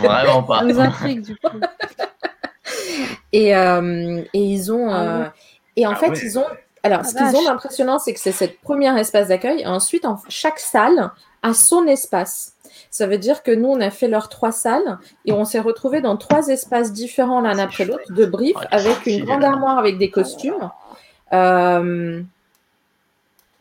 Vraiment 0.01 0.43
pas. 0.43 0.63
nous 0.63 0.79
intrigue 0.79 1.21
du 1.21 1.35
coup. 1.35 1.59
Et, 3.31 3.55
euh, 3.55 4.21
et 4.33 4.39
ils 4.39 4.71
ont. 4.71 4.89
Ah 4.89 5.03
euh, 5.03 5.25
et 5.75 5.87
en 5.87 5.91
ah 5.91 5.95
fait, 5.95 6.21
ils 6.21 6.37
ont. 6.37 6.45
Alors, 6.83 7.01
ah 7.01 7.03
ce 7.03 7.15
qu'ils 7.15 7.35
ont 7.35 7.43
d'impressionnant, 7.45 7.99
c'est 7.99 8.13
que 8.13 8.19
c'est 8.19 8.31
cette 8.31 8.59
première 8.59 8.97
espace 8.97 9.29
d'accueil. 9.29 9.65
Ensuite, 9.65 10.05
en, 10.05 10.19
chaque 10.29 10.59
salle 10.59 11.11
a 11.41 11.53
son 11.53 11.85
espace. 11.87 12.53
Ça 12.89 13.07
veut 13.07 13.17
dire 13.17 13.43
que 13.43 13.51
nous, 13.51 13.69
on 13.69 13.79
a 13.81 13.89
fait 13.89 14.07
leurs 14.07 14.29
trois 14.29 14.51
salles 14.51 14.97
et 15.25 15.31
on 15.31 15.45
s'est 15.45 15.59
retrouvés 15.59 16.01
dans 16.01 16.17
trois 16.17 16.47
espaces 16.47 16.91
différents 16.91 17.41
l'un 17.41 17.57
après 17.59 17.85
l'autre, 17.85 18.11
de 18.11 18.25
brief, 18.25 18.55
avec 18.71 19.05
une 19.05 19.25
grande 19.25 19.43
armoire 19.43 19.77
avec 19.77 19.97
des 19.97 20.09
costumes. 20.09 20.71
Euh... 21.31 22.21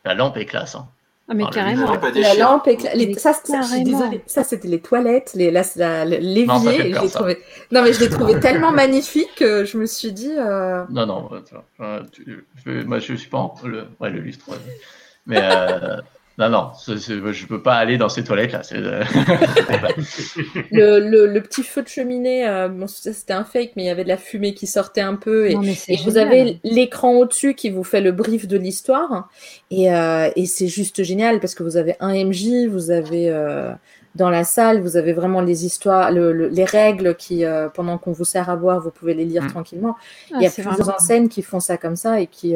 La 0.05 0.13
lampe 0.13 0.37
est 0.37 0.45
classe. 0.45 0.75
Hein. 0.75 0.87
Ah, 1.29 1.33
mais 1.35 1.45
carrément. 1.51 1.89
La 2.15 2.33
lampe 2.35 2.65
les... 2.65 3.13
ça, 3.13 3.33
ça 3.33 4.43
c'était 4.43 4.67
les 4.67 4.81
toilettes, 4.81 5.31
les, 5.35 5.51
l'évier. 5.51 6.45
Non, 6.45 6.59
je 6.59 7.13
trouvé... 7.13 7.37
non, 7.71 7.81
mais 7.81 7.93
je 7.93 8.01
l'ai 8.01 8.09
trouvé 8.09 8.39
tellement 8.41 8.71
magnifique 8.71 9.33
que 9.37 9.63
je 9.63 9.77
me 9.77 9.85
suis 9.85 10.11
dit. 10.11 10.33
Euh... 10.37 10.83
Non, 10.89 11.05
non, 11.05 11.29
euh, 11.79 12.01
tu... 12.11 12.45
moi 12.85 12.99
je 12.99 13.13
suis 13.13 13.29
pas 13.29 13.53
le, 13.63 13.87
ouais, 14.01 14.09
le 14.09 14.19
lustre. 14.19 14.45
Mais 15.25 15.39
euh, 15.41 16.01
non, 16.39 16.49
non, 16.49 16.71
je 16.87 17.13
ne 17.13 17.47
peux 17.47 17.61
pas 17.61 17.75
aller 17.75 17.97
dans 17.97 18.09
ces 18.09 18.23
toilettes-là. 18.23 18.61
Euh, 18.73 19.03
le, 20.71 21.27
le, 21.27 21.41
petit 21.41 21.61
feu 21.61 21.83
de 21.83 21.87
cheminée, 21.87 22.47
euh, 22.47 22.87
c'était 22.87 23.33
un 23.33 23.43
fake, 23.43 23.73
mais 23.75 23.83
il 23.83 23.85
y 23.85 23.89
avait 23.89 24.03
de 24.03 24.09
la 24.09 24.17
fumée 24.17 24.55
qui 24.55 24.65
sortait 24.65 25.01
un 25.01 25.15
peu. 25.15 25.51
Et, 25.51 25.55
vous 26.03 26.17
avez 26.17 26.59
l'écran 26.63 27.11
au-dessus 27.11 27.53
qui 27.53 27.69
vous 27.69 27.83
fait 27.83 28.01
le 28.01 28.11
brief 28.11 28.47
de 28.47 28.57
l'histoire. 28.57 29.29
Et, 29.69 29.93
euh, 29.93 30.31
et 30.35 30.47
c'est 30.47 30.67
juste 30.67 31.03
génial 31.03 31.39
parce 31.39 31.53
que 31.53 31.61
vous 31.61 31.77
avez 31.77 31.95
un 31.99 32.13
MJ, 32.13 32.67
vous 32.67 32.89
avez 32.89 33.31
dans 34.15 34.31
la 34.31 34.43
salle, 34.43 34.81
vous 34.81 34.97
avez 34.97 35.13
vraiment 35.13 35.41
les 35.41 35.65
histoires, 35.65 36.09
les 36.11 36.65
règles 36.65 37.15
qui, 37.15 37.43
pendant 37.75 37.99
qu'on 37.99 38.11
vous 38.11 38.25
sert 38.25 38.49
à 38.49 38.55
boire, 38.55 38.79
vous 38.79 38.91
pouvez 38.91 39.13
les 39.13 39.25
lire 39.25 39.43
mm. 39.43 39.49
tranquillement. 39.49 39.95
Ah, 40.31 40.37
il 40.39 40.43
y 40.43 40.47
a 40.47 40.49
plusieurs 40.49 40.89
enseignes 40.89 41.29
qui 41.29 41.43
font 41.43 41.59
ça 41.59 41.77
comme 41.77 41.95
ça 41.95 42.19
et 42.21 42.25
qui 42.25 42.55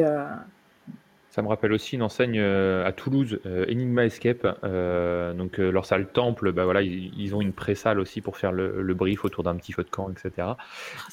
Ça 1.38 1.42
me 1.42 1.46
rappelle 1.46 1.72
aussi 1.72 1.94
une 1.94 2.02
enseigne 2.02 2.40
euh, 2.40 2.84
à 2.84 2.90
Toulouse, 2.90 3.38
euh, 3.46 3.64
Enigma 3.70 4.04
Escape. 4.04 4.58
Euh, 4.64 5.32
donc 5.34 5.58
leur 5.58 5.86
salle 5.86 6.08
temple, 6.08 6.50
bah 6.50 6.64
voilà, 6.64 6.82
ils, 6.82 7.32
ont 7.32 7.40
une 7.40 7.52
pré-salle 7.52 8.00
aussi 8.00 8.20
pour 8.20 8.36
faire 8.36 8.50
le, 8.50 8.92
brief 8.94 9.24
autour 9.24 9.44
d'un 9.44 9.54
petit 9.54 9.70
feu 9.70 9.84
de 9.84 9.88
camp, 9.88 10.10
etc. 10.10 10.48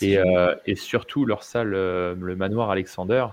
et, 0.01 0.17
et, 0.65 0.75
surtout 0.75 1.25
leur 1.25 1.43
salle, 1.43 1.69
le 1.69 2.35
manoir 2.35 2.71
Alexander, 2.71 3.27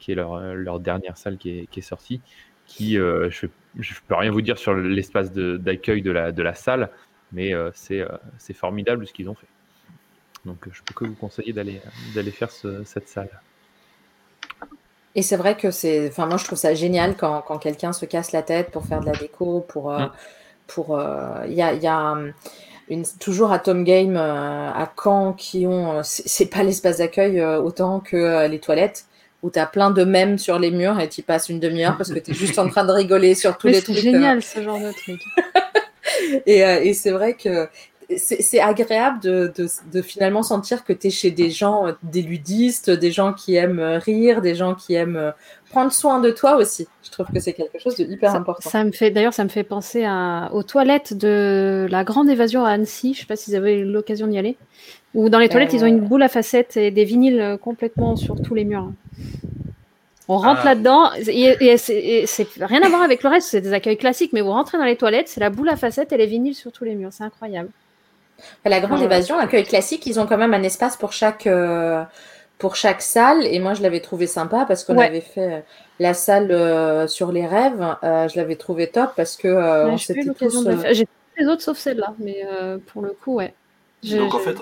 qui 0.00 0.10
est 0.10 0.16
leur, 0.16 0.40
leur 0.54 0.80
dernière 0.80 1.16
salle 1.16 1.38
qui 1.38 1.60
est, 1.60 1.66
qui 1.68 1.78
est 1.78 1.82
sortie, 1.82 2.20
qui, 2.66 2.94
je 2.94 3.46
ne 3.46 4.08
peux 4.08 4.16
rien 4.16 4.32
vous 4.32 4.42
dire 4.42 4.58
sur 4.58 4.74
l'espace 4.74 5.30
d'accueil 5.30 6.02
de, 6.02 6.10
la, 6.10 6.32
de 6.32 6.42
la 6.42 6.54
salle, 6.54 6.90
mais 7.30 7.52
c'est 7.72 8.04
formidable 8.52 9.06
ce 9.06 9.12
qu'ils 9.12 9.30
ont 9.30 9.36
fait. 9.36 9.46
Donc 10.44 10.68
je 10.72 10.82
peux 10.82 10.92
que 10.92 11.04
vous 11.04 11.14
conseiller 11.14 11.52
d'aller 11.52 11.80
faire 12.32 12.50
cette 12.50 13.06
salle. 13.06 13.30
Et 15.14 15.22
c'est 15.22 15.36
vrai 15.36 15.56
que 15.56 15.70
c'est. 15.70 16.08
Enfin, 16.08 16.26
moi, 16.26 16.36
je 16.36 16.44
trouve 16.44 16.58
ça 16.58 16.74
génial 16.74 17.16
quand, 17.16 17.42
quand 17.42 17.58
quelqu'un 17.58 17.92
se 17.92 18.06
casse 18.06 18.32
la 18.32 18.42
tête 18.42 18.70
pour 18.70 18.86
faire 18.86 19.00
de 19.00 19.06
la 19.06 19.12
déco, 19.12 19.64
pour. 19.68 19.92
Euh, 19.92 20.06
pour 20.66 20.98
euh, 20.98 21.44
Il 21.46 21.52
y 21.52 21.62
a, 21.62 21.74
y 21.74 21.86
a 21.86 22.16
une, 22.88 23.04
toujours 23.20 23.52
à 23.52 23.58
Tom 23.58 23.84
Game 23.84 24.16
euh, 24.16 24.70
à 24.70 24.90
Caen 25.02 25.34
qui 25.34 25.66
ont. 25.66 26.00
C'est 26.02 26.46
pas 26.46 26.62
l'espace 26.62 26.98
d'accueil 26.98 27.42
autant 27.42 28.00
que 28.00 28.46
les 28.48 28.58
toilettes 28.58 29.04
où 29.42 29.50
tu 29.50 29.58
as 29.58 29.66
plein 29.66 29.90
de 29.90 30.04
mèmes 30.04 30.38
sur 30.38 30.60
les 30.60 30.70
murs 30.70 31.00
et 31.00 31.08
tu 31.08 31.22
passes 31.22 31.48
une 31.48 31.58
demi-heure 31.58 31.96
parce 31.96 32.12
que 32.12 32.20
tu 32.20 32.30
es 32.30 32.34
juste 32.34 32.60
en 32.60 32.68
train 32.68 32.84
de 32.84 32.92
rigoler 32.92 33.34
sur 33.34 33.58
tous 33.58 33.66
les 33.66 33.82
trucs. 33.82 33.96
C'est 33.96 34.02
génial 34.02 34.40
ce 34.40 34.62
genre 34.62 34.78
de 34.78 34.92
truc. 34.92 35.20
et, 36.46 36.60
et 36.60 36.94
c'est 36.94 37.10
vrai 37.10 37.34
que 37.34 37.68
c'est 38.18 38.60
agréable 38.60 39.20
de, 39.20 39.52
de, 39.92 40.02
finalement 40.02 40.42
sentir 40.42 40.84
que 40.84 40.92
tu 40.92 41.08
es 41.08 41.10
chez 41.10 41.30
des 41.30 41.50
gens, 41.50 41.86
euh, 41.86 41.92
des 42.02 42.22
ludistes, 42.22 42.90
des 42.90 43.10
gens 43.10 43.32
qui 43.32 43.54
aiment 43.54 43.78
euh, 43.78 43.98
rire, 43.98 44.40
des 44.40 44.54
gens 44.54 44.74
qui 44.74 44.94
aiment 44.94 45.16
euh, 45.16 45.30
prendre 45.70 45.92
soin 45.92 46.20
de 46.20 46.30
toi 46.30 46.56
aussi. 46.56 46.86
Je 47.02 47.10
trouve 47.10 47.26
que 47.26 47.40
c'est 47.40 47.52
quelque 47.52 47.78
chose 47.78 47.96
de 47.96 48.04
hyper 48.04 48.34
important. 48.34 48.68
Ça 48.68 48.84
me 48.84 48.92
fait, 48.92 49.10
d'ailleurs, 49.10 49.34
ça 49.34 49.44
me 49.44 49.48
fait 49.48 49.64
penser 49.64 50.04
à, 50.04 50.50
aux 50.52 50.62
toilettes 50.62 51.14
de 51.14 51.86
la 51.90 52.04
grande 52.04 52.28
évasion 52.28 52.64
à 52.64 52.70
Annecy. 52.70 53.14
Je 53.14 53.20
sais 53.20 53.26
pas 53.26 53.36
si 53.36 53.50
vous 53.50 53.56
avez 53.56 53.80
eu 53.80 53.84
l'occasion 53.84 54.26
d'y 54.26 54.38
aller. 54.38 54.56
Ou 55.14 55.28
dans 55.28 55.38
les 55.38 55.48
toilettes, 55.48 55.72
ils 55.72 55.84
ont 55.84 55.88
une 55.88 56.00
boule 56.00 56.22
à 56.22 56.28
facettes 56.28 56.76
et 56.76 56.90
des 56.90 57.04
vinyles 57.04 57.58
complètement 57.60 58.16
sur 58.16 58.40
tous 58.40 58.54
les 58.54 58.64
murs. 58.64 58.90
On 60.28 60.38
rentre 60.38 60.60
ah. 60.62 60.74
là-dedans, 60.74 61.10
et, 61.14 61.76
c'est 61.76 62.46
rien 62.60 62.82
à 62.82 62.88
voir 62.88 63.02
avec 63.02 63.22
le 63.22 63.28
reste, 63.28 63.48
c'est 63.48 63.60
des 63.60 63.72
accueils 63.72 63.96
classiques, 63.96 64.32
mais 64.32 64.40
vous 64.40 64.52
rentrez 64.52 64.78
dans 64.78 64.84
les 64.84 64.96
toilettes, 64.96 65.28
c'est 65.28 65.40
la 65.40 65.50
boule 65.50 65.68
à 65.68 65.76
facettes 65.76 66.12
et 66.12 66.16
les 66.16 66.26
vinyles 66.26 66.54
sur 66.54 66.70
tous 66.72 66.84
les 66.84 66.94
murs, 66.94 67.12
c'est 67.12 67.24
incroyable. 67.24 67.68
La 68.64 68.80
grande 68.80 69.02
évasion, 69.02 69.36
l'accueil 69.36 69.64
classique, 69.64 70.06
ils 70.06 70.20
ont 70.20 70.26
quand 70.26 70.38
même 70.38 70.54
un 70.54 70.62
espace 70.62 70.96
pour 70.96 71.12
chaque, 71.12 71.46
euh, 71.46 72.02
pour 72.58 72.76
chaque 72.76 73.02
salle. 73.02 73.44
Et 73.46 73.58
moi, 73.58 73.74
je 73.74 73.82
l'avais 73.82 74.00
trouvé 74.00 74.26
sympa 74.26 74.64
parce 74.66 74.84
qu'on 74.84 74.98
avait 74.98 75.20
fait 75.20 75.52
euh, 75.52 75.60
la 75.98 76.14
salle 76.14 76.50
euh, 76.50 77.06
sur 77.06 77.32
les 77.32 77.46
rêves. 77.46 77.80
je 78.02 78.36
l'avais 78.36 78.56
trouvé 78.56 78.88
top 78.88 79.10
parce 79.16 79.36
que 79.36 79.86
on 79.86 79.98
s'était 79.98 80.24
tous. 80.32 80.68
J'ai 80.92 81.06
les 81.38 81.46
autres 81.46 81.62
sauf 81.62 81.78
celle-là, 81.78 82.14
mais 82.18 82.44
pour 82.86 83.02
le 83.02 83.10
coup, 83.10 83.34
ouais. 83.34 83.54
Donc 84.04 84.34
en 84.34 84.38
fait, 84.38 84.56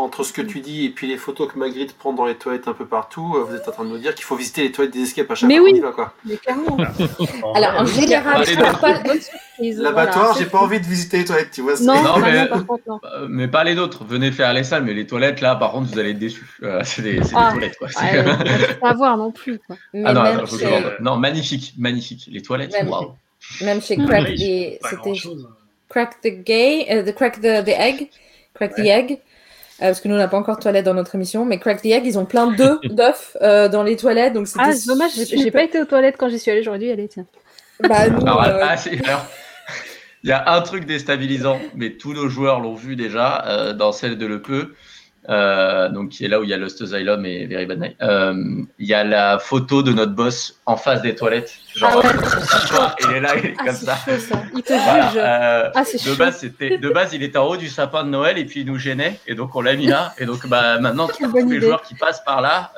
entre 0.00 0.24
ce 0.24 0.32
que 0.32 0.42
tu 0.42 0.60
dis 0.60 0.86
et 0.86 0.90
puis 0.90 1.06
les 1.06 1.16
photos 1.16 1.50
que 1.52 1.58
Magritte 1.58 1.96
prend 1.96 2.12
dans 2.12 2.26
les 2.26 2.34
toilettes 2.34 2.68
un 2.68 2.72
peu 2.72 2.86
partout, 2.86 3.34
euh, 3.36 3.44
vous 3.44 3.54
êtes 3.54 3.68
en 3.68 3.72
train 3.72 3.84
de 3.84 3.90
nous 3.90 3.98
dire 3.98 4.14
qu'il 4.14 4.24
faut 4.24 4.36
visiter 4.36 4.62
les 4.62 4.72
toilettes 4.72 4.92
des 4.92 5.02
escapes 5.02 5.30
à 5.30 5.34
chaque 5.34 5.48
mais 5.48 5.58
fois 5.58 5.64
oui, 5.64 5.80
va, 5.80 5.92
quoi. 5.92 6.14
Mais 6.24 6.36
clairement. 6.36 6.76
Alors, 7.54 7.80
en 7.80 7.84
général, 7.84 8.44
je 8.44 8.54
pas 8.54 9.82
L'abattoir, 9.82 10.36
j'ai 10.38 10.46
pas 10.46 10.58
envie 10.58 10.80
de 10.80 10.86
visiter 10.86 11.18
les 11.18 11.24
toilettes, 11.24 11.50
tu 11.52 11.60
vois. 11.60 11.74
Non, 11.80 12.02
non, 12.02 12.18
mais, 12.18 12.48
non. 12.48 13.00
Euh, 13.04 13.26
mais, 13.28 13.48
pas 13.48 13.62
les 13.62 13.78
autres. 13.78 14.04
Venez 14.04 14.32
faire 14.32 14.52
les 14.54 14.64
salles, 14.64 14.84
mais 14.84 14.94
les 14.94 15.06
toilettes, 15.06 15.40
là, 15.40 15.54
par 15.54 15.72
contre, 15.72 15.92
vous 15.92 15.98
allez 15.98 16.10
être 16.10 16.18
déçus. 16.18 16.46
Euh, 16.62 16.80
c'est 16.84 17.02
des, 17.02 17.20
ah, 17.34 17.50
toilettes, 17.52 17.76
quoi. 17.76 17.88
pas 18.80 18.94
voir 18.94 19.16
non 19.16 19.30
plus, 19.32 19.58
quoi. 19.58 19.76
ah 20.04 20.14
non, 20.14 20.44
non, 21.00 21.16
magnifique, 21.16 21.74
magnifique. 21.78 22.28
Les 22.30 22.42
toilettes, 22.42 22.74
waouh. 22.86 23.14
Même 23.62 23.80
chez 23.80 23.96
Crack, 23.96 24.28
c'était 24.28 25.12
Crack 25.88 26.20
the 26.22 26.28
Gay, 26.28 27.04
the 27.04 27.14
Crack 27.14 27.40
the, 27.40 27.64
the 27.64 27.74
Egg, 27.76 28.10
Crack 28.54 28.74
the 28.76 28.86
Egg. 28.86 29.18
Euh, 29.80 29.86
parce 29.86 30.00
que 30.00 30.08
nous, 30.08 30.14
on 30.14 30.18
n'a 30.18 30.28
pas 30.28 30.36
encore 30.36 30.56
de 30.56 30.62
toilettes 30.62 30.84
dans 30.84 30.94
notre 30.94 31.14
émission, 31.14 31.46
mais 31.46 31.58
Crack 31.58 31.80
the 31.80 31.86
Egg, 31.86 32.04
ils 32.04 32.18
ont 32.18 32.26
plein 32.26 32.52
d'œufs 32.52 33.36
euh, 33.40 33.68
dans 33.68 33.82
les 33.82 33.96
toilettes. 33.96 34.34
Donc 34.34 34.46
ah, 34.58 34.72
c'est 34.72 34.88
dommage, 34.88 35.12
j'ai 35.14 35.50
pas 35.50 35.62
été 35.62 35.80
aux 35.80 35.86
toilettes 35.86 36.16
quand 36.18 36.28
j'y 36.28 36.38
suis 36.38 36.50
allée, 36.50 36.62
j'aurais 36.62 36.78
dû 36.78 36.86
y 36.86 36.92
aller, 36.92 37.08
tiens. 37.08 37.26
Bah, 37.80 38.08
nous, 38.10 38.20
alors, 38.20 38.42
euh, 38.44 38.58
ah, 38.62 38.76
alors, 39.04 39.26
il 40.22 40.28
y 40.28 40.32
a 40.32 40.52
un 40.52 40.60
truc 40.60 40.84
déstabilisant, 40.84 41.58
mais 41.74 41.92
tous 41.92 42.12
nos 42.12 42.28
joueurs 42.28 42.60
l'ont 42.60 42.74
vu 42.74 42.94
déjà 42.94 43.72
dans 43.74 43.92
celle 43.92 44.18
de 44.18 44.26
Le 44.26 44.42
Peu. 44.42 44.74
Euh, 45.28 45.90
donc 45.90 46.08
qui 46.08 46.24
est 46.24 46.28
là 46.28 46.40
où 46.40 46.44
il 46.44 46.50
y 46.50 46.54
a 46.54 46.56
Lost 46.56 46.80
Asylum 46.80 47.24
et 47.26 47.46
Very 47.46 47.66
Bad 47.66 47.78
Night. 47.78 47.96
Euh, 48.00 48.34
il 48.78 48.86
y 48.86 48.94
a 48.94 49.04
la 49.04 49.38
photo 49.38 49.82
de 49.82 49.92
notre 49.92 50.12
boss 50.12 50.58
en 50.64 50.76
face 50.76 51.02
des 51.02 51.14
toilettes. 51.14 51.52
Genre, 51.74 52.02
ah 52.02 52.96
il 53.04 53.16
est 53.16 53.20
là, 53.20 53.36
il 53.36 53.46
est 53.46 53.54
ah, 53.58 53.64
comme 53.64 53.74
ça. 53.74 53.98
Il 54.56 54.62
te 54.62 54.72
juge. 54.72 55.16
Euh, 55.16 55.70
ah, 55.74 55.82
de, 55.82 56.14
base, 56.16 56.38
c'était, 56.38 56.78
de 56.78 56.88
base, 56.88 57.12
il 57.12 57.22
était 57.22 57.38
en 57.38 57.46
haut 57.46 57.58
du 57.58 57.68
sapin 57.68 58.04
de 58.04 58.08
Noël 58.08 58.38
et 58.38 58.46
puis 58.46 58.60
il 58.60 58.66
nous 58.66 58.78
gênait. 58.78 59.20
Et 59.26 59.34
donc, 59.34 59.54
on 59.54 59.60
l'a 59.60 59.76
mis 59.76 59.86
là. 59.86 60.14
Et 60.18 60.24
donc, 60.24 60.46
bah, 60.46 60.78
maintenant, 60.78 61.08
tous 61.08 61.48
les 61.48 61.60
joueurs 61.60 61.82
qui 61.82 61.94
passent 61.94 62.24
par 62.24 62.40
là 62.40 62.72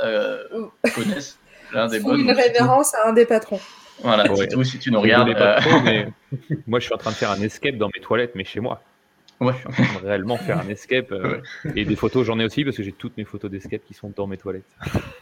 connaissent 0.94 1.38
l'un 1.72 1.86
des 1.86 2.00
bonnes. 2.00 2.20
Une 2.20 2.32
révérence 2.32 2.94
à 2.94 3.08
un 3.08 3.12
des 3.12 3.24
patrons. 3.24 3.60
Voilà, 4.02 4.30
ouais. 4.32 4.64
si 4.64 4.78
tu 4.78 4.90
nous 4.90 5.00
regardes. 5.00 5.28
Moi, 6.66 6.80
je 6.80 6.84
suis 6.84 6.94
en 6.94 6.98
train 6.98 7.10
de 7.10 7.16
faire 7.16 7.30
un 7.30 7.40
escape 7.40 7.76
dans 7.76 7.88
mes 7.94 8.00
toilettes, 8.00 8.32
mais 8.34 8.44
chez 8.44 8.58
moi. 8.60 8.82
Ouais. 9.42 9.54
Je 9.54 9.58
suis 9.58 9.82
en 9.82 9.86
train 9.86 10.00
de 10.00 10.06
réellement 10.06 10.36
faire 10.36 10.58
un 10.60 10.68
escape. 10.68 11.10
Euh, 11.10 11.40
et 11.74 11.84
des 11.84 11.96
photos, 11.96 12.24
j'en 12.24 12.38
ai 12.38 12.44
aussi 12.44 12.64
parce 12.64 12.76
que 12.76 12.82
j'ai 12.82 12.92
toutes 12.92 13.16
mes 13.16 13.24
photos 13.24 13.50
d'escape 13.50 13.82
qui 13.86 13.92
sont 13.92 14.12
dans 14.14 14.26
mes 14.26 14.36
toilettes. 14.36 14.62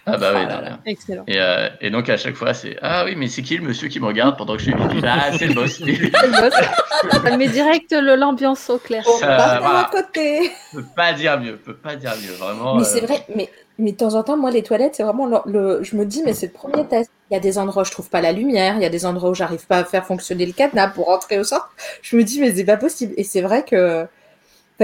Ah 0.07 0.19
bah 0.19 0.33
oui, 0.35 0.43
ah, 0.49 0.79
excellent. 0.87 1.25
Et, 1.27 1.39
euh, 1.39 1.69
et, 1.81 1.91
donc 1.91 2.09
à 2.09 2.17
chaque 2.17 2.35
fois, 2.35 2.53
c'est 2.53 2.77
Ah 2.83 3.05
oui, 3.07 3.15
mais 3.17 3.29
c'est 3.29 3.43
qui 3.43 3.57
le 3.57 3.65
monsieur 3.65 3.89
qui 3.89 3.99
me 3.99 4.07
regarde 4.07 4.37
pendant 4.37 4.55
que 4.57 4.63
je 4.63 4.71
suis 4.71 4.75
Ah, 5.05 5.31
c'est 5.37 5.47
le 5.47 5.55
boss. 5.55 5.79
c'est 5.85 5.87
le 5.87 6.41
boss. 6.41 7.23
Ça 7.23 7.37
met 7.37 7.49
direct 7.49 7.93
l'ambiance 7.93 8.69
au 8.69 8.79
clair. 8.79 9.05
On 9.07 9.25
euh, 9.25 9.83
côté. 9.91 10.51
Peut 10.73 10.85
pas 10.95 11.13
dire 11.15 11.41
mieux, 11.41 11.57
peut 11.57 11.77
pas 11.77 11.97
dire 11.97 12.13
mieux, 12.23 12.33
vraiment. 12.33 12.77
Mais 12.77 12.85
c'est 12.85 13.01
vrai, 13.01 13.25
mais 13.35 13.49
mais 13.81 13.93
de 13.93 13.97
temps 13.97 14.15
en 14.15 14.23
temps, 14.23 14.37
moi, 14.37 14.51
les 14.51 14.63
toilettes, 14.63 14.95
c'est 14.97 15.03
vraiment 15.03 15.27
le, 15.47 15.83
Je 15.83 15.97
me 15.97 16.05
dis, 16.05 16.23
mais 16.25 16.33
c'est 16.33 16.47
le 16.47 16.53
premier 16.53 16.87
test. 16.87 17.11
Il 17.31 17.35
y 17.35 17.37
a 17.37 17.41
des 17.41 17.59
endroits 17.59 17.83
où 17.83 17.87
je 17.87 17.91
trouve 17.91 18.09
pas 18.09 18.21
la 18.21 18.33
lumière, 18.33 18.77
il 18.77 18.83
y 18.83 18.87
a 18.87 18.91
des 18.91 19.07
endroits 19.07 19.31
où 19.31 19.35
j'arrive 19.35 19.67
pas 19.67 19.79
à 19.79 19.85
faire 19.85 20.05
fonctionner 20.07 20.47
le 20.47 20.53
cadenas 20.53 20.89
pour 20.89 21.07
rentrer 21.07 21.39
au 21.39 21.45
centre. 21.45 21.71
Je 22.03 22.17
me 22.17 22.25
dis, 22.25 22.41
mais 22.41 22.53
c'est 22.53 22.65
pas 22.65 22.77
possible. 22.77 23.15
Et 23.17 23.25
c'est 23.25 23.41
vrai 23.41 23.65
que 23.65 24.07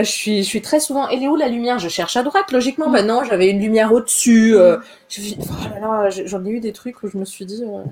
je 0.05 0.11
suis, 0.11 0.43
je 0.43 0.49
suis 0.49 0.61
très 0.61 0.81
souvent. 0.81 1.09
Elle 1.09 1.23
est 1.23 1.29
où 1.29 1.37
la 1.37 1.49
lumière? 1.49 1.79
Je 1.79 1.89
cherche 1.89 2.17
à 2.17 2.23
droite, 2.23 2.53
logiquement. 2.53 2.89
Maintenant, 2.89 3.25
j'avais 3.25 3.51
une 3.51 3.61
lumière 3.61 3.93
au-dessus. 3.93 4.55
Euh, 4.55 4.79
oh 5.83 6.09
j'en 6.25 6.45
ai 6.45 6.51
eu 6.51 6.61
des 6.61 6.73
trucs 6.73 7.03
où 7.03 7.09
je 7.09 7.17
me 7.17 7.25
suis 7.25 7.47
dit. 7.47 7.65
Euh, 7.65 7.85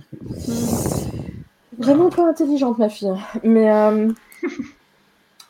vraiment 1.78 2.10
pas 2.10 2.28
intelligente, 2.28 2.78
ma 2.78 2.88
fille. 2.88 3.12
Mais. 3.42 3.70
Euh, 3.70 4.12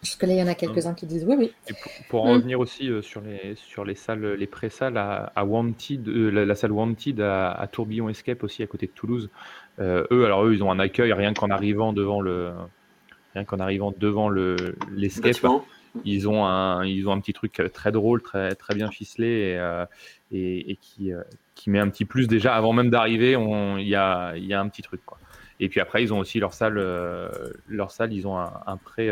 parce 0.05 0.17
que 0.17 0.27
là, 0.27 0.35
il 0.35 0.39
y 0.39 0.43
en 0.43 0.47
a 0.47 0.55
quelques-uns 0.55 0.95
qui 0.95 1.07
disent 1.07 1.25
oui, 1.27 1.37
oui. 1.39 1.75
pour, 2.09 2.25
en 2.25 2.29
mm. 2.29 2.37
revenir 2.37 2.61
aussi 2.61 2.91
sur, 3.03 3.21
les, 3.21 3.55
sur 3.57 3.85
les 3.85 3.95
salles, 3.95 4.35
les 4.35 4.47
pré-salles 4.47 4.97
à, 4.97 5.45
Wanted, 5.45 6.07
la, 6.07 6.55
salle 6.55 6.73
Wanted 6.73 7.21
à, 7.21 7.69
Tourbillon 7.73 8.09
Escape 8.09 8.45
aussi 8.45 8.63
à 8.63 8.67
côté 8.67 8.87
de 8.87 8.93
Toulouse. 8.93 9.31
eux, 9.81 10.25
alors 10.25 10.45
eux, 10.45 10.55
ils 10.55 10.63
ont 10.63 10.71
un 10.71 10.79
accueil 10.79 11.13
rien 11.13 11.33
qu'en 11.33 11.51
arrivant 11.51 11.93
devant 11.93 12.21
le, 12.21 12.53
rien 13.35 13.45
qu'en 13.45 13.59
arrivant 13.59 13.93
devant 13.97 14.29
le 14.29 14.57
l'escape. 14.95 15.37
Ils 16.05 16.29
ont 16.29 16.45
un, 16.45 16.85
ils 16.85 17.09
ont 17.09 17.13
un 17.13 17.21
petit 17.21 17.33
truc 17.33 17.63
très 17.73 17.93
drôle, 17.93 18.21
très, 18.21 18.55
très 18.57 18.75
bien 18.75 18.91
ficelé 18.91 19.27
et, 19.27 19.59
euh, 19.59 19.87
et, 20.33 20.77
qui, 20.81 21.13
euh, 21.13 21.23
qui 21.55 21.71
met 21.71 21.79
un 21.79 21.89
petit 21.89 22.05
plus 22.05 22.27
déjà 22.27 22.57
avant 22.57 22.73
même 22.73 22.91
d'arriver. 22.91 23.37
Il 23.79 23.87
y 23.87 23.95
a, 23.95 24.37
y 24.37 24.53
a 24.53 24.61
un 24.61 24.69
petit 24.69 24.83
truc 24.83 25.01
quoi. 25.07 25.19
Et 25.61 25.69
puis 25.69 25.79
après, 25.79 26.03
ils 26.03 26.13
ont 26.13 26.19
aussi 26.19 26.41
leur 26.41 26.53
salle, 26.53 26.79
euh, 26.79 27.29
leur 27.69 27.93
salle 27.93 28.13
ils 28.13 28.27
ont 28.27 28.37
un, 28.37 28.77
pré, 28.77 29.09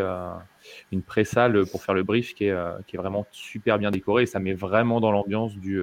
une 0.91 1.03
pré-salle 1.03 1.67
pour 1.67 1.83
faire 1.83 1.95
le 1.95 2.03
brief 2.03 2.35
qui 2.35 2.47
est, 2.47 2.57
qui 2.87 2.97
est 2.97 2.99
vraiment 2.99 3.27
super 3.33 3.79
bien 3.79 3.91
décorée 3.91 4.25
et 4.25 4.27
ça 4.27 4.39
met 4.39 4.55
vraiment 4.55 5.01
dans 5.01 5.13
l'ambiance 5.13 5.55
du, 5.55 5.83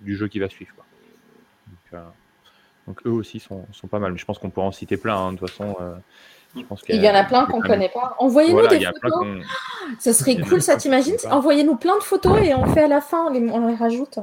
du 0.00 0.16
jeu 0.16 0.28
qui 0.28 0.38
va 0.38 0.48
suivre. 0.48 0.72
Quoi. 1.90 2.04
Donc, 2.86 3.00
eux 3.06 3.10
aussi 3.10 3.40
sont, 3.40 3.66
sont, 3.72 3.86
pas 3.86 3.98
mal. 3.98 4.12
Mais 4.12 4.18
je 4.18 4.24
pense 4.24 4.38
qu'on 4.38 4.50
pourrait 4.50 4.66
en 4.66 4.72
citer 4.72 4.96
plein. 4.96 5.16
Hein, 5.16 5.32
de 5.32 5.38
toute 5.38 5.50
façon, 5.50 5.76
il 6.88 7.02
y 7.02 7.08
en 7.08 7.14
a 7.14 7.24
plein 7.24 7.46
qu'on 7.46 7.58
ne 7.58 7.66
connaît 7.66 7.90
pas. 7.90 8.16
Envoyez-nous 8.18 8.66
des 8.68 8.80
photos. 9.02 9.26
Ça 9.98 10.12
serait 10.12 10.36
cool, 10.36 10.60
ça 10.60 10.76
t'imagines 10.76 11.16
Envoyez-nous 11.30 11.76
plein 11.76 11.96
de 11.96 12.02
photos 12.02 12.38
et 12.42 12.54
on 12.54 12.66
fait 12.66 12.82
à 12.82 12.88
la 12.88 13.00
fin, 13.00 13.26
on 13.26 13.30
les, 13.30 13.40
on 13.50 13.68
les 13.68 13.74
rajoute. 13.74 14.18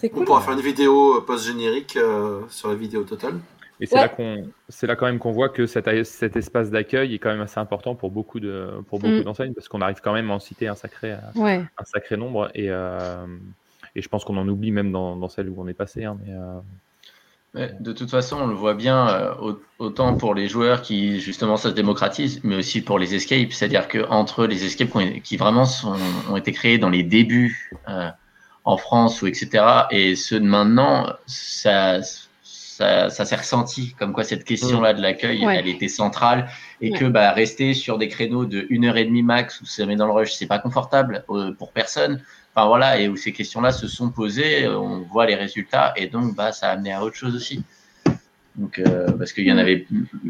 Cool. 0.00 0.10
On 0.14 0.24
pourra 0.24 0.40
faire 0.40 0.54
une 0.54 0.60
vidéo 0.60 1.18
euh, 1.18 1.20
post-générique 1.20 1.96
euh, 1.96 2.40
sur 2.48 2.70
la 2.70 2.74
vidéo 2.74 3.04
totale. 3.04 3.34
Et 3.82 3.86
c'est 3.86 3.96
là 3.96 4.08
qu'on, 4.08 4.48
c'est 4.68 4.86
là 4.86 4.94
quand 4.94 5.06
même 5.06 5.18
qu'on 5.18 5.32
voit 5.32 5.48
que 5.48 5.66
cet, 5.66 6.04
cet 6.04 6.36
espace 6.36 6.70
d'accueil 6.70 7.14
est 7.14 7.18
quand 7.18 7.30
même 7.30 7.40
assez 7.40 7.58
important 7.58 7.96
pour 7.96 8.12
beaucoup 8.12 8.38
de, 8.38 8.70
pour 8.88 9.00
beaucoup 9.00 9.12
mm. 9.12 9.24
d'enseignes 9.24 9.54
parce 9.54 9.66
qu'on 9.66 9.80
arrive 9.80 9.98
quand 10.00 10.12
même 10.12 10.30
à 10.30 10.34
en 10.34 10.38
citer 10.38 10.68
un 10.68 10.76
sacré, 10.76 11.16
un 11.36 11.84
sacré 11.84 12.16
nombre 12.16 12.48
et, 12.54 12.70
euh, 12.70 13.26
et 13.96 14.00
je 14.00 14.08
pense 14.08 14.24
qu'on 14.24 14.36
en 14.36 14.48
oublie 14.48 14.70
même 14.70 14.92
dans, 14.92 15.16
dans 15.16 15.28
celle 15.28 15.48
où 15.48 15.56
on 15.58 15.66
est 15.66 15.74
passé. 15.74 16.04
Hein, 16.04 16.16
mais, 17.54 17.74
de 17.80 17.92
toute 17.92 18.08
façon, 18.08 18.36
on 18.36 18.46
le 18.46 18.54
voit 18.54 18.74
bien, 18.74 19.08
euh, 19.08 19.54
autant 19.80 20.16
pour 20.16 20.32
les 20.32 20.46
joueurs 20.46 20.80
qui 20.80 21.20
justement 21.20 21.56
ça 21.56 21.70
se 21.70 21.74
démocratise, 21.74 22.40
mais 22.44 22.54
aussi 22.54 22.82
pour 22.82 23.00
les 23.00 23.16
escapes. 23.16 23.52
C'est-à-dire 23.52 23.88
que 23.88 24.08
entre 24.10 24.46
les 24.46 24.64
escapes 24.64 24.96
qui, 25.24 25.36
vraiment 25.36 25.64
ont 26.30 26.36
été 26.36 26.52
créés 26.52 26.78
dans 26.78 26.88
les 26.88 27.02
débuts 27.02 27.72
euh, 27.88 28.08
en 28.64 28.76
France 28.76 29.22
ou 29.22 29.26
etc. 29.26 29.64
et 29.90 30.14
ceux 30.14 30.38
de 30.38 30.46
maintenant, 30.46 31.12
ça, 31.26 31.98
ça, 33.10 33.24
s'est 33.24 33.36
ressenti, 33.36 33.94
comme 33.98 34.12
quoi 34.12 34.24
cette 34.24 34.44
question-là 34.44 34.94
de 34.94 35.02
l'accueil, 35.02 35.44
elle 35.44 35.68
était 35.68 35.88
centrale 35.88 36.48
et 36.80 36.90
que 36.90 37.04
bah, 37.04 37.32
rester 37.32 37.74
sur 37.74 37.98
des 37.98 38.08
créneaux 38.08 38.44
de 38.44 38.66
1 38.70 38.84
heure 38.84 38.96
et 38.96 39.04
demie 39.04 39.22
max 39.22 39.60
où 39.60 39.66
ça 39.66 39.86
met 39.86 39.96
dans 39.96 40.06
le 40.06 40.12
rush, 40.12 40.32
c'est 40.32 40.46
pas 40.46 40.58
confortable 40.58 41.24
euh, 41.30 41.52
pour 41.52 41.72
personne. 41.72 42.22
Enfin 42.54 42.66
voilà, 42.66 42.98
et 42.98 43.08
où 43.08 43.16
ces 43.16 43.32
questions-là 43.32 43.72
se 43.72 43.88
sont 43.88 44.10
posées, 44.10 44.68
on 44.68 45.00
voit 45.00 45.26
les 45.26 45.36
résultats 45.36 45.94
et 45.96 46.06
donc 46.06 46.34
bah, 46.34 46.52
ça 46.52 46.68
a 46.68 46.72
amené 46.72 46.92
à 46.92 47.02
autre 47.02 47.16
chose 47.16 47.34
aussi. 47.34 47.64
Donc, 48.56 48.78
euh, 48.78 49.10
parce 49.12 49.32
qu'il 49.32 49.46
y 49.46 49.52
en 49.52 49.56
avait, 49.56 49.86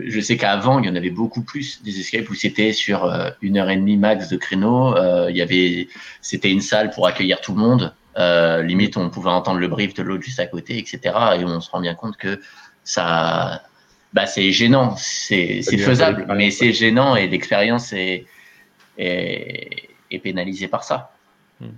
je 0.06 0.20
sais 0.20 0.36
qu'avant, 0.36 0.78
il 0.78 0.86
y 0.86 0.88
en 0.88 0.94
avait 0.94 1.10
beaucoup 1.10 1.42
plus 1.42 1.82
des 1.82 1.98
escapes 1.98 2.30
où 2.30 2.34
c'était 2.34 2.72
sur 2.72 3.04
euh, 3.04 3.30
une 3.40 3.58
heure 3.58 3.68
et 3.68 3.76
demie 3.76 3.96
max 3.96 4.28
de 4.28 4.36
créneau. 4.36 4.96
Euh, 4.96 5.26
il 5.30 5.36
y 5.36 5.42
avait, 5.42 5.88
c'était 6.20 6.50
une 6.50 6.60
salle 6.60 6.90
pour 6.90 7.06
accueillir 7.06 7.40
tout 7.40 7.52
le 7.52 7.58
monde. 7.58 7.94
Limite, 8.16 8.96
on 8.96 9.10
pouvait 9.10 9.30
entendre 9.30 9.58
le 9.58 9.68
brief 9.68 9.94
de 9.94 10.02
l'autre 10.02 10.22
juste 10.22 10.40
à 10.40 10.46
côté, 10.46 10.78
etc. 10.78 11.00
Et 11.38 11.44
on 11.44 11.60
se 11.60 11.70
rend 11.70 11.80
bien 11.80 11.94
compte 11.94 12.16
que 12.16 12.40
ça, 12.84 13.62
bah, 14.12 14.26
c'est 14.26 14.52
gênant, 14.52 14.96
c'est 14.96 15.62
faisable, 15.62 16.26
mais 16.36 16.50
c'est 16.50 16.72
gênant 16.72 17.16
et 17.16 17.28
l'expérience 17.28 17.92
est, 17.92 18.26
est, 18.98 19.88
est, 20.10 20.18
pénalisée 20.18 20.68
par 20.68 20.84
ça. 20.84 21.12
Hmm. 21.60 21.68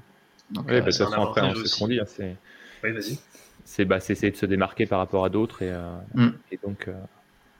Donc, 0.50 0.66
oui, 0.68 0.80
bah, 0.80 0.90
ça 0.90 1.08
après, 1.16 1.52
c'est 1.54 1.66
ce 1.66 1.78
qu'on 1.78 1.88
dit. 1.88 2.00
Hein, 2.00 2.34
oui, 2.82 2.92
vas-y 2.92 3.18
c'est 3.64 3.84
bah, 3.84 3.96
essayer 3.96 4.30
de 4.30 4.36
se 4.36 4.46
démarquer 4.46 4.86
par 4.86 4.98
rapport 4.98 5.24
à 5.24 5.30
d'autres 5.30 5.62
et, 5.62 5.70
euh, 5.70 5.96
mm. 6.14 6.30
et 6.52 6.58
donc 6.62 6.88
euh, 6.88 6.92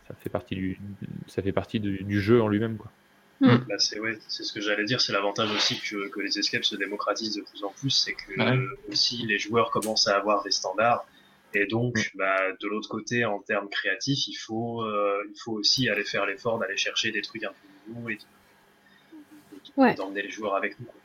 ça 0.06 0.14
fait 0.20 0.30
partie 0.30 0.54
du 0.54 0.78
ça 1.26 1.42
fait 1.42 1.52
partie 1.52 1.80
du, 1.80 2.20
jeu 2.20 2.42
en 2.42 2.48
lui-même 2.48 2.76
quoi. 2.76 2.90
Mm. 3.40 3.56
Bah, 3.68 3.78
c'est 3.78 3.98
ouais, 3.98 4.18
c'est 4.28 4.44
ce 4.44 4.52
que 4.52 4.60
j'allais 4.60 4.84
dire, 4.84 5.00
c'est 5.00 5.12
l'avantage 5.12 5.50
aussi 5.50 5.80
que, 5.80 6.08
que, 6.08 6.20
les 6.20 6.38
escapes 6.38 6.64
se 6.64 6.76
démocratisent 6.76 7.34
de 7.34 7.42
plus 7.42 7.64
en 7.64 7.70
plus, 7.70 7.90
c'est 7.90 8.14
que 8.14 8.90
aussi 8.90 9.26
les 9.26 9.38
joueurs 9.38 9.70
commencent 9.70 10.06
à 10.06 10.16
avoir 10.16 10.42
des 10.44 10.52
standards 10.52 11.04
et 11.52 11.66
donc 11.66 11.96
mm. 11.96 12.18
bah, 12.18 12.52
de 12.60 12.68
l'autre 12.68 12.88
côté 12.88 13.24
en 13.24 13.40
termes 13.40 13.68
créatifs, 13.68 14.28
il 14.28 14.36
faut 14.36 14.82
euh, 14.82 15.24
il 15.28 15.38
faut 15.38 15.52
aussi 15.52 15.88
aller 15.88 16.04
faire 16.04 16.26
l'effort 16.26 16.58
d'aller 16.58 16.76
chercher 16.76 17.10
des 17.10 17.22
trucs 17.22 17.44
un 17.44 17.50
peu 17.50 17.92
nouveaux 17.92 18.10
et 18.10 19.94
d'emmener 19.94 20.22
les 20.22 20.30
joueurs 20.30 20.54
avec 20.54 20.78
nous. 20.78 20.86
Quoi. 20.86 21.00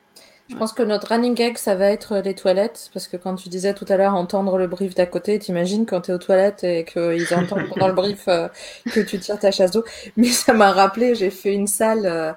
Je 0.50 0.56
pense 0.56 0.74
que 0.74 0.82
notre 0.82 1.10
running 1.10 1.36
gag, 1.36 1.58
ça 1.58 1.76
va 1.76 1.92
être 1.92 2.18
les 2.18 2.34
toilettes, 2.34 2.90
parce 2.92 3.08
que 3.08 3.18
quand 3.18 3.36
tu 3.36 3.50
disais 3.50 3.76
tout 3.76 3.86
à 3.88 3.98
l'heure 3.98 4.16
entendre 4.16 4.58
le 4.58 4.66
brief 4.66 4.96
d'à 4.96 5.06
côté, 5.06 5.38
t'imagines 5.38 5.86
quand 5.86 6.02
t'es 6.02 6.12
aux 6.12 6.18
toilettes 6.18 6.64
et 6.64 6.86
qu'ils 6.86 7.34
entendent 7.36 7.70
pendant 7.70 7.88
le 7.88 7.94
brief 7.94 8.28
euh, 8.28 8.48
que 8.92 9.00
tu 9.00 9.20
tires 9.20 9.38
ta 9.38 9.52
chasse 9.52 9.72
d'eau. 9.72 9.84
Mais 10.18 10.28
ça 10.28 10.54
m'a 10.54 10.72
rappelé, 10.72 11.14
j'ai 11.14 11.30
fait 11.30 11.54
une 11.54 11.68
salle 11.68 12.06
euh, 12.06 12.34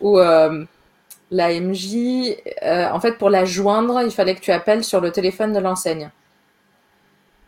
où 0.00 0.20
euh, 0.20 0.64
la 1.32 1.60
MJ, 1.60 2.36
en 2.62 3.00
fait, 3.00 3.18
pour 3.18 3.28
la 3.28 3.44
joindre, 3.44 4.02
il 4.02 4.12
fallait 4.12 4.36
que 4.36 4.40
tu 4.40 4.52
appelles 4.52 4.84
sur 4.84 5.00
le 5.00 5.10
téléphone 5.10 5.52
de 5.52 5.58
l'enseigne 5.58 6.10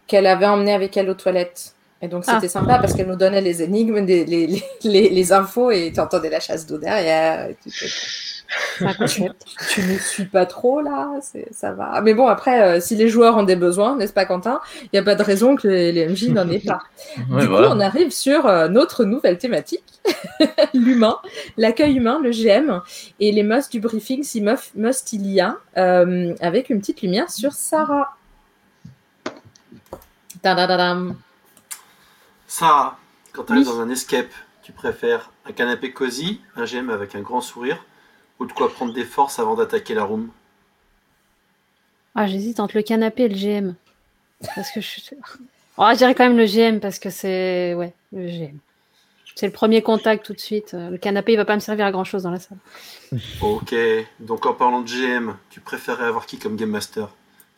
qu'elle 0.07 0.27
avait 0.27 0.47
emmené 0.47 0.75
avec 0.75 0.97
elle 0.97 1.09
aux 1.09 1.15
toilettes. 1.15 1.75
Et 2.03 2.09
donc 2.09 2.25
c'était 2.25 2.47
ah. 2.47 2.49
sympa 2.49 2.79
parce 2.79 2.93
qu'elle 2.93 3.07
nous 3.07 3.17
donnait 3.17 3.41
les 3.41 3.63
énigmes, 3.63 4.05
les, 4.05 4.27
les, 4.27 4.63
les, 4.85 5.09
les 5.09 5.33
infos 5.33 5.71
et 5.71 5.91
tu 5.95 6.01
entendais 6.01 6.29
la 6.29 6.41
chasse 6.41 6.67
d'eau 6.67 6.77
derrière. 6.77 7.49
Et 7.49 7.57
tu 9.71 9.83
ne 9.83 9.99
suis 9.99 10.25
pas 10.25 10.47
trop 10.47 10.81
là, 10.81 11.21
ça 11.51 11.73
va. 11.73 12.01
Mais 12.01 12.15
bon, 12.15 12.27
après, 12.27 12.63
euh, 12.63 12.81
si 12.81 12.97
les 12.97 13.09
joueurs 13.09 13.37
ont 13.37 13.43
des 13.43 13.57
besoins, 13.57 13.97
n'est-ce 13.97 14.13
pas, 14.13 14.25
Quentin? 14.25 14.61
Il 14.83 14.89
n'y 14.93 14.99
a 14.99 15.03
pas 15.03 15.15
de 15.15 15.23
raison 15.23 15.57
que 15.57 15.69
les, 15.69 16.09
MJ 16.09 16.29
n'en 16.29 16.49
aient 16.49 16.59
pas. 16.59 16.81
du 17.17 17.47
coup, 17.47 17.55
on 17.55 17.81
arrive 17.81 18.11
sur 18.11 18.47
euh, 18.47 18.69
notre 18.69 19.05
nouvelle 19.05 19.39
thématique 19.39 19.85
l'humain, 20.75 21.19
l'accueil 21.57 21.97
humain, 21.97 22.21
le 22.23 22.31
GM 22.31 22.81
et 23.21 23.33
les 23.33 23.43
musts 23.43 23.73
du 23.73 23.81
briefing, 23.81 24.23
si 24.23 24.41
must 24.41 25.13
il 25.13 25.27
y 25.27 25.41
a, 25.41 25.57
euh, 25.77 26.35
avec 26.41 26.71
une 26.71 26.81
petite 26.81 27.03
lumière 27.03 27.31
sur 27.31 27.53
Sarah. 27.53 28.17
Sarah, 32.47 32.99
quand 33.33 33.45
tu 33.45 33.59
es 33.59 33.65
dans 33.65 33.81
un 33.81 33.89
escape, 33.89 34.31
tu 34.63 34.73
préfères 34.73 35.31
un 35.47 35.53
canapé 35.53 35.93
cosy, 35.93 36.41
un 36.57 36.65
GM 36.65 36.91
avec 36.91 37.15
un 37.15 37.21
grand 37.21 37.41
sourire 37.41 37.79
ou 38.39 38.47
de 38.47 38.53
quoi 38.53 38.73
prendre 38.73 38.93
des 38.93 39.05
forces 39.05 39.39
avant 39.39 39.55
d'attaquer 39.55 39.95
la 39.95 40.05
room 40.05 40.31
Ah, 42.15 42.27
j'hésite 42.27 42.61
entre 42.61 42.77
le 42.77 42.83
canapé 42.83 43.25
et 43.25 43.29
le 43.29 43.37
GM. 43.37 43.75
Parce 44.55 44.71
que 44.71 44.81
je 44.81 45.01
Oh, 45.77 45.89
je 45.93 45.97
dirais 45.97 46.15
quand 46.15 46.29
même 46.29 46.37
le 46.37 46.47
GM 46.47 46.79
parce 46.79 46.99
que 47.01 47.11
c'est. 47.11 47.75
Ouais, 47.75 47.93
le 48.13 48.27
GM. 48.29 48.59
C'est 49.35 49.47
le 49.47 49.53
premier 49.53 49.83
contact 49.83 50.25
tout 50.25 50.33
de 50.33 50.39
suite. 50.39 50.75
Le 50.75 50.97
canapé, 50.97 51.33
il 51.33 51.37
va 51.37 51.45
pas 51.45 51.57
me 51.57 51.61
servir 51.61 51.87
à 51.87 51.91
grand 51.91 52.05
chose 52.05 52.23
dans 52.23 52.31
la 52.31 52.39
salle. 52.39 52.59
Ok, 53.41 53.75
donc 54.21 54.47
en 54.47 54.55
parlant 54.55 54.81
de 54.83 54.87
GM, 54.89 55.35
tu 55.51 55.59
préférais 55.61 56.05
avoir 56.05 56.27
qui 56.27 56.39
comme 56.39 56.55
Game 56.55 56.71
Master? 56.71 57.09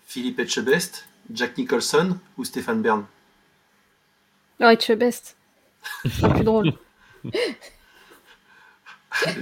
Philippe 0.07 0.41
Etchebest, 0.41 1.07
Jack 1.31 1.59
Nicholson 1.59 2.17
ou 2.39 2.45
Stéphane 2.45 2.81
Bern? 2.81 3.05
Oh, 4.61 4.65
Etchebest. 4.65 5.37
C'est 6.07 6.31
plus 6.31 6.45
drôle. 6.45 6.73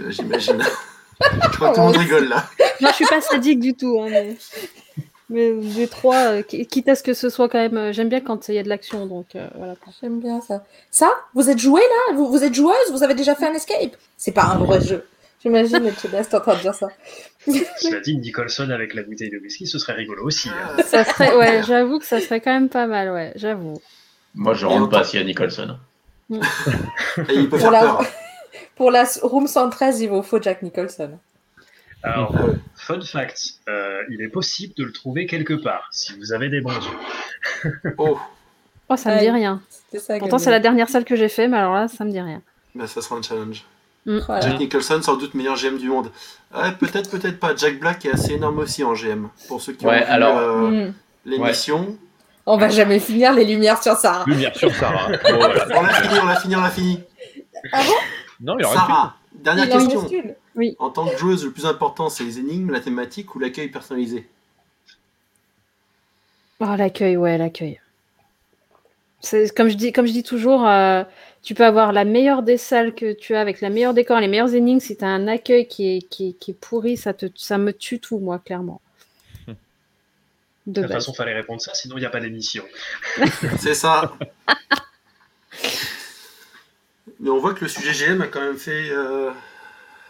J'imagine. 0.08 0.64
Je 1.20 1.56
crois 1.56 1.70
que 1.70 1.74
tout 1.74 1.80
le 1.80 1.86
monde 1.86 1.96
rigole 1.96 2.28
là. 2.28 2.44
Non, 2.80 2.88
je 2.90 2.94
suis 2.94 3.06
pas 3.06 3.20
sadique 3.20 3.60
du 3.60 3.74
tout. 3.74 4.00
Hein, 4.00 4.08
mais... 4.10 4.36
mais 5.30 5.52
les 5.52 5.88
trois, 5.88 6.32
euh, 6.32 6.42
quitte 6.42 6.88
à 6.88 6.94
ce 6.94 7.02
que 7.02 7.14
ce 7.14 7.28
soit 7.28 7.48
quand 7.48 7.58
même. 7.58 7.76
Euh, 7.76 7.92
j'aime 7.92 8.08
bien 8.08 8.20
quand 8.20 8.48
il 8.48 8.54
y 8.54 8.58
a 8.58 8.62
de 8.62 8.68
l'action, 8.68 9.06
donc 9.06 9.36
euh, 9.36 9.46
voilà. 9.56 9.74
J'aime 10.00 10.20
bien 10.20 10.40
ça. 10.40 10.64
Ça, 10.90 11.10
vous 11.34 11.48
êtes 11.50 11.58
joué 11.58 11.80
là? 11.80 12.16
Vous, 12.16 12.28
vous, 12.28 12.44
êtes 12.44 12.54
joueuse? 12.54 12.90
Vous 12.90 13.02
avez 13.02 13.14
déjà 13.14 13.34
fait 13.34 13.46
un 13.46 13.54
escape? 13.54 13.96
C'est 14.16 14.32
pas 14.32 14.44
un 14.44 14.58
vrai 14.58 14.80
jeu. 14.80 15.04
J'imagine 15.42 15.92
que 15.92 16.00
tu 16.00 16.36
en 16.36 16.40
train 16.40 16.54
de 16.56 16.60
dire 16.60 16.74
ça. 16.74 16.88
Cela 17.46 18.00
dit, 18.00 18.16
Nicholson 18.16 18.70
avec 18.70 18.94
la 18.94 19.02
bouteille 19.02 19.28
de 19.28 19.38
whisky, 19.38 19.66
ce 19.66 19.78
serait 19.78 19.92
rigolo 19.92 20.24
aussi. 20.24 20.48
Hein. 20.48 20.82
Ça 20.86 21.04
serait, 21.04 21.36
ouais, 21.36 21.62
j'avoue 21.66 21.98
que 21.98 22.06
ça 22.06 22.18
serait 22.20 22.40
quand 22.40 22.52
même 22.52 22.70
pas 22.70 22.86
mal, 22.86 23.10
ouais, 23.10 23.32
j'avoue. 23.36 23.74
Moi, 24.34 24.54
je 24.54 24.64
rentre 24.64 24.88
pas 24.88 25.04
s'il 25.04 25.20
y 25.20 25.22
a 25.22 25.26
Nicholson. 25.26 25.76
Et 26.30 27.34
il 27.34 27.50
peut 27.50 27.58
faire 27.58 27.70
peur. 27.70 28.04
Pour 28.76 28.90
la 28.90 29.04
room 29.22 29.46
113, 29.46 30.00
il 30.00 30.08
vous 30.08 30.22
faut 30.22 30.40
Jack 30.40 30.62
Nicholson. 30.62 31.18
Alors, 32.02 32.34
fun 32.76 33.00
fact, 33.00 33.54
euh, 33.68 34.02
il 34.10 34.20
est 34.20 34.28
possible 34.28 34.74
de 34.76 34.84
le 34.84 34.92
trouver 34.92 35.26
quelque 35.26 35.54
part, 35.54 35.88
si 35.90 36.14
vous 36.18 36.32
avez 36.32 36.50
des 36.50 36.60
bons 36.60 36.72
yeux. 36.72 37.72
oh. 37.98 38.18
oh, 38.90 38.96
ça 38.96 39.14
me 39.14 39.20
dit 39.20 39.30
rien. 39.30 39.62
Pourtant, 40.18 40.38
c'est 40.38 40.50
la 40.50 40.60
dernière 40.60 40.90
salle 40.90 41.04
que 41.04 41.16
j'ai 41.16 41.30
fait, 41.30 41.48
mais 41.48 41.56
alors 41.56 41.74
là, 41.74 41.88
ça 41.88 42.04
me 42.04 42.10
dit 42.10 42.20
rien. 42.20 42.42
Bah, 42.74 42.86
ça 42.86 43.00
sera 43.00 43.16
un 43.16 43.22
challenge. 43.22 43.64
Mm. 44.04 44.18
Jack 44.42 44.58
Nicholson, 44.58 45.00
sans 45.00 45.16
doute 45.16 45.32
meilleur 45.32 45.56
GM 45.56 45.78
du 45.78 45.88
monde. 45.88 46.10
peut-être, 46.78 47.10
peut-être 47.10 47.40
pas. 47.40 47.56
Jack 47.56 47.80
Black 47.80 48.04
est 48.04 48.10
assez 48.10 48.32
énorme 48.32 48.58
aussi 48.58 48.84
en 48.84 48.92
GM. 48.92 49.28
Pour 49.48 49.62
ceux 49.62 49.72
qui 49.72 49.86
ont 49.86 49.90
vu 49.90 49.96
euh, 49.98 50.70
mm. 50.88 50.94
l'émission. 51.24 51.96
On 52.44 52.58
va 52.58 52.68
jamais 52.68 52.98
finir 52.98 53.32
les 53.32 53.46
lumières 53.46 53.82
sur 53.82 53.94
Sarah. 53.94 54.24
Lumière 54.26 54.54
sur 54.54 54.74
Sarah. 54.74 55.08
on 55.24 55.82
l'a 55.82 55.94
fini, 55.94 56.18
on 56.20 56.26
l'a 56.26 56.36
fini, 56.36 56.56
on 56.56 56.60
l'a 56.60 56.70
fini. 56.70 57.00
Ah 57.72 57.80
bon? 57.86 57.94
Non, 58.44 58.58
il 58.58 58.64
Sarah, 58.64 59.16
dernière 59.32 59.68
question. 59.68 60.06
Oui. 60.54 60.76
En 60.78 60.90
tant 60.90 61.08
que 61.08 61.16
joueuse, 61.16 61.44
le 61.44 61.50
plus 61.50 61.64
important, 61.64 62.10
c'est 62.10 62.24
les 62.24 62.38
énigmes, 62.38 62.70
la 62.70 62.80
thématique 62.80 63.34
ou 63.34 63.38
l'accueil 63.38 63.68
personnalisé? 63.68 64.28
Oh, 66.60 66.76
L'accueil, 66.76 67.16
ouais, 67.16 67.36
l'accueil. 67.38 67.80
Comme 69.56 69.68
je, 69.70 69.74
dis, 69.74 69.92
comme 69.92 70.06
je 70.06 70.12
dis 70.12 70.22
toujours, 70.22 70.66
euh, 70.66 71.02
tu 71.42 71.54
peux 71.54 71.64
avoir 71.64 71.92
la 71.92 72.04
meilleure 72.04 72.42
des 72.42 72.58
salles 72.58 72.94
que 72.94 73.14
tu 73.14 73.34
as 73.34 73.40
avec 73.40 73.62
la 73.62 73.70
meilleure 73.70 73.94
décor, 73.94 74.20
les 74.20 74.28
meilleures 74.28 74.54
énigmes. 74.54 74.80
Si 74.80 74.96
tu 74.96 75.04
as 75.04 75.08
un 75.08 75.26
accueil 75.26 75.66
qui 75.66 75.96
est, 75.96 76.02
qui, 76.02 76.34
qui 76.34 76.50
est 76.50 76.54
pourri, 76.54 76.98
ça, 76.98 77.14
te, 77.14 77.26
ça 77.34 77.56
me 77.56 77.72
tue 77.72 77.98
tout, 77.98 78.18
moi, 78.18 78.38
clairement. 78.38 78.82
De, 80.66 80.82
toute 80.82 80.92
façon, 80.92 81.12
il 81.12 81.16
fallait 81.16 81.34
répondre 81.34 81.60
ça, 81.62 81.74
sinon 81.74 81.96
il 81.96 82.00
n'y 82.00 82.06
a 82.06 82.10
pas 82.10 82.20
d'émission. 82.20 82.64
c'est 83.58 83.74
ça. 83.74 84.12
Mais 87.24 87.30
on 87.30 87.38
voit 87.38 87.54
que 87.54 87.62
le 87.62 87.68
sujet 87.68 87.92
GM 87.92 88.20
a 88.20 88.26
quand 88.26 88.42
même 88.42 88.58
fait, 88.58 88.90
euh, 88.90 89.30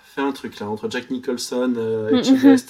fait 0.04 0.20
un 0.20 0.32
truc 0.32 0.58
là, 0.58 0.66
entre 0.66 0.90
Jack 0.90 1.10
Nicholson, 1.10 1.72
euh, 1.76 2.10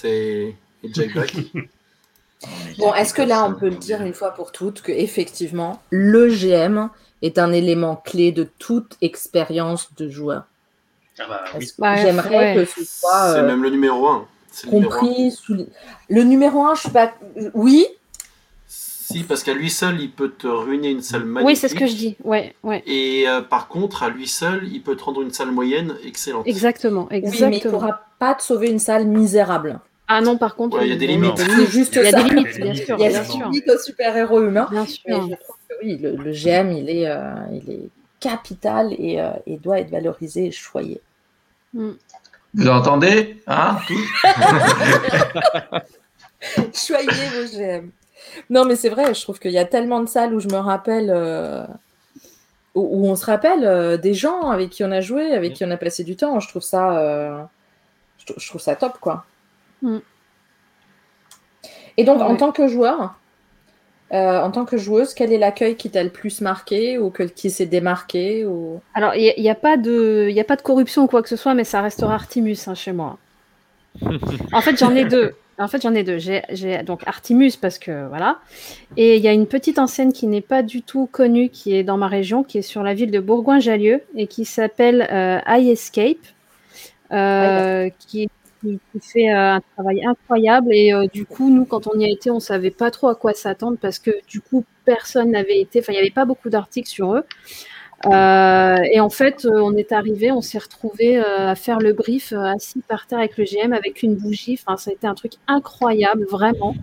et, 0.03 0.55
Jack 0.83 1.13
Black. 1.13 1.33
bon, 2.77 2.93
est-ce 2.93 3.15
que 3.15 3.23
là, 3.23 3.43
on 3.43 3.55
peut 3.55 3.69
le 3.69 3.75
dire 3.75 4.03
une 4.03 4.13
fois 4.13 4.35
pour 4.35 4.51
toutes 4.51 4.83
que 4.83 4.91
effectivement, 4.91 5.81
le 5.89 6.27
GM 6.27 6.89
est 7.23 7.39
un 7.39 7.51
élément 7.51 7.95
clé 7.95 8.31
de 8.31 8.47
toute 8.59 8.97
expérience 9.01 9.95
de 9.95 10.09
joueur? 10.09 10.43
Ah 11.17 11.23
bah, 11.27 11.43
oui. 11.55 11.67
J'aimerais 11.95 12.53
que 12.53 12.65
ce 12.65 12.83
soit. 12.83 13.33
C'est 13.33 13.39
euh, 13.39 13.47
même 13.47 13.63
le 13.63 13.71
numéro 13.71 14.07
1. 14.07 14.27
Compris. 14.69 15.31
Sous... 15.31 15.65
Le 16.07 16.21
numéro 16.21 16.63
1, 16.63 16.75
je 16.75 16.81
suis 16.81 16.91
pas. 16.91 17.15
Oui, 17.55 17.87
si, 19.15 19.23
parce 19.23 19.43
qu'à 19.43 19.53
lui 19.53 19.69
seul, 19.69 20.01
il 20.01 20.11
peut 20.11 20.31
te 20.31 20.47
ruiner 20.47 20.89
une 20.89 21.01
salle 21.01 21.23
magnifique. 21.25 21.47
Oui, 21.47 21.55
c'est 21.55 21.67
ce 21.69 21.75
que 21.75 21.87
je 21.87 21.95
dis. 21.95 22.17
Ouais, 22.23 22.53
ouais. 22.63 22.83
Et 22.85 23.27
euh, 23.27 23.41
par 23.41 23.67
contre, 23.67 24.03
à 24.03 24.09
lui 24.09 24.27
seul, 24.27 24.67
il 24.71 24.81
peut 24.81 24.95
te 24.95 25.03
rendre 25.03 25.21
une 25.21 25.31
salle 25.31 25.51
moyenne 25.51 25.95
excellente. 26.05 26.45
Exactement, 26.47 27.09
exactement. 27.09 27.49
mais 27.49 27.57
il 27.57 27.65
ne 27.65 27.71
pourra 27.71 28.01
pas 28.19 28.35
te 28.35 28.43
sauver 28.43 28.69
une 28.69 28.79
salle 28.79 29.05
misérable. 29.07 29.79
Ah 30.07 30.21
non, 30.21 30.37
par 30.37 30.55
contre, 30.55 30.83
il 30.83 30.89
y 30.89 30.91
a 30.91 30.97
des 30.97 31.07
limites. 31.07 31.41
juste 31.69 31.95
il 31.95 32.03
y 32.03 32.07
a 32.07 32.23
des 32.23 32.29
limites, 32.29 32.59
bien 32.59 32.75
sûr. 32.75 32.97
Il 32.99 33.03
y 33.03 33.15
a 33.15 33.23
des 33.23 33.27
limites 33.27 33.69
aux 33.69 33.79
super-héros 33.79 34.43
humains. 34.43 34.67
Bien 34.69 34.85
sûr. 34.85 35.01
Mais 35.07 35.15
je 35.15 35.43
trouve 35.43 35.55
que 35.69 35.75
oui, 35.83 35.97
le, 35.97 36.31
GM, 36.31 36.71
il 36.71 36.89
est, 36.89 37.07
euh, 37.07 37.33
il 37.53 37.71
est 37.71 37.89
capital 38.19 38.93
et, 38.97 39.19
euh, 39.19 39.31
doit 39.63 39.79
être 39.79 39.89
valorisé 39.89 40.47
et 40.47 40.51
choyé. 40.51 41.01
Mm. 41.73 41.91
Vous 42.53 42.67
entendez 42.67 43.41
Hein? 43.47 43.77
Choyez 46.73 47.07
vos 47.07 47.47
GM. 47.57 47.89
Non, 48.49 48.65
mais 48.65 48.75
c'est 48.75 48.89
vrai, 48.89 49.13
je 49.13 49.21
trouve 49.21 49.39
qu'il 49.39 49.51
y 49.51 49.57
a 49.57 49.65
tellement 49.65 50.01
de 50.01 50.07
salles 50.07 50.33
où 50.33 50.39
je 50.39 50.47
me 50.47 50.57
rappelle, 50.57 51.09
euh, 51.09 51.65
où, 52.73 53.07
on 53.07 53.15
se 53.15 53.25
rappelle 53.25 53.65
euh, 53.65 53.97
des 53.97 54.13
gens 54.13 54.49
avec 54.49 54.69
qui 54.69 54.83
on 54.83 54.91
a 54.91 55.01
joué, 55.01 55.33
avec 55.33 55.53
qui 55.53 55.65
on 55.65 55.71
a 55.71 55.77
passé 55.77 56.03
du 56.03 56.15
temps. 56.15 56.39
Je 56.39 56.47
trouve 56.47 56.61
ça, 56.61 56.97
euh, 56.99 57.41
je, 58.37 58.47
trouve 58.47 58.61
ça 58.61 58.75
top, 58.75 58.97
quoi. 58.99 59.25
Mm. 59.81 59.97
Et 61.97 62.03
donc, 62.03 62.21
en 62.21 62.35
tant 62.35 62.51
que 62.51 62.67
joueur, 62.67 63.15
en 64.11 64.51
tant 64.51 64.65
que 64.65 64.77
joueuse, 64.77 65.13
quel 65.13 65.33
est 65.33 65.37
l'accueil 65.37 65.75
qui 65.75 65.89
t'a 65.89 66.03
le 66.03 66.09
plus 66.09 66.41
marqué 66.41 66.97
ou 66.97 67.09
que, 67.09 67.23
qui 67.23 67.49
s'est 67.49 67.65
démarqué 67.65 68.45
ou... 68.45 68.81
Alors, 68.93 69.15
il 69.15 69.33
n'y 69.37 69.49
a, 69.49 69.55
pas 69.55 69.77
de, 69.77 70.33
a 70.37 70.43
pas 70.43 70.55
de 70.55 70.61
corruption 70.61 71.03
ou 71.03 71.07
quoi 71.07 71.21
que 71.21 71.29
ce 71.29 71.35
soit, 71.35 71.53
mais 71.53 71.63
ça 71.63 71.81
restera 71.81 72.13
Artimus 72.13 72.57
hein, 72.67 72.75
chez 72.75 72.91
moi. 72.91 73.17
en 74.53 74.61
fait, 74.61 74.77
j'en 74.77 74.93
ai 74.93 75.05
deux. 75.05 75.33
En 75.57 75.67
fait, 75.69 75.81
j'en 75.81 75.93
ai 75.93 76.03
deux. 76.03 76.17
J'ai 76.17 76.83
donc 76.83 77.07
Artimus 77.07 77.53
parce 77.59 77.79
que 77.79 78.07
voilà. 78.07 78.39
Et 78.97 79.15
il 79.15 79.23
y 79.23 79.27
a 79.27 79.33
une 79.33 79.47
petite 79.47 79.79
enseigne 79.79 80.11
qui 80.11 80.27
n'est 80.27 80.41
pas 80.41 80.63
du 80.63 80.81
tout 80.81 81.07
connue, 81.09 81.49
qui 81.49 81.73
est 81.73 81.83
dans 81.83 81.97
ma 81.97 82.07
région, 82.07 82.43
qui 82.43 82.57
est 82.57 82.61
sur 82.61 82.83
la 82.83 82.93
ville 82.93 83.11
de 83.11 83.19
Bourgoin-Jallieu 83.19 84.01
et 84.15 84.27
qui 84.27 84.43
s'appelle 84.43 85.07
euh, 85.11 85.39
iEscape, 85.47 86.17
euh, 87.13 87.89
qui, 87.99 88.29
fait 89.01 89.31
euh, 89.31 89.53
un 89.53 89.61
travail 89.75 90.05
incroyable. 90.05 90.73
Et 90.73 90.91
du 91.13 91.25
coup, 91.25 91.49
nous, 91.49 91.63
quand 91.63 91.87
on 91.87 91.97
y 91.97 92.03
a 92.03 92.09
été, 92.09 92.31
on 92.31 92.41
savait 92.41 92.71
pas 92.71 92.91
trop 92.91 93.07
à 93.07 93.15
quoi 93.15 93.33
s'attendre 93.33 93.77
parce 93.81 93.99
que 93.99 94.11
du 94.27 94.41
coup, 94.41 94.65
personne 94.83 95.31
n'avait 95.31 95.61
été. 95.61 95.79
Enfin, 95.79 95.93
il 95.93 95.95
n'y 95.95 96.01
avait 96.01 96.09
pas 96.09 96.25
beaucoup 96.25 96.49
d'articles 96.49 96.89
sur 96.89 97.13
eux. 97.13 97.23
Euh, 98.05 98.77
et 98.91 98.99
en 98.99 99.09
fait, 99.09 99.45
euh, 99.45 99.59
on 99.61 99.73
est 99.75 99.91
arrivé, 99.91 100.31
on 100.31 100.41
s'est 100.41 100.57
retrouvé 100.57 101.17
euh, 101.17 101.49
à 101.49 101.55
faire 101.55 101.79
le 101.79 101.93
brief 101.93 102.33
assis 102.33 102.81
par 102.87 103.07
terre 103.07 103.19
avec 103.19 103.37
le 103.37 103.45
GM 103.45 103.73
avec 103.73 104.03
une 104.03 104.15
bougie. 104.15 104.57
Ça 104.57 104.75
a 104.87 104.93
été 104.93 105.07
un 105.07 105.15
truc 105.15 105.33
incroyable, 105.47 106.25
vraiment. 106.29 106.75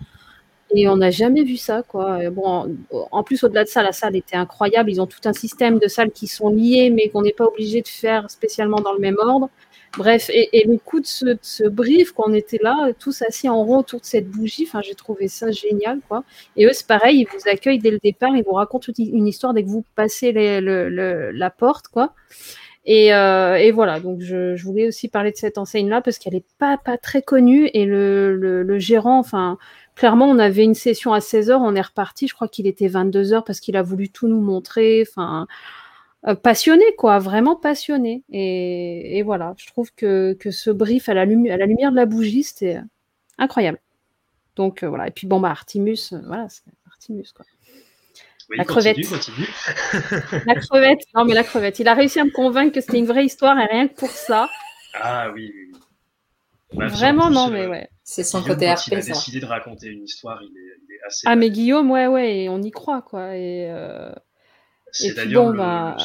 Et 0.75 0.87
on 0.89 0.97
n'a 0.97 1.11
jamais 1.11 1.43
vu 1.43 1.55
ça, 1.57 1.83
quoi. 1.83 2.29
bon, 2.31 2.75
en, 3.11 3.23
plus, 3.23 3.43
au-delà 3.43 3.63
de 3.63 3.69
ça, 3.69 3.83
la 3.83 3.91
salle 3.91 4.15
était 4.15 4.35
incroyable. 4.35 4.89
Ils 4.89 5.01
ont 5.01 5.05
tout 5.05 5.19
un 5.25 5.33
système 5.33 5.77
de 5.77 5.87
salles 5.87 6.11
qui 6.11 6.25
sont 6.27 6.49
liées, 6.49 6.89
mais 6.89 7.09
qu'on 7.09 7.21
n'est 7.21 7.33
pas 7.33 7.45
obligé 7.45 7.81
de 7.81 7.87
faire 7.87 8.29
spécialement 8.31 8.77
dans 8.81 8.93
le 8.93 8.99
même 8.99 9.17
ordre. 9.21 9.49
Bref, 9.97 10.29
et, 10.33 10.65
le 10.67 10.77
coup 10.77 10.99
de 10.99 11.05
ce, 11.05 11.67
brief, 11.67 12.13
quand 12.13 12.23
on 12.27 12.33
était 12.33 12.59
là, 12.61 12.91
tous 12.97 13.21
assis 13.21 13.47
en 13.47 13.63
rond 13.63 13.79
autour 13.79 13.99
de 13.99 14.05
cette 14.05 14.27
bougie, 14.27 14.65
enfin, 14.67 14.81
j'ai 14.81 14.95
trouvé 14.95 15.27
ça 15.27 15.51
génial, 15.51 15.99
quoi. 16.07 16.23
Et 16.55 16.65
eux, 16.65 16.73
c'est 16.73 16.87
pareil, 16.87 17.19
ils 17.19 17.27
vous 17.27 17.47
accueillent 17.47 17.79
dès 17.79 17.91
le 17.91 17.99
départ, 18.03 18.35
ils 18.35 18.43
vous 18.43 18.53
racontent 18.53 18.91
une 18.97 19.27
histoire 19.27 19.53
dès 19.53 19.63
que 19.63 19.69
vous 19.69 19.85
passez 19.95 20.31
la 20.33 21.49
porte, 21.51 21.89
quoi. 21.89 22.13
Euh, 22.89 23.55
et, 23.55 23.71
voilà, 23.71 23.99
donc 23.99 24.21
je, 24.21 24.61
voulais 24.61 24.87
aussi 24.87 25.07
parler 25.07 25.31
de 25.31 25.37
cette 25.37 25.57
enseigne-là 25.57 26.01
parce 26.01 26.17
qu'elle 26.17 26.33
n'est 26.33 26.43
pas, 26.57 26.77
pas 26.77 26.97
très 26.97 27.21
connue 27.21 27.69
et 27.73 27.85
le, 27.85 28.77
gérant, 28.79 29.19
enfin, 29.19 29.57
clairement, 29.95 30.25
on 30.25 30.39
avait 30.39 30.63
une 30.63 30.73
session 30.73 31.13
à 31.13 31.19
16h, 31.19 31.53
on 31.53 31.75
est 31.75 31.81
reparti, 31.81 32.27
je 32.27 32.33
crois 32.33 32.47
qu'il 32.47 32.67
était 32.67 32.87
22h 32.87 33.43
parce 33.45 33.59
qu'il 33.59 33.77
a 33.77 33.83
voulu 33.83 34.09
tout 34.09 34.27
nous 34.27 34.41
montrer, 34.41 35.05
enfin, 35.07 35.47
passionné, 36.41 36.85
quoi, 36.97 37.19
vraiment 37.19 37.55
passionné. 37.55 38.23
Et, 38.31 39.21
voilà, 39.23 39.53
je 39.57 39.67
trouve 39.67 39.93
que, 39.93 40.37
ce 40.49 40.69
brief 40.69 41.09
à 41.09 41.13
la, 41.13 41.21
à 41.21 41.25
la 41.25 41.65
lumière 41.65 41.91
de 41.91 41.95
la 41.95 42.05
bougie, 42.05 42.43
c'était 42.43 42.79
incroyable. 43.37 43.79
Donc 44.55 44.83
euh, 44.83 44.89
voilà, 44.89 45.07
et 45.07 45.11
puis 45.11 45.27
bon, 45.27 45.39
bah, 45.39 45.49
Artimus, 45.49 46.13
euh, 46.13 46.19
voilà, 46.25 46.47
c'est 46.49 46.63
Artimus, 46.87 47.25
quoi. 47.35 47.45
la 48.49 48.65
crevette. 48.65 48.97
la 50.45 50.55
crevette, 50.55 51.01
non 51.15 51.25
mais 51.25 51.33
la 51.33 51.43
crevette. 51.43 51.79
Il 51.79 51.87
a 51.87 51.93
réussi 51.93 52.19
à 52.19 52.25
me 52.25 52.31
convaincre 52.31 52.73
que 52.73 52.81
c'était 52.81 52.99
une 52.99 53.07
vraie 53.07 53.25
histoire 53.25 53.57
et 53.59 53.65
rien 53.65 53.87
que 53.87 53.95
pour 53.95 54.11
ça. 54.11 54.49
Ah 54.93 55.31
oui, 55.33 55.51
oui. 55.55 55.79
Bah, 56.73 56.87
Vraiment, 56.87 57.29
non, 57.29 57.49
mais 57.49 57.67
ouais. 57.67 57.89
C'est 58.03 58.23
son 58.23 58.43
côté 58.43 58.71
RP. 58.71 58.87
Il 58.87 58.95
a 58.95 59.01
décidé 59.01 59.39
de 59.39 59.45
raconter 59.45 59.87
une 59.87 60.03
histoire, 60.03 60.41
il 60.41 60.49
est, 60.57 61.05
assez. 61.05 61.27
Ah, 61.27 61.35
mais 61.35 61.49
Guillaume, 61.49 61.89
ouais, 61.91 62.07
ouais, 62.07 62.43
et 62.43 62.49
on 62.49 62.61
y 62.61 62.71
croit, 62.71 63.01
quoi. 63.01 63.35
Et, 63.35 63.71
d'ailleurs. 65.15 65.51
Bon, 65.51 65.57
bah... 65.57 65.97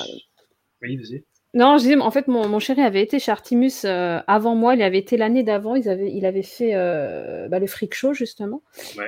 Oui, 0.83 0.97
vas-y. 0.97 1.25
Non, 1.55 1.79
je 1.79 1.85
disais, 1.85 1.97
en 1.97 2.11
fait, 2.11 2.29
mon, 2.29 2.47
mon, 2.47 2.59
chéri 2.59 2.83
avait 2.83 3.03
été 3.03 3.19
chez 3.19 3.33
Artimus 3.33 3.73
euh, 3.87 4.21
avant 4.27 4.55
moi. 4.55 4.75
Il 4.75 4.83
avait 4.83 4.99
été 4.99 5.17
l'année 5.17 5.43
d'avant. 5.43 5.77
Il 5.77 5.89
avait, 5.89 6.13
il 6.13 6.27
avait 6.27 6.43
fait 6.43 6.73
euh, 6.75 7.49
bah, 7.49 7.59
le 7.59 7.67
Freak 7.67 7.95
Show, 7.95 8.13
justement. 8.13 8.63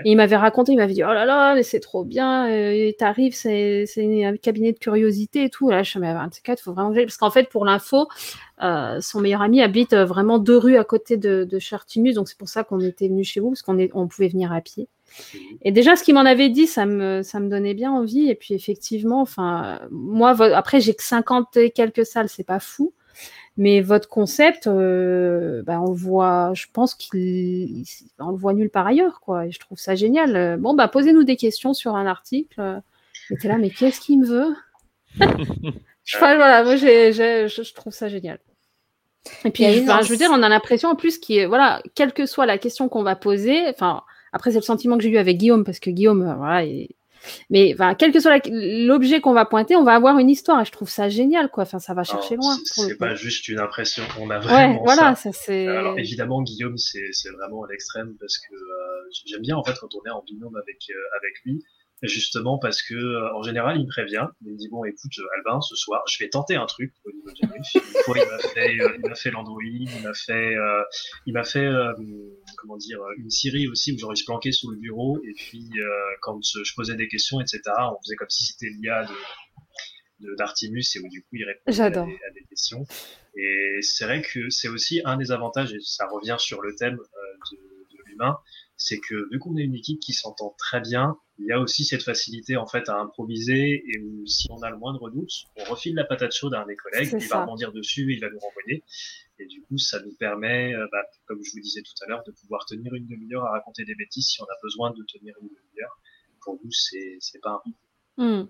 Et 0.05 0.13
il 0.13 0.17
m'avait 0.17 0.37
raconté, 0.37 0.73
il 0.73 0.77
m'avait 0.77 0.95
dit 0.95 1.05
Oh 1.05 1.13
là 1.13 1.27
là, 1.27 1.55
mais 1.55 1.63
c'est 1.63 1.81
trop 1.81 2.03
bien. 2.03 2.51
Euh, 2.51 2.93
T'arrives, 2.99 3.35
c'est 3.35 3.85
un 4.25 4.37
cabinet 4.39 4.73
de 4.73 4.79
curiosité 4.79 5.45
et 5.45 5.51
tout. 5.51 5.69
Là, 5.69 5.83
je 5.83 5.99
me 5.99 6.05
suis 6.33 6.43
dit, 6.43 6.51
il 6.51 6.57
faut 6.57 6.73
vraiment. 6.73 6.95
Parce 6.95 7.19
qu'en 7.19 7.31
fait, 7.31 7.51
pour 7.51 7.67
l'info, 7.67 8.09
euh, 8.63 9.01
son 9.03 9.21
meilleur 9.21 9.43
ami 9.43 9.61
habite 9.61 9.95
vraiment 9.95 10.39
deux 10.39 10.57
rues 10.57 10.79
à 10.79 10.85
côté 10.85 11.19
de, 11.19 11.45
de 11.45 11.59
chez 11.59 11.75
Artimus. 11.75 12.15
Donc, 12.15 12.29
c'est 12.29 12.39
pour 12.39 12.49
ça 12.49 12.65
qu'on 12.65 12.81
était 12.81 13.09
venu 13.09 13.23
chez 13.23 13.41
vous, 13.41 13.51
parce 13.51 13.61
qu'on 13.61 13.79
on 13.93 14.09
pouvait 14.09 14.29
venir 14.29 14.51
à 14.51 14.63
pied. 14.63 14.89
Et 15.63 15.73
déjà, 15.73 15.97
ce 15.97 16.05
qu'il 16.05 16.15
m'en 16.15 16.21
avait 16.21 16.49
dit, 16.49 16.67
ça 16.67 16.87
me, 16.87 17.23
ça 17.23 17.41
me 17.41 17.49
donnait 17.49 17.75
bien 17.75 17.93
envie. 17.93 18.29
Et 18.29 18.35
puis, 18.35 18.55
effectivement, 18.55 19.21
enfin, 19.21 19.81
moi, 19.91 20.31
après, 20.55 20.81
j'ai 20.81 20.95
que 20.95 21.03
50 21.03 21.57
et 21.57 21.71
quelques 21.71 22.07
salles, 22.07 22.29
c'est 22.29 22.45
pas 22.45 22.61
fou. 22.61 22.93
Mais 23.57 23.81
votre 23.81 24.09
concept, 24.09 24.67
euh, 24.67 25.63
bah, 25.65 25.81
on 25.81 25.93
voit, 25.93 26.53
je 26.55 26.67
pense 26.73 26.95
qu'il, 26.95 27.85
on 28.19 28.31
le 28.31 28.37
voit 28.37 28.55
nulle 28.55 28.71
part 28.71 28.87
ailleurs, 28.87 29.21
quoi. 29.21 29.47
Et 29.47 29.51
je 29.51 29.59
trouve 29.59 29.79
ça 29.79 29.95
génial. 29.95 30.57
Bon, 30.59 30.75
bah, 30.75 30.89
posez-nous 30.89 31.25
des 31.25 31.37
questions 31.37 31.75
sur 31.75 31.97
un 31.97 32.07
article. 32.07 32.81
J'étais 33.29 33.49
là, 33.49 33.59
mais 33.59 33.71
qu'est-ce 33.71 34.01
qu'il 34.01 34.21
me 34.21 34.27
veut? 34.27 34.55
Je, 36.05 36.19
voilà, 36.19 36.65
moi, 36.65 36.77
je, 36.77 37.75
trouve 37.75 37.93
ça 37.93 38.09
génial. 38.09 38.41
Et 39.45 39.51
puis, 39.51 39.65
je, 39.65 40.09
veux 40.09 40.17
dire, 40.17 40.31
on 40.33 40.43
a 40.43 40.49
l'impression 40.49 40.89
en 40.89 40.97
plus 40.97 41.19
qu'il, 41.19 41.47
voilà, 41.47 41.83
quelle 41.95 42.13
que 42.13 42.27
soit 42.27 42.47
la 42.47 42.59
question 42.59 42.89
qu'on 42.89 43.03
va 43.03 43.15
poser, 43.15 43.69
enfin, 43.69 44.03
après, 44.33 44.51
c'est 44.51 44.59
le 44.59 44.63
sentiment 44.63 44.97
que 44.97 45.03
j'ai 45.03 45.11
eu 45.11 45.19
avec 45.19 45.39
Guillaume, 45.39 45.65
parce 45.65 45.81
que 45.81 45.91
Guillaume, 45.91 46.23
euh, 46.23 46.35
voilà, 46.35 46.65
mais 47.51 47.73
enfin, 47.75 47.95
quel 47.95 48.13
que 48.13 48.21
soit 48.21 48.41
l'objet 48.49 49.21
qu'on 49.21 49.33
va 49.33 49.45
pointer, 49.45 49.77
on 49.77 49.85
va 49.85 49.95
avoir 49.95 50.19
une 50.19 50.31
histoire 50.31 50.61
et 50.61 50.65
je 50.65 50.73
trouve 50.73 50.89
ça 50.89 51.09
génial, 51.09 51.51
quoi. 51.51 51.65
Enfin, 51.65 51.79
ça 51.79 51.95
va 51.95 52.05
chercher 52.05 52.37
loin. 52.37 52.57
C'est 52.65 52.97
pas 52.97 53.15
juste 53.15 53.49
une 53.49 53.59
impression, 53.59 54.03
on 54.19 54.31
a 54.31 54.39
vraiment. 54.39 54.75
Ouais, 54.75 54.81
voilà, 54.85 55.15
ça, 55.15 55.31
c'est. 55.33 55.67
Alors 55.67 55.99
évidemment, 55.99 56.43
Guillaume, 56.43 56.77
c'est 56.77 57.31
vraiment 57.39 57.65
à 57.65 57.69
l'extrême 57.71 58.15
parce 58.19 58.39
que 58.39 58.55
euh, 58.55 59.11
j'aime 59.27 59.43
bien 59.43 59.57
en 59.57 59.65
fait 59.65 59.77
retourner 59.79 60.11
en 60.11 60.23
binôme 60.23 60.57
avec 60.57 60.79
euh, 60.91 61.19
avec 61.19 61.35
lui 61.45 61.63
justement 62.03 62.59
parce 62.59 62.83
que 62.83 62.95
euh, 62.95 63.37
en 63.37 63.43
général 63.43 63.77
il 63.77 63.85
me 63.85 63.89
prévient, 63.89 64.27
il 64.41 64.53
me 64.53 64.57
dit 64.57 64.69
bon 64.71 64.85
écoute 64.85 65.13
Albin 65.37 65.61
ce 65.61 65.77
soir 65.77 66.03
je 66.09 66.19
vais 66.19 66.31
tenter 66.31 66.57
un 66.57 66.65
truc 66.65 66.95
au 67.05 67.11
niveau 67.13 67.29
de 67.29 67.37
Une 67.43 68.03
fois 68.05 68.17
il 68.17 68.27
m'a 68.27 68.39
fait 68.39 68.75
il 68.75 69.01
m'a 69.07 69.15
fait 69.15 69.31
l'Android, 69.31 69.61
il 69.63 70.03
m'a 70.03 70.15
fait 70.15 70.55
il 71.27 71.35
m'a 71.35 71.45
fait 71.45 71.69
comment 72.61 72.77
dire 72.77 73.01
une 73.17 73.31
Siri 73.31 73.69
aussi 73.69 73.93
où 73.93 73.99
genre 73.99 74.13
il 74.13 74.53
se 74.53 74.59
sous 74.59 74.71
le 74.71 74.77
bureau 74.77 75.19
et 75.25 75.33
puis 75.35 75.71
quand 76.23 76.39
je 76.43 76.75
posais 76.75 76.95
des 76.95 77.09
questions 77.09 77.41
etc 77.41 77.61
on 77.79 78.01
faisait 78.03 78.17
comme 78.17 78.31
si 78.31 78.45
c'était 78.45 78.69
l'IA 78.69 79.05
de 79.05 79.15
d'Artimus 80.37 80.85
et 80.95 81.01
où 81.01 81.09
du 81.09 81.23
coup 81.23 81.29
il 81.33 81.45
répondait 81.45 81.81
à 81.81 81.91
des, 81.91 81.99
à 81.99 82.31
des, 82.35 82.45
questions. 82.49 82.85
Et 83.37 83.79
c'est 83.83 84.05
vrai 84.05 84.23
que 84.23 84.51
c'est 84.51 84.69
aussi 84.69 85.01
un 85.05 85.17
des 85.17 85.33
avantages 85.33 85.73
et 85.73 85.81
ça 85.81 86.07
revient 86.09 86.37
sur 86.39 86.61
le 86.61 86.75
thème 86.75 86.97
de, 86.97 87.57
de 87.57 87.99
l'humain 88.07 88.39
c'est 88.81 88.99
que 88.99 89.29
vu 89.31 89.39
qu'on 89.39 89.57
est 89.59 89.63
une 89.63 89.75
équipe 89.75 90.01
qui 90.01 90.15
s'entend 90.15 90.55
très 90.57 90.81
bien, 90.81 91.19
il 91.39 91.45
y 91.45 91.53
a 91.53 91.61
aussi 91.61 91.85
cette 91.85 92.03
facilité 92.03 92.57
en 92.57 92.67
fait 92.67 92.89
à 92.89 92.99
improviser 92.99 93.85
et 93.87 93.99
où 93.99 94.27
si 94.27 94.49
on 94.51 94.63
a 94.63 94.71
le 94.71 94.79
moindre 94.79 95.11
doute, 95.11 95.31
on 95.57 95.65
refile 95.65 95.95
la 95.95 96.05
patate 96.05 96.33
chaude 96.33 96.55
à 96.55 96.63
un 96.63 96.67
des 96.67 96.77
collègues, 96.77 97.11
il 97.13 97.29
va 97.29 97.43
rebondir 97.43 97.73
dessus, 97.73 98.11
il 98.11 98.21
va 98.21 98.31
nous 98.31 98.39
renvoyer. 98.39 98.83
Et 99.39 99.47
du 99.47 99.61
coup, 99.63 99.77
ça 99.77 100.01
nous 100.01 100.15
permet, 100.19 100.75
euh, 100.75 100.87
bah, 100.91 101.03
comme 101.27 101.41
je 101.45 101.53
vous 101.53 101.61
disais 101.61 101.83
tout 101.83 101.93
à 102.05 102.09
l'heure, 102.09 102.23
de 102.27 102.33
pouvoir 102.33 102.65
tenir 102.65 102.95
une 102.95 103.07
demi-heure 103.07 103.45
à 103.45 103.51
raconter 103.51 103.85
des 103.85 103.95
bêtises 103.95 104.29
si 104.29 104.41
on 104.41 104.47
a 104.47 104.59
besoin 104.63 104.93
de 104.93 105.05
tenir 105.05 105.35
une 105.43 105.49
demi-heure. 105.49 106.01
Pour 106.43 106.59
nous, 106.65 106.71
c'est 106.71 107.41
pas 107.43 107.63
un 108.17 108.25
mmh. 108.25 108.49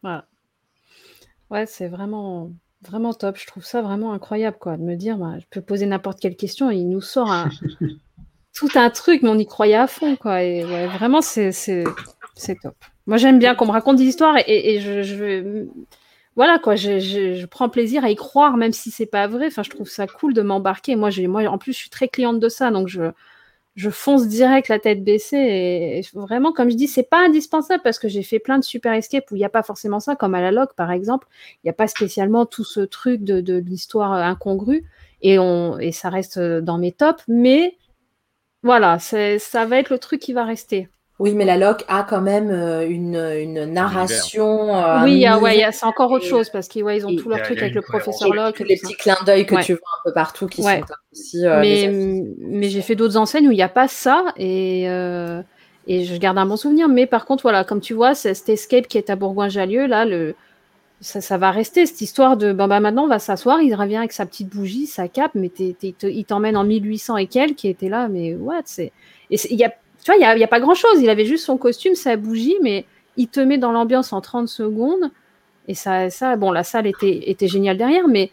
Voilà. 0.00 0.26
Ouais, 1.50 1.66
c'est 1.66 1.88
vraiment 1.88 2.52
vraiment 2.80 3.12
top. 3.12 3.36
Je 3.36 3.46
trouve 3.46 3.66
ça 3.66 3.82
vraiment 3.82 4.14
incroyable, 4.14 4.56
quoi, 4.58 4.78
de 4.78 4.82
me 4.82 4.96
dire, 4.96 5.18
bah, 5.18 5.38
je 5.38 5.46
peux 5.50 5.60
poser 5.60 5.84
n'importe 5.84 6.20
quelle 6.20 6.36
question 6.36 6.70
et 6.70 6.76
il 6.76 6.88
nous 6.88 7.02
sort 7.02 7.30
un, 7.30 7.50
tout 8.58 8.68
un 8.74 8.90
truc, 8.90 9.22
mais 9.22 9.28
on 9.28 9.38
y 9.38 9.46
croyait 9.46 9.76
à 9.76 9.86
fond, 9.86 10.16
quoi. 10.16 10.42
Et 10.42 10.64
vraiment, 10.64 11.22
c'est 11.22 11.52
top. 12.60 12.74
Moi, 13.06 13.16
j'aime 13.16 13.38
bien 13.38 13.54
qu'on 13.54 13.66
me 13.66 13.70
raconte 13.70 13.96
des 13.96 14.04
histoires 14.04 14.36
et, 14.46 14.80
je, 14.80 15.66
voilà, 16.34 16.58
quoi. 16.58 16.74
Je, 16.74 17.46
prends 17.46 17.68
plaisir 17.68 18.04
à 18.04 18.10
y 18.10 18.16
croire, 18.16 18.56
même 18.56 18.72
si 18.72 18.90
c'est 18.90 19.06
pas 19.06 19.28
vrai. 19.28 19.46
Enfin, 19.46 19.62
je 19.62 19.70
trouve 19.70 19.88
ça 19.88 20.08
cool 20.08 20.34
de 20.34 20.42
m'embarquer. 20.42 20.96
Moi, 20.96 21.10
moi, 21.28 21.44
en 21.44 21.58
plus, 21.58 21.72
je 21.72 21.78
suis 21.78 21.90
très 21.90 22.08
cliente 22.08 22.40
de 22.40 22.48
ça, 22.48 22.72
donc 22.72 22.88
je, 22.88 23.12
je 23.76 23.90
fonce 23.90 24.26
direct 24.26 24.66
la 24.66 24.80
tête 24.80 25.04
baissée. 25.04 25.36
Et, 25.36 26.00
vraiment, 26.12 26.52
comme 26.52 26.68
je 26.68 26.74
dis, 26.74 26.88
c'est 26.88 27.08
pas 27.08 27.24
indispensable 27.24 27.82
parce 27.84 28.00
que 28.00 28.08
j'ai 28.08 28.24
fait 28.24 28.40
plein 28.40 28.58
de 28.58 28.64
super 28.64 28.92
escapes 28.92 29.30
où 29.30 29.36
il 29.36 29.38
n'y 29.38 29.44
a 29.44 29.50
pas 29.50 29.62
forcément 29.62 30.00
ça, 30.00 30.16
comme 30.16 30.34
à 30.34 30.40
la 30.40 30.50
log, 30.50 30.70
par 30.76 30.90
exemple. 30.90 31.28
Il 31.62 31.66
n'y 31.66 31.70
a 31.70 31.74
pas 31.74 31.86
spécialement 31.86 32.44
tout 32.44 32.64
ce 32.64 32.80
truc 32.80 33.22
de, 33.22 33.40
de 33.40 33.58
l'histoire 33.58 34.12
incongrue. 34.14 34.84
Et, 35.22 35.38
on, 35.38 35.78
et 35.78 35.92
ça 35.92 36.10
reste 36.10 36.40
dans 36.40 36.78
mes 36.78 36.90
tops, 36.90 37.22
mais 37.28 37.76
voilà, 38.62 38.98
ça 38.98 39.64
va 39.66 39.78
être 39.78 39.90
le 39.90 39.98
truc 39.98 40.20
qui 40.20 40.32
va 40.32 40.44
rester. 40.44 40.88
Oui, 41.18 41.34
mais 41.34 41.44
la 41.44 41.56
loc 41.56 41.84
a 41.88 42.04
quand 42.04 42.20
même 42.20 42.50
euh, 42.50 42.88
une, 42.88 43.16
une 43.16 43.64
narration. 43.64 44.76
Euh, 44.76 45.02
oui, 45.02 45.26
ouais, 45.40 45.68
c'est 45.72 45.84
encore 45.84 46.12
autre 46.12 46.24
chose 46.24 46.48
parce 46.48 46.68
qu'ils 46.68 46.84
ils 46.88 47.06
ont 47.06 47.16
tous 47.16 47.28
leurs 47.28 47.42
trucs 47.42 47.60
avec 47.60 47.74
le 47.74 47.82
professeur 47.82 48.32
Locke. 48.32 48.60
les 48.60 48.76
petits 48.76 48.94
clins 48.94 49.18
d'œil 49.26 49.44
que 49.44 49.56
tu 49.64 49.72
vois 49.72 49.82
un 49.98 50.02
peu 50.04 50.12
partout 50.12 50.46
qui 50.46 50.62
sont 50.62 50.80
aussi. 51.12 51.44
Euh, 51.44 51.60
mais 51.60 52.24
mais 52.38 52.68
j'ai 52.68 52.82
fait 52.82 52.94
d'autres 52.94 53.16
enseignes 53.16 53.48
où 53.48 53.50
il 53.50 53.56
n'y 53.56 53.62
a 53.62 53.68
pas 53.68 53.88
ça 53.88 54.26
et 54.36 54.84
et 55.88 56.04
je 56.04 56.16
garde 56.18 56.38
un 56.38 56.46
bon 56.46 56.56
souvenir. 56.56 56.86
Mais 56.88 57.06
par 57.06 57.24
contre, 57.24 57.42
voilà, 57.42 57.64
comme 57.64 57.80
tu 57.80 57.94
vois, 57.94 58.14
cet 58.14 58.48
escape 58.48 58.86
qui 58.86 58.98
est 58.98 59.10
à 59.10 59.16
Bourgoin-Jallieu, 59.16 59.86
là, 59.86 60.04
le, 60.04 60.36
ça, 61.00 61.38
va 61.38 61.50
rester 61.50 61.86
cette 61.86 62.00
histoire 62.00 62.36
de 62.36 62.52
ben, 62.52 62.66
ben, 62.66 62.80
maintenant 62.80 63.04
on 63.04 63.08
va 63.08 63.18
s'asseoir, 63.18 63.62
il 63.62 63.74
revient 63.74 63.96
avec 63.98 64.12
sa 64.12 64.26
petite 64.26 64.48
bougie, 64.48 64.86
sa 64.86 65.08
cape, 65.08 65.32
mais 65.34 65.50
il 65.58 66.24
t'emmène 66.24 66.56
en 66.56 66.64
1800 66.64 67.18
et 67.18 67.26
quelques, 67.26 67.56
qui 67.56 67.68
était 67.68 67.88
là, 67.88 68.08
mais 68.08 68.34
what 68.34 68.62
c'est 68.64 68.92
et 69.30 69.36
il 69.50 69.58
y 69.58 69.64
a, 69.64 69.70
tu 69.70 70.06
vois, 70.06 70.16
il 70.16 70.22
y 70.22 70.24
a, 70.24 70.36
y 70.36 70.44
a, 70.44 70.48
pas 70.48 70.60
grand 70.60 70.74
chose. 70.74 71.00
Il 71.00 71.10
avait 71.10 71.24
juste 71.24 71.44
son 71.44 71.58
costume, 71.58 71.94
sa 71.94 72.16
bougie, 72.16 72.56
mais 72.62 72.84
il 73.16 73.28
te 73.28 73.40
met 73.40 73.58
dans 73.58 73.72
l'ambiance 73.72 74.12
en 74.12 74.20
30 74.20 74.48
secondes. 74.48 75.10
Et 75.66 75.74
ça, 75.74 76.08
ça, 76.10 76.36
bon, 76.36 76.50
la 76.50 76.64
salle 76.64 76.86
était, 76.86 77.30
était 77.30 77.48
géniale 77.48 77.76
derrière, 77.76 78.08
mais 78.08 78.30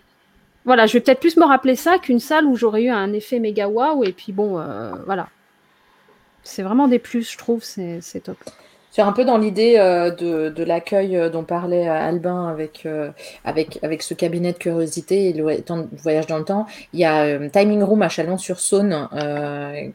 voilà, 0.64 0.88
je 0.88 0.94
vais 0.94 1.02
peut-être 1.02 1.20
plus 1.20 1.38
me 1.38 1.44
rappeler 1.46 1.76
ça 1.76 2.00
qu'une 2.00 2.20
salle 2.20 2.46
où 2.46 2.56
j'aurais 2.56 2.84
eu 2.84 2.90
un 2.90 3.12
effet 3.14 3.40
méga 3.40 3.68
wow. 3.68 4.04
Et 4.04 4.14
puis 4.14 4.32
bon, 4.32 4.58
euh, 4.58 4.92
voilà. 5.06 5.28
C'est 6.46 6.64
vraiment 6.64 6.88
des 6.88 7.00
plus, 7.00 7.32
je 7.32 7.38
trouve, 7.38 7.64
c'est 7.64 8.02
top. 8.24 8.38
C'est 8.92 9.02
un 9.02 9.12
peu 9.12 9.26
dans 9.26 9.38
l'idée 9.38 9.76
euh, 9.78 10.10
de, 10.10 10.64
l'accueil 10.64 11.18
euh, 11.18 11.30
dont 11.30 11.44
parlait 11.44 11.86
Albin 11.86 12.48
avec, 12.48 12.88
avec, 13.44 13.78
avec 13.84 14.02
ce 14.02 14.14
cabinet 14.14 14.54
de 14.54 14.58
curiosité 14.58 15.28
et 15.30 15.34
le 15.34 15.44
voyage 15.98 16.28
dans 16.28 16.38
le 16.38 16.46
temps. 16.46 16.66
Il 16.94 17.02
y 17.02 17.04
a 17.04 17.38
Timing 17.50 17.84
Room 17.84 18.04
à 18.04 18.08
Chalon-sur-Saône 18.08 19.10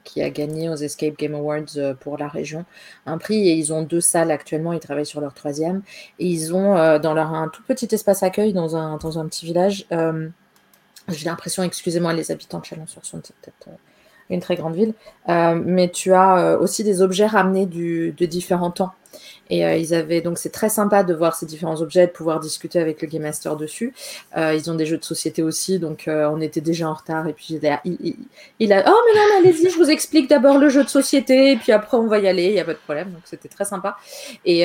qui 0.04 0.20
a 0.20 0.28
gagné 0.28 0.68
aux 0.68 0.74
Escape 0.74 1.16
Game 1.16 1.34
Awards 1.34 1.96
pour 2.00 2.18
la 2.18 2.28
région 2.28 2.66
un 3.06 3.16
prix 3.16 3.48
et 3.48 3.54
ils 3.54 3.72
ont 3.72 3.80
deux 3.82 4.02
salles 4.02 4.30
actuellement. 4.30 4.74
Ils 4.74 4.80
travaillent 4.80 5.06
sur 5.06 5.22
leur 5.22 5.32
troisième 5.32 5.80
et 6.18 6.26
ils 6.26 6.54
ont 6.54 6.98
dans 6.98 7.14
leur 7.14 7.32
un 7.32 7.48
tout 7.48 7.62
petit 7.66 7.88
espace 7.92 8.22
accueil 8.22 8.52
dans 8.52 8.76
un, 8.76 8.98
dans 8.98 9.18
un 9.18 9.26
petit 9.26 9.46
village 9.46 9.86
j'ai 11.08 11.26
l'impression, 11.26 11.62
excusez-moi, 11.62 12.12
les 12.12 12.30
habitants 12.30 12.60
de 12.60 12.64
Chalon-sur-Saône, 12.64 13.22
c'est 13.24 13.34
peut-être 13.36 13.68
euh, 13.68 13.76
une 14.30 14.40
très 14.40 14.56
grande 14.56 14.74
ville, 14.74 14.94
euh, 15.28 15.60
mais 15.62 15.88
tu 15.88 16.12
as 16.12 16.38
euh, 16.38 16.58
aussi 16.58 16.84
des 16.84 17.02
objets 17.02 17.26
ramenés 17.26 17.66
du, 17.66 18.12
de 18.12 18.26
différents 18.26 18.70
temps. 18.70 18.92
Et 19.50 19.66
euh, 19.66 19.76
ils 19.76 19.92
avaient 19.94 20.20
donc 20.20 20.38
c'est 20.38 20.50
très 20.50 20.68
sympa 20.68 21.02
de 21.02 21.12
voir 21.12 21.34
ces 21.34 21.44
différents 21.44 21.82
objets, 21.82 22.06
de 22.06 22.12
pouvoir 22.12 22.40
discuter 22.40 22.78
avec 22.78 23.02
le 23.02 23.08
game 23.08 23.22
master 23.22 23.56
dessus. 23.56 23.92
Euh, 24.36 24.54
ils 24.54 24.70
ont 24.70 24.74
des 24.74 24.86
jeux 24.86 24.96
de 24.96 25.04
société 25.04 25.42
aussi, 25.42 25.78
donc 25.78 26.06
euh, 26.06 26.30
on 26.32 26.40
était 26.40 26.60
déjà 26.60 26.88
en 26.88 26.94
retard. 26.94 27.26
Et 27.26 27.32
puis 27.32 27.58
il, 27.60 27.78
il, 27.84 28.16
il, 28.60 28.72
a 28.72 28.84
oh 28.86 29.00
mais 29.06 29.20
non 29.20 29.26
allez-y, 29.40 29.70
je 29.70 29.76
vous 29.76 29.90
explique 29.90 30.30
d'abord 30.30 30.56
le 30.58 30.68
jeu 30.68 30.84
de 30.84 30.88
société 30.88 31.52
et 31.52 31.56
puis 31.56 31.72
après 31.72 31.96
on 31.96 32.06
va 32.06 32.20
y 32.20 32.28
aller, 32.28 32.44
il 32.44 32.54
y 32.54 32.60
a 32.60 32.64
pas 32.64 32.74
de 32.74 32.78
problème. 32.78 33.10
Donc 33.10 33.22
c'était 33.24 33.48
très 33.48 33.64
sympa. 33.64 33.96
Et 34.44 34.64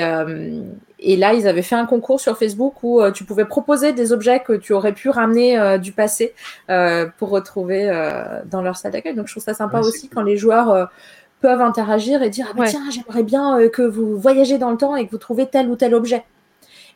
et 0.99 1.17
là 1.17 1.33
ils 1.33 1.47
avaient 1.47 1.63
fait 1.63 1.75
un 1.75 1.85
concours 1.85 2.19
sur 2.19 2.37
Facebook 2.37 2.83
où 2.83 3.01
tu 3.11 3.23
pouvais 3.23 3.45
proposer 3.45 3.91
des 3.91 4.13
objets 4.13 4.41
que 4.41 4.53
tu 4.53 4.73
aurais 4.73 4.93
pu 4.93 5.09
ramener 5.09 5.79
du 5.79 5.91
passé 5.93 6.35
pour 7.17 7.29
retrouver 7.29 7.85
dans 8.45 8.61
leur 8.61 8.77
salle 8.77 8.91
d'accueil. 8.91 9.15
Donc 9.15 9.27
je 9.27 9.33
trouve 9.33 9.43
ça 9.43 9.55
sympa 9.55 9.79
aussi 9.79 10.09
quand 10.09 10.21
les 10.21 10.37
joueurs 10.37 10.89
peuvent 11.45 11.61
interagir 11.61 12.23
et 12.23 12.31
dire 12.31 12.47
ah 12.49 12.53
bah 12.57 12.65
tiens 12.67 12.81
j'aimerais 12.89 13.21
bien 13.21 13.59
euh, 13.59 13.69
que 13.69 13.83
vous 13.83 14.17
voyagez 14.17 14.57
dans 14.57 14.71
le 14.71 14.77
temps 14.77 14.95
et 14.95 15.05
que 15.05 15.11
vous 15.11 15.19
trouvez 15.19 15.45
tel 15.45 15.69
ou 15.69 15.75
tel 15.75 15.93
objet. 15.93 16.23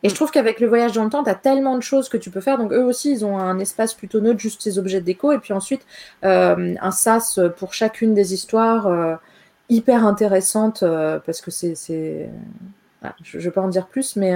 Et 0.02 0.08
je 0.08 0.14
mm. 0.14 0.16
trouve 0.16 0.30
qu'avec 0.32 0.58
le 0.58 0.66
voyage 0.66 0.90
dans 0.90 1.04
le 1.04 1.10
temps, 1.10 1.22
tu 1.22 1.30
as 1.30 1.36
tellement 1.36 1.76
de 1.76 1.82
choses 1.82 2.08
que 2.08 2.16
tu 2.16 2.30
peux 2.30 2.40
faire. 2.40 2.58
Donc 2.58 2.72
eux 2.72 2.82
aussi, 2.82 3.12
ils 3.12 3.24
ont 3.24 3.38
un 3.38 3.60
espace 3.60 3.94
plutôt 3.94 4.20
neutre, 4.20 4.40
juste 4.40 4.60
ces 4.60 4.80
objets 4.80 5.00
de 5.00 5.04
déco. 5.04 5.30
Et 5.30 5.38
puis 5.38 5.52
ensuite, 5.52 5.82
euh, 6.24 6.74
un 6.80 6.90
sas 6.90 7.38
pour 7.58 7.74
chacune 7.74 8.12
des 8.12 8.34
histoires 8.34 8.88
euh, 8.88 9.14
hyper 9.68 10.04
intéressante 10.04 10.82
parce 11.24 11.40
que 11.40 11.52
c'est... 11.52 11.76
je 13.22 13.38
ne 13.38 13.42
vais 13.42 13.50
pas 13.52 13.60
en 13.60 13.68
dire 13.68 13.86
plus, 13.86 14.16
mais 14.16 14.32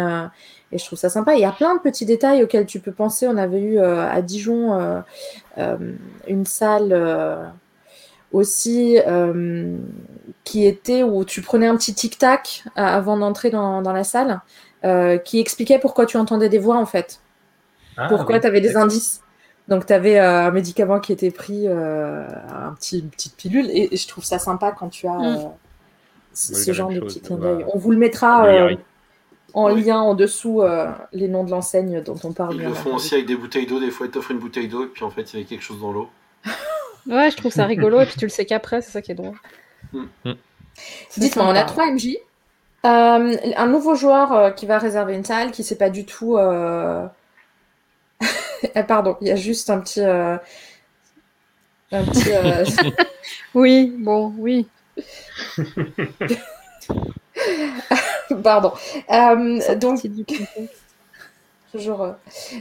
et 0.71 0.79
je 0.79 0.85
trouve 0.85 0.99
ça 0.99 1.09
sympa. 1.09 1.35
Il 1.35 1.41
y 1.41 1.45
a 1.45 1.51
plein 1.51 1.75
de 1.75 1.81
petits 1.81 2.07
détails 2.07 2.45
auxquels 2.45 2.67
tu 2.67 2.79
peux 2.79 2.93
penser. 2.93 3.27
On 3.27 3.37
avait 3.37 3.61
eu 3.61 3.81
à 3.81 4.23
Dijon 4.23 5.03
une 6.29 6.47
salle 6.47 7.53
aussi 8.35 8.99
euh, 9.07 9.77
qui 10.43 10.67
était 10.67 11.03
où 11.05 11.25
tu 11.25 11.41
prenais 11.41 11.69
un 11.69 11.77
petit 11.77 11.95
tic-tac 11.95 12.65
euh, 12.67 12.83
avant 12.83 13.17
d'entrer 13.17 13.49
dans, 13.51 13.81
dans, 13.81 13.93
la 13.93 14.03
salle, 14.05 14.41
euh, 14.85 15.19
qui 15.19 15.39
expliquait 15.39 15.79
pourquoi 15.79 16.05
tu 16.05 16.17
entendais 16.17 16.49
des 16.49 16.59
voix 16.59 16.77
en 16.77 16.85
fait. 16.85 17.21
Ah, 17.97 18.09
pourquoi 18.09 18.41
tu 18.41 18.47
avais 18.47 18.61
des 18.61 18.77
indices. 18.77 19.23
Donc 19.69 19.87
tu 19.87 19.93
avais 19.93 20.19
un 20.19 20.51
médicament 20.51 20.99
qui 21.01 21.13
était 21.13 21.31
pris, 21.31 21.69
un 21.69 22.75
petit, 22.79 22.99
une 22.99 23.09
petite 23.09 23.37
pilule, 23.37 23.71
et, 23.71 23.97
je 23.97 24.09
trouve 24.09 24.25
ça 24.25 24.39
sympa 24.39 24.73
quand 24.73 24.89
tu 24.89 25.07
as 25.07 25.17
mm. 25.17 25.53
ce 26.35 26.73
genre 26.73 26.91
de 26.91 27.01
petit 27.01 27.21
clin 27.21 27.39
d'œil. 27.39 27.65
On 27.73 27.79
vous 27.79 27.93
le 27.93 27.97
mettra 27.97 28.47
en 29.55 29.69
lien 29.69 30.01
en 30.01 30.15
dessous 30.15 30.63
les 31.13 31.29
noms 31.29 31.45
de 31.45 31.51
l'enseigne 31.51 32.03
dont 32.03 32.19
on 32.25 32.33
parle. 32.33 32.57
Ils 32.57 32.65
le 32.65 32.75
font 32.75 32.97
aussi 32.97 33.15
avec 33.15 33.27
des 33.27 33.37
bouteilles 33.37 33.67
d'eau, 33.67 33.81
des 33.81 33.93
fois 33.93 34.07
ils 34.07 34.11
t'offrent 34.11 34.33
une 34.33 34.39
bouteille 34.39 34.69
d'eau, 34.69 34.85
et 34.85 34.89
puis 34.89 35.05
en 35.05 35.11
fait 35.11 35.33
il 35.33 35.37
y 35.37 35.39
avait 35.39 35.49
quelque 35.49 35.65
chose 35.65 35.81
dans 35.81 35.93
l'eau. 35.93 36.11
Ouais, 37.07 37.31
je 37.31 37.37
trouve 37.37 37.53
ça 37.53 37.67
rigolo, 37.67 38.01
et 38.01 38.07
puis 38.07 38.17
tu 38.17 38.25
le 38.25 38.31
sais 38.31 38.47
qu'après, 38.47 38.81
c'est 38.81 38.91
ça 38.91 39.03
qui 39.03 39.13
est 39.13 39.15
drôle. 39.15 39.37
Mm. 39.93 40.33
Dites-moi, 41.17 41.47
on 41.47 41.55
a 41.55 41.65
trois 41.65 41.91
MJ. 41.91 42.17
Euh, 42.85 43.37
un 43.57 43.67
nouveau 43.67 43.95
joueur 43.95 44.33
euh, 44.33 44.51
qui 44.51 44.67
va 44.67 44.79
réserver 44.79 45.15
une 45.15 45.25
salle, 45.25 45.53
qui 45.53 45.65
sait 45.65 45.79
pas 45.79 45.91
du 45.91 46.05
tout. 46.05 46.37
Euh... 46.37 47.07
Ah, 48.75 48.83
pardon, 48.83 49.19
il 49.21 49.29
y 49.29 49.31
a 49.31 49.37
juste 49.37 49.69
un 49.69 49.79
petit. 49.79 50.01
Euh, 50.01 50.39
un 51.93 52.03
petit 52.05 52.31
oui, 53.55 53.93
bon, 53.99 54.33
oui. 54.39 54.67
Pardon. 58.43 58.73
donc 59.77 60.01
toujours 61.75 62.03
euh, 62.03 62.13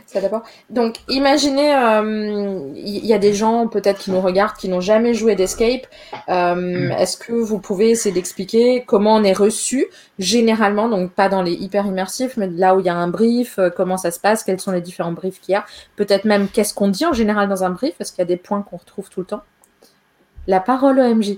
ça 0.08 0.22
d'abord. 0.22 0.42
Donc, 0.72 0.98
imaginez, 1.08 1.70
il 1.70 1.76
euh, 1.76 2.72
y, 2.76 3.14
a 3.14 3.20
des 3.20 3.34
gens 3.34 3.68
peut-être 3.68 4.00
qui 4.00 4.10
nous 4.10 4.22
regardent 4.22 4.58
qui 4.58 4.70
n'ont 4.70 4.82
jamais 4.82 5.14
joué 5.14 5.36
d'escape. 5.36 5.86
Euh. 6.30 6.90
Est-ce 6.98 7.18
que 7.18 7.34
vous 7.34 7.60
pouvez 7.60 7.92
essayer 7.92 8.14
d'expliquer 8.14 8.84
comment 8.86 9.16
on 9.16 9.24
est 9.24 9.34
reçu 9.34 9.86
généralement, 10.18 10.90
donc 10.90 11.12
pas 11.12 11.30
dans 11.30 11.44
les 11.44 11.54
hyper 11.54 11.86
immersifs, 11.86 12.38
mais 12.38 12.48
là 12.48 12.76
où 12.76 12.80
il 12.80 12.88
y 12.88 12.90
a 12.90 12.96
un 12.96 13.08
brief, 13.08 13.60
comment 13.76 13.98
ça 13.98 14.10
se 14.10 14.20
passe, 14.20 14.44
quels 14.44 14.60
sont 14.60 14.72
les 14.72 14.82
différents 14.82 15.12
briefs 15.12 15.40
qu'il 15.40 15.54
y 15.54 15.56
a, 15.56 15.66
peut-être 15.96 16.26
même 16.26 16.48
qu'est-ce 16.48 16.74
qu'on 16.74 16.88
dit 16.88 17.06
en 17.06 17.14
général 17.14 17.50
dans 17.50 17.64
un 17.64 17.70
brief, 17.70 17.94
est-ce 18.00 18.12
qu'il 18.12 18.20
y 18.20 18.24
a 18.24 18.26
des 18.26 18.38
points 18.38 18.62
qu'on 18.62 18.78
retrouve 18.78 19.10
tout 19.10 19.20
le 19.20 19.26
temps 19.26 19.44
La 20.48 20.60
parole 20.60 21.00
au 21.00 21.16
MJ. 21.16 21.38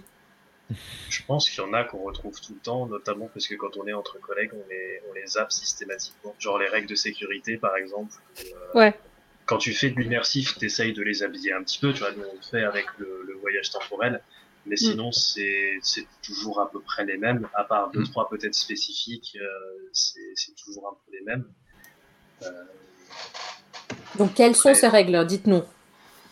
Je 1.10 1.22
pense 1.27 1.50
qu'il 1.50 1.64
y 1.64 1.68
en 1.68 1.74
a 1.74 1.84
qu'on 1.84 2.03
retrouve 2.03 2.40
tout 2.42 2.53
le 2.53 2.60
temps, 2.60 2.88
notamment 2.88 3.30
parce 3.34 3.48
que 3.48 3.56
quand 3.56 3.77
on 3.77 3.88
est 3.88 3.94
entre 3.94 4.19
collègues, 4.19 4.52
on 4.53 4.68
les, 4.69 5.02
on 5.10 5.14
les 5.14 5.27
zappe 5.27 5.52
systématiquement. 5.52 6.35
Genre 6.40 6.58
les 6.58 6.68
règles 6.68 6.88
de 6.88 6.95
sécurité, 6.95 7.58
par 7.58 7.76
exemple. 7.77 8.14
Euh, 8.40 8.80
ouais. 8.80 9.00
Quand 9.45 9.58
tu 9.58 9.74
fais 9.74 9.92
de 9.92 10.00
l'immersif, 10.00 10.58
tu 10.58 10.66
essayes 10.66 10.94
de 10.94 11.03
les 11.03 11.22
habiller 11.22 11.53
un 11.53 11.64
petit 11.64 11.80
peu. 11.80 11.94
Tu 11.94 12.00
vois, 12.00 12.11
nous, 12.11 12.24
on 12.24 12.34
le 12.34 12.42
fait 12.42 12.64
avec 12.64 12.88
le, 12.98 13.38
voyage 13.42 13.69
temporel. 13.69 14.22
Mais 14.66 14.74
mm. 14.74 14.77
sinon, 14.77 15.11
c'est 15.11 15.80
toujours 16.24 16.60
à 16.60 16.72
peu 16.72 16.82
près 16.82 17.06
les 17.06 17.18
mêmes, 17.18 17.48
à 17.53 17.64
part 17.64 17.92
deux, 17.92 18.02
mm. 18.02 18.10
trois 18.10 18.27
peut-être 18.27 18.56
spécifiques, 18.56 19.38
euh, 19.40 19.90
c'est 19.92 20.56
toujours 20.56 20.88
un 20.88 20.98
peu 21.06 21.16
les 21.16 21.24
mêmes. 21.24 21.45
Euh, 22.42 22.64
Donc, 24.18 24.34
quelles 24.34 24.56
sont 24.56 24.74
ces 24.74 24.88
règles? 24.88 25.26
Dites-nous. 25.27 25.64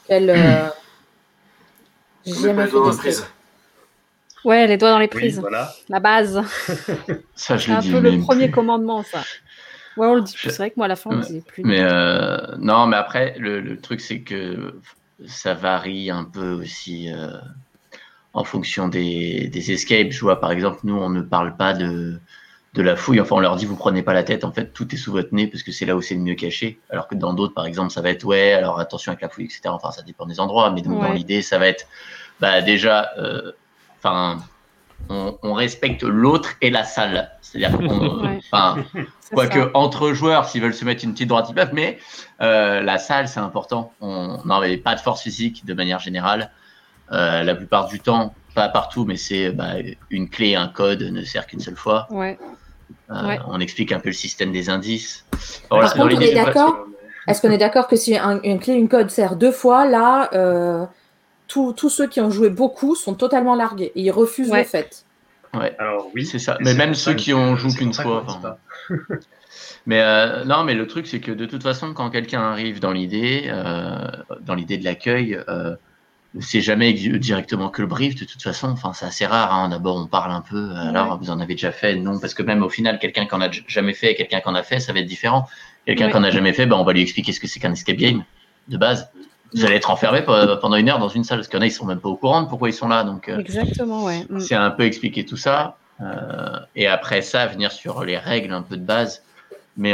Quelles. 0.07 0.33
J'ai 2.25 2.33
jamais 2.33 2.67
fait 2.67 2.77
Ouais, 4.45 4.67
les 4.67 4.77
doigts 4.77 4.91
dans 4.91 4.99
les 4.99 5.07
prises. 5.07 5.41
La 5.89 5.99
base. 5.99 6.41
ça, 7.35 7.57
je 7.57 7.71
l'ai 7.71 7.79
dit. 7.79 7.89
un 7.89 8.01
peu 8.01 8.09
le 8.09 8.19
premier 8.19 8.51
commandement, 8.51 9.03
ça. 9.03 9.23
Ouais, 9.97 10.07
on 10.07 10.15
le 10.15 10.21
dit. 10.21 10.33
C'est 10.37 10.57
vrai 10.57 10.69
que 10.69 10.75
moi, 10.77 10.85
à 10.85 10.89
la 10.89 10.95
fin, 10.95 11.11
on 11.11 11.19
disait 11.19 11.43
plus. 11.45 11.63
Mais 11.63 11.81
euh, 11.81 12.37
non, 12.57 12.87
mais 12.87 12.97
après, 12.97 13.35
le, 13.37 13.79
truc, 13.79 14.01
c'est 14.01 14.21
que 14.21 14.79
ça 15.27 15.53
varie 15.53 16.09
un 16.09 16.23
peu 16.23 16.51
aussi 16.51 17.11
euh, 17.11 17.37
en 18.33 18.43
fonction 18.43 18.87
des, 18.87 19.47
des, 19.47 19.71
escapes. 19.71 20.11
Je 20.11 20.21
vois, 20.21 20.39
par 20.39 20.51
exemple, 20.51 20.79
nous, 20.83 20.95
on 20.95 21.09
ne 21.09 21.21
parle 21.21 21.55
pas 21.55 21.73
de, 21.73 22.19
de 22.73 22.81
la 22.81 22.95
fouille. 22.95 23.21
Enfin, 23.21 23.35
on 23.35 23.39
leur 23.39 23.55
dit, 23.55 23.65
vous 23.65 23.75
prenez 23.75 24.01
pas 24.01 24.13
la 24.13 24.23
tête. 24.23 24.43
En 24.43 24.51
fait, 24.51 24.73
tout 24.73 24.93
est 24.93 24.97
sous 24.97 25.11
votre 25.11 25.33
nez 25.33 25.47
parce 25.47 25.63
que 25.63 25.71
c'est 25.71 25.85
là 25.85 25.95
où 25.95 26.01
c'est 26.01 26.15
le 26.15 26.21
mieux 26.21 26.35
caché. 26.35 26.79
Alors 26.89 27.07
que 27.07 27.15
dans 27.15 27.33
d'autres, 27.33 27.53
par 27.53 27.65
exemple, 27.65 27.91
ça 27.91 28.01
va 28.01 28.09
être, 28.09 28.23
ouais, 28.23 28.53
alors 28.53 28.79
attention 28.79 29.11
avec 29.11 29.21
la 29.21 29.29
fouille, 29.29 29.45
etc. 29.45 29.61
Enfin, 29.67 29.91
ça 29.91 30.01
dépend 30.01 30.25
des 30.25 30.39
endroits. 30.39 30.71
Mais 30.71 30.81
donc, 30.81 30.99
dans 30.99 31.13
l'idée, 31.13 31.41
ça 31.41 31.59
va 31.59 31.67
être, 31.67 31.85
bah, 32.39 32.61
déjà, 32.61 33.11
euh, 33.19 33.51
enfin, 34.03 34.39
on, 35.09 35.53
respecte 35.53 36.03
l'autre 36.03 36.53
et 36.61 36.69
la 36.69 36.83
salle. 36.83 37.31
C'est-à-dire 37.41 37.77
qu'on, 37.77 38.37
enfin, 38.37 38.83
quoique 39.33 39.71
entre 39.73 40.13
joueurs, 40.13 40.47
s'ils 40.47 40.61
veulent 40.61 40.73
se 40.73 40.85
mettre 40.85 41.03
une 41.03 41.13
petite 41.13 41.29
droite, 41.29 41.47
ils 41.49 41.55
peuvent, 41.55 41.73
mais 41.73 41.97
euh, 42.41 42.81
la 42.81 42.97
salle, 42.97 43.27
c'est 43.27 43.39
important. 43.39 43.93
On 44.01 44.39
n'avait 44.45 44.77
pas 44.77 44.95
de 44.95 44.99
force 44.99 45.21
physique 45.21 45.65
de 45.65 45.73
manière 45.73 45.99
générale. 45.99 46.51
Euh, 47.11 47.43
la 47.43 47.55
plupart 47.55 47.87
du 47.87 47.99
temps, 47.99 48.33
pas 48.55 48.69
partout, 48.69 49.05
mais 49.05 49.17
c'est 49.17 49.51
bah, 49.51 49.73
une 50.09 50.29
clé, 50.29 50.55
un 50.55 50.67
code 50.67 51.01
ne 51.01 51.23
sert 51.23 51.45
qu'une 51.47 51.59
seule 51.59 51.75
fois. 51.75 52.07
Euh, 52.11 53.35
on 53.47 53.59
explique 53.59 53.91
un 53.91 53.99
peu 53.99 54.09
le 54.09 54.13
système 54.13 54.51
des 54.51 54.69
indices. 54.69 55.25
Par 55.69 55.93
contre, 55.93 56.15
on 56.15 56.19
est 56.19 56.33
d'accord? 56.33 56.85
Est-ce 57.27 57.41
qu'on 57.41 57.51
est 57.51 57.57
d'accord 57.57 57.87
que 57.87 57.95
si 57.95 58.17
une 58.17 58.59
clé, 58.59 58.73
une 58.73 58.89
code 58.89 59.09
sert 59.09 59.35
deux 59.35 59.51
fois, 59.51 59.85
là, 59.85 60.29
tous 61.53 61.89
ceux 61.89 62.07
qui 62.07 62.21
ont 62.21 62.29
joué 62.29 62.49
beaucoup 62.49 62.95
sont 62.95 63.13
totalement 63.15 63.55
largués 63.55 63.91
et 63.95 64.01
ils 64.01 64.11
refusent 64.11 64.51
le 64.51 64.63
fait. 64.63 65.05
Ouais. 65.53 65.75
Alors 65.77 66.09
oui, 66.15 66.25
c'est 66.25 66.39
ça. 66.39 66.57
Mais 66.61 66.73
même 66.73 66.95
ceux 66.95 67.13
qui 67.13 67.33
ont 67.33 67.55
joué 67.55 67.71
qu'une 67.73 67.93
fois. 67.93 68.25
mais 69.85 70.01
euh, 70.01 70.43
non, 70.45 70.63
mais 70.63 70.73
le 70.73 70.87
truc 70.87 71.07
c'est 71.07 71.19
que 71.19 71.31
de 71.31 71.45
toute 71.45 71.63
façon, 71.63 71.93
quand 71.93 72.09
quelqu'un 72.09 72.41
arrive 72.41 72.79
dans 72.79 72.91
l'idée, 72.91 73.43
euh, 73.47 74.07
dans 74.41 74.55
l'idée 74.55 74.77
de 74.77 74.83
l'accueil, 74.83 75.39
euh, 75.47 75.75
c'est 76.39 76.61
jamais 76.61 76.93
directement 76.93 77.69
que 77.69 77.81
le 77.81 77.87
brief 77.87 78.15
de 78.15 78.25
toute 78.25 78.41
façon. 78.41 78.69
Enfin, 78.69 78.93
c'est 78.93 79.05
assez 79.05 79.25
rare. 79.25 79.53
Hein. 79.53 79.69
D'abord, 79.69 79.97
on 79.97 80.07
parle 80.07 80.31
un 80.31 80.41
peu. 80.41 80.71
Alors, 80.71 81.19
vous 81.19 81.29
en 81.29 81.39
avez 81.39 81.53
déjà 81.53 81.71
fait 81.71 81.95
Non, 81.95 82.19
parce 82.19 82.33
que 82.33 82.41
même 82.41 82.63
au 82.63 82.69
final, 82.69 82.97
quelqu'un 82.97 83.27
qui 83.27 83.35
en 83.35 83.41
a 83.41 83.51
jamais 83.67 83.93
fait 83.93 84.11
et 84.11 84.15
quelqu'un 84.15 84.41
qui 84.41 84.49
en 84.49 84.55
a 84.55 84.63
fait, 84.63 84.79
ça 84.79 84.93
va 84.93 84.99
être 84.99 85.05
différent. 85.05 85.47
Quelqu'un 85.85 86.09
qui 86.09 86.15
en 86.15 86.23
a 86.23 86.31
jamais 86.31 86.53
fait, 86.53 86.65
ben, 86.65 86.77
on 86.77 86.83
va 86.83 86.93
lui 86.93 87.01
expliquer 87.01 87.33
ce 87.33 87.39
que 87.39 87.47
c'est 87.47 87.59
qu'un 87.59 87.73
escape 87.73 87.97
game 87.97 88.23
de 88.67 88.77
base. 88.77 89.11
Vous 89.53 89.65
allez 89.65 89.75
être 89.75 89.91
enfermé 89.91 90.21
pendant 90.23 90.75
une 90.75 90.89
heure 90.89 90.99
dans 90.99 91.09
une 91.09 91.23
salle 91.23 91.39
parce 91.39 91.47
qu'il 91.47 91.57
y 91.57 91.59
en 91.59 91.63
a, 91.63 91.67
ils 91.67 91.71
sont 91.71 91.85
même 91.85 91.99
pas 91.99 92.09
au 92.09 92.15
courant 92.15 92.41
de 92.41 92.47
pourquoi 92.47 92.69
ils 92.69 92.73
sont 92.73 92.87
là. 92.87 93.03
Donc, 93.03 93.29
euh, 93.29 93.37
exactement, 93.37 94.03
ouais. 94.03 94.25
Mm. 94.29 94.39
C'est 94.39 94.55
un 94.55 94.71
peu 94.71 94.83
expliquer 94.83 95.25
tout 95.25 95.37
ça. 95.37 95.77
Euh, 96.01 96.59
et 96.75 96.87
après 96.87 97.21
ça, 97.21 97.45
venir 97.45 97.71
sur 97.71 98.03
les 98.03 98.17
règles 98.17 98.53
un 98.53 98.63
peu 98.63 98.77
de 98.77 98.83
base 98.83 99.21
mais 99.75 99.93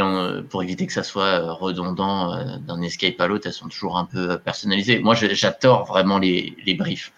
pour 0.50 0.62
éviter 0.62 0.86
que 0.86 0.92
ça 0.92 1.02
soit 1.02 1.24
euh, 1.24 1.52
redondant 1.52 2.34
euh, 2.34 2.56
d'un 2.58 2.82
escape 2.82 3.18
à 3.20 3.26
l'autre, 3.26 3.46
elles 3.46 3.52
sont 3.52 3.68
toujours 3.68 3.96
un 3.96 4.04
peu 4.04 4.38
personnalisées. 4.38 4.98
Moi, 4.98 5.14
j'adore 5.14 5.86
vraiment 5.86 6.18
les, 6.18 6.54
les 6.66 6.74
briefs. 6.74 7.12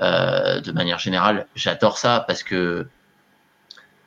Euh, 0.00 0.60
de 0.60 0.72
manière 0.72 0.98
générale, 0.98 1.46
j'adore 1.54 1.98
ça 1.98 2.24
parce 2.26 2.42
que 2.42 2.86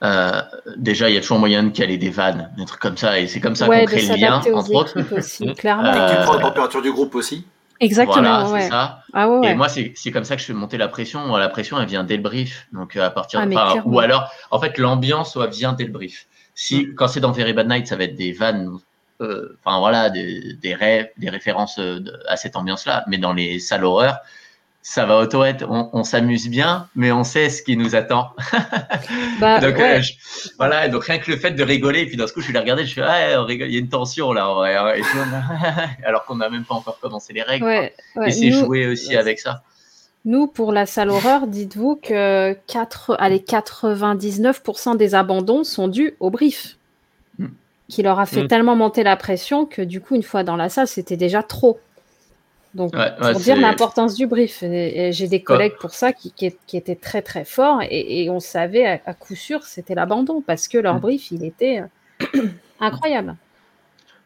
euh, 0.04 0.42
déjà, 0.76 1.10
il 1.10 1.16
y 1.16 1.18
a 1.18 1.22
toujours 1.22 1.40
moyen 1.40 1.64
de 1.64 1.70
caler 1.70 1.98
des 1.98 2.10
vannes, 2.10 2.52
des 2.58 2.66
trucs 2.66 2.82
comme 2.82 2.98
ça, 2.98 3.20
et 3.20 3.28
c'est 3.28 3.40
comme 3.40 3.56
ça 3.56 3.68
qu'on 3.68 3.86
crée 3.86 4.02
le 4.02 4.16
lien, 4.16 4.42
entre 4.54 4.74
autres. 4.74 4.98
Aussi, 5.16 5.54
clairement. 5.58 5.92
Et 5.92 6.16
tu 6.16 6.24
prends 6.24 6.36
la 6.36 6.42
température 6.42 6.82
du 6.82 6.92
groupe 6.92 7.16
aussi? 7.16 7.46
Exactement. 7.80 8.46
Voilà, 8.46 8.64
c'est 8.64 8.70
ça. 8.70 9.00
Ah, 9.14 9.30
ouais, 9.30 9.52
et 9.52 9.56
moi, 9.56 9.68
c'est 9.70 10.12
comme 10.12 10.24
ça 10.24 10.36
que 10.36 10.42
je 10.42 10.48
fais 10.48 10.54
monter 10.54 10.78
la 10.78 10.88
pression. 10.88 11.36
La 11.36 11.50
pression, 11.50 11.80
elle 11.80 11.88
vient 11.88 12.04
dès 12.04 12.18
le 12.18 12.24
brief. 12.24 12.68
Donc, 12.74 12.96
à 12.98 13.10
partir 13.10 13.40
ah, 13.42 13.46
de. 13.46 13.82
ou 13.86 14.00
alors, 14.00 14.30
en 14.52 14.60
fait, 14.60 14.78
l'ambiance 14.78 15.38
vient 15.38 15.74
dès 15.74 15.86
le 15.86 15.92
brief. 15.92 16.28
Si, 16.56 16.86
mm. 16.86 16.96
quand 16.96 17.08
c'est 17.08 17.20
dans 17.20 17.32
Very 17.32 17.54
Bad 17.54 17.68
Night, 17.68 17.88
ça 17.88 17.96
va 17.96 18.04
être 18.04 18.16
des 18.16 18.32
vannes, 18.32 18.78
euh, 19.22 19.58
enfin 19.64 19.80
voilà, 19.80 20.10
des, 20.10 20.54
des, 20.54 20.76
rêves, 20.76 21.10
des 21.18 21.30
références 21.30 21.80
euh, 21.80 22.00
à 22.28 22.36
cette 22.36 22.56
ambiance-là. 22.56 23.06
Mais 23.08 23.18
dans 23.18 23.34
les 23.34 23.60
salles 23.60 23.86
horreur, 23.86 24.18
ça 24.86 25.06
va 25.06 25.18
auto 25.18 25.46
être, 25.46 25.66
on, 25.70 26.04
s'amuse 26.04 26.50
bien, 26.50 26.90
mais 26.94 27.14
on 27.14 27.24
sait 27.24 27.50
ce 27.50 27.64
qui 27.64 27.78
nous 27.78 27.96
attend. 27.96 28.32
Bah, 29.40 29.60
donc, 29.60 29.80
euh, 29.80 30.02
voilà, 30.58 30.88
donc 30.88 31.06
rien 31.06 31.18
que 31.18 31.30
le 31.32 31.38
fait 31.38 31.52
de 31.52 31.64
rigoler, 31.64 32.02
et 32.02 32.06
puis 32.06 32.18
dans 32.18 32.28
ce 32.28 32.34
coup, 32.34 32.42
je 32.42 32.48
vais 32.48 32.54
les 32.54 32.60
regarder, 32.60 32.86
je 32.86 32.94
fais, 32.94 33.02
ah, 33.02 33.42
on 33.42 33.46
rigole, 33.46 33.68
il 33.68 33.74
y 33.74 33.78
a 33.78 33.80
une 33.80 33.90
tension 33.90 34.32
là, 34.34 34.46
alors 36.06 36.26
qu'on 36.26 36.36
n'a 36.36 36.50
même 36.50 36.64
pas 36.64 36.76
encore 36.76 37.00
commencé 37.00 37.34
les 37.34 37.42
règles. 37.42 37.92
et 38.26 38.32
c'est 38.32 38.52
jouer 38.52 38.88
aussi 38.88 39.16
avec 39.16 39.40
ça. 39.40 39.64
Nous, 40.26 40.48
pour 40.48 40.72
la 40.72 40.86
salle 40.86 41.10
horreur, 41.10 41.48
dites-vous 41.48 41.98
que 41.98 42.54
4, 42.68 43.18
allez, 43.20 43.40
99% 43.40 44.98
des 44.98 45.16
abandons 45.16 45.64
sont 45.64 45.88
dus 45.88 46.16
au 46.20 46.30
brief, 46.30 46.78
hmm. 47.40 47.48
qui 47.90 48.04
leur 48.04 48.20
a 48.20 48.26
fait 48.26 48.44
hmm. 48.44 48.48
tellement 48.48 48.76
monter 48.76 49.04
la 49.04 49.16
pression 49.18 49.66
que 49.66 49.82
du 49.82 50.00
coup, 50.02 50.16
une 50.16 50.24
fois 50.24 50.44
dans 50.44 50.56
la 50.56 50.70
salle, 50.70 50.88
c'était 50.88 51.18
déjà 51.18 51.44
trop. 51.44 51.80
Donc, 52.74 52.92
pour 52.94 53.40
dire 53.40 53.56
l'importance 53.58 54.16
du 54.16 54.26
brief, 54.26 54.60
j'ai 54.62 55.28
des 55.28 55.44
collègues 55.44 55.76
pour 55.80 55.92
ça 55.92 56.12
qui, 56.12 56.34
étaient 56.74 56.96
très 56.96 57.22
très 57.22 57.46
forts 57.46 57.82
et, 57.90 58.30
on 58.30 58.40
savait 58.40 59.02
à, 59.06 59.14
coup 59.14 59.36
sûr 59.36 59.64
c'était 59.64 59.96
l'abandon 59.96 60.42
parce 60.42 60.68
que 60.68 60.78
leur 60.78 60.96
hmm. 60.96 61.02
brief, 61.02 61.32
il 61.32 61.44
était 61.44 61.84
euh, 62.36 62.42
incroyable. 62.80 63.36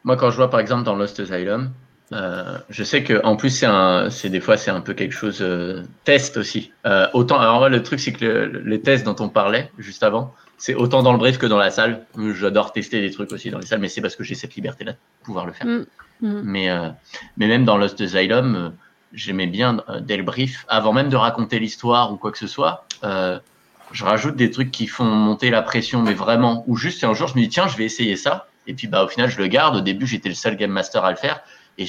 Moi, 0.04 0.16
quand 0.16 0.30
je 0.30 0.36
vois 0.36 0.50
par 0.50 0.60
exemple 0.60 0.84
dans 0.84 0.94
Lost 0.94 1.20
Asylum, 1.20 1.72
euh, 2.12 2.58
je 2.70 2.84
sais 2.84 3.04
que 3.04 3.20
en 3.22 3.36
plus 3.36 3.64
c'est 4.10 4.30
des 4.30 4.40
fois 4.40 4.56
c'est 4.56 4.70
un 4.70 4.80
peu 4.80 4.94
quelque 4.94 5.12
chose 5.12 5.38
euh, 5.42 5.82
test 6.04 6.38
aussi. 6.38 6.72
Euh, 6.86 7.06
autant 7.12 7.38
alors 7.38 7.68
le 7.68 7.82
truc 7.82 8.00
c'est 8.00 8.12
que 8.12 8.50
les 8.64 8.80
tests 8.80 9.04
dont 9.04 9.16
on 9.20 9.28
parlait 9.28 9.70
juste 9.78 10.02
avant, 10.02 10.34
c'est 10.56 10.74
autant 10.74 11.02
dans 11.02 11.12
le 11.12 11.18
brief 11.18 11.36
que 11.36 11.46
dans 11.46 11.58
la 11.58 11.70
salle. 11.70 12.06
J'adore 12.34 12.72
tester 12.72 13.02
des 13.02 13.10
trucs 13.10 13.30
aussi 13.32 13.50
dans 13.50 13.58
les 13.58 13.66
salles, 13.66 13.80
mais 13.80 13.88
c'est 13.88 14.00
parce 14.00 14.16
que 14.16 14.24
j'ai 14.24 14.34
cette 14.34 14.54
liberté 14.54 14.84
là 14.84 14.92
de 14.92 14.98
pouvoir 15.22 15.44
le 15.44 15.52
faire. 15.52 15.66
Mm, 15.66 15.84
mm. 16.20 16.40
Mais 16.44 16.68
mais 17.36 17.48
même 17.48 17.64
dans 17.64 17.76
Lost 17.76 18.00
Asylum, 18.00 18.72
j'aimais 19.12 19.46
bien 19.46 19.82
dès 20.00 20.16
le 20.16 20.22
brief, 20.22 20.64
avant 20.68 20.92
même 20.92 21.08
de 21.08 21.16
raconter 21.16 21.58
l'histoire 21.58 22.12
ou 22.12 22.16
quoi 22.16 22.32
que 22.32 22.38
ce 22.38 22.46
soit. 22.46 22.84
je 23.02 24.04
rajoute 24.04 24.36
des 24.36 24.50
trucs 24.50 24.70
qui 24.70 24.86
font 24.86 25.04
monter 25.04 25.50
la 25.50 25.62
pression, 25.62 26.02
mais 26.02 26.14
vraiment. 26.14 26.64
Ou 26.66 26.76
juste 26.76 27.04
un 27.04 27.14
jour 27.14 27.28
je 27.28 27.34
me 27.36 27.40
dis 27.40 27.48
tiens 27.48 27.68
je 27.68 27.76
vais 27.76 27.84
essayer 27.84 28.16
ça. 28.16 28.46
Et 28.66 28.74
puis 28.74 28.86
bah 28.86 29.04
au 29.04 29.08
final 29.08 29.30
je 29.30 29.38
le 29.38 29.46
garde. 29.46 29.76
Au 29.76 29.80
début 29.80 30.06
j'étais 30.06 30.28
le 30.28 30.34
seul 30.34 30.56
game 30.56 30.70
master 30.70 31.04
à 31.04 31.10
le 31.10 31.16
faire 31.16 31.40
et 31.78 31.86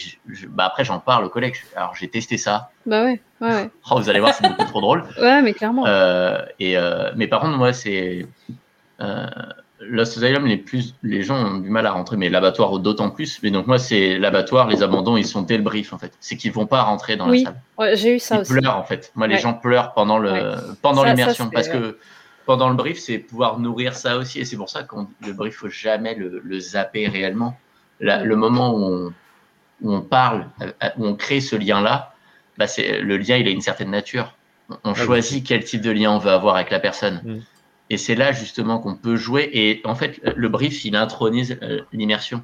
bah 0.50 0.66
après, 0.66 0.86
j'en 0.86 1.00
parle 1.00 1.26
au 1.26 1.30
collègue. 1.30 1.56
Alors, 1.76 1.96
j'ai 1.96 2.08
testé 2.08 2.38
ça. 2.38 2.70
Bah 2.86 3.04
ouais, 3.04 3.20
ouais. 3.42 3.70
Oh, 3.90 4.00
vous 4.00 4.08
allez 4.08 4.20
voir, 4.20 4.36
c'est 4.36 4.48
beaucoup 4.48 4.66
trop 4.66 4.82
drôle. 4.82 5.04
Ouais, 5.20 5.42
mais 5.42 5.54
clairement. 5.54 5.86
Euh, 5.88 6.46
et, 6.60 6.78
euh, 6.78 7.12
mais 7.16 7.28
par 7.28 7.42
contre, 7.42 7.58
moi, 7.58 7.74
c'est. 7.74 8.28
Euh, 9.02 9.28
Lost 9.82 10.18
Asylum, 10.18 10.46
les, 10.46 10.58
plus, 10.58 10.94
les 11.04 11.24
gens 11.24 11.38
ont 11.38 11.58
du 11.58 11.70
mal 11.70 11.86
à 11.86 11.92
rentrer, 11.92 12.18
mais 12.18 12.30
l'abattoir 12.30 12.78
d'autant 12.80 13.10
plus. 13.10 13.42
Mais 13.44 13.52
donc, 13.52 13.68
moi, 13.68 13.78
c'est 13.78 14.18
l'abattoir, 14.18 14.68
les 14.68 14.84
abandons, 14.84 15.16
ils 15.16 15.26
sont 15.26 15.42
dès 15.42 15.58
le 15.58 15.64
brief, 15.64 15.94
en 15.94 15.98
fait. 15.98 16.12
C'est 16.20 16.36
qu'ils 16.36 16.52
vont 16.52 16.68
pas 16.68 16.82
rentrer 16.82 17.16
dans 17.16 17.28
la 17.28 17.38
salle. 17.38 17.62
Ouais, 17.78 17.96
j'ai 17.96 18.16
eu 18.16 18.20
ça 18.20 18.36
ils 18.36 18.42
aussi. 18.42 18.54
pleurent, 18.54 18.78
en 18.78 18.84
fait. 18.84 19.12
Moi, 19.16 19.28
les 19.28 19.38
gens 19.38 19.54
pleurent 19.54 19.94
pendant 19.94 20.18
le 20.18 20.56
pendant 20.82 21.04
l'immersion. 21.04 21.50
Parce 21.50 21.70
que 21.70 21.98
pendant 22.46 22.70
le 22.70 22.76
brief, 22.76 23.00
c'est 23.00 23.20
pouvoir 23.20 23.60
nourrir 23.60 23.96
ça 23.96 24.18
aussi. 24.18 24.40
Et 24.40 24.46
c'est 24.46 24.58
pour 24.58 24.70
ça 24.70 24.84
que 24.84 24.96
le 25.26 25.34
brief, 25.34 25.56
faut 25.56 25.70
jamais 25.70 26.16
le, 26.16 26.42
le 26.44 26.60
zapper 26.60 27.08
réellement. 27.08 27.58
le 28.00 28.36
moment 28.36 28.76
où 28.76 28.84
on 28.84 29.14
où 29.82 29.94
on 29.94 30.02
parle, 30.02 30.48
euh, 30.62 30.72
où 30.98 31.06
on 31.06 31.16
crée 31.16 31.42
ce 31.42 31.56
lien-là, 31.56 32.14
bah 32.58 32.68
c'est 32.68 33.00
le 33.02 33.18
lien, 33.18 33.38
il 33.38 33.48
a 33.48 33.52
une 33.52 33.62
certaine 33.62 33.92
nature. 33.92 34.36
On 34.84 34.92
ah 34.92 34.94
choisit 34.94 35.46
quel 35.46 35.64
type 35.64 35.82
de 35.82 35.92
lien 35.92 36.12
on 36.12 36.20
veut 36.20 36.32
avoir 36.32 36.56
avec 36.56 36.70
la 36.70 36.80
personne. 36.80 37.22
Mm. 37.24 37.40
Et 37.90 37.98
c'est 37.98 38.16
là 38.16 38.32
justement 38.32 38.80
qu'on 38.80 38.96
peut 38.96 39.16
jouer. 39.16 39.50
Et 39.54 39.82
en 39.86 39.96
fait, 39.96 40.20
le 40.36 40.50
brief, 40.50 40.86
il 40.86 40.96
intronise 40.96 41.58
euh, 41.62 41.82
l'immersion. 41.92 42.44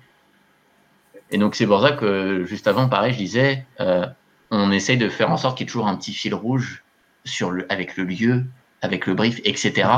Et 1.31 1.37
donc 1.37 1.55
c'est 1.55 1.67
pour 1.67 1.81
ça 1.81 1.91
que 1.91 2.43
juste 2.45 2.67
avant, 2.67 2.87
pareil, 2.87 3.13
je 3.13 3.17
disais, 3.17 3.65
euh, 3.79 4.05
on 4.51 4.71
essaye 4.71 4.97
de 4.97 5.09
faire 5.09 5.31
en 5.31 5.37
sorte 5.37 5.57
qu'il 5.57 5.65
y 5.65 5.67
ait 5.67 5.71
toujours 5.71 5.87
un 5.87 5.95
petit 5.95 6.13
fil 6.13 6.33
rouge 6.33 6.83
sur 7.25 7.51
le, 7.51 7.71
avec 7.71 7.97
le 7.97 8.03
lieu, 8.03 8.45
avec 8.81 9.07
le 9.07 9.15
brief, 9.15 9.39
etc. 9.43 9.89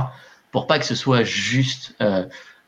Pour 0.51 0.67
pas 0.67 0.79
que 0.79 0.85
ce 0.85 0.95
soit 0.95 1.23
juste 1.23 1.95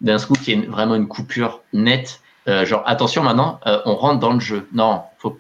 d'un 0.02 0.20
coup 0.20 0.34
qu'il 0.34 0.60
y 0.60 0.62
ait 0.62 0.66
vraiment 0.68 0.96
une 0.96 1.08
coupure 1.08 1.64
nette 1.72 2.22
euh, 2.50 2.66
genre 2.66 2.84
attention 2.86 3.22
maintenant, 3.22 3.60
euh, 3.68 3.80
on 3.86 3.96
rentre 3.96 4.20
dans 4.20 4.34
le 4.34 4.40
jeu. 4.40 4.68
Non, 4.74 5.04
faut, 5.20 5.38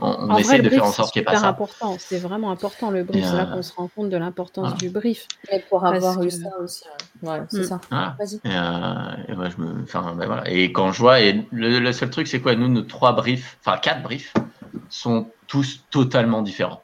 on, 0.00 0.36
essaie 0.38 0.58
de 0.58 0.68
faire 0.68 0.84
en 0.84 0.90
sorte 0.90 1.12
qu'il 1.12 1.20
n'y 1.20 1.28
ait 1.28 1.32
pas 1.32 1.38
ça. 1.38 1.48
important, 1.48 1.94
c'est 2.00 2.18
vraiment 2.18 2.50
important 2.50 2.90
le 2.90 3.04
brief. 3.04 3.24
C'est 3.24 3.36
là 3.36 3.48
euh, 3.48 3.54
qu'on 3.54 3.62
se 3.62 3.72
rend 3.72 3.86
compte 3.86 4.10
de 4.10 4.16
l'importance 4.16 4.74
du 4.74 4.90
brief. 4.90 5.28
Et 5.52 5.60
pour 5.60 5.86
avoir 5.86 6.20
eu 6.24 6.30
ça 6.32 6.48
aussi. 6.60 6.82
Ouais, 7.22 7.38
c'est 7.48 7.60
mm. 7.60 7.64
ça. 7.64 7.80
Vas-y. 8.18 8.40
Et, 8.44 9.34
moi, 9.36 9.48
je 9.48 9.62
me... 9.62 9.82
enfin, 9.84 10.16
ben 10.18 10.26
voilà. 10.26 10.50
et 10.50 10.72
quand 10.72 10.90
je 10.90 10.98
vois, 10.98 11.20
et 11.20 11.46
le, 11.52 11.92
seul 11.92 12.10
truc, 12.10 12.26
c'est 12.26 12.40
quoi? 12.40 12.56
Nous, 12.56 12.66
nos 12.66 12.82
trois 12.82 13.12
briefs, 13.12 13.56
enfin 13.64 13.78
quatre 13.78 14.02
briefs, 14.02 14.34
sont 14.88 15.28
tous 15.46 15.84
totalement 15.92 16.42
différents. 16.42 16.82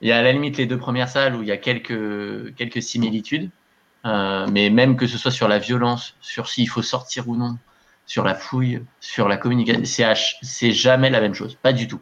Il 0.00 0.08
y 0.08 0.12
a 0.12 0.18
à 0.18 0.22
la 0.22 0.32
limite 0.32 0.56
les 0.56 0.66
deux 0.66 0.78
premières 0.78 1.08
salles 1.08 1.36
où 1.36 1.42
il 1.42 1.48
y 1.48 1.52
a 1.52 1.56
quelques, 1.58 2.54
quelques 2.56 2.82
similitudes, 2.82 3.50
mais 4.04 4.68
même 4.68 4.96
que 4.96 5.06
ce 5.06 5.16
soit 5.16 5.30
sur 5.30 5.46
la 5.46 5.60
violence, 5.60 6.16
sur 6.20 6.48
s'il 6.48 6.68
faut 6.68 6.82
sortir 6.82 7.28
ou 7.28 7.36
non, 7.36 7.56
sur 8.06 8.24
la 8.24 8.34
fouille, 8.34 8.82
sur 9.00 9.28
la 9.28 9.36
communication. 9.36 10.14
C'est 10.42 10.70
jamais 10.70 11.10
la 11.10 11.20
même 11.20 11.34
chose, 11.34 11.56
pas 11.60 11.72
du 11.72 11.88
tout. 11.88 12.00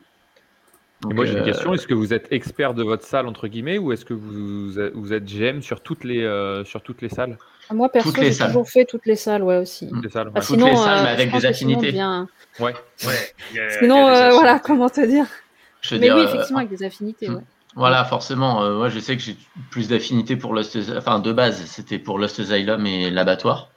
moi 1.05 1.25
j'ai 1.25 1.33
une 1.33 1.39
euh, 1.39 1.45
question, 1.45 1.75
est-ce 1.75 1.87
que 1.87 1.95
vous 1.95 2.13
êtes 2.13 2.29
expert 2.31 2.75
de 2.75 2.83
votre 2.83 3.05
salle 3.05 3.27
entre 3.27 3.49
guillemets 3.49 3.79
ou 3.79 3.93
est-ce 3.93 4.05
que 4.05 4.15
vous, 4.15 4.73
vous 4.95 5.13
êtes 5.13 5.25
GM 5.25 5.61
sur 5.61 5.81
toutes 5.81 6.05
les, 6.05 6.23
euh, 6.23 6.65
sur 6.65 6.83
toutes 6.83 7.03
les 7.03 7.09
salles? 7.09 7.39
Moi 7.73 7.89
perso 7.89 8.13
j'ai 8.15 8.37
toujours 8.37 8.69
fait 8.69 8.85
toutes 8.85 9.07
les 9.07 9.17
salles, 9.17 9.43
ouais 9.43 9.57
aussi. 9.57 9.89
Toutes 9.89 10.05
les 10.05 10.11
salles, 10.11 10.31
bah, 10.31 10.43
toutes 10.43 10.61
les 10.61 10.77
salles 10.77 11.05
mais 11.05 11.11
avec 11.11 11.33
des 11.33 11.47
affinités. 11.47 11.93
Bien... 11.93 12.29
Ouais. 12.61 12.75
sinon 13.81 14.05
voilà 14.05 14.61
comment 14.63 14.91
te 14.91 15.05
dire? 15.05 15.27
mais 15.93 16.13
oui 16.13 16.23
effectivement 16.23 16.59
avec 16.59 16.71
des 16.71 16.85
affinités. 16.85 17.29
Hmm. 17.29 17.37
Ouais. 17.37 17.43
Voilà, 17.77 18.05
forcément. 18.05 18.71
moi, 18.71 18.89
je 18.89 19.01
sais 19.01 19.17
que 19.17 19.23
j'ai 19.23 19.37
plus 19.71 19.89
d'affinités 19.89 20.37
pour 20.37 20.55
Lost, 20.55 20.79
enfin 20.97 21.19
de 21.19 21.33
base, 21.33 21.65
c'était 21.65 21.99
pour 21.99 22.21
Lost 22.21 22.39
Asylum 22.39 22.87
et 22.87 23.11
l'abattoir. 23.11 23.69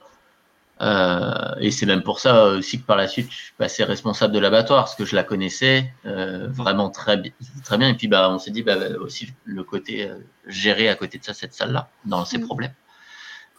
Euh, 0.80 1.54
et 1.58 1.70
c'est 1.70 1.86
même 1.86 2.02
pour 2.02 2.20
ça 2.20 2.46
aussi 2.46 2.80
que 2.80 2.86
par 2.86 2.96
la 2.96 3.08
suite, 3.08 3.30
je 3.30 3.36
suis 3.36 3.52
passé 3.56 3.82
responsable 3.84 4.32
de 4.32 4.38
l'abattoir, 4.38 4.84
parce 4.84 4.94
que 4.94 5.04
je 5.04 5.16
la 5.16 5.24
connaissais 5.24 5.92
euh, 6.06 6.46
vraiment 6.48 6.90
très, 6.90 7.20
très 7.64 7.78
bien. 7.78 7.88
Et 7.88 7.94
puis, 7.94 8.08
bah, 8.08 8.30
on 8.30 8.38
s'est 8.38 8.50
dit 8.50 8.62
bah, 8.62 8.76
aussi 9.00 9.32
le 9.44 9.64
côté 9.64 10.08
euh, 10.08 10.14
gérer 10.46 10.88
à 10.88 10.94
côté 10.94 11.18
de 11.18 11.24
ça 11.24 11.34
cette 11.34 11.54
salle-là, 11.54 11.88
dans 12.04 12.24
ses 12.24 12.38
mm. 12.38 12.46
problèmes. 12.46 12.74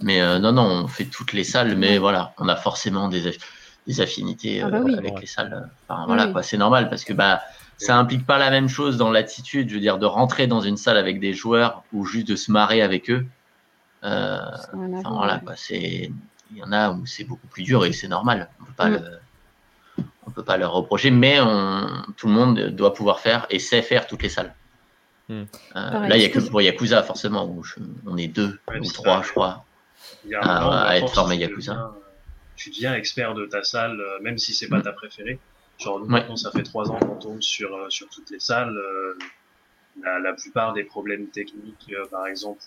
Mais 0.02 0.22
euh, 0.22 0.40
non, 0.40 0.54
non, 0.54 0.64
on 0.64 0.88
fait 0.88 1.06
toutes 1.06 1.34
les 1.34 1.44
salles, 1.44 1.76
mais 1.76 1.98
voilà, 1.98 2.34
on 2.38 2.48
a 2.48 2.56
forcément 2.56 3.10
des, 3.10 3.38
des 3.86 4.02
affinités 4.02 4.62
ah 4.62 4.70
bah 4.70 4.80
avec 4.98 5.20
les 5.20 5.28
salles. 5.28 5.70
Enfin, 5.88 6.06
voilà, 6.06 6.28
quoi, 6.28 6.42
c'est 6.42 6.58
normal, 6.58 6.90
parce 6.90 7.04
que 7.04 7.12
bah, 7.12 7.42
ça 7.78 7.98
implique 7.98 8.26
pas 8.26 8.38
la 8.38 8.50
même 8.50 8.70
chose 8.70 8.96
dans 8.96 9.12
l'attitude, 9.12 9.68
je 9.70 9.74
veux 9.74 9.82
dire, 9.82 9.98
de 9.98 10.06
rentrer 10.06 10.48
dans 10.48 10.62
une 10.62 10.78
salle 10.78 10.96
avec 10.96 11.20
des 11.20 11.34
joueurs 11.34 11.84
ou 11.92 12.06
juste 12.06 12.30
de 12.30 12.38
se 12.38 12.50
marrer 12.50 12.82
avec 12.82 13.10
eux. 13.10 13.26
enfin, 14.04 15.12
voilà, 15.12 15.40
quoi, 15.40 15.56
c'est 15.58 16.12
il 16.52 16.58
y 16.58 16.64
en 16.64 16.72
a 16.72 16.92
où 16.92 17.06
c'est 17.06 17.24
beaucoup 17.24 17.48
plus 17.48 17.64
dur 17.64 17.86
et 17.86 17.94
c'est 17.94 18.08
normal. 18.08 18.50
On 18.62 18.66
peut 18.66 18.74
pas 18.74 18.90
mm. 18.90 19.20
on 20.28 20.32
peut 20.32 20.44
pas 20.44 20.58
leur 20.58 20.74
reprocher, 20.74 21.12
mais 21.12 21.38
tout 22.18 22.28
le 22.28 22.34
monde 22.34 22.60
doit 22.70 22.94
pouvoir 22.94 23.20
faire 23.20 23.46
et 23.50 23.60
sait 23.60 23.82
faire 23.82 24.08
toutes 24.08 24.24
les 24.24 24.30
salles. 24.30 24.54
Mm. 25.30 25.44
Euh, 25.76 26.08
là, 26.08 26.18
il 26.18 26.20
n'y 26.20 26.26
a 26.26 26.30
que 26.30 26.40
pour 26.40 26.62
Yakuza, 26.62 27.04
forcément, 27.04 27.46
où 27.46 27.64
on 28.06 28.18
est 28.18 28.28
deux 28.28 28.60
ou 28.68 28.92
trois, 28.92 29.22
je 29.24 29.30
crois, 29.30 29.64
à, 30.42 30.98
être 30.98 31.14
formé 31.14 31.38
Yakuza. 31.38 31.96
tu 32.56 32.72
deviens 32.72 32.96
expert 32.96 33.36
de 33.36 33.46
ta 33.46 33.64
salle, 33.64 34.02
euh, 34.02 34.20
même 34.22 34.38
si 34.38 34.54
c'est 34.54 34.68
pas 34.68 34.80
mm. 34.80 34.84
ta 34.84 34.92
préférée. 34.92 35.40
Genre, 35.78 36.00
nous, 36.00 36.08
maintenant, 36.08 36.36
ça 36.36 36.52
fait 36.52 36.64
trois 36.64 36.92
ans 36.92 37.00
qu'on 37.00 37.16
tourne 37.16 37.42
sur, 37.42 37.74
euh, 37.74 37.90
sur 37.90 38.10
toutes 38.10 38.32
les 38.32 38.40
salles. 38.40 38.76
La, 40.02 40.34
plupart 40.34 40.74
des 40.74 40.84
problèmes 40.84 41.28
techniques, 41.28 41.94
par 42.12 42.28
exemple 42.28 42.64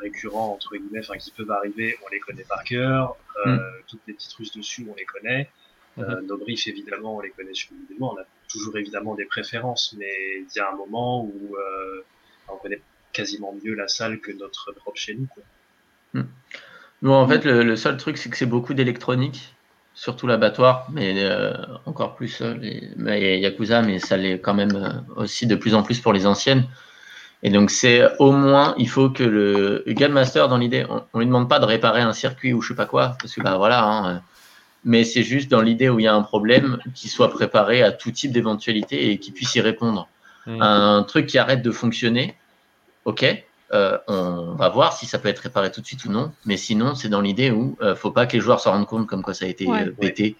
récurrents 0.00 0.52
entre 0.52 0.76
guillemets, 0.76 1.00
enfin 1.00 1.16
qui 1.16 1.30
peuvent 1.30 1.50
arriver, 1.50 1.96
on 2.04 2.08
les 2.10 2.20
connaît 2.20 2.44
par 2.44 2.64
cœur. 2.64 3.16
Mm. 3.44 3.58
Toutes 3.86 4.00
les 4.06 4.14
petites 4.14 4.32
ruses 4.32 4.52
dessus, 4.52 4.86
on 4.90 4.94
les 4.94 5.04
connaît. 5.04 5.48
Mm-hmm. 5.98 6.26
nos 6.26 6.38
briefs, 6.38 6.66
évidemment, 6.68 7.16
on 7.16 7.20
les 7.20 7.30
connaît 7.30 7.52
le 7.52 7.96
On 8.00 8.16
a 8.16 8.24
toujours 8.48 8.76
évidemment 8.78 9.14
des 9.14 9.26
préférences, 9.26 9.94
mais 9.98 10.12
il 10.38 10.56
y 10.56 10.58
a 10.58 10.70
un 10.70 10.76
moment 10.76 11.24
où 11.24 11.56
on 12.48 12.56
connaît 12.56 12.80
quasiment 13.12 13.54
mieux 13.62 13.74
la 13.74 13.88
salle 13.88 14.20
que 14.20 14.32
notre 14.32 14.72
propre 14.72 14.98
chez 14.98 15.14
nous. 15.14 15.28
Hmm. 16.14 16.26
Bon, 17.02 17.14
en 17.14 17.28
fait, 17.28 17.44
le, 17.44 17.76
seul 17.76 17.96
truc, 17.96 18.16
c'est 18.16 18.30
que 18.30 18.36
c'est 18.36 18.46
beaucoup 18.46 18.74
d'électronique, 18.74 19.54
surtout 19.94 20.26
l'abattoir, 20.26 20.86
mais 20.90 21.14
euh, 21.16 21.52
encore 21.86 22.14
plus 22.14 22.40
euh, 22.40 22.54
les, 22.54 23.38
Yakuza, 23.38 23.82
mais 23.82 23.98
ça 23.98 24.16
l'est 24.16 24.38
quand 24.38 24.54
même 24.54 24.74
euh, 24.74 25.22
aussi 25.22 25.46
de 25.46 25.54
plus 25.54 25.74
en 25.74 25.82
plus 25.82 26.00
pour 26.00 26.12
les 26.12 26.26
anciennes. 26.26 26.66
Et 27.42 27.50
donc, 27.50 27.70
c'est 27.70 28.02
au 28.18 28.30
moins, 28.30 28.74
il 28.78 28.88
faut 28.88 29.10
que 29.10 29.24
le, 29.24 29.84
Game 29.88 30.12
Master, 30.12 30.48
dans 30.48 30.58
l'idée, 30.58 30.86
on, 30.88 31.02
ne 31.14 31.20
lui 31.20 31.26
demande 31.26 31.48
pas 31.48 31.58
de 31.58 31.64
réparer 31.64 32.00
un 32.00 32.12
circuit 32.12 32.52
ou 32.52 32.62
je 32.62 32.68
sais 32.68 32.74
pas 32.74 32.86
quoi, 32.86 33.16
parce 33.20 33.34
que 33.34 33.42
bah 33.42 33.56
voilà, 33.56 33.84
hein, 33.84 34.22
mais 34.84 35.04
c'est 35.04 35.24
juste 35.24 35.50
dans 35.50 35.60
l'idée 35.60 35.88
où 35.88 35.98
il 35.98 36.04
y 36.04 36.08
a 36.08 36.14
un 36.14 36.22
problème, 36.22 36.78
qu'il 36.94 37.10
soit 37.10 37.30
préparé 37.30 37.82
à 37.82 37.90
tout 37.90 38.12
type 38.12 38.32
d'éventualité 38.32 39.10
et 39.10 39.18
qu'il 39.18 39.34
puisse 39.34 39.54
y 39.56 39.60
répondre. 39.60 40.08
Hmm. 40.46 40.62
Un 40.62 41.02
truc 41.02 41.26
qui 41.26 41.38
arrête 41.38 41.62
de 41.62 41.70
fonctionner, 41.72 42.36
ok, 43.04 43.24
euh, 43.74 43.96
on 44.06 44.54
va 44.54 44.68
voir 44.68 44.92
si 44.92 45.06
ça 45.06 45.18
peut 45.18 45.28
être 45.28 45.40
réparé 45.40 45.70
tout 45.70 45.80
de 45.80 45.86
suite 45.86 46.04
ou 46.04 46.10
non. 46.10 46.32
Mais 46.44 46.56
sinon, 46.56 46.94
c'est 46.94 47.08
dans 47.08 47.20
l'idée 47.20 47.50
où 47.50 47.76
euh, 47.80 47.94
faut 47.94 48.10
pas 48.10 48.26
que 48.26 48.34
les 48.34 48.40
joueurs 48.40 48.60
se 48.60 48.68
rendent 48.68 48.86
compte 48.86 49.06
comme 49.06 49.22
quoi 49.22 49.34
ça 49.34 49.46
a 49.46 49.48
été 49.48 49.66
euh, 49.68 49.90
pété 49.98 50.36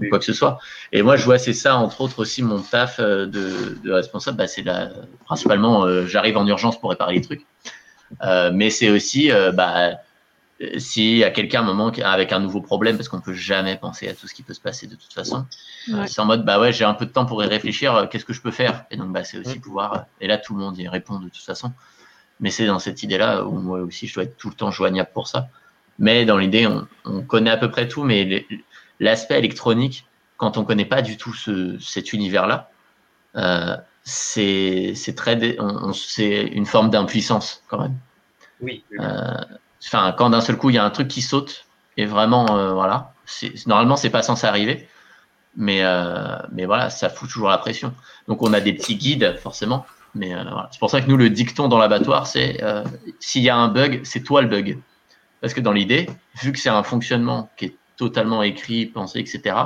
ou 0.00 0.08
quoi 0.10 0.18
que 0.18 0.24
ce 0.24 0.32
soit. 0.32 0.58
Et 0.92 1.02
moi, 1.02 1.16
je 1.16 1.24
vois, 1.24 1.38
c'est 1.38 1.52
ça, 1.52 1.76
entre 1.76 2.00
autres 2.00 2.18
aussi 2.18 2.42
mon 2.42 2.60
taf 2.60 3.00
de, 3.00 3.90
responsable. 3.90 4.36
Bah, 4.36 4.46
c'est 4.46 4.64
principalement, 5.24 6.06
j'arrive 6.06 6.36
en 6.36 6.46
urgence 6.46 6.78
pour 6.78 6.90
réparer 6.90 7.14
les 7.14 7.20
trucs. 7.20 7.46
mais 8.52 8.70
c'est 8.70 8.90
aussi, 8.90 9.30
bah, 9.54 9.92
s'il 10.78 11.16
y 11.16 11.24
a 11.24 11.30
quelqu'un 11.30 11.60
un 11.60 11.64
moment 11.64 11.92
avec 12.02 12.32
un 12.32 12.40
nouveau 12.40 12.60
problème, 12.60 12.96
parce 12.96 13.08
qu'on 13.08 13.20
peut 13.20 13.34
jamais 13.34 13.76
penser 13.76 14.08
à 14.08 14.14
tout 14.14 14.26
ce 14.26 14.34
qui 14.34 14.42
peut 14.42 14.54
se 14.54 14.60
passer 14.60 14.88
de 14.88 14.96
toute 14.96 15.12
façon, 15.12 15.46
c'est 16.06 16.20
en 16.20 16.26
mode 16.26 16.44
bah 16.44 16.58
ouais, 16.58 16.72
j'ai 16.72 16.84
un 16.84 16.94
peu 16.94 17.06
de 17.06 17.12
temps 17.12 17.24
pour 17.24 17.42
y 17.44 17.46
réfléchir, 17.46 18.08
qu'est-ce 18.10 18.24
que 18.24 18.32
je 18.32 18.42
peux 18.42 18.50
faire? 18.50 18.86
Et 18.90 18.96
donc 18.96 19.12
bah 19.12 19.22
c'est 19.22 19.38
aussi 19.38 19.60
pouvoir, 19.60 20.06
et 20.20 20.26
là 20.26 20.38
tout 20.38 20.54
le 20.54 20.60
monde 20.60 20.76
y 20.76 20.88
répond 20.88 21.20
de 21.20 21.28
toute 21.28 21.44
façon. 21.44 21.72
Mais 22.44 22.50
c'est 22.50 22.66
dans 22.66 22.78
cette 22.78 23.02
idée-là 23.02 23.46
où 23.46 23.52
moi 23.52 23.78
aussi, 23.78 24.06
je 24.06 24.12
dois 24.12 24.24
être 24.24 24.36
tout 24.36 24.50
le 24.50 24.54
temps 24.54 24.70
joignable 24.70 25.08
pour 25.14 25.28
ça. 25.28 25.48
Mais 25.98 26.26
dans 26.26 26.36
l'idée, 26.36 26.68
on, 27.06 27.22
connaît 27.22 27.48
à 27.48 27.56
peu 27.56 27.70
près 27.70 27.88
tout, 27.88 28.04
mais 28.04 28.46
l'aspect 29.00 29.38
électronique, 29.38 30.06
quand 30.36 30.58
on 30.58 30.64
connaît 30.66 30.84
pas 30.84 31.00
du 31.00 31.16
tout 31.16 31.32
ce, 31.32 31.78
cet 31.78 32.12
univers-là, 32.12 32.70
euh, 33.36 33.78
c'est 34.02 34.94
très, 35.16 35.56
c'est 35.94 36.42
une 36.42 36.66
forme 36.66 36.90
d'impuissance 36.90 37.62
quand 37.66 37.80
même. 37.80 37.96
Oui. 38.60 38.84
Euh, 39.00 39.32
enfin, 39.86 40.14
quand 40.18 40.28
d'un 40.28 40.42
seul 40.42 40.58
coup 40.58 40.68
il 40.68 40.76
y 40.76 40.78
a 40.78 40.84
un 40.84 40.90
truc 40.90 41.08
qui 41.08 41.22
saute 41.22 41.64
et 41.96 42.04
vraiment, 42.04 42.58
euh, 42.58 42.74
voilà, 42.74 43.14
normalement 43.64 43.96
c'est 43.96 44.10
pas 44.10 44.22
censé 44.22 44.46
arriver, 44.46 44.86
mais 45.56 45.82
euh, 45.82 46.36
mais 46.52 46.66
voilà, 46.66 46.90
ça 46.90 47.08
fout 47.08 47.30
toujours 47.30 47.48
la 47.48 47.56
pression. 47.56 47.94
Donc 48.28 48.42
on 48.42 48.52
a 48.52 48.60
des 48.60 48.74
petits 48.74 48.96
guides 48.96 49.38
forcément 49.42 49.86
mais 50.14 50.34
euh, 50.34 50.42
c'est 50.70 50.78
pour 50.78 50.90
ça 50.90 51.00
que 51.00 51.08
nous, 51.08 51.16
le 51.16 51.30
dicton 51.30 51.68
dans 51.68 51.78
l'abattoir, 51.78 52.26
c'est 52.26 52.62
euh, 52.62 52.84
s'il 53.18 53.42
y 53.42 53.50
a 53.50 53.56
un 53.56 53.68
bug, 53.68 54.00
c'est 54.04 54.22
toi 54.22 54.42
le 54.42 54.48
bug. 54.48 54.78
Parce 55.40 55.54
que 55.54 55.60
dans 55.60 55.72
l'idée, 55.72 56.08
vu 56.40 56.52
que 56.52 56.58
c'est 56.58 56.70
un 56.70 56.82
fonctionnement 56.82 57.50
qui 57.56 57.66
est 57.66 57.76
totalement 57.96 58.42
écrit, 58.42 58.86
pensé, 58.86 59.18
etc., 59.18 59.56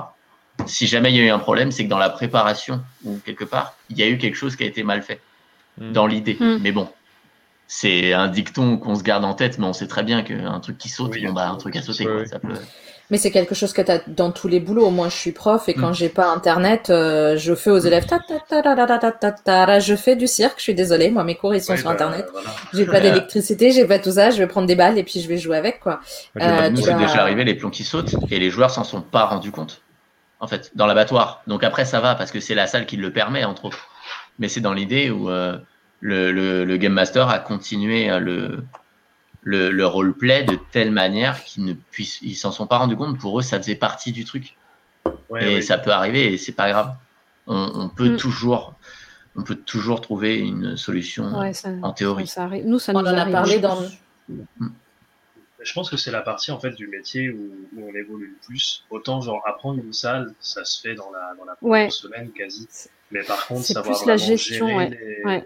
si 0.66 0.88
jamais 0.88 1.12
il 1.12 1.16
y 1.16 1.20
a 1.20 1.24
eu 1.24 1.30
un 1.30 1.38
problème, 1.38 1.70
c'est 1.70 1.84
que 1.84 1.88
dans 1.88 1.98
la 1.98 2.10
préparation 2.10 2.82
ou 3.04 3.18
quelque 3.24 3.44
part, 3.44 3.74
il 3.90 3.98
y 3.98 4.02
a 4.02 4.08
eu 4.08 4.18
quelque 4.18 4.34
chose 4.34 4.56
qui 4.56 4.64
a 4.64 4.66
été 4.66 4.82
mal 4.82 5.02
fait. 5.02 5.20
Hmm. 5.78 5.92
Dans 5.92 6.06
l'idée. 6.06 6.36
Hmm. 6.40 6.58
Mais 6.60 6.72
bon, 6.72 6.88
c'est 7.68 8.12
un 8.12 8.26
dicton 8.26 8.76
qu'on 8.78 8.96
se 8.96 9.04
garde 9.04 9.24
en 9.24 9.34
tête, 9.34 9.58
mais 9.58 9.66
on 9.66 9.72
sait 9.72 9.86
très 9.86 10.02
bien 10.02 10.22
qu'un 10.22 10.58
truc 10.58 10.78
qui 10.78 10.88
saute, 10.88 11.12
bon, 11.22 11.32
bah, 11.32 11.48
un 11.48 11.56
truc 11.56 11.76
à 11.76 11.82
sauter. 11.82 12.04
Quoi, 12.04 12.26
ça 12.26 12.40
peut... 12.40 12.54
Mais 13.10 13.16
c'est 13.16 13.30
quelque 13.30 13.54
chose 13.54 13.72
que 13.72 13.80
tu 13.80 13.90
as 13.90 14.00
dans 14.06 14.32
tous 14.32 14.48
les 14.48 14.60
boulots. 14.60 14.90
Moi, 14.90 15.08
je 15.08 15.16
suis 15.16 15.32
prof 15.32 15.68
et 15.68 15.74
quand 15.74 15.90
mm. 15.90 15.94
j'ai 15.94 16.08
pas 16.08 16.30
internet, 16.30 16.90
euh, 16.90 17.36
je 17.38 17.54
fais 17.54 17.70
aux 17.70 17.78
élèves 17.78 18.06
je 19.88 19.96
fais 19.96 20.16
du 20.16 20.26
cirque, 20.26 20.58
je 20.58 20.62
suis 20.62 20.74
désolée, 20.74 21.10
moi 21.10 21.24
mes 21.24 21.34
cours 21.34 21.54
ils 21.54 21.62
sont 21.62 21.76
sur 21.76 21.86
bah, 21.86 21.92
internet. 21.92 22.26
J'ai 22.72 22.86
pas 22.86 23.00
d'électricité, 23.00 23.70
j'ai 23.72 23.86
pas 23.86 23.98
tout 23.98 24.12
ça, 24.12 24.30
je 24.30 24.38
vais 24.38 24.46
prendre 24.46 24.66
des 24.66 24.76
balles 24.76 24.98
et 24.98 25.04
puis 25.04 25.20
je 25.20 25.28
vais 25.28 25.38
jouer 25.38 25.56
avec 25.56 25.80
quoi. 25.80 26.00
Euh, 26.40 26.70
nous, 26.70 26.82
c'est 26.82 26.94
déjà 26.94 27.22
arrivé 27.22 27.44
les 27.44 27.54
plombs 27.54 27.70
qui 27.70 27.84
sautent 27.84 28.14
et 28.30 28.38
les 28.38 28.50
joueurs 28.50 28.70
s'en 28.70 28.84
sont 28.84 29.00
pas 29.00 29.24
rendus 29.24 29.50
compte. 29.50 29.82
En 30.40 30.46
fait, 30.46 30.70
dans 30.76 30.86
l'abattoir. 30.86 31.42
Donc 31.46 31.64
après 31.64 31.84
ça 31.84 32.00
va 32.00 32.14
parce 32.14 32.30
que 32.30 32.38
c'est 32.38 32.54
la 32.54 32.66
salle 32.66 32.86
qui 32.86 32.96
le 32.96 33.12
permet 33.12 33.44
entre 33.44 33.64
autres. 33.64 33.88
Mais 34.38 34.48
c'est 34.48 34.60
dans 34.60 34.72
l'idée 34.72 35.10
où 35.10 35.30
euh, 35.30 35.58
le, 36.00 36.30
le, 36.64 36.76
game 36.76 36.92
master 36.92 37.28
a 37.28 37.40
continué 37.40 38.08
euh, 38.08 38.20
le 38.20 38.64
le, 39.48 39.70
le 39.70 39.86
roleplay 39.86 40.44
de 40.44 40.58
telle 40.72 40.90
manière 40.90 41.42
qu'ils 41.42 41.64
ne 41.64 41.72
puissent, 41.72 42.20
ils 42.20 42.34
s'en 42.34 42.52
sont 42.52 42.66
pas 42.66 42.76
rendus 42.76 42.96
compte. 42.96 43.18
Pour 43.18 43.38
eux, 43.38 43.42
ça 43.42 43.56
faisait 43.56 43.76
partie 43.76 44.12
du 44.12 44.26
truc. 44.26 44.56
et 45.40 45.62
ça 45.62 45.78
peut 45.78 45.90
arriver 45.90 46.34
et 46.34 46.36
c'est 46.36 46.52
pas 46.52 46.68
grave. 46.68 46.94
On, 47.46 47.88
peut 47.88 48.10
mm. 48.10 48.16
toujours, 48.18 48.74
on 49.36 49.42
peut 49.42 49.54
toujours 49.54 50.02
trouver 50.02 50.36
une 50.36 50.76
solution 50.76 51.24
en 51.82 51.92
théorie. 51.94 52.26
Ça. 52.26 52.46
Nous, 52.62 52.78
ça 52.78 52.92
nous 52.92 53.06
a 53.06 53.24
parlé 53.24 53.58
dans. 53.58 53.80
Mm. 54.28 54.68
Je 55.60 55.72
pense 55.72 55.88
que 55.88 55.96
c'est 55.96 56.10
la 56.10 56.20
partie 56.20 56.52
en 56.52 56.60
fait 56.60 56.72
du 56.72 56.86
métier 56.86 57.30
où, 57.30 57.50
on 57.78 57.94
évolue 57.94 58.36
le 58.38 58.46
plus. 58.46 58.84
Autant 58.90 59.22
genre 59.22 59.42
apprendre 59.46 59.82
une 59.82 59.94
salle, 59.94 60.34
ça 60.40 60.66
se 60.66 60.78
fait 60.78 60.94
dans 60.94 61.10
la 61.10 61.34
dans 61.38 61.46
la 61.46 61.56
première 61.56 61.90
semaine 61.90 62.30
quasi. 62.32 62.68
Mais 63.10 63.22
par 63.22 63.46
contre, 63.46 63.64
savoir 63.64 63.96
plus 63.96 64.06
la 64.06 64.18
gestion, 64.18 64.68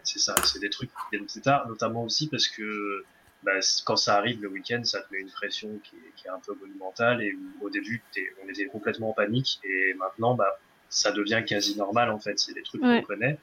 c'est 0.03 0.19
ça, 0.19 0.35
c'est 0.43 0.59
des 0.59 0.71
trucs, 0.71 0.91
c'est 1.29 1.47
notamment 1.69 2.03
aussi 2.03 2.27
parce 2.27 2.49
que 2.49 3.05
bah, 3.43 3.59
quand 3.85 3.97
ça 3.97 4.17
arrive 4.17 4.41
le 4.41 4.49
week-end, 4.49 4.83
ça 4.85 5.01
te 5.01 5.13
met 5.13 5.21
une 5.21 5.31
pression 5.31 5.81
qui 5.83 5.97
est, 5.97 6.13
qui 6.17 6.27
est 6.27 6.31
un 6.31 6.39
peu 6.39 6.55
monumentale 6.55 7.23
et 7.23 7.37
au 7.61 7.71
début, 7.71 8.03
on 8.45 8.49
était 8.49 8.67
complètement 8.67 9.11
en 9.11 9.15
panique 9.15 9.61
et 9.65 9.95
maintenant, 9.95 10.35
bah, 10.35 10.59
ça 10.89 11.11
devient 11.11 11.43
quasi 11.47 11.77
normal 11.77 12.11
en 12.11 12.19
fait. 12.19 12.39
C'est 12.39 12.55
des 12.55 12.63
trucs 12.63 12.83
qu'on 12.83 13.03
connaît 13.03 13.39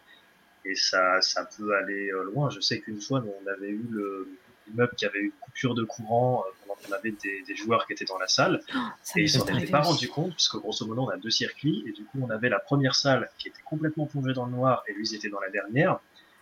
et 0.65 0.75
ça, 0.75 1.21
ça 1.21 1.47
peut 1.57 1.75
aller 1.75 2.11
euh, 2.11 2.23
loin. 2.23 2.49
Je 2.49 2.59
sais 2.59 2.79
qu'une 2.79 3.01
fois, 3.01 3.23
on 3.43 3.47
avait 3.47 3.69
eu 3.69 3.85
le 3.89 4.29
immeuble 4.71 4.93
qui 4.95 5.05
avait 5.05 5.19
eu 5.19 5.33
coupure 5.39 5.75
de 5.75 5.83
courant 5.83 6.43
euh, 6.45 6.51
pendant 6.61 6.79
qu'on 6.79 6.93
avait 6.93 7.11
des, 7.11 7.43
des, 7.47 7.55
joueurs 7.55 7.85
qui 7.85 7.93
étaient 7.93 8.05
dans 8.05 8.17
la 8.17 8.27
salle 8.27 8.61
oh, 8.75 8.79
et 9.15 9.23
ils 9.23 9.29
s'en 9.29 9.45
étaient 9.45 9.65
pas 9.65 9.81
rendu 9.81 10.07
compte 10.07 10.33
puisque 10.33 10.57
grosso 10.57 10.85
modo 10.85 11.03
on 11.03 11.09
a 11.09 11.17
deux 11.17 11.29
circuits 11.29 11.83
et 11.87 11.91
du 11.91 12.05
coup 12.05 12.19
on 12.21 12.29
avait 12.29 12.49
la 12.49 12.59
première 12.59 12.95
salle 12.95 13.29
qui 13.37 13.47
était 13.47 13.61
complètement 13.63 14.05
plongée 14.05 14.33
dans 14.33 14.45
le 14.45 14.51
noir 14.51 14.83
et 14.87 14.93
lui 14.93 15.07
ils 15.07 15.15
étaient 15.15 15.29
dans 15.29 15.39
la 15.39 15.49
dernière 15.49 15.99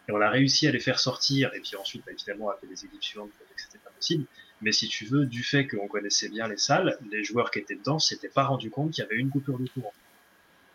et 0.08 0.12
on 0.12 0.22
a 0.22 0.30
réussi 0.30 0.68
à 0.68 0.72
les 0.72 0.80
faire 0.80 1.00
sortir, 1.00 1.52
et 1.54 1.60
puis 1.60 1.76
ensuite, 1.76 2.04
bah, 2.06 2.12
évidemment, 2.14 2.46
on 2.46 2.50
a 2.50 2.58
fait 2.58 2.68
des 2.68 2.86
équipes 2.86 3.04
suivantes 3.04 3.32
pour 3.38 3.48
que 3.48 3.62
c'était 3.62 3.80
pas 3.80 3.90
possible. 3.90 4.26
Mais 4.62 4.72
si 4.72 4.88
tu 4.88 5.06
veux, 5.06 5.26
du 5.26 5.44
fait 5.44 5.68
qu'on 5.68 5.88
connaissait 5.88 6.30
bien 6.30 6.48
les 6.48 6.58
salles, 6.58 6.98
les 7.12 7.24
joueurs 7.24 7.52
qui 7.52 7.60
étaient 7.60 7.76
dedans 7.76 8.00
s'étaient 8.00 8.30
pas 8.30 8.46
rendu 8.46 8.70
compte 8.70 8.92
qu'il 8.92 9.04
y 9.04 9.08
avait 9.08 9.18
une 9.18 9.30
coupure 9.30 9.60
de 9.60 9.68
courant. 9.68 9.94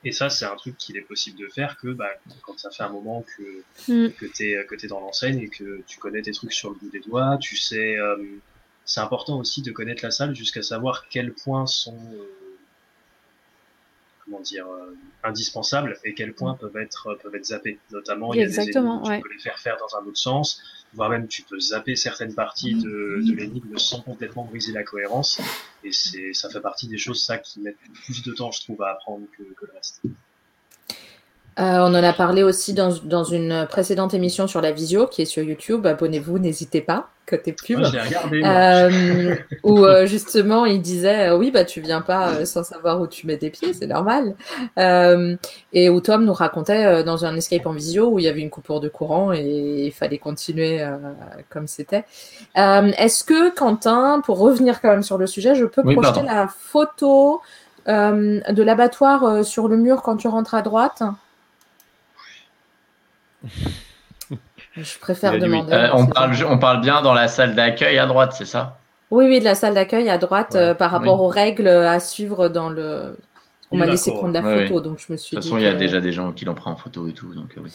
Et 0.05 0.13
ça, 0.13 0.29
c'est 0.29 0.45
un 0.45 0.57
truc 0.57 0.77
qu'il 0.77 0.97
est 0.97 1.03
possible 1.03 1.39
de 1.39 1.49
faire 1.49 1.77
que 1.77 1.89
bah, 1.89 2.11
quand 2.43 2.59
ça 2.59 2.71
fait 2.71 2.83
un 2.83 2.91
moment 2.91 3.25
que, 3.37 3.93
mm. 3.93 4.13
que 4.13 4.27
tu 4.27 4.51
es, 4.51 4.67
que 4.67 4.75
es 4.75 4.89
dans 4.89 5.01
l'enseigne 5.01 5.39
et 5.39 5.49
que 5.49 5.83
tu 5.87 5.99
connais 5.99 6.23
tes 6.23 6.33
trucs 6.33 6.53
sur 6.53 6.71
le 6.71 6.77
bout 6.77 6.91
des 6.91 7.01
doigts, 7.01 7.39
tu 7.41 7.57
sais. 7.57 7.97
Euh, 7.97 8.17
c'est 8.85 9.01
important 9.01 9.39
aussi 9.39 9.63
de 9.63 9.71
connaître 9.71 10.05
la 10.05 10.11
salle 10.11 10.35
jusqu'à 10.35 10.63
savoir 10.63 11.09
quels 11.09 11.33
points 11.33 11.67
sont. 11.67 11.99
Euh, 12.15 12.42
comment 14.33 14.43
dire, 14.43 14.67
euh, 14.67 14.97
indispensables 15.23 15.99
et 16.05 16.15
quels 16.15 16.33
points 16.33 16.55
peuvent 16.55 16.77
être, 16.77 17.19
peuvent 17.23 17.35
être 17.35 17.47
zappés. 17.47 17.79
Notamment, 17.91 18.33
il 18.33 18.41
y 18.41 18.43
a 18.43 18.47
des 18.47 18.61
énigmes, 18.61 19.01
tu 19.05 19.21
peux 19.21 19.33
les 19.33 19.39
faire 19.39 19.59
faire 19.59 19.77
dans 19.77 19.97
un 19.97 20.07
autre 20.07 20.19
sens, 20.19 20.63
voire 20.95 21.11
même 21.11 21.29
tu 21.29 21.43
peux 21.43 21.61
zapper 21.61 21.97
certaines 21.97 22.35
parties 22.35 22.75
de, 22.75 23.21
de 23.27 23.33
l'énigme 23.35 23.77
sans 23.79 24.01
complètement 24.01 24.45
briser 24.45 24.73
la 24.73 24.85
cohérence. 24.85 25.41
Et 25.85 25.93
c'est, 25.93 26.33
ça 26.33 26.49
fait 26.49 26.61
partie 26.61 26.89
des 26.89 26.99
choses, 26.99 27.23
ça, 27.23 27.39
qui 27.39 27.61
mettent 27.61 27.77
plus 28.05 28.23
de 28.23 28.33
temps, 28.33 28.51
je 28.51 28.63
trouve, 28.63 28.83
à 28.83 28.91
apprendre 28.93 29.27
que, 29.37 29.43
que 29.43 29.67
le 29.67 29.73
reste. 29.75 30.03
Euh, 31.59 31.81
on 31.81 31.95
en 31.95 32.03
a 32.03 32.13
parlé 32.15 32.43
aussi 32.43 32.73
dans, 32.73 32.91
dans, 33.05 33.25
une 33.25 33.67
précédente 33.69 34.15
émission 34.15 34.47
sur 34.47 34.63
la 34.63 34.73
visio 34.73 35.07
qui 35.07 35.21
est 35.21 35.27
sur 35.27 35.43
YouTube. 35.43 35.87
Abonnez-vous, 35.87 36.39
n'hésitez 36.39 36.81
pas, 36.81 37.11
côté 37.29 37.53
pub. 37.53 37.79
Regardé, 37.79 38.43
euh, 38.43 39.35
où 39.63 39.85
euh, 39.85 40.07
justement 40.07 40.65
il 40.65 40.81
disait 40.81 41.31
oui 41.31 41.51
bah 41.51 41.65
tu 41.65 41.83
viens 41.83 42.01
pas 42.01 42.47
sans 42.47 42.65
savoir 42.65 43.03
où 43.03 43.07
tu 43.07 43.27
mets 43.27 43.37
tes 43.37 43.51
pieds, 43.51 43.75
c'est 43.75 43.87
normal. 43.87 44.35
et 45.75 45.91
où 45.91 46.01
Tom 46.01 46.25
nous 46.25 46.33
racontait 46.33 47.05
dans 47.05 47.27
un 47.27 47.37
escape 47.37 47.67
en 47.67 47.73
visio 47.73 48.09
où 48.09 48.19
il 48.19 48.25
y 48.25 48.29
avait 48.29 48.41
une 48.41 48.51
coupure 48.51 48.81
de 48.81 48.89
courant 48.89 49.35
et 49.35 49.85
il 49.87 49.93
fallait 49.93 50.19
continuer 50.19 50.83
comme 51.51 51.67
c'était. 51.67 52.05
Est-ce 52.55 53.25
que 53.25 53.55
Quentin, 53.55 54.23
pour 54.25 54.39
revenir 54.39 54.81
quand 54.81 54.89
même 54.89 55.03
sur 55.03 55.19
le 55.19 55.27
sujet, 55.27 55.55
je 55.55 55.67
peux 55.67 55.83
projeter 55.83 56.23
la 56.23 56.49
photo 56.49 57.43
de 57.87 58.63
l'abattoir 58.63 59.45
sur 59.45 59.69
le 59.69 59.77
mur 59.77 60.01
quand 60.01 60.17
tu 60.17 60.29
rentres 60.29 60.55
à 60.55 60.63
droite? 60.63 61.03
Je 64.77 64.99
préfère 64.99 65.39
demander. 65.39 65.73
Euh, 65.73 65.89
on, 65.93 66.07
parle, 66.07 66.35
on 66.49 66.59
parle 66.59 66.81
bien 66.81 67.03
dans 67.03 67.15
la 67.15 67.29
salle 67.29 67.55
d'accueil 67.55 67.99
à 67.99 68.07
droite, 68.07 68.35
c'est 68.37 68.47
ça? 68.47 68.79
Oui, 69.11 69.27
oui, 69.27 69.41
de 69.41 69.45
la 69.45 69.55
salle 69.55 69.75
d'accueil 69.75 70.09
à 70.09 70.17
droite 70.17 70.55
euh, 70.55 70.75
par 70.75 70.91
rapport 70.91 71.21
aux 71.21 71.29
règles 71.29 71.69
à 71.69 72.01
suivre 72.01 72.49
dans 72.49 72.71
le. 72.71 73.17
On 73.71 73.77
m'a 73.77 73.87
laissé 73.87 74.11
prendre 74.13 74.35
la 74.35 74.43
photo, 74.43 74.81
donc 74.81 74.99
je 74.99 75.13
me 75.13 75.17
suis 75.17 75.37
De 75.37 75.41
toute 75.41 75.51
façon, 75.51 75.59
il 75.59 75.65
y 75.65 75.67
a 75.67 75.75
déjà 75.75 76.01
des 76.01 76.13
gens 76.13 76.33
qui 76.33 76.45
l'ont 76.45 76.55
pris 76.55 76.71
en 76.71 76.77
photo 76.77 77.09
et 77.09 77.13
tout, 77.13 77.35
donc 77.35 77.55
euh, 77.57 77.63
oui. 77.65 77.71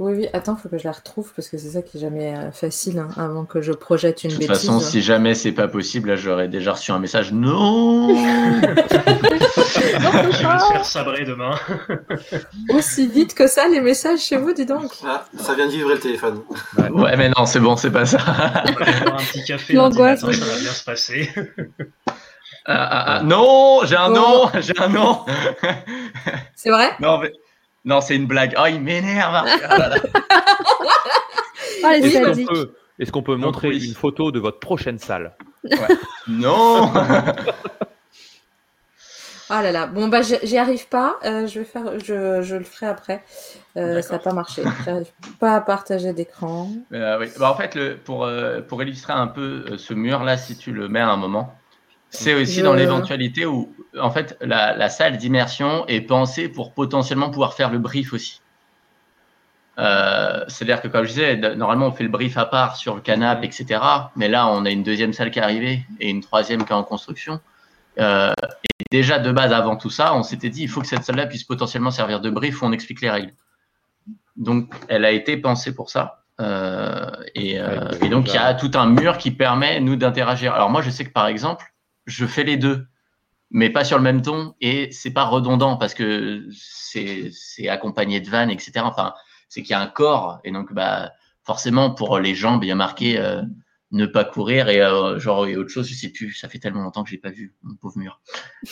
Oui, 0.00 0.12
oui, 0.16 0.26
attends, 0.32 0.56
faut 0.56 0.68
que 0.68 0.76
je 0.76 0.82
la 0.84 0.90
retrouve 0.90 1.32
parce 1.36 1.48
que 1.48 1.56
c'est 1.56 1.70
ça 1.70 1.82
qui 1.82 1.98
est 1.98 2.00
jamais 2.00 2.36
euh, 2.36 2.50
facile 2.50 2.98
hein, 2.98 3.10
avant 3.16 3.44
que 3.44 3.60
je 3.60 3.72
projette 3.72 4.24
une 4.24 4.30
bêtise. 4.30 4.48
De 4.48 4.52
toute 4.52 4.56
façon, 4.56 4.80
si 4.80 5.00
jamais 5.00 5.36
c'est 5.36 5.52
pas 5.52 5.68
possible, 5.68 6.08
là 6.08 6.16
j'aurais 6.16 6.48
déjà 6.48 6.72
reçu 6.72 6.90
un 6.90 6.98
message 6.98 7.32
Non 7.32 8.08
Je 8.08 8.66
vais 10.48 10.58
se 10.58 10.72
faire 10.72 10.84
sabrer 10.84 11.24
demain. 11.24 11.54
Aussi 12.70 13.06
vite 13.06 13.34
que 13.34 13.46
ça, 13.46 13.68
les 13.68 13.80
messages 13.80 14.18
chez 14.18 14.36
vous, 14.36 14.52
dis 14.52 14.66
donc. 14.66 14.90
Ah, 15.06 15.26
ça 15.38 15.54
vient 15.54 15.66
de 15.66 15.72
vivre 15.72 15.90
le 15.90 16.00
téléphone. 16.00 16.42
Ouais, 16.90 17.16
mais 17.16 17.28
non, 17.28 17.46
c'est 17.46 17.60
bon, 17.60 17.76
c'est 17.76 17.92
pas 17.92 18.04
ça. 18.04 18.18
On 18.18 18.72
va 18.72 18.84
faire 18.84 19.14
un 19.14 19.18
petit 19.18 19.44
café 19.44 19.74
matin, 19.74 20.16
ça 20.16 20.26
va 20.26 20.32
bien 20.32 20.72
se 20.72 20.84
passer. 20.84 21.30
Ah, 22.66 22.88
ah, 22.90 23.18
ah, 23.18 23.22
non, 23.22 23.84
j'ai 23.84 23.96
un 23.96 24.08
nom, 24.08 24.48
j'ai 24.58 24.72
un 24.78 24.88
nom. 24.88 25.20
C'est 26.56 26.70
vrai? 26.70 26.92
Non, 26.98 27.18
mais... 27.18 27.30
non 27.84 28.00
c'est 28.00 28.16
une 28.16 28.26
blague. 28.26 28.54
Oh, 28.58 28.66
il 28.68 28.80
m'énerve. 28.80 29.46
Ah, 31.82 31.96
Est-ce 31.96 32.18
qu'on 32.18 32.54
peut, 32.54 32.72
est-ce 32.98 33.12
qu'on 33.12 33.22
peut 33.22 33.36
montrer 33.36 33.68
oui. 33.68 33.88
une 33.88 33.94
photo 33.94 34.32
de 34.32 34.38
votre 34.38 34.58
prochaine 34.58 34.98
salle 34.98 35.36
Non. 36.28 36.92
Ah 39.50 39.62
là 39.62 39.72
là, 39.72 39.86
bon 39.86 40.08
bah 40.08 40.22
j'y 40.22 40.56
arrive 40.56 40.88
pas, 40.88 41.18
euh, 41.24 41.46
je 41.46 41.58
vais 41.58 41.64
faire, 41.66 41.98
je, 41.98 42.40
je 42.40 42.56
le 42.56 42.64
ferai 42.64 42.86
après. 42.86 43.22
Euh, 43.76 44.00
ça 44.00 44.14
n'a 44.14 44.18
pas 44.18 44.32
marché. 44.32 44.62
J'arrive 44.84 45.12
pas 45.38 45.56
à 45.56 45.60
partager 45.60 46.14
d'écran. 46.14 46.70
Euh, 46.92 47.18
oui. 47.20 47.26
bah, 47.38 47.50
en 47.50 47.54
fait, 47.54 47.74
le, 47.74 47.98
pour, 47.98 48.24
euh, 48.24 48.62
pour 48.62 48.82
illustrer 48.82 49.12
un 49.12 49.26
peu 49.26 49.76
ce 49.76 49.92
mur-là, 49.92 50.38
si 50.38 50.56
tu 50.56 50.72
le 50.72 50.88
mets 50.88 51.00
à 51.00 51.10
un 51.10 51.18
moment, 51.18 51.54
c'est 52.14 52.34
aussi 52.34 52.62
dans 52.62 52.74
l'éventualité 52.74 53.44
où, 53.46 53.74
en 54.00 54.10
fait, 54.10 54.36
la, 54.40 54.76
la 54.76 54.88
salle 54.88 55.16
d'immersion 55.16 55.86
est 55.86 56.00
pensée 56.00 56.48
pour 56.48 56.72
potentiellement 56.72 57.30
pouvoir 57.30 57.54
faire 57.54 57.70
le 57.70 57.78
brief 57.78 58.12
aussi. 58.12 58.40
Euh, 59.78 60.44
C'est-à-dire 60.48 60.80
que, 60.80 60.88
comme 60.88 61.04
je 61.04 61.10
disais, 61.10 61.36
normalement, 61.56 61.86
on 61.88 61.92
fait 61.92 62.04
le 62.04 62.10
brief 62.10 62.36
à 62.38 62.46
part 62.46 62.76
sur 62.76 62.94
le 62.94 63.00
canapé, 63.00 63.46
etc. 63.46 63.80
Mais 64.16 64.28
là, 64.28 64.46
on 64.48 64.64
a 64.64 64.70
une 64.70 64.82
deuxième 64.82 65.12
salle 65.12 65.30
qui 65.30 65.38
est 65.38 65.42
arrivée 65.42 65.84
et 66.00 66.10
une 66.10 66.20
troisième 66.20 66.64
qui 66.64 66.72
est 66.72 66.76
en 66.76 66.84
construction. 66.84 67.40
Euh, 67.98 68.32
et 68.62 68.84
déjà, 68.90 69.18
de 69.18 69.32
base, 69.32 69.52
avant 69.52 69.76
tout 69.76 69.90
ça, 69.90 70.14
on 70.14 70.22
s'était 70.22 70.50
dit, 70.50 70.62
il 70.62 70.68
faut 70.68 70.80
que 70.80 70.86
cette 70.86 71.04
salle-là 71.04 71.26
puisse 71.26 71.44
potentiellement 71.44 71.90
servir 71.90 72.20
de 72.20 72.30
brief 72.30 72.62
où 72.62 72.66
on 72.66 72.72
explique 72.72 73.00
les 73.00 73.10
règles. 73.10 73.34
Donc, 74.36 74.72
elle 74.88 75.04
a 75.04 75.10
été 75.10 75.36
pensée 75.36 75.74
pour 75.74 75.90
ça. 75.90 76.22
Euh, 76.40 77.10
et, 77.34 77.60
euh, 77.60 77.90
et 78.02 78.08
donc, 78.08 78.28
il 78.28 78.34
y 78.34 78.38
a 78.38 78.54
tout 78.54 78.70
un 78.74 78.86
mur 78.86 79.18
qui 79.18 79.30
permet, 79.30 79.80
nous, 79.80 79.96
d'interagir. 79.96 80.54
Alors, 80.54 80.70
moi, 80.70 80.82
je 80.82 80.90
sais 80.90 81.04
que, 81.04 81.12
par 81.12 81.26
exemple, 81.26 81.73
je 82.06 82.26
fais 82.26 82.44
les 82.44 82.56
deux, 82.56 82.86
mais 83.50 83.70
pas 83.70 83.84
sur 83.84 83.96
le 83.96 84.02
même 84.02 84.22
ton, 84.22 84.54
et 84.60 84.90
c'est 84.92 85.12
pas 85.12 85.24
redondant 85.24 85.76
parce 85.76 85.94
que 85.94 86.48
c'est 86.50 87.68
accompagné 87.68 88.20
de 88.20 88.28
vannes, 88.28 88.50
etc. 88.50 88.72
Enfin, 88.82 89.14
c'est 89.48 89.62
qu'il 89.62 89.70
y 89.70 89.74
a 89.74 89.80
un 89.80 89.86
corps, 89.86 90.40
et 90.44 90.50
donc, 90.50 90.72
bah, 90.72 91.12
forcément, 91.44 91.90
pour 91.90 92.18
les 92.18 92.34
jambes, 92.34 92.64
il 92.64 92.68
y 92.68 92.72
a 92.72 92.76
marqué 92.76 93.18
euh, 93.18 93.42
ne 93.92 94.06
pas 94.06 94.24
courir, 94.24 94.68
et 94.68 94.82
euh, 94.82 95.18
genre, 95.18 95.46
et 95.46 95.56
autre 95.56 95.70
chose, 95.70 95.88
je 95.88 95.94
sais 95.94 96.08
plus, 96.08 96.32
ça 96.32 96.48
fait 96.48 96.58
tellement 96.58 96.82
longtemps 96.82 97.04
que 97.04 97.10
j'ai 97.10 97.18
pas 97.18 97.30
vu, 97.30 97.54
mon 97.62 97.76
pauvre 97.76 97.98
mur. 97.98 98.20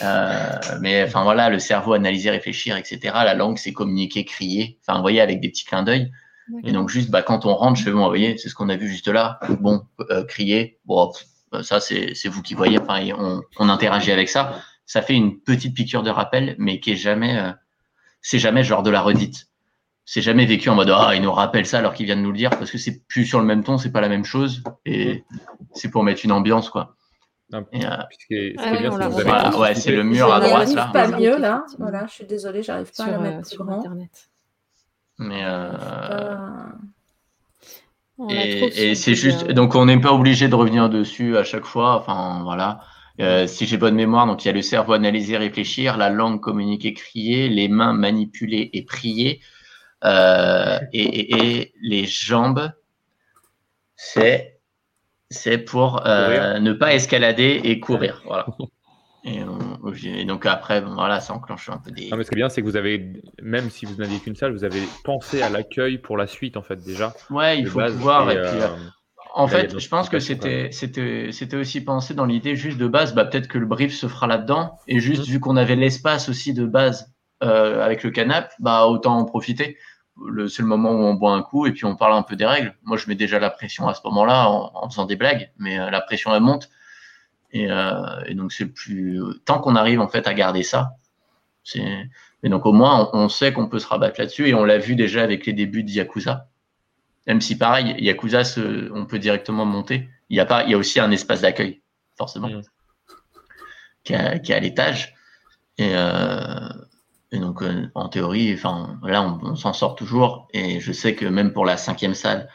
Euh, 0.03 0.59
mais 0.81 1.05
enfin, 1.05 1.23
voilà, 1.23 1.49
le 1.49 1.61
cerveau 1.61 1.93
analyser, 1.93 2.31
réfléchir, 2.31 2.77
etc. 2.77 2.99
La 3.15 3.35
langue, 3.35 3.59
c'est 3.59 3.73
communiquer, 3.73 4.25
crier, 4.25 4.81
enfin, 4.81 4.97
vous 4.97 5.03
voyez, 5.03 5.21
avec 5.21 5.41
des 5.41 5.49
petits 5.49 5.65
clins 5.65 5.85
d'œil. 5.85 6.11
Et 6.65 6.73
donc, 6.73 6.89
juste, 6.89 7.11
bah, 7.11 7.23
quand 7.23 7.47
on 7.47 7.55
rentre, 7.55 7.81
fais, 7.81 7.93
bon, 7.93 8.01
vous 8.01 8.09
voyez, 8.09 8.37
c'est 8.37 8.49
ce 8.49 8.55
qu'on 8.55 8.69
a 8.69 8.77
vu 8.77 8.89
juste 8.89 9.09
là. 9.09 9.39
Bon, 9.61 9.87
euh, 10.11 10.25
crier, 10.25 10.81
bon, 10.85 11.11
pff, 11.11 11.25
ça, 11.63 11.81
c'est 11.81 12.29
vous 12.29 12.43
qui 12.43 12.55
voyez. 12.55 12.79
Enfin, 12.79 12.97
et 12.97 13.13
on, 13.13 13.43
on 13.59 13.69
interagit 13.69 14.11
avec 14.13 14.29
ça. 14.29 14.61
Ça 14.87 15.03
fait 15.03 15.15
une 15.15 15.41
petite 15.41 15.75
piqûre 15.75 16.03
de 16.03 16.11
rappel, 16.11 16.55
mais 16.59 16.81
qui 16.81 16.93
est 16.93 16.97
jamais, 16.97 17.39
euh, 17.39 17.53
c'est 18.21 18.39
jamais 18.39 18.65
genre 18.65 18.83
de 18.83 18.91
la 18.91 19.01
redite. 19.01 19.47
C'est 20.05 20.21
jamais 20.23 20.47
vécu 20.47 20.69
en 20.69 20.75
mode, 20.75 20.91
ah, 20.91 21.15
il 21.15 21.23
nous 21.23 21.31
rappelle 21.33 21.65
ça 21.65 21.79
alors 21.79 21.95
qu'il 21.95 22.07
vient 22.07 22.17
de 22.17 22.23
nous 22.23 22.33
le 22.33 22.37
dire, 22.37 22.51
parce 22.51 22.71
que 22.71 22.79
c'est 22.79 23.07
plus 23.07 23.25
sur 23.25 23.39
le 23.39 23.47
même 23.47 23.63
ton, 23.63 23.79
c'est 23.79 23.93
pas 23.93 24.01
la 24.01 24.09
même 24.09 24.25
chose. 24.25 24.63
Et 24.85 25.25
c'est 25.75 25.89
pour 25.91 26.03
mettre 26.03 26.25
une 26.25 26.33
ambiance, 26.33 26.71
quoi. 26.71 26.97
Non, 27.53 27.65
Et, 27.73 27.85
euh, 27.87 27.91
Ce 28.19 28.27
qui 28.27 28.35
est, 28.35 28.55
ce 28.59 28.63
qui 28.63 28.69
Ah 28.69 28.75
est 28.75 28.79
bien, 28.79 28.91
ouais, 28.91 28.99
c'est 28.99 29.09
que 29.09 29.13
vous 29.13 29.21
avez 29.21 29.57
ouais, 29.59 29.75
c'est 29.75 29.93
le 29.93 30.03
mur 30.03 30.27
Je 30.27 30.33
à 30.33 30.41
droite, 30.41 30.75
là. 30.75 30.91
pas 30.93 31.09
mieux 31.09 31.39
là. 31.39 31.65
Voilà, 31.79 32.07
je 32.07 32.13
suis 32.15 32.25
désolée, 32.27 32.63
j'arrive 32.63 32.87
pas 32.97 33.05
sur, 33.05 33.05
à 33.05 33.11
la 33.11 33.17
euh, 33.19 33.37
mettre 33.37 33.47
sur. 33.47 33.69
Internet. 33.71 34.31
Mais, 35.19 35.43
euh, 35.45 35.71
On 38.19 38.29
Et, 38.29 38.95
c'est 38.95 39.15
juste, 39.15 39.51
donc 39.51 39.75
on 39.75 39.87
n'est 39.87 40.01
pas 40.01 40.13
obligé 40.13 40.49
de 40.49 40.55
revenir 40.55 40.89
dessus 40.89 41.37
à 41.37 41.45
chaque 41.45 41.65
fois. 41.65 41.97
Enfin, 41.97 42.41
voilà. 42.43 42.81
Euh, 43.21 43.47
si 43.47 43.67
j'ai 43.67 43.77
bonne 43.77 43.95
mémoire, 43.95 44.27
donc 44.27 44.45
il 44.45 44.49
y 44.49 44.51
a 44.51 44.55
le 44.55 44.63
cerveau 44.63 44.95
analyser, 44.95 45.37
réfléchir, 45.37 45.97
la 45.97 46.09
langue 46.09 46.41
communiquer, 46.41 46.95
crier, 46.95 47.49
les 47.49 47.69
mains 47.69 47.93
manipuler 47.93 48.71
et 48.73 48.85
prier, 48.85 49.41
euh, 50.05 50.79
et, 50.93 51.03
et, 51.03 51.61
et 51.61 51.75
les 51.83 52.07
jambes, 52.07 52.73
c'est 53.97 54.61
c'est 55.31 55.59
pour 55.59 56.07
euh, 56.07 56.59
ne 56.59 56.73
pas 56.73 56.95
escalader 56.95 57.61
et 57.65 57.81
courir. 57.81 58.23
Voilà. 58.27 58.47
Et, 59.25 59.43
on- 59.45 59.93
et 60.05 60.25
donc 60.25 60.47
après, 60.47 60.81
bon, 60.81 60.95
voilà, 60.95 61.21
ça 61.21 61.33
enclenche 61.33 61.69
un 61.71 61.79
peu 61.79 61.91
des. 61.93 62.11
Non, 62.11 62.17
mais 62.17 62.25
ce 62.25 62.31
qui 62.31 62.35
est 62.35 62.41
bien, 62.41 62.49
c'est 62.49 62.61
que 62.61 62.67
vous 62.67 62.77
avez, 62.77 63.13
même 63.41 63.71
si 63.71 63.87
vous 63.87 63.95
n'aviez 63.95 64.19
qu'une 64.19 64.35
salle, 64.35 64.53
vous 64.53 64.65
avez 64.65 64.83
pensé 65.05 65.43
à 65.43 65.49
l'accueil 65.49 65.99
pour 65.99 66.17
la 66.17 66.27
suite, 66.27 66.57
en 66.57 66.63
fait, 66.63 66.83
déjà. 66.83 67.15
Ouais, 67.31 67.59
il 67.59 67.67
faut 67.67 67.79
base, 67.79 67.93
pouvoir. 67.95 68.31
et, 68.31 68.35
Et 68.35 68.41
puis, 68.41 68.61
euh, 68.61 68.67
euh, 68.67 68.77
En 69.35 69.47
fait, 69.47 69.79
je 69.79 69.89
pense 69.89 70.09
que 70.09 70.19
c'était 70.19 70.71
c'était 70.73 71.31
c'était 71.33 71.57
aussi 71.57 71.83
pensé 71.85 72.15
dans 72.15 72.27
l'idée 72.27 72.57
juste 72.57 72.79
de 72.79 72.89
base, 72.89 73.15
bah 73.15 73.25
peut-être 73.25 73.47
que 73.49 73.59
le 73.59 73.67
brief 73.67 73.95
se 73.95 74.07
fera 74.09 74.27
là-dedans 74.27 74.79
et 74.89 74.99
juste 75.01 75.27
vu 75.27 75.39
qu'on 75.41 75.57
avait 75.57 75.77
l'espace 75.77 76.29
aussi 76.29 76.53
de 76.53 76.67
base 76.67 77.15
euh, 77.45 77.83
avec 77.83 78.03
le 78.03 78.11
canap, 78.11 78.53
bah 78.59 78.87
autant 78.87 79.17
en 79.19 79.25
profiter. 79.25 79.79
Le 80.27 80.49
c'est 80.49 80.61
le 80.63 80.69
moment 80.69 80.91
où 80.91 80.99
on 81.05 81.15
boit 81.15 81.33
un 81.33 81.43
coup 81.43 81.65
et 81.67 81.73
puis 81.73 81.87
on 81.87 81.97
parle 81.97 82.13
un 82.15 82.23
peu 82.23 82.37
des 82.37 82.45
règles. 82.45 82.75
Moi, 82.83 82.97
je 82.99 83.09
mets 83.09 83.15
déjà 83.15 83.39
la 83.39 83.49
pression 83.51 83.89
à 83.89 83.95
ce 83.95 84.01
moment-là 84.05 84.49
en, 84.51 84.71
en 84.75 84.91
faisant 84.91 85.07
des 85.07 85.17
blagues, 85.17 85.51
mais 85.59 85.79
euh, 85.79 85.89
la 85.91 86.01
pression 86.03 86.35
elle 86.35 86.43
monte 86.43 86.69
et, 87.53 87.71
euh, 87.71 88.21
et 88.27 88.35
donc 88.35 88.53
c'est 88.53 88.67
plus 88.67 89.21
tant 89.45 89.59
qu'on 89.61 89.77
arrive 89.77 90.01
en 90.01 90.09
fait 90.09 90.27
à 90.27 90.35
garder 90.35 90.63
ça, 90.63 90.97
c'est 91.65 92.09
mais 92.43 92.49
donc 92.51 92.67
au 92.67 92.73
moins 92.73 93.09
on, 93.13 93.25
on 93.25 93.29
sait 93.29 93.53
qu'on 93.53 93.69
peut 93.69 93.79
se 93.79 93.87
rabattre 93.87 94.19
là-dessus 94.21 94.49
et 94.49 94.55
on 94.55 94.65
l'a 94.65 94.79
vu 94.79 94.97
déjà 94.97 95.23
avec 95.23 95.47
les 95.47 95.53
débuts 95.53 95.85
de 95.85 95.91
Yakuza. 95.91 96.49
Même 97.29 97.41
si 97.41 97.57
pareil, 97.57 97.95
Yakuza, 98.01 98.43
se- 98.43 98.91
on 98.93 99.07
peut 99.07 99.21
directement 99.21 99.65
monter. 99.65 100.09
Il 100.29 100.37
y 100.37 100.41
a 100.41 100.45
pas, 100.45 100.65
il 100.65 100.71
y 100.71 100.75
a 100.75 100.77
aussi 100.79 100.99
un 100.99 101.13
espace 101.13 101.41
d'accueil, 101.43 101.81
forcément, 102.19 102.49
Mm. 102.49 102.63
qui, 104.05 104.13
est 104.13 104.17
à, 104.17 104.39
qui 104.41 104.51
est 104.51 104.55
à 104.57 104.61
l'étage. 104.61 105.15
Et, 105.79 105.93
euh, 105.95 106.69
et 107.31 107.39
donc, 107.39 107.63
euh, 107.63 107.87
en 107.95 108.09
théorie, 108.09 108.53
enfin, 108.55 108.99
là, 109.05 109.23
on, 109.23 109.39
on 109.51 109.55
s'en 109.55 109.73
sort 109.73 109.95
toujours. 109.95 110.49
Et 110.53 110.81
je 110.81 110.91
sais 110.93 111.15
que 111.15 111.25
même 111.25 111.53
pour 111.53 111.65
la 111.65 111.77
cinquième 111.77 112.15
salle, 112.15 112.49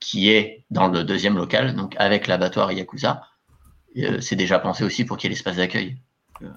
qui 0.00 0.28
est 0.28 0.64
dans 0.70 0.88
le 0.88 1.02
deuxième 1.02 1.36
local, 1.38 1.74
donc 1.74 1.94
avec 1.98 2.26
l'abattoir 2.26 2.72
Yakuza, 2.72 3.22
euh, 3.98 4.20
c'est 4.20 4.36
déjà 4.36 4.58
pensé 4.58 4.84
aussi 4.84 5.04
pour 5.04 5.16
qu'il 5.16 5.30
y 5.30 5.32
ait 5.32 5.36
l'espace 5.36 5.56
d'accueil. 5.56 5.96
Euh, 6.42 6.48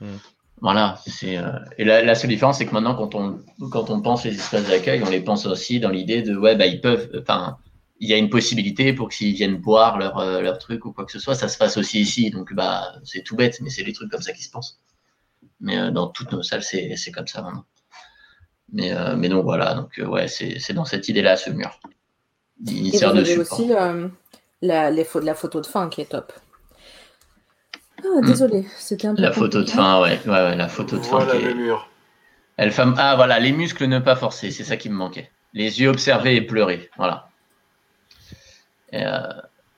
Mm. 0.00 0.16
Voilà, 0.60 0.98
c'est 1.06 1.36
euh, 1.36 1.58
et 1.78 1.84
la, 1.84 2.02
la 2.02 2.14
seule 2.14 2.30
différence, 2.30 2.58
c'est 2.58 2.66
que 2.66 2.72
maintenant, 2.72 2.94
quand 2.94 3.14
on 3.14 3.40
quand 3.70 3.90
on 3.90 4.00
pense 4.00 4.24
les 4.24 4.34
espaces 4.34 4.66
d'accueil, 4.66 5.02
on 5.04 5.10
les 5.10 5.20
pense 5.20 5.46
aussi 5.46 5.80
dans 5.80 5.90
l'idée 5.90 6.22
de 6.22 6.36
ouais, 6.36 6.56
bah 6.56 6.66
ils 6.66 6.80
peuvent, 6.80 7.10
enfin, 7.20 7.58
il 8.00 8.08
y 8.08 8.14
a 8.14 8.16
une 8.16 8.30
possibilité 8.30 8.92
pour 8.92 9.08
que 9.08 9.14
s'ils 9.14 9.34
viennent 9.34 9.56
boire 9.56 9.98
leur 9.98 10.18
euh, 10.18 10.40
leur 10.40 10.58
truc 10.58 10.84
ou 10.86 10.92
quoi 10.92 11.04
que 11.04 11.12
ce 11.12 11.18
soit, 11.18 11.34
ça 11.34 11.48
se 11.48 11.58
passe 11.58 11.76
aussi 11.76 12.00
ici. 12.00 12.30
Donc 12.30 12.54
bah 12.54 12.94
c'est 13.04 13.22
tout 13.22 13.36
bête, 13.36 13.60
mais 13.60 13.70
c'est 13.70 13.82
des 13.82 13.92
trucs 13.92 14.10
comme 14.10 14.22
ça 14.22 14.32
qui 14.32 14.42
se 14.44 14.50
pensent. 14.50 14.80
Mais 15.60 15.78
euh, 15.78 15.90
dans 15.90 16.08
toutes 16.08 16.32
nos 16.32 16.42
salles, 16.42 16.62
c'est 16.62 16.96
c'est 16.96 17.12
comme 17.12 17.26
ça 17.26 17.42
maintenant. 17.42 17.64
Mais 18.72 18.92
euh, 18.92 19.16
mais 19.16 19.28
donc 19.28 19.44
voilà, 19.44 19.74
donc 19.74 19.98
euh, 19.98 20.06
ouais, 20.06 20.28
c'est 20.28 20.58
c'est 20.60 20.72
dans 20.72 20.84
cette 20.84 21.08
idée-là 21.08 21.36
ce 21.36 21.50
mur. 21.50 21.78
Il 22.64 22.92
sert 22.96 23.12
de 23.12 23.24
support. 23.24 23.60
aussi 23.60 23.72
euh, 23.72 24.08
la, 24.62 24.90
les 24.90 25.06
la 25.22 25.34
photo 25.34 25.60
de 25.60 25.66
fin 25.66 25.88
qui 25.88 26.00
est 26.00 26.10
top. 26.10 26.32
Ah, 27.98 28.06
Hmm. 28.20 28.26
désolé, 28.26 28.66
c'était 28.78 29.06
un 29.08 29.14
peu 29.14 29.22
La 29.22 29.32
photo 29.32 29.62
de 29.62 29.70
fin, 29.70 30.00
ouais, 30.02 30.20
ouais, 30.26 30.30
ouais, 30.30 30.56
la 30.56 30.68
photo 30.68 30.96
de 30.98 31.02
fin. 31.02 31.18
Voilà 31.18 31.32
qui 31.38 31.44
est- 31.44 31.48
le 31.48 31.54
mur. 31.54 31.88
Elle 32.56 32.70
femme. 32.70 32.94
Ah 32.98 33.16
voilà, 33.16 33.40
les 33.40 33.52
muscles 33.52 33.86
ne 33.86 33.98
pas 33.98 34.14
forcer, 34.16 34.50
c'est 34.50 34.64
ça 34.64 34.76
qui 34.76 34.88
me 34.90 34.94
manquait. 34.94 35.30
Les 35.54 35.80
yeux 35.80 35.88
observer 35.88 36.36
et 36.36 36.42
pleurer, 36.42 36.90
voilà. 36.96 37.28
Et, 38.92 39.04
euh, 39.04 39.20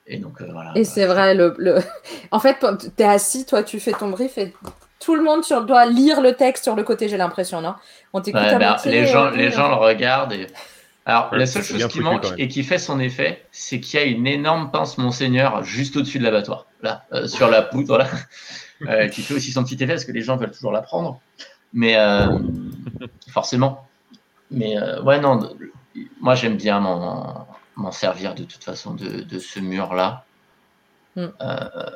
et 0.06 0.18
donc 0.18 0.40
euh, 0.40 0.48
voilà. 0.52 0.72
Et 0.74 0.84
c'est 0.84 1.06
vrai, 1.06 1.34
le, 1.34 1.54
le... 1.58 1.78
en 2.30 2.38
fait, 2.40 2.58
tu 2.60 3.02
es 3.02 3.06
assis, 3.06 3.46
toi, 3.46 3.62
tu 3.62 3.80
fais 3.80 3.92
ton 3.92 4.08
brief 4.10 4.36
et 4.38 4.54
tout 5.00 5.14
le 5.14 5.22
monde 5.22 5.44
sur, 5.44 5.64
doit 5.64 5.86
lire 5.86 6.20
le 6.20 6.34
texte 6.34 6.64
sur 6.64 6.74
le 6.74 6.82
côté, 6.82 7.08
j'ai 7.08 7.16
l'impression, 7.16 7.60
non? 7.60 7.74
On 8.12 8.20
t'écoute 8.20 8.40
Ouais, 8.42 8.48
à 8.48 8.58
bah, 8.58 8.68
moitié, 8.70 8.90
les 8.92 9.06
gens, 9.06 9.26
euh, 9.26 9.30
les 9.30 9.50
gens 9.50 9.68
le 9.68 9.74
regardent. 9.76 10.32
Et... 10.32 10.46
Alors 11.08 11.30
Ouais, 11.32 11.38
la 11.38 11.46
seule 11.46 11.62
chose 11.62 11.78
qui 11.88 12.00
manque 12.00 12.24
et 12.38 12.48
qui 12.48 12.62
fait 12.64 12.78
son 12.78 12.98
effet, 13.00 13.46
c'est 13.52 13.80
qu'il 13.80 14.00
y 14.00 14.02
a 14.02 14.06
une 14.06 14.26
énorme 14.26 14.70
pince 14.72 14.98
Monseigneur 14.98 15.62
juste 15.62 15.96
au-dessus 15.96 16.18
de 16.18 16.24
l'abattoir, 16.24 16.66
là, 16.82 17.04
euh, 17.12 17.28
sur 17.28 17.48
la 17.48 17.62
poutre, 17.62 17.96
là, 17.96 18.08
euh, 18.88 19.08
qui 19.08 19.22
fait 19.22 19.34
aussi 19.34 19.52
son 19.52 19.62
petit 19.64 19.74
effet 19.76 19.86
parce 19.86 20.04
que 20.04 20.12
les 20.12 20.22
gens 20.22 20.36
veulent 20.36 20.50
toujours 20.50 20.72
la 20.72 20.82
prendre. 20.82 21.20
Mais 21.72 21.96
euh, 21.96 22.38
forcément. 23.28 23.86
Mais 24.50 24.76
euh, 24.78 25.00
ouais, 25.02 25.20
non, 25.20 25.56
moi 26.20 26.34
j'aime 26.34 26.56
bien 26.56 26.80
m'en 26.80 27.46
m'en 27.76 27.92
servir 27.92 28.34
de 28.34 28.44
toute 28.44 28.64
façon 28.64 28.94
de, 28.94 29.20
de 29.20 29.38
ce 29.38 29.60
mur-là. 29.60 30.24
Mm. 31.14 31.26
Euh, 31.40 31.90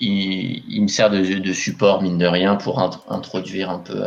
il, 0.00 0.64
il 0.68 0.82
me 0.82 0.88
sert 0.88 1.10
de, 1.10 1.20
de 1.20 1.52
support, 1.52 2.02
mine 2.02 2.18
de 2.18 2.26
rien, 2.26 2.56
pour 2.56 2.80
int- 2.80 3.00
introduire 3.08 3.70
un 3.70 3.78
peu. 3.78 4.02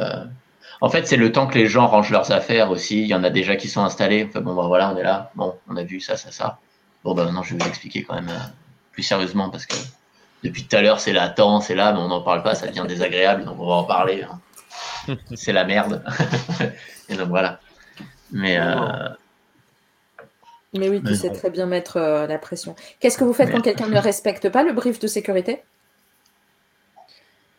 En 0.81 0.89
fait, 0.89 1.07
c'est 1.07 1.17
le 1.17 1.31
temps 1.31 1.47
que 1.47 1.57
les 1.57 1.67
gens 1.67 1.87
rangent 1.87 2.11
leurs 2.11 2.31
affaires 2.31 2.71
aussi. 2.71 3.01
Il 3.01 3.07
y 3.07 3.15
en 3.15 3.23
a 3.23 3.29
déjà 3.29 3.55
qui 3.55 3.67
sont 3.67 3.81
installés. 3.81 4.25
Enfin, 4.27 4.41
bon, 4.41 4.55
ben 4.55 4.67
voilà, 4.67 4.91
on 4.91 4.97
est 4.97 5.03
là. 5.03 5.31
Bon, 5.35 5.55
on 5.69 5.77
a 5.77 5.83
vu 5.83 5.99
ça, 5.99 6.17
ça, 6.17 6.31
ça. 6.31 6.59
Bon, 7.03 7.13
ben 7.13 7.25
maintenant, 7.25 7.43
je 7.43 7.55
vais 7.55 7.63
vous 7.63 7.69
expliquer 7.69 8.03
quand 8.03 8.15
même 8.15 8.29
euh, 8.29 8.39
plus 8.91 9.03
sérieusement 9.03 9.49
parce 9.49 9.65
que 9.65 9.75
depuis 10.43 10.65
tout 10.65 10.75
à 10.75 10.81
l'heure, 10.81 10.99
c'est 10.99 11.13
là, 11.13 11.29
temps, 11.29 11.61
c'est 11.61 11.75
là, 11.75 11.93
mais 11.93 11.99
on 11.99 12.07
n'en 12.07 12.21
parle 12.21 12.43
pas, 12.43 12.55
ça 12.55 12.67
devient 12.67 12.85
désagréable, 12.87 13.45
donc 13.45 13.59
on 13.59 13.67
va 13.67 13.73
en 13.75 13.83
parler. 13.83 14.23
Hein. 14.23 15.17
c'est 15.35 15.53
la 15.53 15.63
merde. 15.63 16.03
Et 17.09 17.15
donc 17.15 17.29
voilà. 17.29 17.59
Mais. 18.31 18.57
Euh... 18.59 19.09
Mais 20.77 20.89
oui, 20.89 21.01
tu 21.05 21.15
sais 21.15 21.29
très 21.29 21.49
bien 21.49 21.67
mettre 21.67 21.97
euh, 21.97 22.27
la 22.27 22.37
pression. 22.37 22.75
Qu'est-ce 22.99 23.17
que 23.17 23.23
vous 23.23 23.33
faites 23.33 23.49
quand 23.49 23.61
quelqu'un 23.61 23.87
ne 23.87 23.97
respecte 23.97 24.49
pas 24.49 24.61
le 24.61 24.73
brief 24.73 24.99
de 24.99 25.07
sécurité? 25.07 25.63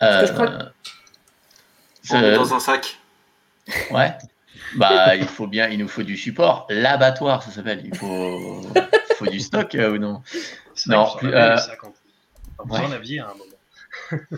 Euh... 0.02 0.26
je 0.26 0.32
crois 0.32 0.50
dans 2.10 2.54
un 2.54 2.60
sac. 2.60 2.98
Ouais. 3.90 4.12
Bah, 4.76 5.16
il 5.16 5.26
faut 5.26 5.46
bien, 5.46 5.68
il 5.68 5.78
nous 5.78 5.88
faut 5.88 6.02
du 6.02 6.16
support. 6.16 6.66
L'abattoir, 6.70 7.42
ça 7.42 7.50
s'appelle. 7.50 7.82
Il 7.84 7.94
faut, 7.94 8.62
faut 9.16 9.26
du 9.26 9.40
stock 9.40 9.74
euh, 9.74 9.94
ou 9.94 9.98
non 9.98 10.22
Non, 10.86 11.08
plus, 11.16 11.32
euh... 11.32 11.56
ouais. 12.68 12.78
un 12.78 12.92
avis 12.92 13.18
à 13.20 13.26
un 13.26 13.34
moment. 13.34 14.22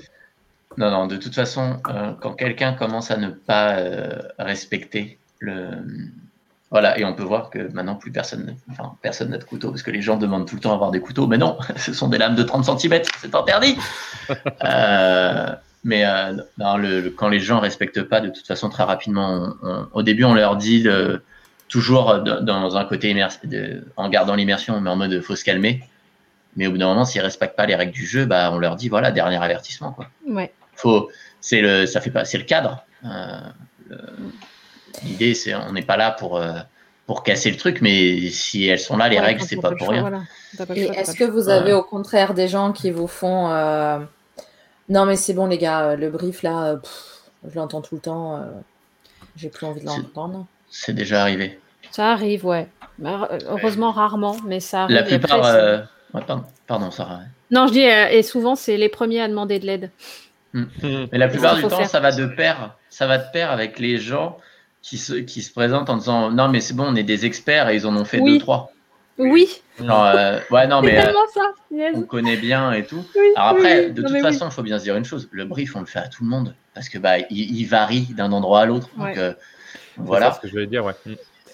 non, 0.76 0.90
non, 0.90 1.06
de 1.06 1.16
toute 1.16 1.34
façon, 1.34 1.80
euh, 1.88 2.12
quand 2.20 2.34
quelqu'un 2.34 2.72
commence 2.74 3.10
à 3.10 3.16
ne 3.16 3.28
pas 3.28 3.76
euh, 3.78 4.18
respecter 4.38 5.18
le. 5.38 5.68
Voilà, 6.70 6.98
et 6.98 7.04
on 7.06 7.14
peut 7.14 7.22
voir 7.22 7.48
que 7.48 7.72
maintenant, 7.72 7.94
plus 7.94 8.12
personne, 8.12 8.54
enfin, 8.70 8.94
personne 9.00 9.30
n'a 9.30 9.38
de 9.38 9.44
couteau, 9.44 9.70
parce 9.70 9.82
que 9.82 9.90
les 9.90 10.02
gens 10.02 10.18
demandent 10.18 10.46
tout 10.46 10.54
le 10.56 10.60
temps 10.60 10.72
à 10.72 10.74
avoir 10.74 10.90
des 10.90 11.00
couteaux, 11.00 11.26
mais 11.26 11.38
non, 11.38 11.56
ce 11.76 11.94
sont 11.94 12.08
des 12.08 12.18
lames 12.18 12.34
de 12.34 12.42
30 12.42 12.78
cm, 12.78 13.02
c'est 13.18 13.34
interdit. 13.34 13.78
euh, 14.64 15.54
mais 15.84 16.04
euh, 16.04 16.32
le, 16.58 17.08
quand 17.10 17.28
les 17.28 17.40
gens 17.40 17.60
respectent 17.60 18.02
pas, 18.02 18.20
de 18.20 18.28
toute 18.28 18.46
façon, 18.46 18.68
très 18.68 18.84
rapidement, 18.84 19.54
au 19.92 20.02
début, 20.02 20.24
on 20.24 20.34
leur 20.34 20.56
dit 20.56 20.82
de, 20.82 21.22
toujours 21.68 22.18
dans 22.20 22.76
un 22.76 22.84
côté 22.84 23.14
de, 23.44 23.84
en 23.96 24.08
gardant 24.08 24.34
l'immersion, 24.34 24.80
mais 24.80 24.90
en 24.90 24.96
mode 24.96 25.20
faut 25.20 25.36
se 25.36 25.44
calmer. 25.44 25.84
Mais 26.56 26.66
au 26.66 26.72
bout 26.72 26.78
d'un 26.78 26.88
moment, 26.88 27.04
s'ils 27.04 27.20
respectent 27.20 27.56
pas 27.56 27.66
les 27.66 27.74
règles 27.74 27.92
du 27.92 28.06
jeu, 28.06 28.24
bah, 28.24 28.50
on 28.52 28.58
leur 28.58 28.74
dit 28.76 28.88
voilà, 28.88 29.12
dernier 29.12 29.36
avertissement. 29.36 29.92
Quoi. 29.92 30.08
Ouais. 30.26 30.52
Faut, 30.74 31.10
c'est 31.40 31.60
le, 31.60 31.86
ça 31.86 32.00
fait 32.00 32.10
pas, 32.10 32.24
c'est 32.24 32.38
le 32.38 32.44
cadre. 32.44 32.84
Euh, 33.04 33.40
l'idée, 35.04 35.34
c'est, 35.34 35.54
on 35.54 35.72
n'est 35.72 35.82
pas 35.82 35.96
là 35.96 36.10
pour 36.10 36.38
euh, 36.38 36.54
pour 37.06 37.22
casser 37.22 37.50
le 37.50 37.56
truc, 37.56 37.80
mais 37.80 38.28
si 38.30 38.66
elles 38.66 38.78
sont 38.78 38.96
là, 38.96 39.08
les 39.08 39.20
règles, 39.20 39.42
c'est 39.42 39.56
pas 39.56 39.72
pour 39.72 39.88
rien. 39.88 40.00
Voilà. 40.00 40.22
Et 40.74 40.84
est-ce 40.84 41.14
que 41.14 41.24
vous 41.24 41.48
avez 41.48 41.72
au 41.72 41.82
contraire 41.82 42.34
des 42.34 42.48
gens 42.48 42.72
qui 42.72 42.90
vous 42.90 43.06
font 43.06 43.50
euh, 43.50 43.98
non, 44.88 45.04
mais 45.06 45.16
c'est 45.16 45.34
bon, 45.34 45.46
les 45.46 45.58
gars, 45.58 45.96
le 45.96 46.10
brief 46.10 46.42
là, 46.42 46.80
je 47.48 47.54
l'entends 47.54 47.80
tout 47.80 47.96
le 47.96 48.00
temps, 48.00 48.42
j'ai 49.36 49.48
plus 49.48 49.66
envie 49.66 49.80
de 49.80 49.86
l'entendre. 49.86 50.46
C'est 50.70 50.94
déjà 50.94 51.22
arrivé. 51.22 51.58
Ça 51.90 52.12
arrive, 52.12 52.44
ouais. 52.44 52.68
Bah, 52.98 53.28
heureusement, 53.48 53.92
rarement, 53.92 54.36
mais 54.44 54.60
ça 54.60 54.84
arrive. 54.84 54.96
La 54.96 55.02
plupart. 55.02 55.44
Euh... 55.44 55.78
Ouais, 56.14 56.22
pardon, 56.26 56.44
pardon, 56.66 56.90
Sarah. 56.90 57.20
Non, 57.50 57.66
je 57.66 57.72
dis, 57.72 57.80
et 57.80 58.22
souvent, 58.22 58.54
c'est 58.54 58.76
les 58.76 58.88
premiers 58.88 59.20
à 59.20 59.28
demander 59.28 59.58
de 59.58 59.66
l'aide. 59.66 59.90
Mmh. 60.54 60.64
Mais 61.12 61.18
la 61.18 61.28
plupart 61.28 61.56
du 61.56 61.62
temps, 61.62 61.84
ça 61.84 62.00
va 62.00 62.10
de 62.10 62.24
pair. 62.24 62.74
Ça 62.88 63.06
va 63.06 63.18
de 63.18 63.30
pair 63.34 63.50
avec 63.50 63.78
les 63.78 63.98
gens 63.98 64.38
qui 64.80 64.96
se, 64.96 65.12
qui 65.12 65.42
se 65.42 65.52
présentent 65.52 65.90
en 65.90 65.98
disant 65.98 66.30
Non, 66.30 66.48
mais 66.48 66.60
c'est 66.60 66.72
bon, 66.72 66.84
on 66.88 66.96
est 66.96 67.02
des 67.02 67.26
experts 67.26 67.68
et 67.68 67.76
ils 67.76 67.86
en 67.86 67.94
ont 67.94 68.06
fait 68.06 68.18
deux, 68.18 68.38
trois. 68.38 68.72
Oui. 69.18 69.60
Non, 69.80 70.04
euh, 70.04 70.40
ouais, 70.50 70.66
non, 70.66 70.82
mais 70.82 70.98
euh, 70.98 71.12
ça. 71.32 71.52
on 71.94 72.02
connaît 72.02 72.36
bien 72.36 72.72
et 72.72 72.84
tout. 72.84 73.04
Alors 73.36 73.50
après, 73.50 73.90
de 73.90 74.02
toute 74.02 74.20
façon, 74.20 74.48
il 74.48 74.52
faut 74.52 74.62
bien 74.62 74.78
se 74.78 74.84
dire 74.84 74.96
une 74.96 75.04
chose 75.04 75.28
le 75.30 75.44
brief, 75.44 75.76
on 75.76 75.80
le 75.80 75.86
fait 75.86 76.00
à 76.00 76.08
tout 76.08 76.24
le 76.24 76.30
monde 76.30 76.54
parce 76.74 76.88
que 76.88 76.98
bah, 76.98 77.18
il, 77.30 77.64
varie 77.64 78.08
d'un 78.16 78.32
endroit 78.32 78.60
à 78.60 78.66
l'autre. 78.66 78.88
Donc 78.96 79.16
euh, 79.16 79.32
voilà. 79.96 80.30
C'est 80.30 80.36
ce 80.36 80.40
que 80.42 80.48
je 80.48 80.52
voulais 80.52 80.66
dire, 80.66 80.84
ouais. 80.84 80.94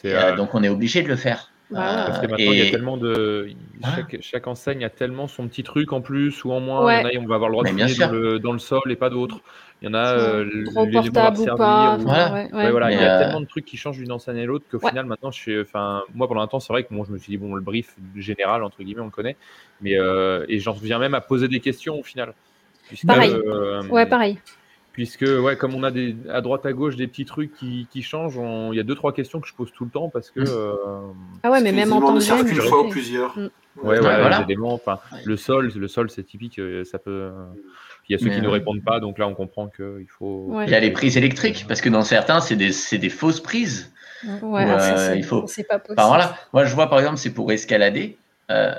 Et, 0.05 0.37
donc 0.37 0.55
on 0.55 0.63
est 0.63 0.69
obligé 0.69 1.03
de 1.03 1.09
le 1.09 1.17
faire. 1.17 1.51
Parce 1.73 2.19
que 2.21 2.27
maintenant, 2.27 2.53
il 2.53 2.59
y 2.59 2.69
a 2.69 2.71
tellement 2.71 2.97
de. 2.97 3.51
Chaque, 3.83 4.17
chaque, 4.21 4.47
enseigne 4.47 4.85
a 4.85 4.91
tellement 4.91 5.29
son 5.29 5.49
petit 5.49 5.63
truc 5.63 5.93
en 5.93 6.01
plus 6.01 6.45
ou 6.45 6.53
en 6.53 6.61
moins. 6.61 7.01
Il 7.01 7.15
y 7.15 7.19
en 7.19 7.21
a, 7.21 7.25
on 7.25 7.27
va 7.27 7.35
avoir 7.37 7.51
le 7.51 7.55
droit 7.55 7.65
de 7.65 7.71
fouiller 7.71 7.95
dans 7.99 8.11
le, 8.11 8.39
dans 8.39 8.53
le, 8.53 8.59
sol 8.59 8.83
et 8.91 8.97
pas 8.97 9.11
d'autres. 9.11 9.41
Il 9.85 9.89
y 9.89 9.91
en 9.91 9.95
a 9.95 10.19
euh, 10.19 10.45
les 10.45 10.65
portable 10.65 11.41
ou 11.41 11.57
pas. 11.57 11.97
Ou... 11.99 12.03
Voilà. 12.03 12.33
Ouais, 12.33 12.71
voilà. 12.71 12.91
il 12.91 12.99
y 12.99 13.05
a 13.05 13.19
tellement 13.19 13.43
de 13.43 13.47
trucs 13.47 13.67
qui 13.67 13.77
changent 13.77 13.99
d'une 13.99 14.13
enseigne 14.13 14.41
à 14.41 14.47
l'autre 14.47 14.65
qu'au 14.71 14.79
final, 14.79 15.05
maintenant, 15.05 15.31
je 15.31 15.39
suis, 15.39 15.61
enfin, 15.61 16.03
moi 16.15 16.27
pendant 16.27 16.41
un 16.41 16.47
temps, 16.47 16.59
c'est 16.59 16.73
vrai 16.73 16.85
que 16.85 16.95
moi, 16.95 17.05
je 17.07 17.13
me 17.13 17.19
suis 17.19 17.33
dit, 17.33 17.37
bon, 17.37 17.55
le 17.55 17.61
brief 17.61 17.95
général, 18.17 18.63
entre 18.63 18.83
guillemets, 18.83 19.03
on 19.03 19.07
le 19.07 19.11
connaît. 19.11 19.37
Mais, 19.83 19.99
euh, 19.99 20.47
et 20.49 20.59
j'en 20.59 20.73
viens 20.73 20.99
même 20.99 21.13
à 21.13 21.21
poser 21.21 21.49
des 21.49 21.61
questions 21.61 21.99
au 21.99 22.03
final. 22.03 22.33
Puisque, 22.89 23.07
pareil. 23.07 23.33
Euh, 23.33 23.87
ouais, 23.89 24.07
pareil 24.07 24.39
puisque 24.95 25.23
ouais, 25.23 25.57
comme 25.57 25.75
on 25.75 25.83
a 25.83 25.91
des, 25.91 26.15
à 26.31 26.41
droite 26.41 26.65
à 26.67 26.73
gauche 26.73 26.95
des 26.95 27.09
petits 27.09 27.25
trucs 27.25 27.53
qui, 27.57 27.89
qui 27.91 28.01
changent, 28.01 28.39
il 28.71 28.77
y 28.77 28.81
a 28.81 28.85
deux 28.85 28.95
trois 28.95 29.13
questions 29.13 29.41
que 29.41 29.49
je 29.49 29.53
pose 29.53 29.73
tout 29.73 29.85
le 29.85 29.91
temps 29.91 30.09
parce 30.09 30.31
que 30.31 30.39
euh, 30.39 30.77
ah 31.43 31.51
ouais, 31.51 31.61
mais 31.61 31.73
même 31.73 31.93
en 31.93 32.01
temps 32.01 32.15
de 32.15 32.21
jeu, 32.21 32.49
une 32.49 32.61
fois 32.61 32.87
ou 32.87 32.89
plusieurs. 32.89 33.37
Mmh. 33.37 33.51
Ouais, 33.83 33.99
ouais, 33.99 34.01
voilà. 34.01 34.47
enfin, 34.67 35.01
le 35.25 35.37
sol, 35.37 35.73
le 35.75 35.89
sol, 35.89 36.09
c'est 36.11 36.23
typique, 36.23 36.61
euh, 36.61 36.85
ça 36.85 37.01
peut. 37.01 37.33
Il 38.09 38.13
y 38.13 38.17
a 38.17 38.19
ceux 38.19 38.31
qui 38.31 38.41
ne 38.41 38.49
répondent 38.49 38.85
pas, 38.85 39.01
donc 39.01 39.19
là 39.19 39.27
on 39.27 39.35
comprend 39.35 39.69
qu'il 39.69 40.07
faut. 40.09 40.61
Il 40.63 40.71
y 40.71 40.75
a 40.75 40.81
les 40.81 40.91
prises 40.91 41.17
électriques, 41.17 41.65
parce 41.67 41.81
que 41.81 41.89
dans 41.89 42.03
certains, 42.03 42.41
c'est 42.41 42.57
des, 42.57 42.73
des, 42.99 43.09
fausses 43.09 43.41
prises. 43.41 43.93
Ouais, 44.43 44.67
euh, 44.67 45.15
il 45.17 45.25
faut. 45.25 45.47
C'est 45.47 45.65
pas 45.65 45.79
possible. 45.79 46.01
Enfin, 46.01 46.09
voilà. 46.09 46.37
Moi, 46.53 46.65
je 46.65 46.75
vois 46.75 46.89
par 46.89 46.99
exemple, 46.99 47.19
c'est 47.19 47.33
pour 47.33 47.51
escalader. 47.53 48.17
Euh, 48.51 48.75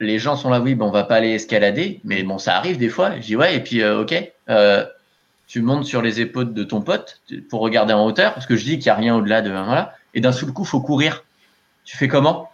les 0.00 0.18
gens 0.18 0.36
sont 0.36 0.50
là, 0.50 0.60
oui, 0.60 0.74
bon, 0.74 0.88
on 0.88 0.90
va 0.90 1.04
pas 1.04 1.16
aller 1.16 1.34
escalader, 1.34 2.00
mais 2.04 2.22
bon, 2.22 2.38
ça 2.38 2.56
arrive 2.56 2.76
des 2.76 2.88
fois. 2.88 3.16
Je 3.16 3.26
dis 3.26 3.36
ouais, 3.36 3.56
et 3.56 3.60
puis 3.60 3.84
ok 3.84 4.30
tu 5.46 5.62
montes 5.62 5.84
sur 5.84 6.02
les 6.02 6.20
épaules 6.20 6.52
de 6.52 6.64
ton 6.64 6.80
pote 6.80 7.20
pour 7.48 7.60
regarder 7.60 7.92
en 7.92 8.04
hauteur, 8.04 8.34
parce 8.34 8.46
que 8.46 8.56
je 8.56 8.64
dis 8.64 8.78
qu'il 8.78 8.86
n'y 8.86 8.90
a 8.90 8.94
rien 8.94 9.16
au-delà 9.16 9.42
de 9.42 9.50
voilà, 9.50 9.94
et 10.14 10.20
d'un 10.20 10.32
seul 10.32 10.52
coup, 10.52 10.64
faut 10.64 10.80
courir. 10.80 11.24
Tu 11.84 11.96
fais 11.96 12.08
comment? 12.08 12.50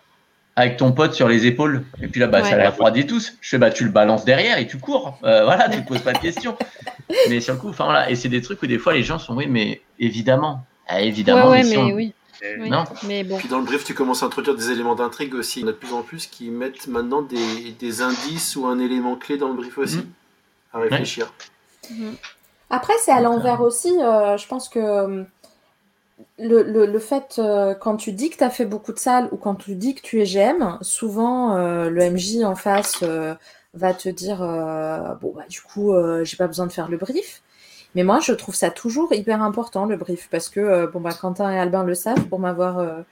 Avec 0.55 0.77
ton 0.77 0.93
pote 0.93 1.15
sur 1.15 1.29
les 1.29 1.47
épaules, 1.47 1.83
et 2.03 2.09
puis 2.09 2.21
là, 2.21 2.27
bah, 2.27 2.45
ça 2.45 2.57
la 2.57 2.71
refroidit 2.71 3.07
tous. 3.07 3.39
Je 3.41 3.49
fais, 3.49 3.59
bah, 3.59 3.71
tu 3.71 3.85
le 3.85 3.91
balances 3.91 4.27
derrière 4.27 4.59
et 4.59 4.67
tu 4.67 4.77
cours. 4.77 5.19
Euh, 5.25 5.45
voilà, 5.45 5.71
tu 5.71 5.79
ne 5.79 5.83
poses 5.83 6.03
pas 6.03 6.13
de 6.13 6.19
questions. 6.19 6.59
mais 7.31 7.41
sur 7.41 7.55
le 7.55 7.61
coup, 7.61 7.71
enfin 7.71 7.85
voilà, 7.85 8.11
et 8.11 8.17
c'est 8.17 8.29
des 8.29 8.43
trucs 8.43 8.63
où 8.63 8.67
des 8.67 8.79
fois 8.79 8.93
les 8.93 9.03
gens 9.03 9.19
sont, 9.19 9.35
oui, 9.35 9.47
mais 9.49 9.81
évidemment, 9.99 10.67
ah, 10.89 11.01
évidemment, 11.01 11.51
ouais, 11.51 11.63
mais, 11.65 11.93
oui. 11.93 12.13
Non. 12.59 12.85
Mais 13.05 13.25
bon. 13.25 13.39
Puis 13.39 13.49
dans 13.49 13.59
le 13.59 13.65
brief, 13.65 13.85
tu 13.85 13.95
commences 13.95 14.23
à 14.23 14.27
introduire 14.27 14.57
des 14.57 14.71
éléments 14.71 14.95
d'intrigue 14.95 15.35
aussi. 15.35 15.61
Il 15.61 15.63
y 15.63 15.65
en 15.67 15.69
a 15.69 15.73
de 15.73 15.77
plus 15.77 15.93
en 15.93 16.03
plus 16.03 16.27
qui 16.27 16.51
mettent 16.51 16.89
maintenant 16.89 17.23
des, 17.23 17.71
des 17.79 18.03
indices 18.03 18.57
ou 18.57 18.67
un 18.67 18.79
élément 18.79 19.17
clé 19.17 19.37
dans 19.37 19.49
le 19.49 19.55
brief 19.55 19.79
aussi, 19.79 19.99
mmh. 19.99 20.13
à 20.75 20.79
réfléchir. 20.81 21.33
Mmh. 21.91 22.11
Après, 22.71 22.95
c'est 23.01 23.13
à 23.13 23.21
l'envers 23.21 23.61
aussi. 23.61 23.93
Euh, 24.01 24.37
je 24.37 24.47
pense 24.49 24.69
que 24.69 24.79
euh, 24.79 25.23
le, 26.43 26.62
le, 26.62 26.87
le 26.87 26.99
fait, 26.99 27.37
euh, 27.39 27.75
quand 27.75 27.97
tu 27.97 28.12
dis 28.12 28.31
que 28.31 28.37
tu 28.37 28.45
as 28.45 28.51
fait 28.51 28.67
beaucoup 28.67 28.93
de 28.93 28.99
salles 28.99 29.29
ou 29.33 29.37
quand 29.37 29.55
tu 29.55 29.75
dis 29.75 29.95
que 29.95 30.03
tu 30.03 30.21
es 30.21 30.25
GM, 30.25 30.79
souvent 30.81 31.57
le 31.57 32.11
MJ 32.11 32.45
en 32.45 32.57
face 32.57 33.03
va 33.75 33.95
te 33.95 34.09
dire 34.09 34.39
Bon, 35.21 35.33
bah, 35.35 35.45
du 35.49 35.61
coup, 35.61 35.95
j'ai 36.23 36.37
pas 36.37 36.47
besoin 36.47 36.67
de 36.67 36.73
faire 36.73 36.89
le 36.89 36.97
brief. 36.97 37.43
Mais 37.95 38.05
moi, 38.05 38.21
je 38.21 38.33
trouve 38.33 38.55
ça 38.55 38.71
toujours 38.71 39.12
hyper 39.12 39.43
important, 39.43 39.85
le 39.85 39.97
brief, 39.97 40.29
parce 40.31 40.49
que, 40.49 40.61
euh, 40.61 40.87
bon, 40.87 41.01
bah, 41.01 41.12
Quentin 41.12 41.53
et 41.53 41.59
Albin 41.59 41.85
le 41.85 41.95
savent 41.95 42.27
pour 42.29 42.39
m'avoir 42.39 42.79
euh, 42.79 43.03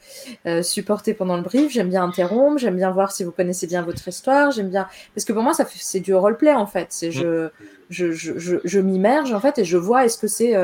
euh, 0.46 0.62
supporté 0.62 1.12
pendant 1.12 1.36
le 1.36 1.42
brief. 1.42 1.70
J'aime 1.70 1.90
bien 1.90 2.02
interrompre, 2.02 2.58
j'aime 2.58 2.76
bien 2.76 2.90
voir 2.90 3.12
si 3.12 3.22
vous 3.24 3.30
connaissez 3.30 3.66
bien 3.66 3.82
votre 3.82 4.06
histoire, 4.08 4.50
j'aime 4.52 4.70
bien. 4.70 4.88
Parce 5.14 5.26
que 5.26 5.32
pour 5.34 5.42
moi, 5.42 5.52
ça 5.52 5.66
c'est 5.68 6.00
du 6.00 6.14
roleplay, 6.14 6.54
en 6.54 6.66
fait. 6.66 6.86
C'est 6.90 7.12
je, 7.12 7.50
je, 7.90 8.12
je, 8.12 8.38
je, 8.38 8.56
je 8.64 8.80
m'immerge, 8.80 9.34
en 9.34 9.40
fait, 9.40 9.58
et 9.58 9.64
je 9.64 9.76
vois 9.76 10.06
est-ce 10.06 10.16
que 10.16 10.28
c'est, 10.28 10.54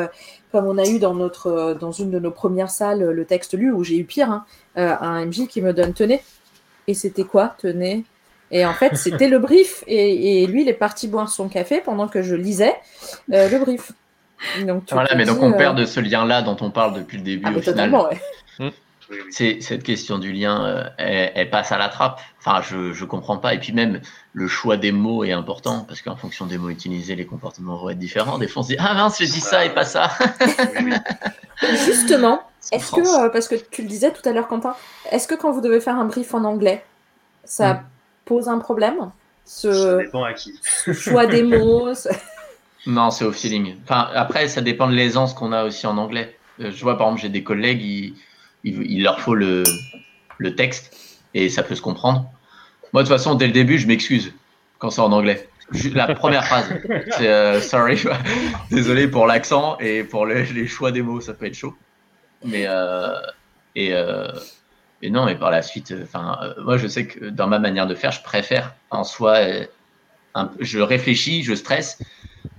comme 0.56 0.68
on 0.68 0.78
a 0.78 0.86
eu 0.86 0.98
dans, 0.98 1.12
notre, 1.12 1.76
dans 1.78 1.92
une 1.92 2.10
de 2.10 2.18
nos 2.18 2.30
premières 2.30 2.70
salles, 2.70 3.02
le 3.02 3.24
texte 3.26 3.52
lu, 3.52 3.70
où 3.70 3.84
j'ai 3.84 3.98
eu 3.98 4.04
pire, 4.04 4.30
hein, 4.30 4.46
un 4.76 5.26
MJ 5.26 5.46
qui 5.46 5.60
me 5.60 5.74
donne 5.74 5.92
tenez. 5.92 6.22
Et 6.86 6.94
c'était 6.94 7.24
quoi, 7.24 7.54
tenez? 7.58 8.04
Et 8.50 8.64
en 8.64 8.72
fait, 8.72 8.96
c'était 8.96 9.28
le 9.28 9.38
brief. 9.38 9.84
Et, 9.86 10.42
et, 10.42 10.46
lui, 10.46 10.62
il 10.62 10.68
est 10.68 10.72
parti 10.72 11.08
boire 11.08 11.28
son 11.28 11.48
café 11.50 11.82
pendant 11.84 12.08
que 12.08 12.22
je 12.22 12.34
lisais 12.34 12.74
le 13.28 13.58
brief. 13.58 13.92
Donc, 14.64 14.84
voilà, 14.90 15.14
mais 15.14 15.24
donc 15.24 15.42
on 15.42 15.52
euh, 15.52 15.56
perd 15.56 15.76
de 15.78 15.84
ce 15.84 16.00
lien-là 16.00 16.42
dont 16.42 16.56
on 16.60 16.70
parle 16.70 16.94
depuis 16.94 17.18
le 17.18 17.24
début 17.24 17.44
ah, 17.46 17.56
au 17.56 17.60
final. 17.60 17.90
C'est 19.30 19.60
cette 19.60 19.84
question 19.84 20.18
du 20.18 20.32
lien, 20.32 20.64
euh, 20.64 20.84
elle, 20.98 21.48
passe 21.48 21.70
à 21.70 21.78
la 21.78 21.88
trappe. 21.88 22.20
Enfin, 22.40 22.60
je 22.62 22.92
je 22.92 23.04
comprends 23.04 23.38
pas. 23.38 23.54
Et 23.54 23.58
puis 23.58 23.72
même 23.72 24.00
le 24.32 24.48
choix 24.48 24.76
des 24.76 24.92
mots 24.92 25.22
est 25.22 25.32
important 25.32 25.84
parce 25.86 26.02
qu'en 26.02 26.16
fonction 26.16 26.46
des 26.46 26.58
mots 26.58 26.70
utilisés, 26.70 27.14
les 27.14 27.26
comportements 27.26 27.76
vont 27.76 27.90
être 27.90 27.98
différents. 27.98 28.38
Des 28.38 28.48
fois, 28.48 28.60
on 28.60 28.62
se 28.64 28.68
dit 28.68 28.76
ah 28.78 28.94
mince, 28.94 29.18
j'ai 29.18 29.26
dit 29.26 29.40
ça 29.40 29.64
et 29.64 29.70
pas 29.70 29.84
ça. 29.84 30.10
Justement, 31.84 32.42
est-ce 32.72 32.92
que 32.92 33.26
euh, 33.26 33.28
parce 33.28 33.48
que 33.48 33.54
tu 33.54 33.82
le 33.82 33.88
disais 33.88 34.12
tout 34.12 34.28
à 34.28 34.32
l'heure, 34.32 34.48
Quentin, 34.48 34.74
est-ce 35.12 35.28
que 35.28 35.34
quand 35.34 35.52
vous 35.52 35.60
devez 35.60 35.80
faire 35.80 35.96
un 35.96 36.06
brief 36.06 36.34
en 36.34 36.44
anglais, 36.44 36.84
ça 37.44 37.74
hmm. 37.74 37.84
pose 38.24 38.48
un 38.48 38.58
problème 38.58 39.10
ce, 39.44 39.72
ça 39.72 39.96
dépend 39.98 40.24
à 40.24 40.32
qui. 40.32 40.58
ce 40.62 40.92
choix 40.92 41.26
des 41.26 41.42
mots. 41.42 41.88
Non, 42.86 43.10
c'est 43.10 43.24
au 43.24 43.32
feeling. 43.32 43.74
Enfin, 43.82 44.08
après, 44.14 44.46
ça 44.46 44.60
dépend 44.60 44.86
de 44.86 44.94
l'aisance 44.94 45.34
qu'on 45.34 45.52
a 45.52 45.64
aussi 45.64 45.88
en 45.88 45.98
anglais. 45.98 46.36
Euh, 46.60 46.70
je 46.70 46.82
vois, 46.82 46.96
par 46.96 47.08
exemple, 47.08 47.22
j'ai 47.22 47.28
des 47.28 47.42
collègues, 47.42 48.14
il, 48.66 48.82
il, 48.90 49.02
leur 49.02 49.20
faut 49.20 49.34
le, 49.34 49.62
le 50.38 50.54
texte 50.54 50.96
et 51.34 51.48
ça 51.48 51.62
peut 51.62 51.74
se 51.74 51.82
comprendre. 51.82 52.30
Moi, 52.92 53.02
de 53.02 53.08
toute 53.08 53.16
façon, 53.16 53.34
dès 53.34 53.46
le 53.46 53.52
début, 53.52 53.78
je 53.78 53.86
m'excuse 53.86 54.32
quand 54.78 54.90
c'est 54.90 55.00
en 55.00 55.12
anglais. 55.12 55.48
La 55.94 56.14
première 56.14 56.44
phrase. 56.44 56.66
C'est 57.18 57.60
sorry, 57.60 58.00
désolé 58.70 59.08
pour 59.08 59.26
l'accent 59.26 59.76
et 59.80 60.04
pour 60.04 60.24
les, 60.24 60.66
choix 60.68 60.92
des 60.92 61.02
mots, 61.02 61.20
ça 61.20 61.34
peut 61.34 61.46
être 61.46 61.54
chaud. 61.54 61.74
Mais 62.44 62.68
et, 63.74 63.92
et 65.02 65.10
non, 65.10 65.26
mais 65.26 65.34
par 65.34 65.50
la 65.50 65.62
suite, 65.62 65.92
enfin, 66.02 66.38
moi 66.62 66.76
je 66.76 66.86
sais 66.86 67.06
que 67.06 67.30
dans 67.30 67.48
ma 67.48 67.58
manière 67.58 67.88
de 67.88 67.96
faire, 67.96 68.12
je 68.12 68.22
préfère 68.22 68.74
en 68.90 69.02
soi, 69.02 69.40
je 70.60 70.78
réfléchis, 70.78 71.42
je 71.42 71.54
stresse, 71.54 71.98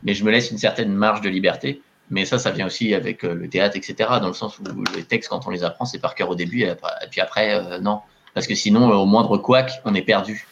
mais 0.04 0.14
je 0.14 0.24
me 0.24 0.32
laisse 0.32 0.52
une 0.52 0.58
certaine 0.58 0.94
marge 0.94 1.22
de 1.22 1.30
liberté. 1.30 1.82
Mais 2.10 2.26
ça, 2.26 2.40
ça 2.40 2.52
vient 2.52 2.68
aussi 2.68 2.94
avec 2.94 3.24
euh, 3.24 3.34
le 3.34 3.50
théâtre, 3.50 3.76
etc. 3.76 4.10
Dans 4.22 4.28
le 4.28 4.34
sens 4.34 4.60
où 4.60 4.64
les 4.96 5.04
textes, 5.04 5.30
quand 5.30 5.46
on 5.46 5.50
les 5.50 5.64
apprend, 5.64 5.86
c'est 5.86 6.00
par 6.00 6.16
cœur 6.16 6.30
au 6.30 6.36
début, 6.36 6.62
et, 6.62 6.74
puis 7.12 7.22
après, 7.22 7.54
euh, 7.54 7.80
non. 7.80 8.02
Parce 8.34 8.48
que 8.48 8.56
sinon, 8.56 8.90
au 8.92 9.06
moindre 9.06 9.38
couac, 9.38 9.82
on 9.84 9.94
est 9.94 10.02
perdu. 10.02 10.48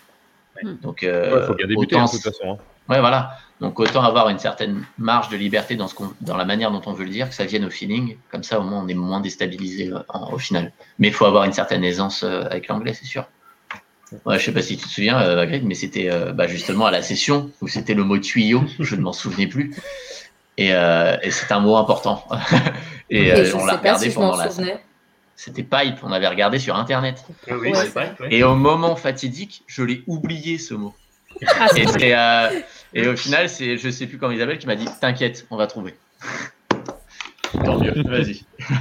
Donc, 0.82 1.04
euh, 1.04 1.46
faut 1.48 1.54
bien 1.54 1.68
débuter, 1.68 1.98
hein, 1.98 2.06
de 2.06 2.12
toute 2.12 2.22
façon. 2.22 2.54
Hein. 2.54 2.58
Ouais, 2.90 3.00
voilà. 3.00 3.38
Donc, 3.62 3.80
autant 3.80 4.04
avoir 4.04 4.30
une 4.30 4.40
certaine 4.40 4.86
marge 4.98 5.30
de 5.30 5.38
liberté 5.38 5.76
dans, 5.76 5.88
ce 5.88 5.96
dans 6.22 6.36
la 6.36 6.46
manière 6.46 6.72
dont 6.72 6.82
on 6.86 6.94
veut 6.94 7.06
le 7.06 7.12
dire, 7.12 7.30
que 7.30 7.36
ça 7.36 7.46
vienne 7.46 7.66
au 7.66 7.70
feeling. 7.70 8.18
Comme 8.32 8.44
ça, 8.44 8.60
au 8.60 8.64
moins, 8.64 8.84
on 8.84 8.88
est 8.88 8.94
moins 8.94 9.22
déstabilisé 9.22 9.92
au 10.32 10.38
final. 10.38 10.72
Mais 11.00 11.08
il 11.08 11.14
faut 11.14 11.26
avoir 11.26 11.46
une 11.46 11.54
certaine 11.54 11.84
aisance 11.84 12.24
avec 12.24 12.68
l'anglais, 12.68 12.94
c'est 12.94 13.06
sûr. 13.06 13.26
Ouais, 14.26 14.40
je 14.40 14.46
sais 14.46 14.52
pas 14.52 14.62
si 14.62 14.78
tu 14.78 14.86
te 14.86 14.90
souviens, 14.90 15.36
Magritte, 15.36 15.64
mais 15.64 15.74
c'était 15.74 16.10
bah, 16.34 16.48
justement 16.48 16.86
à 16.86 16.92
la 16.92 17.02
session 17.02 17.52
où 17.62 17.68
c'était 17.68 17.94
le 17.94 18.04
mot 18.04 18.18
tuyau, 18.18 18.64
je 18.80 18.96
ne 18.96 19.02
m'en 19.02 19.14
souvenais 19.14 19.48
plus. 19.48 19.74
Et, 20.58 20.74
euh, 20.74 21.18
et 21.22 21.32
c'est 21.32 21.52
un 21.52 21.60
mot 21.60 21.76
important. 21.76 22.24
et, 23.10 23.34
euh, 23.34 23.52
on 23.56 23.66
l'a 23.66 23.78
regardé 23.78 24.10
pendant 24.10 24.38
la. 24.38 24.50
C'était 25.38 25.64
Pipe, 25.64 25.98
on 26.02 26.14
avait 26.14 26.30
regardé 26.30 26.60
sur 26.60 26.78
Internet. 26.78 27.26
Oui, 27.50 27.74
Pipe, 27.74 28.28
Et 28.32 28.44
au 28.44 28.56
moment 28.56 28.96
fatidique, 28.96 29.64
je 29.68 29.84
l'ai 29.84 30.02
oublié 30.08 30.58
ce 30.58 30.74
mot. 30.74 30.94
Ah, 31.60 31.68
et, 31.76 32.16
euh, 32.16 32.62
et, 32.94 33.08
au 33.08 33.18
final, 33.18 33.50
c'est 33.50 33.78
je 33.78 33.90
sais 33.90 34.08
plus 34.08 34.18
quand 34.18 34.32
Isabelle 34.32 34.58
qui 34.58 34.68
m'a 34.68 34.78
dit 34.78 34.88
T'inquiète, 35.02 35.46
on 35.52 35.58
va 35.58 35.68
trouver. 35.68 35.96
Tant 37.52 37.78
mieux, 37.78 37.94
vas-y. 38.06 38.46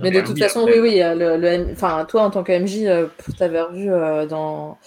Mais 0.00 0.10
de 0.10 0.20
toute 0.20 0.38
façon, 0.38 0.64
oui, 0.64 0.78
oui, 0.80 1.00
le, 1.00 1.36
le, 1.36 1.72
enfin, 1.72 2.04
toi 2.08 2.22
en 2.22 2.30
tant 2.30 2.42
que 2.42 2.52
MJ, 2.58 3.08
pour 3.18 3.34
t'avoir 3.34 3.72
vu 3.72 3.92
euh, 3.92 4.26
dans, 4.26 4.78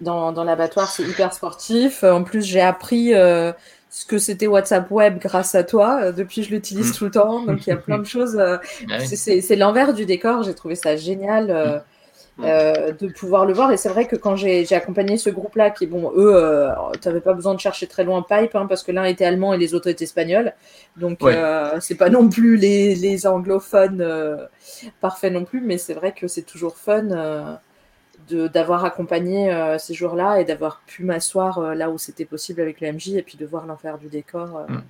dans, 0.00 0.32
dans 0.32 0.44
l'abattoir, 0.44 0.88
c'est 0.88 1.02
hyper 1.02 1.32
sportif. 1.32 2.04
En 2.04 2.22
plus, 2.22 2.44
j'ai 2.44 2.60
appris 2.60 3.14
euh, 3.14 3.52
ce 3.96 4.04
que 4.04 4.18
c'était 4.18 4.46
WhatsApp 4.46 4.90
Web 4.90 5.18
grâce 5.18 5.54
à 5.54 5.64
toi. 5.64 5.98
Euh, 6.02 6.12
depuis, 6.12 6.42
je 6.42 6.50
l'utilise 6.50 6.90
mm. 6.90 6.94
tout 6.96 7.04
le 7.06 7.10
temps. 7.10 7.46
Donc, 7.46 7.66
il 7.66 7.70
y 7.70 7.72
a 7.72 7.76
plein 7.76 7.96
de 7.96 8.04
choses. 8.16 8.36
Euh, 8.36 8.58
ah 8.90 8.98
c'est 9.00 9.56
l'envers 9.56 9.94
du 9.94 10.04
décor. 10.04 10.42
J'ai 10.42 10.54
trouvé 10.54 10.74
ça 10.74 10.96
génial. 10.96 11.50
Euh, 11.50 11.78
mm. 12.92 12.96
de 13.00 13.08
pouvoir 13.14 13.46
le 13.46 13.54
voir. 13.54 13.72
Et 13.72 13.78
c'est 13.78 13.88
vrai 13.88 14.06
que 14.06 14.14
quand 14.14 14.36
j'ai 14.36 14.70
accompagné 14.74 15.16
ce 15.16 15.30
groupe-là, 15.30 15.70
qui, 15.70 15.86
bon, 15.86 16.12
eux, 16.14 16.68
tu 17.00 17.08
n'avais 17.08 17.22
pas 17.22 17.32
besoin 17.32 17.54
de 17.54 17.60
chercher 17.60 17.86
très 17.86 18.04
loin 18.04 18.20
Pipe, 18.20 18.54
hein, 18.54 18.66
parce 18.68 18.82
que 18.82 18.92
l'un 18.92 19.04
était 19.04 19.24
allemand 19.24 19.54
et 19.54 19.58
les 19.58 19.72
autres 19.72 19.88
étaient 19.88 20.04
espagnols. 20.04 20.52
Donc, 20.98 21.20
c'est 21.80 21.94
pas 21.94 22.10
non 22.10 22.28
plus 22.28 22.58
les, 22.58 22.94
les 22.96 23.26
anglophones 23.26 24.06
parfaits 25.00 25.32
non 25.32 25.46
plus, 25.46 25.62
mais 25.62 25.78
c'est 25.78 25.94
vrai 25.94 26.12
que 26.12 26.28
c'est 26.28 26.42
toujours 26.42 26.76
fun 26.76 27.58
d'avoir 28.28 28.84
accompagné 28.84 29.52
euh, 29.52 29.78
ces 29.78 29.94
jours-là 29.94 30.40
et 30.40 30.44
d'avoir 30.44 30.80
pu 30.86 31.04
m'asseoir 31.04 31.58
euh, 31.58 31.74
là 31.74 31.90
où 31.90 31.98
c'était 31.98 32.24
possible 32.24 32.60
avec 32.60 32.80
le 32.80 32.92
MJ 32.92 33.10
et 33.10 33.22
puis 33.22 33.36
de 33.36 33.46
voir 33.46 33.66
l'enfer 33.66 33.98
du 33.98 34.08
décor 34.08 34.58
euh, 34.58 34.66
mm. 34.66 34.82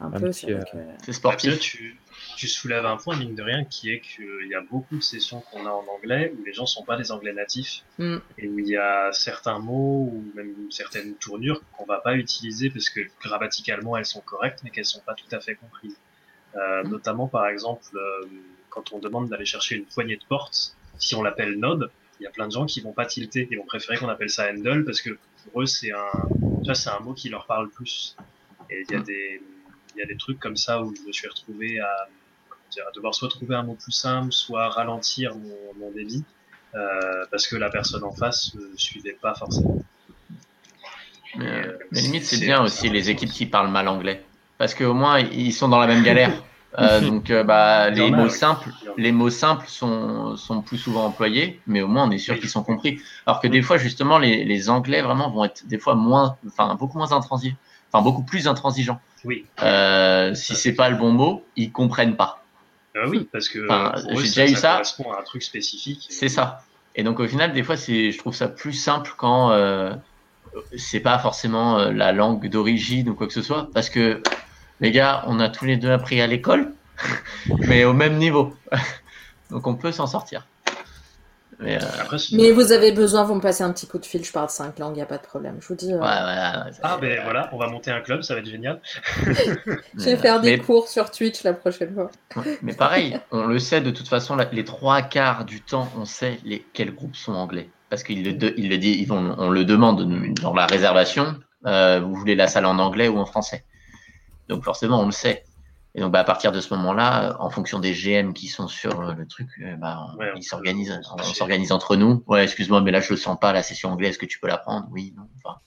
un, 0.00 0.10
peu. 0.10 0.32
C'est 0.32 1.12
sportif. 1.12 1.58
Tu, 1.60 1.98
tu, 2.36 2.48
soulèves 2.48 2.84
un 2.84 2.96
point, 2.96 3.16
mine 3.16 3.34
de 3.34 3.42
rien, 3.42 3.64
qui 3.64 3.90
est 3.90 4.00
qu'il 4.00 4.48
y 4.48 4.54
a 4.54 4.60
beaucoup 4.60 4.96
de 4.96 5.02
sessions 5.02 5.40
qu'on 5.40 5.66
a 5.66 5.70
en 5.70 5.84
anglais 5.86 6.32
où 6.38 6.44
les 6.44 6.52
gens 6.52 6.66
sont 6.66 6.84
pas 6.84 6.96
des 6.96 7.10
anglais 7.12 7.32
natifs 7.32 7.84
mm. 7.98 8.16
et 8.38 8.48
où 8.48 8.58
il 8.58 8.68
y 8.68 8.76
a 8.76 9.10
certains 9.12 9.58
mots 9.58 10.10
ou 10.12 10.24
même 10.34 10.54
certaines 10.70 11.14
tournures 11.14 11.62
qu'on 11.72 11.84
va 11.84 11.98
pas 11.98 12.14
utiliser 12.14 12.70
parce 12.70 12.90
que 12.90 13.00
grammaticalement 13.22 13.96
elles 13.96 14.06
sont 14.06 14.20
correctes 14.20 14.60
mais 14.64 14.70
qu'elles 14.70 14.84
sont 14.84 15.02
pas 15.06 15.14
tout 15.14 15.34
à 15.34 15.40
fait 15.40 15.54
comprises. 15.54 15.96
Mm. 16.54 16.88
Notamment 16.88 17.28
par 17.28 17.46
exemple 17.48 17.82
quand 18.70 18.92
on 18.92 18.98
demande 18.98 19.28
d'aller 19.28 19.44
chercher 19.44 19.76
une 19.76 19.84
poignée 19.84 20.16
de 20.16 20.24
porte, 20.28 20.76
si 20.98 21.14
on 21.14 21.22
l'appelle 21.22 21.54
knob, 21.58 21.90
il 22.20 22.24
y 22.24 22.26
a 22.26 22.30
plein 22.30 22.46
de 22.46 22.52
gens 22.52 22.66
qui 22.66 22.80
vont 22.80 22.92
pas 22.92 23.06
tilter, 23.06 23.48
ils 23.50 23.58
vont 23.58 23.64
préférer 23.64 23.96
qu'on 23.96 24.08
appelle 24.08 24.30
ça 24.30 24.50
handle 24.50 24.84
parce 24.84 25.00
que 25.00 25.18
pour 25.44 25.62
eux 25.62 25.66
c'est 25.66 25.92
un, 25.92 26.74
c'est 26.74 26.90
un 26.90 27.00
mot 27.00 27.14
qui 27.14 27.28
leur 27.28 27.46
parle 27.46 27.68
plus. 27.70 28.16
Et 28.70 28.84
il 28.88 28.94
y 28.94 28.96
a 28.96 29.00
des, 29.00 29.40
il 29.94 30.00
y 30.00 30.02
a 30.02 30.06
des 30.06 30.16
trucs 30.16 30.38
comme 30.38 30.56
ça 30.56 30.82
où 30.82 30.94
je 30.94 31.02
me 31.02 31.12
suis 31.12 31.28
retrouvé 31.28 31.80
à, 31.80 32.08
dire, 32.70 32.84
à 32.86 32.90
devoir 32.92 33.14
soit 33.14 33.28
trouver 33.28 33.54
un 33.54 33.62
mot 33.62 33.74
plus 33.74 33.92
simple, 33.92 34.32
soit 34.32 34.68
ralentir 34.68 35.34
mon, 35.36 35.74
mon 35.78 35.90
débit 35.90 36.24
euh, 36.74 37.24
parce 37.30 37.46
que 37.46 37.56
la 37.56 37.70
personne 37.70 38.04
en 38.04 38.12
face 38.12 38.54
ne 38.54 38.76
suivait 38.76 39.16
pas 39.20 39.34
forcément. 39.34 39.78
Mais, 41.36 41.46
euh, 41.46 41.78
limite 41.92 42.24
c'est 42.24 42.40
bien 42.40 42.62
aussi 42.62 42.88
les 42.88 43.10
équipes 43.10 43.30
qui 43.30 43.46
parlent 43.46 43.70
mal 43.70 43.86
anglais 43.86 44.24
parce 44.56 44.74
qu'au 44.74 44.94
moins 44.94 45.20
ils 45.20 45.52
sont 45.52 45.68
dans 45.68 45.78
la 45.78 45.86
même 45.86 46.02
galère. 46.02 46.32
Euh, 46.76 47.00
donc, 47.08 47.30
euh, 47.30 47.44
bah, 47.44 47.90
les 47.90 48.10
mots 48.10 48.28
simples, 48.28 48.70
les 48.96 49.12
mots 49.12 49.30
simples 49.30 49.66
sont, 49.68 50.36
sont 50.36 50.60
plus 50.60 50.78
souvent 50.78 51.04
employés, 51.06 51.60
mais 51.66 51.80
au 51.80 51.88
moins 51.88 52.06
on 52.06 52.10
est 52.10 52.18
sûr 52.18 52.38
qu'ils 52.38 52.50
sont 52.50 52.62
compris. 52.62 53.00
Alors 53.26 53.40
que 53.40 53.48
des 53.48 53.62
fois, 53.62 53.78
justement, 53.78 54.18
les, 54.18 54.44
les 54.44 54.68
Anglais 54.68 55.02
vraiment 55.02 55.30
vont 55.30 55.44
être 55.44 55.66
des 55.66 55.78
fois 55.78 55.94
moins, 55.94 56.36
enfin 56.46 56.74
beaucoup 56.74 56.98
moins 56.98 57.12
intransigeants, 57.12 57.56
enfin 57.90 58.02
beaucoup 58.02 58.22
plus 58.22 58.48
intransigeants. 58.48 59.00
Oui. 59.24 59.46
Euh, 59.62 60.34
si 60.34 60.54
c'est 60.54 60.74
pas 60.74 60.90
le 60.90 60.96
bon 60.96 61.12
mot, 61.12 61.44
ils 61.56 61.72
comprennent 61.72 62.16
pas. 62.16 62.44
Euh, 62.96 63.08
oui, 63.08 63.28
parce 63.32 63.48
que 63.48 63.66
j'ai 64.10 64.22
déjà 64.22 64.46
eu 64.46 64.54
ça. 64.54 64.72
Correspond 64.72 65.12
à 65.12 65.20
un 65.20 65.22
truc 65.22 65.42
spécifique. 65.42 66.06
C'est 66.10 66.28
ça. 66.28 66.62
Et 66.94 67.02
donc 67.02 67.20
au 67.20 67.28
final, 67.28 67.52
des 67.52 67.62
fois, 67.62 67.76
c'est, 67.76 68.12
je 68.12 68.18
trouve 68.18 68.34
ça 68.34 68.48
plus 68.48 68.72
simple 68.72 69.14
quand 69.16 69.52
c'est 70.76 71.00
pas 71.00 71.18
forcément 71.18 71.78
la 71.90 72.12
langue 72.12 72.48
d'origine 72.48 73.08
ou 73.10 73.14
quoi 73.14 73.26
que 73.26 73.32
ce 73.32 73.42
soit, 73.42 73.68
parce 73.72 73.90
que 73.90 74.22
les 74.80 74.90
gars, 74.90 75.22
on 75.26 75.40
a 75.40 75.48
tous 75.48 75.64
les 75.64 75.76
deux 75.76 75.90
appris 75.90 76.20
à 76.20 76.26
l'école, 76.26 76.72
mais 77.66 77.84
au 77.84 77.92
même 77.92 78.16
niveau. 78.16 78.54
Donc 79.50 79.66
on 79.66 79.74
peut 79.74 79.92
s'en 79.92 80.06
sortir. 80.06 80.46
Mais, 81.60 81.76
euh, 81.76 82.52
vous 82.52 82.70
avez 82.70 82.92
besoin, 82.92 83.24
vous 83.24 83.34
me 83.34 83.40
passez 83.40 83.64
un 83.64 83.72
petit 83.72 83.88
coup 83.88 83.98
de 83.98 84.06
fil, 84.06 84.24
je 84.24 84.30
parle 84.30 84.48
cinq 84.48 84.78
langues, 84.78 84.92
il 84.92 84.98
n'y 84.98 85.02
a 85.02 85.06
pas 85.06 85.18
de 85.18 85.24
problème. 85.24 85.56
Je 85.60 85.66
vous 85.66 85.74
dis. 85.74 85.92
Euh, 85.92 85.98
ah, 86.00 86.98
ben 87.00 87.20
voilà, 87.24 87.50
on 87.52 87.58
va 87.58 87.66
monter 87.66 87.90
un 87.90 88.00
club, 88.00 88.22
ça 88.22 88.34
va 88.34 88.40
être 88.40 88.48
génial. 88.48 88.80
je 89.26 90.04
vais 90.04 90.16
faire 90.16 90.40
des 90.40 90.58
cours 90.58 90.86
sur 90.86 91.10
Twitch 91.10 91.42
la 91.42 91.54
prochaine 91.54 91.92
fois. 91.94 92.10
Mais 92.62 92.74
pareil, 92.74 93.18
on 93.32 93.46
le 93.46 93.58
sait 93.58 93.80
de 93.80 93.90
toute 93.90 94.06
façon, 94.06 94.36
les 94.52 94.64
trois 94.64 95.02
quarts 95.02 95.44
du 95.44 95.60
temps, 95.60 95.88
on 95.98 96.04
sait 96.04 96.38
les, 96.44 96.64
quels 96.74 96.94
groupes 96.94 97.16
sont 97.16 97.32
anglais. 97.32 97.68
Parce 97.90 98.04
qu'ils 98.04 98.22
le, 98.22 98.30
le 98.32 98.76
dit, 98.76 99.06
on 99.10 99.50
le 99.50 99.64
demande 99.64 100.32
dans 100.40 100.54
la 100.54 100.66
réservation. 100.66 101.34
Euh, 101.66 101.98
vous 102.00 102.14
voulez 102.14 102.36
la 102.36 102.46
salle 102.46 102.66
en 102.66 102.78
anglais 102.78 103.08
ou 103.08 103.18
en 103.18 103.26
français 103.26 103.64
donc 104.48 104.64
forcément, 104.64 105.00
on 105.00 105.06
le 105.06 105.12
sait. 105.12 105.44
Et 105.94 106.00
donc, 106.00 106.12
bah, 106.12 106.20
à 106.20 106.24
partir 106.24 106.52
de 106.52 106.60
ce 106.60 106.72
moment-là, 106.74 107.36
en 107.40 107.50
fonction 107.50 107.78
des 107.78 107.92
GM 107.92 108.32
qui 108.32 108.46
sont 108.48 108.68
sur 108.68 109.02
le 109.02 109.26
truc, 109.26 109.48
euh, 109.60 109.74
bah, 109.76 110.14
ils 110.36 110.42
s'organisent, 110.42 111.00
on, 111.10 111.22
s'organise 111.22 111.72
entre 111.72 111.96
nous. 111.96 112.22
Ouais, 112.26 112.44
excuse-moi, 112.44 112.82
mais 112.82 112.90
là, 112.90 113.00
je 113.00 113.10
le 113.10 113.16
sens 113.16 113.38
pas, 113.40 113.52
la 113.52 113.62
session 113.62 113.90
anglaise, 113.90 114.10
est-ce 114.10 114.18
que 114.18 114.26
tu 114.26 114.38
peux 114.38 114.48
la 114.48 114.58
prendre? 114.58 114.86
Oui, 114.90 115.14
non. 115.16 115.24
Enfin, 115.42 115.58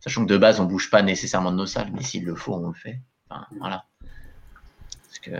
sachant 0.00 0.24
que 0.24 0.28
de 0.32 0.36
base, 0.36 0.60
on 0.60 0.64
bouge 0.64 0.90
pas 0.90 1.02
nécessairement 1.02 1.52
de 1.52 1.56
nos 1.56 1.66
salles, 1.66 1.90
mais 1.94 2.02
s'il 2.02 2.24
le 2.24 2.34
faut, 2.34 2.54
on 2.54 2.68
le 2.68 2.74
fait. 2.74 3.00
Enfin, 3.30 3.46
voilà. 3.58 3.84
Parce 5.06 5.18
que, 5.20 5.30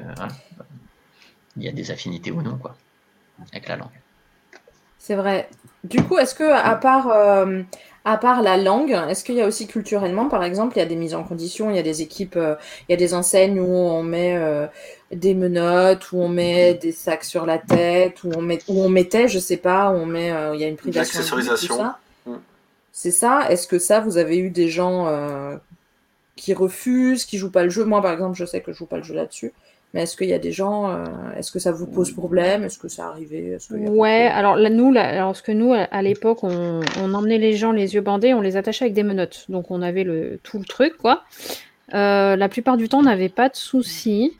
il 1.56 1.64
y 1.64 1.68
a 1.68 1.72
des 1.72 1.90
affinités 1.90 2.30
ou 2.30 2.42
non, 2.42 2.56
quoi, 2.56 2.76
avec 3.50 3.68
la 3.68 3.76
langue. 3.76 4.00
C'est 4.98 5.16
vrai. 5.16 5.50
Du 5.84 6.02
coup, 6.02 6.16
est-ce 6.16 6.34
que, 6.34 6.50
à 6.50 6.76
part, 6.76 7.08
euh, 7.08 7.62
à 8.04 8.16
part 8.16 8.42
la 8.42 8.56
langue, 8.56 8.90
est-ce 9.08 9.22
qu'il 9.22 9.36
y 9.36 9.40
a 9.40 9.46
aussi 9.46 9.66
culturellement, 9.66 10.28
par 10.28 10.42
exemple, 10.42 10.76
il 10.76 10.80
y 10.80 10.82
a 10.82 10.86
des 10.86 10.96
mises 10.96 11.14
en 11.14 11.22
condition, 11.22 11.70
il 11.70 11.76
y 11.76 11.78
a 11.78 11.82
des 11.82 12.02
équipes, 12.02 12.36
euh, 12.36 12.56
il 12.88 12.92
y 12.92 12.94
a 12.94 12.96
des 12.96 13.14
enseignes 13.14 13.60
où 13.60 13.68
on 13.68 14.02
met 14.02 14.36
euh, 14.36 14.66
des 15.12 15.34
menottes, 15.34 16.10
où 16.10 16.20
on 16.20 16.28
met 16.28 16.74
des 16.74 16.90
sacs 16.90 17.22
sur 17.22 17.46
la 17.46 17.58
tête, 17.58 18.24
où 18.24 18.30
on, 18.34 18.42
met, 18.42 18.58
où 18.66 18.82
on 18.82 18.88
mettait, 18.88 19.28
je 19.28 19.38
sais 19.38 19.56
pas, 19.56 19.90
où 19.90 19.94
on 19.94 20.06
met, 20.06 20.32
euh, 20.32 20.54
il 20.54 20.60
y 20.60 20.64
a 20.64 20.68
une 20.68 20.76
privation. 20.76 21.18
L'accessorisation. 21.18 21.94
Mm. 22.26 22.34
C'est 22.90 23.12
ça? 23.12 23.46
Est-ce 23.48 23.68
que 23.68 23.78
ça, 23.78 24.00
vous 24.00 24.18
avez 24.18 24.36
eu 24.36 24.50
des 24.50 24.68
gens 24.68 25.08
qui 26.34 26.54
refusent, 26.54 27.24
qui 27.24 27.38
jouent 27.38 27.52
pas 27.52 27.62
le 27.62 27.70
jeu? 27.70 27.84
Moi, 27.84 28.02
par 28.02 28.12
exemple, 28.12 28.36
je 28.36 28.44
sais 28.44 28.60
que 28.60 28.72
je 28.72 28.78
joue 28.78 28.86
pas 28.86 28.96
le 28.96 29.04
jeu 29.04 29.14
là-dessus. 29.14 29.52
Mais 29.94 30.02
est-ce 30.02 30.16
qu'il 30.16 30.28
y 30.28 30.32
a 30.32 30.38
des 30.38 30.52
gens, 30.52 30.90
euh, 30.90 31.04
est-ce 31.36 31.52
que 31.52 31.58
ça 31.58 31.70
vous 31.70 31.86
pose 31.86 32.12
problème? 32.12 32.64
Est-ce 32.64 32.78
que 32.78 32.88
ça 32.88 33.08
arrivait? 33.08 33.58
Ouais, 33.70 34.26
alors 34.26 34.56
là, 34.56 34.70
nous, 34.70 34.90
lorsque 34.90 35.50
nous, 35.50 35.74
à 35.74 36.02
l'époque, 36.02 36.44
on, 36.44 36.80
emmenait 36.98 37.38
les 37.38 37.54
gens 37.54 37.72
les 37.72 37.94
yeux 37.94 38.00
bandés, 38.00 38.32
on 38.32 38.40
les 38.40 38.56
attachait 38.56 38.86
avec 38.86 38.94
des 38.94 39.02
menottes. 39.02 39.44
Donc 39.50 39.70
on 39.70 39.82
avait 39.82 40.04
le, 40.04 40.38
tout 40.42 40.58
le 40.58 40.64
truc, 40.64 40.96
quoi. 40.96 41.24
Euh, 41.92 42.36
la 42.36 42.48
plupart 42.48 42.78
du 42.78 42.88
temps, 42.88 43.00
on 43.00 43.02
n'avait 43.02 43.28
pas 43.28 43.50
de 43.50 43.56
soucis. 43.56 44.32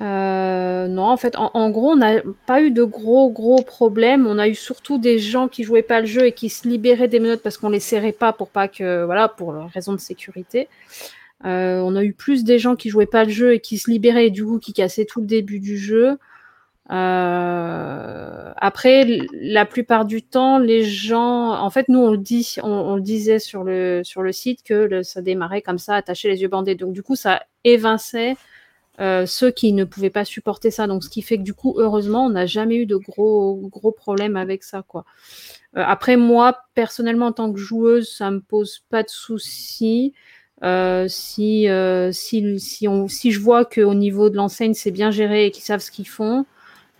Euh, 0.00 0.86
non, 0.86 1.02
en 1.02 1.16
fait, 1.18 1.34
en, 1.36 1.70
gros, 1.70 1.90
on 1.90 1.96
n'a 1.96 2.22
pas 2.46 2.62
eu 2.62 2.70
de 2.70 2.84
gros, 2.84 3.30
gros 3.30 3.62
problèmes. 3.62 4.26
On 4.26 4.38
a 4.38 4.48
eu 4.48 4.54
surtout 4.54 4.96
des 4.96 5.18
gens 5.18 5.48
qui 5.48 5.62
jouaient 5.62 5.82
pas 5.82 6.00
le 6.00 6.06
jeu 6.06 6.24
et 6.24 6.32
qui 6.32 6.48
se 6.48 6.66
libéraient 6.66 7.08
des 7.08 7.20
menottes 7.20 7.42
parce 7.42 7.58
qu'on 7.58 7.68
les 7.68 7.80
serrait 7.80 8.12
pas 8.12 8.32
pour 8.32 8.48
pas 8.48 8.66
que, 8.66 9.04
voilà, 9.04 9.28
pour 9.28 9.52
raison 9.74 9.92
de 9.92 9.98
sécurité. 9.98 10.68
Euh, 11.44 11.80
on 11.80 11.94
a 11.94 12.02
eu 12.04 12.12
plus 12.12 12.44
des 12.44 12.58
gens 12.58 12.74
qui 12.76 12.88
jouaient 12.90 13.06
pas 13.06 13.24
le 13.24 13.30
jeu 13.30 13.54
et 13.54 13.60
qui 13.60 13.78
se 13.78 13.90
libéraient 13.90 14.26
et 14.26 14.30
du 14.30 14.44
coup 14.44 14.58
qui 14.58 14.72
cassaient 14.72 15.04
tout 15.04 15.20
le 15.20 15.26
début 15.26 15.60
du 15.60 15.78
jeu. 15.78 16.18
Euh, 16.90 18.52
après, 18.56 19.20
la 19.32 19.66
plupart 19.66 20.04
du 20.04 20.22
temps, 20.22 20.58
les 20.58 20.84
gens, 20.84 21.52
en 21.52 21.70
fait, 21.70 21.88
nous 21.88 21.98
on 22.00 22.10
le 22.10 23.00
disait 23.00 23.38
sur 23.38 23.62
le 23.62 24.02
sur 24.04 24.22
le 24.22 24.32
site 24.32 24.62
que 24.62 25.02
ça 25.02 25.22
démarrait 25.22 25.62
comme 25.62 25.78
ça, 25.78 25.94
attaché 25.94 26.28
les 26.28 26.42
yeux 26.42 26.48
bandés. 26.48 26.74
Donc 26.74 26.92
du 26.92 27.02
coup, 27.02 27.14
ça 27.14 27.42
évinçait 27.64 28.36
euh, 29.00 29.26
ceux 29.26 29.50
qui 29.52 29.72
ne 29.74 29.84
pouvaient 29.84 30.10
pas 30.10 30.24
supporter 30.24 30.70
ça. 30.70 30.86
Donc 30.86 31.04
ce 31.04 31.10
qui 31.10 31.22
fait 31.22 31.38
que 31.38 31.42
du 31.42 31.54
coup, 31.54 31.74
heureusement, 31.78 32.26
on 32.26 32.30
n'a 32.30 32.46
jamais 32.46 32.76
eu 32.76 32.86
de 32.86 32.96
gros 32.96 33.56
gros 33.70 33.92
problèmes 33.92 34.36
avec 34.36 34.64
ça, 34.64 34.82
quoi. 34.86 35.04
Après, 35.74 36.16
moi 36.16 36.58
personnellement, 36.74 37.26
en 37.26 37.32
tant 37.32 37.52
que 37.52 37.58
joueuse, 37.60 38.10
ça 38.10 38.30
me 38.30 38.40
pose 38.40 38.80
pas 38.90 39.02
de 39.02 39.10
soucis. 39.10 40.14
Euh, 40.64 41.06
si, 41.08 41.68
si, 42.12 42.60
si, 42.60 42.88
on, 42.88 43.08
si 43.08 43.30
je 43.30 43.40
vois 43.40 43.64
qu'au 43.64 43.94
niveau 43.94 44.30
de 44.30 44.36
l'enseigne, 44.36 44.74
c'est 44.74 44.90
bien 44.90 45.10
géré 45.10 45.46
et 45.46 45.50
qu'ils 45.50 45.64
savent 45.64 45.80
ce 45.80 45.90
qu'ils 45.90 46.08
font, 46.08 46.46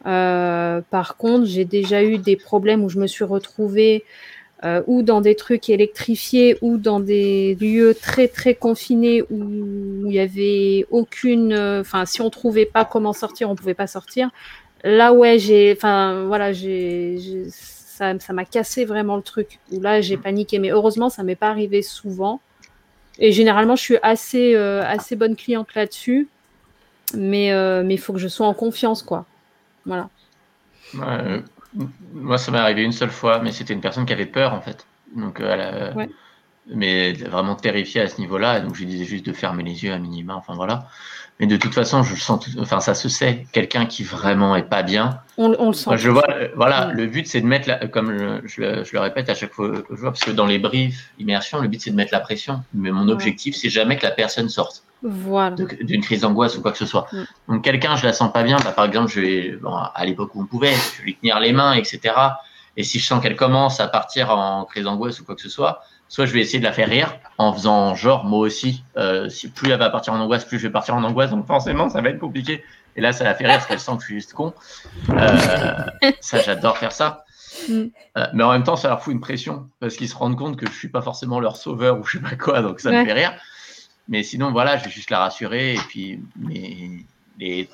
euh, 0.06 0.80
par 0.90 1.16
contre, 1.16 1.46
j'ai 1.46 1.64
déjà 1.64 2.02
eu 2.04 2.18
des 2.18 2.36
problèmes 2.36 2.84
où 2.84 2.88
je 2.88 2.98
me 2.98 3.06
suis 3.06 3.24
retrouvée 3.24 4.04
euh, 4.64 4.82
ou 4.86 5.02
dans 5.02 5.20
des 5.20 5.34
trucs 5.36 5.68
électrifiés 5.70 6.56
ou 6.62 6.78
dans 6.78 7.00
des 7.00 7.56
lieux 7.60 7.94
très 7.94 8.28
très 8.28 8.54
confinés 8.54 9.22
où 9.30 10.06
il 10.06 10.12
y 10.12 10.20
avait 10.20 10.86
aucune, 10.90 11.54
enfin 11.80 12.06
si 12.06 12.20
on 12.22 12.30
trouvait 12.30 12.66
pas 12.66 12.84
comment 12.84 13.12
sortir, 13.12 13.50
on 13.50 13.54
pouvait 13.56 13.74
pas 13.74 13.86
sortir. 13.86 14.30
Là 14.84 15.12
ouais, 15.12 15.38
j'ai, 15.38 15.74
enfin 15.76 16.24
voilà, 16.26 16.52
j'ai, 16.52 17.18
ça, 17.50 18.18
ça 18.18 18.32
m'a 18.32 18.44
cassé 18.44 18.84
vraiment 18.84 19.16
le 19.16 19.22
truc. 19.22 19.58
Où 19.72 19.80
là 19.80 20.00
j'ai 20.00 20.16
paniqué, 20.16 20.58
mais 20.58 20.70
heureusement 20.70 21.08
ça 21.10 21.22
m'est 21.24 21.36
pas 21.36 21.48
arrivé 21.50 21.82
souvent. 21.82 22.40
Et 23.18 23.32
généralement 23.32 23.76
je 23.76 23.82
suis 23.82 23.98
assez 24.02 24.54
euh, 24.54 24.82
assez 24.84 25.16
bonne 25.16 25.36
cliente 25.36 25.74
là-dessus, 25.74 26.28
mais 27.14 27.52
mais 27.82 27.94
il 27.94 27.98
faut 27.98 28.12
que 28.12 28.18
je 28.18 28.28
sois 28.28 28.46
en 28.46 28.54
confiance 28.54 29.02
quoi. 29.02 29.26
Voilà. 29.86 30.08
moi, 32.12 32.38
ça 32.38 32.52
m'est 32.52 32.58
arrivé 32.58 32.82
une 32.82 32.92
seule 32.92 33.10
fois, 33.10 33.40
mais 33.40 33.52
c'était 33.52 33.72
une 33.74 33.80
personne 33.80 34.06
qui 34.06 34.12
avait 34.12 34.26
peur 34.26 34.52
en 34.52 34.60
fait. 34.60 34.86
Donc, 35.14 35.40
euh, 35.40 35.92
mais 36.74 37.12
vraiment 37.12 37.54
terrifiée 37.54 38.00
à 38.00 38.08
ce 38.08 38.20
niveau-là. 38.20 38.60
Donc, 38.60 38.74
je 38.74 38.80
lui 38.80 38.86
disais 38.86 39.04
juste 39.04 39.26
de 39.26 39.32
fermer 39.32 39.62
les 39.62 39.84
yeux 39.84 39.92
à 39.92 39.98
minima. 39.98 40.34
Enfin 40.36 40.54
voilà. 40.54 40.88
Mais 41.40 41.46
de 41.46 41.56
toute 41.56 41.72
façon, 41.72 42.02
je 42.02 42.16
sens, 42.16 42.48
enfin, 42.58 42.80
ça 42.80 42.94
se 42.94 43.08
sait. 43.08 43.46
Quelqu'un 43.52 43.86
qui 43.86 44.02
vraiment 44.02 44.56
est 44.56 44.68
pas 44.68 44.82
bien. 44.82 45.20
On, 45.36 45.48
le 45.50 45.72
sent. 45.72 45.90
je 45.96 46.10
vois, 46.10 46.28
euh, 46.30 46.48
voilà, 46.56 46.90
le 46.92 47.06
but 47.06 47.28
c'est 47.28 47.40
de 47.40 47.46
mettre, 47.46 47.68
la, 47.68 47.86
comme 47.86 48.40
je, 48.44 48.60
le, 48.60 48.98
répète 48.98 49.28
à 49.30 49.34
chaque 49.34 49.52
fois 49.52 49.70
que 49.70 49.84
je 49.90 50.00
vois, 50.00 50.10
parce 50.10 50.24
que 50.24 50.32
dans 50.32 50.46
les 50.46 50.58
briefs 50.58 51.12
immersion, 51.20 51.60
le 51.60 51.68
but 51.68 51.80
c'est 51.80 51.90
de 51.90 51.96
mettre 51.96 52.12
la 52.12 52.18
pression. 52.18 52.62
Mais 52.74 52.90
mon 52.90 53.08
objectif, 53.08 53.54
c'est 53.54 53.70
jamais 53.70 53.96
que 53.96 54.04
la 54.04 54.10
personne 54.10 54.48
sorte. 54.48 54.82
Voilà. 55.02 55.54
D'une 55.80 56.00
crise 56.00 56.22
d'angoisse 56.22 56.56
ou 56.58 56.62
quoi 56.62 56.72
que 56.72 56.78
ce 56.78 56.86
soit. 56.86 57.06
Donc 57.46 57.62
quelqu'un, 57.62 57.94
je 57.94 58.04
la 58.04 58.12
sens 58.12 58.32
pas 58.32 58.42
bien, 58.42 58.56
bah, 58.64 58.72
par 58.72 58.86
exemple, 58.86 59.08
je 59.12 59.20
vais, 59.20 59.50
bon, 59.62 59.76
à 59.76 60.04
l'époque 60.04 60.34
où 60.34 60.42
on 60.42 60.46
pouvait, 60.46 60.72
je 60.72 60.98
vais 60.98 61.04
lui 61.04 61.14
tenir 61.14 61.38
les 61.38 61.52
mains, 61.52 61.74
etc. 61.74 62.14
Et 62.76 62.82
si 62.82 62.98
je 62.98 63.06
sens 63.06 63.22
qu'elle 63.22 63.36
commence 63.36 63.78
à 63.78 63.86
partir 63.86 64.30
en 64.30 64.64
crise 64.64 64.84
d'angoisse 64.84 65.20
ou 65.20 65.24
quoi 65.24 65.36
que 65.36 65.42
ce 65.42 65.48
soit, 65.48 65.82
soit 66.08 66.26
je 66.26 66.32
vais 66.32 66.40
essayer 66.40 66.58
de 66.58 66.64
la 66.64 66.72
faire 66.72 66.88
rire 66.88 67.14
en 67.36 67.52
faisant 67.52 67.94
genre 67.94 68.24
moi 68.24 68.40
aussi, 68.40 68.82
euh, 68.96 69.28
si 69.28 69.48
plus 69.48 69.70
elle 69.70 69.78
va 69.78 69.90
partir 69.90 70.12
en 70.12 70.20
angoisse, 70.20 70.44
plus 70.44 70.58
je 70.58 70.66
vais 70.66 70.72
partir 70.72 70.94
en 70.94 71.04
angoisse, 71.04 71.30
donc 71.30 71.46
forcément 71.46 71.88
ça 71.88 72.00
va 72.00 72.10
être 72.10 72.18
compliqué. 72.18 72.64
Et 72.96 73.00
là, 73.00 73.12
ça 73.12 73.22
la 73.22 73.34
fait 73.34 73.46
rire 73.46 73.54
parce 73.54 73.66
qu'elle 73.66 73.78
sent 73.78 73.92
que 73.92 74.00
je 74.00 74.06
suis 74.06 74.14
juste 74.16 74.32
con. 74.32 74.52
Euh, 75.10 75.84
ça, 76.20 76.40
j'adore 76.42 76.78
faire 76.78 76.90
ça. 76.90 77.24
Mm. 77.68 77.84
Euh, 78.16 78.26
mais 78.32 78.42
en 78.42 78.50
même 78.50 78.64
temps, 78.64 78.74
ça 78.74 78.88
leur 78.88 79.02
fout 79.02 79.12
une 79.12 79.20
pression 79.20 79.68
parce 79.78 79.96
qu'ils 79.96 80.08
se 80.08 80.16
rendent 80.16 80.36
compte 80.36 80.56
que 80.56 80.66
je 80.66 80.72
suis 80.72 80.88
pas 80.88 81.02
forcément 81.02 81.38
leur 81.38 81.56
sauveur 81.56 81.98
ou 82.00 82.04
je 82.04 82.18
sais 82.18 82.24
pas 82.24 82.34
quoi, 82.34 82.60
donc 82.60 82.80
ça 82.80 82.90
me 82.90 83.04
fait 83.04 83.12
rire. 83.12 83.32
Mais 84.08 84.24
sinon, 84.24 84.50
voilà, 84.50 84.78
je 84.78 84.84
vais 84.86 84.90
juste 84.90 85.10
la 85.10 85.20
rassurer. 85.20 85.74
Et 85.74 85.80
puis, 85.88 86.20
mais, 86.40 86.98
il 87.38 87.68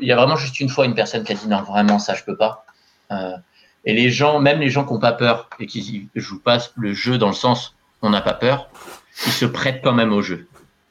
y 0.00 0.12
a 0.12 0.16
vraiment 0.16 0.36
juste 0.36 0.58
une 0.60 0.70
fois 0.70 0.86
une 0.86 0.94
personne 0.94 1.22
qui 1.22 1.32
a 1.32 1.34
dit 1.34 1.48
non, 1.48 1.60
vraiment, 1.62 1.98
ça, 1.98 2.14
je 2.14 2.24
peux 2.24 2.36
pas. 2.36 2.64
Et 3.84 3.94
les 3.94 4.10
gens, 4.10 4.40
même 4.40 4.60
les 4.60 4.68
gens 4.68 4.84
qui 4.84 4.92
n'ont 4.92 5.00
pas 5.00 5.12
peur 5.12 5.48
et 5.58 5.66
qui 5.66 6.08
jouent 6.14 6.40
pas 6.40 6.58
le 6.76 6.92
jeu 6.92 7.18
dans 7.18 7.28
le 7.28 7.34
sens 7.34 7.76
on 8.02 8.10
n'a 8.10 8.20
pas 8.20 8.34
peur, 8.34 8.68
ils 9.26 9.32
se 9.32 9.44
prêtent 9.44 9.82
quand 9.82 9.92
même 9.92 10.12
au 10.12 10.22
jeu. 10.22 10.48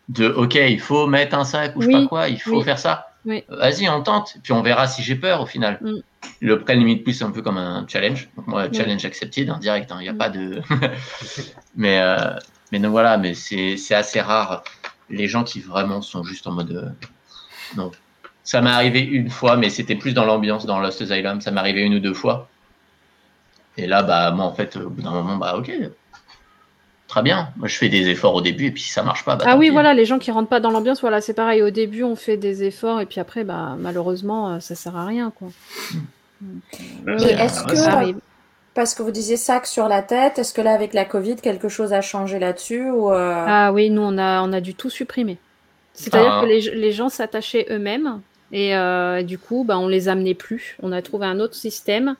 De 0.09 0.27
ok, 0.27 0.55
il 0.55 0.79
faut 0.79 1.07
mettre 1.07 1.35
un 1.35 1.43
sac 1.43 1.75
ou 1.75 1.81
je 1.81 1.87
sais 1.87 1.91
pas 1.91 2.05
quoi, 2.07 2.29
il 2.29 2.39
faut 2.39 2.61
faire 2.61 2.79
ça. 2.79 3.07
Vas-y, 3.25 3.87
on 3.89 4.01
tente, 4.01 4.37
puis 4.43 4.53
on 4.53 4.61
verra 4.61 4.87
si 4.87 5.03
j'ai 5.03 5.15
peur 5.15 5.41
au 5.41 5.45
final. 5.45 5.77
Mm. 5.81 5.97
Le 6.41 6.59
prêt 6.59 6.75
limite 6.75 7.03
plus, 7.03 7.13
c'est 7.13 7.25
un 7.25 7.31
peu 7.31 7.41
comme 7.41 7.57
un 7.57 7.85
challenge. 7.87 8.29
Donc, 8.35 8.47
moi, 8.47 8.71
challenge 8.71 9.05
accepted 9.05 9.49
en 9.51 9.57
direct, 9.57 9.91
hein, 9.91 9.97
il 9.99 10.03
n'y 10.03 10.09
a 10.09 10.13
mm. 10.13 10.17
pas 10.17 10.29
de. 10.29 10.61
mais, 11.75 11.99
euh, 11.99 12.33
mais 12.71 12.79
non, 12.79 12.89
voilà, 12.89 13.17
mais 13.17 13.33
c'est 13.33 13.93
assez 13.93 14.21
rare 14.21 14.63
les 15.09 15.27
gens 15.27 15.43
qui 15.43 15.59
vraiment 15.59 16.01
sont 16.01 16.23
juste 16.23 16.47
en 16.47 16.51
mode. 16.51 16.71
Euh, 16.71 16.89
non. 17.75 17.91
Ça 18.43 18.61
m'est 18.61 18.69
arrivé 18.69 19.01
une 19.01 19.29
fois, 19.29 19.57
mais 19.57 19.69
c'était 19.69 19.95
plus 19.95 20.13
dans 20.13 20.25
l'ambiance 20.25 20.65
dans 20.65 20.79
Lost 20.79 21.01
Asylum. 21.01 21.41
Ça 21.41 21.51
m'est 21.51 21.59
arrivé 21.59 21.81
une 21.81 21.95
ou 21.95 21.99
deux 21.99 22.13
fois. 22.13 22.49
Et 23.79 23.87
là, 23.87 24.03
bah, 24.03 24.31
moi, 24.31 24.45
en 24.45 24.53
fait, 24.53 24.75
au 24.75 24.89
bout 24.89 25.01
d'un 25.01 25.11
moment, 25.11 25.37
bah, 25.37 25.55
ok. 25.57 25.71
Très 27.07 27.23
bien. 27.23 27.49
Moi, 27.57 27.67
je 27.67 27.77
fais 27.77 27.89
des 27.89 28.07
efforts 28.09 28.35
au 28.35 28.41
début, 28.41 28.67
et 28.67 28.71
puis 28.71 28.83
si 28.83 28.91
ça 28.91 29.03
marche 29.03 29.25
pas. 29.25 29.35
Bah, 29.35 29.45
ah 29.47 29.57
oui, 29.57 29.69
voilà, 29.69 29.93
les 29.93 30.05
gens 30.05 30.19
qui 30.19 30.31
rentrent 30.31 30.49
pas 30.49 30.59
dans 30.59 30.69
l'ambiance, 30.69 31.01
voilà, 31.01 31.21
c'est 31.21 31.33
pareil. 31.33 31.63
Au 31.63 31.69
début, 31.69 32.03
on 32.03 32.15
fait 32.15 32.37
des 32.37 32.63
efforts, 32.63 33.01
et 33.01 33.05
puis 33.05 33.19
après, 33.19 33.43
bah, 33.43 33.75
malheureusement, 33.79 34.53
euh, 34.53 34.59
ça 34.59 34.75
sert 34.75 34.95
à 34.95 35.05
rien, 35.05 35.31
quoi. 35.31 35.47
Hmm. 36.41 36.59
est-ce 37.07 37.63
que, 37.63 38.15
parce 38.73 38.95
que 38.95 39.03
vous 39.03 39.11
disiez 39.11 39.35
sac 39.35 39.65
sur 39.65 39.87
la 39.87 40.01
tête. 40.01 40.39
Est-ce 40.39 40.53
que 40.53 40.61
là, 40.61 40.73
avec 40.73 40.93
la 40.93 41.03
Covid, 41.03 41.37
quelque 41.37 41.67
chose 41.67 41.91
a 41.91 42.01
changé 42.01 42.39
là-dessus 42.39 42.89
ou 42.89 43.11
euh? 43.11 43.43
Ah 43.45 43.73
oui, 43.73 43.89
nous, 43.89 44.01
on 44.01 44.17
a, 44.17 44.41
on 44.41 44.53
a 44.53 44.61
dû 44.61 44.75
tout 44.75 44.89
supprimer. 44.89 45.37
C'est-à-dire 45.93 46.35
ah. 46.35 46.41
que 46.41 46.45
les, 46.45 46.61
les 46.61 46.91
gens 46.91 47.09
s'attachaient 47.09 47.65
eux-mêmes 47.71 48.21
et 48.51 48.75
euh, 48.75 49.21
du 49.23 49.37
coup, 49.37 49.63
bah, 49.63 49.77
on 49.77 49.87
les 49.87 50.07
amenait 50.07 50.33
plus. 50.33 50.77
On 50.81 50.91
a 50.91 51.01
trouvé 51.01 51.25
un 51.25 51.39
autre 51.39 51.55
système 51.55 52.15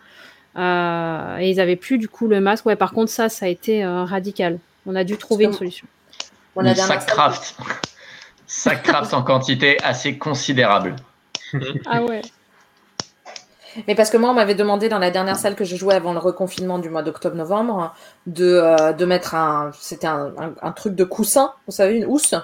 euh, 0.60 1.38
et 1.38 1.50
ils 1.50 1.58
n'avaient 1.58 1.76
plus 1.76 1.98
du 1.98 2.08
coup 2.08 2.28
le 2.28 2.42
masque. 2.42 2.66
Ouais, 2.66 2.76
par 2.76 2.92
contre, 2.92 3.12
ça, 3.12 3.30
ça 3.30 3.46
a 3.46 3.50
été 3.50 3.86
radical. 3.86 4.60
On 4.86 4.96
a 4.96 5.04
dû 5.04 5.18
trouver 5.18 5.46
une 5.46 5.54
solution. 5.54 5.88
On 6.56 6.76
sac 6.76 7.06
craft. 7.06 7.56
sac 8.48 8.84
craft 8.84 9.14
en 9.14 9.24
quantité 9.24 9.78
assez 9.84 10.18
considérable. 10.18 10.96
ah 11.86 12.04
ouais. 12.04 12.22
Mais 13.88 13.96
parce 13.96 14.10
que 14.10 14.18
moi, 14.18 14.30
on 14.32 14.34
m'avait 14.34 14.56
demandé 14.56 14.90
dans 14.90 15.00
la 15.00 15.12
dernière 15.12 15.38
salle 15.38 15.56
que 15.56 15.64
je 15.64 15.76
jouais 15.76 15.94
avant 15.94 16.14
le 16.14 16.20
reconfinement 16.20 16.80
du 16.80 16.90
mois 16.90 17.04
d'octobre-novembre 17.04 17.94
de, 18.26 18.46
euh, 18.46 18.94
de 18.94 19.06
mettre 19.06 19.36
un. 19.36 19.72
C'était 19.80 20.08
un, 20.08 20.34
un, 20.62 20.72
truc 20.72 20.96
de 20.96 21.04
coussin, 21.04 21.54
vous 21.68 21.74
savez, 21.74 21.96
une 21.96 22.06
housse. 22.06 22.36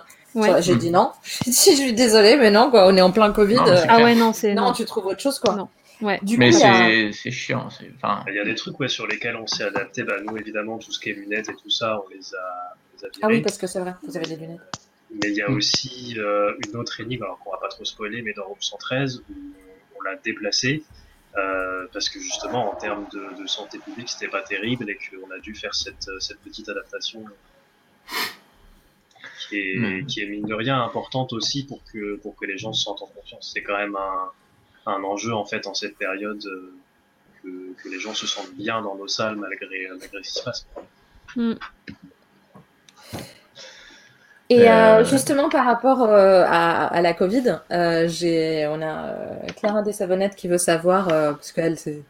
J'ai 0.60 0.76
dit 0.76 0.92
non. 0.92 1.12
J'ai 1.24 1.52
dit, 1.52 1.72
je 1.72 1.82
suis 1.82 1.94
désolée, 1.94 2.38
mais 2.38 2.52
non, 2.52 2.70
quoi, 2.70 2.88
on 2.88 2.96
est 2.96 3.02
en 3.02 3.12
plein 3.12 3.32
Covid. 3.32 3.58
ah 3.88 4.04
ouais, 4.04 4.16
non, 4.16 4.34
c'est. 4.34 4.54
Non, 4.54 4.72
tu 4.74 4.86
trouves 4.86 5.08
autre 5.08 5.22
chose, 5.22 5.40
quoi. 5.40 5.56
Non. 5.56 5.68
Ouais. 6.02 6.20
Du 6.22 6.38
mais 6.38 6.52
c'est 6.52 7.32
chiant. 7.32 7.68
Enfin... 7.96 8.24
Il 8.28 8.36
y 8.36 8.40
a 8.40 8.46
des 8.46 8.56
trucs 8.56 8.80
ouais, 8.80 8.88
sur 8.88 9.08
lesquels 9.08 9.36
on 9.36 9.48
s'est 9.48 9.64
adapté. 9.64 10.04
Bah, 10.04 10.16
nous, 10.22 10.38
évidemment, 10.38 10.78
tout 10.78 10.92
ce 10.92 11.00
qui 11.00 11.10
est 11.10 11.14
lunettes 11.14 11.50
et 11.50 11.56
tout 11.56 11.70
ça, 11.70 12.02
on 12.06 12.10
les 12.10 12.36
a, 12.36 12.76
on 13.04 13.08
Ah 13.22 13.28
oui, 13.28 13.42
parce 13.42 13.58
que 13.58 13.68
c'est 13.68 13.80
vrai, 13.80 13.94
vous 14.04 14.18
avez 14.18 14.28
des 14.28 14.36
lunettes. 14.36 14.60
Mais 15.12 15.30
il 15.30 15.36
y 15.36 15.42
a 15.42 15.50
aussi 15.50 16.16
euh, 16.18 16.54
une 16.68 16.76
autre 16.78 17.00
énigme, 17.00 17.24
alors 17.24 17.40
qu'on 17.40 17.52
va 17.52 17.58
pas 17.58 17.70
trop 17.70 17.86
spoiler, 17.86 18.22
mais 18.22 18.34
dans 18.34 18.46
Room 18.46 18.58
113, 18.60 19.24
où 19.30 19.34
on 19.98 20.02
l'a 20.02 20.16
déplacé. 20.18 20.84
Euh, 21.38 21.86
parce 21.92 22.08
que 22.08 22.18
justement 22.18 22.72
en 22.72 22.76
termes 22.76 23.08
de, 23.12 23.42
de 23.42 23.46
santé 23.46 23.78
publique 23.78 24.08
c'était 24.08 24.30
pas 24.30 24.42
terrible 24.42 24.90
et 24.90 24.96
qu'on 24.96 25.30
a 25.32 25.40
dû 25.40 25.54
faire 25.54 25.76
cette, 25.76 26.10
cette 26.22 26.40
petite 26.40 26.70
adaptation 26.70 27.26
qui 29.50 29.58
est, 29.58 29.78
hmm. 29.78 30.06
qui 30.06 30.22
est 30.22 30.28
mine 30.28 30.46
de 30.46 30.54
rien 30.54 30.82
importante 30.82 31.34
aussi 31.34 31.66
pour 31.66 31.84
que, 31.92 32.16
pour 32.16 32.36
que 32.36 32.46
les 32.46 32.58
gens 32.58 32.74
se 32.74 32.84
sentent 32.84 33.02
en 33.02 33.08
confiance. 33.08 33.52
C'est 33.54 33.64
quand 33.64 33.78
même 33.78 33.96
un, 33.96 34.32
un 34.86 35.04
enjeu 35.04 35.34
en 35.34 35.46
fait 35.46 35.68
en 35.68 35.74
cette 35.74 35.98
période 35.98 36.44
euh, 36.46 36.74
que, 37.42 37.74
que, 37.82 37.90
les 37.90 38.00
gens 38.00 38.14
se 38.14 38.28
sentent 38.28 38.54
bien 38.54 38.82
dans 38.82 38.96
nos 38.96 39.08
salles 39.08 39.36
malgré, 39.36 39.88
malgré 39.90 40.24
ce 40.24 40.34
qui 40.34 40.40
se 40.40 40.44
passe. 40.44 40.68
Hmm. 41.36 41.56
Et 44.50 44.70
euh, 44.70 45.00
euh, 45.00 45.04
justement, 45.04 45.50
par 45.50 45.66
rapport 45.66 46.04
euh, 46.04 46.44
à, 46.46 46.86
à, 46.86 47.02
la 47.02 47.14
Covid, 47.14 47.62
euh, 47.72 48.08
j'ai, 48.08 48.68
on 48.68 48.82
a 48.82 49.16
Clara 49.58 49.82
des 49.82 49.92
Savonnettes 49.92 50.36
qui 50.36 50.48
veut 50.48 50.60
savoir, 50.60 51.08
parce 51.08 51.52
qu'elle, 51.52 51.78
c'est, 51.78 52.04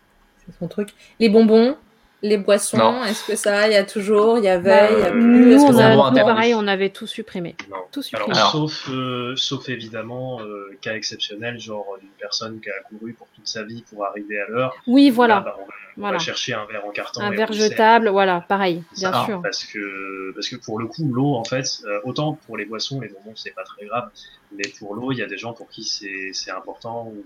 c'est 0.46 0.58
son 0.60 0.68
truc, 0.68 0.90
les 1.20 1.30
bonbons, 1.30 1.78
les 2.22 2.38
boissons, 2.38 3.04
est-ce 3.04 3.26
que 3.28 3.36
ça, 3.36 3.68
il 3.68 3.74
y 3.74 3.76
a 3.76 3.84
toujours, 3.84 4.38
il 4.38 4.46
y 4.46 4.50
avait, 4.50 4.90
il 4.94 5.00
y 5.00 5.04
a 5.04 5.12
plus 5.12 5.56
Nous, 5.56 5.64
on 5.64 5.78
a, 5.78 6.12
pareil, 6.12 6.56
on 6.56 6.68
avait 6.68 6.90
tout 6.90 7.08
supprimé. 7.08 7.56
Tout 7.92 8.02
supprimé. 8.02 8.36
Alors, 8.36 8.52
sauf, 8.52 8.90
sauf 9.36 9.70
évidemment 9.70 10.40
cas 10.82 10.96
exceptionnel, 10.96 11.60
genre 11.60 11.98
d'une 12.00 12.10
personne 12.20 12.60
qui 12.60 12.70
a 12.70 12.80
couru 12.90 13.14
pour 13.14 13.28
toute 13.36 13.48
sa 13.48 13.64
vie 13.64 13.84
pour 13.90 14.06
arriver 14.06 14.40
à 14.40 14.48
l'heure. 14.48 14.76
Oui, 14.88 15.10
voilà. 15.10 15.40
Bah, 15.42 15.58
on 15.98 16.12
va 16.12 16.20
chercher 16.20 16.54
un 16.54 16.66
verre 16.66 16.86
en 16.86 16.92
carton. 16.92 17.22
Un 17.22 17.32
verre 17.32 17.54
jetable, 17.54 18.10
voilà, 18.10 18.42
pareil, 18.42 18.84
bien 18.98 19.26
sûr. 19.26 19.42
Parce 19.42 19.64
que, 19.64 20.34
parce 20.34 20.50
que 20.50 20.58
pour 20.58 20.80
le 20.80 20.88
coup, 20.88 21.08
l'eau, 21.12 21.36
en 21.36 21.46
fait, 21.46 21.82
euh, 21.86 22.00
autant 22.04 22.34
pour 22.46 22.58
les 22.58 22.66
boissons, 22.66 23.00
les 23.00 23.08
bonbons, 23.08 23.36
c'est 23.36 23.54
pas 23.54 23.64
très 23.64 23.86
grave, 23.86 24.10
mais 24.52 24.66
pour 24.78 24.96
l'eau, 24.96 25.12
il 25.12 25.18
y 25.18 25.22
a 25.22 25.28
des 25.28 25.38
gens 25.38 25.54
pour 25.54 25.70
qui 25.70 25.84
c'est 25.84 26.52
important 26.52 27.08
ou 27.08 27.24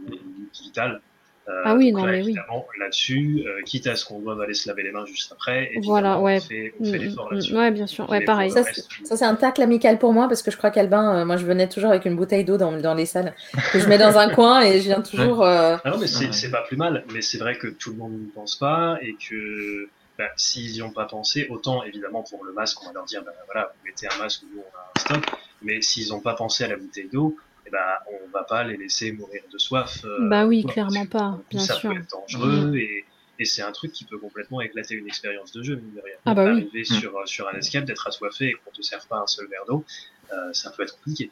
vital. 0.62 1.02
Euh, 1.50 1.62
ah 1.66 1.76
oui, 1.76 1.92
non, 1.92 2.06
mais 2.06 2.24
oui. 2.24 2.36
Là-dessus, 2.80 3.44
euh, 3.46 3.62
quitte 3.64 3.88
à 3.88 3.96
ce 3.96 4.06
qu'on 4.06 4.20
doive 4.20 4.40
aller 4.40 4.54
se 4.54 4.68
laver 4.68 4.84
les 4.84 4.92
mains 4.92 5.06
juste 5.06 5.32
après, 5.32 5.72
voilà, 5.84 6.20
ouais. 6.20 6.38
on 6.38 6.48
fait, 6.48 6.74
mm, 6.80 6.92
l'effort 6.94 7.28
mm, 7.28 7.34
là-dessus. 7.34 7.58
Ouais, 7.58 7.72
bien 7.72 7.88
sûr, 7.88 8.10
ouais, 8.10 8.24
pareil. 8.24 8.52
Ça, 8.52 8.64
c'est 9.04 9.26
un 9.26 9.36
tacle 9.36 9.62
amical 9.62 9.98
pour 9.98 10.14
moi 10.14 10.28
parce 10.28 10.44
que 10.44 10.52
je 10.52 10.58
crois 10.58 10.70
qu'Albin, 10.70 11.26
moi 11.26 11.38
je 11.38 11.46
venais 11.46 11.68
toujours 11.68 11.90
avec 11.90 12.06
une 12.06 12.16
bouteille 12.16 12.46
d'eau 12.46 12.58
dans, 12.58 12.72
dans, 12.72 12.94
les 12.94 13.06
salles 13.06 13.34
que 13.74 13.80
je 13.80 13.88
mets 13.88 13.98
dans 13.98 14.18
un 14.18 14.30
coin 14.34 14.62
et 14.62 14.80
je 14.80 14.86
viens 14.86 15.02
toujours. 15.02 15.44
Ah 15.44 15.82
non, 15.86 15.98
mais 15.98 16.08
c'est 16.08 16.52
pas 16.52 16.62
plus 16.62 16.78
mal, 16.78 17.04
mais 17.14 17.22
c'est 17.22 17.38
vrai 17.38 17.58
que 17.58 17.68
tout 17.68 17.92
le 17.92 17.98
monde 17.98 18.14
n'y 18.14 18.28
pense 18.28 18.56
pas 18.56 18.98
et 19.02 19.16
que 19.16 19.90
bah, 20.20 20.30
s'ils 20.36 20.74
n'y 20.74 20.82
ont 20.82 20.92
pas 20.92 21.06
pensé, 21.06 21.48
autant 21.50 21.84
évidemment 21.84 22.24
pour 22.24 22.44
le 22.44 22.52
masque, 22.52 22.84
on 22.84 22.88
va 22.88 22.94
leur 22.94 23.06
dire, 23.06 23.24
bah, 23.24 23.32
voilà, 23.46 23.72
vous 23.74 23.88
mettez 23.88 24.06
un 24.14 24.22
masque, 24.22 24.44
nous 24.54 24.60
on 24.60 24.78
a 24.78 24.92
un 24.96 25.00
stock, 25.00 25.34
mais 25.62 25.82
s'ils 25.82 26.10
n'ont 26.10 26.20
pas 26.20 26.34
pensé 26.34 26.66
à 26.66 26.68
la 26.68 26.76
bouteille 26.76 27.08
d'eau, 27.12 27.38
eh 27.70 27.72
ben, 27.72 28.18
on 28.24 28.30
va 28.32 28.44
pas 28.44 28.64
les 28.64 28.78
laisser 28.78 29.12
mourir 29.12 29.42
de 29.52 29.58
soif. 29.58 30.02
Euh, 30.06 30.18
bah 30.30 30.46
oui, 30.46 30.66
clairement 30.66 31.06
pas, 31.06 31.40
bien 31.50 31.60
ça 31.60 31.76
sûr. 31.76 31.92
peut 31.92 31.98
être 31.98 32.10
dangereux 32.10 32.76
et, 32.76 33.06
et 33.40 33.46
c'est 33.46 33.62
un 33.62 33.72
truc 33.72 33.92
qui 33.92 34.04
peut 34.04 34.18
complètement 34.18 34.62
éclater 34.62 34.96
une 34.96 35.08
expérience 35.08 35.52
de 35.52 35.64
jeu, 35.64 35.76
mine 35.76 35.94
de 35.96 36.02
rien. 36.02 36.16
Ah 36.26 36.34
bah 36.34 36.44
Arriver 36.44 36.70
oui. 36.74 36.86
sur, 36.86 37.14
sur 37.26 37.48
un 37.48 37.58
escape, 37.58 37.86
d'être 37.86 38.08
assoiffé 38.08 38.48
et 38.48 38.54
qu'on 38.54 38.72
te 38.72 38.82
serve 38.82 39.08
pas 39.08 39.18
un 39.18 39.28
seul 39.28 39.48
verre 39.48 39.66
d'eau, 39.68 39.86
euh, 40.34 40.36
ça 40.54 40.72
peut 40.72 40.84
être 40.84 40.96
compliqué. 40.96 41.32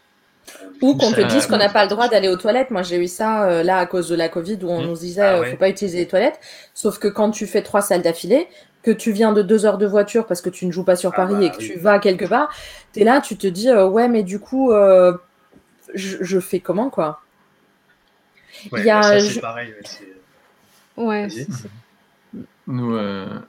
Euh, 0.62 0.68
Ou 0.82 0.96
qu'on 0.96 1.12
te 1.12 1.22
dise 1.22 1.46
qu'on 1.48 1.58
n'a 1.58 1.70
pas 1.70 1.84
le 1.84 1.90
droit 1.90 2.08
d'aller 2.08 2.30
aux 2.30 2.38
toilettes. 2.38 2.72
Moi, 2.72 2.82
j'ai 2.82 2.98
eu 2.98 3.08
ça 3.08 3.50
euh, 3.50 3.64
là 3.64 3.80
à 3.80 3.86
cause 3.86 4.08
de 4.08 4.16
la 4.16 4.30
Covid 4.30 4.60
où 4.64 4.70
on 4.70 4.82
mmh. 4.82 4.86
nous 4.86 4.96
disait 4.96 5.22
ah 5.22 5.40
ouais. 5.42 5.52
faut 5.52 5.58
pas 5.58 5.68
utiliser 5.68 6.00
les 6.00 6.08
toilettes. 6.08 6.40
Sauf 6.74 7.00
que 7.00 7.10
quand 7.10 7.32
tu 7.32 7.46
fais 7.48 7.62
trois 7.62 7.82
salles 7.82 8.02
d'affilée, 8.02 8.48
que 8.88 8.92
tu 8.92 9.12
viens 9.12 9.34
de 9.34 9.42
deux 9.42 9.66
heures 9.66 9.78
de 9.78 9.86
voiture 9.86 10.26
parce 10.26 10.42
que 10.42 10.50
tu 10.50 10.66
ne 10.66 10.72
joues 10.72 10.86
pas 10.86 10.96
sur 10.96 11.12
Paris 11.14 11.34
ah 11.36 11.40
bah, 11.40 11.46
et 11.46 11.52
que 11.52 11.58
oui. 11.58 11.72
tu 11.74 11.80
vas 11.80 12.00
quelque 12.00 12.24
part, 12.24 12.50
tu 12.94 13.02
es 13.02 13.04
là, 13.04 13.20
tu 13.20 13.36
te 13.36 13.48
dis 13.48 13.70
euh, 13.70 13.86
ouais, 13.86 14.08
mais 14.08 14.24
du 14.24 14.40
coup, 14.40 14.72
euh, 14.72 15.12
je, 15.94 16.18
je, 16.22 16.40
fais 16.40 16.60
comment 16.60 16.90
quoi? 16.90 17.22
Ouais, 18.72 18.82
Il 18.82 18.86
y 18.86 18.90
a, 18.90 19.02
ça, 19.02 19.20
je... 19.20 19.40
pareil. 19.40 19.74
Ouais. 20.96 21.28
Nous, 22.66 22.96
euh, 22.96 23.40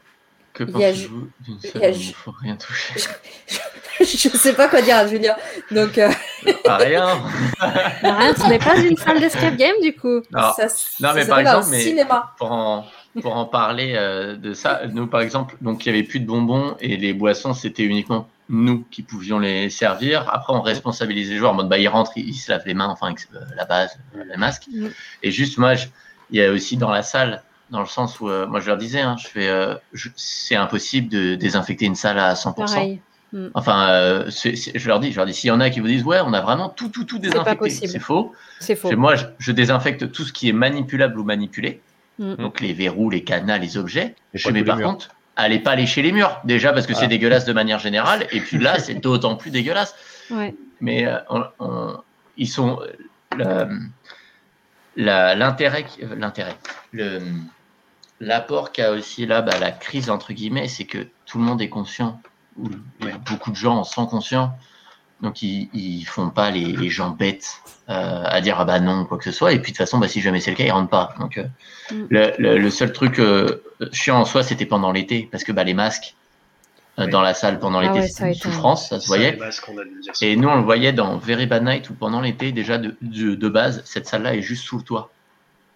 que 0.52 0.64
pensez-vous 0.64 1.28
d'une 1.40 1.60
salle 1.60 1.92
où 1.92 1.96
il 1.96 2.08
ne 2.08 2.12
faut 2.12 2.30
rien 2.30 2.56
toucher? 2.56 2.94
Je 4.00 4.28
ne 4.28 4.34
sais 4.34 4.52
pas 4.52 4.68
quoi 4.68 4.80
dire, 4.80 5.08
Julien. 5.08 5.34
Donc, 5.72 5.98
euh... 5.98 6.08
ah, 6.68 6.76
rien. 6.76 7.20
rien, 8.00 8.34
ce 8.34 8.48
n'est 8.48 8.58
pas 8.60 8.78
une 8.78 8.96
salle 8.96 9.18
d'escape 9.18 9.56
game 9.56 9.74
du 9.82 9.94
coup. 9.96 10.20
Non, 10.30 10.52
ça, 10.56 10.68
non 11.00 11.14
mais 11.14 11.26
par 11.26 11.40
exemple, 11.40 11.66
mais 11.70 11.80
cinéma. 11.80 12.32
pour 12.38 12.52
en 12.52 12.86
pour 13.20 13.36
en 13.36 13.46
parler 13.46 13.94
euh, 13.96 14.36
de 14.36 14.54
ça, 14.54 14.82
nous 14.86 15.08
par 15.08 15.20
exemple, 15.20 15.56
donc 15.60 15.84
il 15.84 15.88
y 15.88 15.92
avait 15.92 16.06
plus 16.06 16.20
de 16.20 16.26
bonbons 16.26 16.76
et 16.80 16.96
les 16.96 17.12
boissons 17.12 17.54
c'était 17.54 17.82
uniquement 17.82 18.28
nous 18.48 18.84
qui 18.90 19.02
pouvions 19.02 19.38
les 19.38 19.70
servir. 19.70 20.28
Après 20.32 20.52
on 20.52 20.60
responsabilise 20.60 21.30
les 21.30 21.36
joueurs 21.36 21.52
en 21.52 21.54
mode 21.54 21.68
bah 21.68 21.78
ils 21.78 21.88
rentrent, 21.88 22.12
ils, 22.16 22.34
se 22.34 22.50
lavent 22.50 22.66
les 22.66 22.74
mains, 22.74 22.88
enfin 22.88 23.12
euh, 23.12 23.38
la 23.56 23.64
base, 23.64 23.98
le 24.14 24.36
masque. 24.36 24.64
Mm. 24.72 24.88
Et 25.22 25.30
juste 25.30 25.58
moi, 25.58 25.74
je, 25.74 25.86
il 26.30 26.38
y 26.38 26.42
a 26.42 26.50
aussi 26.50 26.76
dans 26.76 26.90
la 26.90 27.02
salle, 27.02 27.42
dans 27.70 27.80
le 27.80 27.86
sens 27.86 28.20
où 28.20 28.28
euh, 28.28 28.46
moi 28.46 28.60
je 28.60 28.66
leur 28.66 28.78
disais, 28.78 29.00
hein, 29.00 29.16
je 29.18 29.28
fais, 29.28 29.48
euh, 29.48 29.74
c'est 30.16 30.56
impossible 30.56 31.08
de 31.08 31.34
désinfecter 31.34 31.86
une 31.86 31.94
salle 31.94 32.18
à 32.18 32.34
100%. 32.34 32.54
Pareil. 32.54 33.00
Mm. 33.32 33.48
Enfin, 33.54 33.90
euh, 33.90 34.30
c 34.30 34.50
est, 34.50 34.56
c 34.56 34.72
est, 34.74 34.78
je 34.78 34.88
leur 34.88 35.00
dis, 35.00 35.12
je 35.12 35.16
leur 35.16 35.26
dis, 35.26 35.34
s'il 35.34 35.48
y 35.48 35.50
en 35.50 35.60
a 35.60 35.68
qui 35.70 35.80
vous 35.80 35.86
disent, 35.86 36.04
ouais, 36.04 36.20
on 36.24 36.32
a 36.32 36.40
vraiment 36.40 36.68
tout, 36.70 36.88
tout, 36.88 37.04
tout 37.04 37.18
désinfecté, 37.18 37.70
c'est 37.70 37.98
faux. 37.98 38.32
C'est 38.60 38.76
faux. 38.76 38.94
Moi, 38.96 39.16
je, 39.16 39.26
je, 39.38 39.52
désinfecte 39.52 40.10
tout 40.12 40.24
ce 40.24 40.32
qui 40.32 40.48
est 40.48 40.52
manipulable 40.54 41.18
ou 41.18 41.24
manipulé, 41.24 41.82
mm. 42.18 42.36
donc 42.36 42.60
les 42.60 42.72
verrous, 42.72 43.10
les 43.10 43.24
cadenas, 43.24 43.58
les 43.58 43.76
objets. 43.76 44.14
Et 44.34 44.50
mais 44.50 44.64
par 44.64 44.80
contre, 44.80 45.10
allez 45.38 45.60
pas 45.60 45.74
lécher 45.74 46.02
les 46.02 46.12
murs, 46.12 46.38
déjà 46.44 46.72
parce 46.74 46.86
que 46.86 46.92
ah. 46.94 47.00
c'est 47.00 47.08
dégueulasse 47.08 47.46
de 47.46 47.54
manière 47.54 47.78
générale, 47.78 48.26
et 48.32 48.40
puis 48.40 48.58
là, 48.58 48.78
c'est 48.78 48.94
d'autant 48.94 49.36
plus 49.36 49.50
dégueulasse. 49.50 49.94
Ouais. 50.30 50.54
Mais 50.80 51.06
euh, 51.06 51.16
on, 51.30 51.44
on, 51.60 51.96
ils 52.36 52.48
sont 52.48 52.80
l'intérêt, 54.96 55.86
l'intérêt, 56.16 56.56
le 56.92 57.20
l'apport 58.20 58.72
qu'a 58.72 58.90
aussi 58.90 59.26
là 59.26 59.42
bah, 59.42 59.58
la 59.60 59.70
crise 59.70 60.10
entre 60.10 60.32
guillemets, 60.32 60.68
c'est 60.68 60.84
que 60.84 61.06
tout 61.24 61.38
le 61.38 61.44
monde 61.44 61.62
est 61.62 61.68
conscient 61.68 62.20
ou 62.56 62.68
ouais. 63.02 63.14
beaucoup 63.26 63.50
de 63.50 63.56
gens 63.56 63.76
en 63.76 63.84
sont 63.84 64.06
conscients. 64.06 64.58
Donc 65.20 65.42
ils, 65.42 65.68
ils 65.72 66.04
font 66.04 66.30
pas 66.30 66.50
les, 66.50 66.64
les 66.64 66.90
gens 66.90 67.10
bêtes 67.10 67.60
euh, 67.88 68.22
à 68.24 68.40
dire 68.40 68.56
ah 68.60 68.64
bah 68.64 68.78
non 68.78 69.04
quoi 69.04 69.18
que 69.18 69.24
ce 69.24 69.32
soit. 69.32 69.52
Et 69.52 69.60
puis 69.60 69.72
de 69.72 69.76
toute 69.76 69.84
façon 69.84 69.98
bah 69.98 70.08
si 70.08 70.20
jamais 70.20 70.40
c'est 70.40 70.50
le 70.50 70.56
cas 70.56 70.64
ils 70.64 70.70
rentrent 70.70 70.90
pas. 70.90 71.14
Donc 71.18 71.38
euh, 71.38 71.44
mm. 71.90 72.06
le, 72.08 72.32
le, 72.38 72.58
le, 72.58 72.70
seul 72.70 72.92
truc 72.92 73.18
euh, 73.18 73.62
chiant 73.92 74.20
en 74.20 74.24
soi 74.24 74.42
c'était 74.42 74.66
pendant 74.66 74.92
l'été 74.92 75.28
parce 75.30 75.42
que 75.42 75.50
bah 75.50 75.64
les 75.64 75.74
masques 75.74 76.14
euh, 76.98 77.06
oui. 77.06 77.10
dans 77.10 77.20
la 77.20 77.34
salle 77.34 77.58
pendant 77.58 77.80
l'été 77.80 77.98
ah 77.98 78.06
c'était 78.06 78.28
une 78.28 78.34
souffrance 78.34 78.90
ça 78.90 79.00
se 79.00 79.08
voyait. 79.08 79.36
Masques, 79.36 79.70
et 80.22 80.36
nous 80.36 80.48
on 80.48 80.56
le 80.56 80.62
voyait 80.62 80.92
dans 80.92 81.18
Very 81.18 81.46
Bad 81.46 81.64
Night 81.64 81.90
où 81.90 81.94
pendant 81.94 82.20
l'été 82.20 82.52
déjà 82.52 82.78
de, 82.78 82.96
de, 83.02 83.34
de, 83.34 83.48
base 83.48 83.82
cette 83.84 84.06
salle 84.06 84.22
là 84.22 84.36
est 84.36 84.42
juste 84.42 84.64
sous 84.64 84.78
le 84.78 84.84
toit. 84.84 85.10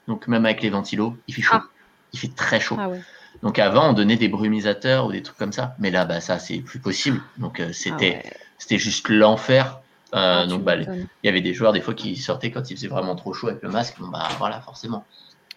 Donc 0.07 0.29
même 0.29 0.45
avec 0.45 0.63
les 0.63 0.71
ventilos 0.71 1.17
il 1.27 1.35
fait 1.35 1.43
chaud. 1.43 1.57
Ah. 1.57 1.65
Il 2.13 2.19
fait 2.19 2.35
très 2.35 2.61
chaud. 2.61 2.77
Ah 2.79 2.89
ouais. 2.91 3.01
Donc 3.43 3.59
avant, 3.59 3.91
on 3.91 3.93
donnait 3.93 4.17
des 4.17 4.29
brumisateurs 4.29 5.07
ou 5.07 5.13
des 5.13 5.23
trucs 5.23 5.37
comme 5.37 5.53
ça, 5.53 5.75
mais 5.79 5.91
là, 5.91 6.05
bah 6.05 6.21
ça, 6.21 6.39
c'est 6.39 6.59
plus 6.59 6.79
possible. 6.79 7.21
Donc 7.39 7.59
euh, 7.61 7.73
c'était, 7.73 8.21
ah 8.23 8.27
ouais. 8.29 8.37
C'était 8.63 8.79
juste 8.79 9.09
l'enfer. 9.09 9.81
Euh, 10.15 10.43
ah, 10.45 10.47
donc 10.47 10.63
bah, 10.63 10.77
il 10.77 11.09
y 11.25 11.29
avait 11.29 11.41
des 11.41 11.53
joueurs 11.53 11.73
des 11.73 11.81
fois 11.81 11.95
qui 11.95 12.15
sortaient 12.17 12.53
quand 12.53 12.71
il 12.71 12.77
faisait 12.77 12.87
vraiment 12.87 13.17
trop 13.17 13.33
chaud 13.33 13.49
avec 13.49 13.61
le 13.63 13.71
masque. 13.71 13.97
Bon 13.99 14.07
bah 14.07 14.29
voilà, 14.39 14.61
forcément. 14.61 15.05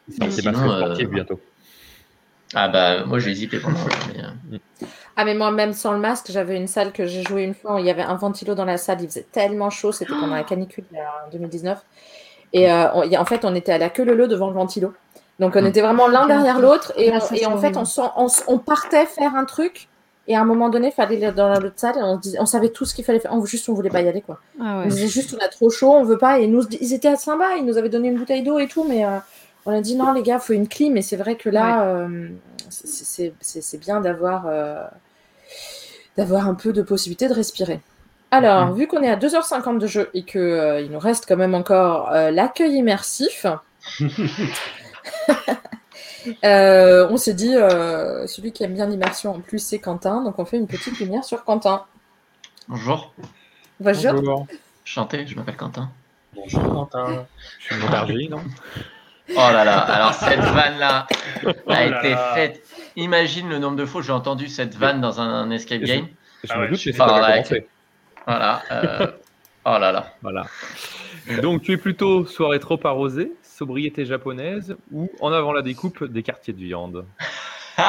C'est 0.10 0.32
sinon, 0.32 0.72
euh... 0.72 1.06
bientôt. 1.06 1.40
Ah 2.56 2.68
bah 2.68 3.06
moi 3.06 3.20
j'ai 3.20 3.30
hésité 3.30 3.60
pendant. 3.60 3.78
mais, 4.12 4.24
euh... 4.24 4.58
Ah 5.16 5.24
mais 5.24 5.36
moi 5.36 5.52
même 5.52 5.74
sans 5.74 5.92
le 5.92 6.00
masque, 6.00 6.32
j'avais 6.32 6.58
une 6.58 6.68
salle 6.68 6.94
que 6.94 7.06
j'ai 7.06 7.22
joué 7.22 7.44
une 7.44 7.54
fois. 7.54 7.80
Il 7.80 7.86
y 7.86 7.92
avait 7.92 8.02
un 8.02 8.16
ventilo 8.16 8.56
dans 8.56 8.66
la 8.66 8.78
salle, 8.78 9.02
il 9.02 9.08
faisait 9.08 9.28
tellement 9.32 9.70
chaud, 9.70 9.92
c'était 9.92 10.14
pendant 10.14 10.34
la 10.34 10.44
canicule 10.46 10.86
en 10.94 11.30
2019. 11.32 11.78
Et 12.54 12.72
euh, 12.72 12.92
on, 12.94 13.14
en 13.14 13.26
fait, 13.26 13.46
on 13.46 13.54
était 13.54 13.74
à 13.74 13.78
la 13.78 13.90
queue 13.90 14.04
leu 14.06 14.28
devant 14.28 14.48
le 14.48 14.56
ventilo. 14.56 14.94
Donc 15.40 15.56
on 15.56 15.66
était 15.66 15.82
vraiment 15.82 16.08
l'un 16.08 16.26
derrière 16.28 16.60
l'autre 16.60 16.94
et, 16.96 17.12
ah, 17.12 17.20
et 17.36 17.46
en 17.46 17.58
fait 17.58 17.76
on, 17.76 17.84
on, 18.16 18.28
on, 18.48 18.58
partait 18.58 19.06
faire 19.06 19.36
un 19.36 19.44
truc 19.44 19.90
et 20.28 20.36
à 20.36 20.42
un 20.42 20.46
moment 20.46 20.70
donné 20.70 20.88
il 20.88 20.94
fallait 20.94 21.24
aller 21.24 21.36
dans 21.36 21.60
l'autre 21.60 21.78
salle 21.78 21.98
et 21.98 22.04
on, 22.04 22.18
disait, 22.18 22.40
on 22.40 22.46
savait 22.46 22.70
tout 22.70 22.86
ce 22.86 22.94
qu'il 22.94 23.06
fallait 23.06 23.20
faire, 23.20 23.34
on, 23.34 23.46
juste 23.46 23.70
on 23.70 23.74
voulait 23.74 23.90
pas 23.90 24.02
y 24.02 24.08
aller 24.08 24.22
quoi. 24.22 24.40
Ah 24.60 24.80
ouais. 24.80 24.86
On 24.86 24.88
disait 24.90 25.08
juste 25.08 25.36
on 25.40 25.44
a 25.44 25.48
trop 25.48 25.70
chaud, 25.70 25.92
on 25.92 26.04
veut 26.04 26.18
pas 26.18 26.40
et 26.40 26.48
nous 26.48 26.64
ils 26.80 26.94
étaient 26.94 27.16
sympas, 27.16 27.56
ils 27.58 27.66
nous 27.66 27.78
avaient 27.78 27.90
donné 27.90 28.10
une 28.10 28.18
bouteille 28.18 28.44
d'eau 28.44 28.60
et 28.60 28.68
tout 28.68 28.84
mais 28.84 29.06
euh, 29.06 29.18
on 29.66 29.76
a 29.76 29.82
dit 29.82 29.96
non 29.96 30.14
les 30.14 30.24
gars 30.24 30.40
faut 30.40 30.54
une 30.54 30.68
clim 30.68 30.98
et 30.98 31.02
c'est 31.02 31.18
vrai 31.18 31.36
que 31.36 31.50
là 31.50 31.80
ouais. 31.80 32.08
euh, 32.10 32.30
c'est 32.70 33.80
bien 33.80 34.02
d'avoir 34.02 34.46
euh, 34.48 34.84
d'avoir 36.18 36.48
un 36.48 36.56
peu 36.56 36.74
de 36.74 36.82
possibilité 36.82 37.28
de 37.28 37.34
respirer. 37.34 37.82
Alors, 38.32 38.74
vu 38.74 38.88
qu'on 38.88 39.02
est 39.02 39.10
à 39.10 39.16
2h50 39.16 39.78
de 39.78 39.88
jeu 39.88 40.10
et 40.14 40.24
qu'il 40.24 40.42
euh, 40.42 40.86
nous 40.90 41.00
reste 41.00 41.26
quand 41.28 41.38
même 41.38 41.56
encore 41.56 42.12
euh, 42.12 42.32
l'accueil 42.32 42.74
immersif, 42.76 43.46
euh, 46.44 47.08
on 47.10 47.18
s'est 47.18 47.34
dit, 47.34 47.56
euh, 47.56 48.28
celui 48.28 48.52
qui 48.52 48.64
aime 48.64 48.74
bien 48.74 48.86
l'immersion 48.88 49.36
en 49.36 49.40
plus, 49.40 49.60
c'est 49.60 49.80
Quentin. 49.80 50.24
Donc, 50.24 50.40
on 50.40 50.46
fait 50.46 50.58
une 50.58 50.68
petite 50.68 51.00
lumière 51.00 51.24
sur 51.24 51.44
Quentin. 51.44 51.86
Bonjour. 52.68 53.14
Bonjour. 53.80 54.14
Bonjour. 54.14 54.48
Chanté, 54.84 55.26
je 55.28 55.36
m'appelle 55.36 55.58
Quentin. 55.58 55.90
Bonjour 56.36 56.64
Quentin. 56.64 57.26
Je 57.60 57.66
suis 57.66 57.76
Montargis, 57.84 58.30
non? 58.30 58.42
Oh 59.32 59.34
là 59.38 59.64
là, 59.66 59.80
alors 59.80 60.14
cette 60.14 60.40
vanne-là 60.40 61.08
a 61.44 61.54
oh 61.66 61.72
été 61.72 62.12
là. 62.12 62.34
faite. 62.36 62.64
Imagine 62.96 63.50
le 63.50 63.58
nombre 63.58 63.76
de 63.76 63.86
fois 63.86 64.02
que 64.02 64.08
j'ai 64.08 64.14
entendu 64.14 64.48
cette 64.48 64.76
vanne 64.76 65.02
dans 65.02 65.20
un, 65.20 65.28
un 65.28 65.50
escape 65.50 65.82
game. 65.82 66.08
Je, 66.44 66.50
je 66.50 66.54
ah 66.54 66.60
me 66.60 66.68
doute, 66.68 66.78
c'est 66.78 66.94
pas 66.94 67.42
Voilà. 68.28 68.62
Euh... 68.72 69.08
oh 69.66 69.78
là 69.80 69.92
là. 69.92 70.14
Voilà. 70.22 70.46
Donc, 71.42 71.64
tu 71.64 71.74
es 71.74 71.78
plutôt 71.78 72.26
soirée 72.26 72.60
trop 72.60 72.80
arrosée, 72.86 73.32
sobriété 73.56 74.06
japonaise 74.06 74.76
ou 74.92 75.10
en 75.22 75.32
avant 75.32 75.54
la 75.54 75.62
découpe 75.62 76.04
des 76.04 76.24
quartiers 76.24 76.54
de 76.54 76.60
viande? 76.60 77.06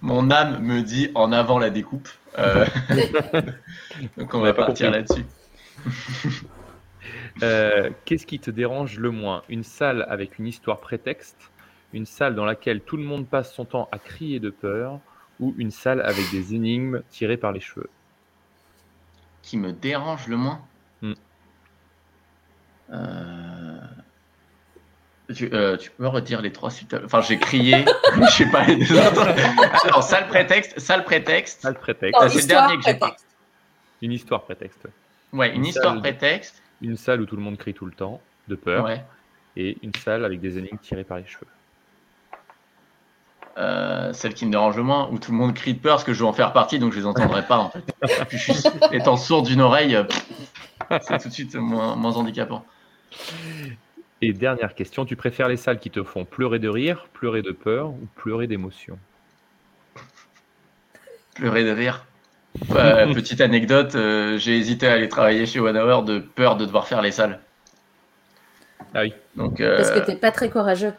Mon 0.00 0.30
âme 0.30 0.62
me 0.62 0.82
dit 0.82 1.10
en 1.14 1.32
avant 1.32 1.58
la 1.58 1.70
découpe. 1.70 2.08
Euh... 2.38 2.66
Donc 4.16 4.34
on, 4.34 4.38
on 4.38 4.42
va 4.42 4.54
partir 4.54 4.90
là-dessus. 4.90 5.26
euh, 7.42 7.90
Qu'est-ce 8.04 8.26
qui 8.26 8.38
te 8.38 8.50
dérange 8.50 8.98
le 8.98 9.10
moins? 9.10 9.42
Une 9.48 9.64
salle 9.64 10.06
avec 10.08 10.38
une 10.38 10.46
histoire 10.46 10.78
prétexte 10.78 11.50
Une 11.92 12.06
salle 12.06 12.34
dans 12.36 12.44
laquelle 12.44 12.80
tout 12.80 12.96
le 12.96 13.04
monde 13.04 13.26
passe 13.26 13.52
son 13.52 13.64
temps 13.64 13.88
à 13.90 13.98
crier 13.98 14.38
de 14.38 14.50
peur 14.50 15.00
Ou 15.40 15.54
une 15.58 15.72
salle 15.72 16.00
avec 16.00 16.30
des 16.30 16.54
énigmes 16.54 17.02
tirées 17.10 17.36
par 17.36 17.50
les 17.50 17.60
cheveux? 17.60 17.90
Qui 19.42 19.58
me 19.58 19.72
dérange 19.72 20.28
le 20.28 20.36
moins? 20.36 20.60
Hmm. 21.00 21.14
euh... 22.92 23.80
Tu, 25.34 25.50
euh, 25.52 25.76
tu, 25.76 25.90
peux 25.90 26.02
me 26.02 26.08
redire 26.08 26.40
les 26.40 26.52
trois 26.52 26.70
suites 26.70 26.96
Enfin, 27.04 27.20
j'ai 27.20 27.38
crié, 27.38 27.84
je 28.20 28.30
sais 28.30 28.50
pas 28.50 28.64
les 28.64 28.90
autres. 28.92 29.28
Alors, 29.84 30.02
sale 30.02 30.26
prétexte, 30.28 30.78
sale 30.78 31.04
prétexte. 31.04 31.62
Sale 31.62 31.74
prétexte. 31.74 32.28
C'est 32.28 32.42
le 32.42 32.46
dernier 32.46 32.76
que 32.76 32.82
j'ai 32.82 32.94
pas. 32.94 33.16
Une 34.00 34.12
histoire 34.12 34.42
prétexte. 34.42 34.86
Ouais, 35.32 35.50
une, 35.50 35.56
une 35.56 35.66
histoire 35.66 35.94
salle, 35.94 36.00
prétexte. 36.00 36.62
Une 36.80 36.96
salle 36.96 37.20
où 37.20 37.26
tout 37.26 37.36
le 37.36 37.42
monde 37.42 37.56
crie 37.56 37.74
tout 37.74 37.86
le 37.86 37.92
temps, 37.92 38.20
de 38.48 38.54
peur. 38.54 38.84
Ouais. 38.84 39.04
Et 39.56 39.78
une 39.82 39.94
salle 39.94 40.24
avec 40.24 40.40
des 40.40 40.58
énigmes 40.58 40.78
tirées 40.78 41.04
par 41.04 41.18
les 41.18 41.26
cheveux. 41.26 41.46
Euh, 43.58 44.12
celle 44.14 44.32
qui 44.32 44.46
me 44.46 44.50
dérange 44.50 44.76
le 44.76 44.82
moins, 44.82 45.08
où 45.10 45.18
tout 45.18 45.30
le 45.30 45.36
monde 45.36 45.52
crie 45.54 45.74
de 45.74 45.78
peur, 45.78 45.96
parce 45.96 46.04
que 46.04 46.14
je 46.14 46.20
vais 46.20 46.28
en 46.28 46.32
faire 46.32 46.52
partie, 46.52 46.78
donc 46.78 46.92
je 46.92 46.98
les 46.98 47.06
entendrai 47.06 47.42
pas 47.46 47.58
en 47.58 47.70
fait. 47.70 47.84
je 48.30 48.36
suis 48.38 48.54
étant 48.92 49.18
sourd 49.18 49.42
d'une 49.42 49.60
oreille, 49.60 49.98
c'est 51.02 51.18
tout 51.18 51.28
de 51.28 51.34
suite 51.34 51.54
moins, 51.56 51.94
moins 51.94 52.16
handicapant. 52.16 52.64
Et 54.24 54.32
dernière 54.32 54.76
question, 54.76 55.04
tu 55.04 55.16
préfères 55.16 55.48
les 55.48 55.56
salles 55.56 55.80
qui 55.80 55.90
te 55.90 56.04
font 56.04 56.24
pleurer 56.24 56.60
de 56.60 56.68
rire, 56.68 57.08
pleurer 57.12 57.42
de 57.42 57.50
peur 57.50 57.90
ou 57.90 58.06
pleurer 58.14 58.46
d'émotion? 58.46 58.96
Pleurer 61.34 61.64
de 61.64 61.70
rire. 61.70 62.06
petite 62.68 63.40
anecdote, 63.40 63.96
euh, 63.96 64.38
j'ai 64.38 64.56
hésité 64.56 64.86
à 64.86 64.92
aller 64.92 65.08
travailler 65.08 65.44
chez 65.44 65.58
One 65.58 65.76
Hour 65.76 66.04
de 66.04 66.20
peur 66.20 66.56
de 66.56 66.64
devoir 66.64 66.86
faire 66.86 67.02
les 67.02 67.10
salles. 67.10 67.40
Ah 68.94 69.00
oui. 69.02 69.12
Donc, 69.34 69.58
Parce 69.58 69.90
que 69.90 69.98
euh, 69.98 70.04
t'es 70.06 70.14
pas 70.14 70.30
très 70.30 70.50
courageux. 70.50 70.92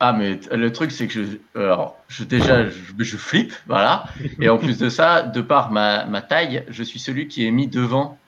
Ah, 0.00 0.14
mais 0.14 0.40
le 0.50 0.72
truc, 0.72 0.92
c'est 0.92 1.08
que 1.08 1.24
je, 1.24 1.60
alors, 1.60 2.02
je, 2.08 2.24
déjà, 2.24 2.66
je, 2.68 2.92
je 2.98 3.16
flippe, 3.18 3.52
voilà. 3.66 4.04
Et 4.40 4.48
en 4.48 4.56
plus 4.56 4.78
de 4.78 4.88
ça, 4.88 5.22
de 5.22 5.42
par 5.42 5.72
ma, 5.72 6.06
ma 6.06 6.22
taille, 6.22 6.64
je 6.68 6.82
suis 6.82 7.00
celui 7.00 7.28
qui 7.28 7.46
est 7.46 7.50
mis 7.50 7.66
devant. 7.66 8.18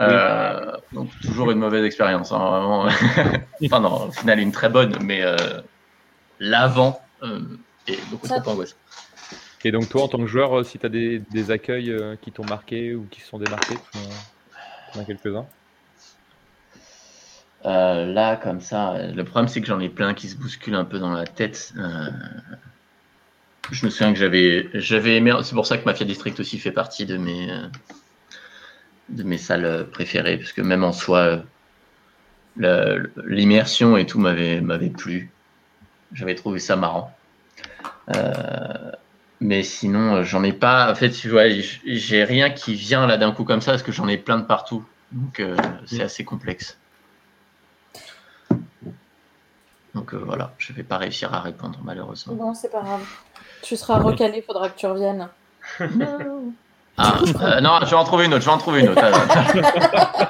Euh, 0.00 0.72
Donc, 0.92 1.10
toujours 1.20 1.50
une 1.50 1.58
mauvaise 1.58 1.84
expérience. 1.84 2.32
hein, 2.32 2.38
vraiment. 2.38 2.86
enfin, 3.64 3.80
non, 3.80 4.08
au 4.08 4.12
final, 4.12 4.38
une 4.38 4.52
très 4.52 4.68
bonne, 4.68 4.96
mais 5.02 5.22
euh, 5.22 5.36
l'avant 6.38 7.10
euh, 7.22 7.58
est 7.86 8.08
beaucoup 8.10 8.28
trop 8.28 8.42
angoissant. 8.46 8.76
Et 9.64 9.72
donc 9.72 9.88
toi, 9.88 10.04
en 10.04 10.08
tant 10.08 10.18
que 10.18 10.26
joueur, 10.26 10.64
si 10.64 10.78
tu 10.78 10.86
as 10.86 10.88
des, 10.88 11.20
des 11.30 11.50
accueils 11.50 11.90
euh, 11.90 12.16
qui 12.16 12.32
t'ont 12.32 12.44
marqué 12.44 12.94
ou 12.94 13.06
qui 13.08 13.20
se 13.20 13.28
sont 13.28 13.38
démarqués, 13.38 13.80
tu 13.92 13.98
en- 13.98 14.08
en 14.94 15.00
as 15.00 15.04
quelques-uns? 15.04 15.48
Euh, 17.64 18.06
là, 18.06 18.36
comme 18.36 18.60
ça, 18.60 19.06
le 19.08 19.24
problème, 19.24 19.48
c'est 19.48 19.60
que 19.60 19.66
j'en 19.66 19.80
ai 19.80 19.88
plein 19.88 20.14
qui 20.14 20.28
se 20.28 20.36
bousculent 20.36 20.74
un 20.76 20.84
peu 20.84 20.98
dans 20.98 21.10
la 21.10 21.26
tête. 21.26 21.72
Euh, 21.76 22.08
je 23.70 23.84
me 23.84 23.90
souviens 23.90 24.12
que 24.12 24.18
j'avais, 24.18 24.68
j'avais 24.74 25.16
aimé. 25.16 25.32
C'est 25.42 25.54
pour 25.54 25.66
ça 25.66 25.78
que 25.78 25.84
Mafia 25.84 26.06
District 26.06 26.38
aussi 26.40 26.58
fait 26.58 26.72
partie 26.72 27.06
de 27.06 27.16
mes, 27.16 27.50
euh, 27.50 27.68
de 29.08 29.22
mes 29.22 29.38
salles 29.38 29.86
préférées, 29.90 30.36
parce 30.38 30.52
que 30.52 30.62
même 30.62 30.84
en 30.84 30.92
soi, 30.92 31.42
euh, 32.62 33.06
l'immersion 33.26 33.96
et 33.96 34.06
tout 34.06 34.18
m'avait, 34.18 34.60
m'avait 34.60 34.90
plu. 34.90 35.30
J'avais 36.12 36.34
trouvé 36.34 36.58
ça 36.58 36.76
marrant. 36.76 37.14
Euh, 38.14 38.90
mais 39.40 39.62
sinon, 39.62 40.16
euh, 40.16 40.22
j'en 40.24 40.42
ai 40.42 40.52
pas. 40.52 40.90
En 40.90 40.94
fait, 40.94 41.10
tu 41.10 41.28
vois, 41.28 41.48
j- 41.48 41.80
j'ai 41.84 42.24
rien 42.24 42.50
qui 42.50 42.74
vient 42.74 43.06
là 43.06 43.16
d'un 43.16 43.32
coup 43.32 43.44
comme 43.44 43.60
ça, 43.60 43.72
parce 43.72 43.82
que 43.82 43.92
j'en 43.92 44.08
ai 44.08 44.16
plein 44.18 44.38
de 44.38 44.44
partout. 44.44 44.84
Donc, 45.12 45.40
euh, 45.40 45.56
c'est 45.86 46.02
assez 46.02 46.24
complexe. 46.24 46.76
Donc 49.94 50.12
euh, 50.14 50.18
voilà, 50.18 50.52
je 50.58 50.72
vais 50.72 50.82
pas 50.82 50.98
réussir 50.98 51.32
à 51.34 51.40
répondre 51.40 51.80
malheureusement. 51.82 52.34
Bon, 52.34 52.54
c'est 52.54 52.70
pas 52.70 52.82
grave. 52.82 53.04
Tu 53.62 53.76
seras 53.76 53.98
recalé, 53.98 54.42
faudra 54.42 54.68
que 54.68 54.78
tu 54.78 54.86
reviennes. 54.86 55.28
Ah, 56.98 57.18
euh, 57.22 57.60
non, 57.60 57.78
je 57.82 57.90
vais 57.90 57.96
en 57.96 58.04
trouver 58.04 58.24
une 58.26 58.34
autre, 58.34 58.42
je 58.42 58.46
vais 58.46 58.52
en 58.52 58.58
trouver 58.58 58.80
une 58.80 58.88
autre. 58.90 59.02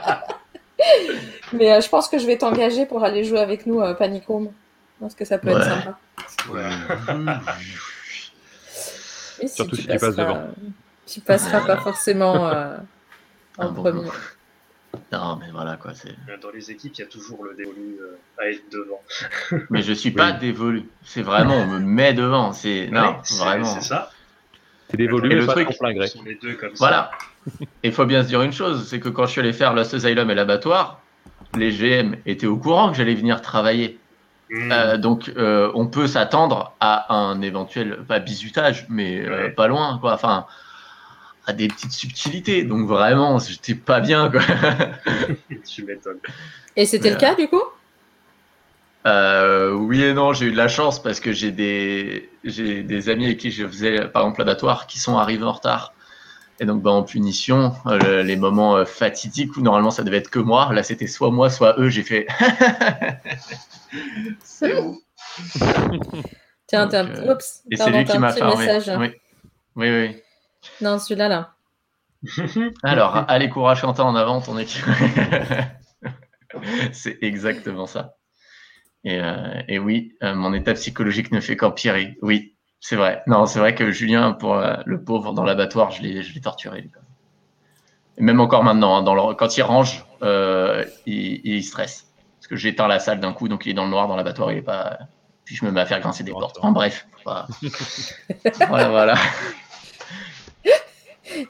Ah, 0.00 0.24
Mais 1.52 1.72
euh, 1.72 1.80
je 1.80 1.88
pense 1.88 2.08
que 2.08 2.18
je 2.18 2.26
vais 2.26 2.36
t'engager 2.38 2.84
pour 2.86 3.02
aller 3.04 3.24
jouer 3.24 3.40
avec 3.40 3.66
nous 3.66 3.80
à 3.80 3.94
Panic 3.94 4.26
Room. 4.26 4.50
Parce 5.00 5.14
que 5.14 5.24
ça 5.24 5.38
peut 5.38 5.48
être 5.48 5.64
sympa. 5.64 5.98
Si 9.40 9.48
Surtout 9.48 9.76
tu 9.76 9.82
si 9.82 9.88
tu 9.88 9.98
passes 9.98 10.16
devant. 10.16 10.48
Tu 11.06 11.20
passeras 11.20 11.60
pas 11.62 11.76
forcément 11.78 12.48
euh, 12.48 12.76
en 13.56 13.62
Ah 13.62 13.68
bon. 13.68 13.82
premier. 13.82 14.08
non, 15.12 15.36
mais 15.36 15.50
voilà 15.52 15.76
quoi. 15.76 15.92
C'est... 15.94 16.14
Dans 16.42 16.50
les 16.50 16.70
équipes, 16.70 16.92
il 16.96 17.00
y 17.00 17.04
a 17.04 17.06
toujours 17.06 17.44
le 17.44 17.54
dévolu 17.54 17.98
euh, 18.00 18.18
à 18.38 18.50
être 18.50 18.62
devant. 18.70 19.00
Mais 19.70 19.82
je 19.82 19.92
suis 19.92 20.10
pas 20.22 20.32
dévolu. 20.32 20.84
C'est 21.04 21.22
vraiment, 21.22 21.54
on 21.56 21.66
me 21.66 21.78
met 21.78 22.12
devant. 22.12 22.52
C'est 22.52 22.88
non, 22.92 23.00
Ouais, 23.02 23.16
c'est- 23.22 23.38
vraiment. 23.38 23.64
C'est 23.80 23.86
ça. 23.88 24.10
T'es 24.88 24.96
dévolu, 24.96 25.26
Et 25.30 25.34
mais 25.34 25.40
le 25.40 25.46
pas 25.46 25.52
truc- 25.52 25.68
ton 25.68 25.74
plein 25.78 25.92
gré. 25.94 26.06
Ce 26.06 26.18
sont 26.18 26.24
les 26.24 26.36
deux 26.36 26.54
comme 26.54 26.72
Voilà. 26.78 27.10
Il 27.82 27.92
faut 27.92 28.04
bien 28.06 28.22
se 28.22 28.28
dire 28.28 28.42
une 28.42 28.52
chose, 28.52 28.86
c'est 28.88 29.00
que 29.00 29.08
quand 29.08 29.26
je 29.26 29.32
suis 29.32 29.40
allé 29.40 29.52
faire 29.52 29.74
Lost 29.74 29.94
Asylum 29.94 30.30
et 30.30 30.34
l'abattoir, 30.34 31.00
les 31.56 31.70
GM 31.70 32.16
étaient 32.26 32.46
au 32.46 32.56
courant 32.56 32.90
que 32.90 32.96
j'allais 32.96 33.14
venir 33.14 33.40
travailler. 33.42 33.98
Hmm. 34.50 34.72
Euh, 34.72 34.96
donc, 34.96 35.30
euh, 35.36 35.70
on 35.74 35.86
peut 35.86 36.06
s'attendre 36.06 36.72
à 36.80 37.14
un 37.14 37.40
éventuel, 37.42 37.98
pas 38.08 38.18
bizutage, 38.18 38.86
mais 38.88 39.20
euh, 39.26 39.50
pas 39.50 39.66
loin, 39.68 39.98
quoi. 40.00 40.14
Enfin, 40.14 40.46
à 41.46 41.52
des 41.52 41.68
petites 41.68 41.92
subtilités. 41.92 42.64
Donc, 42.64 42.86
vraiment, 42.88 43.38
j'étais 43.38 43.74
pas 43.74 44.00
bien, 44.00 44.30
quoi. 44.30 44.40
tu 45.66 45.84
m'étonnes. 45.84 46.18
Et 46.76 46.86
c'était 46.86 47.10
le 47.10 47.16
cas 47.16 47.34
du 47.34 47.48
coup? 47.48 47.62
Euh, 49.06 49.72
oui 49.72 50.02
et 50.02 50.12
non, 50.12 50.32
j'ai 50.32 50.46
eu 50.46 50.52
de 50.52 50.56
la 50.56 50.68
chance 50.68 51.02
parce 51.02 51.20
que 51.20 51.32
j'ai 51.32 51.52
des, 51.52 52.28
j'ai 52.44 52.82
des 52.82 53.08
amis 53.08 53.26
avec 53.26 53.38
qui 53.38 53.50
je 53.50 53.66
faisais, 53.66 54.08
par 54.08 54.22
exemple, 54.22 54.40
l'abattoir 54.40 54.86
qui 54.86 54.98
sont 54.98 55.16
arrivés 55.16 55.44
en 55.44 55.52
retard. 55.52 55.92
Et 56.60 56.66
donc, 56.66 56.82
bah, 56.82 56.90
en 56.90 57.04
punition, 57.04 57.72
euh, 57.86 57.98
le- 57.98 58.22
les 58.22 58.36
moments 58.36 58.76
euh, 58.76 58.84
fatidiques 58.84 59.56
où 59.56 59.62
normalement 59.62 59.92
ça 59.92 60.02
devait 60.02 60.16
être 60.18 60.30
que 60.30 60.40
moi, 60.40 60.72
là 60.72 60.82
c'était 60.82 61.06
soit 61.06 61.30
moi, 61.30 61.50
soit 61.50 61.76
eux, 61.78 61.88
j'ai 61.88 62.02
fait. 62.02 62.26
c'est 64.44 64.78
où 64.80 65.00
Tiens, 66.66 66.86
Donc, 66.86 66.94
euh, 66.94 67.32
oups, 67.32 67.62
Et 67.70 67.76
c'est 67.76 67.90
lui 67.90 68.04
t'as 68.04 68.12
qui 68.12 68.16
un 68.18 68.20
m'a 68.20 68.32
petit 68.32 68.38
fait 68.40 68.44
armer. 68.44 68.66
message. 68.66 68.98
Oui, 68.98 69.12
oui, 69.76 69.90
oui. 69.90 70.16
Non, 70.80 70.98
celui-là, 70.98 71.28
là. 71.28 71.54
Alors, 72.82 73.24
allez, 73.28 73.48
courage 73.48 73.80
Quentin 73.80 74.04
en 74.04 74.16
avant, 74.16 74.40
ton 74.40 74.58
équipe. 74.58 74.84
c'est 76.92 77.18
exactement 77.22 77.86
ça. 77.86 78.16
Et, 79.04 79.20
euh, 79.20 79.62
et 79.68 79.78
oui, 79.78 80.14
euh, 80.22 80.34
mon 80.34 80.52
état 80.54 80.74
psychologique 80.74 81.32
ne 81.32 81.40
fait 81.40 81.56
qu'empirer. 81.56 82.16
Oui, 82.22 82.54
c'est 82.80 82.96
vrai. 82.96 83.22
Non, 83.26 83.46
c'est 83.46 83.58
vrai 83.58 83.74
que 83.74 83.90
Julien, 83.90 84.32
pour 84.32 84.54
euh, 84.54 84.76
le 84.86 85.02
pauvre 85.02 85.32
dans 85.32 85.44
l'abattoir, 85.44 85.90
je 85.90 86.02
l'ai, 86.02 86.22
je 86.22 86.34
l'ai 86.34 86.40
torturé. 86.40 86.82
lui. 86.82 86.90
Et 88.18 88.22
même 88.22 88.40
encore 88.40 88.64
maintenant, 88.64 88.96
hein, 88.96 89.02
dans 89.02 89.14
le- 89.14 89.34
quand 89.34 89.56
il 89.56 89.62
range, 89.62 90.04
euh, 90.22 90.84
il, 91.06 91.40
il 91.44 91.62
stresse. 91.62 92.06
Parce 92.38 92.48
que 92.48 92.56
j'éteins 92.56 92.88
la 92.88 92.98
salle 92.98 93.20
d'un 93.20 93.32
coup, 93.32 93.48
donc 93.48 93.64
il 93.66 93.70
est 93.70 93.74
dans 93.74 93.84
le 93.84 93.90
noir 93.90 94.08
dans 94.08 94.16
l'abattoir, 94.16 94.50
il 94.52 94.58
est 94.58 94.62
pas. 94.62 94.98
Puis 95.44 95.54
je 95.56 95.64
me 95.64 95.70
mets 95.70 95.80
à 95.80 95.86
faire 95.86 96.00
grincer 96.00 96.24
des 96.24 96.32
portes. 96.32 96.58
En 96.60 96.72
bref. 96.72 97.06
Voilà, 97.24 97.46
voilà. 98.68 98.88
voilà. 98.88 99.14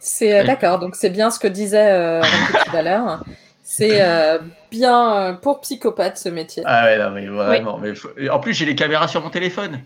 C'est 0.01 0.39
euh, 0.41 0.45
d'accord, 0.45 0.79
donc 0.79 0.97
c'est 0.97 1.11
bien 1.11 1.31
ce 1.31 1.39
que 1.39 1.47
disait 1.49 1.91
euh, 1.93 2.21
tout 2.23 2.77
à 2.77 2.83
l'heure. 2.83 3.25
C'est 3.71 4.01
euh, 4.01 4.39
bien 4.71 5.15
euh, 5.15 5.33
pour 5.35 5.61
psychopathe 5.61 6.17
ce 6.17 6.31
métier. 6.31 6.63
Ah 6.65 6.85
ouais, 6.87 6.97
non, 6.99 7.11
mais 7.11 7.27
vraiment. 7.27 7.77
Mais 7.79 7.95
faut- 7.95 8.09
En 8.33 8.41
plus, 8.41 8.55
j'ai 8.55 8.65
les 8.65 8.75
caméras 8.75 9.09
sur 9.09 9.23
mon 9.23 9.29
téléphone. 9.29 9.83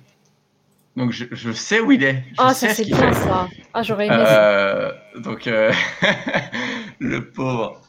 Donc, 0.94 1.10
je, 1.10 1.24
je 1.32 1.50
sais 1.50 1.80
où 1.80 1.90
il 1.90 2.04
est. 2.04 2.22
Je 2.30 2.34
Ah, 2.38 2.54
sais 2.54 2.68
ça 2.68 2.74
ce 2.74 2.84
c'est 2.84 2.88
bien 2.88 3.12
fait. 3.12 3.14
ça. 3.14 3.48
Ah, 3.74 3.82
j'aurais 3.82 4.06
aimé. 4.06 4.16
Euh, 4.20 4.92
donc, 5.18 5.48
euh, 5.48 5.72
le 7.00 7.28
pauvre. 7.30 7.80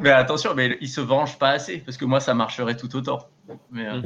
Mais 0.00 0.10
attention, 0.12 0.54
mais 0.54 0.78
il 0.80 0.88
se 0.88 1.02
venge 1.02 1.38
pas 1.38 1.50
assez, 1.50 1.78
parce 1.78 1.98
que 1.98 2.06
moi, 2.06 2.18
ça 2.20 2.32
marcherait 2.32 2.76
tout 2.76 2.96
autant. 2.96 3.18
Mais, 3.70 3.86
euh, 3.86 4.00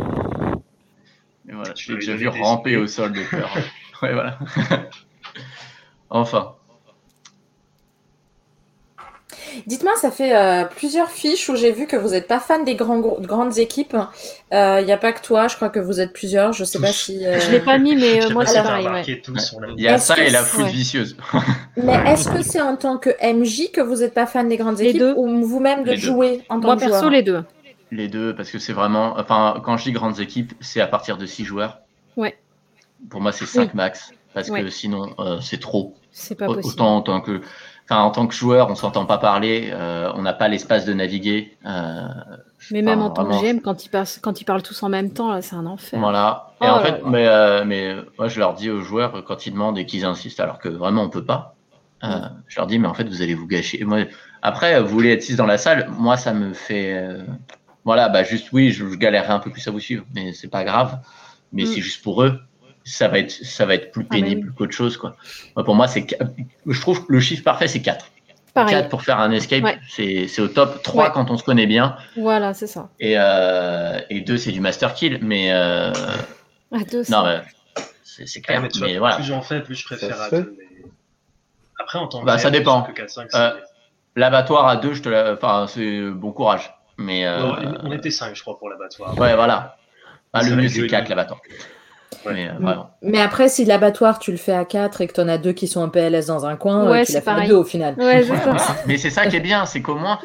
mais 1.45 1.55
voilà, 1.55 1.73
je 1.77 1.93
l'ai 1.93 1.99
déjà 1.99 2.17
vu 2.17 2.27
ramper 2.27 2.77
au 2.79 2.89
sol 2.89 3.13
de 3.13 3.23
peur. 3.31 3.49
ouais, 4.03 4.13
voilà. 4.13 4.39
enfin. 6.11 6.57
Dites-moi, 9.67 9.93
ça 10.01 10.11
fait 10.11 10.35
euh, 10.37 10.65
plusieurs 10.65 11.11
fiches 11.11 11.49
où 11.49 11.57
j'ai 11.57 11.73
vu 11.73 11.87
que 11.87 11.97
vous 11.97 12.11
n'êtes 12.11 12.27
pas 12.29 12.41
fan 12.41 12.65
des 12.65 12.75
grands, 12.75 12.99
grandes 12.99 13.59
équipes. 13.59 13.97
Il 14.51 14.85
n'y 14.85 14.93
a 14.93 14.97
pas 14.97 15.13
que 15.13 15.23
toi, 15.23 15.49
je 15.49 15.57
crois 15.57 15.69
que 15.71 15.81
vous 15.81 16.01
êtes 16.01 16.13
plusieurs. 16.13 16.53
Je 16.53 16.65
sais 16.65 16.79
pas 16.81 16.93
si. 16.93 17.25
euh, 17.27 17.39
Je 17.41 17.51
l'ai 17.51 17.61
pas 17.61 17.79
mis, 17.79 17.95
mais 17.97 18.25
euh, 18.25 18.31
moi 18.31 18.45
c'est 18.47 18.63
pareil. 18.63 18.87
Ouais. 18.89 19.21
tous, 19.23 19.55
Il 19.77 19.83
y 19.83 19.89
a 19.89 19.99
ça 19.99 20.17
et 20.19 20.31
la 20.31 20.43
ouais. 20.43 20.71
vicieuse. 20.71 21.17
Mais 21.77 21.95
est-ce 22.13 22.29
que 22.29 22.43
c'est 22.43 22.61
en 22.61 22.77
tant 22.77 22.99
que 22.99 23.11
MJ 23.23 23.71
que 23.73 23.81
vous 23.81 23.97
n'êtes 23.97 24.15
pas 24.15 24.27
fan 24.27 24.49
des 24.49 24.57
grandes 24.57 24.79
Les 24.79 24.89
équipes 24.91 25.01
deux. 25.01 25.15
ou 25.17 25.45
vous-même 25.45 25.85
de 25.85 25.91
Les 25.93 25.97
deux. 25.97 26.03
jouer 26.03 26.43
en 26.49 26.61
tant 26.61 26.67
Moi 26.69 26.77
que 26.77 26.81
perso, 26.81 26.99
joueur? 27.01 27.11
les 27.11 27.23
deux. 27.23 27.43
Les 27.91 28.09
deux, 28.09 28.35
parce 28.35 28.51
que 28.51 28.59
c'est 28.59 28.73
vraiment. 28.73 29.15
Enfin, 29.19 29.61
quand 29.65 29.77
je 29.77 29.85
dis 29.85 29.93
grandes 29.93 30.21
équipes, 30.21 30.53
c'est 30.61 30.81
à 30.81 30.87
partir 30.87 31.17
de 31.19 31.27
6 31.27 31.45
joueurs. 31.45 31.79
Ouais. 32.17 32.37
Pour 33.11 33.21
moi, 33.21 33.33
c'est 33.33 33.47
5 33.47 33.63
Oui. 33.63 33.69
max. 33.75 34.13
Parce 34.35 34.49
que 34.51 34.69
sinon, 34.71 35.15
euh, 35.19 35.41
c'est 35.43 35.61
trop. 35.61 35.95
C'est 36.11 36.35
pas 36.35 36.47
possible. 36.47 36.67
Autant 36.67 36.97
en 36.97 37.03
tant 37.03 37.21
que, 37.21 37.43
enfin, 37.89 38.03
en 38.03 38.11
tant 38.11 38.27
que 38.27 38.35
joueur, 38.35 38.71
on 38.71 38.75
s'entend 38.75 39.07
pas 39.07 39.19
parler, 39.19 39.71
euh, 39.73 40.11
on 40.15 40.23
n'a 40.23 40.33
pas 40.33 40.49
l'espace 40.49 40.85
de 40.85 40.93
naviguer. 40.93 41.57
euh, 41.67 42.07
Mais 42.71 42.83
même 42.83 43.03
en 43.03 43.11
tant 43.11 43.25
que 43.25 43.33
GM, 43.41 43.61
quand 43.61 43.85
ils, 43.85 43.89
passent, 43.89 44.19
quand 44.23 44.41
ils 44.41 44.45
parlent 44.45 44.63
tous 44.63 44.83
en 44.83 44.89
même 44.89 45.13
temps, 45.13 45.31
là, 45.33 45.43
c'est 45.43 45.57
un 45.57 45.67
enfer. 45.67 45.99
Voilà. 46.01 46.53
Et 46.61 46.65
Oh 46.65 46.67
en 46.69 46.77
là 46.77 46.83
fait, 46.83 46.91
là. 46.93 46.99
mais, 47.07 47.27
euh, 47.29 47.65
mais 47.65 47.95
moi, 48.19 48.29
je 48.29 48.39
leur 48.39 48.55
dis 48.55 48.71
aux 48.71 48.81
joueurs 48.81 49.25
quand 49.25 49.47
ils 49.47 49.53
demandent 49.53 49.79
et 49.79 49.87
qu'ils 49.87 50.05
insistent, 50.05 50.41
alors 50.41 50.59
que 50.59 50.69
vraiment 50.69 51.03
on 51.03 51.09
peut 51.11 51.25
pas. 51.25 51.55
Je 52.03 52.57
leur 52.57 52.67
dis, 52.67 52.79
mais 52.81 52.89
en 52.89 52.95
fait, 52.95 53.05
vous 53.09 53.23
allez 53.23 53.35
vous 53.35 53.47
gâcher. 53.47 53.85
Moi, 53.85 54.07
après, 54.43 54.81
vous 54.81 54.89
voulez 54.89 55.13
être 55.13 55.23
six 55.23 55.37
dans 55.37 55.47
la 55.47 55.57
salle, 55.59 55.89
moi, 55.99 56.17
ça 56.17 56.33
me 56.35 56.53
fait, 56.53 57.19
voilà, 57.85 58.09
bah 58.09 58.23
juste 58.25 58.53
oui, 58.53 58.71
je, 58.73 58.89
je 58.89 58.95
galérerai 58.97 59.33
un 59.33 59.39
peu 59.39 59.51
plus 59.51 59.67
à 59.69 59.71
vous 59.71 59.79
suivre, 59.81 60.05
mais 60.15 60.33
c'est 60.33 60.49
pas 60.49 60.65
grave. 60.65 60.99
Mais 61.53 61.65
Mm. 61.65 61.67
c'est 61.67 61.81
juste 61.81 62.03
pour 62.03 62.23
eux. 62.25 62.41
Ça 62.85 63.09
va 63.09 63.19
être, 63.21 63.31
ça 63.31 63.65
va 63.67 63.75
être 63.75 63.93
plus 63.93 64.03
Ah, 64.03 64.07
bah 64.11 64.17
pénible 64.17 64.53
qu'autre 64.55 64.73
chose, 64.73 64.97
quoi. 64.97 65.15
Moi, 65.57 65.65
pour 65.65 65.75
moi, 65.75 65.87
c'est, 65.89 66.07
je 66.67 66.81
trouve 66.81 67.07
que 67.07 67.13
le 67.13 67.21
chiffre 67.21 67.45
parfait, 67.45 67.69
c'est 67.69 67.81
4. 67.83 68.07
Pareil. 68.55 68.75
4 68.75 68.89
pour 68.91 69.03
faire 69.03 69.19
un 69.19 69.31
escape, 69.31 69.63
Ouais. 69.65 69.79
c'est, 69.89 70.27
c'est 70.29 70.43
au 70.43 70.49
top. 70.49 70.83
3 70.83 71.05
Ouais. 71.07 71.11
quand 71.15 71.31
on 71.31 71.37
se 71.39 71.45
connaît 71.45 71.67
bien. 71.67 71.97
Voilà, 72.17 72.53
c'est 72.55 72.67
ça. 72.67 72.91
Et, 73.01 73.15
euh, 73.17 73.99
et 74.11 74.21
2, 74.21 74.37
c'est 74.37 74.53
du 74.53 74.61
master 74.61 74.95
kill. 74.95 75.21
Mais, 75.23 75.53
euh, 75.53 75.93
À 76.73 76.85
deux, 76.91 77.03
non, 77.09 77.25
c'est- 78.05 78.21
mais 78.21 78.27
c'est, 78.27 78.41
clair. 78.43 78.59
Ouais, 78.59 78.63
mais 78.65 78.69
tu 78.69 78.81
mais 78.81 78.91
vois, 78.93 78.99
voilà. 78.99 79.15
plus 79.17 79.25
j'en 79.25 79.41
fais, 79.43 79.61
plus 79.63 79.75
je 79.77 79.85
préfère 79.87 80.17
Ça 80.17 80.25
à 80.25 80.27
se 80.27 80.31
fait. 80.37 80.43
deux. 80.43 80.57
mais- 80.59 80.83
Après, 81.79 81.99
en 81.99 82.09
tant 82.09 82.21
que 82.21 82.27
Bah, 82.27 82.37
ça 82.39 82.51
dépend. 82.51 82.83
que 82.83 82.93
4, 82.93 83.11
5, 83.11 83.29
Euh, 83.35 83.53
L'abattoir 84.17 84.69
à 84.69 84.77
2, 84.77 84.93
je 84.93 85.01
te 85.03 85.09
la... 85.09 85.33
enfin, 85.33 85.67
c'est 85.69 86.03
bon 86.11 86.33
courage. 86.33 86.71
Mais, 86.99 87.27
on 87.83 87.91
était 87.93 88.11
5, 88.11 88.35
je 88.37 88.43
crois, 88.43 88.59
pour 88.59 88.69
l'abattoir. 88.69 89.17
Ouais, 89.19 89.35
voilà. 89.35 89.77
Ah, 90.35 90.43
le 90.43 90.57
mieux, 90.57 90.69
c'est 90.69 90.87
4 90.87 91.09
l'abattoir. 91.09 91.41
Mais, 92.27 92.51
mais, 93.03 93.21
après, 93.21 93.49
si 93.49 93.65
l'abattoir, 93.65 94.19
tu 94.19 94.31
le 94.31 94.37
fais 94.37 94.53
à 94.53 94.65
4 94.65 95.01
et 95.01 95.07
que 95.07 95.13
tu 95.13 95.21
en 95.21 95.29
as 95.29 95.39
deux 95.39 95.53
qui 95.53 95.69
sont 95.69 95.81
en 95.81 95.89
PLS 95.89 96.27
dans 96.27 96.47
un 96.47 96.57
coin, 96.57 96.89
ouais, 96.91 97.05
tu 97.05 97.13
l'as 97.13 97.21
fait 97.21 97.31
à 97.31 97.47
deux 97.47 97.55
au 97.55 97.65
final. 97.65 97.95
Ouais, 97.99 98.25
mais 98.87 98.99
c'est 98.99 99.11
ça 99.11 99.27
qui 99.27 99.37
est 99.37 99.41
bien, 99.41 99.67
c'est 99.67 99.83
qu'au 99.83 99.97
moins, 99.97 100.19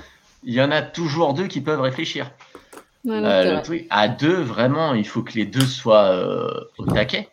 il 0.43 0.53
y 0.53 0.61
en 0.61 0.72
a 0.72 0.82
toujours 0.82 1.33
deux 1.33 1.48
qui 1.48 1.61
peuvent 1.61 1.82
réfléchir. 1.82 2.32
Euh, 3.09 3.61
à 3.90 4.07
deux, 4.07 4.41
vraiment, 4.41 4.93
il 4.93 5.07
faut 5.07 5.22
que 5.22 5.33
les 5.33 5.45
deux 5.45 5.66
soient 5.66 6.11
euh, 6.11 6.49
au 6.77 6.85
taquet. 6.85 7.30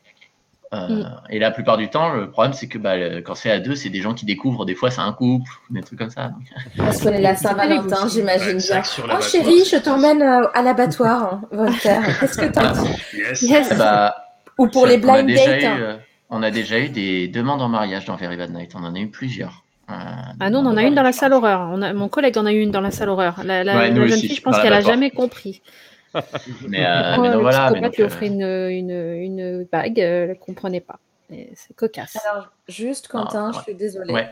Euh, 0.73 0.89
mm. 0.89 1.21
Et 1.31 1.39
la 1.39 1.51
plupart 1.51 1.77
du 1.77 1.89
temps, 1.89 2.13
le 2.13 2.31
problème, 2.31 2.53
c'est 2.53 2.69
que 2.69 2.79
bah, 2.79 3.21
quand 3.23 3.35
c'est 3.35 3.51
à 3.51 3.61
deux, 3.61 3.75
c'est 3.75 3.89
des 3.89 4.01
gens 4.01 4.15
qui 4.15 4.25
découvrent. 4.25 4.65
Des 4.65 4.75
fois, 4.75 4.91
c'est 4.91 5.01
un 5.01 5.13
couple, 5.13 5.51
des 5.71 5.83
trucs 5.83 5.99
comme 5.99 6.11
ça. 6.11 6.33
Parce 6.77 7.01
qu'on 7.01 7.11
est 7.11 7.21
la 7.21 7.37
Saint-Valentin, 7.37 8.09
j'imagine 8.09 8.59
bien. 8.59 8.83
Oh 9.05 9.21
chérie, 9.21 9.65
je 9.65 9.77
t'emmène 9.77 10.23
à 10.23 10.63
l'abattoir, 10.63 11.41
Voltaire. 11.51 12.03
Qu'est-ce 12.21 12.39
que 12.39 12.47
t'en 12.47 12.73
dis? 12.73 13.47
Yes. 13.47 13.77
Bah, 13.77 14.15
Ou 14.59 14.69
pour 14.69 14.87
les 14.87 14.99
blind 14.99 15.29
dates. 15.29 15.65
Hein. 15.65 15.99
on 16.31 16.43
a 16.43 16.51
déjà 16.51 16.79
eu 16.79 16.89
des 16.89 17.29
demandes 17.29 17.63
en 17.63 17.69
mariage 17.69 18.05
dans 18.05 18.17
Very 18.17 18.37
Bad 18.37 18.53
Night. 18.53 18.73
On 18.75 18.85
en 18.85 18.95
a 18.95 18.99
eu 18.99 19.09
plusieurs. 19.09 19.65
ah 19.89 20.51
non, 20.51 20.61
on 20.61 20.67
en 20.67 20.77
a 20.77 20.83
une 20.83 20.95
dans 20.95 21.03
la 21.03 21.13
salle 21.13 21.33
horreur. 21.33 21.69
On 21.73 21.83
a, 21.83 21.93
mon 21.93 22.09
collègue 22.09 22.39
en 22.39 22.47
a 22.47 22.53
eu 22.53 22.61
une 22.61 22.71
dans 22.71 22.81
la 22.81 22.91
salle 22.91 23.09
horreur. 23.09 23.43
La, 23.45 23.65
jeune 23.65 24.11
fille, 24.13 24.35
je 24.35 24.43
pense 24.43 24.61
qu'elle 24.61 24.73
a 24.73 24.81
jamais 24.81 25.11
compris. 25.11 25.63
mais, 26.69 26.85
euh, 26.87 27.19
mais 27.19 27.37
voilà. 27.37 27.73
Mais 27.73 27.91
lui 27.91 28.03
offrir 28.05 28.31
une, 28.33 28.43
une, 28.43 28.91
une, 28.91 29.65
bague, 29.71 29.99
elle 29.99 30.29
ne 30.31 30.35
comprenait 30.35 30.81
pas. 30.81 30.99
C'est 31.55 31.75
cocasse. 31.75 32.17
Alors, 32.25 32.53
juste, 32.69 33.09
Quentin, 33.09 33.51
je 33.53 33.61
suis 33.63 33.75
désolée. 33.75 34.13
Ouais. 34.13 34.29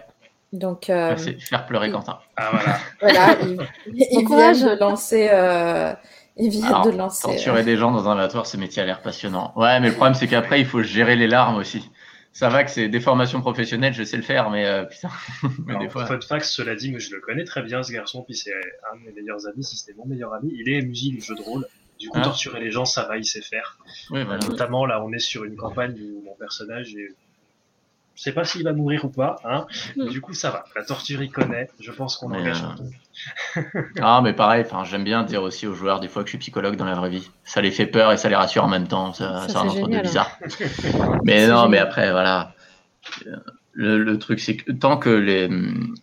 Donc, 0.52 0.91
euh, 0.91 1.17
faire 1.17 1.67
pleurer 1.67 1.91
Quentin. 1.91 2.18
Ah 2.36 2.51
voilà. 2.52 2.78
voilà 3.01 3.39
il, 3.86 4.07
il 4.10 4.26
vient 4.26 4.52
de 4.52 4.78
lancer. 4.78 5.28
Euh, 5.33 5.94
il 6.36 6.51
vient 6.51 6.83
de 6.83 6.91
lancer. 6.91 7.23
Torturer 7.23 7.62
des 7.65 7.77
gens 7.77 7.91
dans 7.91 8.09
un 8.09 8.15
laboratoire, 8.15 8.47
ce 8.47 8.57
métier 8.57 8.83
a 8.83 8.86
l'air 8.86 9.02
passionnant. 9.02 9.52
Ouais, 9.57 9.81
mais 9.81 9.89
le 9.89 9.94
problème, 9.94 10.15
c'est 10.15 10.28
qu'après, 10.28 10.61
il 10.61 10.67
faut 10.67 10.83
gérer 10.83 11.17
les 11.17 11.27
larmes 11.27 11.57
aussi 11.57 11.91
ça 12.33 12.49
va 12.49 12.65
que 12.65 12.70
c'est 12.70 12.89
des 12.89 13.01
formations 13.01 13.41
professionnelles, 13.41 13.93
je 13.93 14.02
sais 14.02 14.17
le 14.17 14.23
faire, 14.23 14.51
mais 14.51 14.67
euh, 14.67 14.85
putain. 14.85 15.11
mais 15.67 15.78
des 15.78 15.89
fois... 15.89 16.07
Fun 16.07 16.20
fact, 16.20 16.47
cela 16.47 16.75
dit, 16.75 16.91
mais 16.91 16.99
je 16.99 17.15
le 17.15 17.20
connais 17.20 17.44
très 17.44 17.62
bien 17.62 17.83
ce 17.83 17.93
garçon, 17.93 18.23
puis 18.23 18.35
c'est 18.35 18.52
un 18.91 18.97
de 18.97 19.05
mes 19.05 19.12
meilleurs 19.12 19.47
amis, 19.47 19.62
si 19.62 19.77
c'était 19.77 19.97
mon 19.97 20.07
meilleur 20.07 20.33
ami. 20.33 20.51
Il 20.55 20.69
est 20.70 20.81
MJ 20.83 21.11
du 21.11 21.20
jeu 21.20 21.35
de 21.35 21.43
rôle. 21.43 21.67
Du 21.99 22.09
coup, 22.09 22.19
ah. 22.19 22.25
torturer 22.25 22.61
les 22.61 22.70
gens, 22.70 22.85
ça 22.85 23.05
va, 23.05 23.19
il 23.19 23.25
sait 23.25 23.43
faire. 23.43 23.78
Oui, 24.11 24.25
voilà. 24.25 24.41
Notamment, 24.49 24.86
là, 24.86 25.05
on 25.05 25.12
est 25.12 25.19
sur 25.19 25.44
une 25.44 25.57
campagne 25.57 25.94
où 26.01 26.23
mon 26.25 26.35
personnage 26.35 26.94
est 26.94 27.15
je 28.15 28.23
sais 28.25 28.33
pas 28.33 28.44
s'il 28.44 28.62
va 28.62 28.75
mourir 28.75 29.07
ou 29.07 29.09
pas, 29.09 29.36
hein. 29.43 29.67
Du 29.97 30.20
coup, 30.20 30.35
ça 30.35 30.51
va. 30.51 30.65
La 30.77 30.85
torture, 30.85 31.23
il 31.23 31.31
connaît. 31.31 31.70
Je 31.81 31.91
pense 31.91 32.19
qu'on 32.19 32.31
engage 32.31 32.62
euh... 32.62 32.85
ah, 34.00 34.20
mais 34.23 34.32
pareil, 34.32 34.65
j'aime 34.84 35.05
bien 35.05 35.23
dire 35.23 35.42
aussi 35.42 35.66
aux 35.66 35.74
joueurs 35.74 36.00
des 36.00 36.08
fois 36.08 36.23
que 36.23 36.28
je 36.28 36.32
suis 36.32 36.39
psychologue 36.39 36.76
dans 36.76 36.84
la 36.84 36.94
vraie 36.94 37.10
vie. 37.10 37.31
Ça 37.44 37.60
les 37.60 37.70
fait 37.70 37.86
peur 37.86 38.12
et 38.12 38.16
ça 38.16 38.28
les 38.28 38.36
rassure 38.36 38.65
en 38.65 38.68
même 38.68 38.89
temps. 38.89 39.12
Ça, 39.12 39.49
ça, 39.49 39.60
un 39.60 39.66
de 39.66 40.02
bizarre. 40.02 40.39
mais 41.24 41.47
non, 41.47 41.68
mais 41.68 41.78
après, 41.78 42.10
voilà. 42.10 42.55
Le, 43.74 44.18
truc, 44.18 44.41
c'est 44.41 44.57
que 44.57 44.73
tant 44.73 44.99
que 44.99 45.10
les. 45.10 45.49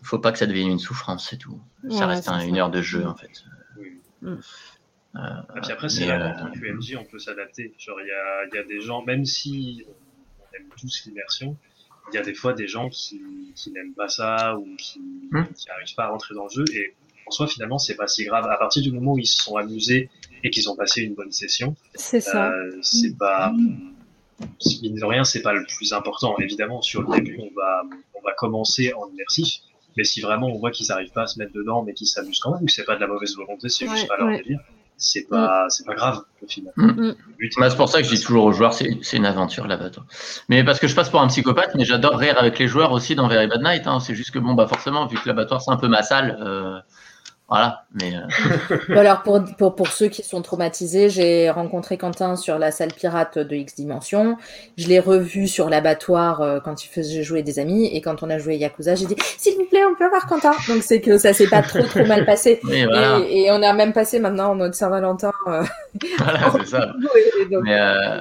Faut 0.03 0.19
pas 0.19 0.31
que 0.31 0.37
ça 0.37 0.45
devienne 0.45 0.69
une 0.69 0.79
souffrance, 0.79 1.27
c'est 1.29 1.37
tout. 1.37 1.59
Ça 1.89 2.07
reste 2.07 2.29
une 2.47 2.57
heure 2.57 2.71
de 2.71 2.81
jeu, 2.81 3.05
en 3.05 3.15
fait. 3.15 3.43
Mm. 4.21 4.35
Euh, 5.15 5.19
et 5.57 5.61
puis 5.61 5.71
après, 5.71 5.89
c'est 5.89 6.05
là, 6.05 6.35
en 6.35 6.45
tant 6.45 6.51
que 6.51 6.59
MJ, 6.59 6.97
on 6.99 7.05
peut 7.05 7.19
s'adapter. 7.19 7.73
Genre, 7.77 7.99
il 8.01 8.07
y 8.07 8.11
a, 8.11 8.57
y 8.57 8.59
a 8.59 8.63
des 8.63 8.81
gens, 8.81 9.03
même 9.03 9.25
si 9.25 9.85
on 10.39 10.55
aime 10.55 10.69
tous 10.79 11.05
l'immersion, 11.05 11.57
il 12.11 12.15
y 12.15 12.19
a 12.19 12.23
des 12.23 12.33
fois 12.33 12.53
des 12.53 12.67
gens 12.67 12.89
qui, 12.89 13.21
qui 13.55 13.71
n'aiment 13.71 13.93
pas 13.93 14.07
ça 14.07 14.57
ou 14.57 14.67
qui 14.77 14.99
n'arrivent 15.31 15.49
hmm. 15.49 15.95
pas 15.95 16.03
à 16.03 16.09
rentrer 16.09 16.35
dans 16.35 16.45
le 16.45 16.49
jeu 16.49 16.65
et 16.73 16.93
en 17.25 17.31
soi 17.31 17.47
finalement 17.47 17.77
c'est 17.77 17.95
pas 17.95 18.07
si 18.07 18.25
grave. 18.25 18.45
À 18.49 18.57
partir 18.57 18.81
du 18.81 18.91
moment 18.91 19.13
où 19.13 19.19
ils 19.19 19.27
se 19.27 19.43
sont 19.43 19.55
amusés 19.55 20.09
et 20.43 20.49
qu'ils 20.49 20.69
ont 20.69 20.75
passé 20.75 21.01
une 21.01 21.13
bonne 21.13 21.31
session 21.31 21.75
c'est 21.95 22.21
ça. 22.21 22.51
euh, 22.51 22.79
c'est 22.81 23.17
pas 23.17 23.51
mine 23.51 24.95
de 24.95 25.05
rien 25.05 25.23
c'est 25.23 25.41
pas 25.41 25.53
le 25.53 25.65
plus 25.65 25.93
important. 25.93 26.37
Évidemment 26.39 26.81
sur 26.81 27.01
le 27.03 27.15
début 27.15 27.39
on 27.39 27.53
va 27.55 27.83
on 28.15 28.21
va 28.21 28.33
commencer 28.33 28.93
en 28.93 29.09
immersif 29.11 29.59
mais 29.97 30.03
si 30.03 30.21
vraiment 30.21 30.47
on 30.47 30.57
voit 30.57 30.71
qu'ils 30.71 30.87
n'arrivent 30.87 31.11
pas 31.11 31.23
à 31.23 31.27
se 31.27 31.39
mettre 31.39 31.53
dedans 31.53 31.83
mais 31.83 31.93
qu'ils 31.93 32.07
s'amusent 32.07 32.39
quand 32.39 32.55
même 32.55 32.67
c'est 32.67 32.85
pas 32.85 32.95
de 32.95 33.01
la 33.01 33.07
mauvaise 33.07 33.35
volonté 33.35 33.69
c'est 33.69 33.87
juste 33.87 34.07
pas 34.07 34.17
leur 34.17 34.29
délire 34.37 34.59
c'est 34.99 35.27
pas, 35.27 35.65
mm. 35.65 35.69
c'est 35.69 35.85
pas 35.85 35.95
grave 35.95 36.21
au 36.43 36.47
final. 36.47 36.73
Mm. 36.75 36.85
Mm. 36.85 37.15
Bah, 37.57 37.69
c'est 37.69 37.77
pour 37.77 37.89
ça 37.89 38.01
que 38.01 38.07
je 38.07 38.13
dis 38.13 38.21
toujours 38.21 38.45
aux 38.45 38.51
joueurs, 38.51 38.73
c'est, 38.73 38.99
c'est 39.01 39.17
une 39.17 39.25
aventure 39.25 39.65
là-bas. 39.65 39.89
Mais 40.49 40.63
parce 40.63 40.79
que 40.79 40.87
je 40.87 40.95
passe 40.95 41.09
pour 41.09 41.21
un 41.21 41.27
psychopathe, 41.27 41.73
mais 41.75 41.85
j'adore 41.85 42.17
rire 42.17 42.35
avec 42.37 42.59
les 42.59 42.67
joueurs 42.67 42.91
aussi 42.91 43.15
dans 43.15 43.27
Very 43.27 43.47
Bad 43.47 43.63
Night. 43.63 43.87
Hein. 43.87 43.99
C'est 43.99 44.13
juste 44.13 44.31
que 44.31 44.39
bon, 44.39 44.53
bah 44.53 44.67
forcément, 44.67 45.07
vu 45.07 45.17
que 45.17 45.27
l'abattoir 45.27 45.61
c'est 45.61 45.71
un 45.71 45.77
peu 45.77 45.87
ma 45.87 46.03
salle, 46.03 46.37
euh, 46.41 46.79
voilà, 47.49 47.83
mais. 47.95 48.13
Euh... 48.15 48.95
Alors, 48.95 49.23
pour, 49.23 49.43
pour, 49.57 49.75
pour, 49.75 49.87
ceux 49.87 50.07
qui 50.07 50.21
sont 50.21 50.43
traumatisés, 50.43 51.09
j'ai 51.09 51.49
rencontré 51.49 51.97
Quentin 51.97 52.35
sur 52.35 52.59
la 52.59 52.69
salle 52.69 52.93
pirate 52.93 53.39
de 53.39 53.55
X 53.55 53.75
Dimension. 53.75 54.37
Je 54.77 54.87
l'ai 54.87 54.99
revu 54.99 55.47
sur 55.47 55.67
l'abattoir 55.67 56.41
euh, 56.41 56.59
quand 56.63 56.85
il 56.85 56.89
faisait 56.89 57.23
jouer 57.23 57.41
des 57.41 57.57
amis. 57.57 57.87
Et 57.87 58.01
quand 58.01 58.21
on 58.21 58.29
a 58.29 58.37
joué 58.37 58.57
Yakuza, 58.57 58.93
j'ai 58.93 59.07
dit 59.07 59.15
S'il 59.37 59.55
vous 59.55 59.65
plaît, 59.65 59.83
on 59.83 59.95
peut 59.95 60.07
voir 60.07 60.27
Quentin. 60.27 60.51
Donc, 60.67 60.83
c'est 60.83 61.01
que 61.01 61.17
ça 61.17 61.33
s'est 61.33 61.47
pas 61.47 61.63
trop, 61.63 61.81
trop 61.81 62.05
mal 62.05 62.23
passé. 62.23 62.59
et, 62.71 63.45
et, 63.45 63.51
on 63.51 63.63
a 63.63 63.73
même 63.73 63.93
passé 63.93 64.19
maintenant 64.19 64.51
en 64.51 64.55
mode 64.55 64.75
Saint-Valentin. 64.75 65.31
Euh, 65.47 65.63
voilà, 66.19 66.51
c'est 66.51 66.67
ça. 66.67 66.93
mais, 67.63 67.79
euh, 67.79 68.19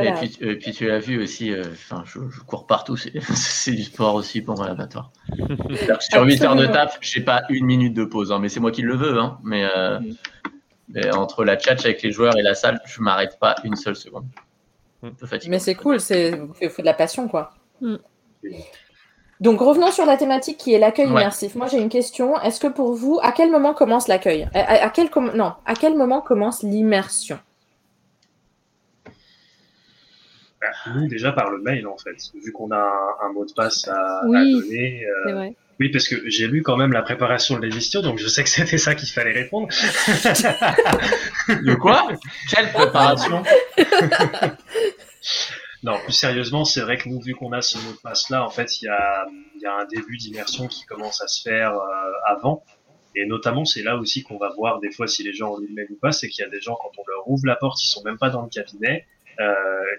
et, 0.00 0.12
puis, 0.12 0.38
et, 0.40 0.56
puis, 0.56 0.72
tu 0.72 0.86
l'as 0.86 0.98
vu 0.98 1.22
aussi, 1.22 1.52
euh, 1.52 1.64
enfin, 1.72 2.02
je, 2.06 2.18
je, 2.30 2.40
cours 2.40 2.66
partout, 2.66 2.96
c'est 2.96 3.12
du 3.72 3.82
sport 3.82 4.14
aussi 4.14 4.40
pour 4.40 4.62
l'abattoir. 4.62 5.10
Sur 6.00 6.22
8 6.22 6.42
heures 6.42 6.56
de 6.56 6.66
taf, 6.66 6.98
j'ai 7.00 7.20
pas 7.20 7.42
une 7.50 7.66
minute 7.66 7.94
de 7.94 8.04
pause, 8.04 8.32
hein, 8.32 8.38
mais 8.38 8.48
c'est 8.48 8.60
moi 8.60 8.70
qui 8.70 8.82
le 8.82 8.96
veux. 8.96 9.18
Hein, 9.18 9.38
mais, 9.42 9.64
euh, 9.64 9.98
mais, 10.88 11.14
entre 11.14 11.44
la 11.44 11.58
chat 11.58 11.72
avec 11.84 12.02
les 12.02 12.10
joueurs 12.10 12.36
et 12.38 12.42
la 12.42 12.54
salle, 12.54 12.80
je 12.86 13.02
m'arrête 13.02 13.38
pas 13.38 13.56
une 13.64 13.76
seule 13.76 13.96
seconde. 13.96 14.26
Mais 15.48 15.58
c'est 15.58 15.74
cool, 15.74 15.98
il 16.10 16.70
faut 16.70 16.82
de 16.82 16.86
la 16.86 16.94
passion, 16.94 17.28
quoi. 17.28 17.52
Mm. 17.80 17.96
Donc 19.40 19.60
revenons 19.60 19.90
sur 19.90 20.06
la 20.06 20.16
thématique 20.16 20.56
qui 20.56 20.72
est 20.72 20.78
l'accueil 20.78 21.06
ouais. 21.06 21.20
immersif. 21.20 21.56
Moi 21.56 21.66
j'ai 21.66 21.78
une 21.78 21.88
question. 21.88 22.40
Est-ce 22.40 22.60
que 22.60 22.68
pour 22.68 22.94
vous, 22.94 23.18
à 23.22 23.32
quel 23.32 23.50
moment 23.50 23.74
commence 23.74 24.06
l'accueil? 24.06 24.48
À, 24.54 24.84
à, 24.84 24.90
quel 24.90 25.10
non, 25.34 25.54
à 25.66 25.74
quel 25.74 25.96
moment 25.96 26.20
commence 26.20 26.62
l'immersion? 26.62 27.40
Nous, 30.94 31.08
déjà 31.08 31.32
par 31.32 31.50
le 31.50 31.60
mail, 31.60 31.86
en 31.86 31.96
fait, 31.96 32.16
vu 32.34 32.52
qu'on 32.52 32.70
a 32.70 32.76
un, 32.76 33.26
un, 33.26 33.32
mot 33.32 33.44
de 33.44 33.52
passe 33.52 33.88
à, 33.88 34.22
oui, 34.26 34.36
à 34.36 34.44
donner. 34.44 35.04
Euh, 35.06 35.50
oui, 35.80 35.88
parce 35.90 36.08
que 36.08 36.28
j'ai 36.28 36.46
lu 36.46 36.62
quand 36.62 36.76
même 36.76 36.92
la 36.92 37.02
préparation 37.02 37.56
de 37.56 37.62
l'émission, 37.66 38.02
donc 38.02 38.18
je 38.18 38.28
sais 38.28 38.42
que 38.42 38.48
c'était 38.48 38.78
ça 38.78 38.94
qu'il 38.94 39.08
fallait 39.08 39.32
répondre. 39.32 39.68
de 41.48 41.74
quoi? 41.74 42.08
Quelle 42.50 42.70
préparation? 42.72 43.42
Non, 45.82 45.98
plus 46.04 46.12
sérieusement, 46.12 46.64
c'est 46.64 46.82
vrai 46.82 46.96
que 46.96 47.08
nous, 47.08 47.20
vu 47.20 47.34
qu'on 47.34 47.50
a 47.52 47.60
ce 47.60 47.76
mot 47.78 47.92
de 47.92 47.98
passe-là, 48.02 48.44
en 48.44 48.50
fait, 48.50 48.80
il 48.80 48.84
y 48.84 48.88
a, 48.88 49.26
y 49.60 49.66
a, 49.66 49.74
un 49.74 49.84
début 49.86 50.16
d'immersion 50.16 50.68
qui 50.68 50.84
commence 50.84 51.20
à 51.20 51.26
se 51.26 51.42
faire 51.42 51.74
euh, 51.74 52.12
avant. 52.26 52.62
Et 53.16 53.26
notamment, 53.26 53.64
c'est 53.64 53.82
là 53.82 53.96
aussi 53.96 54.22
qu'on 54.22 54.38
va 54.38 54.50
voir 54.50 54.78
des 54.78 54.90
fois 54.90 55.06
si 55.06 55.22
les 55.24 55.32
gens 55.32 55.54
ont 55.54 55.58
lu 55.58 55.66
le 55.68 55.74
mail 55.74 55.88
ou 55.90 55.96
pas, 55.96 56.12
c'est 56.12 56.28
qu'il 56.28 56.44
y 56.44 56.46
a 56.46 56.50
des 56.50 56.60
gens, 56.60 56.76
quand 56.80 56.92
on 56.96 57.02
leur 57.08 57.28
ouvre 57.28 57.46
la 57.46 57.56
porte, 57.56 57.82
ils 57.82 57.88
sont 57.88 58.02
même 58.04 58.16
pas 58.16 58.30
dans 58.30 58.42
le 58.42 58.48
cabinet 58.48 59.06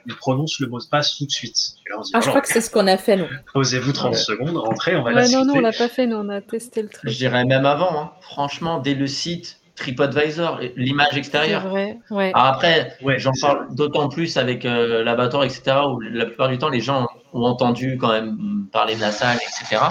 il 0.05 0.15
prononce 0.15 0.59
le 0.59 0.67
mot 0.67 0.79
de 0.79 0.85
passe 0.85 1.17
tout 1.17 1.25
de 1.25 1.31
suite. 1.31 1.75
ah, 2.13 2.19
je 2.19 2.29
crois 2.29 2.41
que 2.41 2.47
c'est 2.47 2.61
ce 2.61 2.69
qu'on 2.69 2.87
a 2.87 2.97
fait, 2.97 3.15
nous. 3.15 3.27
Posez-vous 3.53 3.91
30 3.91 4.15
secondes, 4.15 4.57
rentrez, 4.57 4.95
on 4.95 5.03
va 5.03 5.09
ouais, 5.09 5.15
la 5.15 5.29
Non, 5.29 5.45
non, 5.45 5.55
on 5.55 5.61
l'a 5.61 5.71
pas 5.71 5.89
fait, 5.89 6.07
nous, 6.07 6.17
on 6.17 6.29
a 6.29 6.41
testé 6.41 6.81
le 6.81 6.89
truc. 6.89 7.09
Je 7.09 7.17
dirais 7.17 7.45
même 7.45 7.65
avant, 7.65 7.99
hein. 7.99 8.11
franchement, 8.21 8.79
dès 8.79 8.95
le 8.95 9.07
site 9.07 9.59
TripAdvisor, 9.75 10.59
l'image 10.75 11.17
extérieure. 11.17 11.67
Vrai, 11.67 11.97
ouais. 12.11 12.31
Alors 12.33 12.47
après, 12.47 12.95
ouais, 13.01 13.17
j'en 13.17 13.31
parle 13.41 13.73
d'autant 13.75 14.07
plus 14.07 14.37
avec 14.37 14.65
euh, 14.65 15.03
l'abattoir, 15.03 15.43
etc., 15.43 15.77
où 15.89 15.99
la 15.99 16.25
plupart 16.25 16.49
du 16.49 16.57
temps, 16.57 16.69
les 16.69 16.81
gens 16.81 17.07
ont 17.33 17.43
entendu 17.43 17.97
quand 17.97 18.11
même 18.11 18.67
parler 18.71 18.95
de 18.95 19.01
la 19.01 19.11
salle, 19.11 19.37
etc. 19.37 19.81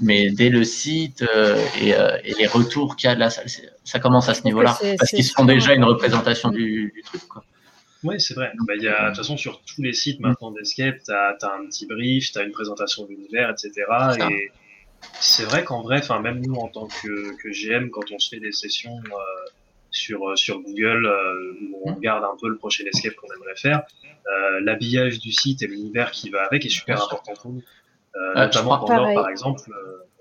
Mais 0.00 0.30
dès 0.30 0.50
le 0.50 0.64
site 0.64 1.22
euh, 1.22 1.56
et, 1.80 1.94
euh, 1.94 2.16
et, 2.24 2.34
les 2.34 2.46
retours 2.46 2.96
qu'il 2.96 3.08
y 3.08 3.12
a 3.12 3.14
de 3.14 3.20
la 3.20 3.30
salle, 3.30 3.46
ça 3.84 3.98
commence 3.98 4.28
à 4.28 4.34
ce 4.34 4.42
niveau-là. 4.44 4.76
Parce 4.98 5.10
qu'ils 5.10 5.24
font 5.24 5.44
déjà 5.44 5.74
une 5.74 5.84
représentation 5.84 6.50
du, 6.50 6.92
du 6.94 7.02
truc. 7.02 7.22
Quoi. 7.28 7.44
Oui, 8.04 8.20
c'est 8.20 8.34
vrai. 8.34 8.52
Bah, 8.66 8.74
y 8.76 8.86
a, 8.86 9.02
de 9.02 9.08
toute 9.08 9.16
façon, 9.16 9.36
sur 9.36 9.62
tous 9.62 9.82
les 9.82 9.94
sites 9.94 10.20
maintenant 10.20 10.50
d'Escape, 10.50 10.96
tu 11.04 11.10
as, 11.10 11.36
as, 11.40 11.54
un 11.54 11.66
petit 11.66 11.86
brief, 11.86 12.30
tu 12.30 12.38
as 12.38 12.42
une 12.42 12.52
présentation 12.52 13.04
de 13.04 13.08
l'univers, 13.08 13.50
etc. 13.50 13.72
Et 14.30 14.50
c'est 15.20 15.44
vrai 15.44 15.64
qu'en 15.64 15.82
vrai, 15.82 16.02
même 16.22 16.40
nous 16.44 16.54
en 16.54 16.68
tant 16.68 16.86
que, 16.86 17.36
que, 17.36 17.48
GM, 17.48 17.90
quand 17.90 18.12
on 18.12 18.18
se 18.18 18.28
fait 18.28 18.40
des 18.40 18.52
sessions 18.52 18.96
euh, 19.06 19.50
sur, 19.90 20.28
euh, 20.28 20.36
sur 20.36 20.60
Google, 20.60 21.06
euh, 21.06 21.54
où 21.62 21.80
on 21.84 21.94
regarde 21.94 22.24
un 22.24 22.36
peu 22.40 22.48
le 22.48 22.56
prochain 22.56 22.84
Escape 22.84 23.14
qu'on 23.14 23.32
aimerait 23.34 23.56
faire, 23.56 23.82
euh, 24.26 24.60
l'habillage 24.60 25.18
du 25.18 25.32
site 25.32 25.62
et 25.62 25.66
l'univers 25.66 26.10
qui 26.10 26.30
va 26.30 26.44
avec 26.44 26.64
est 26.64 26.70
super 26.70 27.02
important 27.02 27.34
pour 27.34 27.52
nous. 27.52 27.62
Euh, 28.16 28.34
notamment 28.34 28.78
pendant, 28.78 29.14
par 29.14 29.28
exemple, 29.28 29.62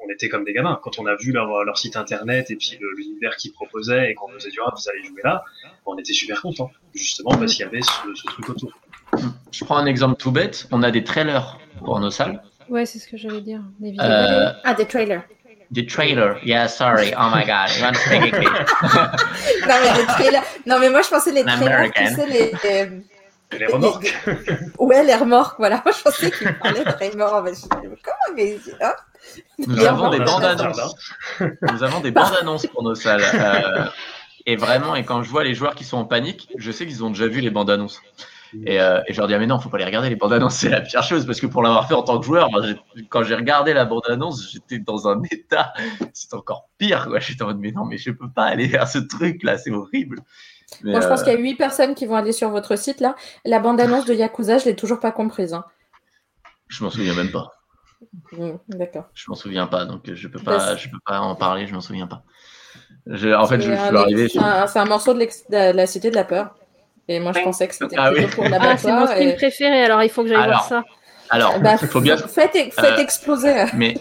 on 0.05 0.09
était 0.11 0.29
comme 0.29 0.43
des 0.43 0.53
gamins. 0.53 0.79
Quand 0.83 0.99
on 0.99 1.05
a 1.05 1.15
vu 1.15 1.31
leur, 1.31 1.63
leur 1.63 1.77
site 1.77 1.95
internet 1.95 2.51
et 2.51 2.55
puis 2.55 2.77
l'univers 2.97 3.35
qu'ils 3.37 3.53
proposaient 3.53 4.11
et 4.11 4.13
qu'on 4.13 4.29
nous 4.29 4.37
a 4.45 4.49
dit, 4.49 4.57
ah, 4.65 4.73
vous 4.75 4.89
allez 4.89 5.03
jouer 5.03 5.21
là, 5.23 5.43
on 5.85 5.97
était 5.97 6.13
super 6.13 6.41
contents, 6.41 6.71
justement 6.93 7.31
parce 7.31 7.53
qu'il 7.53 7.65
y 7.65 7.67
avait 7.67 7.81
ce, 7.81 7.91
ce, 8.15 8.25
truc 8.25 8.49
autour. 8.49 8.71
Je 9.51 9.65
prends 9.65 9.77
un 9.77 9.85
exemple 9.85 10.15
tout 10.17 10.31
bête. 10.31 10.67
On 10.71 10.83
a 10.83 10.91
des 10.91 11.03
trailers 11.03 11.59
pour 11.79 11.99
nos 11.99 12.09
salles. 12.09 12.41
Ouais, 12.69 12.85
c'est 12.85 12.99
ce 12.99 13.07
que 13.07 13.17
j'allais 13.17 13.41
dire. 13.41 13.61
Des 13.79 13.91
vidéos. 13.91 14.05
Euh... 14.05 14.51
Ah, 14.63 14.73
des 14.73 14.85
trailers. 14.85 15.23
The 15.73 15.87
trailer. 15.87 16.37
Yeah, 16.43 16.67
sorry. 16.67 17.13
Oh 17.17 17.29
my 17.33 17.45
god. 17.45 17.69
Non, 19.67 19.75
mais 19.81 20.01
le 20.01 20.05
trailer. 20.07 20.43
Non, 20.67 20.79
mais 20.79 20.89
moi, 20.89 21.01
je 21.01 21.09
pensais 21.09 21.31
les 21.31 21.43
trailers, 21.43 21.91
tu 21.91 22.07
sais, 22.07 22.27
les. 22.27 22.51
Les... 23.59 23.65
remorques. 23.67 24.13
ouais, 24.79 25.03
les 25.03 25.15
remorques, 25.15 25.57
voilà. 25.57 25.81
Moi, 25.85 25.93
je 25.97 26.01
pensais 26.01 26.31
qu'il 26.31 26.57
parlait 26.57 26.83
de 26.83 26.89
je... 26.89 27.17
Comment 27.17 28.35
mais... 28.35 28.57
Hein 28.81 28.93
Nous 29.59 29.85
avons 29.85 30.09
des 30.09 30.19
bandes 30.19 30.43
annonces. 30.43 30.95
Nous 31.39 31.83
avons 31.83 31.99
des 31.99 32.11
bandes 32.11 32.35
annonces 32.39 32.65
pour 32.67 32.83
nos 32.83 32.95
salles. 32.95 33.23
Euh, 33.33 33.85
et 34.45 34.55
vraiment, 34.55 34.95
et 34.95 35.05
quand 35.05 35.23
je 35.23 35.29
vois 35.29 35.43
les 35.43 35.53
joueurs 35.53 35.75
qui 35.75 35.83
sont 35.83 35.97
en 35.97 36.05
panique, 36.05 36.49
je 36.57 36.71
sais 36.71 36.85
qu'ils 36.85 37.03
ont 37.03 37.09
déjà 37.09 37.27
vu 37.27 37.39
les 37.39 37.49
bandes 37.49 37.69
annonces. 37.69 38.01
Et, 38.65 38.79
euh, 38.79 39.01
et, 39.07 39.13
je 39.13 39.19
leur 39.19 39.27
dis, 39.27 39.33
ah, 39.33 39.39
mais 39.39 39.47
non, 39.47 39.59
faut 39.59 39.69
pas 39.69 39.77
les 39.77 39.85
regarder, 39.85 40.09
les 40.09 40.15
bandes 40.15 40.33
annonces, 40.33 40.55
c'est 40.55 40.69
la 40.69 40.81
pire 40.81 41.01
chose, 41.01 41.25
parce 41.25 41.41
que 41.41 41.47
pour 41.47 41.63
l'avoir 41.63 41.87
fait 41.87 41.95
en 41.95 42.03
tant 42.03 42.19
que 42.19 42.25
joueur, 42.25 42.51
moi, 42.51 42.61
quand 43.09 43.23
j'ai 43.23 43.35
regardé 43.35 43.73
la 43.73 43.85
bande 43.85 44.03
annonce, 44.07 44.51
j'étais 44.51 44.79
dans 44.79 45.07
un 45.07 45.21
état, 45.31 45.73
c'est 46.13 46.33
encore 46.33 46.69
pire, 46.77 47.07
quoi. 47.07 47.19
J'étais 47.19 47.41
en 47.43 47.47
mode, 47.47 47.59
mais 47.59 47.71
non, 47.71 47.85
mais 47.85 47.97
je 47.97 48.11
peux 48.11 48.29
pas 48.29 48.43
aller 48.43 48.67
vers 48.67 48.87
ce 48.87 48.99
truc-là, 48.99 49.57
c'est 49.57 49.71
horrible. 49.71 50.19
Mais 50.83 50.91
moi, 50.91 51.01
je 51.01 51.07
pense 51.07 51.21
euh, 51.21 51.23
qu'il 51.23 51.33
y 51.33 51.35
a 51.35 51.39
8 51.39 51.55
personnes 51.55 51.95
qui 51.95 52.05
vont 52.05 52.15
aller 52.15 52.31
sur 52.31 52.49
votre 52.49 52.75
site, 52.75 52.99
là. 52.99 53.15
La 53.45 53.59
bande 53.59 53.79
annonce 53.79 54.05
de 54.05 54.13
Yakuza, 54.13 54.57
je 54.57 54.65
l'ai 54.65 54.75
toujours 54.75 54.99
pas 54.99 55.11
comprise. 55.11 55.53
Hein. 55.53 55.65
Je 56.67 56.83
m'en 56.83 56.89
souviens 56.89 57.13
même 57.15 57.31
pas. 57.31 57.51
Mmh, 58.31 58.51
D'accord. 58.69 59.05
Je 59.13 59.25
m'en 59.29 59.35
souviens 59.35 59.67
pas, 59.67 59.85
donc 59.85 60.11
je 60.11 60.27
peux 60.27 60.39
pas, 60.39 60.75
je 60.75 60.89
peux 60.89 60.99
pas 61.05 61.19
en 61.19 61.35
parler, 61.35 61.67
je 61.67 61.73
m'en 61.73 61.81
souviens 61.81 62.07
pas. 62.07 62.23
Je, 63.05 63.29
en 63.29 63.45
fait, 63.45 63.61
je, 63.61 63.71
je 63.71 63.75
suis 63.75 63.97
arrivé. 63.97 64.29
C'est 64.29 64.39
un, 64.39 64.67
un, 64.75 64.85
morceau 64.85 65.13
de, 65.13 65.19
de, 65.19 65.75
la 65.75 65.85
Cité 65.85 66.09
de 66.09 66.15
la 66.15 66.23
Peur. 66.23 66.55
Et 67.07 67.19
moi, 67.19 67.33
je 67.35 67.41
pensais 67.43 67.67
que 67.67 67.75
c'était 67.75 67.95
ah, 67.97 68.11
oui. 68.13 68.25
pour 68.27 68.43
l'abattoir. 68.45 68.71
Ah, 68.73 68.77
c'est 68.77 68.91
mon 68.91 69.07
film 69.07 69.29
et... 69.29 69.35
préféré, 69.35 69.83
alors 69.83 70.03
il 70.03 70.09
faut 70.09 70.23
que 70.23 70.29
j'aille 70.29 70.45
voir 70.45 70.63
ça. 70.63 70.83
Alors, 71.29 71.59
bah, 71.59 71.75
il 71.81 71.87
faut 71.87 72.01
bien. 72.01 72.15
Faites, 72.15 72.51
faites 72.51 72.79
euh, 72.79 72.97
exploser. 72.97 73.65
Mais 73.73 73.95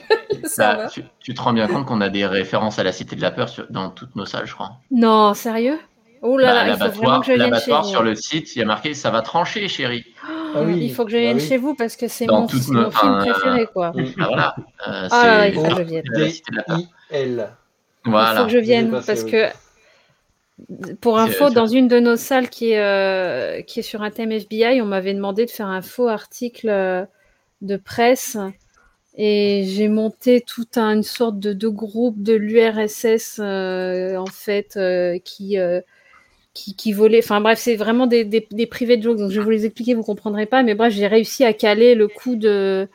bah, 0.58 0.86
tu, 0.88 1.02
tu, 1.18 1.34
te 1.34 1.40
rends 1.40 1.52
bien 1.52 1.66
compte 1.66 1.86
qu'on 1.86 2.00
a 2.00 2.08
des 2.08 2.26
références 2.26 2.78
à 2.78 2.84
la 2.84 2.92
Cité 2.92 3.16
de 3.16 3.22
la 3.22 3.30
Peur 3.30 3.48
sur, 3.48 3.66
dans 3.70 3.90
toutes 3.90 4.14
nos 4.16 4.26
salles, 4.26 4.46
je 4.46 4.54
crois. 4.54 4.72
Non, 4.90 5.34
sérieux? 5.34 5.78
Oh 6.24 6.38
là 6.38 6.46
bah, 6.46 6.64
là, 6.64 6.72
il 6.72 6.78
faut 6.78 6.98
vraiment 6.98 7.20
que 7.20 7.26
je 7.26 7.32
vienne 7.32 7.58
chez 7.58 7.72
vous. 7.72 7.84
sur 7.84 8.02
le 8.02 8.14
site, 8.14 8.54
il 8.54 8.60
y 8.60 8.62
a 8.62 8.64
marqué 8.64 8.94
ça 8.94 9.10
va 9.10 9.22
trancher, 9.22 9.66
chérie. 9.68 10.04
Oh, 10.24 10.28
ah 10.54 10.62
oui. 10.62 10.78
Il 10.80 10.94
faut 10.94 11.04
que 11.04 11.10
je 11.10 11.16
vienne 11.16 11.38
oui. 11.38 11.46
chez 11.46 11.56
vous 11.56 11.74
parce 11.74 11.96
que 11.96 12.06
c'est 12.06 12.26
mon, 12.26 12.42
mon, 12.42 12.48
film 12.48 13.18
préféré, 13.18 13.66
quoi. 13.66 13.92
Ah, 13.96 14.26
voilà. 14.26 14.54
Euh, 14.86 15.08
ah, 15.10 15.48
il 15.48 15.54
faut 15.54 15.62
que 15.62 15.76
je 15.76 15.82
vienne. 15.82 16.04
Voilà. 18.04 18.32
Il 18.32 18.38
faut 18.38 18.44
que 18.46 18.52
je 18.52 18.58
vienne 18.58 18.90
parce 19.04 19.24
que 19.24 19.48
pour 21.00 21.18
info, 21.18 21.50
dans 21.50 21.66
une 21.66 21.88
de 21.88 21.98
nos 21.98 22.16
salles 22.16 22.48
qui 22.48 22.72
est, 22.72 22.80
euh, 22.80 23.62
qui 23.62 23.80
est 23.80 23.82
sur 23.82 24.02
un 24.02 24.10
thème 24.10 24.32
FBI, 24.32 24.80
on 24.82 24.86
m'avait 24.86 25.14
demandé 25.14 25.46
de 25.46 25.50
faire 25.50 25.66
un 25.66 25.82
faux 25.82 26.08
article 26.08 26.68
euh, 26.68 27.04
de 27.62 27.76
presse 27.76 28.36
et 29.16 29.64
j'ai 29.66 29.88
monté 29.88 30.40
toute 30.40 30.78
un, 30.78 30.94
une 30.94 31.02
sorte 31.02 31.38
de, 31.38 31.52
de, 31.52 31.68
groupe 31.68 32.22
de 32.22 32.32
l'URSS 32.32 33.40
euh, 33.40 34.16
en 34.16 34.26
fait 34.26 34.78
qui, 35.24 35.58
qui, 36.54 36.76
qui 36.76 36.92
volait. 36.92 37.20
Enfin 37.22 37.40
bref, 37.40 37.58
c'est 37.58 37.76
vraiment 37.76 38.06
des, 38.06 38.24
des, 38.24 38.46
des, 38.50 38.66
privés 38.66 38.96
de 38.96 39.02
jokes, 39.02 39.18
donc 39.18 39.30
je 39.30 39.38
vais 39.38 39.44
vous 39.44 39.50
les 39.50 39.66
expliquer, 39.66 39.94
vous 39.94 40.02
comprendrez 40.02 40.46
pas. 40.46 40.62
Mais 40.62 40.74
bref, 40.74 40.92
j'ai 40.92 41.06
réussi 41.06 41.44
à 41.44 41.52
caler 41.52 41.94
le 41.94 42.08
coup 42.08 42.36
de 42.36 42.88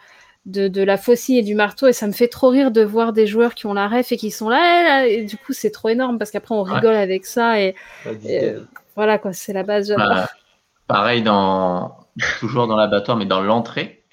de, 0.48 0.70
de, 0.70 0.82
la 0.82 0.98
faucille 0.98 1.38
et 1.38 1.44
du 1.44 1.56
marteau 1.56 1.88
et 1.88 1.94
ça 1.94 2.08
me 2.08 2.14
fait 2.14 2.30
trop 2.30 2.50
rire 2.50 2.72
de 2.72 2.82
voir 2.82 3.12
des 3.12 3.28
joueurs 3.28 3.54
qui 3.54 3.66
ont 3.66 3.74
la 3.74 3.88
ref 3.90 4.14
et 4.14 4.18
qui 4.18 4.32
sont 4.32 4.48
là, 4.48 4.82
là 4.82 5.06
et 5.06 5.24
du 5.24 5.36
coup 5.36 5.52
c'est 5.52 5.72
trop 5.72 5.90
énorme 5.90 6.18
parce 6.18 6.32
qu'après 6.32 6.56
on 6.56 6.64
rigole 6.64 6.94
ouais. 6.94 7.02
avec 7.02 7.26
ça 7.26 7.62
et, 7.62 7.76
et 8.26 8.54
voilà 8.96 9.18
quoi 9.18 9.34
c'est 9.34 9.52
la 9.52 9.64
base 9.64 9.94
bah, 9.98 10.30
pareil 10.88 11.22
dans 11.22 11.98
toujours 12.40 12.68
dans 12.68 12.78
l'abattoir 12.78 13.18
mais 13.18 13.26
dans 13.26 13.42
l'entrée 13.42 14.06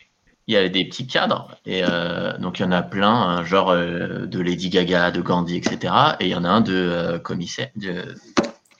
il 0.49 0.55
y 0.55 0.57
a 0.57 0.69
des 0.69 0.85
petits 0.85 1.07
cadres 1.07 1.57
et 1.65 1.83
euh, 1.85 2.37
donc 2.39 2.59
il 2.59 2.63
y 2.63 2.67
en 2.67 2.73
a 2.73 2.83
plein 2.83 3.15
hein, 3.15 3.45
genre 3.45 3.71
euh, 3.71 4.27
de 4.27 4.41
Lady 4.41 4.71
Gaga 4.71 5.13
de 5.13 5.21
Gandhi 5.21 5.57
etc 5.57 5.95
et 6.19 6.27
il 6.27 6.31
y 6.31 6.35
en 6.35 6.45
a 6.45 6.49
un 6.49 6.61
de 6.61 6.75
euh, 6.75 7.19
commissaire 7.21 7.69
de 7.77 8.17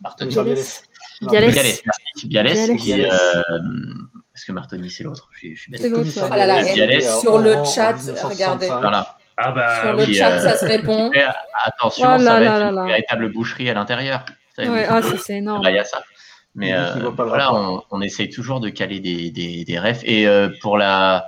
Martoni 0.05 0.35
Bialès. 0.35 0.85
Bialès, 1.23 1.83
Bialès, 2.25 2.71
qui, 2.81 2.93
parce 4.35 4.45
que 4.47 4.53
Martoni, 4.53 4.91
c'est 4.91 5.05
l'autre. 5.05 5.29
Je, 5.33 5.55
suis 5.55 5.57
sur 6.11 7.39
le 7.39 7.65
chat, 7.65 7.97
regardez. 8.23 8.67
Voilà. 8.67 9.17
Ah 9.37 9.53
bah, 9.53 9.81
sur 9.81 9.93
le 9.95 10.05
oui, 10.05 10.15
chat, 10.15 10.31
euh, 10.31 10.41
ça 10.41 10.57
se 10.57 10.65
répond. 10.65 11.11
Attention, 11.65 12.05
Oh 12.07 12.09
là 12.11 12.19
ça 12.19 12.25
va 12.25 12.41
là 12.41 12.45
être 12.45 12.61
là 12.61 12.69
une 12.69 12.75
là. 12.77 12.85
véritable 12.85 13.33
boucherie 13.33 13.69
à 13.69 13.75
l'intérieur. 13.75 14.25
Ouais, 14.59 14.87
ah, 14.89 15.01
c'est 15.25 15.39
énorme. 15.39 15.63
Là, 15.65 15.71
il 15.71 15.77
y 15.77 15.79
a 15.79 15.85
ça. 15.85 16.03
Mais 16.55 16.73
euh, 16.73 17.11
voilà, 17.17 17.53
on, 17.53 17.83
on 17.91 18.01
essaye 18.01 18.31
toujours 18.31 18.61
de 18.61 18.69
caler 18.69 19.01
des, 19.01 19.33
des, 19.33 19.65
des 19.65 19.79
refs. 19.79 20.05
Et 20.05 20.29
euh, 20.29 20.51
pour 20.61 20.79
la 20.79 21.27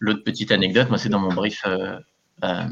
l'autre 0.00 0.22
petite 0.22 0.52
anecdote, 0.52 0.90
moi, 0.90 0.98
c'est 0.98 1.08
dans 1.08 1.18
mon 1.18 1.32
brief 1.32 1.64
euh, 2.42 2.64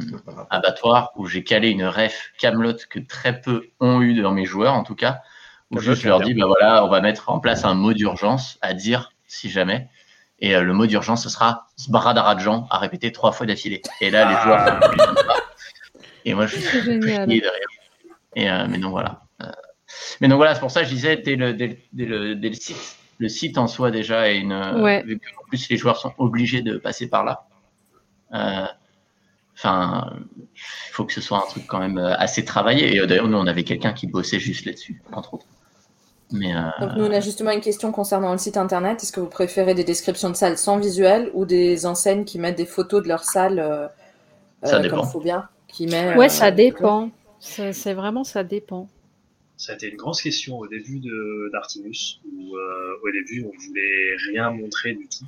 abattoir 0.50 1.12
où 1.16 1.26
j'ai 1.26 1.44
calé 1.44 1.70
une 1.70 1.84
ref 1.84 2.32
Camelot 2.38 2.74
que 2.90 2.98
très 2.98 3.40
peu 3.40 3.68
ont 3.80 4.00
eu 4.02 4.20
dans 4.20 4.32
mes 4.32 4.44
joueurs, 4.44 4.74
en 4.74 4.82
tout 4.82 4.94
cas. 4.96 5.20
Où 5.70 5.78
juste 5.78 6.02
je 6.02 6.08
leur 6.08 6.20
dis, 6.20 6.34
bah 6.34 6.46
voilà, 6.46 6.84
on 6.84 6.88
va 6.88 7.00
mettre 7.00 7.30
en 7.30 7.38
place 7.40 7.64
un 7.64 7.74
mot 7.74 7.92
d'urgence 7.94 8.58
à 8.60 8.74
dire 8.74 9.12
si 9.26 9.48
jamais. 9.50 9.88
Et 10.40 10.54
euh, 10.56 10.62
le 10.62 10.74
mot 10.74 10.86
d'urgence, 10.86 11.22
ce 11.22 11.28
sera 11.30 11.68
Sbaradarajjan 11.76 12.66
à 12.70 12.78
répéter 12.78 13.12
trois 13.12 13.32
fois 13.32 13.46
d'affilée. 13.46 13.80
Et 14.00 14.10
là, 14.10 14.28
les 14.28 14.34
Ah. 14.36 14.42
joueurs. 14.42 14.80
Et 16.24 16.34
moi, 16.34 16.46
je 16.46 16.56
suis 16.56 16.62
C'est 16.64 16.82
génial. 16.82 17.26
plié 17.26 17.40
de 17.40 17.46
rire. 17.46 17.68
Et, 18.34 18.50
euh, 18.50 18.66
mais 18.68 18.78
donc 18.78 18.90
voilà. 18.90 19.22
Euh, 19.42 19.46
mais 20.20 20.28
donc 20.28 20.36
voilà, 20.36 20.54
c'est 20.54 20.60
pour 20.60 20.70
ça 20.70 20.80
que 20.82 20.88
je 20.88 20.94
disais, 20.94 21.16
dès 21.16 21.36
le, 21.36 21.54
dès, 21.54 21.82
dès 21.92 22.04
le, 22.04 22.34
dès 22.34 22.48
le 22.48 22.54
site, 22.54 22.96
le 23.18 23.28
site 23.28 23.56
en 23.56 23.66
soi 23.68 23.90
déjà 23.90 24.28
est 24.28 24.38
une. 24.38 24.52
Ouais. 24.80 25.02
Vu 25.04 25.18
qu'en 25.18 25.44
plus 25.48 25.68
les 25.70 25.76
joueurs 25.76 25.96
sont 25.96 26.12
obligés 26.18 26.60
de 26.62 26.76
passer 26.76 27.08
par 27.08 27.24
là. 27.24 27.46
Enfin, 29.54 30.12
il 30.54 30.92
faut 30.92 31.04
que 31.04 31.12
ce 31.12 31.20
soit 31.20 31.38
un 31.38 31.46
truc 31.48 31.66
quand 31.66 31.78
même 31.78 31.98
euh, 31.98 32.14
assez 32.16 32.44
travaillé. 32.44 32.96
Et 32.96 33.00
euh, 33.00 33.06
d'ailleurs, 33.06 33.28
nous, 33.28 33.38
on 33.38 33.46
avait 33.46 33.64
quelqu'un 33.64 33.92
qui 33.92 34.06
bossait 34.06 34.40
juste 34.40 34.64
là-dessus, 34.64 35.02
entre 35.12 35.34
autres. 35.34 35.46
Mais 36.32 36.56
euh, 36.56 36.60
Donc 36.80 36.96
nous, 36.96 37.04
on 37.04 37.10
a 37.10 37.20
justement 37.20 37.50
une 37.50 37.60
question 37.60 37.92
concernant 37.92 38.32
le 38.32 38.38
site 38.38 38.56
internet. 38.56 39.02
Est-ce 39.02 39.12
que 39.12 39.20
vous 39.20 39.28
préférez 39.28 39.74
des 39.74 39.84
descriptions 39.84 40.30
de 40.30 40.36
salles 40.36 40.56
sans 40.56 40.78
visuel 40.78 41.30
ou 41.34 41.44
des 41.44 41.84
enseignes 41.86 42.24
qui 42.24 42.38
mettent 42.38 42.56
des 42.56 42.66
photos 42.66 43.02
de 43.02 43.08
leur 43.08 43.24
salle 43.24 43.58
euh, 43.58 43.86
Ça 44.62 44.78
dépend. 44.78 45.00
comme 45.00 45.06
faut 45.06 45.20
bien 45.20 45.48
qui 45.68 45.86
met, 45.86 46.16
Ouais, 46.16 46.26
euh, 46.26 46.28
ça 46.28 46.50
dépend. 46.50 47.10
C'est 47.40 47.94
vraiment, 47.94 48.24
ça 48.24 48.44
dépend. 48.44 48.88
Ça 49.56 49.72
a 49.72 49.74
été 49.74 49.88
une 49.88 49.96
grosse 49.96 50.22
question 50.22 50.58
au 50.58 50.66
début 50.66 50.98
de 51.00 51.50
d'Artimus, 51.52 52.20
où 52.24 52.56
euh, 52.56 52.94
au 53.02 53.10
début 53.12 53.44
on 53.44 53.66
voulait 53.66 54.16
rien 54.30 54.50
montrer 54.50 54.92
du 54.94 55.08
tout. 55.08 55.24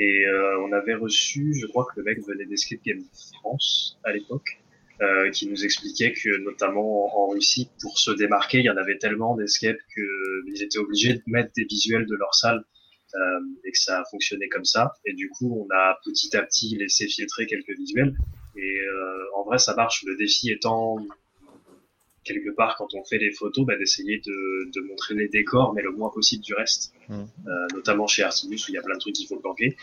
Et 0.00 0.26
euh, 0.26 0.58
on 0.62 0.72
avait 0.72 0.94
reçu, 0.94 1.52
je 1.54 1.66
crois 1.66 1.84
que 1.84 2.00
le 2.00 2.04
mec 2.04 2.26
venait 2.26 2.46
d'Escape 2.46 2.80
Game 2.84 3.04
France 3.40 3.98
à 4.02 4.12
l'époque, 4.12 4.58
euh, 5.02 5.30
qui 5.30 5.46
nous 5.46 5.64
expliquait 5.64 6.12
que 6.12 6.38
notamment 6.42 7.22
en 7.22 7.28
Russie, 7.28 7.70
pour 7.80 7.98
se 7.98 8.10
démarquer, 8.10 8.58
il 8.58 8.64
y 8.64 8.70
en 8.70 8.76
avait 8.76 8.98
tellement 8.98 9.34
d'escape 9.36 9.78
qu'ils 9.94 10.62
étaient 10.62 10.78
obligés 10.78 11.14
de 11.14 11.22
mettre 11.26 11.52
des 11.56 11.64
visuels 11.64 12.06
de 12.06 12.14
leur 12.16 12.34
salle 12.34 12.64
euh, 13.14 13.40
et 13.64 13.72
que 13.72 13.78
ça 13.78 14.02
fonctionnait 14.10 14.48
comme 14.48 14.64
ça. 14.64 14.92
Et 15.04 15.14
du 15.14 15.28
coup, 15.28 15.66
on 15.66 15.74
a 15.74 15.98
petit 16.04 16.36
à 16.36 16.42
petit 16.42 16.76
laissé 16.76 17.08
filtrer 17.08 17.46
quelques 17.46 17.76
visuels. 17.76 18.14
Et 18.56 18.80
euh, 18.80 19.36
en 19.36 19.44
vrai, 19.44 19.58
ça 19.58 19.74
marche. 19.74 20.04
Le 20.06 20.16
défi 20.16 20.50
étant 20.50 20.96
quelque 22.24 22.50
part 22.54 22.76
quand 22.76 22.94
on 22.94 23.02
fait 23.04 23.18
les 23.18 23.32
photos, 23.32 23.64
bah, 23.66 23.76
d'essayer 23.78 24.18
de, 24.24 24.70
de 24.72 24.80
montrer 24.86 25.14
les 25.14 25.28
décors, 25.28 25.72
mais 25.74 25.82
le 25.82 25.90
moins 25.92 26.10
possible 26.10 26.42
du 26.44 26.54
reste. 26.54 26.92
Mm. 27.08 27.14
Euh, 27.14 27.50
notamment 27.74 28.06
chez 28.06 28.22
Artimus 28.22 28.56
où 28.56 28.70
il 28.70 28.74
y 28.74 28.78
a 28.78 28.82
plein 28.82 28.94
de 28.94 29.00
trucs 29.00 29.14
qu'il 29.14 29.26
faut 29.26 29.38
planquer. 29.38 29.76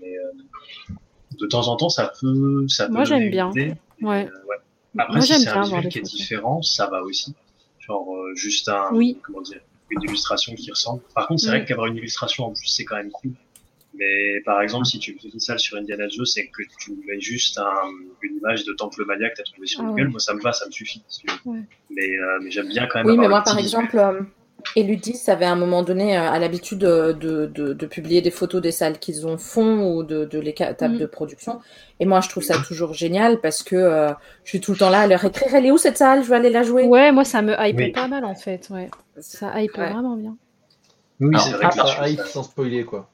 Mais 0.00 0.16
euh, 0.18 0.94
de 1.38 1.46
temps 1.46 1.68
en 1.68 1.76
temps, 1.76 1.88
ça 1.88 2.12
peut, 2.20 2.66
ça 2.68 2.86
peut 2.86 2.92
Moi, 2.92 3.04
j'aime 3.04 3.30
bien. 3.30 3.50
idée. 3.50 3.74
Ouais. 4.02 4.26
Euh, 4.26 4.44
ouais. 4.48 4.56
Après, 4.98 5.12
Moi, 5.14 5.20
si 5.22 5.28
j'aime 5.28 5.38
c'est 5.38 5.44
bien 5.52 5.60
un 5.60 5.64
visuel 5.64 5.88
qui 5.88 5.98
est 5.98 6.02
différent, 6.02 6.62
ça 6.62 6.86
va 6.88 7.02
aussi. 7.02 7.34
Genre 7.80 8.16
euh, 8.16 8.34
juste 8.34 8.68
un, 8.68 8.88
Oui. 8.92 9.18
comment 9.22 9.42
dire, 9.42 9.60
une 9.90 10.02
illustration 10.02 10.54
qui 10.54 10.70
ressemble. 10.70 11.02
Par 11.14 11.28
contre, 11.28 11.40
c'est 11.40 11.46
Mm. 11.48 11.50
vrai 11.50 11.64
qu'avoir 11.64 11.86
une 11.86 11.96
illustration 11.96 12.44
en 12.46 12.52
plus, 12.52 12.66
c'est 12.66 12.84
quand 12.84 12.96
même 12.96 13.10
cool. 13.10 13.32
Mais 13.98 14.40
par 14.44 14.60
exemple, 14.62 14.84
si 14.86 14.98
tu 14.98 15.18
fais 15.20 15.28
une 15.28 15.40
salle 15.40 15.58
sur 15.58 15.76
Indiana 15.78 16.06
Jones 16.08 16.26
et 16.36 16.48
que 16.48 16.62
tu 16.78 16.92
mets 17.06 17.20
juste 17.20 17.58
un, 17.58 17.72
une 18.22 18.36
image 18.36 18.64
de 18.64 18.72
Temple 18.74 19.04
Mania 19.06 19.30
que 19.30 19.36
tu 19.36 19.40
as 19.40 19.44
trouvé 19.44 19.66
sur 19.66 19.80
Ah 19.82 19.86
Google, 19.88 20.02
ouais. 20.02 20.08
moi 20.10 20.20
ça 20.20 20.34
me 20.34 20.40
va, 20.42 20.52
ça 20.52 20.66
me 20.66 20.70
suffit. 20.70 21.02
si 21.08 21.20
tu 21.22 21.26
veux. 21.28 21.52
Ouais. 21.52 21.60
Mais, 21.90 22.02
euh, 22.18 22.38
mais 22.42 22.50
j'aime 22.50 22.68
bien 22.68 22.86
quand 22.86 22.98
même. 22.98 23.06
Oui, 23.06 23.16
mais 23.16 23.28
moi, 23.28 23.42
par 23.42 23.58
exemple, 23.58 23.96
euh, 23.98 24.20
Eludis 24.74 25.20
avait 25.28 25.44
à 25.44 25.52
un 25.52 25.56
moment 25.56 25.82
donné 25.82 26.16
euh, 26.18 26.30
à 26.30 26.38
l'habitude 26.38 26.78
de, 26.78 27.12
de, 27.12 27.46
de, 27.46 27.72
de 27.72 27.86
publier 27.86 28.20
des 28.20 28.30
photos 28.30 28.60
des 28.60 28.72
salles 28.72 28.98
qu'ils 28.98 29.26
ont 29.26 29.38
font 29.38 29.94
ou 29.94 30.02
de, 30.02 30.24
tables 30.72 30.96
Mm. 30.96 30.98
de 30.98 31.06
production. 31.06 31.60
Et 32.00 32.04
moi, 32.04 32.20
je 32.20 32.28
trouve 32.28 32.42
ça 32.42 32.58
toujours 32.66 32.92
génial 32.92 33.40
parce 33.40 33.62
que 33.62 33.76
euh, 33.76 34.08
je 34.44 34.50
suis 34.50 34.60
tout 34.60 34.72
le 34.72 34.78
temps 34.78 34.90
là 34.90 35.00
à 35.02 35.06
leur 35.06 35.24
écrire 35.24 35.54
Elle 35.54 35.66
est 35.66 35.70
où 35.70 35.78
cette 35.78 35.96
salle? 35.98 36.22
Je 36.22 36.28
veux 36.28 36.34
aller 36.34 36.50
la 36.50 36.64
jouer. 36.64 36.84
Ouais, 36.84 37.12
moi, 37.12 37.24
ça 37.24 37.40
me 37.42 37.54
hype 37.58 37.76
Oui. 37.78 37.92
pas 37.92 38.08
mal 38.08 38.24
en 38.24 38.34
fait. 38.34 38.68
Ouais. 38.70 38.90
Ça 39.20 39.58
hype 39.60 39.76
Ouais. 39.78 39.90
vraiment 39.90 40.16
bien. 40.16 40.36
Oui, 41.20 41.34
c'est 41.38 41.52
vrai 41.52 41.64
Ah, 41.64 41.68
que 41.70 41.76
ça 41.76 42.08
hype 42.08 42.20
sans 42.26 42.42
spoiler, 42.42 42.84
quoi. 42.84 43.08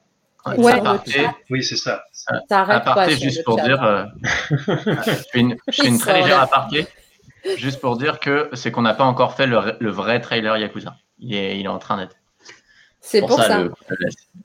Ouais. 0.57 0.73
aparté, 0.73 1.27
Oui, 1.51 1.63
c'est 1.63 1.77
ça. 1.77 2.05
Ça 2.13 2.43
pas. 2.49 2.75
aparté, 2.75 3.17
juste 3.17 3.45
pour 3.45 3.59
chat. 3.59 3.67
dire, 3.67 3.83
euh, 3.83 4.05
je 4.47 5.13
fais 5.33 5.41
une, 5.41 5.57
je 5.69 5.83
fais 5.83 5.89
une 5.89 5.99
très 5.99 6.21
légère 6.21 6.41
aparté, 6.41 6.87
juste 7.57 7.81
pour 7.81 7.97
dire 7.97 8.21
que 8.21 8.49
c'est 8.53 8.73
qu'on 8.73 8.83
n'a 8.83 8.95
pas 8.95 9.05
encore 9.05 9.35
fait 9.35 9.47
le, 9.47 9.77
le 9.79 9.91
vrai 9.91 10.21
trailer 10.21 10.57
Yakuza. 10.57 10.97
Il 11.19 11.35
est, 11.35 11.59
il 11.59 11.65
est 11.65 11.69
en 11.69 11.79
train 11.79 11.97
d'être. 11.97 12.17
C'est 13.05 13.21
pour, 13.21 13.43
ça, 13.43 13.65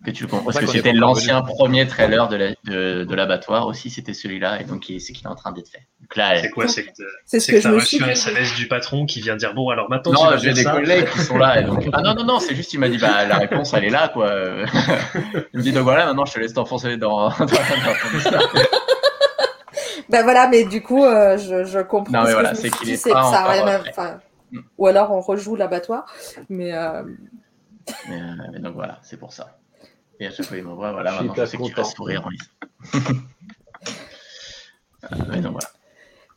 que 0.03 0.09
tu 0.09 0.23
le 0.23 0.29
Parce 0.29 0.57
que 0.57 0.65
c'était 0.65 0.91
l'ancien 0.91 1.43
premier 1.43 1.85
trailer 1.87 2.27
de 2.27 3.13
l'abattoir 3.13 3.67
aussi, 3.67 3.91
c'était 3.91 4.15
celui-là, 4.15 4.61
et 4.61 4.63
donc 4.63 4.85
c'est 4.87 5.13
qu'il 5.13 5.25
est 5.25 5.29
en 5.29 5.35
train 5.35 5.51
d'être 5.51 5.69
fait. 5.69 5.87
C'est 6.15 6.49
quoi 6.49 6.67
C'est 6.67 6.83
que, 6.85 6.91
c'est 7.25 7.39
ce 7.39 7.51
que, 7.51 7.59
tu 7.59 7.67
as 7.67 7.71
reçu 7.71 8.03
un 8.03 8.09
SMS 8.09 8.55
du 8.55 8.67
patron 8.67 9.05
qui 9.05 9.21
vient 9.21 9.35
dire 9.35 9.53
bon 9.53 9.69
alors 9.69 9.89
maintenant. 9.89 10.31
Non, 10.31 10.37
j'ai 10.37 10.53
des 10.53 10.63
collègues 10.63 11.09
qui 11.09 11.19
sont 11.19 11.37
là. 11.37 11.59
Et 11.59 11.63
donc... 11.63 11.87
ah 11.93 12.01
non 12.01 12.15
non 12.15 12.23
non, 12.23 12.39
c'est 12.39 12.55
juste 12.55 12.73
il 12.73 12.79
m'a 12.79 12.89
dit 12.89 12.97
bah 12.97 13.25
la 13.25 13.37
réponse 13.37 13.73
elle 13.73 13.85
est 13.85 13.89
là 13.89 14.09
quoi. 14.09 14.31
il 15.53 15.59
me 15.59 15.61
dit 15.61 15.71
donc 15.71 15.83
voilà 15.83 16.05
maintenant 16.05 16.25
je 16.25 16.33
te 16.33 16.39
laisse 16.39 16.53
t'enfoncer 16.53 16.97
dans. 16.97 17.29
dans, 17.39 17.45
dans 17.45 18.39
ben 20.09 20.23
voilà, 20.23 20.47
mais 20.47 20.63
du 20.63 20.81
coup 20.81 21.03
euh, 21.03 21.37
je, 21.37 21.65
je, 21.65 21.79
comprends. 21.79 22.19
Non 22.19 22.23
mais 22.23 22.33
voilà, 22.33 22.55
c'est 22.55 22.69
qu'il 22.69 22.89
est 22.89 23.11
pas 23.11 23.31
ça 23.31 23.45
rien 23.45 23.83
mm. 24.51 24.59
Ou 24.77 24.87
alors 24.87 25.11
on 25.11 25.21
rejoue 25.21 25.55
l'abattoir, 25.55 26.05
mais. 26.49 26.73
Euh, 26.73 27.03
euh, 28.09 28.35
mais, 28.51 28.59
donc 28.59 28.73
voilà, 28.73 28.99
c'est 29.01 29.17
pour 29.17 29.33
ça. 29.33 29.59
Et 30.19 30.27
à 30.27 30.31
chaque 30.31 30.45
fois, 30.47 30.57
il 30.57 30.63
m'envoie, 30.63 30.91
voilà, 30.91 31.11
maintenant 31.11 31.33
je 31.35 31.45
sais 31.45 31.57
qu'il 31.57 31.75
va 31.75 31.83
sourire 31.83 32.25
en 32.25 32.29
lice. 32.29 32.49
Euh, 35.03 35.15
mais 35.29 35.41
donc 35.41 35.53
voilà. 35.53 35.67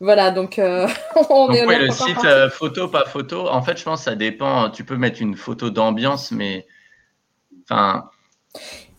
Voilà, 0.01 0.31
donc 0.31 0.59
euh, 0.59 0.89
on 1.31 1.49
donc, 1.49 1.57
est 1.57 1.67
ouais, 1.67 1.79
le 1.79 1.91
site 1.91 2.27
photo, 2.51 2.89
pas 2.89 3.05
photo. 3.05 3.49
En 3.49 3.63
fait, 3.63 3.79
je 3.79 3.85
pense 3.85 4.01
que 4.01 4.11
ça 4.11 4.17
dépend. 4.17 4.71
Tu 4.71 4.85
peux 4.85 4.97
mettre 4.97 5.21
une 5.21 5.37
photo 5.37 5.71
d'ambiance, 5.71 6.33
mais 6.33 6.67
enfin. 7.71 8.11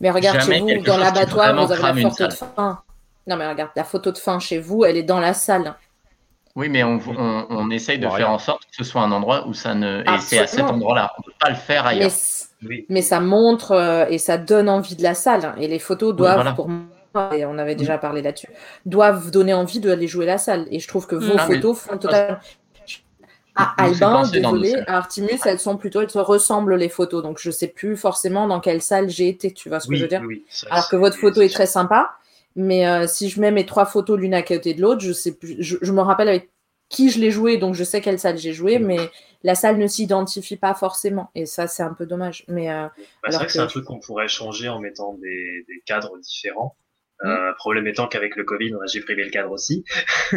Mais 0.00 0.10
regarde 0.10 0.40
chez 0.40 0.60
vous, 0.60 0.82
dans 0.82 0.98
l'abattoir, 0.98 1.54
vous 1.54 1.72
avez 1.72 2.00
la 2.02 2.10
photo 2.10 2.26
de 2.28 2.32
fin. 2.32 2.82
Non, 3.26 3.36
mais 3.36 3.48
regarde, 3.48 3.70
la 3.76 3.84
photo 3.84 4.12
de 4.12 4.18
fin 4.18 4.38
chez 4.38 4.58
vous, 4.58 4.84
elle 4.84 4.96
est 4.96 5.02
dans 5.02 5.20
la 5.20 5.34
salle. 5.34 5.74
Oui, 6.54 6.68
mais 6.68 6.84
on, 6.84 7.00
on, 7.16 7.46
on 7.48 7.70
essaye 7.70 7.98
de 7.98 8.08
faire 8.08 8.30
en 8.30 8.38
sorte 8.38 8.64
que 8.64 8.76
ce 8.76 8.84
soit 8.84 9.00
un 9.00 9.10
endroit 9.10 9.46
où 9.48 9.54
ça 9.54 9.74
ne. 9.74 10.02
Et 10.02 10.20
c'est 10.20 10.38
à 10.38 10.46
cet 10.46 10.64
endroit-là. 10.64 11.12
On 11.16 11.22
ne 11.22 11.24
peut 11.24 11.38
pas 11.40 11.50
le 11.50 11.56
faire 11.56 11.86
ailleurs. 11.86 12.10
Mais, 12.88 13.02
ça 13.02 13.18
montre 13.18 13.72
euh, 13.72 14.06
et 14.08 14.18
ça 14.18 14.38
donne 14.38 14.68
envie 14.68 14.94
de 14.94 15.02
la 15.02 15.14
salle. 15.14 15.54
Et 15.58 15.66
les 15.66 15.80
photos 15.80 16.14
doivent, 16.14 16.54
pour 16.54 16.68
moi, 16.68 16.84
et 17.32 17.44
on 17.44 17.58
avait 17.58 17.74
déjà 17.74 17.98
parlé 17.98 18.22
là-dessus, 18.22 18.48
doivent 18.86 19.30
donner 19.30 19.54
envie 19.54 19.80
d'aller 19.80 20.06
jouer 20.06 20.26
la 20.26 20.38
salle. 20.38 20.66
Et 20.70 20.80
je 20.80 20.88
trouve 20.88 21.06
que 21.06 21.16
vos 21.16 21.38
photos 21.38 21.78
font 21.78 21.98
totalement. 21.98 22.38
À 23.54 23.74
Albin, 23.84 24.26
désolé, 24.30 24.74
à 24.86 24.96
Artimus, 24.96 25.38
elles 25.44 25.58
sont 25.58 25.76
plutôt, 25.76 26.00
elles 26.00 26.08
se 26.08 26.18
ressemblent 26.18 26.74
les 26.74 26.88
photos. 26.88 27.22
Donc 27.22 27.38
je 27.38 27.50
sais 27.50 27.68
plus 27.68 27.96
forcément 27.96 28.46
dans 28.46 28.60
quelle 28.60 28.80
salle 28.80 29.10
j'ai 29.10 29.28
été, 29.28 29.52
tu 29.52 29.68
vois 29.68 29.78
ce 29.78 29.88
que 29.88 29.94
je 29.94 30.02
veux 30.02 30.08
dire 30.08 30.22
Alors 30.70 30.88
que 30.88 30.96
votre 30.96 31.18
photo 31.18 31.42
est 31.42 31.52
très 31.52 31.66
sympa, 31.66 32.12
mais 32.56 32.86
euh, 32.86 33.06
si 33.06 33.28
je 33.28 33.40
mets 33.40 33.50
mes 33.50 33.66
trois 33.66 33.84
photos 33.84 34.18
l'une 34.18 34.32
à 34.32 34.42
côté 34.42 34.72
de 34.72 34.80
l'autre, 34.80 35.02
je 35.02 35.12
sais 35.12 35.32
plus, 35.32 35.56
je, 35.58 35.92
me 35.92 36.00
rappelle 36.00 36.28
avec 36.28 36.50
qui 36.88 37.10
je 37.10 37.18
l'ai 37.18 37.30
joué, 37.30 37.58
donc 37.58 37.74
je 37.74 37.84
sais 37.84 38.00
quelle 38.00 38.18
salle 38.18 38.38
j'ai 38.38 38.52
joué, 38.54 38.78
mm. 38.78 38.86
mais 38.86 38.98
la 39.42 39.54
salle 39.54 39.78
ne 39.78 39.86
s'identifie 39.86 40.56
pas 40.56 40.74
forcément. 40.74 41.30
Et 41.34 41.46
ça, 41.46 41.66
c'est 41.66 41.82
un 41.82 41.94
peu 41.94 42.06
dommage. 42.06 42.44
Mais 42.48 42.70
euh, 42.70 42.86
bah, 43.22 43.30
c'est 43.30 43.36
vrai 43.36 43.46
que, 43.46 43.52
c'est 43.52 43.58
un 43.58 43.66
truc 43.66 43.84
qu'on 43.84 43.98
pourrait 43.98 44.28
changer 44.28 44.68
en 44.68 44.78
mettant 44.78 45.14
des, 45.14 45.64
cadres 45.84 46.18
différents. 46.18 46.76
Mm. 47.22 47.28
Euh, 47.28 47.52
problème 47.54 47.86
étant 47.86 48.08
qu'avec 48.08 48.36
le 48.36 48.44
Covid, 48.44 48.74
on 48.74 48.80
a 48.80 48.86
supprimé 48.86 49.24
le 49.24 49.30
cadre 49.30 49.50
aussi. 49.50 49.84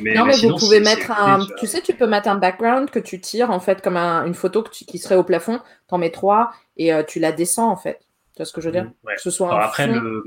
mais, 0.00 0.14
non, 0.14 0.26
mais, 0.26 0.36
vous 0.36 0.56
pouvez 0.56 0.80
mettre 0.80 1.10
un. 1.10 1.46
Tu 1.58 1.66
sais, 1.66 1.80
tu 1.80 1.94
peux 1.94 2.06
mettre 2.06 2.28
un 2.28 2.36
background 2.36 2.90
que 2.90 2.98
tu 2.98 3.20
tires 3.20 3.50
en 3.50 3.60
fait 3.60 3.82
comme 3.82 3.96
une 3.96 4.34
photo 4.34 4.62
qui 4.62 4.98
serait 4.98 5.16
au 5.16 5.24
plafond. 5.24 5.60
T'en 5.88 5.98
mets 5.98 6.10
trois 6.10 6.50
et 6.76 6.92
tu 7.06 7.18
la 7.18 7.32
descends 7.32 7.70
en 7.70 7.76
fait. 7.76 7.98
Tu 8.38 8.42
vois 8.42 8.46
ce 8.46 8.52
que 8.52 8.60
je 8.60 8.66
veux 8.68 8.72
dire? 8.72 8.84
Mm, 8.84 9.08
ce 9.16 9.30
soit 9.30 9.60
Après, 9.60 9.88
le, 9.88 10.22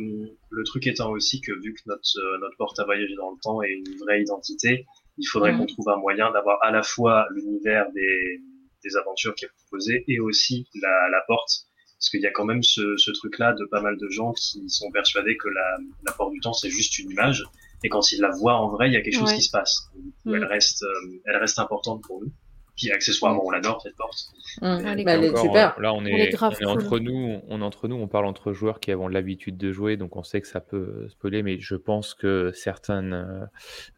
le 0.51 0.63
truc 0.63 0.85
étant 0.85 1.11
aussi 1.11 1.39
que 1.39 1.53
vu 1.53 1.73
que 1.73 1.81
notre, 1.85 2.01
euh, 2.17 2.37
notre 2.39 2.57
porte 2.57 2.77
à 2.79 2.83
voyager 2.83 3.15
dans 3.15 3.31
le 3.31 3.37
temps 3.41 3.61
est 3.61 3.71
une 3.71 3.97
vraie 3.99 4.21
identité, 4.21 4.85
il 5.17 5.25
faudrait 5.25 5.55
qu'on 5.55 5.65
trouve 5.65 5.87
un 5.89 5.97
moyen 5.97 6.29
d'avoir 6.31 6.57
à 6.61 6.71
la 6.71 6.83
fois 6.83 7.25
l'univers 7.31 7.85
des, 7.93 8.41
des 8.83 8.97
aventures 8.97 9.33
qui 9.35 9.45
est 9.45 9.51
proposé 9.63 10.03
et 10.07 10.19
aussi 10.19 10.67
la, 10.81 11.09
la 11.09 11.21
porte. 11.25 11.67
Parce 12.01 12.09
qu'il 12.09 12.21
y 12.21 12.25
a 12.25 12.31
quand 12.31 12.45
même 12.45 12.63
ce, 12.63 12.97
ce 12.97 13.11
truc-là 13.11 13.53
de 13.53 13.63
pas 13.65 13.79
mal 13.79 13.95
de 13.95 14.09
gens 14.09 14.33
qui 14.33 14.67
sont 14.69 14.89
persuadés 14.89 15.37
que 15.37 15.49
la, 15.49 15.77
la 16.03 16.11
porte 16.11 16.33
du 16.33 16.39
temps, 16.39 16.51
c'est 16.51 16.71
juste 16.71 16.97
une 16.97 17.11
image. 17.11 17.43
Et 17.83 17.89
quand 17.89 18.11
ils 18.11 18.19
la 18.19 18.31
voient 18.31 18.55
en 18.55 18.69
vrai, 18.69 18.87
il 18.87 18.93
y 18.93 18.97
a 18.97 19.01
quelque 19.01 19.19
chose 19.19 19.33
qui 19.33 19.43
se 19.43 19.51
passe. 19.51 19.91
Mm. 20.25 20.33
Elle, 20.33 20.45
reste, 20.45 20.81
euh, 20.81 21.21
elle 21.25 21.37
reste 21.37 21.59
importante 21.59 22.01
pour 22.01 22.19
nous. 22.19 22.31
Puis 22.75 22.91
accessoirement, 22.91 23.45
on 23.45 23.51
l'adore 23.51 23.81
cette 23.83 23.95
porte. 23.95 24.17
Mmh. 24.61 25.03
Bah, 25.03 25.39
super. 25.39 25.79
Là, 25.79 25.93
on 25.93 26.03
est, 26.03 26.33
entre 26.65 26.97
nous, 26.97 27.39
on 27.47 27.61
est 27.61 27.63
entre 27.63 27.87
nous, 27.87 27.97
on 27.97 28.07
parle 28.07 28.25
entre 28.25 28.53
joueurs 28.53 28.79
qui 28.79 28.91
avons 28.91 29.07
l'habitude 29.07 29.57
de 29.57 29.71
jouer, 29.71 29.97
donc 29.97 30.15
on 30.15 30.23
sait 30.23 30.41
que 30.41 30.47
ça 30.47 30.61
peut 30.61 31.07
spoiler, 31.09 31.43
mais 31.43 31.59
je 31.59 31.75
pense 31.75 32.15
que 32.15 32.51
certaines, 32.55 33.13
euh, 33.13 33.45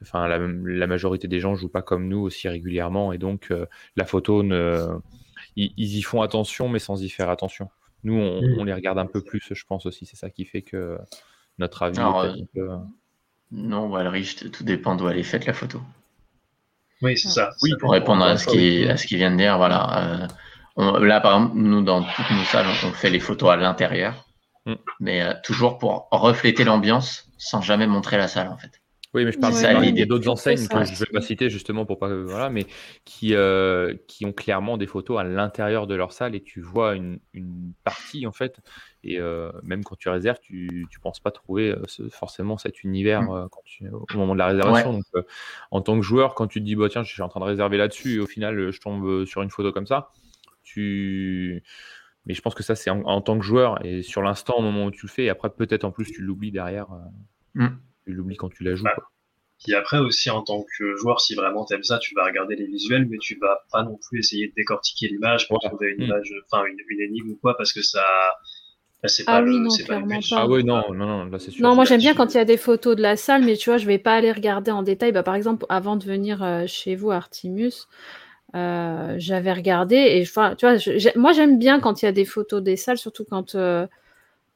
enfin 0.02 0.28
la, 0.28 0.88
majorité 0.88 1.30
des 1.30 1.40
gens 1.40 1.56
jouent 1.56 1.70
pas 1.70 1.84
comme 1.84 2.10
nous 2.10 2.20
aussi 2.20 2.50
régulièrement, 2.50 3.14
et 3.14 3.18
donc 3.18 3.52
euh, 3.52 3.68
la 3.96 4.06
photo, 4.06 4.44
ne, 4.44 4.90
ils, 5.56 5.72
y 5.78 6.02
font 6.02 6.22
attention, 6.22 6.68
mais 6.68 6.80
sans 6.80 7.02
y 7.02 7.10
faire 7.10 7.30
attention. 7.30 7.70
Nous, 8.04 8.16
on, 8.16 8.42
mmh. 8.42 8.66
les 8.66 8.74
regarde 8.74 9.00
un 9.00 9.06
peu 9.06 9.22
plus, 9.22 9.42
je 9.52 9.64
pense 9.66 9.86
aussi. 9.86 10.06
C'est 10.06 10.18
ça 10.18 10.30
qui 10.30 10.46
fait 10.46 10.62
que 10.62 10.98
notre 11.58 11.84
avis. 11.84 12.00
est 12.00 12.60
euh, 12.60 12.78
Non, 13.52 13.88
Walrich, 13.88 14.52
tout 14.52 14.64
dépend 14.64 14.96
d'où 14.96 15.08
elle 15.08 15.18
est 15.18 15.24
faite 15.24 15.46
la 15.46 15.54
photo. 15.54 15.82
Oui, 17.02 17.18
c'est 17.18 17.30
ça. 17.30 17.52
Oui, 17.62 17.72
pour 17.80 17.92
répondre 17.92 18.24
à 18.24 18.38
ce 18.38 18.48
qui, 18.48 18.88
à 18.88 18.98
ce 18.98 19.08
qu'il 19.08 19.18
vient 19.18 19.32
de 19.32 19.38
dire, 19.38 19.58
voilà. 19.58 20.28
Euh, 20.78 21.00
là, 21.06 21.22
par 21.22 21.36
exemple, 21.38 21.58
nous, 21.58 21.82
dans 21.82 22.04
toutes 22.04 22.32
nos 22.32 22.44
salles, 22.46 22.68
on 22.86 22.92
fait 22.92 23.10
les 23.10 23.20
photos 23.20 23.52
à 23.52 23.56
l'intérieur, 23.58 24.26
mm. 24.66 24.74
mais 25.00 25.22
euh, 25.22 25.34
toujours 25.44 25.78
pour 25.78 26.08
refléter 26.12 26.64
l'ambiance 26.64 27.30
sans 27.38 27.62
jamais 27.62 27.88
montrer 27.88 28.18
la 28.18 28.28
salle, 28.28 28.48
en 28.48 28.58
fait. 28.58 28.82
Oui, 29.14 29.26
mais 29.26 29.32
je 29.32 29.38
parle 29.38 29.54
ouais, 29.54 29.90
il 29.90 30.00
y 30.00 30.02
a 30.02 30.06
d'autres 30.08 30.28
enseignes 30.28 30.68
que 30.68 30.84
je 30.86 30.92
ne 30.92 30.98
vais 30.98 31.12
pas 31.14 31.22
citer 31.22 31.48
justement 31.48 31.86
pour 31.86 32.00
pas 32.00 32.12
voilà, 32.14 32.50
mais 32.50 32.66
qui 33.06 33.36
euh, 33.36 33.94
qui 34.08 34.26
ont 34.26 34.34
clairement 34.34 34.78
des 34.78 34.88
photos 34.88 35.20
à 35.20 35.24
l'intérieur 35.24 35.86
de 35.86 35.94
leur 35.94 36.12
salle 36.12 36.34
et 36.34 36.42
tu 36.42 36.62
vois 36.62 36.96
une, 36.96 37.20
une 37.34 37.74
partie 37.84 38.26
en 38.26 38.32
fait 38.32 38.60
et 39.04 39.20
euh, 39.20 39.52
même 39.62 39.84
quand 39.84 39.96
tu 39.98 40.10
réserves, 40.10 40.40
tu 40.42 40.88
tu 40.90 41.00
penses 41.00 41.20
pas 41.20 41.30
trouver 41.30 41.70
euh, 41.70 41.82
ce, 41.86 42.10
forcément 42.10 42.58
cet 42.58 42.84
univers 42.84 43.22
mm. 43.22 43.30
euh, 43.30 43.48
quand 43.52 43.62
tu, 43.66 43.88
au 43.88 44.18
moment 44.18 44.34
de 44.34 44.40
la 44.40 44.48
réservation. 44.48 44.94
Donc 44.94 45.06
en 45.70 45.82
tant 45.82 45.96
que 45.96 46.02
joueur, 46.04 46.34
quand 46.34 46.48
tu 46.48 46.60
te 46.60 46.66
dis 46.66 46.76
bah 46.76 46.88
tiens, 46.90 47.04
je 47.04 47.14
suis 47.14 47.22
en 47.22 47.30
train 47.30 47.40
de 47.40 47.46
réserver 47.46 47.78
là-dessus 47.78 48.16
et 48.16 48.20
au 48.20 48.28
final 48.28 48.72
je 48.72 48.80
tombe 48.80 49.26
sur 49.26 49.44
une 49.44 49.52
photo 49.52 49.72
comme 49.72 49.88
ça, 49.88 50.10
tu 50.64 51.62
mais 52.26 52.34
je 52.34 52.42
pense 52.42 52.56
que 52.56 52.64
ça 52.64 52.74
c'est 52.74 52.90
en, 52.90 53.22
tant 53.22 53.38
que 53.38 53.46
joueur 53.46 53.86
et 53.86 54.02
sur 54.02 54.24
l'instant 54.24 54.56
au 54.58 54.62
moment 54.62 54.86
où 54.86 54.92
tu 54.92 55.06
le 55.06 55.12
fais 55.12 55.26
et 55.26 55.30
après 55.30 55.50
peut-être 55.52 55.84
en 55.84 55.92
plus 55.92 56.12
tu 56.12 56.22
l'oublies 56.24 56.52
derrière. 56.52 56.88
Mm 57.54 57.68
tu 58.06 58.14
l'oublies 58.14 58.38
quand 58.38 58.50
tu 58.50 58.64
la 58.64 58.76
joues. 58.76 58.84
Bah, 58.84 58.96
puis 59.64 59.74
après 59.74 60.00
aussi 60.00 60.30
en 60.30 60.42
tant 60.42 60.66
que 60.78 60.96
joueur, 60.98 61.22
si 61.22 61.36
vraiment 61.36 61.64
t'aimes 61.66 61.84
ça, 61.84 61.98
tu 62.00 62.14
vas 62.16 62.26
regarder 62.26 62.56
les 62.56 62.66
visuels, 62.66 63.08
mais 63.10 63.18
tu 63.18 63.38
vas 63.40 63.64
pas 63.72 63.84
non 63.84 63.98
plus 64.10 64.20
essayer 64.20 64.48
de 64.50 64.54
décortiquer 64.56 65.08
l'image 65.08 65.48
pour 65.48 65.60
trouver 65.60 65.92
une 65.92 66.04
mm. 66.04 66.10
image, 66.10 66.34
enfin 66.46 66.66
une, 66.66 67.02
énigme 67.02 67.32
ou 67.32 67.40
quoi, 67.42 67.56
parce 67.58 67.72
que 67.72 67.82
ça. 67.82 68.04
Bah, 69.02 69.10
c'est 69.10 69.24
ah 69.28 69.40
pas 69.40 69.44
oui, 69.44 69.60
non, 69.60 69.70
clairement 69.70 70.20
pas, 70.30 70.38
Ah 70.38 70.48
oui, 70.48 70.64
non, 70.64 70.94
non, 70.94 71.06
non, 71.06 71.26
là 71.26 71.40
c'est 71.40 71.52
sûr. 71.52 71.62
Non, 71.62 71.76
moi 71.76 71.86
j'aime 71.86 72.00
bien 72.00 72.14
quand 72.14 72.34
il 72.34 72.38
y 72.38 72.40
a 72.40 72.46
des 72.46 72.58
photos 72.58 72.96
de 72.96 73.02
la 73.02 73.16
salle, 73.16 73.44
mais 73.44 73.56
tu 73.56 73.70
vois, 73.70 73.78
je 73.78 73.86
vais 73.86 73.98
pas 73.98 74.16
aller 74.16 74.32
regarder 74.32 74.72
en 74.72 74.84
détail. 74.84 75.12
Bah, 75.12 75.24
par 75.24 75.36
exemple, 75.36 75.66
avant 75.70 75.96
de 75.96 76.04
venir 76.06 76.44
euh, 76.44 76.66
chez 76.68 76.96
vous, 76.96 77.12
Artimus, 77.12 77.88
euh, 78.56 79.16
j'avais 79.18 79.52
regardé 79.52 79.96
et 79.96 80.24
tu 80.24 80.66
vois, 80.66 80.78
moi 81.16 81.32
j'aime 81.32 81.58
bien 81.58 81.80
quand 81.80 82.02
il 82.02 82.06
y 82.06 82.08
a 82.08 82.12
des 82.12 82.26
photos 82.26 82.62
des 82.62 82.76
salles, 82.76 82.98
surtout 82.98 83.26
quand 83.30 83.56
euh, 83.56 83.88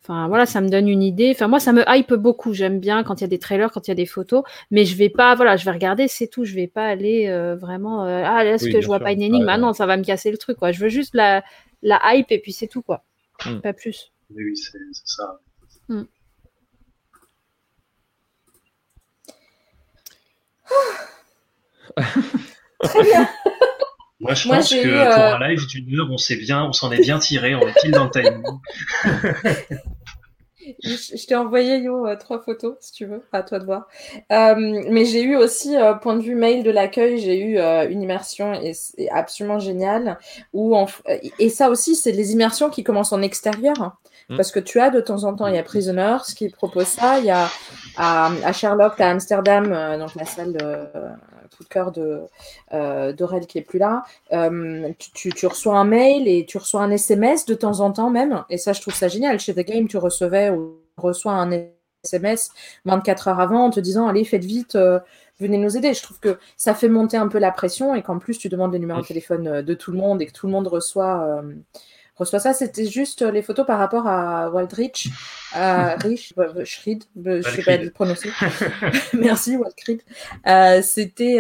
Enfin, 0.04 0.28
voilà, 0.30 0.46
ça 0.46 0.62
me 0.62 0.70
donne 0.70 0.88
une 0.88 1.04
idée. 1.04 1.32
Enfin, 1.36 1.48
moi, 1.48 1.60
ça 1.60 1.74
me 1.74 1.84
hype 1.88 2.14
beaucoup. 2.14 2.54
J'aime 2.54 2.80
bien 2.80 3.04
quand 3.04 3.20
il 3.20 3.22
y 3.22 3.26
a 3.26 3.28
des 3.28 3.40
trailers, 3.40 3.72
quand 3.72 3.88
il 3.88 3.92
y 3.92 3.94
a 3.94 3.96
des 3.96 4.06
photos. 4.06 4.44
Mais 4.72 4.86
je 4.86 4.96
vais 4.96 5.10
pas, 5.10 5.36
voilà, 5.36 5.58
je 5.58 5.66
vais 5.66 5.72
regarder, 5.72 6.08
c'est 6.08 6.28
tout. 6.28 6.46
Je 6.46 6.56
vais 6.56 6.68
pas 6.68 6.86
aller 6.86 7.28
euh, 7.28 7.56
vraiment. 7.56 8.06
Euh, 8.06 8.24
ah, 8.26 8.46
est-ce 8.46 8.70
que 8.70 8.80
je 8.80 8.88
vois 8.88 9.00
pas 9.00 9.12
une 9.12 9.22
énigme? 9.22 9.50
Ah 9.50 9.58
non, 9.58 9.74
ça 9.74 9.86
va 9.86 9.98
me 9.98 10.04
casser 10.04 10.32
le 10.32 10.38
truc, 10.38 10.58
quoi. 10.58 10.72
Je 10.72 10.80
veux 10.80 10.90
juste 10.90 11.14
la, 11.14 11.44
la 11.82 12.00
hype 12.14 12.32
et 12.32 12.40
puis 12.40 12.54
c'est 12.54 12.68
tout, 12.68 12.82
quoi. 12.82 13.04
Hmm. 13.46 13.60
Pas 13.60 13.74
plus. 13.74 14.14
Oui, 14.34 14.56
c'est 14.56 14.78
ça. 15.04 15.40
Hmm. 15.90 16.04
Très 22.84 23.04
bien. 23.04 23.28
Moi, 24.20 24.34
je 24.34 24.48
pense 24.48 24.70
que 24.70 24.82
pour 24.82 25.22
euh, 25.22 25.36
un 25.36 25.48
live 25.48 25.68
d'une 25.68 26.00
heure, 26.00 26.08
on 26.10 26.18
s'est 26.18 26.38
bien, 26.38 26.64
on 26.66 26.74
s'en 26.74 26.92
est 26.92 27.02
bien 27.02 27.20
tiré, 27.20 27.54
on 27.54 27.68
est 27.68 27.80
pile 27.80 27.92
dans 27.92 28.06
le 28.06 28.10
timing. 28.10 28.42
je, 30.84 31.26
t'ai 31.28 31.36
envoyé 31.36 31.78
Yo 31.78 32.08
euh, 32.08 32.16
trois 32.16 32.40
photos 32.40 32.78
si 32.80 32.94
tu 32.94 33.06
veux, 33.06 33.22
à 33.32 33.44
toi 33.44 33.60
de 33.60 33.66
voir. 33.66 33.88
Euh, 34.32 34.56
mais 34.90 35.06
j'ai 35.06 35.22
eu 35.22 35.36
aussi 35.36 35.76
point 36.02 36.16
de 36.16 36.24
vue 36.24 36.34
mail 36.34 36.64
de 36.64 36.72
l'accueil, 36.72 37.20
j'ai 37.20 37.40
eu 37.40 37.60
une 37.60 38.02
immersion 38.02 38.54
et 38.56 38.74
c'est 38.74 39.08
absolument 39.10 39.60
génial. 39.60 40.18
Où 40.52 40.76
et 41.38 41.50
ça 41.50 41.70
aussi, 41.70 41.96
c'est 41.96 42.12
les 42.12 42.32
immersions 42.32 42.72
qui 42.72 42.84
commencent 42.84 43.14
en 43.14 43.22
extérieur. 43.22 43.98
Mm. 44.30 44.36
Parce 44.36 44.52
que 44.52 44.60
tu 44.60 44.80
as 44.80 44.90
de 44.90 45.00
temps 45.00 45.26
en 45.26 45.36
temps, 45.36 45.46
il 45.46 45.54
y 45.54 45.60
a 45.60 45.64
Prisoners 45.64 46.24
qui 46.36 46.50
propose 46.50 46.88
ça, 46.88 47.20
il 47.20 47.26
y 47.26 47.32
a 47.32 47.50
à, 47.98 48.52
Sherlock, 48.52 49.00
à 49.00 49.12
Amsterdam, 49.12 50.00
donc 50.00 50.16
la 50.16 50.26
salle 50.26 50.54
de, 50.54 50.90
coup 51.58 51.64
de 51.64 51.70
cœur 51.70 51.92
de 51.92 52.22
euh, 52.74 53.14
d'Aurel 53.14 53.48
qui 53.48 53.58
est 53.58 53.64
plus 53.64 53.80
là. 53.80 54.04
Euh, 54.32 54.92
tu, 55.14 55.32
tu, 55.32 55.48
reçois 55.48 55.78
un 55.78 55.86
mail 55.86 56.28
et 56.28 56.46
tu 56.46 56.58
reçois 56.58 56.82
un 56.82 56.92
SMS 56.92 57.46
de 57.46 57.56
temps 57.56 57.80
en 57.80 57.92
temps 57.92 58.10
même. 58.10 58.44
Et 58.50 58.58
ça, 58.58 58.74
je 58.74 58.82
trouve 58.82 58.94
ça 58.94 59.08
génial. 59.08 59.40
Chez 59.40 59.54
The 59.54 59.66
Game, 59.66 59.88
tu 59.88 59.98
recevais 59.98 60.50
ou 60.50 60.80
reçois 60.98 61.34
un 61.34 61.52
SMS 62.04 62.52
24 62.86 63.28
heures 63.28 63.40
avant 63.40 63.66
en 63.66 63.70
te 63.70 63.80
disant 63.80 64.08
allez, 64.08 64.24
faites 64.24 64.46
vite. 64.46 64.76
Euh, 64.76 65.00
venez 65.40 65.58
nous 65.58 65.78
aider. 65.78 65.94
Je 65.94 66.02
trouve 66.02 66.20
que 66.20 66.40
ça 66.56 66.74
fait 66.74 66.90
monter 66.90 67.18
un 67.18 67.28
peu 67.28 67.40
la 67.40 67.52
pression 67.52 67.96
et 67.96 68.02
qu'en 68.02 68.18
plus 68.20 68.38
tu 68.38 68.50
demandes 68.50 68.74
les 68.74 68.80
numéros 68.80 69.02
de 69.02 69.06
téléphone 69.06 69.62
de 69.62 69.74
tout 69.74 69.92
le 69.92 69.98
monde 69.98 70.22
et 70.22 70.26
que 70.26 70.32
tout 70.32 70.48
le 70.48 70.52
monde 70.52 70.68
reçoit, 70.68 71.44
ça. 72.26 72.54
C'était 72.54 72.86
juste 72.86 73.22
les 73.22 73.42
photos 73.42 73.66
par 73.66 73.80
rapport 73.80 74.08
à 74.08 74.50
Waldrich, 74.50 75.10
à 75.54 75.96
Rich, 76.02 76.34
Schrid, 76.64 77.04
je 77.24 77.42
sais 77.42 77.64
pas 77.64 77.78
le 77.78 77.92
prononcer. 77.92 78.30
Merci 79.14 79.58
Waldrich. 79.58 80.02
C'était 80.84 81.40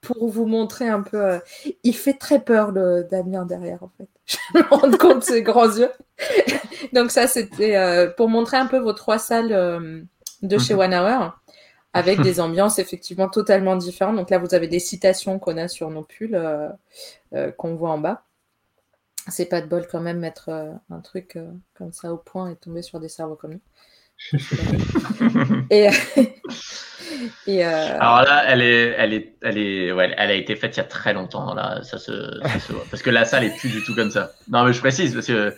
pour 0.00 0.28
vous 0.28 0.46
montrer 0.46 0.88
un 0.88 1.02
peu. 1.02 1.40
il 1.82 1.94
fait 1.94 2.14
très 2.14 2.40
peur 2.40 2.70
le 2.70 3.06
Damien 3.10 3.44
derrière 3.44 3.82
en 3.82 3.90
fait. 3.98 4.08
Je 4.26 4.58
me 4.58 4.62
rends 4.68 4.96
compte 4.96 5.18
de 5.20 5.24
ses 5.24 5.42
grands 5.42 5.70
yeux. 5.70 5.90
Donc 6.92 7.10
ça 7.10 7.26
c'était 7.26 8.08
pour 8.16 8.28
montrer 8.28 8.56
un 8.56 8.66
peu 8.66 8.78
vos 8.78 8.92
trois 8.92 9.18
salles 9.18 10.06
de 10.42 10.58
chez 10.58 10.74
mhm. 10.74 10.80
One 10.80 10.94
Hour 10.94 11.36
avec 11.96 12.20
des 12.20 12.40
ambiances 12.40 12.78
effectivement 12.78 13.28
totalement 13.28 13.74
différentes. 13.74 14.16
Donc 14.16 14.28
là, 14.28 14.38
vous 14.38 14.54
avez 14.54 14.68
des 14.68 14.80
citations 14.80 15.38
qu'on 15.38 15.56
a 15.56 15.66
sur 15.66 15.88
nos 15.88 16.02
pulls 16.02 16.34
euh, 16.34 16.68
euh, 17.34 17.50
qu'on 17.52 17.74
voit 17.74 17.90
en 17.90 17.98
bas. 17.98 18.24
C'est 19.28 19.46
pas 19.46 19.60
de 19.60 19.66
bol 19.66 19.86
quand 19.90 20.00
même 20.00 20.18
mettre 20.18 20.50
euh, 20.50 20.72
un 20.90 21.00
truc 21.00 21.38
comme 21.74 21.92
ça 21.92 22.12
au 22.12 22.16
point 22.16 22.50
et 22.50 22.56
tomber 22.56 22.82
sur 22.82 23.00
des 23.00 23.08
cerveaux 23.08 23.36
comme 23.36 23.54
nous. 23.54 23.60
et, 25.70 25.88
Alors 27.64 28.22
là, 28.22 28.44
elle 28.46 28.62
est, 28.62 28.94
elle 28.96 29.12
est, 29.12 29.36
elle 29.42 29.58
est, 29.58 29.92
ouais, 29.92 30.14
elle 30.16 30.30
a 30.30 30.34
été 30.34 30.56
faite 30.56 30.76
il 30.76 30.78
y 30.78 30.82
a 30.82 30.84
très 30.84 31.12
longtemps 31.12 31.54
là. 31.54 31.82
Ça 31.82 31.98
se, 31.98 32.12
voit. 32.72 32.84
parce 32.90 33.02
que 33.02 33.10
la 33.10 33.24
salle 33.24 33.44
est 33.44 33.56
plus 33.58 33.68
du 33.68 33.82
tout 33.82 33.94
comme 33.94 34.10
ça. 34.10 34.32
Non, 34.48 34.64
mais 34.64 34.72
je 34.72 34.80
précise 34.80 35.14
parce 35.14 35.26
que 35.26 35.54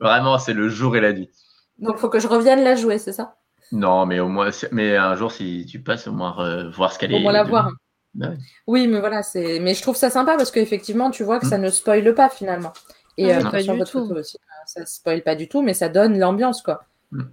vraiment, 0.00 0.38
c'est 0.38 0.54
le 0.54 0.68
jour 0.68 0.96
et 0.96 1.00
la 1.00 1.12
nuit. 1.12 1.30
Donc, 1.78 1.96
il 1.96 2.00
faut 2.00 2.08
que 2.08 2.18
je 2.18 2.26
revienne 2.26 2.62
la 2.64 2.74
jouer, 2.74 2.98
c'est 2.98 3.12
ça? 3.12 3.36
Non, 3.70 4.06
mais 4.06 4.20
au 4.20 4.28
moins, 4.28 4.50
mais 4.72 4.96
un 4.96 5.14
jour, 5.14 5.30
si 5.30 5.66
tu 5.68 5.80
passes, 5.80 6.06
au 6.08 6.12
moins 6.12 6.36
euh, 6.40 6.70
voir 6.70 6.92
ce 6.92 6.98
qu'elle 6.98 7.12
est. 7.12 7.16
Au 7.16 7.20
moins 7.20 7.32
la 7.32 7.44
voir. 7.44 7.70
Bah 8.14 8.30
oui. 8.66 8.88
mais 8.88 9.00
voilà, 9.00 9.22
c'est. 9.22 9.60
Mais 9.60 9.74
je 9.74 9.82
trouve 9.82 9.96
ça 9.96 10.10
sympa 10.10 10.36
parce 10.36 10.50
qu'effectivement, 10.50 11.10
tu 11.10 11.22
vois 11.22 11.38
que 11.38 11.46
ça 11.46 11.58
mm. 11.58 11.62
ne 11.62 11.68
spoile 11.68 12.14
pas 12.14 12.30
finalement. 12.30 12.72
Et 13.18 13.32
ah, 13.32 13.38
euh, 13.38 13.50
pas 13.50 13.62
du 13.62 13.84
tout. 13.84 13.98
Aussi, 13.98 14.38
hein, 14.48 14.62
ça 14.66 14.86
spoile 14.86 15.22
pas 15.22 15.34
du 15.34 15.48
tout, 15.48 15.62
mais 15.62 15.74
ça 15.74 15.88
donne 15.88 16.18
l'ambiance, 16.18 16.62
quoi. 16.62 16.84
Mm. 17.10 17.24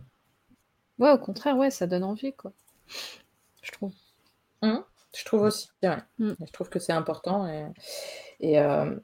Ouais, 1.00 1.12
au 1.12 1.18
contraire, 1.18 1.58
ouais, 1.58 1.72
ça 1.72 1.88
donne 1.88 2.04
envie, 2.04 2.34
quoi. 2.34 2.52
Je 3.62 3.72
trouve. 3.72 3.94
Hum, 4.62 4.84
je 5.16 5.26
trouve 5.26 5.44
aussi. 5.44 5.70
Ouais. 5.84 5.98
Mm. 6.20 6.34
Je 6.46 6.52
trouve 6.52 6.70
que 6.70 6.80
c'est 6.80 6.94
important. 6.94 7.48
Et, 8.42 8.60
euh, 8.60 8.96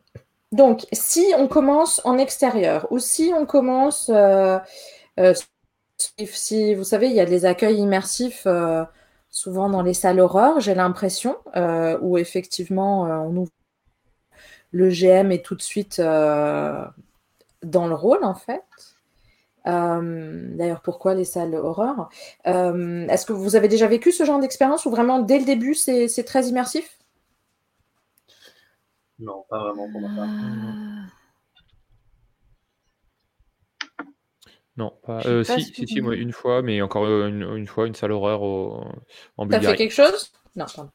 donc, 0.51 0.85
si 0.91 1.25
on 1.37 1.47
commence 1.47 2.01
en 2.03 2.17
extérieur 2.17 2.91
ou 2.91 2.99
si 2.99 3.31
on 3.33 3.45
commence 3.45 4.11
si 5.97 6.75
vous 6.75 6.83
savez, 6.83 7.07
il 7.07 7.13
y 7.13 7.19
a 7.19 7.25
des 7.25 7.45
accueils 7.45 7.77
immersifs 7.77 8.43
euh, 8.45 8.83
souvent 9.29 9.69
dans 9.69 9.81
les 9.81 9.93
salles 9.93 10.19
horreur, 10.19 10.59
j'ai 10.59 10.75
l'impression, 10.75 11.37
euh, 11.55 11.97
où 12.01 12.17
effectivement 12.17 13.05
euh, 13.05 13.17
on 13.17 13.35
ouvre 13.37 13.51
le 14.71 14.89
GM 14.89 15.31
est 15.31 15.43
tout 15.43 15.55
de 15.55 15.61
suite 15.61 15.99
dans 15.99 16.93
le 17.63 17.95
rôle 17.95 18.23
en 18.23 18.35
fait. 18.35 18.63
D'ailleurs, 19.65 20.81
pourquoi 20.81 21.13
les 21.13 21.25
salles 21.25 21.55
horreur? 21.55 22.09
Est-ce 22.45 23.25
que 23.25 23.33
vous 23.33 23.55
avez 23.55 23.67
déjà 23.67 23.87
vécu 23.87 24.11
ce 24.11 24.25
genre 24.25 24.39
d'expérience 24.39 24.85
où 24.85 24.89
vraiment 24.89 25.19
dès 25.19 25.39
le 25.39 25.45
début 25.45 25.75
c'est 25.75 26.23
très 26.25 26.45
immersif? 26.47 26.97
Non, 29.19 29.45
pas 29.49 29.59
vraiment 29.59 29.91
pour 29.91 30.01
ma 30.01 30.15
part. 30.15 30.27
Non, 34.77 34.97
pas. 35.03 35.21
Euh, 35.25 35.43
si, 35.43 35.61
si, 35.61 35.87
si, 35.87 36.01
moi, 36.01 36.15
une 36.15 36.31
fois, 36.31 36.61
mais 36.61 36.81
encore 36.81 37.05
euh, 37.05 37.27
une, 37.27 37.67
fois, 37.67 37.87
une 37.87 37.93
salle 37.93 38.11
horreur 38.11 38.41
en 38.41 39.45
Bulgarie. 39.45 39.65
T'as 39.65 39.71
fait 39.71 39.77
quelque 39.77 39.93
chose? 39.93 40.31
Non, 40.55 40.65
pardon. 40.73 40.91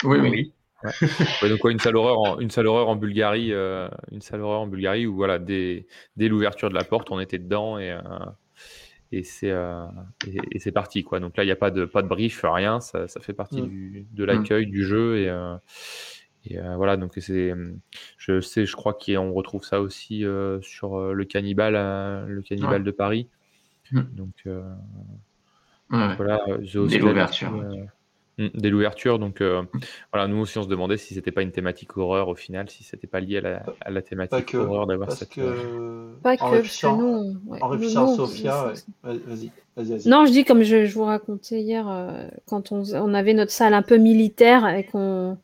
Oui, 0.03 0.19
oui. 0.19 0.53
Ouais. 0.83 1.49
donc, 1.49 1.59
quoi, 1.59 1.71
une 1.71 1.79
salle 1.79 1.95
horreur 1.95 2.19
en, 2.19 2.39
une 2.39 2.49
salle 2.49 2.67
horreur 2.67 2.89
en 2.89 2.95
Bulgarie, 2.95 3.53
euh, 3.53 3.87
une 4.11 4.21
salle 4.21 4.41
horreur 4.41 4.61
en 4.61 4.67
Bulgarie 4.67 5.07
où 5.07 5.15
voilà, 5.15 5.39
dès, 5.39 5.87
dès 6.17 6.27
l'ouverture 6.27 6.69
de 6.69 6.75
la 6.75 6.83
porte, 6.83 7.09
on 7.11 7.19
était 7.19 7.39
dedans 7.39 7.79
et, 7.79 7.97
et 9.13 9.23
c'est 9.23 9.53
et, 10.27 10.59
c'est 10.59 10.71
parti 10.73 11.03
quoi. 11.03 11.21
Donc 11.21 11.37
là, 11.37 11.43
il 11.43 11.47
n'y 11.47 11.53
a 11.53 11.57
pas 11.57 11.71
de 11.71 11.85
pas 11.85 12.01
de 12.01 12.09
brief, 12.09 12.43
rien. 12.43 12.81
Ça, 12.81 13.07
ça 13.07 13.21
fait 13.21 13.33
partie 13.33 13.61
mm. 13.61 13.69
du, 13.69 14.07
de 14.11 14.23
l'accueil 14.25 14.67
du 14.67 14.83
jeu 14.83 15.19
et 15.19 15.29
et 16.45 16.59
euh, 16.59 16.75
voilà, 16.75 16.97
donc 16.97 17.13
c'est, 17.17 17.53
je 18.17 18.41
sais, 18.41 18.65
je 18.65 18.75
crois 18.75 18.93
qu'on 18.93 19.31
retrouve 19.31 19.63
ça 19.63 19.81
aussi 19.81 20.25
euh, 20.25 20.59
sur 20.61 20.95
euh, 20.95 21.13
le 21.13 21.25
cannibale, 21.25 21.73
le 22.27 22.41
cannibale 22.41 22.83
de 22.83 22.91
Paris. 22.91 23.29
Mmh. 23.91 24.01
Donc, 24.13 24.47
voilà, 26.17 26.43
dès 26.87 26.97
l'ouverture. 26.99 27.51
Mmh, 28.39 28.47
dès 28.55 28.71
l'ouverture, 28.71 29.19
donc 29.19 29.43
voilà, 30.11 30.27
nous 30.27 30.37
aussi 30.37 30.57
on 30.57 30.63
se 30.63 30.67
demandait 30.67 30.97
si 30.97 31.13
c'était 31.13 31.31
pas 31.31 31.43
une 31.43 31.51
thématique 31.51 31.95
horreur 31.97 32.29
au 32.29 32.35
final, 32.35 32.69
si 32.69 32.83
c'était 32.83 33.07
pas 33.07 33.19
lié 33.19 33.37
à 33.37 33.41
la, 33.41 33.63
à 33.81 33.91
la 33.91 34.01
thématique 34.01 34.55
horreur 34.55 34.87
d'avoir 34.87 35.11
cette. 35.11 35.29
Que... 35.29 36.13
Pas 36.23 36.35
que, 36.35 36.41
parce 36.41 36.83
nous. 36.83 37.37
En 37.61 37.67
réfléchissant 37.67 38.15
Sophia, 38.15 38.73
vas-y. 39.03 39.51
Vas 39.75 39.83
non, 40.05 40.25
je 40.25 40.31
dis 40.31 40.45
comme 40.45 40.63
je, 40.63 40.85
je 40.85 40.93
vous 40.93 41.05
racontais 41.05 41.61
hier, 41.61 41.85
quand 42.45 42.71
on, 42.71 42.83
on, 42.93 43.13
avait 43.13 43.33
notre 43.33 43.51
salle 43.51 43.73
un 43.73 43.81
peu 43.81 43.97
militaire 43.97 44.67
et 44.67 44.83
qu'on 44.83 45.37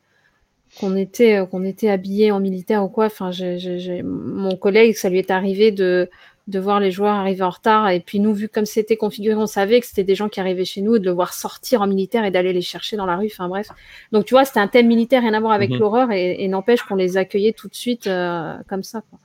qu'on 0.78 0.96
était 0.96 1.38
euh, 1.38 1.46
qu'on 1.46 1.64
était 1.64 1.88
habillé 1.88 2.30
en 2.30 2.40
militaire 2.40 2.84
ou 2.84 2.88
quoi. 2.88 3.06
Enfin, 3.06 3.30
j'ai, 3.30 4.02
mon 4.02 4.56
collègue, 4.56 4.94
ça 4.94 5.08
lui 5.08 5.18
est 5.18 5.30
arrivé 5.30 5.72
de 5.72 6.08
de 6.50 6.58
voir 6.58 6.80
les 6.80 6.90
joueurs 6.90 7.14
arriver 7.14 7.42
en 7.42 7.50
retard 7.50 7.88
et 7.88 8.00
puis 8.00 8.20
nous, 8.20 8.34
vu 8.34 8.48
comme 8.48 8.66
c'était 8.66 8.96
configuré, 8.96 9.34
on 9.36 9.46
savait 9.46 9.80
que 9.80 9.86
c'était 9.86 10.04
des 10.04 10.14
gens 10.14 10.28
qui 10.28 10.40
arrivaient 10.40 10.64
chez 10.64 10.82
nous, 10.82 10.98
de 10.98 11.04
le 11.04 11.12
voir 11.12 11.32
sortir 11.32 11.82
en 11.82 11.86
militaire 11.86 12.24
et 12.24 12.30
d'aller 12.30 12.52
les 12.52 12.60
chercher 12.60 12.96
dans 12.96 13.06
la 13.06 13.16
rue. 13.16 13.26
Enfin 13.26 13.48
bref. 13.48 13.68
Donc 14.12 14.24
tu 14.24 14.34
vois, 14.34 14.44
c'était 14.44 14.60
un 14.60 14.68
thème 14.68 14.86
militaire, 14.86 15.22
rien 15.22 15.34
à 15.34 15.40
voir 15.40 15.52
avec 15.52 15.70
mhm. 15.70 15.78
l'horreur 15.78 16.12
et, 16.12 16.46
n'empêche 16.48 16.82
qu'on 16.82 16.96
les 16.96 17.16
accueillait 17.16 17.52
tout 17.52 17.68
de 17.68 17.74
suite 17.74 18.06
euh, 18.06 18.54
comme 18.68 18.82
ça. 18.82 19.02
Quoi. 19.08 19.18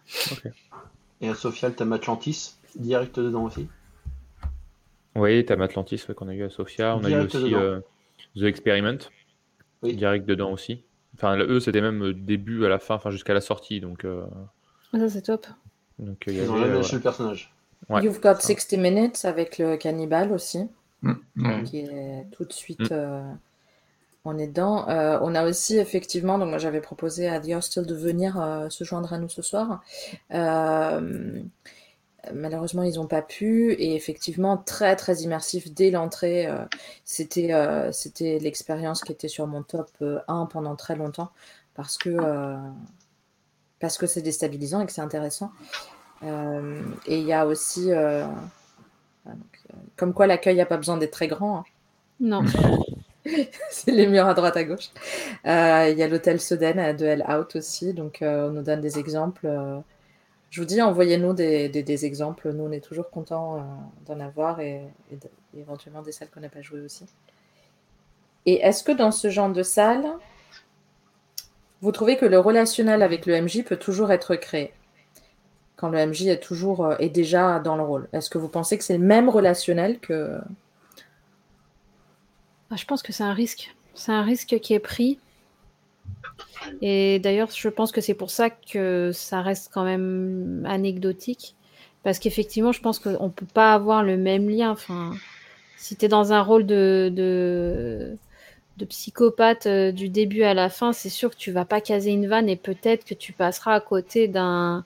Et 1.21 1.29
à 1.29 1.33
Sofia, 1.35 1.69
le 1.69 1.75
thème 1.75 1.93
Atlantis, 1.93 2.55
direct 2.75 3.19
dedans 3.19 3.45
aussi? 3.45 3.67
Oui, 5.15 5.45
thème 5.45 5.61
Atlantis 5.61 6.03
qu'on 6.15 6.27
a 6.27 6.33
eu 6.33 6.43
à 6.43 6.49
Sofia. 6.49 6.95
On 6.95 7.03
a 7.03 7.09
eu 7.09 7.25
aussi 7.25 7.55
euh, 7.55 7.79
The 8.37 8.43
Experiment, 8.43 8.97
direct 9.81 10.25
dedans 10.25 10.51
aussi. 10.51 10.83
Enfin, 11.15 11.37
eux, 11.37 11.59
c'était 11.61 11.81
même 11.81 12.03
euh, 12.03 12.13
début 12.13 12.65
à 12.65 12.69
la 12.69 12.79
fin, 12.79 12.95
enfin 12.95 13.09
jusqu'à 13.09 13.33
la 13.33 13.41
sortie. 13.41 13.79
Donc, 13.79 14.03
euh, 14.03 14.25
ah, 14.93 14.99
ça, 14.99 15.09
c'est 15.09 15.21
top. 15.21 15.47
Donc, 15.99 16.27
euh, 16.27 16.31
Ils 16.31 16.49
ont 16.49 16.57
jamais 16.57 16.75
lâché 16.75 16.95
le 16.97 17.01
personnage. 17.01 17.53
You've 17.89 18.19
Got 18.19 18.39
60 18.39 18.79
Minutes 18.79 19.25
avec 19.25 19.57
le 19.57 19.77
cannibale 19.77 20.31
aussi. 20.31 20.67
Mm, 21.01 21.63
qui 21.65 21.79
est 21.79 22.25
tout 22.31 22.45
de 22.45 22.53
suite. 22.53 22.91
Mm. 22.91 23.37
on 24.23 24.37
est 24.39 24.47
dedans. 24.47 24.85
on 24.87 25.35
a 25.35 25.45
aussi 25.45 25.77
effectivement, 25.77 26.39
donc 26.39 26.49
moi 26.49 26.57
j'avais 26.57 26.81
proposé 26.81 27.27
à 27.29 27.39
The 27.39 27.49
Hostel 27.49 27.85
de 27.85 27.93
venir 27.93 28.65
se 28.69 28.83
joindre 28.83 29.13
à 29.13 29.19
nous 29.19 29.29
ce 29.29 29.43
soir. 29.43 29.83
Malheureusement, 32.33 32.83
ils 32.83 32.95
n'ont 32.95 33.07
pas 33.07 33.21
pu. 33.21 33.73
Et 33.73 33.95
effectivement, 33.95 34.57
très, 34.57 34.95
très 34.95 35.17
immersif 35.17 35.71
dès 35.73 35.91
l'entrée. 35.91 36.47
Euh, 36.47 36.65
c'était, 37.03 37.53
euh, 37.53 37.91
c'était 37.91 38.39
l'expérience 38.39 39.01
qui 39.03 39.11
était 39.11 39.27
sur 39.27 39.47
mon 39.47 39.63
top 39.63 39.89
1 40.01 40.03
euh, 40.05 40.45
pendant 40.45 40.75
très 40.75 40.95
longtemps. 40.95 41.31
Parce 41.75 41.97
que, 41.97 42.17
parce 43.85 43.97
que 43.97 44.07
c'est 44.07 44.21
déstabilisant 44.21 44.81
et 44.81 44.85
que 44.85 44.91
c'est 44.91 45.01
intéressant. 45.01 45.51
et 46.23 46.27
il 47.07 47.23
y 47.23 47.33
a 47.33 47.45
aussi. 47.45 47.91
comme 49.95 50.13
quoi, 50.13 50.27
l'accueil 50.27 50.57
n'a 50.57 50.65
pas 50.65 50.77
besoin 50.77 50.97
d'être 50.97 51.13
très 51.13 51.27
grand. 51.27 51.59
Hein. 51.59 51.63
Non. 52.19 52.41
c'est 53.71 53.91
les 53.91 54.05
murs 54.05 54.27
à 54.27 54.35
droite 54.35 54.55
à 54.55 54.63
gauche. 54.63 54.91
Il 55.43 55.97
y 55.97 56.03
a 56.03 56.07
l'hôtel 56.07 56.39
Soden 56.39 56.95
de 56.95 57.05
Hell 57.05 57.25
Out 57.27 57.55
aussi. 57.55 57.93
Donc, 57.93 58.19
on 58.21 58.49
nous 58.51 58.61
donne 58.61 58.81
des 58.81 58.99
exemples. 58.99 59.47
Je 60.55 60.61
vous 60.61 60.65
dis, 60.65 60.81
envoyez-nous 60.81 61.33
des, 61.33 62.05
exemples. 62.05 62.53
Nous, 62.53 62.63
on 62.63 62.71
est 62.71 62.79
toujours 62.79 63.09
contents 63.09 63.57
euh, 63.57 63.59
d'en 64.05 64.21
avoir 64.21 64.61
et, 64.61 64.83
éventuellement 65.53 66.01
des 66.01 66.13
salles 66.13 66.29
qu'on 66.33 66.39
n'a 66.39 66.47
pas 66.47 66.61
jouées 66.61 66.79
aussi. 66.79 67.05
Et 68.45 68.61
est-ce 68.61 68.81
que 68.81 68.93
dans 68.93 69.11
ce 69.11 69.29
genre 69.29 69.49
de 69.49 69.63
salle, 69.63 70.05
vous 71.85 71.91
trouvez 71.91 72.17
que 72.17 72.25
le 72.25 72.39
relationnel 72.39 73.03
avec 73.03 73.27
le 73.27 73.39
MJ 73.39 73.63
peut 73.63 73.77
toujours 73.77 74.11
être 74.11 74.35
créé 74.35 74.73
Quand 75.75 75.89
le 75.89 76.03
MJ 76.03 76.23
est 76.25 76.39
toujours 76.39 76.83
euh, 76.83 76.95
est 76.97 77.09
déjà 77.09 77.59
dans 77.59 77.75
le 77.75 77.83
rôle? 77.83 78.09
Est-ce 78.11 78.31
que 78.31 78.39
vous 78.39 78.49
pensez 78.49 78.75
que 78.79 78.83
c'est 78.83 78.97
le 78.97 79.05
même 79.05 79.29
relationnel 79.29 79.99
que. 79.99 80.39
Ah, 82.71 82.75
je 82.75 82.85
pense 82.85 83.03
que 83.03 83.13
c'est 83.13 83.23
un 83.23 83.33
risque. 83.33 83.75
C'est 83.93 84.11
un 84.11 84.23
risque 84.23 84.57
qui 84.59 84.73
est 84.73 84.79
pris. 84.79 85.19
Et 86.81 87.19
d'ailleurs, 87.19 87.49
je 87.55 87.69
pense 87.69 87.91
que 87.91 88.01
c'est 88.01 88.15
pour 88.15 88.31
ça 88.31 88.49
que 88.49 89.11
ça 89.13 89.41
reste 89.41 89.69
quand 89.71 89.83
même 89.83 90.65
anecdotique. 90.67 91.55
Parce 92.01 92.17
qu'effectivement, 92.17 92.71
je 92.71 92.81
pense 92.81 92.97
qu'on 92.97 93.25
ne 93.25 93.29
peut 93.29 93.45
pas 93.53 93.75
avoir 93.75 94.01
le 94.01 94.17
même 94.17 94.49
lien. 94.49 94.71
Enfin, 94.71 95.13
si 95.77 95.95
tu 95.95 96.05
es 96.05 96.07
dans 96.07 96.33
un 96.33 96.41
rôle 96.41 96.65
de, 96.65 97.11
de, 97.13 98.17
de 98.77 98.85
psychopathe 98.85 99.67
euh, 99.67 99.91
du 99.91 100.09
début 100.09 100.43
à 100.43 100.53
la 100.53 100.69
fin, 100.69 100.93
c'est 100.93 101.09
sûr 101.09 101.29
que 101.29 101.35
tu 101.35 101.51
vas 101.51 101.65
pas 101.65 101.81
caser 101.81 102.11
une 102.11 102.27
vanne 102.27 102.49
et 102.49 102.55
peut-être 102.55 103.05
que 103.05 103.13
tu 103.13 103.33
passeras 103.33 103.73
à 103.73 103.79
côté 103.79 104.27
d'un 104.27 104.85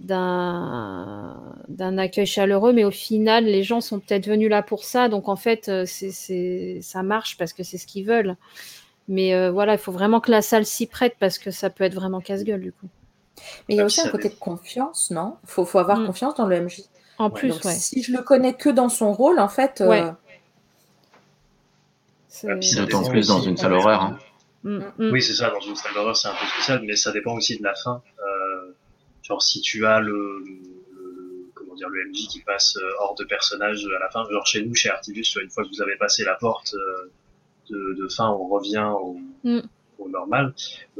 d'un 0.00 1.96
accueil 1.96 2.26
chaleureux, 2.26 2.72
mais 2.72 2.82
au 2.82 2.90
final, 2.90 3.44
les 3.44 3.62
gens 3.62 3.80
sont 3.80 4.00
peut-être 4.00 4.26
venus 4.26 4.50
là 4.50 4.60
pour 4.60 4.82
ça, 4.82 5.08
donc 5.08 5.28
en 5.28 5.36
fait, 5.36 5.68
euh, 5.68 5.84
c'est 5.86 6.80
ça 6.82 7.04
marche 7.04 7.36
parce 7.36 7.52
que 7.52 7.62
c'est 7.62 7.78
ce 7.78 7.86
qu'ils 7.86 8.04
veulent. 8.06 8.36
Mais 9.06 9.50
voilà, 9.50 9.74
il 9.74 9.78
faut 9.78 9.92
vraiment 9.92 10.20
que 10.20 10.30
la 10.30 10.42
salle 10.42 10.64
s'y 10.64 10.86
prête 10.86 11.16
parce 11.20 11.38
que 11.38 11.50
ça 11.50 11.70
peut 11.70 11.84
être 11.84 11.94
vraiment 11.94 12.20
casse-gueule 12.20 12.60
du 12.60 12.72
coup. 12.72 12.88
Mais 13.68 13.74
il 13.74 13.78
y 13.78 13.80
a 13.80 13.84
aussi 13.84 14.00
un 14.00 14.08
côté 14.08 14.28
de 14.28 14.34
confiance, 14.34 15.10
non? 15.10 15.36
Il 15.44 15.50
faut, 15.50 15.64
faut, 15.64 15.78
avoir 15.78 15.98
mm. 15.98 16.06
confiance 16.06 16.34
dans 16.36 16.46
le 16.46 16.60
MJ. 16.60 16.82
En 17.18 17.30
plus, 17.30 17.52
ouais. 17.64 17.74
Si 17.74 18.02
je 18.02 18.12
le 18.12 18.22
connais 18.22 18.54
que 18.54 18.68
dans 18.68 18.88
son 18.88 19.12
rôle, 19.12 19.38
en 19.38 19.48
fait. 19.48 19.82
Ouais. 19.86 20.04
D'autant 22.76 23.08
plus 23.08 23.28
dans 23.28 23.40
une 23.40 23.56
salle 23.56 23.72
horreur. 23.74 24.02
Hein. 24.02 24.18
Mm, 24.64 24.78
mm. 24.98 25.12
Oui, 25.12 25.22
c'est 25.22 25.34
ça, 25.34 25.50
dans 25.50 25.60
une 25.60 25.74
salle 25.74 25.94
d'horreur, 25.94 26.16
c'est 26.16 26.28
un 26.28 26.34
peu 26.34 26.46
spécial, 26.46 26.82
mais 26.84 26.96
ça 26.96 27.12
dépend 27.12 27.34
aussi 27.34 27.58
de 27.58 27.64
la 27.64 27.74
fin. 27.74 28.02
Euh, 28.20 28.72
genre, 29.22 29.42
si 29.42 29.60
tu 29.60 29.86
as 29.86 30.00
le, 30.00 30.42
le, 30.44 31.50
comment 31.54 31.74
dire, 31.74 31.88
le 31.88 32.08
MJ 32.08 32.28
qui 32.28 32.40
passe 32.40 32.76
euh, 32.76 32.90
hors 33.00 33.14
de 33.16 33.24
personnage 33.24 33.84
à 33.84 33.98
la 33.98 34.08
fin, 34.10 34.24
genre 34.30 34.46
chez 34.46 34.64
nous, 34.64 34.74
chez 34.74 34.90
Artibus, 34.90 35.36
une 35.42 35.50
fois 35.50 35.64
que 35.64 35.68
vous 35.68 35.82
avez 35.82 35.96
passé 35.96 36.24
la 36.24 36.34
porte 36.34 36.74
euh, 36.74 37.10
de, 37.70 37.96
de, 38.02 38.08
fin, 38.08 38.30
on 38.30 38.46
revient 38.46 38.92
au, 39.00 39.16
mm. 39.44 39.62
Au, 39.98 40.08
normal. 40.08 40.54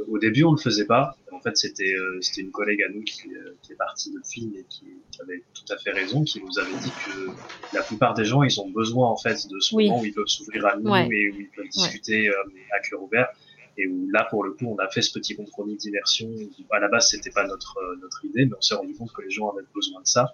Au 0.07 0.19
début, 0.19 0.43
on 0.43 0.51
ne 0.51 0.57
le 0.57 0.61
faisait 0.61 0.85
pas. 0.85 1.15
En 1.31 1.39
fait, 1.39 1.57
c'était 1.57 1.93
euh, 1.95 2.19
c'était 2.21 2.41
une 2.41 2.51
collègue 2.51 2.81
à 2.83 2.89
nous 2.89 3.03
qui, 3.03 3.29
qui 3.61 3.73
est 3.73 3.75
partie 3.75 4.11
de 4.11 4.19
film 4.25 4.53
et 4.55 4.65
qui, 4.69 4.85
qui, 5.11 5.21
avait 5.21 5.43
tout 5.53 5.73
à 5.73 5.77
fait 5.77 5.91
raison, 5.91 6.23
qui 6.23 6.41
nous 6.41 6.59
avait 6.59 6.77
dit 6.77 6.91
que 7.05 7.75
la 7.75 7.83
plupart 7.83 8.13
des 8.13 8.25
gens, 8.25 8.43
ils 8.43 8.59
ont 8.59 8.69
besoin 8.69 9.09
en 9.09 9.17
fait 9.17 9.47
de 9.49 9.59
ce 9.59 9.75
moment 9.75 10.01
où 10.01 10.05
ils 10.05 10.13
peuvent 10.13 10.27
s'ouvrir 10.27 10.65
à 10.65 10.77
nous 10.77 10.95
et 10.95 11.31
où 11.31 11.39
ils 11.39 11.49
peuvent 11.55 11.69
discuter 11.69 12.29
à 12.71 12.79
cœur 12.79 13.01
ouvert. 13.01 13.27
Et 13.77 13.87
où 13.87 14.07
là 14.11 14.27
pour 14.29 14.43
le 14.43 14.51
coup 14.51 14.67
on 14.67 14.77
a 14.77 14.87
fait 14.87 15.01
ce 15.01 15.11
petit 15.17 15.35
compromis 15.35 15.75
d'immersion. 15.75 16.29
À 16.71 16.79
la 16.79 16.89
base 16.89 17.09
c'était 17.09 17.31
pas 17.31 17.47
notre 17.47 17.77
euh, 17.77 17.95
notre 18.01 18.23
idée 18.25 18.45
mais 18.45 18.55
on 18.57 18.61
s'est 18.61 18.75
rendu 18.75 18.93
compte 18.93 19.11
que 19.13 19.21
les 19.21 19.31
gens 19.31 19.49
avaient 19.49 19.65
besoin 19.73 20.01
de 20.01 20.07
ça 20.07 20.33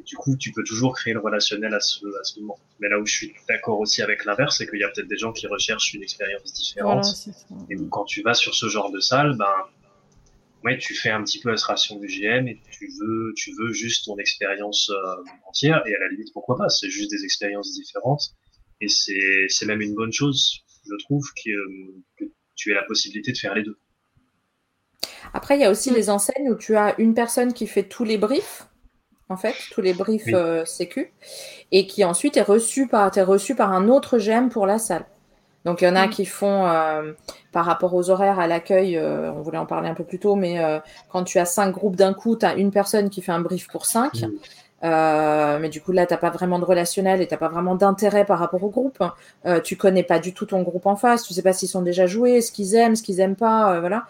et 0.00 0.02
du 0.02 0.16
coup 0.16 0.36
tu 0.36 0.52
peux 0.52 0.64
toujours 0.64 0.94
créer 0.94 1.12
le 1.12 1.20
relationnel 1.20 1.74
à 1.74 1.80
ce 1.80 2.04
à 2.20 2.24
ce 2.24 2.40
moment. 2.40 2.58
Mais 2.80 2.88
là 2.88 2.98
où 2.98 3.06
je 3.06 3.12
suis 3.12 3.34
d'accord 3.48 3.78
aussi 3.80 4.02
avec 4.02 4.24
l'inverse 4.24 4.58
c'est 4.58 4.66
qu'il 4.66 4.80
y 4.80 4.84
a 4.84 4.88
peut-être 4.88 5.08
des 5.08 5.18
gens 5.18 5.32
qui 5.32 5.46
recherchent 5.46 5.92
une 5.94 6.02
expérience 6.02 6.52
différente. 6.52 7.06
Et 7.68 7.76
donc 7.76 7.90
quand 7.90 8.04
tu 8.04 8.22
vas 8.22 8.34
sur 8.34 8.54
ce 8.54 8.68
genre 8.68 8.90
de 8.90 9.00
salle 9.00 9.36
ben 9.36 9.54
ouais, 10.64 10.78
tu 10.78 10.94
fais 10.94 11.10
un 11.10 11.22
petit 11.22 11.40
peu 11.40 11.54
ration 11.54 11.98
du 11.98 12.06
GM 12.06 12.48
et 12.48 12.60
tu 12.70 12.90
veux, 13.00 13.32
tu 13.36 13.52
veux 13.58 13.72
juste 13.72 14.06
ton 14.06 14.16
expérience 14.18 14.90
euh, 14.90 15.22
entière. 15.48 15.82
Et 15.86 15.94
à 15.94 15.98
la 15.98 16.08
limite 16.08 16.32
pourquoi 16.32 16.56
pas, 16.56 16.68
c'est 16.68 16.90
juste 16.90 17.10
des 17.10 17.24
expériences 17.24 17.72
différentes. 17.72 18.34
Et 18.80 18.88
c'est, 18.88 19.46
c'est 19.48 19.66
même 19.66 19.80
une 19.80 19.94
bonne 19.94 20.12
chose, 20.12 20.64
je 20.86 20.96
trouve, 21.04 21.24
que, 21.44 21.50
que 22.18 22.24
tu 22.56 22.72
as 22.72 22.76
la 22.76 22.84
possibilité 22.84 23.32
de 23.32 23.38
faire 23.38 23.54
les 23.54 23.62
deux. 23.62 23.78
Après, 25.34 25.56
il 25.56 25.60
y 25.60 25.64
a 25.64 25.70
aussi 25.70 25.90
mm. 25.90 25.94
les 25.94 26.10
enseignes 26.10 26.50
où 26.50 26.56
tu 26.56 26.76
as 26.76 26.98
une 26.98 27.14
personne 27.14 27.52
qui 27.52 27.66
fait 27.66 27.84
tous 27.84 28.04
les 28.04 28.18
briefs, 28.18 28.66
en 29.30 29.36
fait, 29.36 29.54
tous 29.72 29.80
les 29.80 29.94
briefs 29.94 30.28
euh, 30.34 30.64
sécu, 30.64 31.12
et 31.72 31.86
qui 31.86 32.04
ensuite 32.04 32.36
est 32.36 32.42
reçu 32.42 32.86
par, 32.86 33.16
es 33.16 33.22
reçu 33.22 33.54
par 33.54 33.72
un 33.72 33.88
autre 33.88 34.18
GM 34.18 34.48
pour 34.48 34.66
la 34.66 34.78
salle. 34.78 35.06
Donc 35.64 35.82
il 35.82 35.84
y 35.84 35.88
en 35.88 35.96
a 35.96 36.06
mm. 36.06 36.10
qui 36.10 36.24
font 36.24 36.66
euh, 36.66 37.12
par 37.52 37.64
rapport 37.64 37.94
aux 37.94 38.10
horaires 38.10 38.38
à 38.38 38.46
l'accueil, 38.46 38.96
euh, 38.96 39.32
on 39.32 39.42
voulait 39.42 39.58
en 39.58 39.66
parler 39.66 39.88
un 39.88 39.94
peu 39.94 40.04
plus 40.04 40.18
tôt, 40.18 40.34
mais 40.36 40.58
quand 41.10 41.24
tu 41.24 41.38
as 41.38 41.46
cinq 41.46 41.70
groupes 41.70 41.96
d'un 41.96 42.12
coup, 42.12 42.36
tu 42.36 42.44
as 42.44 42.54
une 42.54 42.70
personne 42.70 43.10
qui 43.10 43.22
fait 43.22 43.32
un 43.32 43.40
brief 43.40 43.68
pour 43.68 43.86
cinq. 43.86 44.22
Mm. 44.22 44.30
Euh, 44.82 45.58
mais 45.60 45.68
du 45.68 45.80
coup, 45.80 45.92
là, 45.92 46.06
tu 46.06 46.14
n'as 46.14 46.18
pas 46.18 46.30
vraiment 46.30 46.58
de 46.58 46.64
relationnel 46.64 47.20
et 47.20 47.26
tu 47.26 47.34
n'as 47.34 47.38
pas 47.38 47.48
vraiment 47.48 47.74
d'intérêt 47.74 48.24
par 48.24 48.38
rapport 48.38 48.62
au 48.64 48.70
groupe. 48.70 49.02
Euh, 49.46 49.60
tu 49.60 49.76
connais 49.76 50.02
pas 50.02 50.18
du 50.18 50.32
tout 50.32 50.46
ton 50.46 50.62
groupe 50.62 50.86
en 50.86 50.96
face. 50.96 51.24
Tu 51.24 51.34
sais 51.34 51.42
pas 51.42 51.52
s'ils 51.52 51.68
sont 51.68 51.82
déjà 51.82 52.06
joués, 52.06 52.40
ce 52.40 52.52
qu'ils 52.52 52.74
aiment, 52.74 52.96
ce 52.96 53.02
qu'ils 53.02 53.20
aiment 53.20 53.36
pas. 53.36 53.74
Euh, 53.74 53.80
voilà. 53.80 54.04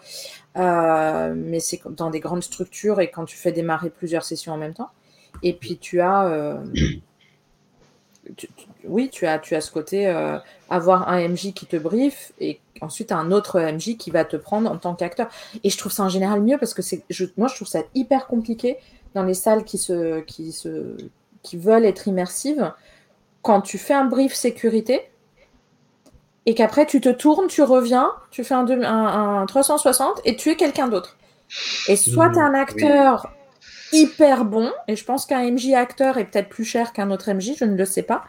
Euh, 0.57 1.33
mais 1.35 1.59
c'est 1.59 1.81
dans 1.89 2.09
des 2.09 2.19
grandes 2.19 2.43
structures 2.43 2.99
et 2.99 3.09
quand 3.09 3.25
tu 3.25 3.37
fais 3.37 3.51
démarrer 3.51 3.89
plusieurs 3.89 4.23
sessions 4.23 4.53
en 4.53 4.57
même 4.57 4.73
temps. 4.73 4.89
Et 5.43 5.53
puis, 5.53 5.77
tu 5.77 6.01
as. 6.01 6.25
Euh, 6.25 6.57
oui, 8.85 9.09
tu 9.11 9.25
as, 9.25 9.39
tu 9.39 9.55
as 9.55 9.61
ce 9.61 9.71
côté 9.71 10.07
avoir 10.69 11.09
un 11.09 11.27
MJ 11.27 11.53
qui 11.53 11.65
te 11.65 11.75
brief 11.75 12.31
et 12.39 12.59
ensuite 12.81 13.11
un 13.11 13.31
autre 13.31 13.59
MJ 13.59 13.97
qui 13.97 14.11
va 14.11 14.25
te 14.25 14.37
prendre 14.37 14.69
en 14.69 14.77
tant 14.77 14.95
qu'acteur. 14.95 15.29
Et 15.63 15.69
je 15.69 15.77
trouve 15.77 15.91
ça 15.91 16.03
en 16.03 16.09
général 16.09 16.41
mieux 16.41 16.57
parce 16.57 16.73
que 16.73 16.81
c'est, 16.81 17.03
moi, 17.37 17.47
je 17.47 17.55
trouve 17.55 17.67
ça 17.67 17.81
hyper 17.93 18.27
compliqué 18.27 18.77
dans 19.13 19.23
les 19.23 19.33
salles 19.33 19.63
qui, 19.63 19.77
se, 19.77 20.21
qui, 20.21 20.51
se, 20.51 20.95
qui 21.43 21.57
veulent 21.57 21.85
être 21.85 22.07
immersives, 22.07 22.73
quand 23.41 23.61
tu 23.61 23.77
fais 23.77 23.93
un 23.93 24.05
brief 24.05 24.33
sécurité 24.33 25.01
et 26.45 26.53
qu'après 26.53 26.85
tu 26.85 27.01
te 27.01 27.09
tournes, 27.09 27.47
tu 27.47 27.61
reviens, 27.61 28.11
tu 28.31 28.43
fais 28.43 28.53
un, 28.53 28.65
un, 28.67 29.45
360 29.45 30.21
et 30.25 30.35
tu 30.35 30.49
es 30.49 30.55
quelqu'un 30.55 30.87
d'autre. 30.87 31.17
Et 31.87 31.95
soit 31.95 32.29
tu 32.29 32.37
es 32.37 32.41
un 32.41 32.53
acteur 32.53 33.31
hyper 33.91 34.45
bon, 34.45 34.71
et 34.87 34.95
je 34.95 35.03
pense 35.05 35.25
qu'un 35.25 35.49
MJ 35.49 35.73
acteur 35.73 36.17
est 36.17 36.25
peut-être 36.25 36.49
plus 36.49 36.65
cher 36.65 36.93
qu'un 36.93 37.11
autre 37.11 37.31
MJ, 37.31 37.53
je 37.57 37.65
ne 37.65 37.75
le 37.75 37.85
sais 37.85 38.03
pas. 38.03 38.23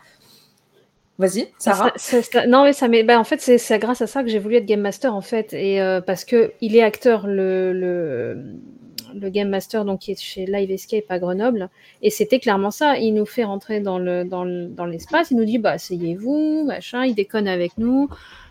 Vas-y, 1.18 1.49
Sarah. 1.58 1.92
non, 2.49 2.65
mais 2.65 2.73
ça 2.73 2.89
mais 2.89 3.05
bah, 3.05 3.18
en 3.18 3.24
fait, 3.24 3.41
c'est 3.41 3.78
grâce 3.78 4.00
à 4.00 4.07
ça 4.07 4.23
que 4.23 4.28
j'ai 4.28 4.39
voulu 4.39 4.57
être 4.57 4.66
game 4.66 4.81
master 4.81 5.15
en 5.15 5.20
fait, 5.20 5.52
et 5.52 5.81
euh, 5.81 6.00
parce 6.00 6.24
que 6.24 6.52
il 6.60 6.74
est 6.74 6.82
acteur 6.82 7.26
le, 7.26 7.73
le 7.73 8.57
le 9.15 9.28
game 9.28 9.49
master 9.49 9.84
donc 9.84 10.00
qui 10.00 10.12
est 10.12 10.20
chez 10.20 10.47
Live 10.47 10.70
Escape 10.70 11.05
à 11.08 11.18
Grenoble. 11.18 11.68
Et 12.00 12.10
c'était 12.10 12.39
clairement 12.39 12.70
ça. 12.70 12.97
Il 12.97 13.12
nous 13.15 13.26
fait 13.26 13.44
rentrer 13.44 13.81
dans 13.81 13.99
le 13.99 14.24
dans 14.24 14.86
l'espace. 14.86 15.31
Il 15.31 15.36
nous 15.36 15.44
dit 15.44 15.58
bah 15.58 15.73
asseyez-vous 15.73 16.65
machin. 16.66 17.05
Il 17.05 17.15
déconne 17.15 17.49
avec 17.49 17.78
nous. 17.78 18.08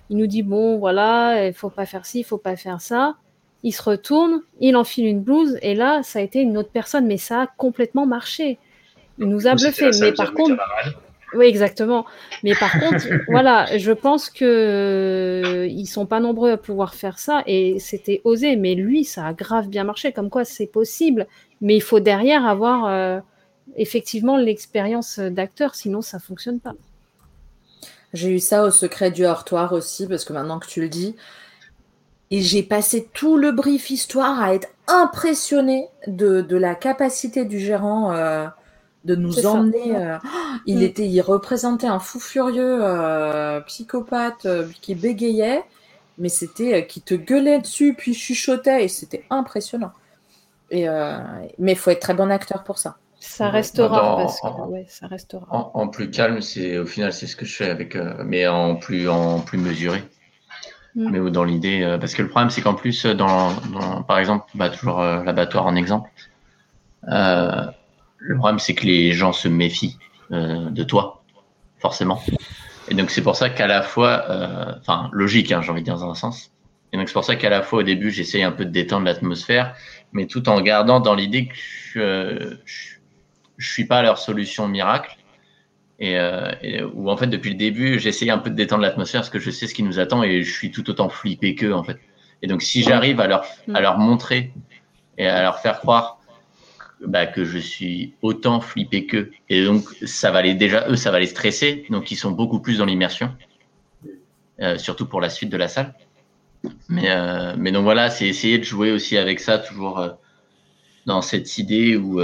Il 0.10 0.18
nous 0.18 0.28
dit 0.28 0.44
bon 0.44 0.78
voilà 0.78 1.48
il 1.48 1.54
faut 1.54 1.70
pas 1.70 1.86
faire 1.86 2.06
ci 2.06 2.20
il 2.20 2.24
faut 2.24 2.38
pas 2.38 2.56
faire 2.56 2.82
ça 2.82 3.16
il 3.64 3.72
se 3.72 3.82
retourne 3.82 4.42
il 4.60 4.76
enfile 4.76 5.06
une 5.06 5.22
blouse 5.22 5.58
et 5.62 5.76
là 5.76 6.02
ça 6.04 6.20
a 6.20 6.22
été 6.22 6.40
une 6.42 6.58
autre 6.58 6.72
personne 6.72 7.08
mais 7.08 7.18
ça 7.18 7.42
a 7.42 7.48
complètement 7.48 8.06
marché 8.06 8.58
il 9.18 9.28
nous 9.28 9.48
a 9.48 9.56
bluffé 9.56 9.90
mais 10.00 10.12
par 10.14 10.34
contre 10.34 10.56
oui, 11.34 11.46
exactement. 11.46 12.06
Mais 12.44 12.56
par 12.56 12.78
contre, 12.80 13.08
voilà, 13.30 13.78
je 13.78 13.92
pense 13.92 14.30
que 14.30 14.44
euh, 14.44 15.68
ils 15.68 15.86
sont 15.86 16.06
pas 16.06 16.20
nombreux 16.20 16.52
à 16.52 16.58
pouvoir 16.58 16.94
faire 16.94 17.20
ça 17.20 17.44
et 17.46 17.80
c'était 17.80 18.22
osé. 18.26 18.56
Mais 18.56 18.76
lui, 18.76 19.06
ça 19.06 19.26
a 19.26 19.34
grave 19.34 19.68
bien 19.68 19.84
marché. 19.84 20.12
Comme 20.12 20.30
quoi, 20.30 20.44
c'est 20.44 20.68
possible. 20.68 21.28
Mais 21.62 21.76
il 21.76 21.82
faut 21.82 22.00
derrière 22.00 22.46
avoir 22.46 22.86
euh, 22.86 23.20
effectivement 23.76 24.38
l'expérience 24.38 25.20
d'acteur, 25.20 25.76
sinon 25.76 26.02
ça 26.02 26.20
fonctionne 26.20 26.60
pas. 26.60 26.74
J'ai 28.14 28.32
eu 28.32 28.40
ça 28.40 28.66
au 28.66 28.72
secret 28.72 29.10
du 29.10 29.24
hortoir 29.24 29.72
aussi, 29.72 30.08
parce 30.08 30.26
que 30.26 30.34
maintenant 30.34 30.60
que 30.60 30.68
tu 30.68 30.82
le 30.82 30.90
dis, 30.90 31.16
et 32.32 32.42
j'ai 32.42 32.64
passé 32.64 33.08
tout 33.14 33.38
le 33.38 33.52
brief 33.52 33.90
histoire 33.90 34.42
à 34.42 34.56
être 34.56 34.70
impressionné 34.88 35.88
de, 36.08 36.42
de 36.42 36.58
la 36.58 36.76
capacité 36.76 37.46
du 37.46 37.60
gérant. 37.60 38.14
Euh, 38.14 38.48
de 39.06 39.16
nous 39.16 39.46
emmener. 39.46 39.96
Euh, 39.96 40.18
il 40.66 40.80
mm. 40.80 40.84
était, 40.84 41.08
il 41.08 41.22
représentait 41.22 41.88
un 41.88 42.00
fou 42.00 42.20
furieux, 42.20 42.80
euh, 42.82 43.60
psychopathe 43.62 44.46
euh, 44.46 44.68
qui 44.82 44.96
bégayait, 44.96 45.64
mais 46.18 46.30
c'était 46.30 46.86
qui 46.88 47.02
te 47.02 47.14
gueulait 47.14 47.60
dessus 47.60 47.96
puis 47.98 48.14
chuchotait 48.14 48.86
et 48.86 48.88
c'était 48.88 49.24
impressionnant. 49.30 49.92
Et 50.74 50.88
mais 51.60 51.74
il 51.74 51.78
faut 51.78 51.90
être 51.90 52.00
très 52.00 52.14
bon 52.14 52.32
acteur 52.32 52.64
pour 52.64 52.78
ça. 52.78 52.96
Ça 53.20 53.50
restera 53.50 54.16
parce 54.16 54.40
que 54.40 54.70
ouais, 54.70 54.86
ça 54.88 55.08
restera. 55.08 55.46
En, 55.52 55.90
plus 55.90 56.10
calme, 56.10 56.42
c'est 56.42 56.78
au 56.78 56.86
final 56.86 57.12
c'est 57.12 57.28
ce 57.28 57.36
que 57.36 57.44
je 57.46 57.54
fais 57.54 57.70
avec, 57.70 57.98
mais 58.24 58.48
en 58.48 58.78
plus 58.78 59.10
en 59.10 59.42
plus 59.42 59.58
mesuré. 59.58 60.02
Mm. 60.96 61.10
Mais 61.10 61.32
dans 61.32 61.44
l'idée, 61.44 61.98
parce 62.00 62.14
que 62.14 62.22
le 62.22 62.28
problème 62.30 62.50
c'est 62.50 62.62
qu'en 62.62 62.74
plus 62.74 63.06
dans, 63.06 63.52
dans, 63.72 64.04
par 64.04 64.20
exemple, 64.20 64.46
bah, 64.56 64.70
toujours 64.70 65.02
l'abattoir 65.02 65.66
en 65.66 65.76
exemple. 65.76 66.10
Euh, 67.10 67.66
le 68.18 68.38
problème, 68.38 68.60
c'est 68.60 68.76
que 68.76 68.86
les 68.86 69.14
gens 69.14 69.34
se 69.34 69.48
méfient 69.48 69.98
euh, 70.32 70.70
de 70.70 70.84
toi, 70.84 71.24
forcément. 71.80 72.22
Et 72.90 72.94
donc, 72.94 73.10
c'est 73.10 73.24
pour 73.24 73.36
ça 73.36 73.50
qu'à 73.50 73.68
la 73.68 73.82
fois, 73.82 74.26
euh, 74.30 74.74
enfin, 74.80 75.10
logique, 75.12 75.52
hein, 75.52 75.62
j'ai 75.62 75.72
envie 75.72 75.82
de 75.82 75.86
dire 75.86 75.98
dans 75.98 76.10
un 76.10 76.16
sens. 76.16 76.52
Et 76.94 76.98
donc, 76.98 77.08
c'est 77.08 77.14
pour 77.14 77.24
ça 77.24 77.36
qu'à 77.36 77.50
la 77.50 77.62
fois, 77.62 77.80
au 77.80 77.84
début, 77.84 78.12
j'essaye 78.12 78.44
un 78.44 78.52
peu 78.52 78.66
de 78.66 78.70
détendre 78.70 79.06
l'atmosphère, 79.06 79.76
mais 80.14 80.28
tout 80.28 80.50
en 80.50 80.62
gardant 80.62 81.00
dans 81.00 81.16
l'idée 81.16 81.48
que 81.48 81.56
je, 81.56 82.58
je, 83.58 83.70
suis 83.72 83.86
pas 83.86 84.02
leur 84.02 84.18
solution 84.18 84.68
miracle. 84.68 85.16
Et, 86.02 86.18
euh, 86.18 86.52
et, 86.64 86.82
où 86.84 87.12
en 87.12 87.16
fait 87.16 87.28
depuis 87.28 87.52
le 87.52 87.58
début 87.58 88.00
j'essaye 88.00 88.32
un 88.32 88.40
peu 88.40 88.50
de 88.50 88.56
détendre 88.56 88.82
l'atmosphère 88.82 89.22
parce 89.22 89.30
que 89.30 89.38
je 89.38 89.52
sais 89.52 89.68
ce 89.68 89.76
qui 89.76 89.84
nous 89.84 90.00
attend 90.00 90.24
et 90.24 90.42
je 90.42 90.52
suis 90.52 90.72
tout 90.72 90.90
autant 90.90 91.10
flippé 91.10 91.54
qu'eux 91.54 91.74
en 91.74 91.84
fait. 91.84 92.00
Et 92.42 92.48
donc 92.48 92.64
si 92.64 92.82
j'arrive 92.82 93.20
à 93.20 93.28
leur 93.28 93.46
à 93.72 93.82
leur 93.82 94.00
montrer 94.00 94.52
et 95.20 95.28
à 95.28 95.44
leur 95.44 95.60
faire 95.60 95.80
croire 95.80 96.18
bah, 97.06 97.26
que 97.26 97.46
je 97.46 97.58
suis 97.58 98.14
autant 98.22 98.62
flippé 98.62 99.06
qu'eux. 99.06 99.32
Et 99.50 99.66
donc, 99.66 99.84
ça 100.06 100.30
va 100.30 100.44
les, 100.44 100.54
déjà, 100.54 100.88
eux, 100.88 100.96
ça 100.96 101.10
va 101.10 101.20
les 101.20 101.26
stresser. 101.26 101.86
Donc, 101.90 102.12
ils 102.12 102.16
sont 102.16 102.30
beaucoup 102.30 102.60
plus 102.60 102.78
dans 102.78 102.86
l'immersion, 102.86 103.36
euh, 104.62 104.78
surtout 104.78 105.08
pour 105.08 105.20
la 105.20 105.30
suite 105.30 105.50
de 105.50 105.58
la 105.58 105.68
salle. 105.68 105.96
Mais, 106.90 107.10
euh, 107.10 107.56
mais 107.58 107.72
donc 107.72 107.84
voilà, 107.84 108.12
c'est 108.12 108.28
essayer 108.28 108.60
de 108.60 108.64
jouer 108.64 108.92
aussi 108.92 109.18
avec 109.18 109.40
ça, 109.40 109.58
toujours 109.58 110.10
dans 111.08 111.24
cette 111.24 111.58
idée 111.58 111.98
où 111.98 112.22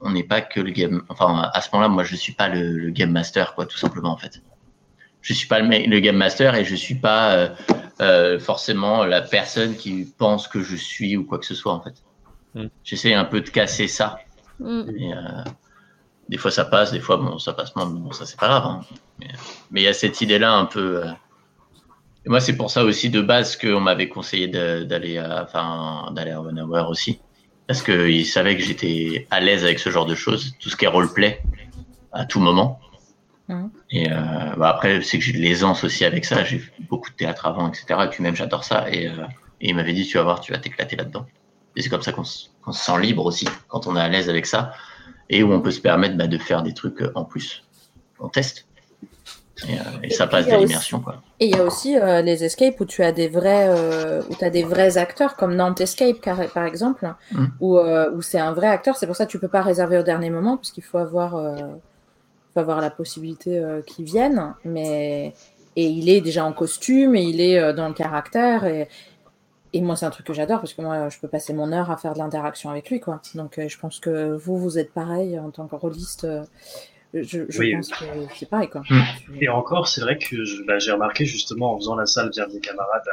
on 0.00 0.10
n'est 0.10 0.24
pas 0.24 0.40
que 0.40 0.60
le 0.60 0.70
game. 0.70 1.02
Enfin, 1.08 1.50
à 1.52 1.60
ce 1.60 1.68
moment-là, 1.72 1.88
moi, 1.88 2.04
je 2.04 2.16
suis 2.16 2.32
pas 2.32 2.48
le, 2.48 2.78
le, 2.78 2.90
game 2.90 3.10
master, 3.10 3.54
quoi, 3.54 3.66
tout 3.66 3.78
simplement, 3.78 4.10
en 4.10 4.16
fait. 4.16 4.42
Je 5.22 5.32
suis 5.32 5.48
pas 5.48 5.60
le, 5.60 5.86
le 5.86 6.00
game 6.00 6.16
master 6.16 6.54
et 6.54 6.64
je 6.64 6.74
suis 6.74 6.96
pas 6.96 7.54
euh, 8.00 8.38
forcément 8.38 9.04
la 9.04 9.22
personne 9.22 9.76
qui 9.76 10.12
pense 10.18 10.48
que 10.48 10.62
je 10.62 10.76
suis 10.76 11.16
ou 11.16 11.24
quoi 11.24 11.38
que 11.38 11.46
ce 11.46 11.54
soit, 11.54 11.72
en 11.72 11.80
fait. 11.80 11.94
Mm. 12.54 12.66
J'essaie 12.82 13.14
un 13.14 13.24
peu 13.24 13.40
de 13.40 13.48
casser 13.48 13.88
ça. 13.88 14.18
Mm. 14.60 14.82
Euh, 14.82 15.44
des 16.28 16.38
fois 16.38 16.50
ça 16.50 16.64
passe, 16.64 16.92
des 16.92 17.00
fois 17.00 17.18
bon, 17.18 17.38
ça 17.38 17.52
passe 17.52 17.74
moins, 17.76 17.86
bon, 17.86 18.12
ça 18.12 18.24
c'est 18.24 18.38
pas 18.38 18.48
grave. 18.48 18.64
Hein. 18.66 18.80
Mais 19.70 19.82
il 19.82 19.84
y 19.84 19.88
a 19.88 19.92
cette 19.92 20.20
idée-là 20.20 20.54
un 20.54 20.64
peu, 20.64 21.04
euh, 21.04 21.10
moi, 22.26 22.40
c'est 22.40 22.56
pour 22.56 22.70
ça 22.70 22.84
aussi 22.84 23.10
de 23.10 23.20
base 23.20 23.56
qu'on 23.56 23.80
m'avait 23.80 24.08
conseillé 24.08 24.48
d'aller 24.48 25.18
à, 25.18 25.42
enfin, 25.42 26.10
d'aller 26.12 26.30
à 26.30 26.40
One 26.40 26.58
Hour 26.58 26.88
aussi. 26.88 27.20
Parce 27.66 27.82
qu'ils 27.82 28.26
savaient 28.26 28.56
que 28.56 28.62
j'étais 28.62 29.26
à 29.30 29.40
l'aise 29.40 29.64
avec 29.64 29.78
ce 29.78 29.90
genre 29.90 30.06
de 30.06 30.14
choses, 30.14 30.54
tout 30.60 30.68
ce 30.68 30.76
qui 30.76 30.84
est 30.84 30.88
roleplay, 30.88 31.40
à 32.12 32.26
tout 32.26 32.40
moment. 32.40 32.78
Mmh. 33.48 33.66
Et 33.90 34.10
euh, 34.10 34.16
bah 34.56 34.70
après, 34.70 35.02
c'est 35.02 35.18
que 35.18 35.24
j'ai 35.24 35.32
de 35.32 35.38
l'aisance 35.38 35.84
aussi 35.84 36.04
avec 36.04 36.24
ça. 36.24 36.44
J'ai 36.44 36.58
fait 36.58 36.72
beaucoup 36.88 37.10
de 37.10 37.14
théâtre 37.14 37.46
avant, 37.46 37.68
etc. 37.68 38.00
Et 38.04 38.08
puis 38.08 38.22
même, 38.22 38.36
j'adore 38.36 38.64
ça. 38.64 38.90
Et, 38.90 39.08
euh, 39.08 39.24
et 39.60 39.70
il 39.70 39.74
m'avait 39.76 39.92
dit, 39.92 40.06
tu 40.06 40.16
vas 40.18 40.24
voir, 40.24 40.40
tu 40.40 40.52
vas 40.52 40.58
t'éclater 40.58 40.96
là-dedans. 40.96 41.26
Et 41.76 41.82
c'est 41.82 41.88
comme 41.88 42.02
ça 42.02 42.12
qu'on 42.12 42.24
se 42.24 42.48
sent 42.72 43.00
libre 43.00 43.24
aussi, 43.24 43.48
quand 43.68 43.86
on 43.86 43.96
est 43.96 44.00
à 44.00 44.08
l'aise 44.08 44.28
avec 44.28 44.46
ça. 44.46 44.72
Et 45.30 45.42
où 45.42 45.52
on 45.52 45.60
peut 45.60 45.70
se 45.70 45.80
permettre 45.80 46.16
bah, 46.16 46.26
de 46.26 46.38
faire 46.38 46.62
des 46.62 46.74
trucs 46.74 47.02
en 47.14 47.24
plus. 47.24 47.64
On 48.20 48.28
teste. 48.28 48.66
Et, 49.68 49.78
euh, 49.78 50.10
ça 50.10 50.26
passe 50.26 50.46
de 50.46 50.56
l'immersion. 50.56 51.02
Et 51.40 51.46
il 51.46 51.56
y 51.56 51.58
a 51.58 51.64
aussi 51.64 51.96
euh, 51.96 52.22
les 52.22 52.44
escapes 52.44 52.80
où 52.80 52.84
tu 52.84 53.02
as 53.02 53.12
des 53.12 53.28
vrais, 53.28 53.68
euh, 53.68 54.22
où 54.28 54.44
as 54.44 54.50
des 54.50 54.64
vrais 54.64 54.98
acteurs, 54.98 55.36
comme 55.36 55.54
Nantes 55.54 55.80
Escape 55.80 56.20
par 56.52 56.64
exemple, 56.64 57.14
mm. 57.32 57.46
où, 57.60 57.78
où 57.78 58.22
c'est 58.22 58.38
un 58.38 58.52
vrai 58.52 58.68
acteur. 58.68 58.96
C'est 58.96 59.06
pour 59.06 59.16
ça 59.16 59.26
que 59.26 59.30
tu 59.30 59.38
peux 59.38 59.48
pas 59.48 59.62
réserver 59.62 59.98
au 59.98 60.02
dernier 60.02 60.30
moment, 60.30 60.56
parce 60.56 60.70
qu'il 60.70 60.84
faut 60.84 60.98
avoir, 60.98 61.32
faut 62.52 62.60
avoir 62.60 62.80
la 62.80 62.90
possibilité 62.90 63.62
qu'il 63.86 64.04
vienne. 64.04 64.54
Mais 64.64 65.34
et 65.76 65.86
il 65.86 66.08
est 66.08 66.20
déjà 66.20 66.44
en 66.44 66.52
costume 66.52 67.16
et 67.16 67.22
il 67.22 67.40
est 67.40 67.72
dans 67.72 67.88
le 67.88 67.94
caractère 67.94 68.64
et, 68.64 68.88
et 69.72 69.80
moi, 69.80 69.96
c'est 69.96 70.06
un 70.06 70.10
truc 70.10 70.24
que 70.24 70.32
j'adore 70.32 70.60
parce 70.60 70.72
que 70.72 70.82
moi, 70.82 71.08
je 71.08 71.18
peux 71.18 71.26
passer 71.26 71.52
mon 71.52 71.72
heure 71.72 71.90
à 71.90 71.96
faire 71.96 72.12
de 72.12 72.18
l'interaction 72.18 72.70
avec 72.70 72.90
lui, 72.90 73.00
quoi. 73.00 73.20
Donc, 73.34 73.58
je 73.58 73.78
pense 73.78 73.98
que 73.98 74.36
vous, 74.36 74.56
vous 74.56 74.78
êtes 74.78 74.92
pareil 74.92 75.36
en 75.36 75.50
tant 75.50 75.66
que 75.66 75.74
rôliste. 75.74 76.28
Je, 77.14 77.74
pense 77.74 77.90
que 77.90 78.04
c'est 78.34 78.48
pareil. 78.48 78.68
Quoi. 78.68 78.82
Hmm. 78.90 79.02
Et 79.40 79.48
encore, 79.48 79.88
c'est 79.88 80.00
vrai 80.00 80.18
que 80.18 80.64
bah, 80.66 80.78
j'ai 80.78 80.92
remarqué 80.92 81.24
justement 81.24 81.74
en 81.74 81.78
faisant 81.78 81.94
la 81.94 82.06
salle 82.06 82.30
via 82.30 82.46
des 82.46 82.60
camarades 82.60 83.08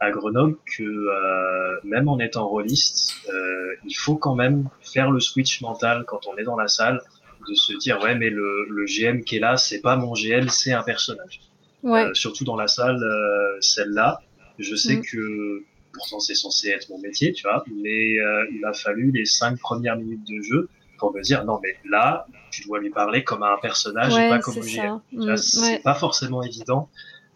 à, 0.00 0.06
à 0.06 0.10
Grenoble 0.10 0.56
que 0.76 0.82
euh, 0.82 1.80
même 1.84 2.08
en 2.08 2.18
étant 2.18 2.48
rôliste, 2.48 3.14
euh, 3.28 3.74
il 3.84 3.94
faut 3.94 4.16
quand 4.16 4.34
même 4.34 4.68
faire 4.82 5.10
le 5.10 5.20
switch 5.20 5.60
mental 5.60 6.04
quand 6.06 6.26
on 6.26 6.36
est 6.36 6.44
dans 6.44 6.56
la 6.56 6.68
salle, 6.68 7.00
de 7.48 7.54
se 7.54 7.72
dire 7.78 8.00
ouais 8.02 8.14
mais 8.14 8.30
le, 8.30 8.66
le 8.68 8.84
GM 8.84 9.22
qui 9.22 9.36
est 9.36 9.40
là, 9.40 9.56
c'est 9.56 9.80
pas 9.80 9.96
mon 9.96 10.14
GM, 10.14 10.48
c'est 10.48 10.72
un 10.72 10.82
personnage. 10.82 11.40
Ouais. 11.82 12.04
Euh, 12.04 12.14
surtout 12.14 12.44
dans 12.44 12.56
la 12.56 12.68
salle, 12.68 13.02
euh, 13.02 13.60
celle-là, 13.60 14.20
je 14.58 14.74
sais 14.74 14.96
hmm. 14.96 15.02
que 15.02 15.64
pourtant 15.92 16.20
c'est 16.20 16.34
censé 16.34 16.68
être 16.68 16.88
mon 16.90 16.98
métier, 16.98 17.32
tu 17.32 17.42
vois, 17.42 17.64
mais 17.74 18.18
euh, 18.18 18.46
il 18.52 18.64
a 18.64 18.72
fallu 18.72 19.10
les 19.10 19.24
cinq 19.24 19.58
premières 19.58 19.96
minutes 19.96 20.26
de 20.26 20.42
jeu 20.42 20.68
pour 21.00 21.12
me 21.12 21.20
dire 21.22 21.44
non 21.44 21.58
mais 21.62 21.76
là 21.90 22.26
tu 22.50 22.66
dois 22.66 22.78
lui 22.78 22.90
parler 22.90 23.24
comme 23.24 23.42
à 23.42 23.52
un 23.52 23.56
personnage 23.56 24.12
et 24.12 24.28
pas 24.28 24.38
comme 24.38 24.58
un 24.58 24.60
GM. 24.60 25.00
Mm, 25.12 25.36
c'est 25.36 25.82
pas 25.82 25.94
forcément 25.94 26.42
évident, 26.42 26.88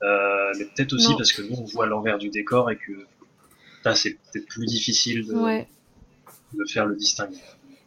euh, 0.03 0.53
mais 0.59 0.65
peut-être 0.65 0.93
aussi 0.93 1.15
parce 1.17 1.33
que 1.33 1.43
nous 1.43 1.57
on 1.57 1.65
voit 1.65 1.87
l'envers 1.87 2.19
du 2.19 2.31
décor 2.31 2.71
et 2.71 2.77
que 2.77 2.93
c'est 3.95 4.17
peut-être 4.33 4.47
plus 4.47 4.67
difficile 4.67 5.27
de, 5.27 5.35
de 5.35 6.71
faire 6.71 6.87
le 6.87 6.97
distinguo. 6.97 7.35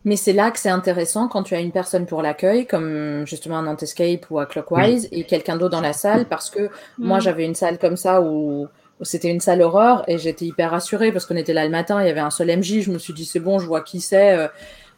Mais 0.06 0.16
c'est 0.16 0.34
là 0.34 0.52
que 0.52 0.60
c'est 0.60 0.70
intéressant 0.70 1.28
quand 1.28 1.44
tu 1.44 1.54
as 1.54 1.60
une 1.60 1.72
personne 1.72 2.06
pour 2.06 2.22
l'accueil, 2.22 2.66
comme 2.66 3.26
justement 3.26 3.58
un 3.58 3.68
Antescape 3.68 4.30
ou 4.30 4.40
à 4.40 4.46
Clockwise, 4.46 5.10
et 5.12 5.26
quelqu'un 5.26 5.58
d'autre 5.58 5.72
dans 5.72 5.82
la 5.82 5.94
salle, 5.94 6.26
parce 6.26 6.50
que 6.50 6.70
moi 6.98 7.18
mm. 7.18 7.22
j'avais 7.22 7.46
une 7.46 7.56
salle 7.56 7.78
comme 7.78 7.98
ça 7.98 8.22
où, 8.22 8.68
c'était 9.02 9.30
une 9.30 9.42
salle 9.42 9.62
horreur 9.62 10.04
et 10.10 10.18
j'étais 10.18 10.46
hyper 10.46 10.72
rassurée 10.72 11.12
parce 11.12 11.28
qu'on 11.28 11.36
était 11.36 11.54
là 11.54 11.64
le 11.66 11.70
matin, 11.70 12.02
il 12.02 12.08
y 12.08 12.10
avait 12.10 12.20
un 12.20 12.32
seul 12.32 12.48
MJ, 12.48 12.82
je 12.82 12.90
me 12.90 12.98
suis 12.98 13.14
dit 13.14 13.26
c'est 13.26 13.40
bon, 13.40 13.60
je 13.60 13.68
vois 13.68 13.82
qui 13.82 14.02
c'est. 14.02 14.50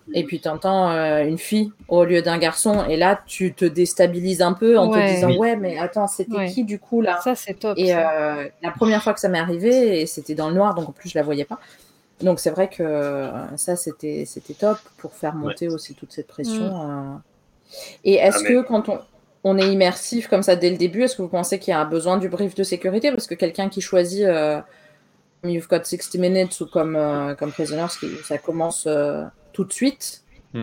Euh, 0.09 0.19
et 0.19 0.23
puis 0.23 0.39
tu 0.39 0.47
entends 0.47 0.91
euh, 0.91 1.23
une 1.23 1.37
fille 1.37 1.71
au 1.87 2.03
lieu 2.03 2.21
d'un 2.21 2.37
garçon. 2.37 2.85
Et 2.87 2.97
là 2.97 3.21
tu 3.25 3.53
te 3.53 3.65
déstabilises 3.65 4.41
un 4.41 4.53
peu 4.53 4.77
en 4.77 4.89
te 4.89 5.13
disant 5.13 5.35
ouais 5.37 5.55
mais 5.55 5.77
attends 5.77 6.07
c'était 6.07 6.47
qui 6.47 6.63
du 6.63 6.79
coup 6.79 7.01
là? 7.01 7.19
Ça 7.23 7.35
c'est 7.35 7.53
top 7.53 7.77
et 7.77 7.93
euh, 7.95 8.47
la 8.61 8.71
première 8.71 9.03
fois 9.03 9.13
que 9.13 9.19
ça 9.19 9.29
m'est 9.29 9.39
arrivé 9.39 10.01
et 10.01 10.05
c'était 10.05 10.35
dans 10.35 10.49
le 10.49 10.55
noir 10.55 10.75
donc 10.75 10.89
en 10.89 10.91
plus 10.91 11.09
je 11.09 11.17
la 11.17 11.23
voyais 11.23 11.45
pas. 11.45 11.59
Donc 12.21 12.39
c'est 12.39 12.49
vrai 12.49 12.67
que 12.67 12.83
euh, 12.83 13.57
ça 13.57 13.75
c'était 13.75 14.25
c'était 14.25 14.53
top 14.53 14.77
pour 14.97 15.13
faire 15.13 15.35
monter 15.35 15.67
aussi 15.67 15.95
toute 15.95 16.11
cette 16.11 16.27
pression 16.27 16.69
mm. 16.69 17.21
et 18.03 18.15
est-ce 18.15 18.39
ah, 18.43 18.47
que 18.47 18.61
quand 18.61 18.89
on 18.89 18.99
on 19.45 19.57
est 19.57 19.71
immersif 19.71 20.27
comme 20.27 20.43
ça 20.43 20.57
dès 20.57 20.69
le 20.69 20.75
début 20.75 21.03
est-ce 21.03 21.15
que 21.15 21.21
vous 21.21 21.29
pensez 21.29 21.59
qu'il 21.59 21.71
y 21.71 21.77
a 21.77 21.85
besoin 21.85 22.17
du 22.17 22.27
brief 22.27 22.55
de 22.55 22.63
sécurité? 22.63 23.09
Parce 23.11 23.25
que 23.25 23.35
quelqu'un 23.35 23.69
qui 23.69 23.79
choisit 23.79 24.25
You've 25.45 25.69
Got 25.69 25.85
60 25.85 26.15
Minutes 26.15 26.59
ou 26.59 26.65
comme, 26.65 26.97
comme 27.39 27.51
Prisoners, 27.53 27.87
ça 28.25 28.37
commence 28.37 28.85
tout 29.59 29.65
de 29.65 29.73
suite. 29.73 30.23
Hmm. 30.53 30.61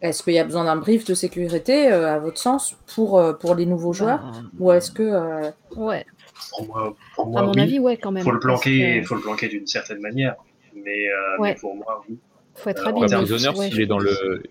Est-ce 0.00 0.24
qu'il 0.24 0.34
y 0.34 0.38
a 0.40 0.44
besoin 0.44 0.64
d'un 0.64 0.74
brief 0.74 1.04
de 1.04 1.14
sécurité, 1.14 1.92
euh, 1.92 2.12
à 2.12 2.18
votre 2.18 2.38
sens, 2.38 2.76
pour, 2.92 3.20
euh, 3.20 3.32
pour 3.32 3.54
les 3.54 3.66
nouveaux 3.66 3.92
joueurs 3.92 4.18
bah, 4.18 4.40
Ou 4.58 4.72
est-ce 4.72 4.90
que. 4.90 5.02
Euh, 5.04 5.50
ouais. 5.76 6.04
Pour 6.50 6.66
moi, 6.66 6.96
pour 7.14 7.26
moi, 7.28 7.40
à 7.40 7.44
mon 7.44 7.54
avis, 7.54 7.78
ouais, 7.78 7.96
quand 7.96 8.10
même. 8.10 8.22
Il 8.22 8.24
faut 8.24 8.32
le 8.32 8.40
planquer, 8.40 9.00
faut 9.04 9.14
le 9.14 9.20
planquer 9.20 9.46
d'une 9.46 9.66
certaine 9.68 10.00
manière. 10.00 10.34
Mais, 10.74 11.06
mais, 11.38 11.54
pour 11.54 11.76
moi, 11.76 12.02
oui. 12.08 12.18
faut 12.56 12.70
être 12.70 12.84
habile. 12.84 13.04
Prisoners, 13.04 13.56
ouais, 13.56 13.80
est 13.80 13.86
dans 13.86 13.98
le. 13.98 14.42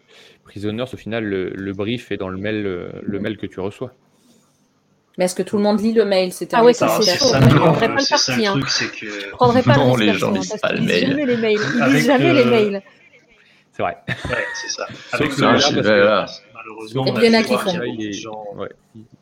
Prisoners, 0.46 0.86
au 0.94 0.98
final, 0.98 1.26
le, 1.26 1.74
brief 1.74 2.14
est 2.14 2.18
dans 2.18 2.30
le 2.30 2.38
mail, 2.38 2.64
le 3.02 3.20
mail 3.20 3.38
que 3.38 3.46
tu 3.46 3.60
reçois. 3.60 3.92
Mais 5.18 5.26
est-ce 5.26 5.36
que 5.36 5.44
tout 5.44 5.58
le 5.58 5.64
monde 5.64 5.82
lit 5.82 5.92
le 5.92 6.06
mail 6.06 6.32
C'était 6.32 6.56
Ah 6.56 6.64
oui, 6.64 6.74
ça 6.74 6.88
c'est 6.88 7.18
chaud. 7.18 7.26
Je 7.34 7.44
ne 7.44 7.60
prendrais 7.60 7.88
pas 7.88 7.96
le 7.96 8.10
parti. 8.10 8.46
Hein. 8.46 8.56
Je 8.66 9.32
prendrais 9.32 9.64
pas 9.64 9.76
non, 9.76 9.98
les 9.98 10.14
gens 10.14 10.32
lisent 10.32 10.56
pas 10.62 10.72
le 10.72 10.82
mail. 10.82 11.08
Jamais 11.08 11.26
les 11.26 11.38
mails. 11.38 11.60
Ils 11.60 11.94
lisent 11.94 12.06
jamais 12.06 12.34
les 12.34 12.46
mails. 12.46 12.82
C'est 13.82 14.28
vrai. 14.28 14.38
Ouais, 14.38 14.46
c'est 14.54 14.70
ça. 14.70 14.88
Avec 15.14 15.32
ce 15.32 15.42
là 15.42 16.26
malheureusement, 16.62 17.06
il, 17.06 18.06
est, 18.06 18.26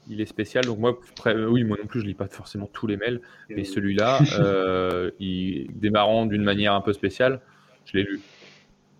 il, 0.10 0.22
est, 0.22 0.26
spécial. 0.26 0.66
Donc 0.66 0.80
moi, 0.80 0.98
oui, 1.26 1.64
moi 1.64 1.78
non 1.80 1.88
plus, 1.88 2.02
je 2.02 2.06
lis 2.06 2.14
pas 2.14 2.28
forcément 2.28 2.70
tous 2.72 2.88
les 2.88 2.98
mails, 2.98 3.22
mais 3.50 3.64
celui-là, 3.64 4.20
euh, 4.40 5.12
il, 5.20 5.68
démarrant 5.74 6.26
d'une 6.26 6.44
manière 6.44 6.74
un 6.74 6.82
peu 6.82 6.94
spéciale, 6.94 7.40
je 7.86 7.98
l'ai 7.98 8.04
lu. 8.04 8.22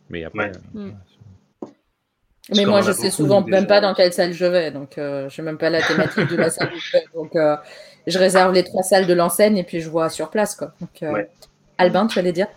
Mais 0.10 0.24
après. 0.24 0.52
Euh, 0.76 0.80
hmm. 0.80 0.96
mais 2.56 2.66
moi, 2.66 2.82
je 2.82 2.92
sais 2.92 3.12
souvent 3.12 3.42
même 3.42 3.68
pas 3.68 3.82
dans 3.82 3.94
quelle 3.94 4.14
salle 4.14 4.34
je 4.34 4.46
vais, 4.46 4.72
donc 4.72 4.98
euh, 4.98 5.30
je 5.30 5.36
sais 5.36 5.42
même 5.42 5.58
pas 5.58 5.70
la 5.70 5.82
thématique 5.82 6.30
de 6.30 6.36
la 6.36 6.50
salle. 6.50 6.72
Donc, 7.14 7.36
euh, 7.36 7.56
je 8.08 8.18
réserve 8.18 8.54
les 8.54 8.64
trois 8.64 8.84
salles 8.84 9.08
de 9.08 9.14
l'enseigne 9.14 9.58
et 9.58 9.64
puis 9.64 9.82
je 9.82 9.90
vois 9.90 10.10
sur 10.10 10.30
place, 10.30 10.56
quoi. 10.56 10.74
Donc, 10.80 11.04
Albin, 11.78 12.08
tu 12.08 12.20
allais 12.20 12.34
dire? 12.34 12.48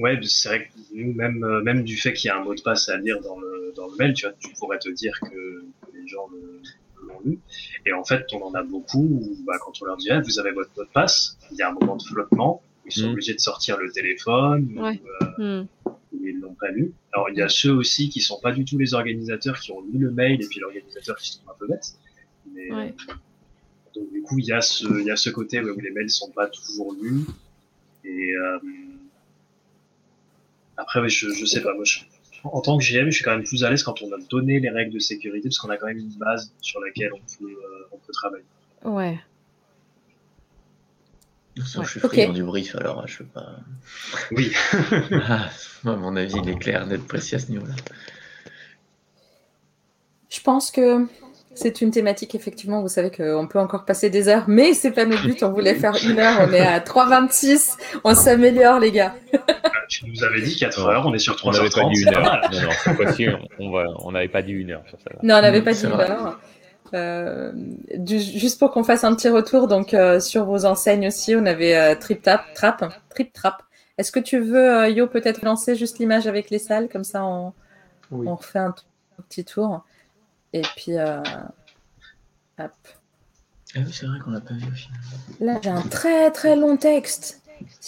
Ouais, 0.00 0.18
c'est 0.22 0.48
vrai 0.48 0.64
que 0.64 0.94
nous, 0.94 1.12
même, 1.12 1.44
euh, 1.44 1.62
même 1.62 1.84
du 1.84 1.98
fait 1.98 2.14
qu'il 2.14 2.28
y 2.28 2.30
a 2.30 2.38
un 2.38 2.42
mot 2.42 2.54
de 2.54 2.62
passe 2.62 2.88
à 2.88 2.96
lire 2.96 3.20
dans 3.20 3.38
le, 3.38 3.74
dans 3.76 3.86
le 3.86 3.96
mail, 3.98 4.14
tu, 4.14 4.24
vois, 4.24 4.34
tu 4.40 4.50
pourrais 4.54 4.78
te 4.78 4.88
dire 4.88 5.20
que, 5.20 5.64
les 5.92 6.08
gens 6.08 6.26
l'ont 7.02 7.20
lu. 7.22 7.38
Et 7.84 7.92
en 7.92 8.02
fait, 8.02 8.24
on 8.32 8.42
en 8.42 8.54
a 8.54 8.62
beaucoup 8.62 9.04
où, 9.04 9.36
bah, 9.46 9.58
quand 9.60 9.72
on 9.82 9.84
leur 9.84 9.98
dit, 9.98 10.08
ah, 10.10 10.22
vous 10.22 10.38
avez 10.38 10.52
votre 10.52 10.70
mot 10.74 10.84
de 10.84 10.88
passe, 10.88 11.36
il 11.50 11.58
y 11.58 11.62
a 11.62 11.68
un 11.68 11.74
moment 11.74 11.96
de 11.96 12.02
flottement, 12.02 12.62
ils 12.86 12.92
sont 12.92 13.08
mmh. 13.08 13.12
obligés 13.12 13.34
de 13.34 13.40
sortir 13.40 13.76
le 13.76 13.92
téléphone, 13.92 14.72
ouais. 14.78 15.02
ou, 15.02 15.42
euh, 15.42 15.62
mmh. 15.62 15.68
ils 16.24 16.40
l'ont 16.40 16.54
pas 16.54 16.70
lu. 16.70 16.94
Alors, 17.12 17.28
il 17.28 17.36
y 17.36 17.42
a 17.42 17.50
ceux 17.50 17.72
aussi 17.72 18.08
qui 18.08 18.22
sont 18.22 18.40
pas 18.40 18.52
du 18.52 18.64
tout 18.64 18.78
les 18.78 18.94
organisateurs 18.94 19.60
qui 19.60 19.70
ont 19.70 19.82
lu 19.82 19.98
le 19.98 20.10
mail 20.10 20.42
et 20.42 20.46
puis 20.46 20.60
l'organisateur 20.60 21.18
qui 21.18 21.32
sont 21.32 21.42
un 21.46 21.54
peu 21.58 21.66
bêtes. 21.66 21.92
Mais, 22.54 22.72
ouais. 22.72 22.94
donc, 23.94 24.10
du 24.10 24.22
coup, 24.22 24.38
il 24.38 24.46
y 24.46 24.52
a 24.52 24.62
ce, 24.62 24.86
il 24.98 25.04
y 25.06 25.10
a 25.10 25.16
ce 25.16 25.28
côté 25.28 25.60
où 25.60 25.78
les 25.78 25.90
mails 25.90 26.08
sont 26.08 26.30
pas 26.30 26.46
toujours 26.46 26.94
lus. 26.94 27.26
Et, 28.02 28.32
euh, 28.32 28.58
après, 30.80 31.08
je, 31.08 31.28
je 31.28 31.44
sais 31.44 31.62
pas. 31.62 31.74
Moi, 31.74 31.84
en 32.44 32.60
tant 32.60 32.78
que 32.78 32.84
GM, 32.84 33.06
je 33.06 33.16
suis 33.16 33.24
quand 33.24 33.32
même 33.32 33.44
plus 33.44 33.64
à 33.64 33.70
l'aise 33.70 33.82
quand 33.82 34.02
on 34.02 34.12
a 34.12 34.18
donné 34.30 34.60
les 34.60 34.70
règles 34.70 34.92
de 34.92 34.98
sécurité, 34.98 35.48
parce 35.48 35.58
qu'on 35.58 35.70
a 35.70 35.76
quand 35.76 35.86
même 35.86 35.98
une 35.98 36.14
base 36.14 36.52
sur 36.60 36.80
laquelle 36.80 37.12
on 37.12 37.18
peut, 37.18 37.50
euh, 37.50 37.88
on 37.92 37.98
peut 37.98 38.12
travailler. 38.12 38.44
Ouais. 38.84 39.18
Je 41.56 41.62
suis 41.62 42.00
okay. 42.02 42.22
friand 42.22 42.32
du 42.32 42.44
brief, 42.44 42.74
alors 42.76 43.06
je 43.06 43.22
veux 43.22 43.28
pas. 43.28 43.56
Oui. 44.30 44.52
ah, 45.28 45.50
à 45.84 45.96
mon 45.96 46.16
avis, 46.16 46.34
il 46.42 46.48
est 46.48 46.58
clair 46.58 46.86
d'être 46.86 47.06
précis 47.06 47.34
à 47.34 47.38
ce 47.38 47.50
niveau-là. 47.50 47.74
Je 50.30 50.40
pense 50.40 50.70
que 50.70 51.06
c'est 51.60 51.82
une 51.82 51.90
thématique, 51.90 52.34
effectivement, 52.34 52.80
vous 52.80 52.88
savez 52.88 53.10
qu'on 53.10 53.46
peut 53.46 53.58
encore 53.58 53.84
passer 53.84 54.08
des 54.08 54.28
heures, 54.28 54.44
mais 54.48 54.72
c'est 54.72 54.92
pas 54.92 55.04
notre 55.04 55.22
but, 55.22 55.42
on 55.42 55.52
voulait 55.52 55.74
faire 55.74 55.94
une 56.02 56.18
heure, 56.18 56.48
on 56.48 56.52
est 56.52 56.60
à 56.60 56.80
3,26, 56.80 57.76
on 58.02 58.14
s'améliore, 58.14 58.78
les 58.80 58.90
gars. 58.90 59.14
tu 59.88 60.06
nous 60.08 60.24
avais 60.24 60.40
dit 60.40 60.56
4 60.56 60.86
heures, 60.86 61.06
on 61.06 61.12
est 61.12 61.18
sur 61.18 61.36
3 61.36 61.60
heures. 61.60 61.68
On 61.84 61.90
n'avait 61.92 61.92
pas 62.94 63.04
dit 63.12 63.24
une 63.24 63.28
heure. 63.28 63.50
Non, 63.58 63.68
non, 63.68 63.94
on 63.98 64.12
n'avait 64.12 64.28
pas 64.28 64.42
dit 64.42 64.52
une 64.52 64.70
heure 64.70 64.82
sur 64.88 64.98
ça. 65.00 65.10
Non, 65.22 65.34
on 65.36 65.42
n'avait 65.42 65.62
pas 65.62 65.72
dit 65.74 65.84
une 65.84 65.92
heure. 65.92 66.38
Euh, 66.94 67.52
juste 68.08 68.58
pour 68.58 68.70
qu'on 68.72 68.82
fasse 68.82 69.04
un 69.04 69.14
petit 69.14 69.28
retour, 69.28 69.68
donc 69.68 69.92
euh, 69.92 70.18
sur 70.18 70.46
vos 70.46 70.64
enseignes 70.64 71.08
aussi, 71.08 71.36
on 71.36 71.44
avait 71.44 71.76
euh, 71.76 71.94
Trip 71.94 72.22
Trap, 72.22 72.42
Trap, 72.54 72.84
Trip 73.10 73.32
Trap. 73.32 73.62
Est-ce 73.98 74.10
que 74.10 74.18
tu 74.18 74.38
veux, 74.40 74.78
euh, 74.78 74.88
Yo, 74.88 75.06
peut-être 75.06 75.42
lancer 75.42 75.76
juste 75.76 75.98
l'image 75.98 76.26
avec 76.26 76.48
les 76.48 76.58
salles, 76.58 76.88
comme 76.88 77.04
ça 77.04 77.22
on, 77.22 77.52
oui. 78.10 78.26
on 78.26 78.34
refait 78.34 78.58
un, 78.60 78.74
un 79.18 79.22
petit 79.28 79.44
tour? 79.44 79.84
Et 80.52 80.62
puis, 80.76 80.98
euh, 80.98 81.22
hop. 82.58 82.72
Ah 83.76 83.78
oui, 83.78 83.92
c'est 83.92 84.06
vrai 84.06 84.18
qu'on 84.18 84.32
l'a 84.32 84.40
pas 84.40 84.54
vu 84.54 84.66
au 84.66 84.74
final. 84.74 85.00
Là, 85.40 85.60
j'ai 85.62 85.70
un 85.70 85.82
très 85.82 86.30
très 86.32 86.56
long 86.56 86.76
texte. 86.76 87.40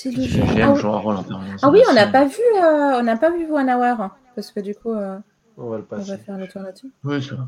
Le 0.04 0.22
jeu. 0.22 0.42
Ah, 0.62 0.74
jouer 0.74 0.90
un 0.90 0.98
rôle 0.98 1.16
en 1.16 1.24
permanence. 1.24 1.60
Ah 1.64 1.70
oui, 1.70 1.80
on 1.88 1.94
n'a 1.94 2.06
pas 2.06 2.24
vu, 2.26 2.42
euh, 2.56 2.98
on 2.98 3.02
n'a 3.02 3.16
pas 3.16 3.30
vu 3.30 3.50
One 3.50 3.70
Hour 3.70 4.10
parce 4.34 4.50
que 4.52 4.60
du 4.60 4.74
coup, 4.74 4.92
euh, 4.92 5.18
on 5.56 5.70
va 5.70 5.78
le 5.78 5.84
passer. 5.84 6.12
On 6.12 6.16
va 6.16 6.18
faire 6.18 6.38
le 6.38 6.46
tour 6.48 6.62
là-dessus. 6.62 6.90
Oui, 7.04 7.22
c'est 7.22 7.34
vrai. 7.34 7.46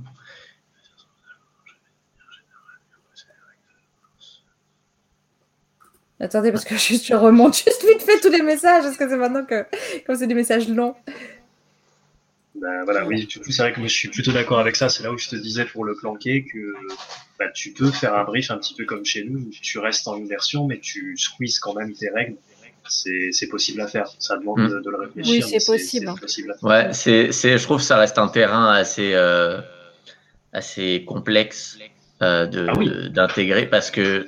Attendez, 6.21 6.53
parce 6.53 6.65
que 6.65 6.77
je, 6.79 6.95
je 6.95 7.15
remonte 7.15 7.55
juste 7.57 7.85
vite 7.85 8.03
fait 8.03 8.21
tous 8.21 8.31
les 8.31 8.43
messages, 8.43 8.83
parce 8.85 8.97
que 8.97 9.09
c'est 9.09 9.17
maintenant 9.17 9.45
que, 9.45 9.67
comme 10.07 10.17
c'est 10.17 10.27
des 10.27 10.35
messages 10.35 10.69
longs. 10.69 10.95
Ben, 12.61 12.85
voilà, 12.85 13.05
oui, 13.05 13.27
du 13.27 13.41
coup, 13.41 13.51
c'est 13.51 13.63
vrai 13.63 13.73
que 13.73 13.81
moi, 13.81 13.89
je 13.89 13.95
suis 13.95 14.09
plutôt 14.09 14.31
d'accord 14.33 14.61
avec 14.61 14.77
ça. 14.77 14.89
C'est 14.89 15.03
là 15.03 15.13
où 15.13 15.19
je 15.19 15.29
te 15.29 15.37
disais 15.37 15.65
pour 15.65 15.85
le 15.85 15.95
planquer 15.97 16.45
que 16.45 16.73
bah, 17.39 17.47
tu 17.53 17.73
peux 17.73 17.91
faire 17.91 18.15
un 18.15 18.25
brief 18.25 18.51
un 18.51 18.59
petit 18.59 18.75
peu 18.75 18.85
comme 18.85 19.05
chez 19.05 19.25
nous, 19.25 19.51
tu 19.61 19.79
restes 19.79 20.07
en 20.07 20.17
immersion, 20.17 20.67
mais 20.67 20.79
tu 20.79 21.17
squeezes 21.17 21.59
quand 21.59 21.75
même 21.75 21.93
tes 21.93 22.11
règles. 22.11 22.37
C'est 22.87 23.49
possible 23.51 23.81
à 23.81 23.89
faire. 23.89 24.09
Ça 24.19 24.37
demande 24.37 24.61
Mm. 24.61 24.69
de, 24.69 24.81
de 24.81 24.91
le 24.91 24.97
réfléchir. 24.99 25.47
Oui, 25.47 25.59
c'est 25.59 25.67
possible. 25.73 26.13
possible 26.21 26.53
à 26.53 26.55
faire. 26.55 26.69
Ouais, 26.89 26.93
c'est, 26.93 27.33
c'est, 27.33 27.57
je 27.59 27.63
trouve 27.65 27.79
que 27.79 27.83
ça 27.85 27.97
reste 27.97 28.19
un 28.19 28.29
terrain 28.29 28.73
assez, 28.73 29.15
euh, 29.15 29.61
assez 30.53 31.05
complexe 31.07 31.79
euh, 32.23 32.47
de, 32.47 32.67
Ah 32.69 32.75
oui. 32.79 33.11
d'intégrer 33.11 33.67
parce 33.67 33.91
que 33.91 34.27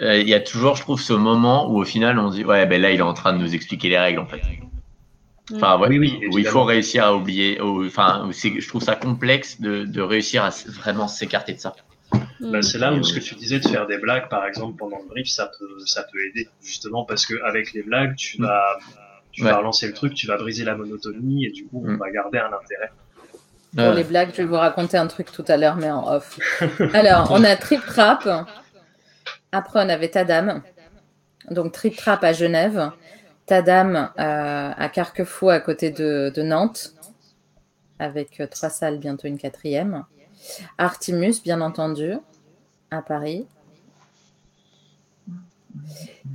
euh, 0.00 0.16
il 0.18 0.28
y 0.28 0.34
a 0.34 0.40
toujours, 0.40 0.76
je 0.76 0.82
trouve, 0.82 1.00
ce 1.00 1.12
moment 1.12 1.70
où 1.70 1.80
au 1.80 1.84
final 1.84 2.18
on 2.20 2.30
se 2.30 2.36
dit 2.36 2.44
ouais, 2.44 2.64
ben 2.66 2.80
là 2.80 2.92
il 2.92 3.00
est 3.00 3.02
en 3.02 3.12
train 3.14 3.32
de 3.32 3.38
nous 3.38 3.54
expliquer 3.54 3.88
les 3.88 3.98
règles 3.98 4.20
en 4.20 4.26
fait. 4.26 4.40
Enfin, 5.54 5.78
ouais, 5.78 5.88
Oui, 5.88 5.98
oui, 5.98 6.20
où 6.30 6.38
il 6.38 6.46
faut 6.46 6.64
réussir 6.64 7.04
à 7.04 7.14
oublier. 7.14 7.60
où- 7.60 7.86
Enfin, 7.86 8.28
je 8.32 8.68
trouve 8.68 8.82
ça 8.82 8.96
complexe 8.96 9.60
de, 9.60 9.84
de 9.84 10.00
réussir 10.02 10.44
à 10.44 10.50
vraiment 10.66 11.08
s'écarter 11.08 11.54
de 11.54 11.58
ça. 11.60 11.74
Bah, 12.40 12.62
c'est 12.62 12.78
là 12.78 12.92
où 12.92 13.02
ce 13.02 13.14
que 13.14 13.20
tu 13.20 13.34
disais 13.34 13.58
de 13.58 13.66
faire 13.68 13.86
des 13.86 13.98
blagues, 13.98 14.28
par 14.28 14.46
exemple, 14.46 14.76
pendant 14.78 14.98
le 15.02 15.08
brief, 15.08 15.28
ça 15.28 15.50
peut, 15.58 15.78
ça 15.86 16.04
peut 16.10 16.18
aider, 16.30 16.48
justement, 16.62 17.04
parce 17.04 17.26
que 17.26 17.34
avec 17.44 17.72
les 17.72 17.82
blagues, 17.82 18.14
tu 18.16 18.40
vas, 18.40 18.78
tu 19.32 19.42
Ouais. 19.44 19.50
vas 19.50 19.58
relancer 19.58 19.86
le 19.86 19.92
truc, 19.94 20.14
tu 20.14 20.26
vas 20.26 20.36
briser 20.36 20.64
la 20.64 20.74
monotonie, 20.76 21.46
et 21.46 21.50
du 21.50 21.64
coup, 21.66 21.82
on 21.86 21.92
Mm. 21.92 21.96
va 21.98 22.10
garder 22.10 22.38
un 22.38 22.46
intérêt. 22.52 22.90
Pour 23.76 23.92
les 23.94 24.04
blagues, 24.04 24.30
je 24.32 24.38
vais 24.38 24.44
vous 24.44 24.54
raconter 24.56 24.96
un 24.96 25.06
truc 25.06 25.30
tout 25.30 25.44
à 25.48 25.56
l'heure, 25.56 25.76
mais 25.76 25.90
en 25.90 26.06
off. 26.14 26.38
Alors, 26.94 27.30
on 27.32 27.42
a 27.44 27.54
Trip 27.56 27.84
Trap. 27.84 28.26
Après, 29.52 29.84
on 29.84 29.88
avait 29.88 30.08
Tadam. 30.08 30.62
Donc, 31.50 31.72
Trip 31.72 31.96
Trap 31.96 32.22
à 32.24 32.32
Genève. 32.32 32.90
Tadam 33.48 33.96
euh, 33.96 34.72
à 34.76 34.88
Carquefou, 34.90 35.48
à 35.48 35.58
côté 35.58 35.90
de, 35.90 36.30
de 36.34 36.42
Nantes. 36.42 36.94
Avec 37.98 38.40
euh, 38.40 38.46
trois 38.46 38.68
salles, 38.68 38.98
bientôt 38.98 39.26
une 39.26 39.38
quatrième. 39.38 40.04
Artimus, 40.76 41.42
bien 41.42 41.60
entendu, 41.60 42.12
à 42.92 43.02
Paris. 43.02 43.46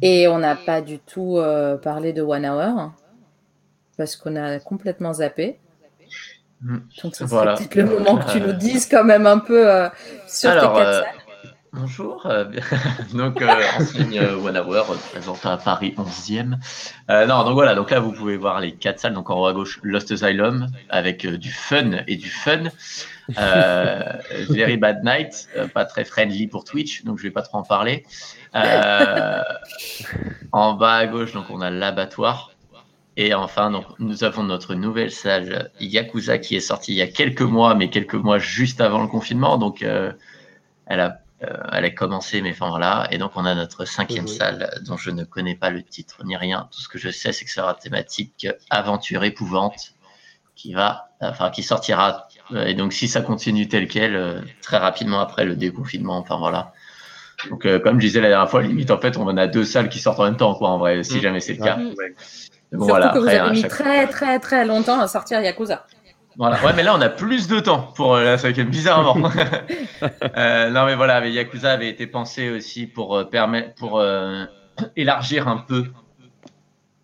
Et 0.02 0.28
on 0.28 0.40
n'a 0.40 0.56
pas 0.56 0.82
du 0.82 1.00
tout 1.00 1.38
euh, 1.38 1.78
parlé 1.78 2.12
de 2.12 2.22
One 2.22 2.46
Hour. 2.46 2.92
Parce 3.96 4.16
qu'on 4.16 4.36
a 4.36 4.60
complètement 4.60 5.14
zappé. 5.14 5.60
Mm. 6.62 6.78
Donc, 7.04 7.22
Voilà. 7.22 7.56
serait 7.56 7.68
peut-être 7.68 7.90
le 7.90 8.00
moment 8.00 8.18
que 8.18 8.32
tu 8.32 8.42
nous 8.42 8.54
dises 8.54 8.88
quand 8.90 9.04
même 9.04 9.28
un 9.28 9.40
peu 9.40 9.70
euh, 9.70 9.88
sur 10.28 10.50
Alors, 10.50 10.74
tes 10.74 10.80
quatre 10.80 10.94
salles. 11.04 11.23
Bonjour. 11.74 12.26
euh, 12.26 12.46
donc, 13.14 13.42
euh, 13.42 13.62
enseigne 13.78 14.20
euh, 14.20 14.38
One 14.38 14.58
Hour, 14.58 14.92
euh, 14.92 14.96
présente 15.12 15.46
à 15.46 15.58
Paris 15.58 15.94
11e. 15.98 16.58
Euh, 17.10 17.26
non, 17.26 17.44
donc 17.44 17.54
voilà, 17.54 17.76
donc 17.76 17.92
là, 17.92 18.00
vous 18.00 18.12
pouvez 18.12 18.38
voir 18.38 18.60
les 18.60 18.74
quatre 18.74 19.00
salles. 19.00 19.14
Donc 19.14 19.30
en 19.30 19.40
haut 19.42 19.46
à 19.48 19.54
gauche, 19.54 19.80
Lost 19.84 20.12
Asylum, 20.12 20.68
avec 20.90 21.26
euh, 21.26 21.38
du 21.38 21.52
fun 21.52 22.04
et 22.08 22.16
du 22.16 22.30
fun. 22.30 22.64
Very 24.50 24.78
Bad 24.78 25.04
Night, 25.04 25.48
pas 25.74 25.86
très 25.86 26.04
friendly 26.04 26.48
pour 26.48 26.66
Twitch, 26.66 27.06
donc 27.06 27.18
je 27.20 27.24
vais 27.24 27.32
pas 27.32 27.42
trop 27.42 27.58
en 27.58 27.64
parler. 27.64 28.06
En 30.52 30.74
bas 30.74 30.94
à 30.96 31.08
gauche, 31.08 31.32
donc 31.34 31.46
on 31.50 31.62
a 31.62 31.70
l'abattoir. 31.70 32.52
Et 33.16 33.34
enfin, 33.34 33.72
donc, 33.72 33.86
nous 34.00 34.24
avons 34.24 34.44
notre 34.44 34.74
nouvelle 34.76 35.12
salle 35.12 35.72
Yakuza 35.80 36.40
qui 36.40 36.56
est 36.56 36.60
sortie 36.60 36.94
il 36.94 36.98
y 36.98 37.02
a 37.02 37.08
quelques 37.08 37.44
mois, 37.44 37.76
mais 37.76 37.90
quelques 37.90 38.16
mois 38.16 38.40
juste 38.40 38.82
avant 38.82 39.02
le 39.02 39.08
confinement. 39.08 39.58
Donc, 39.58 39.84
elle, 39.84 41.00
a, 41.00 41.23
elle 41.72 41.86
a 41.86 41.90
commencé, 41.92 42.42
mais 42.42 42.52
enfin 42.52 42.70
voilà. 42.70 43.08
Et 43.12 43.18
donc, 43.18 43.32
on 43.36 43.46
a 43.46 43.56
notre 43.56 43.86
cinquième 43.86 44.24
Mhm. 44.26 44.28
salle 44.30 44.82
dont 44.86 44.98
je 44.98 45.10
ne 45.12 45.24
connais 45.24 45.56
pas 45.56 45.70
le 45.70 45.84
titre 45.84 46.24
ni 46.26 46.36
rien. 46.38 46.68
Tout 46.72 46.80
ce 46.82 46.88
que 46.90 46.98
je 46.98 47.10
sais, 47.10 47.32
c'est 47.32 47.46
que 47.46 47.52
c'est 47.52 47.62
la 47.62 47.74
thématique 47.74 48.48
aventure 48.70 49.24
épouvante 49.24 49.94
qui 50.56 50.74
va, 50.74 51.10
enfin, 51.22 51.50
qui 51.50 51.64
sortira. 51.64 52.28
Euh, 52.52 52.66
Et 52.66 52.74
donc, 52.74 52.94
si 52.94 53.08
ça 53.08 53.22
continue 53.22 53.68
tel 53.68 53.88
quel, 53.88 54.16
euh, 54.16 54.42
très 54.62 54.78
rapidement 54.78 55.20
après 55.20 55.46
le 55.46 55.56
déconfinement, 55.56 56.18
enfin 56.18 56.38
voilà. 56.38 56.74
Donc, 57.50 57.66
euh, 57.66 57.80
comme 57.80 58.00
je 58.00 58.06
disais 58.06 58.22
la 58.22 58.30
dernière 58.30 58.50
fois, 58.50 58.62
limite, 58.62 58.92
en 58.92 59.00
fait, 59.00 59.18
on 59.18 59.24
en 59.28 59.36
a 59.38 59.48
deux 59.48 59.66
salles 59.66 59.90
qui 59.90 60.00
sortent 60.00 60.20
en 60.20 60.26
même 60.26 60.38
temps, 60.38 60.54
quoi, 60.56 60.70
en 60.70 60.78
vrai, 60.78 61.04
si 61.04 61.16
Mhm. 61.16 61.22
jamais 61.22 61.40
c'est 61.40 61.54
le 61.54 61.64
cas. 61.64 61.78
Mais 61.78 61.88
bon, 62.78 62.86
Surtout 62.86 62.86
voilà, 62.86 63.10
que 63.10 63.18
vous 63.20 63.26
après, 63.26 63.40
avez 63.40 63.52
mis 63.52 63.62
chaque- 63.62 63.72
très 63.72 64.08
très 64.08 64.40
très 64.40 64.66
longtemps 64.66 65.00
à 65.00 65.08
sortir 65.08 65.42
Yakuza. 65.42 65.86
Voilà. 66.38 66.64
Ouais, 66.64 66.74
mais 66.76 66.84
là, 66.84 66.96
on 66.96 67.02
a 67.02 67.10
plus 67.10 67.48
de 67.48 67.60
temps 67.60 67.92
pour 67.96 68.16
euh, 68.16 68.24
la 68.24 68.38
cinquième, 68.38 68.70
bizarrement. 68.70 69.30
Euh, 70.36 70.70
non, 70.70 70.86
mais 70.86 70.96
voilà, 70.96 71.22
mais 71.22 71.32
Yakuza 71.32 71.72
avait 71.72 71.88
été 71.88 72.08
pensé 72.08 72.50
aussi 72.50 72.88
pour 72.88 73.16
euh, 73.16 73.24
permettre, 73.24 73.74
pour 73.76 74.00
euh, 74.00 74.44
élargir 74.98 75.48
un 75.48 75.58
peu. 75.58 75.86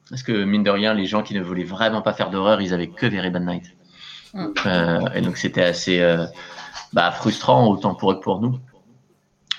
Parce 0.09 0.21
que, 0.21 0.43
mine 0.43 0.63
de 0.63 0.69
rien, 0.69 0.93
les 0.93 1.05
gens 1.05 1.23
qui 1.23 1.33
ne 1.33 1.41
voulaient 1.41 1.63
vraiment 1.63 2.01
pas 2.01 2.11
faire 2.11 2.29
d'horreur, 2.29 2.59
ils 2.59 2.73
avaient 2.73 2.89
que 2.89 3.05
Very 3.05 3.29
Bad 3.29 3.45
Night. 3.45 3.75
Et 5.15 5.21
donc, 5.21 5.37
c'était 5.37 5.63
assez 5.63 6.05
bah, 6.91 7.11
frustrant, 7.11 7.67
autant 7.67 7.95
pour 7.95 8.11
eux 8.11 8.15
que 8.15 8.23
pour 8.23 8.41
nous. 8.41 8.59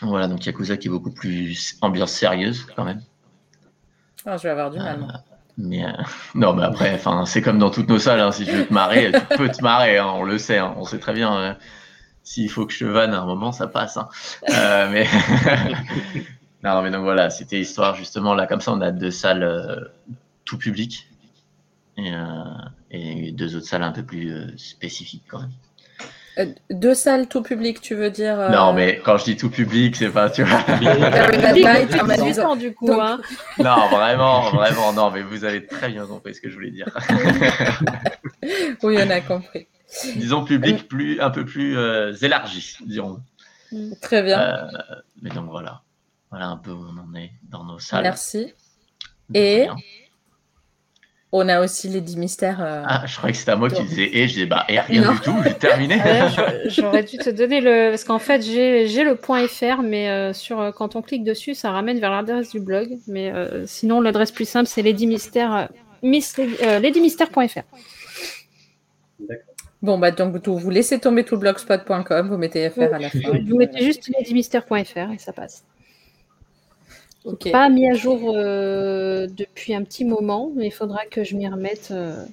Voilà, 0.02 0.28
donc 0.28 0.44
Yakuza 0.44 0.76
qui 0.76 0.88
est 0.88 0.90
beaucoup 0.90 1.12
plus 1.12 1.78
ambiance 1.80 2.12
sérieuse, 2.12 2.66
quand 2.76 2.84
même. 2.84 3.00
Ah, 4.26 4.36
je 4.36 4.42
vais 4.42 4.50
avoir 4.50 4.70
du 4.70 4.78
mal. 4.78 5.22
Mais 5.62 5.84
euh, 5.84 5.90
non, 6.34 6.54
mais 6.54 6.64
après, 6.64 7.00
c'est 7.26 7.42
comme 7.42 7.58
dans 7.58 7.70
toutes 7.70 7.88
nos 7.88 7.98
salles. 7.98 8.20
hein, 8.20 8.32
si 8.32 8.44
tu 8.44 8.52
veux 8.52 8.66
te 8.66 8.72
marrer, 8.72 9.12
tu 9.12 9.36
peux 9.36 9.48
te 9.50 9.62
marrer. 9.62 9.98
hein, 9.98 10.06
on 10.14 10.24
le 10.24 10.38
sait. 10.38 10.58
hein, 10.58 10.74
on 10.76 10.84
sait 10.84 10.98
très 10.98 11.12
bien. 11.12 11.36
euh, 11.38 11.54
S'il 12.22 12.50
faut 12.50 12.66
que 12.66 12.72
je 12.72 12.80
te 12.80 12.84
vanne 12.84 13.12
à 13.14 13.20
un 13.20 13.26
moment, 13.26 13.52
ça 13.52 13.66
passe. 13.66 13.98
Euh, 14.50 14.88
mais 14.90 15.06
non, 16.64 16.82
mais 16.82 16.90
donc 16.90 17.02
voilà, 17.02 17.30
c'était 17.30 17.60
histoire 17.60 17.94
justement 17.96 18.34
là. 18.34 18.46
Comme 18.46 18.60
ça, 18.60 18.72
on 18.72 18.80
a 18.80 18.90
deux 18.90 19.10
salles 19.10 19.90
tout 20.44 20.58
public 20.58 21.08
et, 21.96 22.12
et 22.90 23.32
deux 23.32 23.56
autres 23.56 23.66
salles 23.66 23.82
un 23.82 23.92
peu 23.92 24.02
plus 24.02 24.56
spécifiques 24.58 25.24
quand 25.28 25.40
même. 25.40 25.50
Euh, 26.40 26.46
deux 26.70 26.94
salles 26.94 27.28
tout 27.28 27.42
public, 27.42 27.80
tu 27.80 27.94
veux 27.94 28.10
dire 28.10 28.38
euh, 28.40 28.48
Non, 28.50 28.72
mais 28.72 29.00
quand 29.04 29.18
je 29.18 29.24
dis 29.24 29.36
tout 29.36 29.50
public, 29.50 29.96
c'est 29.96 30.10
pas 30.10 30.30
tu 30.30 30.42
vois. 30.42 30.58
Ans, 32.44 32.56
du 32.56 32.72
coup. 32.74 32.86
Donc- 32.86 33.00
hein. 33.00 33.20
non, 33.58 33.88
vraiment, 33.88 34.50
vraiment, 34.50 34.92
non. 34.92 35.10
Mais 35.10 35.22
vous 35.22 35.44
avez 35.44 35.66
très 35.66 35.88
bien 35.90 36.06
compris 36.06 36.34
ce 36.34 36.40
que 36.40 36.48
je 36.48 36.54
voulais 36.54 36.70
dire. 36.70 36.86
Oui, 38.82 38.96
on 38.98 39.10
a 39.10 39.20
compris. 39.20 39.68
Disons 40.16 40.44
public 40.44 40.88
plus 40.88 41.20
un 41.20 41.30
peu 41.30 41.44
plus 41.44 41.76
euh, 41.76 42.14
élargi, 42.22 42.76
dirons. 42.86 43.20
Très 44.00 44.22
bien. 44.22 44.40
Euh, 44.40 44.66
mais 45.20 45.30
donc 45.30 45.50
voilà. 45.50 45.82
Voilà 46.30 46.46
un 46.46 46.56
peu 46.56 46.70
où 46.70 46.86
on 46.86 46.98
en 46.98 47.14
est 47.14 47.32
dans 47.50 47.64
nos 47.64 47.78
salles. 47.78 48.02
Merci. 48.04 48.54
De 49.28 49.38
Et- 49.38 49.62
rien. 49.62 49.76
On 51.32 51.48
a 51.48 51.60
aussi 51.62 51.88
les 51.88 52.00
10 52.00 52.16
mystères. 52.16 52.60
euh, 52.60 52.82
Ah, 52.86 53.04
je 53.06 53.16
croyais 53.16 53.32
que 53.32 53.38
c'était 53.38 53.52
à 53.52 53.56
moi 53.56 53.70
qui 53.70 53.84
disais 53.84 54.10
et 54.16 54.26
je 54.26 54.34
disais 54.34 54.46
bah 54.46 54.64
et 54.68 54.80
rien 54.80 55.02
Non. 55.02 55.12
du 55.12 55.20
tout, 55.20 55.36
j'ai 55.44 55.54
terminé. 55.54 55.94
Ouais, 55.96 56.22
j'aurais- 56.68 57.04
dû 57.04 57.18
te 57.18 57.30
donner 57.30 57.60
le. 57.60 57.90
Parce 57.90 58.02
qu'en 58.02 58.18
fait, 58.18 58.42
j'ai 58.42 58.88
j'ai 58.88 59.04
le 59.04 59.14
point 59.14 59.46
.fr, 59.46 59.80
mais 59.82 60.08
euh, 60.10 60.32
sur, 60.32 60.60
euh, 60.60 60.72
quand 60.72 60.96
on 60.96 61.02
clique 61.02 61.22
dessus, 61.22 61.54
ça 61.54 61.70
ramène 61.70 62.00
vers 62.00 62.10
l'adresse 62.10 62.50
du 62.50 62.58
blog. 62.58 62.98
Mais 63.06 63.30
euh, 63.32 63.64
sinon, 63.66 64.00
l'adresse 64.00 64.32
plus 64.32 64.48
simple, 64.48 64.66
c'est 64.66 64.82
Lady 64.82 65.06
Mystère, 65.06 65.54
euh, 65.54 65.64
Miss, 66.02 66.34
euh, 66.40 66.80
ladymystère.fr. 66.80 67.62
Bon, 69.82 69.98
bah 69.98 70.10
donc 70.10 70.36
vous 70.44 70.58
vous 70.58 70.70
laissez 70.70 70.98
tomber 70.98 71.24
tout 71.24 71.36
le 71.36 71.40
blogspot.com, 71.42 72.28
vous 72.28 72.36
mettez 72.38 72.68
FR 72.70 72.92
à 72.94 72.98
la 72.98 73.08
fin. 73.08 73.18
Vous 73.46 73.56
mettez 73.56 73.84
juste 73.84 74.10
ladymystère.fr 74.18 75.12
et 75.12 75.18
ça 75.18 75.32
passe. 75.32 75.64
Pas 77.52 77.68
mis 77.68 77.88
à 77.90 77.94
jour 77.94 78.32
euh, 78.34 79.26
depuis 79.26 79.74
un 79.74 79.84
petit 79.84 80.04
moment, 80.04 80.50
mais 80.56 80.68
il 80.68 80.70
faudra 80.72 81.04
que 81.06 81.22
je 81.22 81.36
m'y 81.36 81.46
remette 81.48 81.88
euh, 81.90 82.24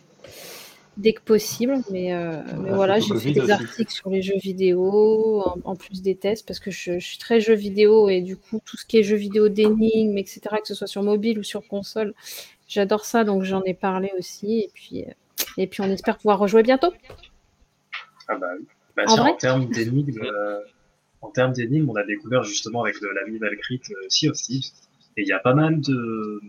dès 0.95 1.13
que 1.13 1.21
possible. 1.21 1.75
Mais, 1.91 2.13
euh, 2.13 2.41
mais 2.59 2.69
Ah, 2.71 2.75
voilà, 2.75 2.99
j'ai 2.99 3.15
fait 3.19 3.31
des 3.31 3.41
aussi. 3.41 3.51
articles 3.51 3.91
sur 3.91 4.09
les 4.09 4.21
jeux 4.21 4.37
vidéo, 4.41 5.41
en, 5.45 5.57
en 5.65 5.75
plus 5.75 6.01
des 6.01 6.15
tests, 6.15 6.47
parce 6.47 6.59
que 6.59 6.71
je, 6.71 6.99
je 6.99 7.05
suis 7.05 7.17
très 7.17 7.39
jeux 7.41 7.53
vidéo 7.55 8.09
et 8.09 8.21
du 8.21 8.37
coup, 8.37 8.59
tout 8.65 8.77
ce 8.77 8.85
qui 8.85 8.97
est 8.97 9.03
jeux 9.03 9.17
vidéo 9.17 9.49
d'énigmes, 9.49 10.17
etc., 10.17 10.41
que 10.61 10.67
ce 10.67 10.73
soit 10.75 10.87
sur 10.87 11.03
mobile 11.03 11.37
ou 11.39 11.43
sur 11.43 11.67
console, 11.67 12.13
j'adore 12.67 13.05
ça, 13.05 13.23
donc 13.25 13.43
j'en 13.43 13.63
ai 13.63 13.73
parlé 13.73 14.11
aussi. 14.17 14.59
Et 14.61 14.71
puis, 14.73 15.03
euh, 15.03 15.11
et 15.57 15.67
puis 15.67 15.81
on 15.81 15.85
espère 15.91 16.17
pouvoir 16.17 16.39
rejouer 16.39 16.63
bientôt. 16.63 16.93
Ah 18.27 18.35
bah, 18.37 18.47
oui. 18.57 18.65
Bah, 18.95 19.03
En 19.07 19.13
tiens, 19.13 19.23
vrai 19.23 19.31
en 19.31 19.35
termes 19.37 19.65
d'énigmes, 19.69 20.21
euh, 20.23 20.59
en 21.21 21.29
termes 21.31 21.53
d'énigmes, 21.53 21.89
on 21.89 21.95
a 21.95 22.03
découvert 22.03 22.43
justement 22.43 22.83
avec 22.83 22.99
le- 23.01 23.11
l'ami 23.13 23.37
Valkyrie 23.39 23.81
euh, 23.91 23.95
Sea 24.09 24.29
of 24.29 24.37
Thieves, 24.37 24.71
et 25.17 25.21
il 25.23 25.27
y 25.27 25.31
a 25.33 25.39
pas 25.39 25.53
mal 25.53 25.81
de 25.81 26.41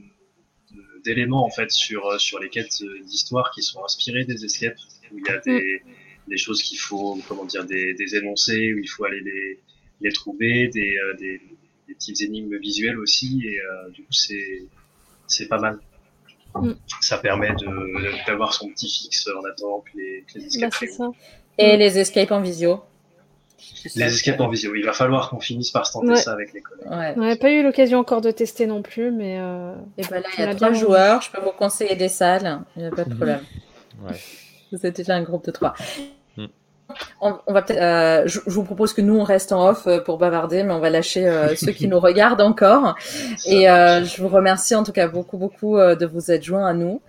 d'éléments 1.05 1.45
en 1.45 1.51
fait 1.51 1.71
sur 1.71 2.07
euh, 2.07 2.19
sur 2.19 2.39
les 2.41 2.49
quêtes 2.49 2.83
euh, 2.83 3.01
d'histoire 3.05 3.51
qui 3.55 3.63
sont 3.63 3.83
inspirées 3.85 4.25
des 4.25 4.45
escapes, 4.45 4.77
où 5.13 5.19
il 5.19 5.25
y 5.27 5.31
a 5.31 5.39
des 5.39 5.83
des 6.27 6.37
choses 6.37 6.63
qu'il 6.63 6.79
faut 6.79 7.19
comment 7.29 7.45
dire 7.47 7.65
des, 7.65 7.95
des 7.95 8.17
énoncés 8.17 8.75
où 8.75 8.79
il 8.79 8.89
faut 8.89 9.05
aller 9.05 9.21
les 9.21 9.59
les 10.01 10.13
trouver, 10.13 10.69
des 10.69 10.97
euh, 10.99 11.15
des, 11.15 11.41
des 11.87 11.95
petites 11.95 12.21
énigmes 12.21 12.57
visuelles 12.59 12.99
aussi, 12.99 13.43
et 13.47 13.59
euh, 13.61 13.89
du 13.91 14.03
coup 14.03 14.13
c'est 14.13 14.63
c'est 15.27 15.49
pas 15.49 15.59
mal. 15.59 15.79
Mm. 16.55 16.73
Ça 17.01 17.19
permet 17.19 17.51
de 17.55 18.27
d'avoir 18.27 18.53
son 18.53 18.69
petit 18.71 18.91
fixe 18.91 19.29
en 19.29 19.45
attendant 19.45 19.81
que 19.81 19.97
les, 19.99 20.25
que 20.27 20.39
les 20.39 20.61
Bah, 20.61 20.69
escapes. 20.69 21.15
Et 21.59 21.77
les 21.77 21.99
escapes 21.99 22.31
en 22.33 22.41
visio. 22.43 22.81
Les 23.97 24.07
escapes 24.07 24.41
en 24.41 24.49
visio, 24.49 24.75
il 24.75 24.85
va 24.85 24.93
falloir 24.93 25.31
qu'on 25.31 25.41
finisse 25.41 25.71
par 25.71 25.87
se 25.87 25.93
tenter 25.93 26.17
ça 26.17 26.33
avec 26.33 26.53
les 26.53 26.61
collègues. 26.61 26.87
On 27.17 27.21
n'a 27.21 27.37
pas 27.37 27.51
eu 27.51 27.63
l'occasion 27.63 27.99
encore 27.99 28.21
de 28.21 28.31
tester 28.31 28.67
non 28.67 28.83
plus, 28.83 29.11
mais. 29.11 29.39
Euh, 29.39 29.75
et 29.97 30.03
ben 30.11 30.21
là, 30.21 30.29
il 30.37 30.45
y 30.45 30.47
a 30.47 30.55
trois 30.55 30.73
joueurs, 30.73 31.23
je 31.23 31.31
peux 31.31 31.41
vous 31.41 31.53
conseiller 31.53 31.97
des 31.97 32.09
salles, 32.09 32.61
il 32.77 32.83
n'y 32.83 32.89
a 32.89 32.91
pas 32.91 33.05
de 33.05 33.15
problème. 33.15 33.41
Ouais. 34.07 34.15
Vous 34.73 34.85
êtes 34.85 34.97
déjà 34.97 35.15
un 35.15 35.23
groupe 35.23 35.45
de 35.47 35.51
trois. 35.51 35.75
Mm. 36.37 36.47
On, 37.21 37.53
va 37.53 37.63
peut-être. 37.63 37.83
Euh, 37.83 38.23
je, 38.27 38.41
vous 38.47 38.65
propose 38.65 38.93
que 38.93 39.01
nous 39.01 39.19
on 39.19 39.25
reste 39.25 39.53
en 39.53 39.69
off 39.69 39.87
euh, 39.87 40.01
pour 40.01 40.19
bavarder, 40.19 40.63
mais 40.63 40.73
on 40.73 40.79
va 40.79 40.91
lâcher 40.91 41.27
euh, 41.27 41.55
ceux 41.57 41.73
qui 41.73 41.89
nous 41.89 42.01
regardent 42.01 42.41
encore. 42.41 42.95
Et 43.47 43.65
je 43.65 44.23
vous 44.23 44.29
remercie 44.29 44.75
en 44.75 44.85
tout 44.85 44.93
cas 44.93 45.09
beaucoup 45.09 45.37
beaucoup 45.37 45.79
de 45.79 46.07
vous 46.07 46.31
être 46.31 46.43
joints 46.43 46.67
à 46.67 46.73
nous. 46.73 47.01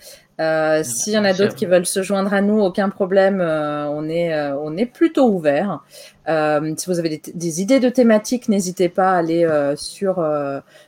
S'il 0.84 1.14
y 1.14 1.18
en 1.18 1.26
a 1.26 1.34
d'autres 1.34 1.56
qui 1.56 1.66
veulent 1.66 1.86
se 1.86 2.02
joindre 2.02 2.34
à 2.34 2.42
nous, 2.42 2.60
aucun 2.60 2.90
problème. 2.90 3.42
on 3.42 4.10
est 4.10 4.52
on 4.54 4.76
est 4.78 4.86
plutôt 4.86 5.30
ouvert. 5.30 5.82
Si 6.30 6.86
vous 6.88 7.00
avez 7.00 7.10
des, 7.10 7.22
des, 7.34 7.62
idées 7.62 7.80
de 7.80 7.90
thématiques, 7.90 8.50
n'hésitez 8.50 8.90
pas 8.90 9.12
à 9.14 9.18
aller 9.18 9.74
sur 9.76 10.24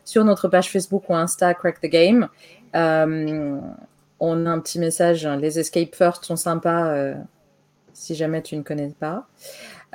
sur 0.05 0.23
notre 0.23 0.47
page 0.47 0.69
Facebook 0.69 1.09
ou 1.09 1.15
Insta 1.15 1.53
Crack 1.53 1.81
the 1.81 1.87
Game. 1.87 2.27
on 2.73 4.45
a 4.45 4.49
un 4.49 4.59
petit 4.59 4.79
message. 4.79 5.27
Les 5.27 5.59
escape 5.59 5.95
first 5.95 6.25
sont 6.25 6.35
sympas 6.35 7.15
si 8.01 8.15
jamais 8.15 8.41
tu 8.41 8.57
ne 8.57 8.63
connais 8.63 8.91
pas, 8.99 9.27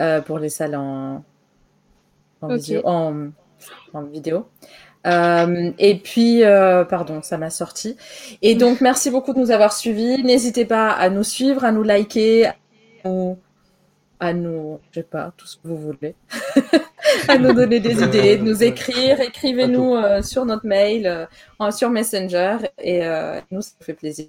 euh, 0.01 0.21
pour 0.21 0.39
les 0.39 0.49
salles 0.49 0.77
en, 0.77 1.25
vidéo. 2.43 2.83
En, 2.85 3.33
vidéo. 4.13 4.47
Euh, 5.07 5.73
et 5.79 5.97
puis, 5.99 6.45
euh, 6.45 6.85
pardon, 6.85 7.23
ça 7.23 7.39
m'a 7.39 7.51
sorti. 7.51 7.97
Et 8.43 8.55
donc, 8.55 8.81
merci 8.81 9.11
beaucoup 9.11 9.33
de 9.33 9.41
nous 9.41 9.51
avoir 9.51 9.73
suivis. 9.73 10.23
N'hésitez 10.23 10.65
pas 10.65 10.91
à 10.91 11.09
nous 11.09 11.25
suivre, 11.25 11.65
à 11.65 11.73
nous 11.73 11.83
liker, 11.83 12.47
à 12.47 12.55
nous, 13.05 13.39
je 14.21 14.79
sais 14.95 15.03
pas, 15.03 15.33
tout 15.37 15.47
ce 15.47 15.57
que 15.57 15.69
vous 15.69 15.77
voulez, 15.77 16.15
à 17.29 17.39
nous 17.39 17.53
donner 17.53 17.81
des 17.81 18.03
idées, 18.03 18.37
de 18.39 18.43
nous 18.43 18.63
écrire. 18.63 19.21
Écrivez-nous 19.21 20.23
sur 20.23 20.45
notre 20.45 20.67
mail, 20.67 21.29
sur 21.71 21.91
Messenger, 21.91 22.59
et 22.79 23.01
nous, 23.51 23.63
ça 23.63 23.73
nous 23.81 23.85
fait 23.85 23.95
plaisir. 23.95 24.27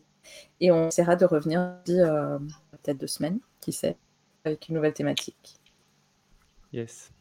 Et 0.59 0.71
on 0.71 0.87
essaiera 0.87 1.15
de 1.15 1.25
revenir 1.25 1.73
peut-être 1.85 2.97
deux 2.97 3.07
semaines 3.07 3.39
qui 3.61 3.71
sait, 3.71 3.95
avec 4.43 4.67
une 4.69 4.75
nouvelle 4.75 4.93
thématique. 4.93 5.59
Yes. 6.73 7.11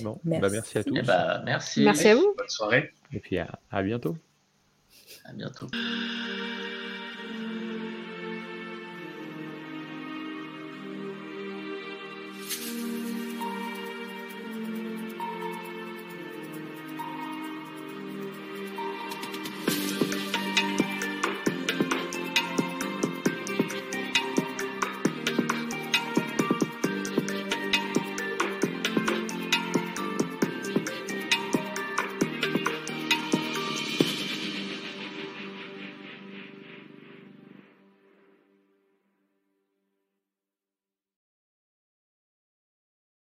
Bon, 0.00 0.18
merci, 0.24 0.40
bah 0.40 0.48
merci 0.50 0.78
à 0.78 0.84
tous. 0.84 0.96
Eh 0.96 1.02
bah, 1.02 1.42
merci. 1.44 1.84
Merci 1.84 2.08
à 2.08 2.14
vous. 2.14 2.34
Bonne 2.36 2.48
soirée. 2.48 2.92
Et 3.12 3.20
puis 3.20 3.38
à, 3.38 3.58
à 3.70 3.82
bientôt. 3.82 4.16
À 5.24 5.32
bientôt. 5.32 5.66